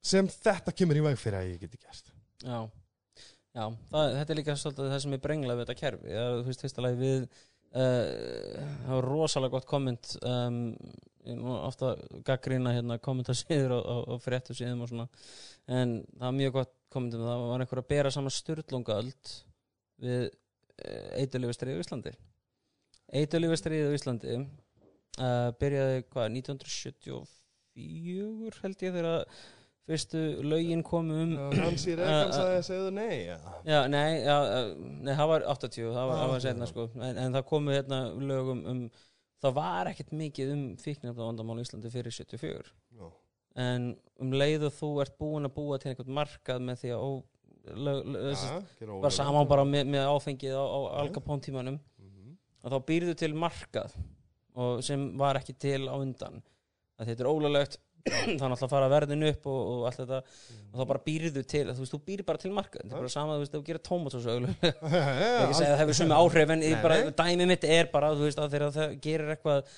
sem 0.00 0.28
þetta 0.32 0.74
kemur 0.76 0.98
í 0.98 1.04
veg 1.04 1.18
fyrir 1.20 1.40
að 1.40 1.50
ég 1.52 1.62
geti 1.64 1.80
gert. 1.80 2.10
Já, 2.40 2.58
já 3.56 3.64
það, 3.90 4.14
þetta 4.16 4.32
er 4.32 4.38
líka 4.38 4.56
svolítið 4.56 4.90
það 4.94 5.02
sem 5.04 5.16
er 5.16 5.22
brengla 5.26 5.56
við 5.56 5.66
þetta 5.66 5.80
kerfi. 5.80 6.12
Er, 6.14 6.36
þú 6.38 6.46
veist, 6.48 6.64
fyrsta 6.64 6.84
lagi 6.84 7.00
við 7.00 7.18
uh, 7.26 8.70
það 8.86 8.94
var 8.94 9.08
rosalega 9.10 9.56
gott 9.56 9.68
komment 9.70 10.14
um, 10.24 10.60
ofta 11.68 11.86
gaggrina 12.24 12.72
hérna 12.74 12.96
kommentasíður 13.02 13.72
á, 13.76 13.80
á, 13.84 13.96
á 14.08 14.14
fréttu 14.24 14.52
síðum 14.56 14.82
og 14.86 14.90
svona 14.92 15.06
en 15.68 15.88
það 16.16 16.24
var 16.26 16.32
mjög 16.38 16.52
gott 16.56 16.72
komment 16.90 17.14
um 17.14 17.20
það 17.26 17.34
það 17.36 17.50
var 17.52 17.60
einhver 17.66 17.82
að 17.82 17.90
bera 17.92 18.10
saman 18.14 18.32
styrlungaöld 18.34 19.24
við 20.00 20.22
uh, 20.30 21.08
eiturlífastrið 21.20 21.76
á 21.76 21.82
Íslandi 21.84 22.12
eiturlífastrið 23.20 23.88
á 23.90 23.96
Íslandi 23.98 24.30
uh, 24.40 24.46
byrjaði 25.60 25.98
hvað 26.08 26.26
1974 26.40 28.60
held 28.64 28.78
ég 28.86 28.92
þegar 28.96 29.18
fyrstu 29.90 30.20
lögin 30.46 30.82
komu 30.86 31.14
um 31.24 31.30
Nancy 31.56 31.92
Reagan 31.98 32.06
Reagan 32.06 32.32
sagði- 32.32 32.40
sagði 32.40 32.62
segðu 32.68 32.90
nei 32.94 33.16
ja. 33.26 33.36
Já, 33.66 33.78
nei, 33.90 34.10
já, 34.22 34.36
uh, 34.40 34.46
nei, 35.02 35.14
það 35.18 35.28
var 35.32 35.40
80, 35.54 35.88
það 35.94 36.06
var, 36.10 36.16
Ah, 36.16 36.20
það 36.24 36.30
var 36.34 36.40
setna 36.44 36.66
já. 36.66 36.70
sko, 36.72 36.82
en, 37.00 37.14
en 37.24 37.32
það 37.38 37.44
komu 37.50 37.68
hérna 37.74 37.98
lögum 38.30 38.60
um, 38.70 38.82
það 39.42 39.54
var 39.56 39.90
ekkert 39.90 40.12
mikið 40.12 40.52
um 40.54 40.62
fíknefna 40.80 41.26
vandamál 41.26 41.58
í 41.60 41.64
Íslandi 41.64 41.90
fyrir 41.92 42.12
74, 42.12 42.70
Já. 42.98 43.10
en 43.56 43.96
um 44.20 44.30
leið 44.32 44.66
og 44.68 44.72
þú 44.78 44.90
ert 45.04 45.18
búin 45.18 45.48
að 45.48 45.54
búa 45.56 45.78
til 45.80 45.90
einhvern 45.92 46.14
markað 46.20 46.60
með 46.68 46.82
því 46.82 46.92
að 46.96 47.04
ó, 47.04 47.10
lög, 47.76 48.00
lög, 48.14 48.30
Ja, 48.32 48.60
bara 48.80 48.92
ólöglegt. 48.92 49.16
saman 49.16 49.48
bara 49.48 49.64
með, 49.64 49.84
með 49.96 50.06
áfengið 50.14 50.54
á, 50.56 50.64
á 50.64 50.78
Alcapone 51.02 51.40
tímanum, 51.44 51.80
Mhm. 52.00 52.36
að 52.64 52.72
þá 52.72 52.78
býrðu 52.86 53.16
til 53.16 53.32
markað 53.34 53.92
og 54.56 54.82
sem 54.84 55.16
var 55.16 55.36
ekki 55.36 55.56
til 55.58 55.88
á 55.88 55.94
undan, 55.96 56.42
að 56.98 57.06
þetta 57.06 57.20
er 57.20 57.30
ólulegt 57.32 57.76
það 57.78 57.89
náttúrulega 58.08 58.66
að 58.66 58.72
fara 58.72 58.90
verðin 58.90 59.26
upp 59.28 59.48
og, 59.50 59.58
og 59.60 59.82
allt 59.88 60.00
þetta. 60.00 60.20
Og 60.70 60.80
þá 60.80 60.84
bara 60.92 61.02
býrðu 61.04 61.42
til, 61.50 61.64
þú 61.68 61.82
veist, 61.82 61.94
þú 61.94 62.00
býr 62.06 62.22
bara 62.28 62.40
til 62.40 62.52
markað 62.54 62.84
þetta 62.84 62.96
er 62.96 63.02
bara 63.02 63.12
sama, 63.12 63.36
þú 63.36 63.44
veist, 63.44 63.56
þú 63.56 63.62
gerir 63.66 63.82
Já, 64.60 65.34
ekki 65.44 65.58
segja 65.58 65.68
að 65.68 65.74
það 65.74 65.82
hefur 65.82 65.98
sumi 65.98 66.16
áhrif 66.16 66.54
en 66.54 66.64
bara, 66.84 66.98
nei. 67.04 67.12
dæmi 67.20 67.48
mitt 67.50 67.66
er 67.68 67.90
bara 67.92 68.12
þú 68.14 68.26
veist 68.28 68.40
að 68.40 68.54
þegar 68.54 68.74
það 68.76 68.96
gerir 69.04 69.34
eitthvað 69.34 69.74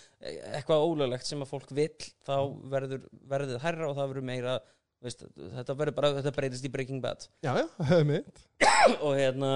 eitthvað 0.53 0.86
ólöglegt 0.86 1.28
sem 1.28 1.43
að 1.43 1.51
fólk 1.51 1.74
vill 1.74 2.07
þá 2.27 2.36
verður 2.73 3.05
verður 3.32 3.62
hærra 3.65 3.89
og 3.89 3.99
það 3.99 4.12
verður 4.12 4.28
meira 4.28 4.57
veist, 5.03 5.24
þetta 5.59 5.78
verður 5.78 5.99
bara, 5.99 6.15
þetta 6.19 6.35
breytist 6.36 6.66
í 6.66 6.73
Breaking 6.73 7.03
Bad. 7.03 7.27
Já, 7.43 7.55
já, 7.59 7.66
hefur 7.90 8.11
mitt. 8.12 8.44
Og 9.05 9.16
hérna 9.19 9.55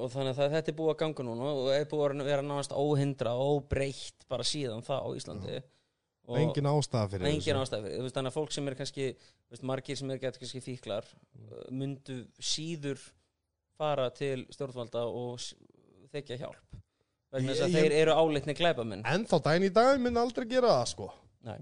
og 0.00 0.12
þannig 0.12 0.38
að 0.38 0.54
þetta 0.54 0.70
er 0.70 0.76
búið 0.78 0.92
að 0.92 1.00
ganga 1.02 1.26
núna 1.26 1.50
og 1.50 1.68
er 1.74 1.88
búið 1.90 2.22
að 2.22 2.28
vera 2.30 2.44
náðast 2.46 2.74
óhindra 2.76 3.34
og 3.36 3.58
óbreytt 3.58 4.26
bara 4.30 4.46
síðan 4.46 4.84
það 4.86 5.02
á 5.02 5.08
Íslandi 5.18 5.56
og 6.30 6.38
engin 6.40 6.68
ástæða 6.70 7.08
fyrir 7.14 7.28
engin 7.30 7.58
ástæð 7.60 7.82
fyrir, 7.86 7.96
þú 7.98 8.04
veist, 8.06 8.16
þannig 8.18 8.30
að 8.32 8.36
fólk 8.38 8.52
sem 8.56 8.68
er 8.70 8.76
kannski 8.78 9.06
veist, 9.50 9.64
margir 9.72 9.98
sem 10.00 10.10
er 10.14 10.20
gett 10.22 10.38
kannski 10.40 10.62
fíklar 10.64 11.08
uh, 11.10 11.64
myndu 11.74 12.20
síður 12.38 13.02
fara 13.80 14.10
til 14.14 14.44
stjórnvalda 14.52 15.02
og 15.08 15.40
þykja 16.12 16.36
hjálp. 16.42 16.78
Vegna 17.30 17.52
þess 17.54 17.62
að 17.64 17.74
Ég- 17.74 17.84
þeir 17.84 17.92
eru 18.02 18.14
álitni 18.18 18.54
glæpamenn. 18.58 19.04
En 19.06 19.24
þá 19.30 19.36
dæn 19.46 19.66
í 19.68 19.70
dag 19.72 20.00
mun 20.02 20.16
aldrei 20.18 20.46
gera 20.50 20.72
það 20.80 20.88
sko. 20.94 21.10
Nei. 21.46 21.58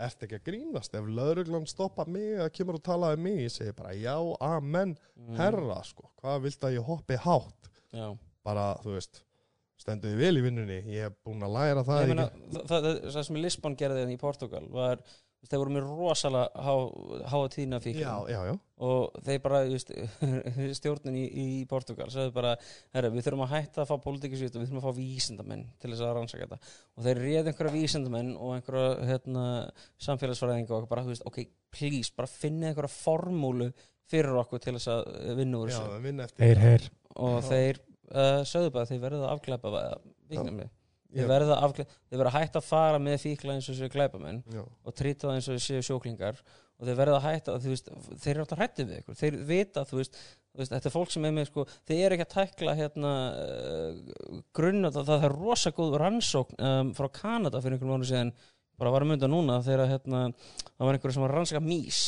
ert 0.00 0.22
ekki 0.24 0.38
að 0.38 0.44
grínast? 0.48 0.94
Ef 0.96 1.06
lauruglan 1.12 1.66
stoppa 1.68 2.04
mig 2.08 2.38
að 2.40 2.48
kemur 2.56 2.78
og 2.78 2.82
tala 2.82 3.10
um 3.14 3.20
mig 3.22 3.36
ég 3.44 3.52
segi 3.52 3.72
bara 3.76 3.92
já, 3.94 4.14
amen, 4.40 4.96
Mm, 5.18 5.36
herra 5.36 5.82
sko. 5.84 6.08
Hvað 6.22 6.42
vilt 6.46 6.64
að 6.64 6.74
ég 6.78 6.84
hoppi 6.88 7.16
hátt? 7.20 7.68
Já. 7.92 8.16
bara, 8.44 8.74
þú 8.82 8.94
veist 8.96 9.22
stendur 9.88 10.12
þið 10.12 10.20
vel 10.24 10.34
í 10.36 10.44
vinnunni, 10.44 10.82
ég 10.94 11.08
hef 11.08 11.16
búin 11.26 11.46
að 11.46 11.56
læra 11.56 11.86
það 11.88 12.12
meina, 12.12 12.28
það, 12.52 12.68
það, 12.68 12.92
það 13.08 13.24
sem 13.30 13.40
Lisbon 13.42 13.80
gerði 13.80 14.04
hérna 14.04 14.14
í 14.14 14.20
Portugal 14.20 14.66
var 14.74 15.02
þeir 15.46 15.60
voru 15.62 15.74
með 15.76 15.84
rosalega 15.86 16.62
há, 16.66 16.72
háa 17.30 17.50
tíðna 17.52 17.78
já, 17.84 18.14
já, 18.26 18.38
já, 18.48 18.54
og 18.84 19.20
þeir 19.24 19.42
bara, 19.44 19.60
veist, 19.70 19.92
stjórnin 20.80 21.18
í, 21.18 21.24
í 21.28 21.46
Portugal 21.70 22.08
sagði 22.10 22.32
bara, 22.34 22.54
herra, 22.96 23.10
við 23.14 23.26
þurfum 23.26 23.44
að 23.46 23.52
hætta 23.54 23.84
að 23.84 23.92
fá 23.92 24.02
pólitíkisvít 24.04 24.56
og 24.56 24.64
við 24.64 24.72
þurfum 24.72 24.80
að 24.82 24.88
fá 24.88 24.98
vísindamenn 24.98 25.64
til 25.78 25.92
þess 25.92 26.04
að 26.04 26.14
rannsaka 26.18 26.48
þetta. 26.48 26.72
Og 26.98 27.06
þeir 27.06 27.22
réð 27.22 27.52
einhverja 27.52 27.74
vísindamenn 27.76 28.32
og 28.34 28.56
einhverja 28.56 29.10
hérna, 29.12 29.44
samfélagsfræðinga 30.08 30.74
og 30.74 30.88
bara, 30.90 31.06
veist, 31.06 31.26
ok, 31.30 31.40
please, 31.74 32.10
bara 32.18 32.30
finna 32.32 32.72
einhverja 32.72 32.92
formúlu 32.98 33.70
fyrir 34.08 34.40
okkur 34.42 34.64
til 34.64 34.74
þess 34.78 34.90
að 34.90 35.36
vinna 35.38 35.62
úr 35.62 35.70
já, 35.70 35.78
þessu. 35.78 36.42
Heyr, 36.42 36.64
heyr. 36.64 36.90
og 37.14 37.38
Já. 37.38 37.48
þeir 37.52 37.80
uh, 38.12 38.42
sögðu 38.48 38.74
bara 38.74 38.90
þeir 38.90 39.02
verða 39.04 39.24
að 39.26 39.34
afglæpa 39.34 39.72
fíknarni, 40.28 40.68
Já. 40.68 41.18
þeir 41.18 41.30
verða 41.32 41.58
að 41.58 41.66
afglæpa 41.68 41.98
þeir 41.98 42.22
verða 42.22 42.32
að 42.32 42.38
hætta 42.38 42.62
að 42.62 42.70
fara 42.70 43.02
með 43.02 43.20
fíkla 43.24 43.56
eins 43.56 43.68
og 43.72 43.78
séu 43.78 43.92
glæpamenn 43.92 44.42
já, 44.54 44.62
og 44.64 44.96
trýta 44.96 45.28
það 45.28 45.36
eins 45.38 45.50
og 45.52 45.62
séu 45.64 45.84
sjóklingar 45.88 46.42
og 46.78 46.86
þeir 46.86 46.98
verða 47.00 47.16
að 47.18 47.24
hætta, 47.26 47.56
veist, 47.64 47.88
þeir 48.22 48.32
eru 48.32 48.44
alltaf 48.44 48.60
hrættið 48.60 48.90
við 48.90 49.00
ykkur, 49.00 49.16
þeir 49.18 49.38
vita, 49.48 49.82
þú 49.88 49.98
veist, 49.98 50.20
þetta 50.58 50.78
er 50.78 50.94
fólk 50.94 51.10
sem 51.10 51.24
er 51.26 51.32
með, 51.34 51.48
sko, 51.50 51.64
þeir 51.90 52.02
eru 52.04 52.16
ekki 52.16 52.26
að 52.26 52.36
tækla 52.36 52.74
hérna 52.78 53.14
uh, 53.34 54.36
grunna, 54.54 54.92
það, 54.94 55.10
það 55.10 55.26
er 55.26 55.34
rosa 55.34 55.72
góð 55.74 55.98
rannsókn 56.04 56.62
um, 56.68 56.92
frá 56.94 57.08
Kanada 57.18 57.62
fyrir 57.64 57.78
einhverjum 57.78 57.96
árum 57.96 58.06
síðan 58.06 58.32
bara 58.78 58.94
var 58.94 59.02
að 59.02 59.10
mynda 59.10 59.30
núna 59.30 59.58
þegar 59.66 59.90
hérna, 59.90 60.22
það 60.70 60.86
var 60.86 60.98
einhverjum 60.98 61.16
sem 61.16 61.26
var 61.26 61.34
rannsaka 61.34 61.64
mís. 61.64 62.02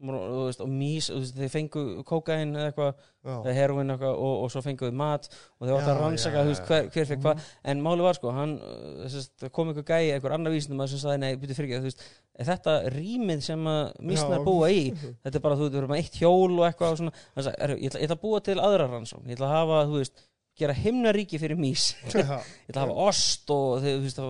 Og, 0.00 0.62
mís, 0.70 1.10
þeir 1.36 1.50
fengu 1.52 1.82
kókain 2.08 2.54
eða 2.56 2.70
eitthvað, 2.70 3.02
eða 3.34 3.54
heroin 3.56 3.92
eitthvað 3.92 4.14
og, 4.16 4.34
og 4.46 4.52
svo 4.54 4.62
fenguðu 4.64 4.96
mat 4.96 5.28
og 5.28 5.66
þeir 5.66 5.74
áttu 5.76 5.92
að 5.92 6.00
rannsaka, 6.00 6.44
já, 6.46 6.62
hver, 6.70 6.88
hver 6.94 7.10
fekk 7.10 7.22
hvað. 7.26 7.44
En 7.72 7.84
máli 7.84 8.06
var 8.06 8.16
sko, 8.16 8.32
hann 8.36 8.56
að 9.04 9.50
kom 9.52 9.72
einhver 9.72 9.84
gæi, 9.84 10.14
einhver 10.14 10.36
annar 10.36 10.54
vísindum 10.54 10.80
sem 10.88 11.02
sagði, 11.02 11.20
nei, 11.24 11.36
byrju 11.42 11.58
fyrir 11.58 11.76
ekki, 11.80 12.08
þetta 12.48 12.78
rýmið 12.94 13.44
sem 13.44 13.68
að 13.68 13.82
mísnar 14.08 14.44
búa 14.46 14.70
í? 14.72 14.88
Þetta 15.24 15.36
er 15.36 15.44
bara, 15.44 15.58
þú 15.58 15.66
veist, 15.66 15.74
við 15.74 15.80
erum 15.82 15.92
með 15.92 16.02
eitt 16.02 16.18
hjól 16.22 16.54
og 16.56 16.64
eitthvað 16.70 16.94
og 16.94 17.00
svona, 17.02 17.14
þannig 17.34 17.50
að 17.50 17.74
ég, 17.74 17.90
ætla, 17.90 18.00
ég 18.00 18.08
ætla 18.08 18.16
að 18.16 18.22
búa 18.24 18.40
til 18.46 18.56
aðra 18.64 18.86
rannsókn, 18.88 19.28
ég 19.28 19.36
ætla 19.36 19.50
að 19.50 19.56
hafa, 19.58 19.80
þú 19.90 19.98
veist 19.98 20.24
gera 20.60 20.76
himnaríki 20.76 21.40
fyrir 21.40 21.60
mís 21.60 21.90
ég 22.08 22.16
ætla 22.24 22.40
að 22.40 22.82
hafa 22.86 22.96
ost 23.10 23.52
og 23.54 23.84
þau, 23.84 23.90
þú 23.90 24.02
veist, 24.06 24.22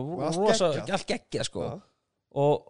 Og 0.00 0.24
allt 0.26 0.40
rosa, 0.40 0.72
geggjað. 0.76 0.94
allt 0.96 1.08
geggjað 1.12 1.48
sko. 1.50 1.68
Og 2.40 2.69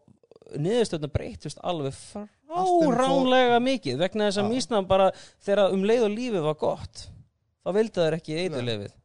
niðurstöðna 0.59 1.11
breytist 1.13 1.61
alveg 1.63 1.97
fór- 1.97 2.29
fráránlega 2.51 3.59
mikið 3.63 4.01
vegna 4.01 4.29
þess 4.29 4.43
að 4.43 4.49
Já. 4.49 4.53
mísna 4.55 4.83
bara 4.89 5.11
þegar 5.39 5.75
um 5.77 5.85
leið 5.87 6.07
og 6.07 6.15
lífið 6.17 6.47
var 6.49 6.59
gott 6.61 7.05
þá 7.61 7.71
vildu 7.77 8.05
þær 8.07 8.17
ekki 8.19 8.37
Nei. 8.37 8.43
eiturlefið 8.47 8.97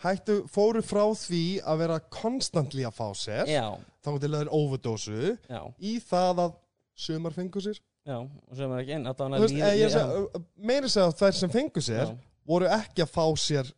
hættu, 0.00 0.36
fóru 0.48 0.82
frá 0.84 1.04
því 1.16 1.44
að 1.68 1.82
vera 1.82 2.00
konstantli 2.12 2.86
að 2.88 2.96
fá 2.96 3.06
sér 3.18 3.50
þá 3.50 4.10
til 4.16 4.30
að 4.30 4.38
þeir 4.38 4.52
overdósu 4.56 5.34
já, 5.36 5.60
í 5.76 5.98
það 6.00 6.44
að 6.46 6.54
sumar 7.00 7.36
fengu 7.36 7.62
sér 7.64 7.80
já 8.08 8.16
og 8.20 8.56
sem 8.56 8.72
er 8.72 8.82
ekki 8.82 8.96
inn 8.96 9.06
eh, 9.06 9.12
er 9.12 10.86
að 10.86 10.92
segja, 10.94 11.06
að 11.06 11.18
þær 11.20 11.36
sem 11.36 11.52
fengu 11.52 11.84
sér 11.84 12.06
já. 12.06 12.16
voru 12.48 12.70
ekki 12.72 13.04
að 13.04 13.12
fá 13.12 13.24
sér 13.40 13.72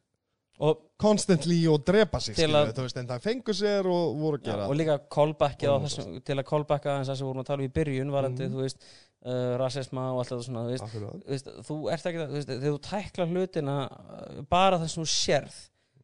og, 0.63 0.79
constantly 1.03 1.59
og 1.69 1.83
drepa 1.87 2.21
sig 2.23 2.35
Til 2.39 2.49
að- 2.55 2.73
það 2.75 3.21
fengur 3.25 3.57
sér 3.59 3.87
og 3.91 4.17
voru 4.21 4.39
að 4.39 4.45
gera 4.49 4.67
og 4.69 4.77
líka 4.79 4.99
callbackið 5.11 5.69
á 5.75 5.77
þessum, 5.85 6.21
til 6.25 6.37
að 6.39 6.47
callbacka 6.49 6.99
þess 7.03 7.21
að 7.21 7.27
vorum 7.29 7.43
að 7.43 7.49
tala 7.51 7.63
um 7.63 7.69
í 7.69 7.73
byrjun 7.73 8.13
varandi, 8.15 8.47
Mhm. 8.47 8.55
þú 8.55 8.63
veist, 8.63 8.79
uh, 9.25 9.57
rasisma 9.59 10.07
og 10.13 10.19
allt 10.23 10.31
þetta 10.33 10.47
svona, 10.49 10.65
þú 10.67 10.71
veist, 10.73 10.87
þú 10.93 11.29
veist, 11.29 11.47
þú 11.69 11.93
ert 11.93 12.07
ekki, 12.11 12.27
veist, 12.33 12.49
þegar 12.49 12.73
þú 12.73 12.81
tækla 12.89 13.27
hlutina 13.33 13.77
uh, 13.91 14.43
bara 14.51 14.79
þess 14.79 14.97
að 14.97 15.03
þú 15.03 15.09
sérð 15.13 15.61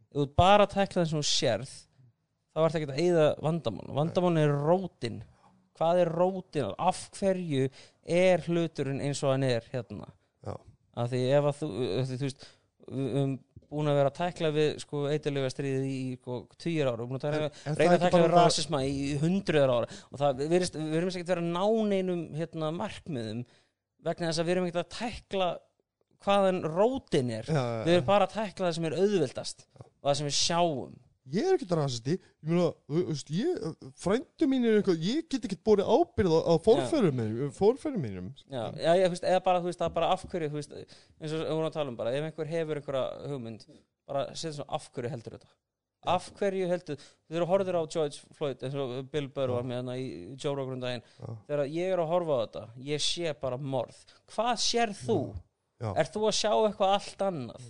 ef 0.09 0.17
þú 0.19 0.29
bara 0.37 0.67
tækla 0.67 1.03
þess 1.05 1.13
að 1.13 1.19
þú 1.19 1.27
sérð 1.33 1.73
þá 2.57 2.65
ert 2.67 2.75
ekki 2.79 2.91
að 2.91 3.03
eyða 3.05 3.27
vandamál 3.41 3.89
vandamál 3.95 4.39
er 4.39 4.49
rótin. 4.67 5.23
Hvað 5.79 6.01
er 6.03 6.09
rótin, 6.11 6.73
af 6.77 7.09
hverju 7.15 7.69
er 8.05 8.39
hluturinn 8.49 9.01
eins 9.01 9.23
og 9.23 9.31
hann 9.31 9.45
er 9.45 9.63
hérna? 9.73 10.09
Af 10.99 11.11
því 11.13 11.21
ef 11.31 11.45
að 11.45 11.59
þú, 11.61 11.67
þú 12.03 12.25
veist 12.27 12.47
höfum 12.91 13.39
búin 13.69 13.91
að 13.91 13.99
vera 14.01 14.11
að 14.13 14.19
tækla 14.19 14.51
við 14.57 14.69
sko 14.83 15.03
eitthulega 15.13 15.51
stríðið 15.53 15.87
í 15.89 15.97
sko, 16.19 16.39
tugir 16.59 16.89
ára, 16.91 17.07
búin 17.09 17.19
að 17.21 17.25
tækla, 17.27 17.49
En- 17.49 17.73
en 17.73 17.79
reyna 17.81 17.97
að 17.99 18.05
tækla 18.07 18.21
við 18.25 18.35
rasisma 18.35 18.83
í 18.89 19.19
hundruður 19.23 19.73
ára 19.77 19.89
og 20.13 20.21
það 20.23 20.39
við 20.43 20.53
virðist- 20.55 20.79
við 20.81 20.97
erum 21.01 21.11
ekkert 21.13 21.33
vera 21.35 21.43
að 21.45 21.51
ná 21.57 21.65
neinum 21.93 22.23
hérna, 22.39 22.71
markmiðum 22.79 23.43
vegna 24.09 24.31
þess 24.31 24.41
að 24.41 24.47
við 24.49 24.55
erum 24.57 24.69
ekkert 24.71 24.85
að 24.85 24.97
tækla 24.99 25.49
hvaðan 26.25 26.63
rótin 26.67 27.31
er. 27.31 27.45
Já, 27.47 27.63
við 27.87 27.93
erum 27.99 28.09
bara 28.09 28.27
að 28.27 28.35
tækla 28.39 28.67
það 28.71 28.75
sem 28.79 28.89
er 28.89 28.97
auðvildast 28.99 29.67
og 29.79 30.09
það 30.09 30.17
sem 30.19 30.27
við 30.31 30.39
sjáum 30.39 30.97
ég 31.35 31.47
er 31.49 31.57
ekkert 31.57 31.75
rasisti. 31.79 32.17
Ég 32.19 32.51
meina, 32.51 32.69
þú 32.89 33.03
veist, 33.11 33.31
ég, 33.35 33.69
frændu 34.01 34.49
mín 34.51 34.67
er 34.69 34.79
eitthvað, 34.81 35.05
ég 35.05 35.29
get 35.31 35.47
ekkert 35.49 35.63
borið 35.69 35.93
ábyrð 35.93 36.35
á, 36.35 36.41
á 36.49 36.55
forferðum 36.65 37.21
mínum, 37.21 37.53
forferðum 37.57 38.05
mínum. 38.07 38.33
Já, 38.47 38.65
já, 38.81 38.91
ég, 39.03 39.15
veist, 39.15 39.29
eða 39.29 39.45
bara, 39.47 39.63
þú 39.63 39.71
veist, 39.71 39.83
það 39.85 39.95
bara 40.01 40.11
af 40.15 40.27
hverju 40.29 40.51
þú 40.53 40.61
veist, 40.61 40.77
eins 40.79 41.33
og 41.37 41.43
við 41.45 41.55
vorum 41.55 41.71
að 41.71 41.79
tala 41.79 41.93
um 41.95 41.99
bara 42.01 42.13
ef 42.17 42.29
einhver 42.29 42.53
hefur 42.53 42.81
einhverja 42.83 43.33
hugmynd 43.33 43.67
bara 44.09 44.27
setja 44.35 44.59
svona 44.59 44.79
af 44.79 44.91
hverju 44.95 45.13
heldur 45.15 45.37
þetta? 45.39 45.51
Af 46.09 46.29
hverju 46.39 46.69
heldur, 46.71 47.03
þú 47.29 47.49
horfður 47.51 47.81
á 47.81 47.83
George 47.91 48.37
Floyd 48.39 48.63
eins 48.63 48.77
og 48.79 48.95
Bill 49.11 49.27
Burr 49.35 49.51
var 49.57 49.67
með 49.67 49.81
hana 49.83 49.97
í 49.99 50.07
Joe 50.39 50.55
Rogan 50.55 50.79
um 50.79 50.85
daginn, 50.85 51.05
þegar 51.49 51.65
ég 51.75 51.93
er 51.93 52.03
að 52.05 52.13
horfa 52.13 52.39
á 52.39 52.43
þetta 52.45 52.63
ég 52.87 53.03
sé 53.03 53.35
bara 53.43 53.59
morð. 53.59 53.99
Hvað 54.31 54.55
sér 54.63 54.95
þú? 54.95 55.19
Já. 55.83 55.91
Er 55.99 56.09
þú 56.15 56.23
að 56.31 56.39
sjá 56.39 56.53
eitthvað 56.55 56.95
allt 56.95 57.27
annað? 57.29 57.67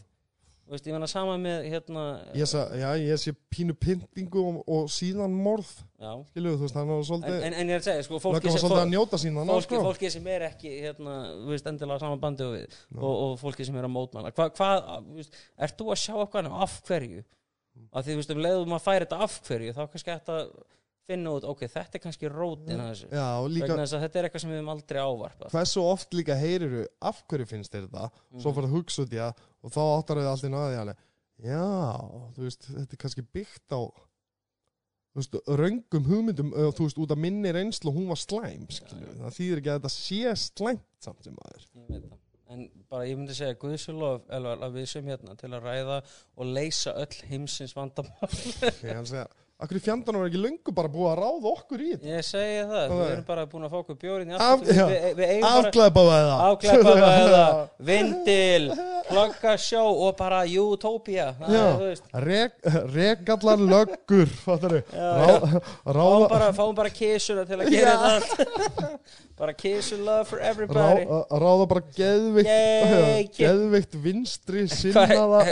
Veist, 0.68 0.84
ég 0.84 0.92
menna 0.92 1.06
sama 1.08 1.38
með 1.40 1.66
hérna 1.72 2.02
ég, 2.36 2.48
sa, 2.48 2.66
já, 2.76 2.88
ég 3.00 3.20
sé 3.20 3.32
pínu 3.52 3.72
pyntingu 3.80 4.42
og, 4.42 4.58
og 4.68 4.90
síðan 4.92 5.32
morð. 5.32 5.70
Þú 5.98 6.52
veist, 6.60 6.76
svolítið 6.76 7.46
en, 7.48 7.56
en 7.56 7.72
ég 7.72 7.78
er 7.78 7.80
að 7.80 7.86
segja, 7.86 8.04
sko, 8.04 8.20
fólki 8.20 8.52
sem 8.52 8.60
svolítið 8.60 8.82
að 8.82 8.92
njóta 8.92 9.20
sín 9.22 9.38
hann 9.40 9.52
fólki, 9.54 9.70
sko. 9.70 9.80
fólki 9.86 10.12
sem 10.12 10.28
er 10.34 10.44
ekki 10.50 10.74
hérna, 10.84 11.16
þú 11.32 11.54
veist, 11.54 11.70
endilega 11.72 12.02
saman 12.04 12.22
bandi 12.22 12.44
og 12.44 12.54
við. 12.58 12.78
Og, 12.98 13.08
og 13.14 13.34
fólki 13.40 13.64
sem 13.64 13.80
er 13.80 13.88
að 13.88 13.94
mótmæla. 13.96 14.34
Hva, 14.36 14.50
hvað, 14.58 14.92
þú 15.08 15.18
veist, 15.22 15.40
ert 15.66 15.80
þú 15.80 15.90
að 15.94 16.02
sjá 16.04 16.18
af 16.20 16.80
hverju? 16.88 17.24
Af 17.88 18.04
því 18.04 18.12
þú 18.12 18.20
veist, 18.20 18.34
um 18.34 18.42
leiðum 18.44 18.76
að 18.76 18.84
færa 18.84 19.06
þetta 19.06 19.22
af 19.24 19.38
hverju 19.48 19.74
þá 19.76 19.82
kannski 19.94 20.14
að 20.18 20.44
finna 21.08 21.34
út 21.38 21.48
ok, 21.48 21.64
þetta 21.72 21.98
er 21.98 22.04
kannski 22.04 22.30
rótin 22.32 22.78
að 22.78 22.92
þessu. 22.92 23.10
Já, 23.16 23.26
og 23.40 23.50
líka 23.50 23.70
vegna 23.72 23.84
þess 23.86 23.96
að 23.98 24.04
þetta 24.06 24.20
er 24.20 24.28
eitthvað 24.28 24.44
sem 24.44 24.52
við 24.52 24.60
höfum 24.60 24.72
aldrei 24.74 25.00
ávarpað. 25.02 25.52
Hversu 25.56 25.84
oft 25.88 26.16
líka 26.18 26.36
heyriru 26.38 26.86
af 27.10 27.22
hverju 27.30 27.48
finnst 27.48 27.74
þér 27.74 27.86
þetta? 27.88 28.24
Svo 28.38 28.54
fyrir 28.56 28.68
að 28.68 28.76
hugsa 28.76 29.04
út 29.06 29.14
í 29.16 29.22
það 29.22 29.44
og 29.64 29.74
þá 29.74 29.82
áttar 29.86 30.20
þau 30.22 30.30
allir 30.32 30.54
náði 30.54 30.80
alveg 30.82 31.04
já, 31.44 31.64
þú 32.34 32.44
veist, 32.46 32.68
þetta 32.68 32.96
er 32.96 33.00
kannski 33.02 33.24
byggt 33.34 33.74
á 33.74 33.80
þú 33.88 35.20
veist, 35.20 35.36
röngum 35.60 36.08
hugmyndum 36.08 36.54
ö, 36.54 36.70
þú 36.74 36.86
veist, 36.88 37.02
út 37.02 37.14
af 37.14 37.20
minni 37.20 37.52
reynslu 37.54 37.92
og 37.92 37.98
hún 37.98 38.08
var 38.12 38.20
slæm 38.20 38.66
skilur, 38.74 39.12
það 39.22 39.36
þýðir 39.38 39.62
ekki 39.62 39.72
að 39.72 39.78
þetta 39.78 39.92
sé 39.94 40.34
slæmt 40.44 40.88
samt 41.04 41.28
sem 41.28 41.38
aður 41.46 41.68
Ég 41.78 41.92
veit 41.92 42.08
það. 42.08 42.16
En 42.48 42.62
bara 42.88 43.04
ég 43.04 43.18
myndi 43.18 43.34
segja 43.36 43.58
Guðsjólof 43.60 44.30
að 44.32 44.78
við 44.78 44.86
sem 44.88 45.08
hérna 45.10 45.34
til 45.36 45.50
að 45.52 45.66
ræða 45.66 45.98
og 46.32 46.48
leysa 46.48 46.94
öll 46.96 47.18
heimsins 47.28 47.74
vandamál. 47.76 48.30
Ég 48.80 48.94
hann 48.96 49.08
segja, 49.10 49.26
akkur 49.58 49.78
í 49.78 49.82
fjandanum 49.82 50.22
er 50.22 50.28
ekki 50.30 50.38
löngu 50.42 50.72
bara 50.74 50.86
búið 50.92 51.08
að 51.10 51.16
ráða 51.18 51.50
okkur 51.50 51.80
í 51.82 51.88
þetta? 51.94 52.06
Ég 52.12 52.26
segi 52.28 52.58
það, 52.62 52.74
Það 52.78 52.92
við 52.94 53.00
er- 53.04 53.12
erum 53.16 53.24
bara 53.26 53.46
búin 53.50 53.64
að 53.66 53.72
fá 53.72 53.78
okkur 53.80 53.96
bjórin 54.04 54.30
í 54.30 54.36
Af- 54.38 54.62
áklæpa 55.48 56.04
eða? 57.18 57.48
Vindil, 57.88 58.68
plugga 59.08 59.54
sjó 59.58 59.82
og 60.06 60.14
bara 60.20 60.44
utopia 60.46 61.26
rekallar 62.94 63.58
löggur 63.58 64.30
Rá, 64.46 65.42
fáum 65.84 66.28
bara, 66.30 66.52
fáum 66.54 66.74
bara 66.78 66.90
kísuna 66.94 67.42
til 67.48 67.58
að 67.58 67.70
gera 67.74 67.96
þetta 68.20 68.90
bara 69.38 69.52
kiss 69.54 69.92
and 69.94 70.02
love 70.04 70.24
for 70.26 70.38
Rá, 70.38 70.48
everybody 70.50 71.04
ráða 71.30 71.66
bara 71.70 71.82
geðvikt 71.94 73.36
geðvikt 73.38 73.94
vinstri 74.06 74.64
sinnaða 74.70 75.44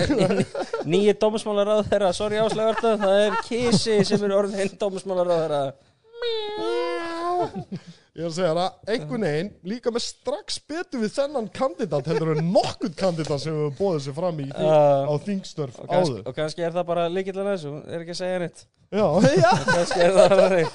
Nýji 0.86 1.14
dómsmálaráð 1.22 1.84
þeirra, 1.90 2.10
sorry 2.14 2.38
áslegarta 2.42 2.94
það? 2.98 3.16
Er 3.26 3.38
kísi 3.96 4.14
sem 4.14 4.28
er 4.30 4.36
orðin 4.38 4.78
dómsmálaráð 4.80 5.42
þeirra 5.44 5.62
ég 8.16 8.22
er 8.24 8.28
að 8.30 8.36
segja 8.36 8.52
það 8.56 8.92
einhvern 8.94 9.24
veginn 9.26 9.50
líka 9.68 9.92
með 9.92 10.04
strax 10.06 10.56
betur 10.70 11.02
við 11.02 11.12
þennan 11.18 11.48
kandidat 11.54 12.08
heldur 12.08 12.32
en 12.32 12.48
nokkuð 12.54 12.94
kandidat 12.96 13.42
sem 13.42 13.56
við 13.58 13.74
bóðum 13.76 14.02
sér 14.06 14.16
fram 14.16 14.40
í 14.40 14.46
Uh, 14.56 15.04
á 15.04 15.14
þingstörf 15.26 15.76
og, 15.82 15.90
kannski, 15.90 16.14
áður. 16.14 16.22
og 16.30 16.36
kannski 16.38 16.64
er 16.64 16.72
það 16.76 16.86
bara 16.88 17.04
líkillan 17.12 17.50
þessu, 17.50 17.72
er 17.84 18.04
ekki 18.04 18.14
að 18.14 18.20
segja 18.22 18.38
neitt. 18.40 18.62
Já, 18.96 19.06
já, 19.36 19.50
kannski 19.74 20.00
er 20.06 20.16
það 20.16 20.32
bara 20.32 20.48
þeir 20.54 20.70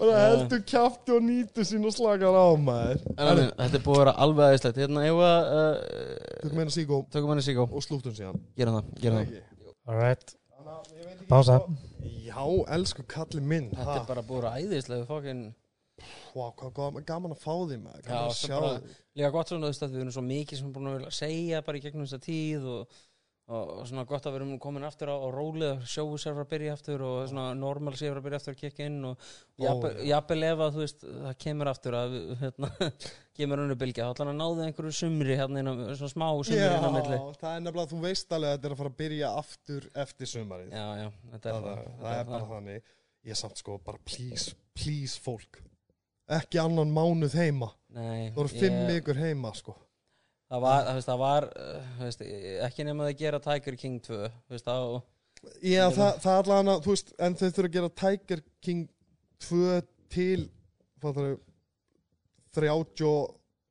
bara 0.00 0.22
heldur 0.22 0.62
kjafti 0.70 1.16
og 1.16 1.26
nýtu 1.26 1.66
sín 1.66 1.90
og 1.90 1.96
slakar 1.96 2.38
á 2.38 2.48
maður. 2.68 3.02
En 3.16 3.42
þetta 3.48 3.80
er 3.80 3.84
búið 3.84 3.96
að 3.96 4.02
vera 4.04 4.16
alveg 4.26 4.46
aðeinslegt 4.46 4.80
Hérna, 4.84 5.04
ég 5.08 5.18
var 5.18 5.50
uh, 5.50 5.84
tökum 6.44 6.62
meina 6.62 6.76
síkó 6.76 7.02
Tökum 7.10 7.34
henni 7.34 7.44
síkó 7.44 7.66
og 7.66 7.84
slúttum 7.84 8.14
síðan. 8.16 8.40
Gerum 8.56 8.78
það, 8.78 8.96
gerum 9.02 9.22
það. 9.24 9.46
Alright, 9.90 10.36
pása 11.28 11.62
já, 12.26 12.42
elsku 12.76 13.04
kalli 13.08 13.40
minn 13.42 13.70
Þetta 13.74 13.96
er 14.02 14.06
bara 14.08 14.22
búið 14.26 14.38
að 14.38 14.44
vera 14.44 14.60
æðislega 14.64 15.06
fókin 15.08 15.42
wow, 16.34 16.50
hvað 16.56 16.72
gaman, 17.06 17.34
að 17.34 17.42
fá 17.42 17.52
því 17.68 17.78
maður. 17.82 18.06
Já, 18.08 18.20
bara- 18.60 18.80
Líka 19.18 19.30
gott 19.34 19.50
svona, 19.52 19.68
að 19.84 19.92
við 19.96 20.00
erum 20.04 20.14
svo 20.16 20.22
mikið 20.24 20.58
sem 20.60 20.66
við 20.70 20.70
erum 20.70 20.86
búin 20.86 21.06
að 21.10 21.16
segja 21.18 21.62
bara 21.66 21.76
í 21.78 21.82
gegnum 21.84 22.06
þessa 22.06 22.20
tíð 22.24 22.68
og, 22.74 23.00
og, 23.50 23.70
svona 23.88 24.04
gott 24.08 24.26
að 24.26 24.34
við 24.34 24.40
erum 24.40 24.58
komin 24.62 24.86
aftur 24.86 25.10
á, 25.10 25.16
á 25.18 25.28
rólið 25.34 25.70
og 25.72 25.86
sjóu 25.90 26.18
sér 26.20 26.36
frá 26.36 26.44
að 26.44 26.50
byrja 26.52 26.74
aftur 26.76 27.02
og 27.06 27.16
svona 27.30 27.46
normal 27.58 27.94
sér 27.98 28.12
frá 28.14 28.20
að 28.20 28.26
byrja 28.26 28.40
aftur 28.40 28.54
að 28.54 28.60
kikka 28.60 28.86
inn 28.86 28.98
og 29.08 29.24
jafnvel 29.60 30.44
já. 30.44 30.52
ef 30.52 30.62
að 30.66 30.76
þú 30.76 30.84
veist 30.84 31.02
það 31.06 31.34
kemur 31.44 31.70
aftur 31.72 31.96
að 31.98 32.14
hérna, 32.42 32.70
kemur 33.40 33.64
önnu 33.64 33.78
bylgja, 33.80 34.06
þá 34.06 34.14
ætla 34.14 34.26
hann 34.26 34.32
að 34.34 34.40
náðu 34.44 34.66
einhverju 34.68 34.94
sumri 35.00 35.38
hérna 35.40 35.64
inn 35.64 35.72
á, 35.72 35.74
svona 35.98 36.12
smá 36.14 36.26
sumri 36.28 36.62
inn 36.68 36.86
á 36.86 36.92
milli. 36.94 37.18
Já, 37.18 37.26
það 37.42 37.56
er 37.56 37.66
nefnilega, 37.66 37.92
þú 37.94 38.00
veist 38.06 38.36
alveg 38.38 38.52
að 38.52 38.56
þetta 38.56 38.70
er 38.70 38.76
að 38.76 38.82
fara 38.82 38.94
að 38.94 39.02
byrja 39.02 39.34
aftur 39.42 39.90
eftir 40.04 40.32
sumarið. 40.34 40.72
Já, 40.76 40.86
já, 41.00 41.10
þetta 41.34 41.52
er 41.52 41.58
það, 41.58 41.68
það, 41.68 41.84
það, 41.84 42.06
þetta 42.06 42.16
er 42.22 42.32
bara 42.32 42.50
þannig. 42.54 42.96
Ég 43.30 43.36
samt 43.36 43.60
sko 43.60 43.76
bara 43.84 44.00
please, 44.06 44.56
please 44.78 45.20
fólk. 45.20 45.60
Ekki 46.30 46.62
annan 46.62 46.92
mánuð 46.94 47.34
heima. 47.36 47.72
Nei, 47.90 48.30
það 48.30 48.36
voru 48.38 48.58
fimm 48.60 48.84
vikur 48.86 49.18
heima 49.18 49.50
sko 49.58 49.74
Það 50.50 50.62
var, 50.64 50.86
það 50.88 51.00
það 51.06 51.20
var 51.20 51.44
uh, 51.46 51.90
veist, 52.00 52.22
ekki 52.66 52.86
nema 52.88 53.06
að 53.06 53.18
gera 53.20 53.38
Tiger 53.44 53.76
King 53.78 54.00
2 54.02 54.16
veist, 54.50 54.66
þá, 54.66 55.02
Já, 55.64 55.84
það, 55.94 56.16
það 56.20 56.32
er 56.32 56.40
allavega, 56.40 56.72
þú 56.84 56.94
veist, 56.94 57.12
en 57.16 57.36
þau 57.38 57.44
þurfa 57.46 57.68
að 57.68 57.76
gera 57.76 57.90
Tiger 58.02 58.42
King 58.66 58.88
2 59.46 59.76
til, 60.10 60.40
fattar 61.00 61.28
þau, 61.30 61.38
32 62.58 63.12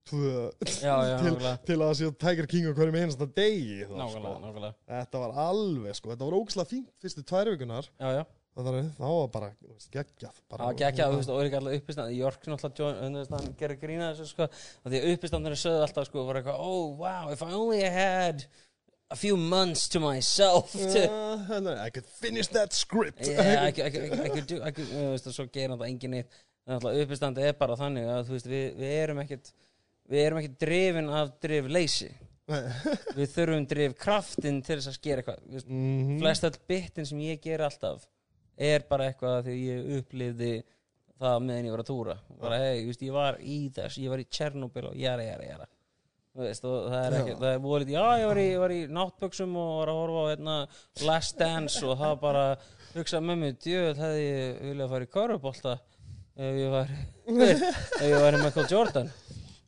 Já, 0.10 0.96
já, 1.06 1.16
til, 1.22 1.36
til 1.68 1.76
að 1.76 1.84
það 1.84 1.98
sé 2.00 2.08
Tiger 2.24 2.48
King 2.50 2.66
á 2.66 2.74
hverjum 2.74 2.96
einasta 2.98 3.28
degi 3.28 3.84
nákvæmlega, 3.84 4.14
sko. 4.16 4.32
nákvæmlega. 4.48 4.74
Þetta 4.90 5.22
var 5.22 5.36
alveg, 5.44 5.98
sko, 6.00 6.14
þetta 6.16 6.30
var 6.32 6.38
ógslag 6.40 6.72
fínt 6.72 6.90
fyrstu 7.04 7.26
tvær 7.28 7.52
vikunar, 7.54 7.92
Já, 8.00 8.08
já, 8.16 8.24
það 8.68 9.14
var, 9.16 9.28
bara 9.34 9.50
geggjað. 9.94 10.34
það 10.34 10.50
Bara, 10.54 10.66
var 10.70 10.78
geggjað, 10.80 11.14
og 11.30 11.40
er 11.42 11.50
ekki 11.50 11.60
alltaf 11.60 11.78
uppistand 11.80 12.14
í 12.14 12.18
York, 12.20 12.48
náttúrulega, 12.52 13.54
gerir 13.60 13.78
grína 13.82 14.10
þessu, 14.14 14.28
sko, 14.34 14.48
af 14.50 14.90
því 14.92 15.00
að 15.04 15.14
uppistandinu 15.14 15.60
sögðu 15.62 15.84
alltaf, 15.86 16.08
sko, 16.10 16.26
var 16.28 16.40
eitthvað, 16.42 16.60
oh, 16.60 16.96
wow, 17.00 17.30
if 17.32 17.42
I 17.46 17.52
only 17.54 17.82
had 17.84 18.46
a 19.12 19.16
few 19.18 19.38
months 19.38 19.88
to 19.90 20.00
myself 20.00 20.72
to, 20.72 21.06
Uh, 21.10 21.76
I 21.86 21.90
could 21.90 22.06
finish 22.06 22.48
that 22.54 22.74
script. 22.74 23.26
yeah, 23.28 23.64
I 23.66 23.72
could, 23.72 23.86
I 23.86 23.90
could, 23.90 24.20
I 24.20 24.30
could 24.30 24.48
do, 24.48 24.62
I 24.62 24.72
could, 24.72 24.88
þú 24.92 25.10
veist, 25.16 25.28
og 25.32 25.34
svo 25.40 25.48
gerir 25.50 25.74
það 25.80 25.88
engin 25.90 26.14
en 26.20 26.76
alltaf 26.76 27.00
uppistandi 27.04 27.42
er 27.50 27.56
bara 27.58 27.76
þannig 27.80 28.06
að, 28.06 28.26
þú 28.28 28.36
veist, 28.38 28.50
við, 28.52 28.66
við 28.78 28.96
erum 29.04 29.22
ekkit, 29.24 29.54
við 30.10 30.26
erum 30.28 30.42
ekkit 30.44 30.60
drifin 30.62 31.10
af 31.10 31.32
drifleysi, 31.42 32.12
við 33.18 33.28
þurfum 33.34 33.66
drifkraftin 33.70 34.62
til 34.66 34.78
þess 34.80 34.90
að 34.92 34.96
skera 35.00 35.22
eitthvað, 35.24 35.42
veist, 35.56 35.68
Mhm. 35.70 36.16
flest 36.22 36.46
all 36.48 36.56
bitin 36.70 37.06
sem 37.10 37.20
ég 37.26 37.42
ger 37.42 37.62
alltaf 37.66 38.06
er 38.60 38.86
bara 38.90 39.10
eitthvað 39.10 39.48
því 39.48 39.58
ég 39.64 39.90
upplifði 40.00 40.54
það 41.20 41.44
meðan 41.46 41.68
ég 41.68 41.76
var 41.76 41.84
að 41.84 41.90
túra. 41.90 42.16
Bara 42.40 42.62
hei, 42.64 42.86
just, 42.86 43.04
ég 43.04 43.16
var 43.16 43.40
í 43.44 43.60
þess, 43.76 44.00
ég 44.00 44.14
var 44.14 44.24
í 44.24 44.28
Tjernobyl 44.30 44.88
og 44.92 44.98
jara, 45.00 45.26
jara 45.26 45.68
Þú 46.30 46.46
veist, 46.46 46.64
það 46.64 46.98
er 47.00 47.16
ekki, 47.18 47.32
það 47.40 47.50
er 47.50 47.62
volið 47.64 47.90
já, 47.92 48.04
ég 48.22 48.60
var 48.62 48.72
í, 48.72 48.82
í 48.84 48.90
náttböksum 48.94 49.56
og 49.60 49.72
var 49.80 49.90
að 49.92 49.98
horfa 50.00 50.20
á 50.22 50.30
hérna, 50.30 50.58
Last 51.08 51.40
Dance 51.40 51.82
og 51.84 51.98
það 52.00 52.14
bara 52.22 52.44
hugsa 52.94 53.22
með 53.26 53.42
mig, 53.42 53.56
djöð 53.66 54.04
hefði 54.04 54.22
ég 54.28 54.60
viljað 54.68 54.94
fara 54.94 55.08
í 55.08 55.12
Körubolta 55.16 55.74
ef 56.40 56.60
ég 56.62 56.76
var 56.76 56.94
ef 57.42 58.06
ég 58.06 58.22
var 58.24 58.38
í 58.38 58.44
Michael 58.46 58.70
Jordan. 58.72 59.10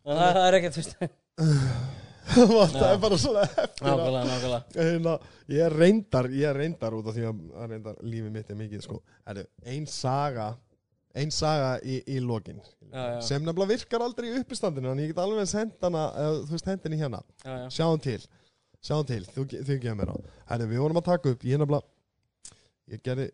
En 0.05 0.22
það, 0.22 0.38
það 0.38 0.45
er 0.45 0.59
ekkert, 0.61 1.18
það 2.73 2.87
er 2.87 2.99
bara 3.03 3.17
svona 3.21 3.43
eftir 3.45 3.85
nákvæmlega, 3.85 4.23
nákvæmlega. 4.31 4.59
Hérna, 4.77 5.13
ég 5.51 5.63
er 5.67 5.75
reyndar 5.83 6.29
ég 6.33 6.47
er 6.49 6.59
reyndar 6.61 6.95
út 6.97 7.07
af 7.11 7.15
því 7.17 7.25
að 7.29 7.39
að 7.61 7.71
reyndar 7.75 8.01
lífið 8.03 8.35
mitt 8.35 8.51
er 8.53 8.59
mikið 8.59 8.83
sko. 8.85 8.99
Heru, 9.27 9.45
ein 9.75 9.87
saga 9.91 10.49
ein 11.21 11.31
saga 11.35 11.73
í, 11.83 11.97
í 12.07 12.19
lokin. 12.23 12.61
Já, 12.91 13.01
já. 13.15 13.21
sem 13.27 13.43
nefnilega 13.43 13.71
virkar 13.73 14.03
aldrei 14.05 14.29
í 14.31 14.37
uppistandinu 14.39 14.91
en 14.93 15.01
ég 15.03 15.11
get 15.11 15.19
alveg 15.23 15.47
senda 15.51 15.89
hana 15.89 16.05
eða, 16.21 16.37
þú 16.47 16.55
veist 16.55 16.69
hendinni 16.71 16.99
hérna. 17.01 17.19
Já, 17.43 17.51
já. 17.65 17.67
sjáum 17.77 17.99
til. 18.03 18.21
Sjáum 18.81 19.05
til, 19.09 19.25
þú, 19.35 19.43
ge- 19.51 19.59
þið 19.67 19.81
gefum 19.83 19.99
mér 20.01 20.13
á. 20.15 20.17
Heru, 20.53 20.69
við 20.71 20.81
vorum 20.85 20.99
að 21.01 21.09
taka 21.11 21.33
upp, 21.35 21.43
ég 21.47 21.59
nefnilega 21.61 22.55
ég 22.95 23.03
gerði 23.05 23.29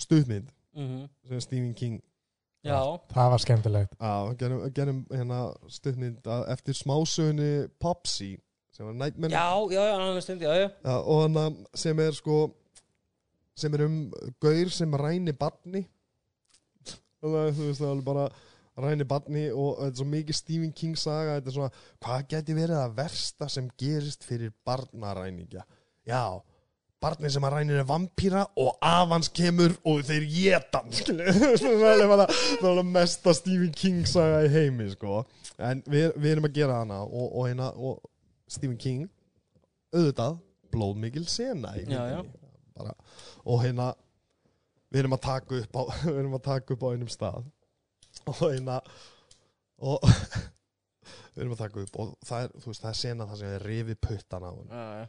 stuðmynd 0.00 0.48
Mm 0.78 1.08
sem 1.26 1.40
Stephen 1.42 1.72
King 1.74 1.96
já, 2.64 2.80
Það 3.14 3.30
var 3.30 3.38
skemmtilegt. 3.38 3.94
á, 4.00 4.12
gerum, 4.38 4.62
gerum 4.74 5.06
hérna 5.10 5.40
stuðmynd 5.68 6.22
að- 6.26 6.48
eftir 6.52 6.74
smásögunni 6.74 7.68
Popsy 7.80 8.38
sem 8.72 8.86
var 8.86 8.94
Nightmare. 8.94 9.32
Já, 9.32 9.70
já, 9.70 9.82
já, 9.88 9.94
annars 9.96 10.24
stund, 10.24 10.40
já, 10.42 10.52
já. 10.54 10.68
Já, 10.84 10.96
og 11.04 11.22
hann 11.22 11.34
að- 11.34 11.66
sem 11.74 11.98
er 12.00 12.12
sko 12.12 12.54
sem 13.56 13.74
er 13.74 13.84
um 13.86 14.12
gaur 14.40 14.70
sem 14.70 14.92
ræni 14.94 15.32
barni. 15.36 15.86
Og 17.22 17.28
það 17.30 17.48
er 17.48 17.52
þú 17.52 17.66
veist 17.68 17.80
það 17.80 17.86
er 17.88 17.94
alveg 17.94 18.04
bara 18.04 18.28
ræni 18.80 19.04
barni 19.04 19.50
og 19.52 19.76
þetta 19.78 19.90
er 19.90 19.98
svo 20.00 20.06
mikið 20.08 20.34
Stephen 20.34 20.72
King 20.72 20.96
saga 20.96 21.34
þetta 21.40 21.46
er 21.48 21.52
svona, 21.52 21.72
hvað 22.00 22.28
geti 22.28 22.54
verið 22.56 22.78
að 22.80 22.94
versta 22.96 23.48
sem 23.50 23.68
gerist 23.76 24.24
fyrir 24.24 24.52
barnaræningja 24.66 25.64
já, 26.08 26.40
barni 27.00 27.30
sem 27.32 27.44
að 27.46 27.54
rænir 27.56 27.80
er 27.80 27.88
vampíra 27.88 28.42
og 28.60 28.74
af 28.84 29.08
hans 29.14 29.30
kemur 29.32 29.72
og 29.88 30.02
þeir 30.08 30.26
geta 30.28 30.82
það 30.90 31.86
er 31.94 32.66
alveg 32.70 32.90
mesta 32.92 33.34
Stephen 33.36 33.72
King 33.76 34.04
saga 34.08 34.42
í 34.44 34.52
heimi 34.52 34.90
sko, 34.92 35.22
en 35.56 35.80
við, 35.88 36.10
við 36.16 36.34
erum 36.34 36.50
að 36.50 36.58
gera 36.60 36.82
hana 36.82 37.00
og, 37.06 37.26
og 37.30 37.48
hérna 37.48 37.70
og 37.76 38.02
Stephen 38.50 38.76
King 38.80 39.08
auðvitað 39.94 40.38
blóðmikil 40.70 41.26
sena 41.30 41.74
Já, 41.80 42.04
já. 42.12 42.20
Bara, 42.76 42.94
og 43.44 43.64
hérna 43.64 43.90
við 44.90 45.04
erum 45.04 45.16
að 45.16 45.24
taka 45.26 45.58
upp 45.62 45.80
á 45.80 45.82
við 46.04 46.20
erum 46.20 46.36
að 46.38 46.46
taka 46.46 46.76
upp 46.76 46.86
á 46.86 46.88
einum 46.92 47.10
stað. 47.10 47.48
Og 48.28 48.40
hérna 48.42 48.78
og 49.80 50.04
við 51.34 51.44
erum 51.44 51.54
að 51.56 51.62
taka 51.64 51.84
upp 51.84 51.98
og 52.02 52.14
það 52.26 52.46
er, 52.46 52.54
veist, 52.66 52.82
það 52.82 52.90
er 52.92 52.98
sena 53.00 53.28
það 53.30 53.42
sem 53.42 53.54
er 53.56 53.66
rifið 53.70 54.00
puttan 54.06 54.46
á 54.46 54.50
hann 54.50 54.72
já, 54.74 54.84
já. 55.00 55.06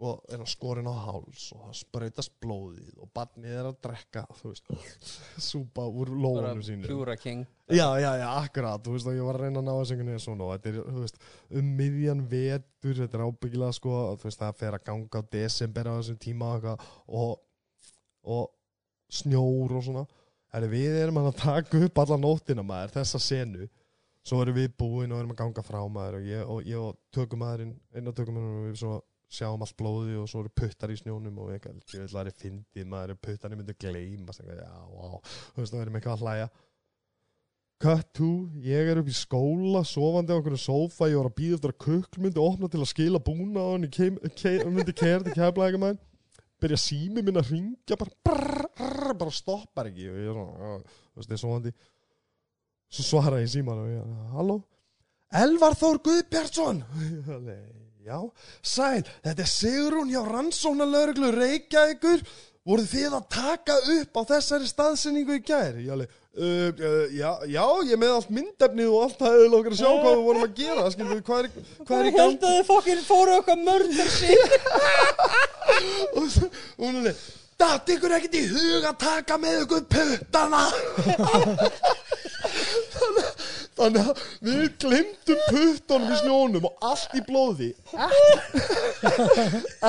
Og 0.00 0.22
er 0.32 0.40
hann 0.40 0.48
skorinn 0.48 0.88
á 0.88 0.96
háls 0.96 1.50
og 1.52 1.64
það 1.66 1.74
sprautast 1.76 2.32
blóðið 2.40 3.00
og 3.04 3.10
barnið 3.16 3.56
er 3.60 3.68
að 3.68 3.80
drekka 3.84 4.22
þú 4.38 4.52
veist, 4.52 4.70
súpa 5.50 5.84
úr 5.84 6.12
bara 6.12 6.22
lóðunum 6.24 6.62
sínum. 6.64 6.86
pjúra 6.88 7.16
king. 7.20 7.44
Já, 7.70 7.86
já, 8.00 8.08
já, 8.18 8.26
akkurat, 8.40 8.80
þú 8.82 8.94
veist, 8.96 9.10
og 9.10 9.18
ég 9.18 9.26
var 9.28 9.38
að 9.38 9.44
reyna 9.44 9.60
að 9.60 9.66
ná 9.68 9.72
þessu 9.74 9.94
einhvern 9.94 10.10
veginn 10.10 10.24
svona 10.24 10.46
og 10.46 10.54
þetta 10.56 10.70
er, 10.70 10.78
þú 10.86 11.02
veist, 11.04 11.20
um 11.60 11.68
miðjan 11.80 12.22
vetur, 12.30 12.96
þetta 13.02 13.18
er 13.18 13.26
ábyggilega, 13.26 13.76
sko, 13.76 13.98
þú 14.16 14.28
veist, 14.30 14.40
það 14.40 14.62
fer 14.62 14.78
að 14.78 14.86
ganga 14.88 15.20
á 15.20 15.30
desember 15.36 15.90
á 15.90 15.92
þessum 16.00 16.18
tíma 16.24 16.48
og 16.56 16.88
og, 17.20 17.36
og 18.24 18.48
snjór 19.20 19.76
og 19.76 19.84
svona. 19.84 20.06
Herri, 20.50 20.72
við 20.72 20.96
erum 21.04 21.20
að 21.20 21.36
taka 21.38 21.84
upp 21.86 22.02
alla 22.02 22.18
nóttina 22.18 22.64
maður, 22.66 22.96
þessa 22.96 23.20
senu, 23.22 23.68
svo 24.26 24.40
erum 24.42 24.56
við 24.56 24.72
búin 24.80 25.12
og 25.12 25.20
erum 25.20 25.36
að 25.36 25.42
ganga 25.44 25.62
frá 25.64 25.78
maður 25.86 26.18
og 26.18 26.26
ég 26.26 26.42
og, 26.42 26.64
ég 26.66 26.80
og 26.80 26.98
tökumæðurinn, 27.14 27.76
einn 27.94 28.10
af 28.10 28.16
tökumæðurinn 28.18 28.58
og 28.58 28.66
við 28.66 28.80
svo 28.82 28.96
sjáum 29.30 29.62
allt 29.62 29.76
blóði 29.78 30.16
og 30.18 30.26
svo 30.30 30.42
eru 30.44 30.52
puttar 30.60 30.90
í 30.90 30.98
snjónum 30.98 31.38
og 31.42 31.52
eitthvað, 31.54 31.78
ég 31.84 32.02
vil 32.02 32.08
að 32.08 32.16
það 32.16 32.32
er 32.32 32.40
fyndið 32.42 32.90
maður, 32.90 33.20
puttarnir 33.22 33.60
myndu 33.60 33.76
gleymast, 33.78 34.42
eitthvað, 34.42 34.58
já, 34.64 34.74
já, 34.98 35.38
þú 35.54 35.62
veist, 35.62 35.74
það 35.74 35.84
erum 35.84 35.98
eitthvað 36.00 36.16
að 36.16 36.26
hlæja. 36.26 36.50
Cut 37.80 38.10
to, 38.18 38.30
ég 38.60 38.90
er 38.92 39.00
upp 39.00 39.08
í 39.08 39.16
skóla 39.16 39.80
sofandi 39.88 40.34
á 40.34 40.40
okkur 40.40 40.58
sófa, 40.60 41.08
ég 41.08 41.16
var 41.16 41.30
að 41.30 41.38
býða 41.38 41.56
eftir 41.56 41.72
að 41.72 41.82
kukl 41.86 42.24
myndi 42.26 42.42
opna 42.42 42.68
til 42.68 42.82
að 42.82 42.90
skila 42.90 43.22
búna 43.24 43.70
hann 43.70 43.86
ég 43.86 43.94
kem, 43.94 44.18
ke, 44.36 44.58
myndi 44.68 44.92
kæra 44.92 45.24
til 45.24 45.36
keflæðingum 45.38 45.86
mæn 45.86 46.00
byrja 46.60 46.80
sími 46.80 47.24
minn 47.24 47.40
að 47.40 47.54
ringja 47.54 47.96
bara, 47.98 48.12
brrr, 48.26 48.66
brrr, 48.76 49.14
bara 49.18 49.34
stoppar 49.34 49.88
ekki. 49.90 50.08
Og 50.10 50.18
ég 50.20 50.28
er 50.28 50.36
svona, 50.36 50.74
þú 50.82 51.22
veist, 51.22 51.30
ég 51.30 51.36
er 51.36 51.42
sofandi. 51.42 51.72
Svo 52.90 53.06
svara 53.06 53.40
ég 53.42 53.52
síman 53.52 53.80
og 53.80 53.90
ég, 53.92 54.14
halló? 54.34 54.58
Elvar 55.40 55.76
Þór 55.78 56.00
Guðbjartsson? 56.02 56.80
Ég 57.06 57.28
alveg, 57.30 57.58
já, 58.06 58.18
sæl 58.62 59.02
þetta 59.24 59.42
er 59.44 59.50
Sigrún 59.50 60.10
hjá 60.12 60.22
rannsóknarlauruglu 60.28 61.30
Reykjavíkur. 61.36 62.22
Voruð 62.68 62.90
þið 62.92 63.14
að 63.16 63.28
taka 63.32 63.74
upp 63.96 64.18
á 64.20 64.22
þessari 64.34 64.66
staðsynningu 64.68 65.38
í 65.38 65.42
gær? 65.48 65.78
Ég 65.80 65.88
alveg, 65.94 66.10
uh, 66.36 66.68
uh, 66.76 67.06
já, 67.16 67.30
já, 67.48 67.64
ég 67.88 68.00
með 68.02 68.12
allt 68.18 68.32
myndefnið 68.36 68.90
og 68.92 69.04
allt 69.06 69.16
það 69.22 69.36
hefur 69.38 69.52
lókar 69.54 69.72
að 69.76 69.80
sjá 69.80 69.88
hvað 69.94 70.12
við 70.18 70.24
vorum 70.28 70.44
að 70.44 70.52
gera 70.60 70.84
skilur 70.92 71.14
við, 71.14 71.22
hvað 71.30 71.40
er, 71.40 71.48
hvað 71.88 71.96
er 72.02 72.08
í 72.10 72.14
gangi? 72.18 72.36
að 72.36 72.56
þið 72.58 72.68
fokkin 72.68 73.02
fóru 73.08 73.36
okkar 73.40 73.62
mörður 73.64 74.12
sín? 74.18 74.42
Og 76.20 76.28
svo- 76.34 76.50
og 76.50 76.88
alveg 76.90 77.28
Datt 77.60 77.90
ykkur 77.92 78.12
ekkert 78.16 78.36
í 78.38 78.44
hug 78.48 78.84
að 78.88 78.94
taka 79.02 79.36
með 79.40 79.58
ykkur 79.66 79.82
puttana 79.92 80.62
þannig 83.80 84.10
að 84.10 84.24
við 84.48 84.64
glemdum 84.84 85.44
puttunum 85.50 86.14
í 86.14 86.20
snjónum 86.20 86.68
og 86.70 86.88
allt 86.90 87.16
í 87.16 87.24
blóði. 87.26 87.70
Ekki, 88.08 89.30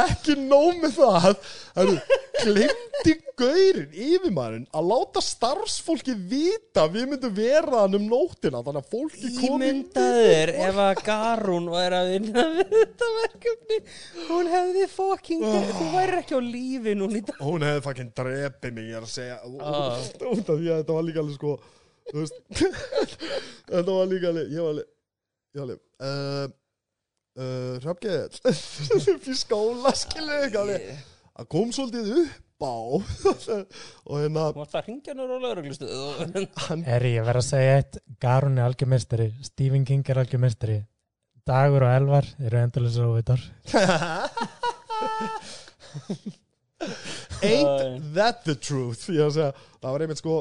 ekki 0.03 0.37
nóg 0.41 0.81
með 0.81 0.97
það. 0.97 1.51
Heru, 1.75 1.97
glemdi 2.41 3.13
gaurin 3.41 3.93
yfirmaðurinn 3.95 4.67
að 4.75 4.87
láta 4.91 5.21
starfsfólki 5.23 6.15
vita 6.29 6.85
að 6.85 6.97
við 6.97 7.07
myndum 7.11 7.33
vera 7.37 7.83
hann 7.83 7.97
um 7.97 8.07
nóttina 8.11 8.61
þannig 8.65 8.83
að 8.83 8.91
fólki 8.91 9.31
komi 9.37 9.69
Ímyndaður 9.71 10.53
ef 10.67 10.79
að 10.85 11.03
Garún 11.07 11.69
var 11.71 11.95
að 11.97 12.11
vinna 12.15 12.45
við 12.57 12.73
þetta 12.75 13.09
verkefni 13.17 13.79
hún 14.29 14.51
hefði 14.51 14.87
fokking 14.91 15.45
þú 15.47 15.89
væri 15.95 16.21
ekki 16.21 16.37
á 16.37 16.41
lífi 16.45 16.95
núna 16.99 17.21
í 17.21 17.25
dag. 17.27 17.41
Hún 17.41 17.67
hefði 17.67 17.85
fucking 17.87 18.15
drepið 18.21 18.77
mig 18.77 18.89
ég 18.91 18.99
er 18.99 19.07
að 19.07 19.13
segja. 19.15 19.39
Ah. 19.61 20.01
út 20.31 20.49
af 20.49 20.57
því 20.57 20.71
að 20.71 20.81
þetta 20.81 20.97
var 20.97 21.07
líka 21.07 21.23
alveg 21.23 21.37
sko 21.39 21.55
þú 22.09 22.17
veist 22.23 22.37
þetta 23.71 23.91
var 23.91 24.09
líka 24.11 24.31
alveg 24.31 24.51
ég 24.55 24.61
var 24.65 24.71
alveg 24.73 24.87
ég 25.51 25.59
var 25.59 25.65
alveg 25.67 25.79
uh, 26.01 26.45
uh, 27.37 27.73
Hrafgeir 27.83 28.29
upp 29.15 29.27
í 29.27 29.35
skóla 29.37 29.93
skilu 29.97 30.39
ekki 30.45 30.61
alveg. 30.61 30.87
Það 31.31 31.47
kom 31.55 31.69
svolítið 31.75 32.09
upp 32.25 32.47
á 32.61 32.77
og 34.11 34.15
hérna 34.19 34.47
Þú 34.51 34.59
varst 34.61 34.75
að 34.77 34.87
ringja 34.91 35.15
nú 35.17 35.25
á 35.25 35.37
lauruglustuð 35.41 35.91
og 35.97 36.57
hann 36.67 36.83
Eri, 36.85 37.15
ég 37.17 37.25
verð 37.25 37.41
að 37.41 37.47
segja 37.47 37.77
eitt, 37.79 37.97
Garun 38.21 38.59
er 38.59 38.67
algjörmestari, 38.67 39.31
Stephen 39.47 39.87
King 39.87 40.05
er 40.13 40.21
algjörmestari, 40.21 40.77
Dagur 41.47 41.87
og 41.87 41.95
Elvar 41.95 42.27
eru 42.37 42.59
endurlega 42.61 42.93
svo 42.93 43.15
vitar. 43.15 43.41
ain't 47.41 48.13
that 48.13 48.43
the 48.45 48.55
truth? 48.55 49.07
Ég 49.09 49.21
er 49.21 49.29
að 49.29 49.35
segja 49.39 49.51
það 49.81 49.89
var 49.95 50.05
einmitt 50.05 50.21
sko 50.21 50.35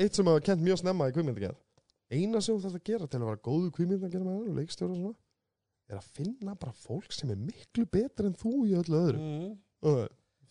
eitt 0.00 0.16
sem 0.16 0.30
hafa 0.30 0.44
kent 0.44 0.64
mjög 0.64 0.80
snemma 0.82 1.08
í 1.10 1.14
kvikmyndagerð. 1.16 1.58
Eina 2.10 2.40
sem 2.42 2.56
þú 2.56 2.64
þarf 2.64 2.78
að 2.80 2.86
gera 2.88 3.08
til 3.10 3.20
að 3.20 3.28
vera 3.28 3.44
góðu 3.46 3.72
kvikmyndagerð 3.76 4.26
maður 4.26 4.50
og 4.50 4.60
leikstjóra 4.60 4.94
og 4.94 5.00
svona 5.00 5.18
er 5.90 5.98
að 5.98 6.10
finna 6.16 6.56
bara 6.58 6.74
fólk 6.76 7.14
sem 7.14 7.30
er 7.34 7.38
miklu 7.40 7.86
betur 7.90 8.28
en 8.28 8.36
þú 8.38 8.52
í 8.68 8.76
öllu 8.78 9.00
öðru. 9.00 9.22
Mm. 9.22 9.56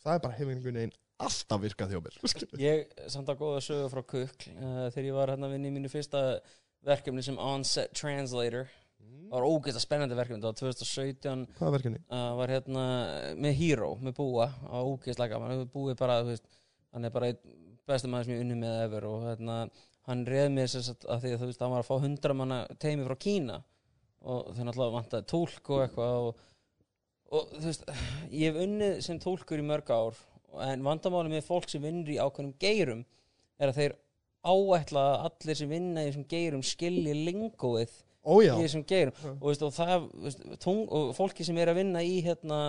það 0.04 0.14
er 0.16 0.24
bara 0.26 0.36
hefur 0.36 0.54
einhvern 0.54 0.80
veginn 0.82 0.98
alltaf 1.20 1.62
virkað 1.64 1.94
hjá 1.94 2.02
mér. 2.04 2.20
Ég 2.70 2.94
samt 3.12 3.32
að 3.32 3.42
góða 3.44 3.64
sögu 3.64 3.88
frá 3.92 4.04
Kukl 4.14 4.52
uh, 4.56 4.86
þegar 4.94 5.08
ég 5.10 5.18
var 5.18 5.34
hérna 5.34 5.50
að 5.50 5.56
vinna 5.56 5.72
í 5.72 5.74
mínu 5.76 5.92
fyrsta 5.92 6.24
verkefni 6.88 7.24
sem 7.26 7.40
on-set 7.44 7.92
translator. 7.98 8.70
Það 9.00 9.36
var 9.36 9.46
ógeðslega 9.46 9.84
spennandi 9.84 10.16
verkefni 10.18 10.42
það 10.42 10.50
var 10.50 10.60
2017 10.62 11.44
hvað 11.58 11.68
er 11.68 11.76
verkefni? 11.76 12.00
uh, 12.10 12.30
var 12.40 12.54
hérna 12.56 12.86
með 13.38 13.58
Hero, 13.60 13.90
með 14.02 14.16
Búa 14.18 14.48
á 14.50 14.78
ógeðslega 14.80 15.36
gaman, 15.36 15.60
við 15.60 15.74
búið 15.76 16.00
bara 16.00 16.22
hann 16.24 17.06
er 17.06 17.14
bara 17.14 17.30
einn 17.30 17.69
besti 17.90 18.12
maður 18.12 18.30
sem 18.30 18.36
ég 18.36 18.44
unni 18.46 18.60
með 18.60 18.84
ever 18.86 19.08
og 19.10 19.26
hérna 19.28 19.58
hann 20.10 20.26
reð 20.30 20.50
mér 20.56 20.72
satt 20.72 21.06
að 21.06 21.26
því 21.26 21.34
að 21.34 21.42
þú 21.42 21.50
veist 21.50 21.64
hann 21.66 21.74
var 21.74 21.84
að 21.84 21.90
fá 21.90 22.06
hundra 22.06 22.38
manna 22.38 22.60
teimi 22.82 23.06
frá 23.08 23.18
Kína 23.26 23.60
og 24.20 24.52
þau 24.56 24.64
náttúrulega 24.66 24.96
vantaði 24.98 25.30
tólk 25.32 25.72
og 25.74 25.84
eitthvað 25.86 26.18
og, 26.28 26.44
og 27.30 27.56
þú 27.56 27.66
veist 27.68 27.88
ég 28.34 28.50
hef 28.50 28.62
unnið 28.66 29.00
sem 29.06 29.22
tólkur 29.22 29.62
í 29.62 29.68
mörg 29.70 29.94
ár 29.94 30.20
en 30.66 30.86
vandamáli 30.86 31.32
með 31.34 31.48
fólk 31.48 31.70
sem 31.72 31.84
vinnur 31.84 32.14
í 32.14 32.20
ákveðnum 32.20 32.56
geirum 32.62 33.04
er 33.60 33.72
að 33.72 33.82
þeir 33.82 33.98
áætla 34.50 35.04
að 35.06 35.26
allir 35.30 35.60
sem 35.60 35.72
vinna 35.72 36.04
í 36.04 36.10
þessum 36.10 36.28
geirum 36.32 36.64
skilji 36.66 37.16
lingóið 37.28 37.94
ójá, 38.24 38.54
í 38.56 38.64
þessum 38.64 38.86
geirum. 38.88 39.18
Og, 39.36 39.46
veist, 39.50 39.66
og, 39.66 39.74
það, 39.76 40.08
veist, 40.24 40.44
tung, 40.64 40.86
og 40.88 41.12
fólki 41.18 41.46
sem 41.48 41.60
er 41.60 41.72
að 41.72 41.82
vinna 41.82 42.04
í 42.06 42.20
hérna 42.26 42.60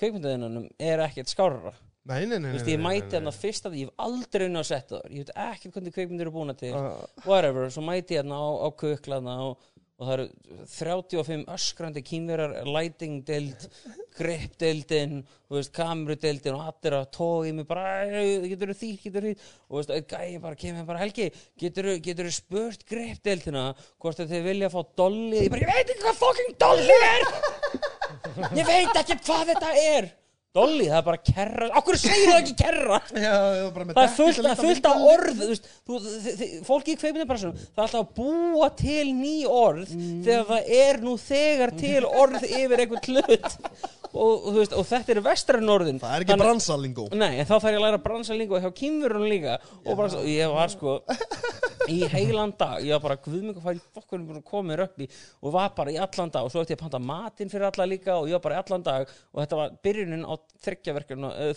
kveikmyndaðinanum 0.00 0.68
er 0.80 1.02
ekkert 1.06 1.32
skárra 1.32 1.74
nei, 2.10 2.24
nei, 2.26 2.38
nei, 2.38 2.50
Þú 2.50 2.56
veist, 2.58 2.70
ég 2.72 2.80
mæti 2.82 3.04
nei, 3.06 3.12
hérna 3.16 3.32
fyrst 3.36 3.66
að 3.68 3.76
ég 3.78 3.90
hef 3.90 4.06
aldrei 4.06 4.46
unni 4.48 4.62
á 4.62 4.66
setja 4.66 4.98
þar 4.98 5.12
ég 5.14 5.26
veit 5.26 5.36
ekki 5.44 5.70
hvernig 5.74 5.94
kveikmyndir 5.94 6.26
eru 6.26 6.34
búin 6.34 6.54
til. 6.58 6.72
Nei. 6.74 6.88
Uh, 6.88 7.26
whatever, 7.28 7.68
svo 7.70 7.84
mæti 7.86 8.16
ég 8.16 8.22
hérna 8.24 8.40
á, 8.42 8.46
á 8.66 8.68
kuklaðna 8.82 9.36
og, 9.46 9.68
og 10.02 10.08
það 10.08 10.14
eru 10.16 10.26
35 10.72 11.44
öskrandi 11.54 12.02
grip-deildin 14.18 15.20
þú 15.46 15.58
veist, 15.58 15.72
kameru-deildin 15.76 16.56
og 16.56 16.64
allir 16.72 16.96
að 16.98 17.06
tói 17.14 17.52
mig 17.54 17.68
bara, 17.68 17.84
"Æ, 18.08 18.48
getur 18.50 18.72
þú 18.72 18.76
því, 18.80 18.90
getur 19.04 19.22
þú 19.22 19.30
því 19.30 19.36
og 19.68 19.78
veist, 19.78 19.92
gæi 20.10 20.40
bara 20.42 20.58
kemur 20.58 20.88
bara 20.88 21.02
Helgi, 21.04 21.28
getur 21.58 21.92
þú 22.26 22.32
spurt 22.34 22.82
grip-deildina 22.88 23.76
hvort 24.02 24.18
að 24.18 24.34
þið 24.34 24.42
vilja 24.50 24.72
fá 24.74 24.80
dolli 24.96 25.44
ég 25.46 25.54
bara, 25.54 25.62
ég 25.62 25.70
veit 25.70 25.94
ekki 25.94 26.02
hvað 26.02 26.18
fucking 26.24 26.58
dolli 26.58 26.98
er. 27.12 27.22
Ég 28.58 28.66
veit 28.66 28.96
ekki 28.96 29.16
hvað 29.24 29.46
þetta 29.52 29.70
er 29.78 30.10
dolli, 30.56 30.84
það 30.90 30.98
er 30.98 31.06
bara 31.06 31.20
kerra 31.28 31.68
okkur 31.80 31.96
segir 32.02 32.28
það 32.28 32.40
ekki 32.42 32.56
kerra 32.60 32.98
Já, 33.24 33.32
það 33.72 34.02
er 34.02 34.12
fullt, 34.16 34.40
það 34.42 34.50
er 34.52 34.60
fullt 34.60 34.88
af 34.90 35.06
orð 35.12 35.40
þú 35.40 35.48
veist, 35.52 35.70
þú, 35.88 36.00
þi- 36.04 36.34
þi- 36.42 36.50
fólki 36.68 36.92
í 36.96 37.00
kveipindapressunum 37.00 37.56
það 37.62 37.80
er 37.80 37.86
alltaf 37.86 38.02
að 38.02 38.12
búa 38.20 38.68
til 38.82 39.06
ný 39.16 39.34
orð 39.48 39.96
þegar 39.96 40.46
það 40.52 40.70
er 40.82 41.02
nú 41.06 41.16
þegar 41.24 41.74
til 41.80 42.04
orð 42.06 42.46
yfir 42.46 42.84
einhvern 42.84 43.08
hlut. 43.08 43.58
Og, 44.12 44.42
þú 44.44 44.58
veist, 44.58 44.74
og 44.76 44.84
þetta 44.84 45.12
eru 45.14 45.20
vestræn 45.24 45.70
orðin. 45.72 45.96
Það 46.02 46.10
er 46.18 46.24
ekki 46.26 46.34
bransalingó 46.36 47.06
Nei, 47.16 47.30
en 47.40 47.46
þá 47.48 47.52
þarf 47.54 47.68
ég 47.70 47.78
að 47.78 47.84
læra 47.86 48.00
bransalingu 48.04 48.58
hjá 48.60 48.68
kýmverunum 48.76 49.30
líka. 49.30 49.54
Og 49.86 49.96
bara, 49.96 50.10
svo- 50.12 50.26
ég 50.28 50.52
var 50.52 50.68
sko 50.68 50.98
í 51.88 51.96
heilan 52.12 52.52
dag, 52.60 52.82
ég 52.84 52.92
var 52.92 53.00
bara 53.06 53.16
fara 53.16 53.72
í 53.74 53.80
fokkunum 53.96 54.26
búin 54.28 54.42
að 54.42 54.44
koma 54.50 54.68
mér 54.68 54.82
upp 54.84 55.00
í? 55.00 55.08
Og 55.40 55.54
var 55.56 55.72
bara 55.78 55.94
í 55.94 55.96
allan 55.96 56.28
dag. 56.34 56.44
Og 56.44 56.52
svo 56.52 56.60
ætti 56.60 56.74
ég 56.76 56.82
að 56.82 56.84
panta 56.84 57.00
matinn 57.00 57.48
fyrir 57.54 57.70
alla 57.70 57.88
líka 57.88 58.18
og 58.20 58.28
ég 58.28 58.36
var 58.36 58.44
bara 58.50 58.58
í 58.58 58.62
allan 58.66 58.84
dag. 58.90 59.08
Og 59.32 59.40
þetta 59.46 59.60
var 59.62 59.72
byrjunin 59.88 60.28
á 60.28 60.34
þryggja, 60.62 60.94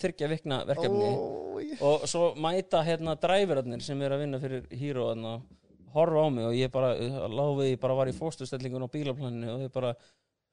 þryggja 0.02 0.30
vikna 0.32 0.62
verkefni. 0.70 1.12
Ói. 1.56 1.68
og 1.86 2.04
svo 2.10 2.34
mæta 2.42 2.82
hérna 2.86 3.16
dræfirarnir 3.20 3.84
sem 3.84 4.02
er 4.02 4.16
að 4.16 4.26
vinna 4.26 4.42
fyrir 4.42 4.66
Hero 4.76 5.10
og 5.14 5.46
horfa 5.96 6.26
á 6.26 6.30
mig 6.34 6.46
og 6.50 6.58
ég 6.58 6.72
bara 6.74 6.92
láfi, 7.32 7.72
ég 7.72 7.80
bara 7.80 7.96
var 7.96 8.12
í 8.12 8.16
fóstustellingun 8.16 8.84
á 8.84 8.90
bílaplaninu 8.92 9.54
og 9.54 9.66
ég 9.68 9.72
bara 9.74 9.94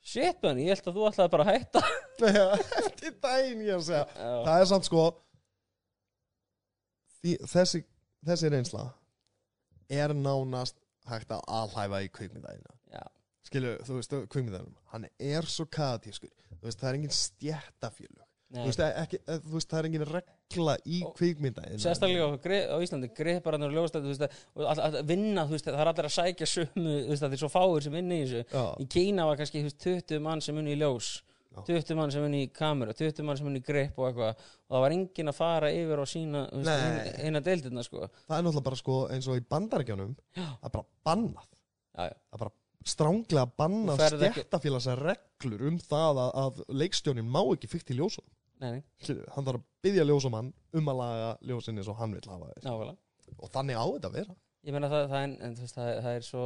shit 0.02 0.38
man, 0.42 0.60
ég 0.62 0.74
held 0.74 0.86
að 0.86 0.98
þú 0.98 1.08
ætlaði 1.08 1.34
bara 1.34 1.46
að 1.46 1.52
hætta. 1.56 1.82
Já, 2.38 2.46
eftir 2.84 3.16
daginn 3.22 3.64
ég 3.66 3.74
er 3.74 3.80
að 3.80 3.86
segja. 3.88 4.06
Já. 4.14 4.32
Það 4.46 4.60
er 4.60 4.70
samt 4.70 4.88
sko 4.88 5.04
því, 7.22 7.36
þessi, 7.50 7.82
þessi 8.26 8.52
reynsla 8.52 8.84
er 9.92 10.14
nánast 10.16 10.78
hægt 11.10 11.32
að 11.34 11.42
alhæfa 11.50 12.02
í 12.04 12.10
kvikmyndæðina 12.14 12.76
Já, 12.92 13.02
Skilju, 13.48 13.76
þú 13.86 13.98
veist, 13.98 14.18
kvikmyndæðinum 14.32 14.76
Hann 14.92 15.08
er 15.18 15.48
svo 15.50 15.66
kaðatískur 15.70 16.30
Þú 16.52 16.68
veist, 16.68 16.82
það 16.82 16.90
er 16.90 16.98
engin 17.00 17.16
stjættafjölug 17.16 18.20
nei 18.20 18.21
þú 18.52 18.66
veist, 18.68 18.82
ekki, 19.02 19.18
eh, 19.26 19.38
þú 19.40 19.52
veist, 19.56 19.68
það 19.72 19.78
er 19.78 19.88
engin 19.88 20.04
regla 20.12 20.76
í 20.84 20.98
kvikmyndæðina 21.16 21.80
sérstaklega 21.80 22.26
á, 22.68 22.76
Íslandi 22.84 23.08
greiðbararnir 23.16 23.72
og 23.72 23.76
ljóðstæði 23.78 24.28
að- 24.56 25.02
vinna, 25.08 25.46
veist, 25.48 25.64
það 25.66 25.80
er 25.80 25.90
allir 25.92 26.08
að 26.10 26.16
sækja 26.18 26.48
veist, 27.08 27.22
það 27.22 27.32
er 27.32 27.42
svo 27.42 27.48
fáir 27.52 27.82
sem 27.82 27.92
vinna 27.92 28.14
í 28.14 28.24
þessu. 28.26 28.44
Já, 28.52 28.64
í 28.78 28.88
Kína 28.92 29.26
var 29.26 29.36
kannski 29.40 29.62
veist, 29.64 29.78
20 29.80 30.20
mann 30.20 30.40
sem 30.44 30.54
vinna 30.56 30.70
í 30.74 30.78
ljós 30.78 31.22
Já. 31.52 31.60
20 31.68 31.94
mann 31.96 32.10
sem 32.10 32.22
vinna 32.24 32.38
í 32.44 32.50
kamera 32.52 32.92
20 32.96 33.22
mann 33.28 33.36
sem 33.36 33.44
vinna 33.46 33.60
í 33.60 33.64
grip 33.64 33.98
og 33.98 34.06
eitthvað. 34.08 34.36
Og 34.68 34.76
það 34.76 34.80
var 34.86 34.90
enginn 34.96 35.28
að 35.28 35.34
fara 35.36 35.68
yfir 35.72 36.00
og 36.00 36.08
sína 36.08 36.46
eina, 37.24 37.40
deildirna 37.44 37.84
sko. 37.84 38.08
Það 38.28 38.38
er 38.38 38.42
náttúrulega 38.46 38.64
bara 38.68 38.76
sko 38.80 38.96
eins 39.12 39.28
og 39.28 39.36
í 39.36 39.44
bandarækjanum. 39.52 40.14
Það 40.34 40.64
er 40.64 40.72
bara 40.76 40.86
bannað. 41.04 41.48
Já. 41.92 42.08
Það 42.08 42.32
er 42.32 42.38
bara 42.44 42.52
stránglega 42.82 43.46
bannað 43.60 43.98
Þú 43.98 44.02
ferð 44.02 44.22
ekki- 44.26 44.42
stjættafélags 44.42 44.88
reglur 44.98 45.66
um 45.68 45.76
það 45.78 46.18
að, 46.24 46.30
að 46.42 46.62
leikstjónin 46.80 47.28
má 47.30 47.42
ekki 47.52 47.68
fyrkt 47.70 47.92
í 47.92 47.98
ljósum 48.00 48.24
Nei, 48.62 48.70
nei, 48.76 48.82
hann 49.34 49.46
þarf 49.46 49.58
að 49.58 49.66
byggja 49.82 50.06
ljósumann 50.06 50.52
um 50.78 50.88
að 50.92 51.00
laga 51.00 51.30
ljósin 51.50 51.80
eins 51.80 51.90
og 51.90 51.98
hann 51.98 52.14
vil 52.14 52.22
hafa 52.28 52.50
þér 52.52 52.66
nákvæmlega. 52.66 53.36
Og 53.38 53.52
þannig 53.54 53.78
á 53.80 53.84
þetta 53.88 54.10
að 54.10 54.18
vera. 54.20 54.36
Ég 54.62 54.76
meina 54.76 54.90
það, 54.92 55.06
það, 55.10 55.22
er, 55.24 55.32
en, 55.46 55.54
þú 55.56 55.64
veist, 55.64 55.78
það, 55.78 55.88
það 56.04 56.18
er 56.18 56.26
svo 56.26 56.44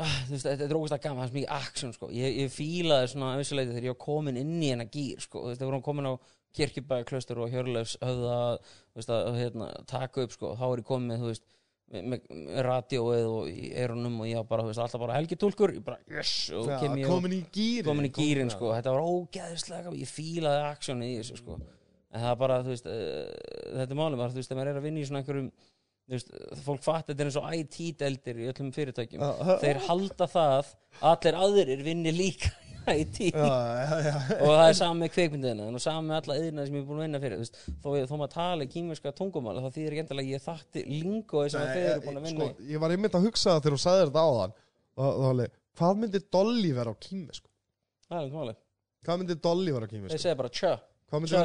ah, 0.00 0.16
þú 0.26 0.34
veist, 0.34 0.48
þetta 0.48 0.66
er 0.66 0.76
ógæslega 0.76 1.04
gaman 1.06 1.20
það 1.20 1.24
er 1.24 1.30
svo 1.30 1.38
mikið 1.38 1.54
action 1.56 1.94
sko. 1.96 2.10
Ég, 2.16 2.36
ég 2.42 2.52
fílaði 2.52 3.12
svona 3.14 3.30
auðvitað 3.36 3.72
þegar 3.72 3.88
ég 3.88 3.94
var 3.94 4.02
komin 4.04 4.40
inn 4.40 4.58
í 4.58 4.70
hennar 4.74 4.90
gýr 4.92 5.24
sko, 5.24 5.44
þú 5.44 5.52
veist, 5.52 5.62
þegar 5.62 5.72
vorum 5.72 5.86
komin 5.86 6.10
á 6.10 6.14
kirkjubæklaustur 6.58 7.40
og 7.44 7.52
hjörleifs 7.54 7.96
höfða 8.02 8.36
þú 8.58 9.00
veist, 9.00 9.14
að 9.14 9.38
hérna, 9.38 9.70
taka 9.88 10.26
upp 10.26 10.34
sko 10.34 10.52
þá 10.58 10.64
er 10.68 10.82
ég 10.82 10.88
komin 10.88 11.20
þú 11.20 11.30
veist 11.30 11.46
með, 11.90 12.28
radioið 12.66 13.26
og 13.30 13.48
í 13.50 13.72
erunum 13.82 14.20
og 14.22 14.28
ég 14.30 14.38
var 14.38 14.46
bara, 14.52 14.66
þú 14.66 14.70
veist, 14.70 14.82
alltaf 14.84 15.02
bara 15.02 15.16
helgi 15.18 15.38
túlkur 15.40 15.74
ég 15.74 15.82
bara, 15.86 15.98
yes, 16.12 16.34
og 16.54 16.70
Já, 16.70 16.76
kem 16.84 17.00
ég 17.00 17.10
komin 17.10 17.34
í 17.34 17.40
gýrin 17.50 17.88
komin 17.90 18.08
í 18.08 18.12
gýrin 18.14 18.52
sko, 18.52 18.70
þetta 18.76 18.94
var 18.94 19.08
ógeðislega 19.10 19.88
gaman. 19.88 19.98
ég 19.98 20.12
fílaði 20.12 20.62
aksjónu 20.68 21.08
í 21.08 21.18
þessu 21.18 21.40
sko. 21.40 21.58
En 22.10 22.24
það 22.24 22.38
bara, 22.40 22.62
þú 22.66 22.72
veist, 22.74 22.88
uh, 22.90 23.74
þetta 23.74 23.90
er 23.90 24.00
málum 24.00 24.22
þú 24.22 24.40
veist, 24.40 24.50
þegar 24.50 24.60
maður 24.60 24.72
er 24.72 24.80
að 24.80 24.88
vinna 24.88 25.02
í 25.02 25.10
svona 25.10 25.22
einhverjum 25.22 25.52
þú 26.10 26.16
veist, 26.16 26.32
fólk 26.66 26.82
fatt, 26.82 27.10
þetta 27.10 27.22
er 27.22 27.28
eins 27.30 27.38
og 27.38 27.52
IT-deldir 27.58 28.40
í 28.40 28.48
öllum 28.50 28.72
fyrirtækjum, 28.74 29.26
þeir 29.62 29.84
halda 29.86 30.26
það 30.30 30.72
allir 31.10 31.38
aðrir 31.38 31.84
vinni 31.86 32.14
líka 32.14 32.50
í 32.88 33.30
já, 33.30 33.44
já, 33.84 33.96
já. 34.06 34.14
og 34.40 34.50
það 34.50 34.64
er 34.64 34.76
saman 34.78 35.02
með 35.02 35.12
kveikmyndina 35.16 35.66
og 35.68 35.82
saman 35.84 36.08
með 36.08 36.16
alla 36.20 36.36
yðina 36.40 36.64
sem 36.66 36.76
ég 36.76 36.82
er 36.82 36.88
búin 36.88 37.00
að 37.00 37.06
vinna 37.06 37.20
fyrir 37.22 37.42
veist, 37.42 37.60
þó, 37.82 37.88
þó 38.08 38.14
maður 38.16 38.32
tala 38.34 38.68
kýmverska 38.74 39.12
tungumál 39.18 39.56
þá 39.60 39.68
þýðir 39.76 39.98
endilega 40.02 40.26
að 40.26 40.32
ég 40.34 40.44
þakti 40.46 40.84
lingói 40.88 41.44
sem 41.52 41.68
þeir 41.70 41.86
eru 41.90 42.04
búin 42.06 42.20
að 42.20 42.26
vinna 42.28 42.48
sko, 42.48 42.68
ég 42.70 42.82
var 42.84 42.94
einmitt 42.96 43.18
að 43.18 43.26
hugsa 43.28 43.54
það 43.54 43.62
þegar 43.66 43.76
þú 43.76 43.82
sagði 43.84 44.06
þetta 44.06 44.24
á 44.24 44.30
þann 44.40 44.56
og 45.00 45.20
var 45.20 45.30
alveg, 45.34 45.58
hvað 45.80 46.00
myndi 46.02 46.22
Dolly 46.38 46.72
vera 46.80 46.92
á 46.92 46.96
í 47.00 47.22
það 47.30 48.18
er 48.18 48.24
um 48.24 48.34
máli, 48.40 48.56
hvað 49.06 49.22
myndi 49.22 49.38
Dolly 49.48 49.76
vera 49.76 49.86
á 49.86 49.92
kými 49.92 50.10
þeir 50.10 50.24
segja 50.24 50.40
bara 50.40 50.54
tjö 50.60 50.74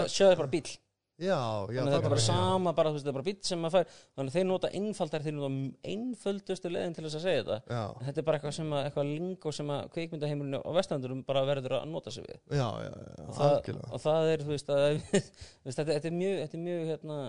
tjö 0.10 0.32
er 0.32 0.40
bara 0.40 0.52
bíl 0.52 0.66
já, 1.16 1.38
já, 1.72 1.80
þannig 1.80 1.82
að 1.82 1.96
þetta 1.96 2.10
er 2.10 2.14
bara 2.14 2.24
sama, 2.26 2.74
bara, 2.76 2.92
þú 2.92 2.98
veist, 2.98 3.06
þetta 3.06 3.14
er 3.14 3.18
bara 3.18 3.28
bíl 3.28 3.50
sem 3.50 3.62
maður 3.64 3.76
fær 3.76 3.94
þannig 4.18 4.32
að 4.32 4.36
þeir 4.36 4.48
nota 4.50 4.72
einfaldar, 4.80 5.26
þeir 5.26 5.36
nota 5.38 5.92
einföldustu 5.94 6.72
leiðin 6.72 6.98
til 6.98 7.06
þess 7.06 7.20
að 7.20 7.26
segja 7.26 7.44
þetta. 7.46 7.60
Já, 7.78 7.84
þetta 8.08 8.22
er 8.22 8.28
bara 8.30 8.40
eitthvað 8.40 8.56
sem 8.58 8.76
að, 8.76 8.84
eitthvað 8.90 9.12
lingó 9.12 9.56
sem 9.56 9.72
að 9.76 9.88
kveikmyndaheimurinn 9.96 10.60
á 10.60 10.72
vestandurum 10.80 11.24
bara 11.30 11.46
verður 11.48 11.78
að 11.80 11.88
nota 11.94 12.16
sig 12.16 12.28
við. 12.28 12.42
Já, 12.52 12.68
já, 12.86 12.92
já, 12.92 13.26
og 13.26 13.40
það, 13.40 13.56
algjörlega. 13.56 13.90
og 13.92 14.06
það 14.06 14.32
er, 14.34 14.46
þú 14.46 14.56
veist, 14.56 14.74
að, 14.76 15.00
þú 15.16 15.70
veist 15.70 15.82
þetta, 15.82 15.90
þetta 15.92 16.12
er 16.12 16.18
mjög, 16.20 16.38
þetta 16.44 16.60
er 16.60 16.66
mjög 16.68 16.86
hérna, 16.92 17.20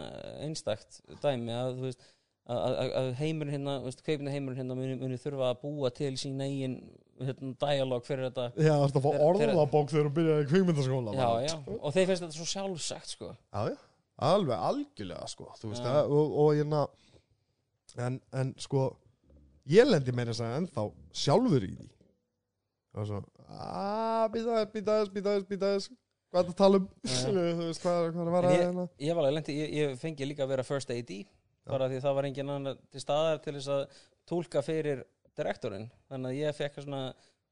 einstakt 0.46 1.00
dæmi 1.22 1.56
að, 1.56 1.72
þú 1.76 1.88
veist, 1.90 2.08
að, 2.47 2.60
að, 2.66 2.93
að 3.01 3.09
heimurinn 3.20 3.56
hérna, 3.56 3.74
þú 3.81 3.90
veist, 3.90 4.05
kveikmyndaheimurinn 4.06 4.60
hérna 4.60 4.77
muni, 4.78 4.98
muni 5.01 5.18
þurfa 5.20 5.51
að 5.51 5.59
búa 5.64 5.90
til 5.94 6.12
sín 6.20 6.43
eigin 6.44 6.77
hérna, 7.23 7.52
dialog 7.62 8.06
fyrir 8.06 8.28
þetta. 8.28 8.47
Já, 8.55 8.73
það 8.74 8.86
er 8.86 9.01
að 9.01 9.06
fá 9.06 9.27
orðabók 9.31 9.90
þegar 9.93 10.09
þú 10.09 10.14
byrjaði 10.20 10.47
í 10.47 10.48
kvikmyndaskóla 10.52 11.16
já, 11.16 11.27
já, 11.47 11.56
og 11.77 11.97
þeir 11.97 12.09
finnst 12.10 12.27
þetta 12.27 12.39
svo 12.39 12.48
sjálfsagt 12.52 13.14
sko. 13.16 13.32
já, 13.35 13.73
já, 13.73 13.77
alveg 14.31 14.68
algjörlega 14.70 15.28
sko, 15.32 15.51
þú 15.60 15.73
veist 15.73 15.86
það 15.86 16.14
og, 16.16 16.39
og 16.44 16.52
hérna 16.56 16.86
en, 18.06 18.18
en 18.36 18.55
sko 18.62 18.89
ég 19.70 19.89
lendi 19.89 20.14
meira 20.14 20.32
þess 20.32 20.47
að 20.47 20.59
ennþá 20.60 20.89
sjálfur 21.24 21.66
í 21.66 21.73
því. 21.74 21.89
Og 22.97 23.09
svo 23.10 23.23
aaa, 23.47 24.27
býtaðis, 24.32 24.70
býtaðis, 24.74 25.10
býtaðis, 25.14 25.48
býtaðis 25.51 25.89
hvað 26.31 26.40
er 26.40 26.47
það 26.47 26.52
að 26.52 26.60
tala 26.60 26.78
um? 26.81 26.86
Þú 27.59 27.66
veist 27.68 27.82
hvað, 27.85 27.98
er 28.06 28.20
að 28.23 28.35
vara 28.35 28.52
hérna? 28.55 28.86
ég 29.81 29.98
fengi 30.01 30.28
líka 30.28 30.47
að 30.47 30.55
vera 30.55 30.66
first 30.66 30.93
AD 30.93 31.12
bara 31.68 31.88
því 31.90 32.02
það 32.05 32.18
var 32.18 32.28
engin 32.30 32.52
annar 32.56 32.82
til 32.93 33.02
staðar 33.02 33.40
til 33.44 33.56
þess 33.59 33.72
að 33.76 34.02
tólka 34.26 34.62
fyrir 34.66 35.02
direktorinn, 35.36 35.90
þannig 36.10 36.32
að 36.32 36.38
ég 36.40 36.56
fekk 36.56 36.78
svona 36.82 37.02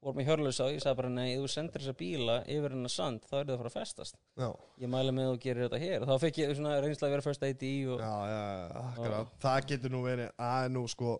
vorum 0.05 0.21
í 0.21 0.25
hörlösa 0.27 0.67
og 0.67 0.75
ég 0.75 0.83
sagði 0.83 0.99
bara 0.99 1.11
nei, 1.13 1.37
þú 1.39 1.47
sendir 1.49 1.81
þessa 1.81 1.97
bíla 1.97 2.39
yfir 2.51 2.75
hennar 2.75 2.93
sand 2.93 3.23
þá 3.25 3.35
er 3.39 3.45
það 3.47 3.53
að 3.55 3.61
fara 3.61 3.71
að 3.71 3.77
festast. 3.79 4.17
Já, 4.37 4.49
ég 4.83 4.91
mæla 4.93 5.13
með 5.15 5.29
að 5.29 5.31
þú 5.31 5.39
gerir 5.45 5.65
þetta 5.65 5.79
hér. 5.81 6.03
Og 6.03 6.11
þá 6.11 6.25
fekk 6.25 6.41
ég 6.41 6.51
svona 6.59 6.73
reynsla 6.83 7.07
að 7.07 7.15
vera 7.15 7.25
first 7.25 7.45
AD 7.47 7.63
og 7.95 8.03
já, 8.03 8.11
já, 8.29 8.43
akkurat. 8.81 9.31
Það 9.45 9.69
getur 9.71 9.95
nú 9.95 10.01
verið, 10.05 10.29
að 10.49 10.67
nú 10.75 10.83
sko 10.93 11.15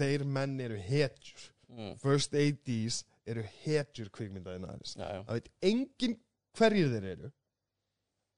þeir 0.00 0.26
menn 0.36 0.58
eru 0.66 0.80
hetjur. 0.90 1.46
Mm, 1.68 1.96
first 2.00 2.36
ADs 2.36 3.02
eru 3.28 3.44
hetjur 3.62 4.08
kvikmyndaðina 4.12 4.76
það 4.88 5.26
veit 5.28 5.50
engin 5.68 6.14
hverjir 6.56 6.92
þeir 6.94 7.08
eru 7.10 7.30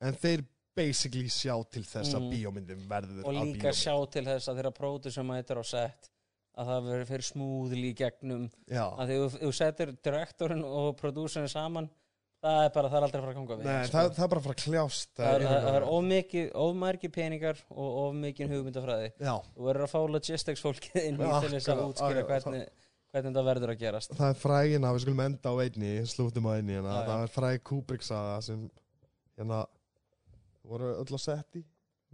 en 0.03 0.17
þeir 0.19 0.43
basically 0.77 1.29
sjá 1.29 1.55
til 1.71 1.83
þess 1.83 2.15
að 2.15 2.23
Mm. 2.23 2.31
bíómyndin 2.33 2.87
verður 2.89 3.25
og 3.27 3.35
að 3.35 3.53
líka 3.55 3.73
sjá 3.75 3.95
til 4.11 4.25
þess 4.25 4.49
að 4.49 4.57
þeirra 4.61 4.73
pródur 4.77 5.13
sem 5.13 5.27
mætir 5.27 5.59
á 5.61 5.65
set 5.67 6.11
að 6.61 6.67
það 6.67 6.85
verður 6.91 7.07
fyrir 7.11 7.27
smúðli 7.31 7.91
í 7.91 7.95
gegnum. 7.97 8.51
Já, 8.69 8.85
að 8.99 9.09
þegar 9.09 9.31
þú- 9.31 9.41
þú 9.41 9.53
setur 9.55 9.93
direktorinn 10.05 10.65
og 10.65 10.97
prodúserinn 10.99 11.49
saman 11.49 11.89
það 12.43 12.65
er 12.65 12.71
bara, 12.75 12.89
það 12.89 12.97
er 12.97 13.05
aldrei 13.07 13.21
að 13.21 13.25
fara 13.25 13.33
að 13.33 13.39
ganga 13.39 13.57
við 13.61 13.65
Nei, 13.65 13.85
sko. 13.87 13.93
það, 13.97 14.11
það 14.17 14.25
er 14.25 14.29
bara 14.33 14.41
að 14.41 14.45
fara 14.45 14.55
að 14.55 14.65
kljást 14.65 15.09
það 15.17 15.27
er, 15.35 15.41
það 15.41 15.51
er 15.51 15.61
yfirvofandi. 15.61 15.91
of 15.93 16.05
mikið, 16.11 16.47
of 16.55 16.77
margir 16.77 17.13
peningar 17.13 17.59
og 17.71 17.91
of 18.01 18.15
mikið 18.15 18.49
hugmyndafræði. 18.55 19.11
Já, 19.21 19.35
þú 19.57 19.67
verður 19.69 19.85
að 19.85 19.91
fá 19.93 20.01
logistics 20.15 20.63
fólkið 20.65 21.03
inn 21.05 21.17
í 21.21 21.33
þess 21.45 21.69
að 21.69 21.83
útskýra 21.91 22.25
hvernig, 22.31 22.69
hvernig 23.13 23.35
það 23.37 23.49
verður 23.51 23.75
að 23.75 23.79
gerast. 23.83 24.15
Það 24.17 24.31
er 24.31 24.41
frægina, 24.41 24.93
við 24.95 25.01
skulum 25.05 25.21
enda 25.27 25.49
á 25.53 25.55
einni 25.61 25.93
slúttum 26.07 26.47
á 26.49 26.53
einni, 26.57 26.73
hérna, 26.79 26.97
það 27.11 27.23
er 27.27 27.35
fræg 27.37 27.63
Kubrick 27.65 28.03
saga 28.03 28.41
sem 28.43 28.71
hérna 29.39 29.67
voru 30.71 30.95
öll 30.95 31.17
að 31.17 31.23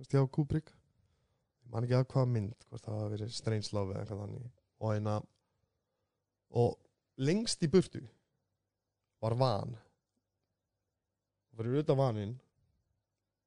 veist, 0.00 0.12
hjá 0.12 0.22
Kubrick. 0.32 0.72
Ég 1.66 1.72
man 1.72 1.86
ekki 1.86 1.98
að 1.98 2.08
hvaða 2.12 2.32
mynd 2.32 2.68
hvort 2.68 2.84
það 2.84 3.00
hafa 3.00 3.12
verið 3.14 3.32
Love 3.74 3.94
eða 3.94 4.04
eitthvað 4.04 4.22
þannig. 4.24 4.50
Og 4.80 4.92
hérna 4.92 5.16
og 6.56 6.76
lengst 7.16 7.64
í 7.64 7.70
burtu 7.70 8.02
var 9.20 9.36
van. 9.36 9.76
Og 11.50 11.60
fyrir 11.60 11.82
utan 11.82 11.98
vaninn 11.98 12.34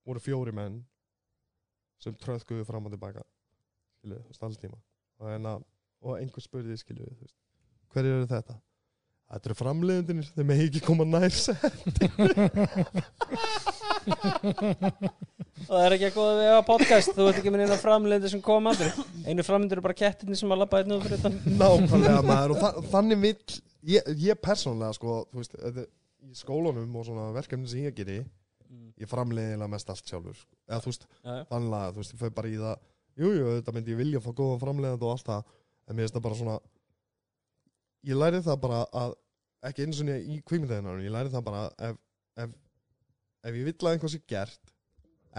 voru 0.05 0.21
fjóri 0.23 0.53
menn 0.55 0.79
sem 2.01 2.15
tröðkuðu 2.15 2.65
fram 2.67 2.87
og 2.87 2.95
tilbaka 2.95 3.25
skiluðu, 3.99 4.23
þú 4.23 4.31
veist, 4.31 4.45
alls 4.47 4.61
tíma 4.61 4.79
og, 5.19 5.27
hérna, 5.27 5.57
og 6.05 6.17
einhver 6.17 6.43
spurði 6.43 6.77
skiluðu, 6.79 7.13
þú 7.17 7.27
veist 7.27 7.37
Hver 7.89 8.05
eru 8.05 8.25
þetta? 8.29 8.55
Þetta 9.29 9.49
eru 9.49 9.57
framleiðundinir, 9.57 10.27
þeir 10.35 10.49
megi 10.49 10.67
ekki 10.69 10.81
koma 10.85 11.05
nær 11.05 11.33
sér. 14.05 15.11
Það 15.69 15.83
er 15.85 15.95
ekki 15.95 16.07
að 16.09 16.15
góða 16.15 16.35
við 16.39 16.51
að 16.55 16.61
podcast 16.69 17.13
Þú 17.17 17.27
ert 17.29 17.39
ekki 17.41 17.51
með 17.53 17.63
eina 17.65 17.77
framleiði 17.81 18.31
sem 18.31 18.41
kom 18.43 18.69
aldrei 18.71 18.89
Einu 19.27 19.45
framleiður 19.45 19.81
er 19.81 19.85
bara 19.89 19.97
kettinni 20.01 20.39
sem 20.39 20.53
að 20.55 20.65
og 20.65 21.03
fyrir 21.05 21.19
þetta 21.19 21.55
Nákvæmlega 21.59 22.25
maður 22.29 22.55
og 22.55 22.61
þa 22.63 22.83
þannig 22.93 23.23
vill 23.25 23.57
ég, 23.95 24.11
ég 24.23 24.39
persónlega 24.43 24.95
sko 24.95 25.21
þú 25.33 25.41
veist, 25.41 25.57
í 26.29 26.35
skólanum 26.39 26.95
og 26.99 27.07
svona 27.07 27.29
verkefni 27.35 27.67
sem 27.71 27.87
ég 27.89 27.97
geri 27.97 28.21
Mm. 28.69 28.91
ég 29.01 29.09
framleiðilega 29.09 29.65
mest 29.71 29.89
allt 29.89 30.05
sjálfur 30.05 30.35
sko. 30.37 30.51
eða 30.69 30.81
þú 30.83 30.91
veist, 30.91 31.05
þannig 31.49 31.71
að 31.73 31.93
þú 31.95 32.01
veist, 32.03 32.11
ég 32.13 32.19
fau 32.21 32.29
bara 32.37 32.49
í 32.49 32.57
það 32.59 32.75
jújú, 33.17 33.37
jú, 33.39 33.53
þetta 33.55 33.73
myndi 33.73 33.93
ég 33.95 33.97
vilja 33.97 34.21
fá 34.21 34.29
góða 34.37 34.59
framleiðandi 34.61 35.07
og 35.07 35.13
allt 35.15 35.25
það, 35.29 35.47
en 35.89 35.95
mér 35.97 36.03
finnst 36.05 36.17
það 36.17 36.25
bara 36.27 36.37
svona 36.37 36.57
ég 38.05 38.19
læri 38.19 38.41
það 38.45 38.59
bara 38.65 38.81
að 39.01 39.15
ekki 39.69 39.85
eins 39.87 40.01
og 40.03 40.11
í 40.13 40.37
kvikmyndaðinnar 40.45 41.01
ég 41.01 41.15
læri 41.15 41.33
það 41.33 41.45
bara 41.49 41.63
ef, 41.89 41.97
ef, 42.45 42.53
ef 43.43 43.55
ég 43.55 43.65
vill 43.69 43.77
að 43.87 43.93
einhvað 43.95 44.13
sé 44.15 44.21
gert 44.27 44.73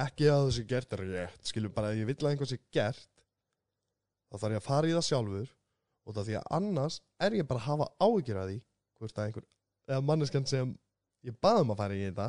ekki 0.01 0.28
að 0.31 0.43
það 0.47 0.52
sé 0.56 0.64
gert 0.70 0.93
rétt 1.01 1.48
skilur 1.51 1.72
bara 1.74 1.90
ef 1.93 1.98
ég 2.01 2.09
vill 2.10 2.18
að 2.24 2.31
einhvað 2.35 2.52
sé 2.55 2.59
gert 2.72 3.09
þá 4.31 4.36
þarf 4.44 4.55
ég 4.55 4.60
að 4.62 4.68
fara 4.68 4.90
í 4.90 4.94
það 4.97 5.09
sjálfur 5.10 5.51
og 6.06 6.14
það 6.16 6.28
því 6.31 6.36
að 6.40 6.47
annars 6.60 7.01
er 7.27 7.36
ég 7.40 7.48
bara 7.51 7.60
að 7.60 7.66
hafa 7.70 7.89
áhyggjur 8.06 8.39
að 8.40 8.48
því 8.52 8.59
hvort 9.01 9.18
að 9.20 9.27
einhver, 9.31 9.44
eða 9.90 10.05
manneskjan 10.10 10.47
sem 10.48 10.72
ég 11.28 11.36
baðum 11.44 11.74
að 11.74 11.81
fara 11.82 11.97
í 11.98 12.05
þetta 12.06 12.28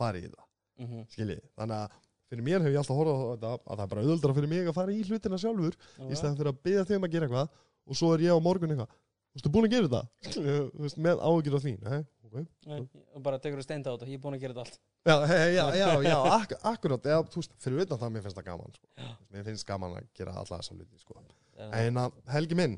fara 0.00 0.18
í 0.18 0.24
þetta, 0.26 0.46
Mhm. 0.82 1.02
skiljið 1.12 1.42
þannig 1.60 1.76
að 1.76 1.98
fyrir 2.32 2.44
mér 2.46 2.62
hef 2.64 2.72
ég 2.72 2.78
alltaf 2.80 2.96
horfað 2.96 3.20
á 3.22 3.28
þetta 3.32 3.50
að 3.52 3.76
það 3.76 3.82
er 3.84 3.90
bara 3.92 4.02
auðvöldra 4.02 4.34
fyrir 4.38 4.48
mig 4.48 4.66
að 4.70 4.74
fara 4.78 4.92
í 4.96 5.02
hlutina 5.04 5.38
sjálfur 5.42 5.74
í 6.08 6.16
stæðan 6.16 6.38
fyrir 6.38 6.50
að 6.52 6.62
byggja 6.64 6.84
þeim 6.88 7.04
að 7.06 7.12
gera 7.12 7.26
eitthvað 7.28 7.48
og 7.92 7.98
svo 7.98 8.12
er 8.14 8.24
ég 8.24 8.32
á 8.32 8.38
morgun 8.40 8.72
eitthvað. 8.72 8.88
Þú 9.32 9.36
veist, 9.36 9.44
þú 9.46 9.52
búin 9.52 9.66
að 9.68 9.74
gera 9.74 9.88
þetta? 9.92 10.96
Með 11.06 11.20
áhyggjur 11.28 11.56
af 11.58 11.62
því 11.66 11.72
Nei, 11.82 12.00
ok. 12.24 12.36
Nei, 12.66 12.80
og 13.14 13.22
bara 13.22 13.38
tekur 13.38 13.60
þú 13.60 13.64
steinda 13.66 13.92
á 13.92 13.94
þetta, 13.96 14.08
ég 14.08 14.16
er 14.18 14.22
búin 14.24 14.36
að 14.36 14.40
gera 14.46 14.54
þetta 14.56 14.64
allt 14.64 14.78
Já, 15.02 15.16
já, 15.26 15.64
já, 15.74 15.88
já, 16.06 16.18
ak 16.38 16.52
akkurat 16.62 17.06
eða, 17.10 17.26
þú 17.26 17.40
veist, 17.42 17.54
fyrir 17.62 17.82
utan 17.82 17.98
það 17.98 18.12
mér 18.14 18.24
finnst 18.26 18.38
það 18.38 18.48
gaman 18.52 18.76
sko. 18.76 19.08
Mér 19.34 19.46
finnst 19.48 19.66
gaman 19.66 19.96
að 19.98 20.08
gera 20.14 20.34
alla 20.38 20.58
þessa 20.60 20.76
hluti 20.76 21.00
sko. 21.02 21.16
En, 21.58 21.98
að 21.98 22.18
Helgi 22.30 22.58
minn 22.58 22.76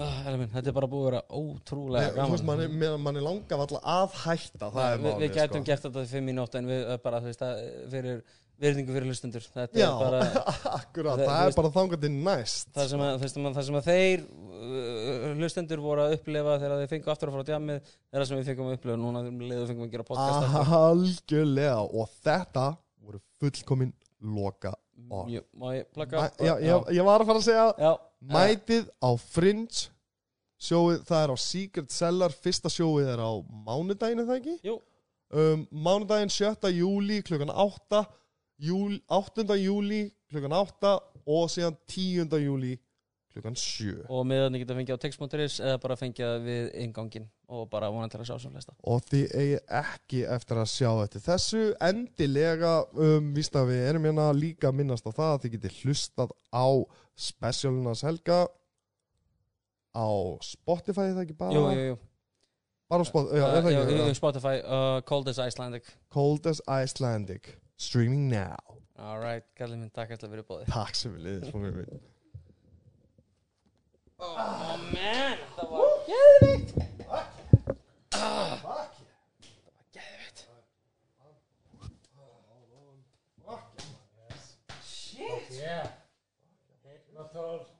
ah, 0.00 0.22
Elvin, 0.30 0.48
Þetta 0.52 0.72
er 0.72 0.76
bara 0.76 0.88
búið 0.90 1.02
að 1.02 1.10
vera 1.10 1.20
ótrúlega 1.38 2.08
Þú 2.08 2.24
veist, 2.32 2.46
gaman 2.46 2.48
manni 2.48 2.80
man 2.80 3.04
manni 3.04 3.24
langar 3.24 3.62
alltaf 3.64 3.84
að 3.84 4.16
hætta 4.22 4.70
Það 4.72 4.88
er 4.88 5.02
við, 5.04 5.18
við 5.22 5.36
gætum 5.36 5.60
sko. 5.60 5.68
gert 5.68 5.86
þetta 5.86 6.04
fimm 6.14 6.28
mínútt 6.30 6.56
en 6.58 6.70
við 6.72 6.88
bara, 7.04 7.20
þú 7.22 7.30
veist, 7.30 7.44
að, 7.46 7.62
fyrir 7.92 8.22
virðingu 8.62 8.94
fyrir 8.94 9.08
hlustundur 9.10 9.44
þetta 9.46 9.80
Já, 9.80 9.88
er 9.90 10.02
bara 10.02 10.20
akkurat, 10.78 11.18
Það- 11.18 11.28
það, 11.32 11.46
er 11.50 11.56
bara 11.58 11.70
þangandi 11.76 12.10
næst 12.14 12.68
það 12.76 12.90
sem, 12.92 13.02
að, 13.06 13.24
það 13.56 13.66
sem 13.68 13.78
að 13.80 13.88
þeir 13.88 14.22
uh, 14.26 15.26
hlustendur 15.40 15.82
voru 15.82 16.04
að 16.06 16.14
upplifa 16.18 16.54
þegar 16.62 16.82
þeir 16.82 16.92
fengu 16.92 17.12
aftur 17.14 17.32
að 17.32 17.36
fara 17.36 17.44
á 17.46 17.50
djamið 17.50 17.90
það 18.12 18.26
sem 18.30 18.38
við 18.40 18.50
fengum 18.52 18.70
að 18.70 18.76
upplifa 18.78 19.00
núna 19.02 19.24
þegar 19.26 19.58
við 19.62 19.72
fengum 19.72 19.86
að 19.88 19.96
gera 19.96 20.06
podcast. 20.12 20.76
Algjörlega 20.78 21.80
Og 21.90 22.12
þetta 22.22 22.66
voru 23.02 23.22
fullkomin 23.42 23.92
loka 24.22 24.72
orð. 25.12 25.32
Jú, 25.34 25.42
Má 25.58 25.66
ég 25.74 25.88
plaka? 25.92 26.22
Mæ- 26.22 26.46
já, 26.46 26.52
já, 26.62 26.76
Ég 26.94 27.04
var 27.08 27.24
að 27.24 27.32
fara 27.32 27.40
að 27.42 27.48
segja 27.48 27.66
já. 27.82 27.92
Mætið 28.32 28.86
á 29.02 29.10
Fringe 29.18 29.88
Sjóið, 30.62 31.00
það 31.08 31.24
er 31.26 31.30
á 31.34 31.36
Secret 31.42 31.90
Cellar 31.90 32.34
Fyrsta 32.38 32.70
sjóið 32.70 33.08
er 33.16 33.18
á 33.18 33.30
mánudaginn, 33.66 34.20
er 34.22 34.28
það 34.28 34.36
ekki? 34.38 34.52
Jú. 34.68 34.76
um, 35.34 35.64
Mánudaginn 35.74 36.30
7. 36.30 36.70
júli 36.76 37.16
klukkan 37.26 37.50
8 37.50 38.04
júl, 38.62 38.96
8. 39.10 39.44
júli 39.58 40.06
klukkan 40.30 40.54
8 40.54 40.94
og 41.26 41.50
síðan 41.50 41.76
10. 41.90 42.40
júli 42.42 42.76
klukkan 43.32 43.56
7 43.56 44.04
og 44.12 44.26
meðan 44.28 44.58
geta 44.60 44.76
fengið 44.76 44.98
á 44.98 45.02
text.is 45.02 45.58
eða 45.64 45.80
bara 45.82 45.96
fengið 45.98 46.44
við 46.44 46.68
ingangin 46.84 47.26
og 47.52 47.66
bara 47.72 47.90
vonandi 47.92 48.14
til 48.14 48.22
að 48.22 48.28
sjá 48.30 48.44
sem 48.44 48.54
flesta. 48.54 48.74
Og 48.88 49.02
þið 49.08 49.34
eigi 49.40 49.58
ekki 49.80 50.22
eftir 50.36 50.60
að 50.62 50.70
sjá 50.72 50.90
eftir 51.02 51.24
þessu. 51.24 51.64
Endilega 51.84 52.74
um, 52.92 53.32
víst 53.36 53.56
að 53.58 53.72
við 53.72 53.82
erum 53.90 54.08
hérna 54.08 54.30
líka 54.36 54.72
minnast 54.72 55.08
á 55.08 55.12
það 55.12 55.32
að 55.34 55.42
þið 55.44 55.54
getið 55.56 55.80
hlustað 55.82 56.32
á 56.52 56.68
specialinas 57.28 58.04
helga. 58.06 58.40
Á 59.92 60.08
Spotify 60.44 61.10
það 61.10 61.24
ekki 61.26 61.36
bara? 61.40 61.56
Jú, 61.56 61.64
jú, 61.76 61.88
jú, 61.90 61.98
bara 62.88 63.04
á 63.04 63.06
Spotify, 63.08 63.42
já, 63.42 63.82
uh. 63.82 64.14
Spotify, 64.16 64.54
uh, 64.64 65.00
Cold 65.08 65.28
as 65.28 65.40
Icelandic. 65.40 65.92
Cold 66.12 66.48
as 66.48 66.64
Icelandic 66.64 67.52
streaming 67.82 68.28
now. 68.30 68.56
Alright, 69.02 69.44
gallið 69.58 69.80
minn, 69.80 69.90
takk 69.96 70.12
alltaf 70.14 70.30
fyrir 70.30 70.46
bóðið 70.46 70.68
takk 70.70 70.98
sem 70.98 71.14
við 71.16 71.24
liðis 71.26 71.52
fórum 71.54 71.78
við 71.80 71.94
Oh 74.22 74.76
man, 74.92 75.40
það 75.56 75.72
var 75.72 75.94
geðvikt 76.06 76.76
Það 78.12 78.52
var 78.62 78.86
geðvikt 79.96 80.44
Shit. 84.86 85.50
Yeah. 85.58 85.90
Einn 86.86 87.18
og 87.20 87.28
tólf. 87.34 87.71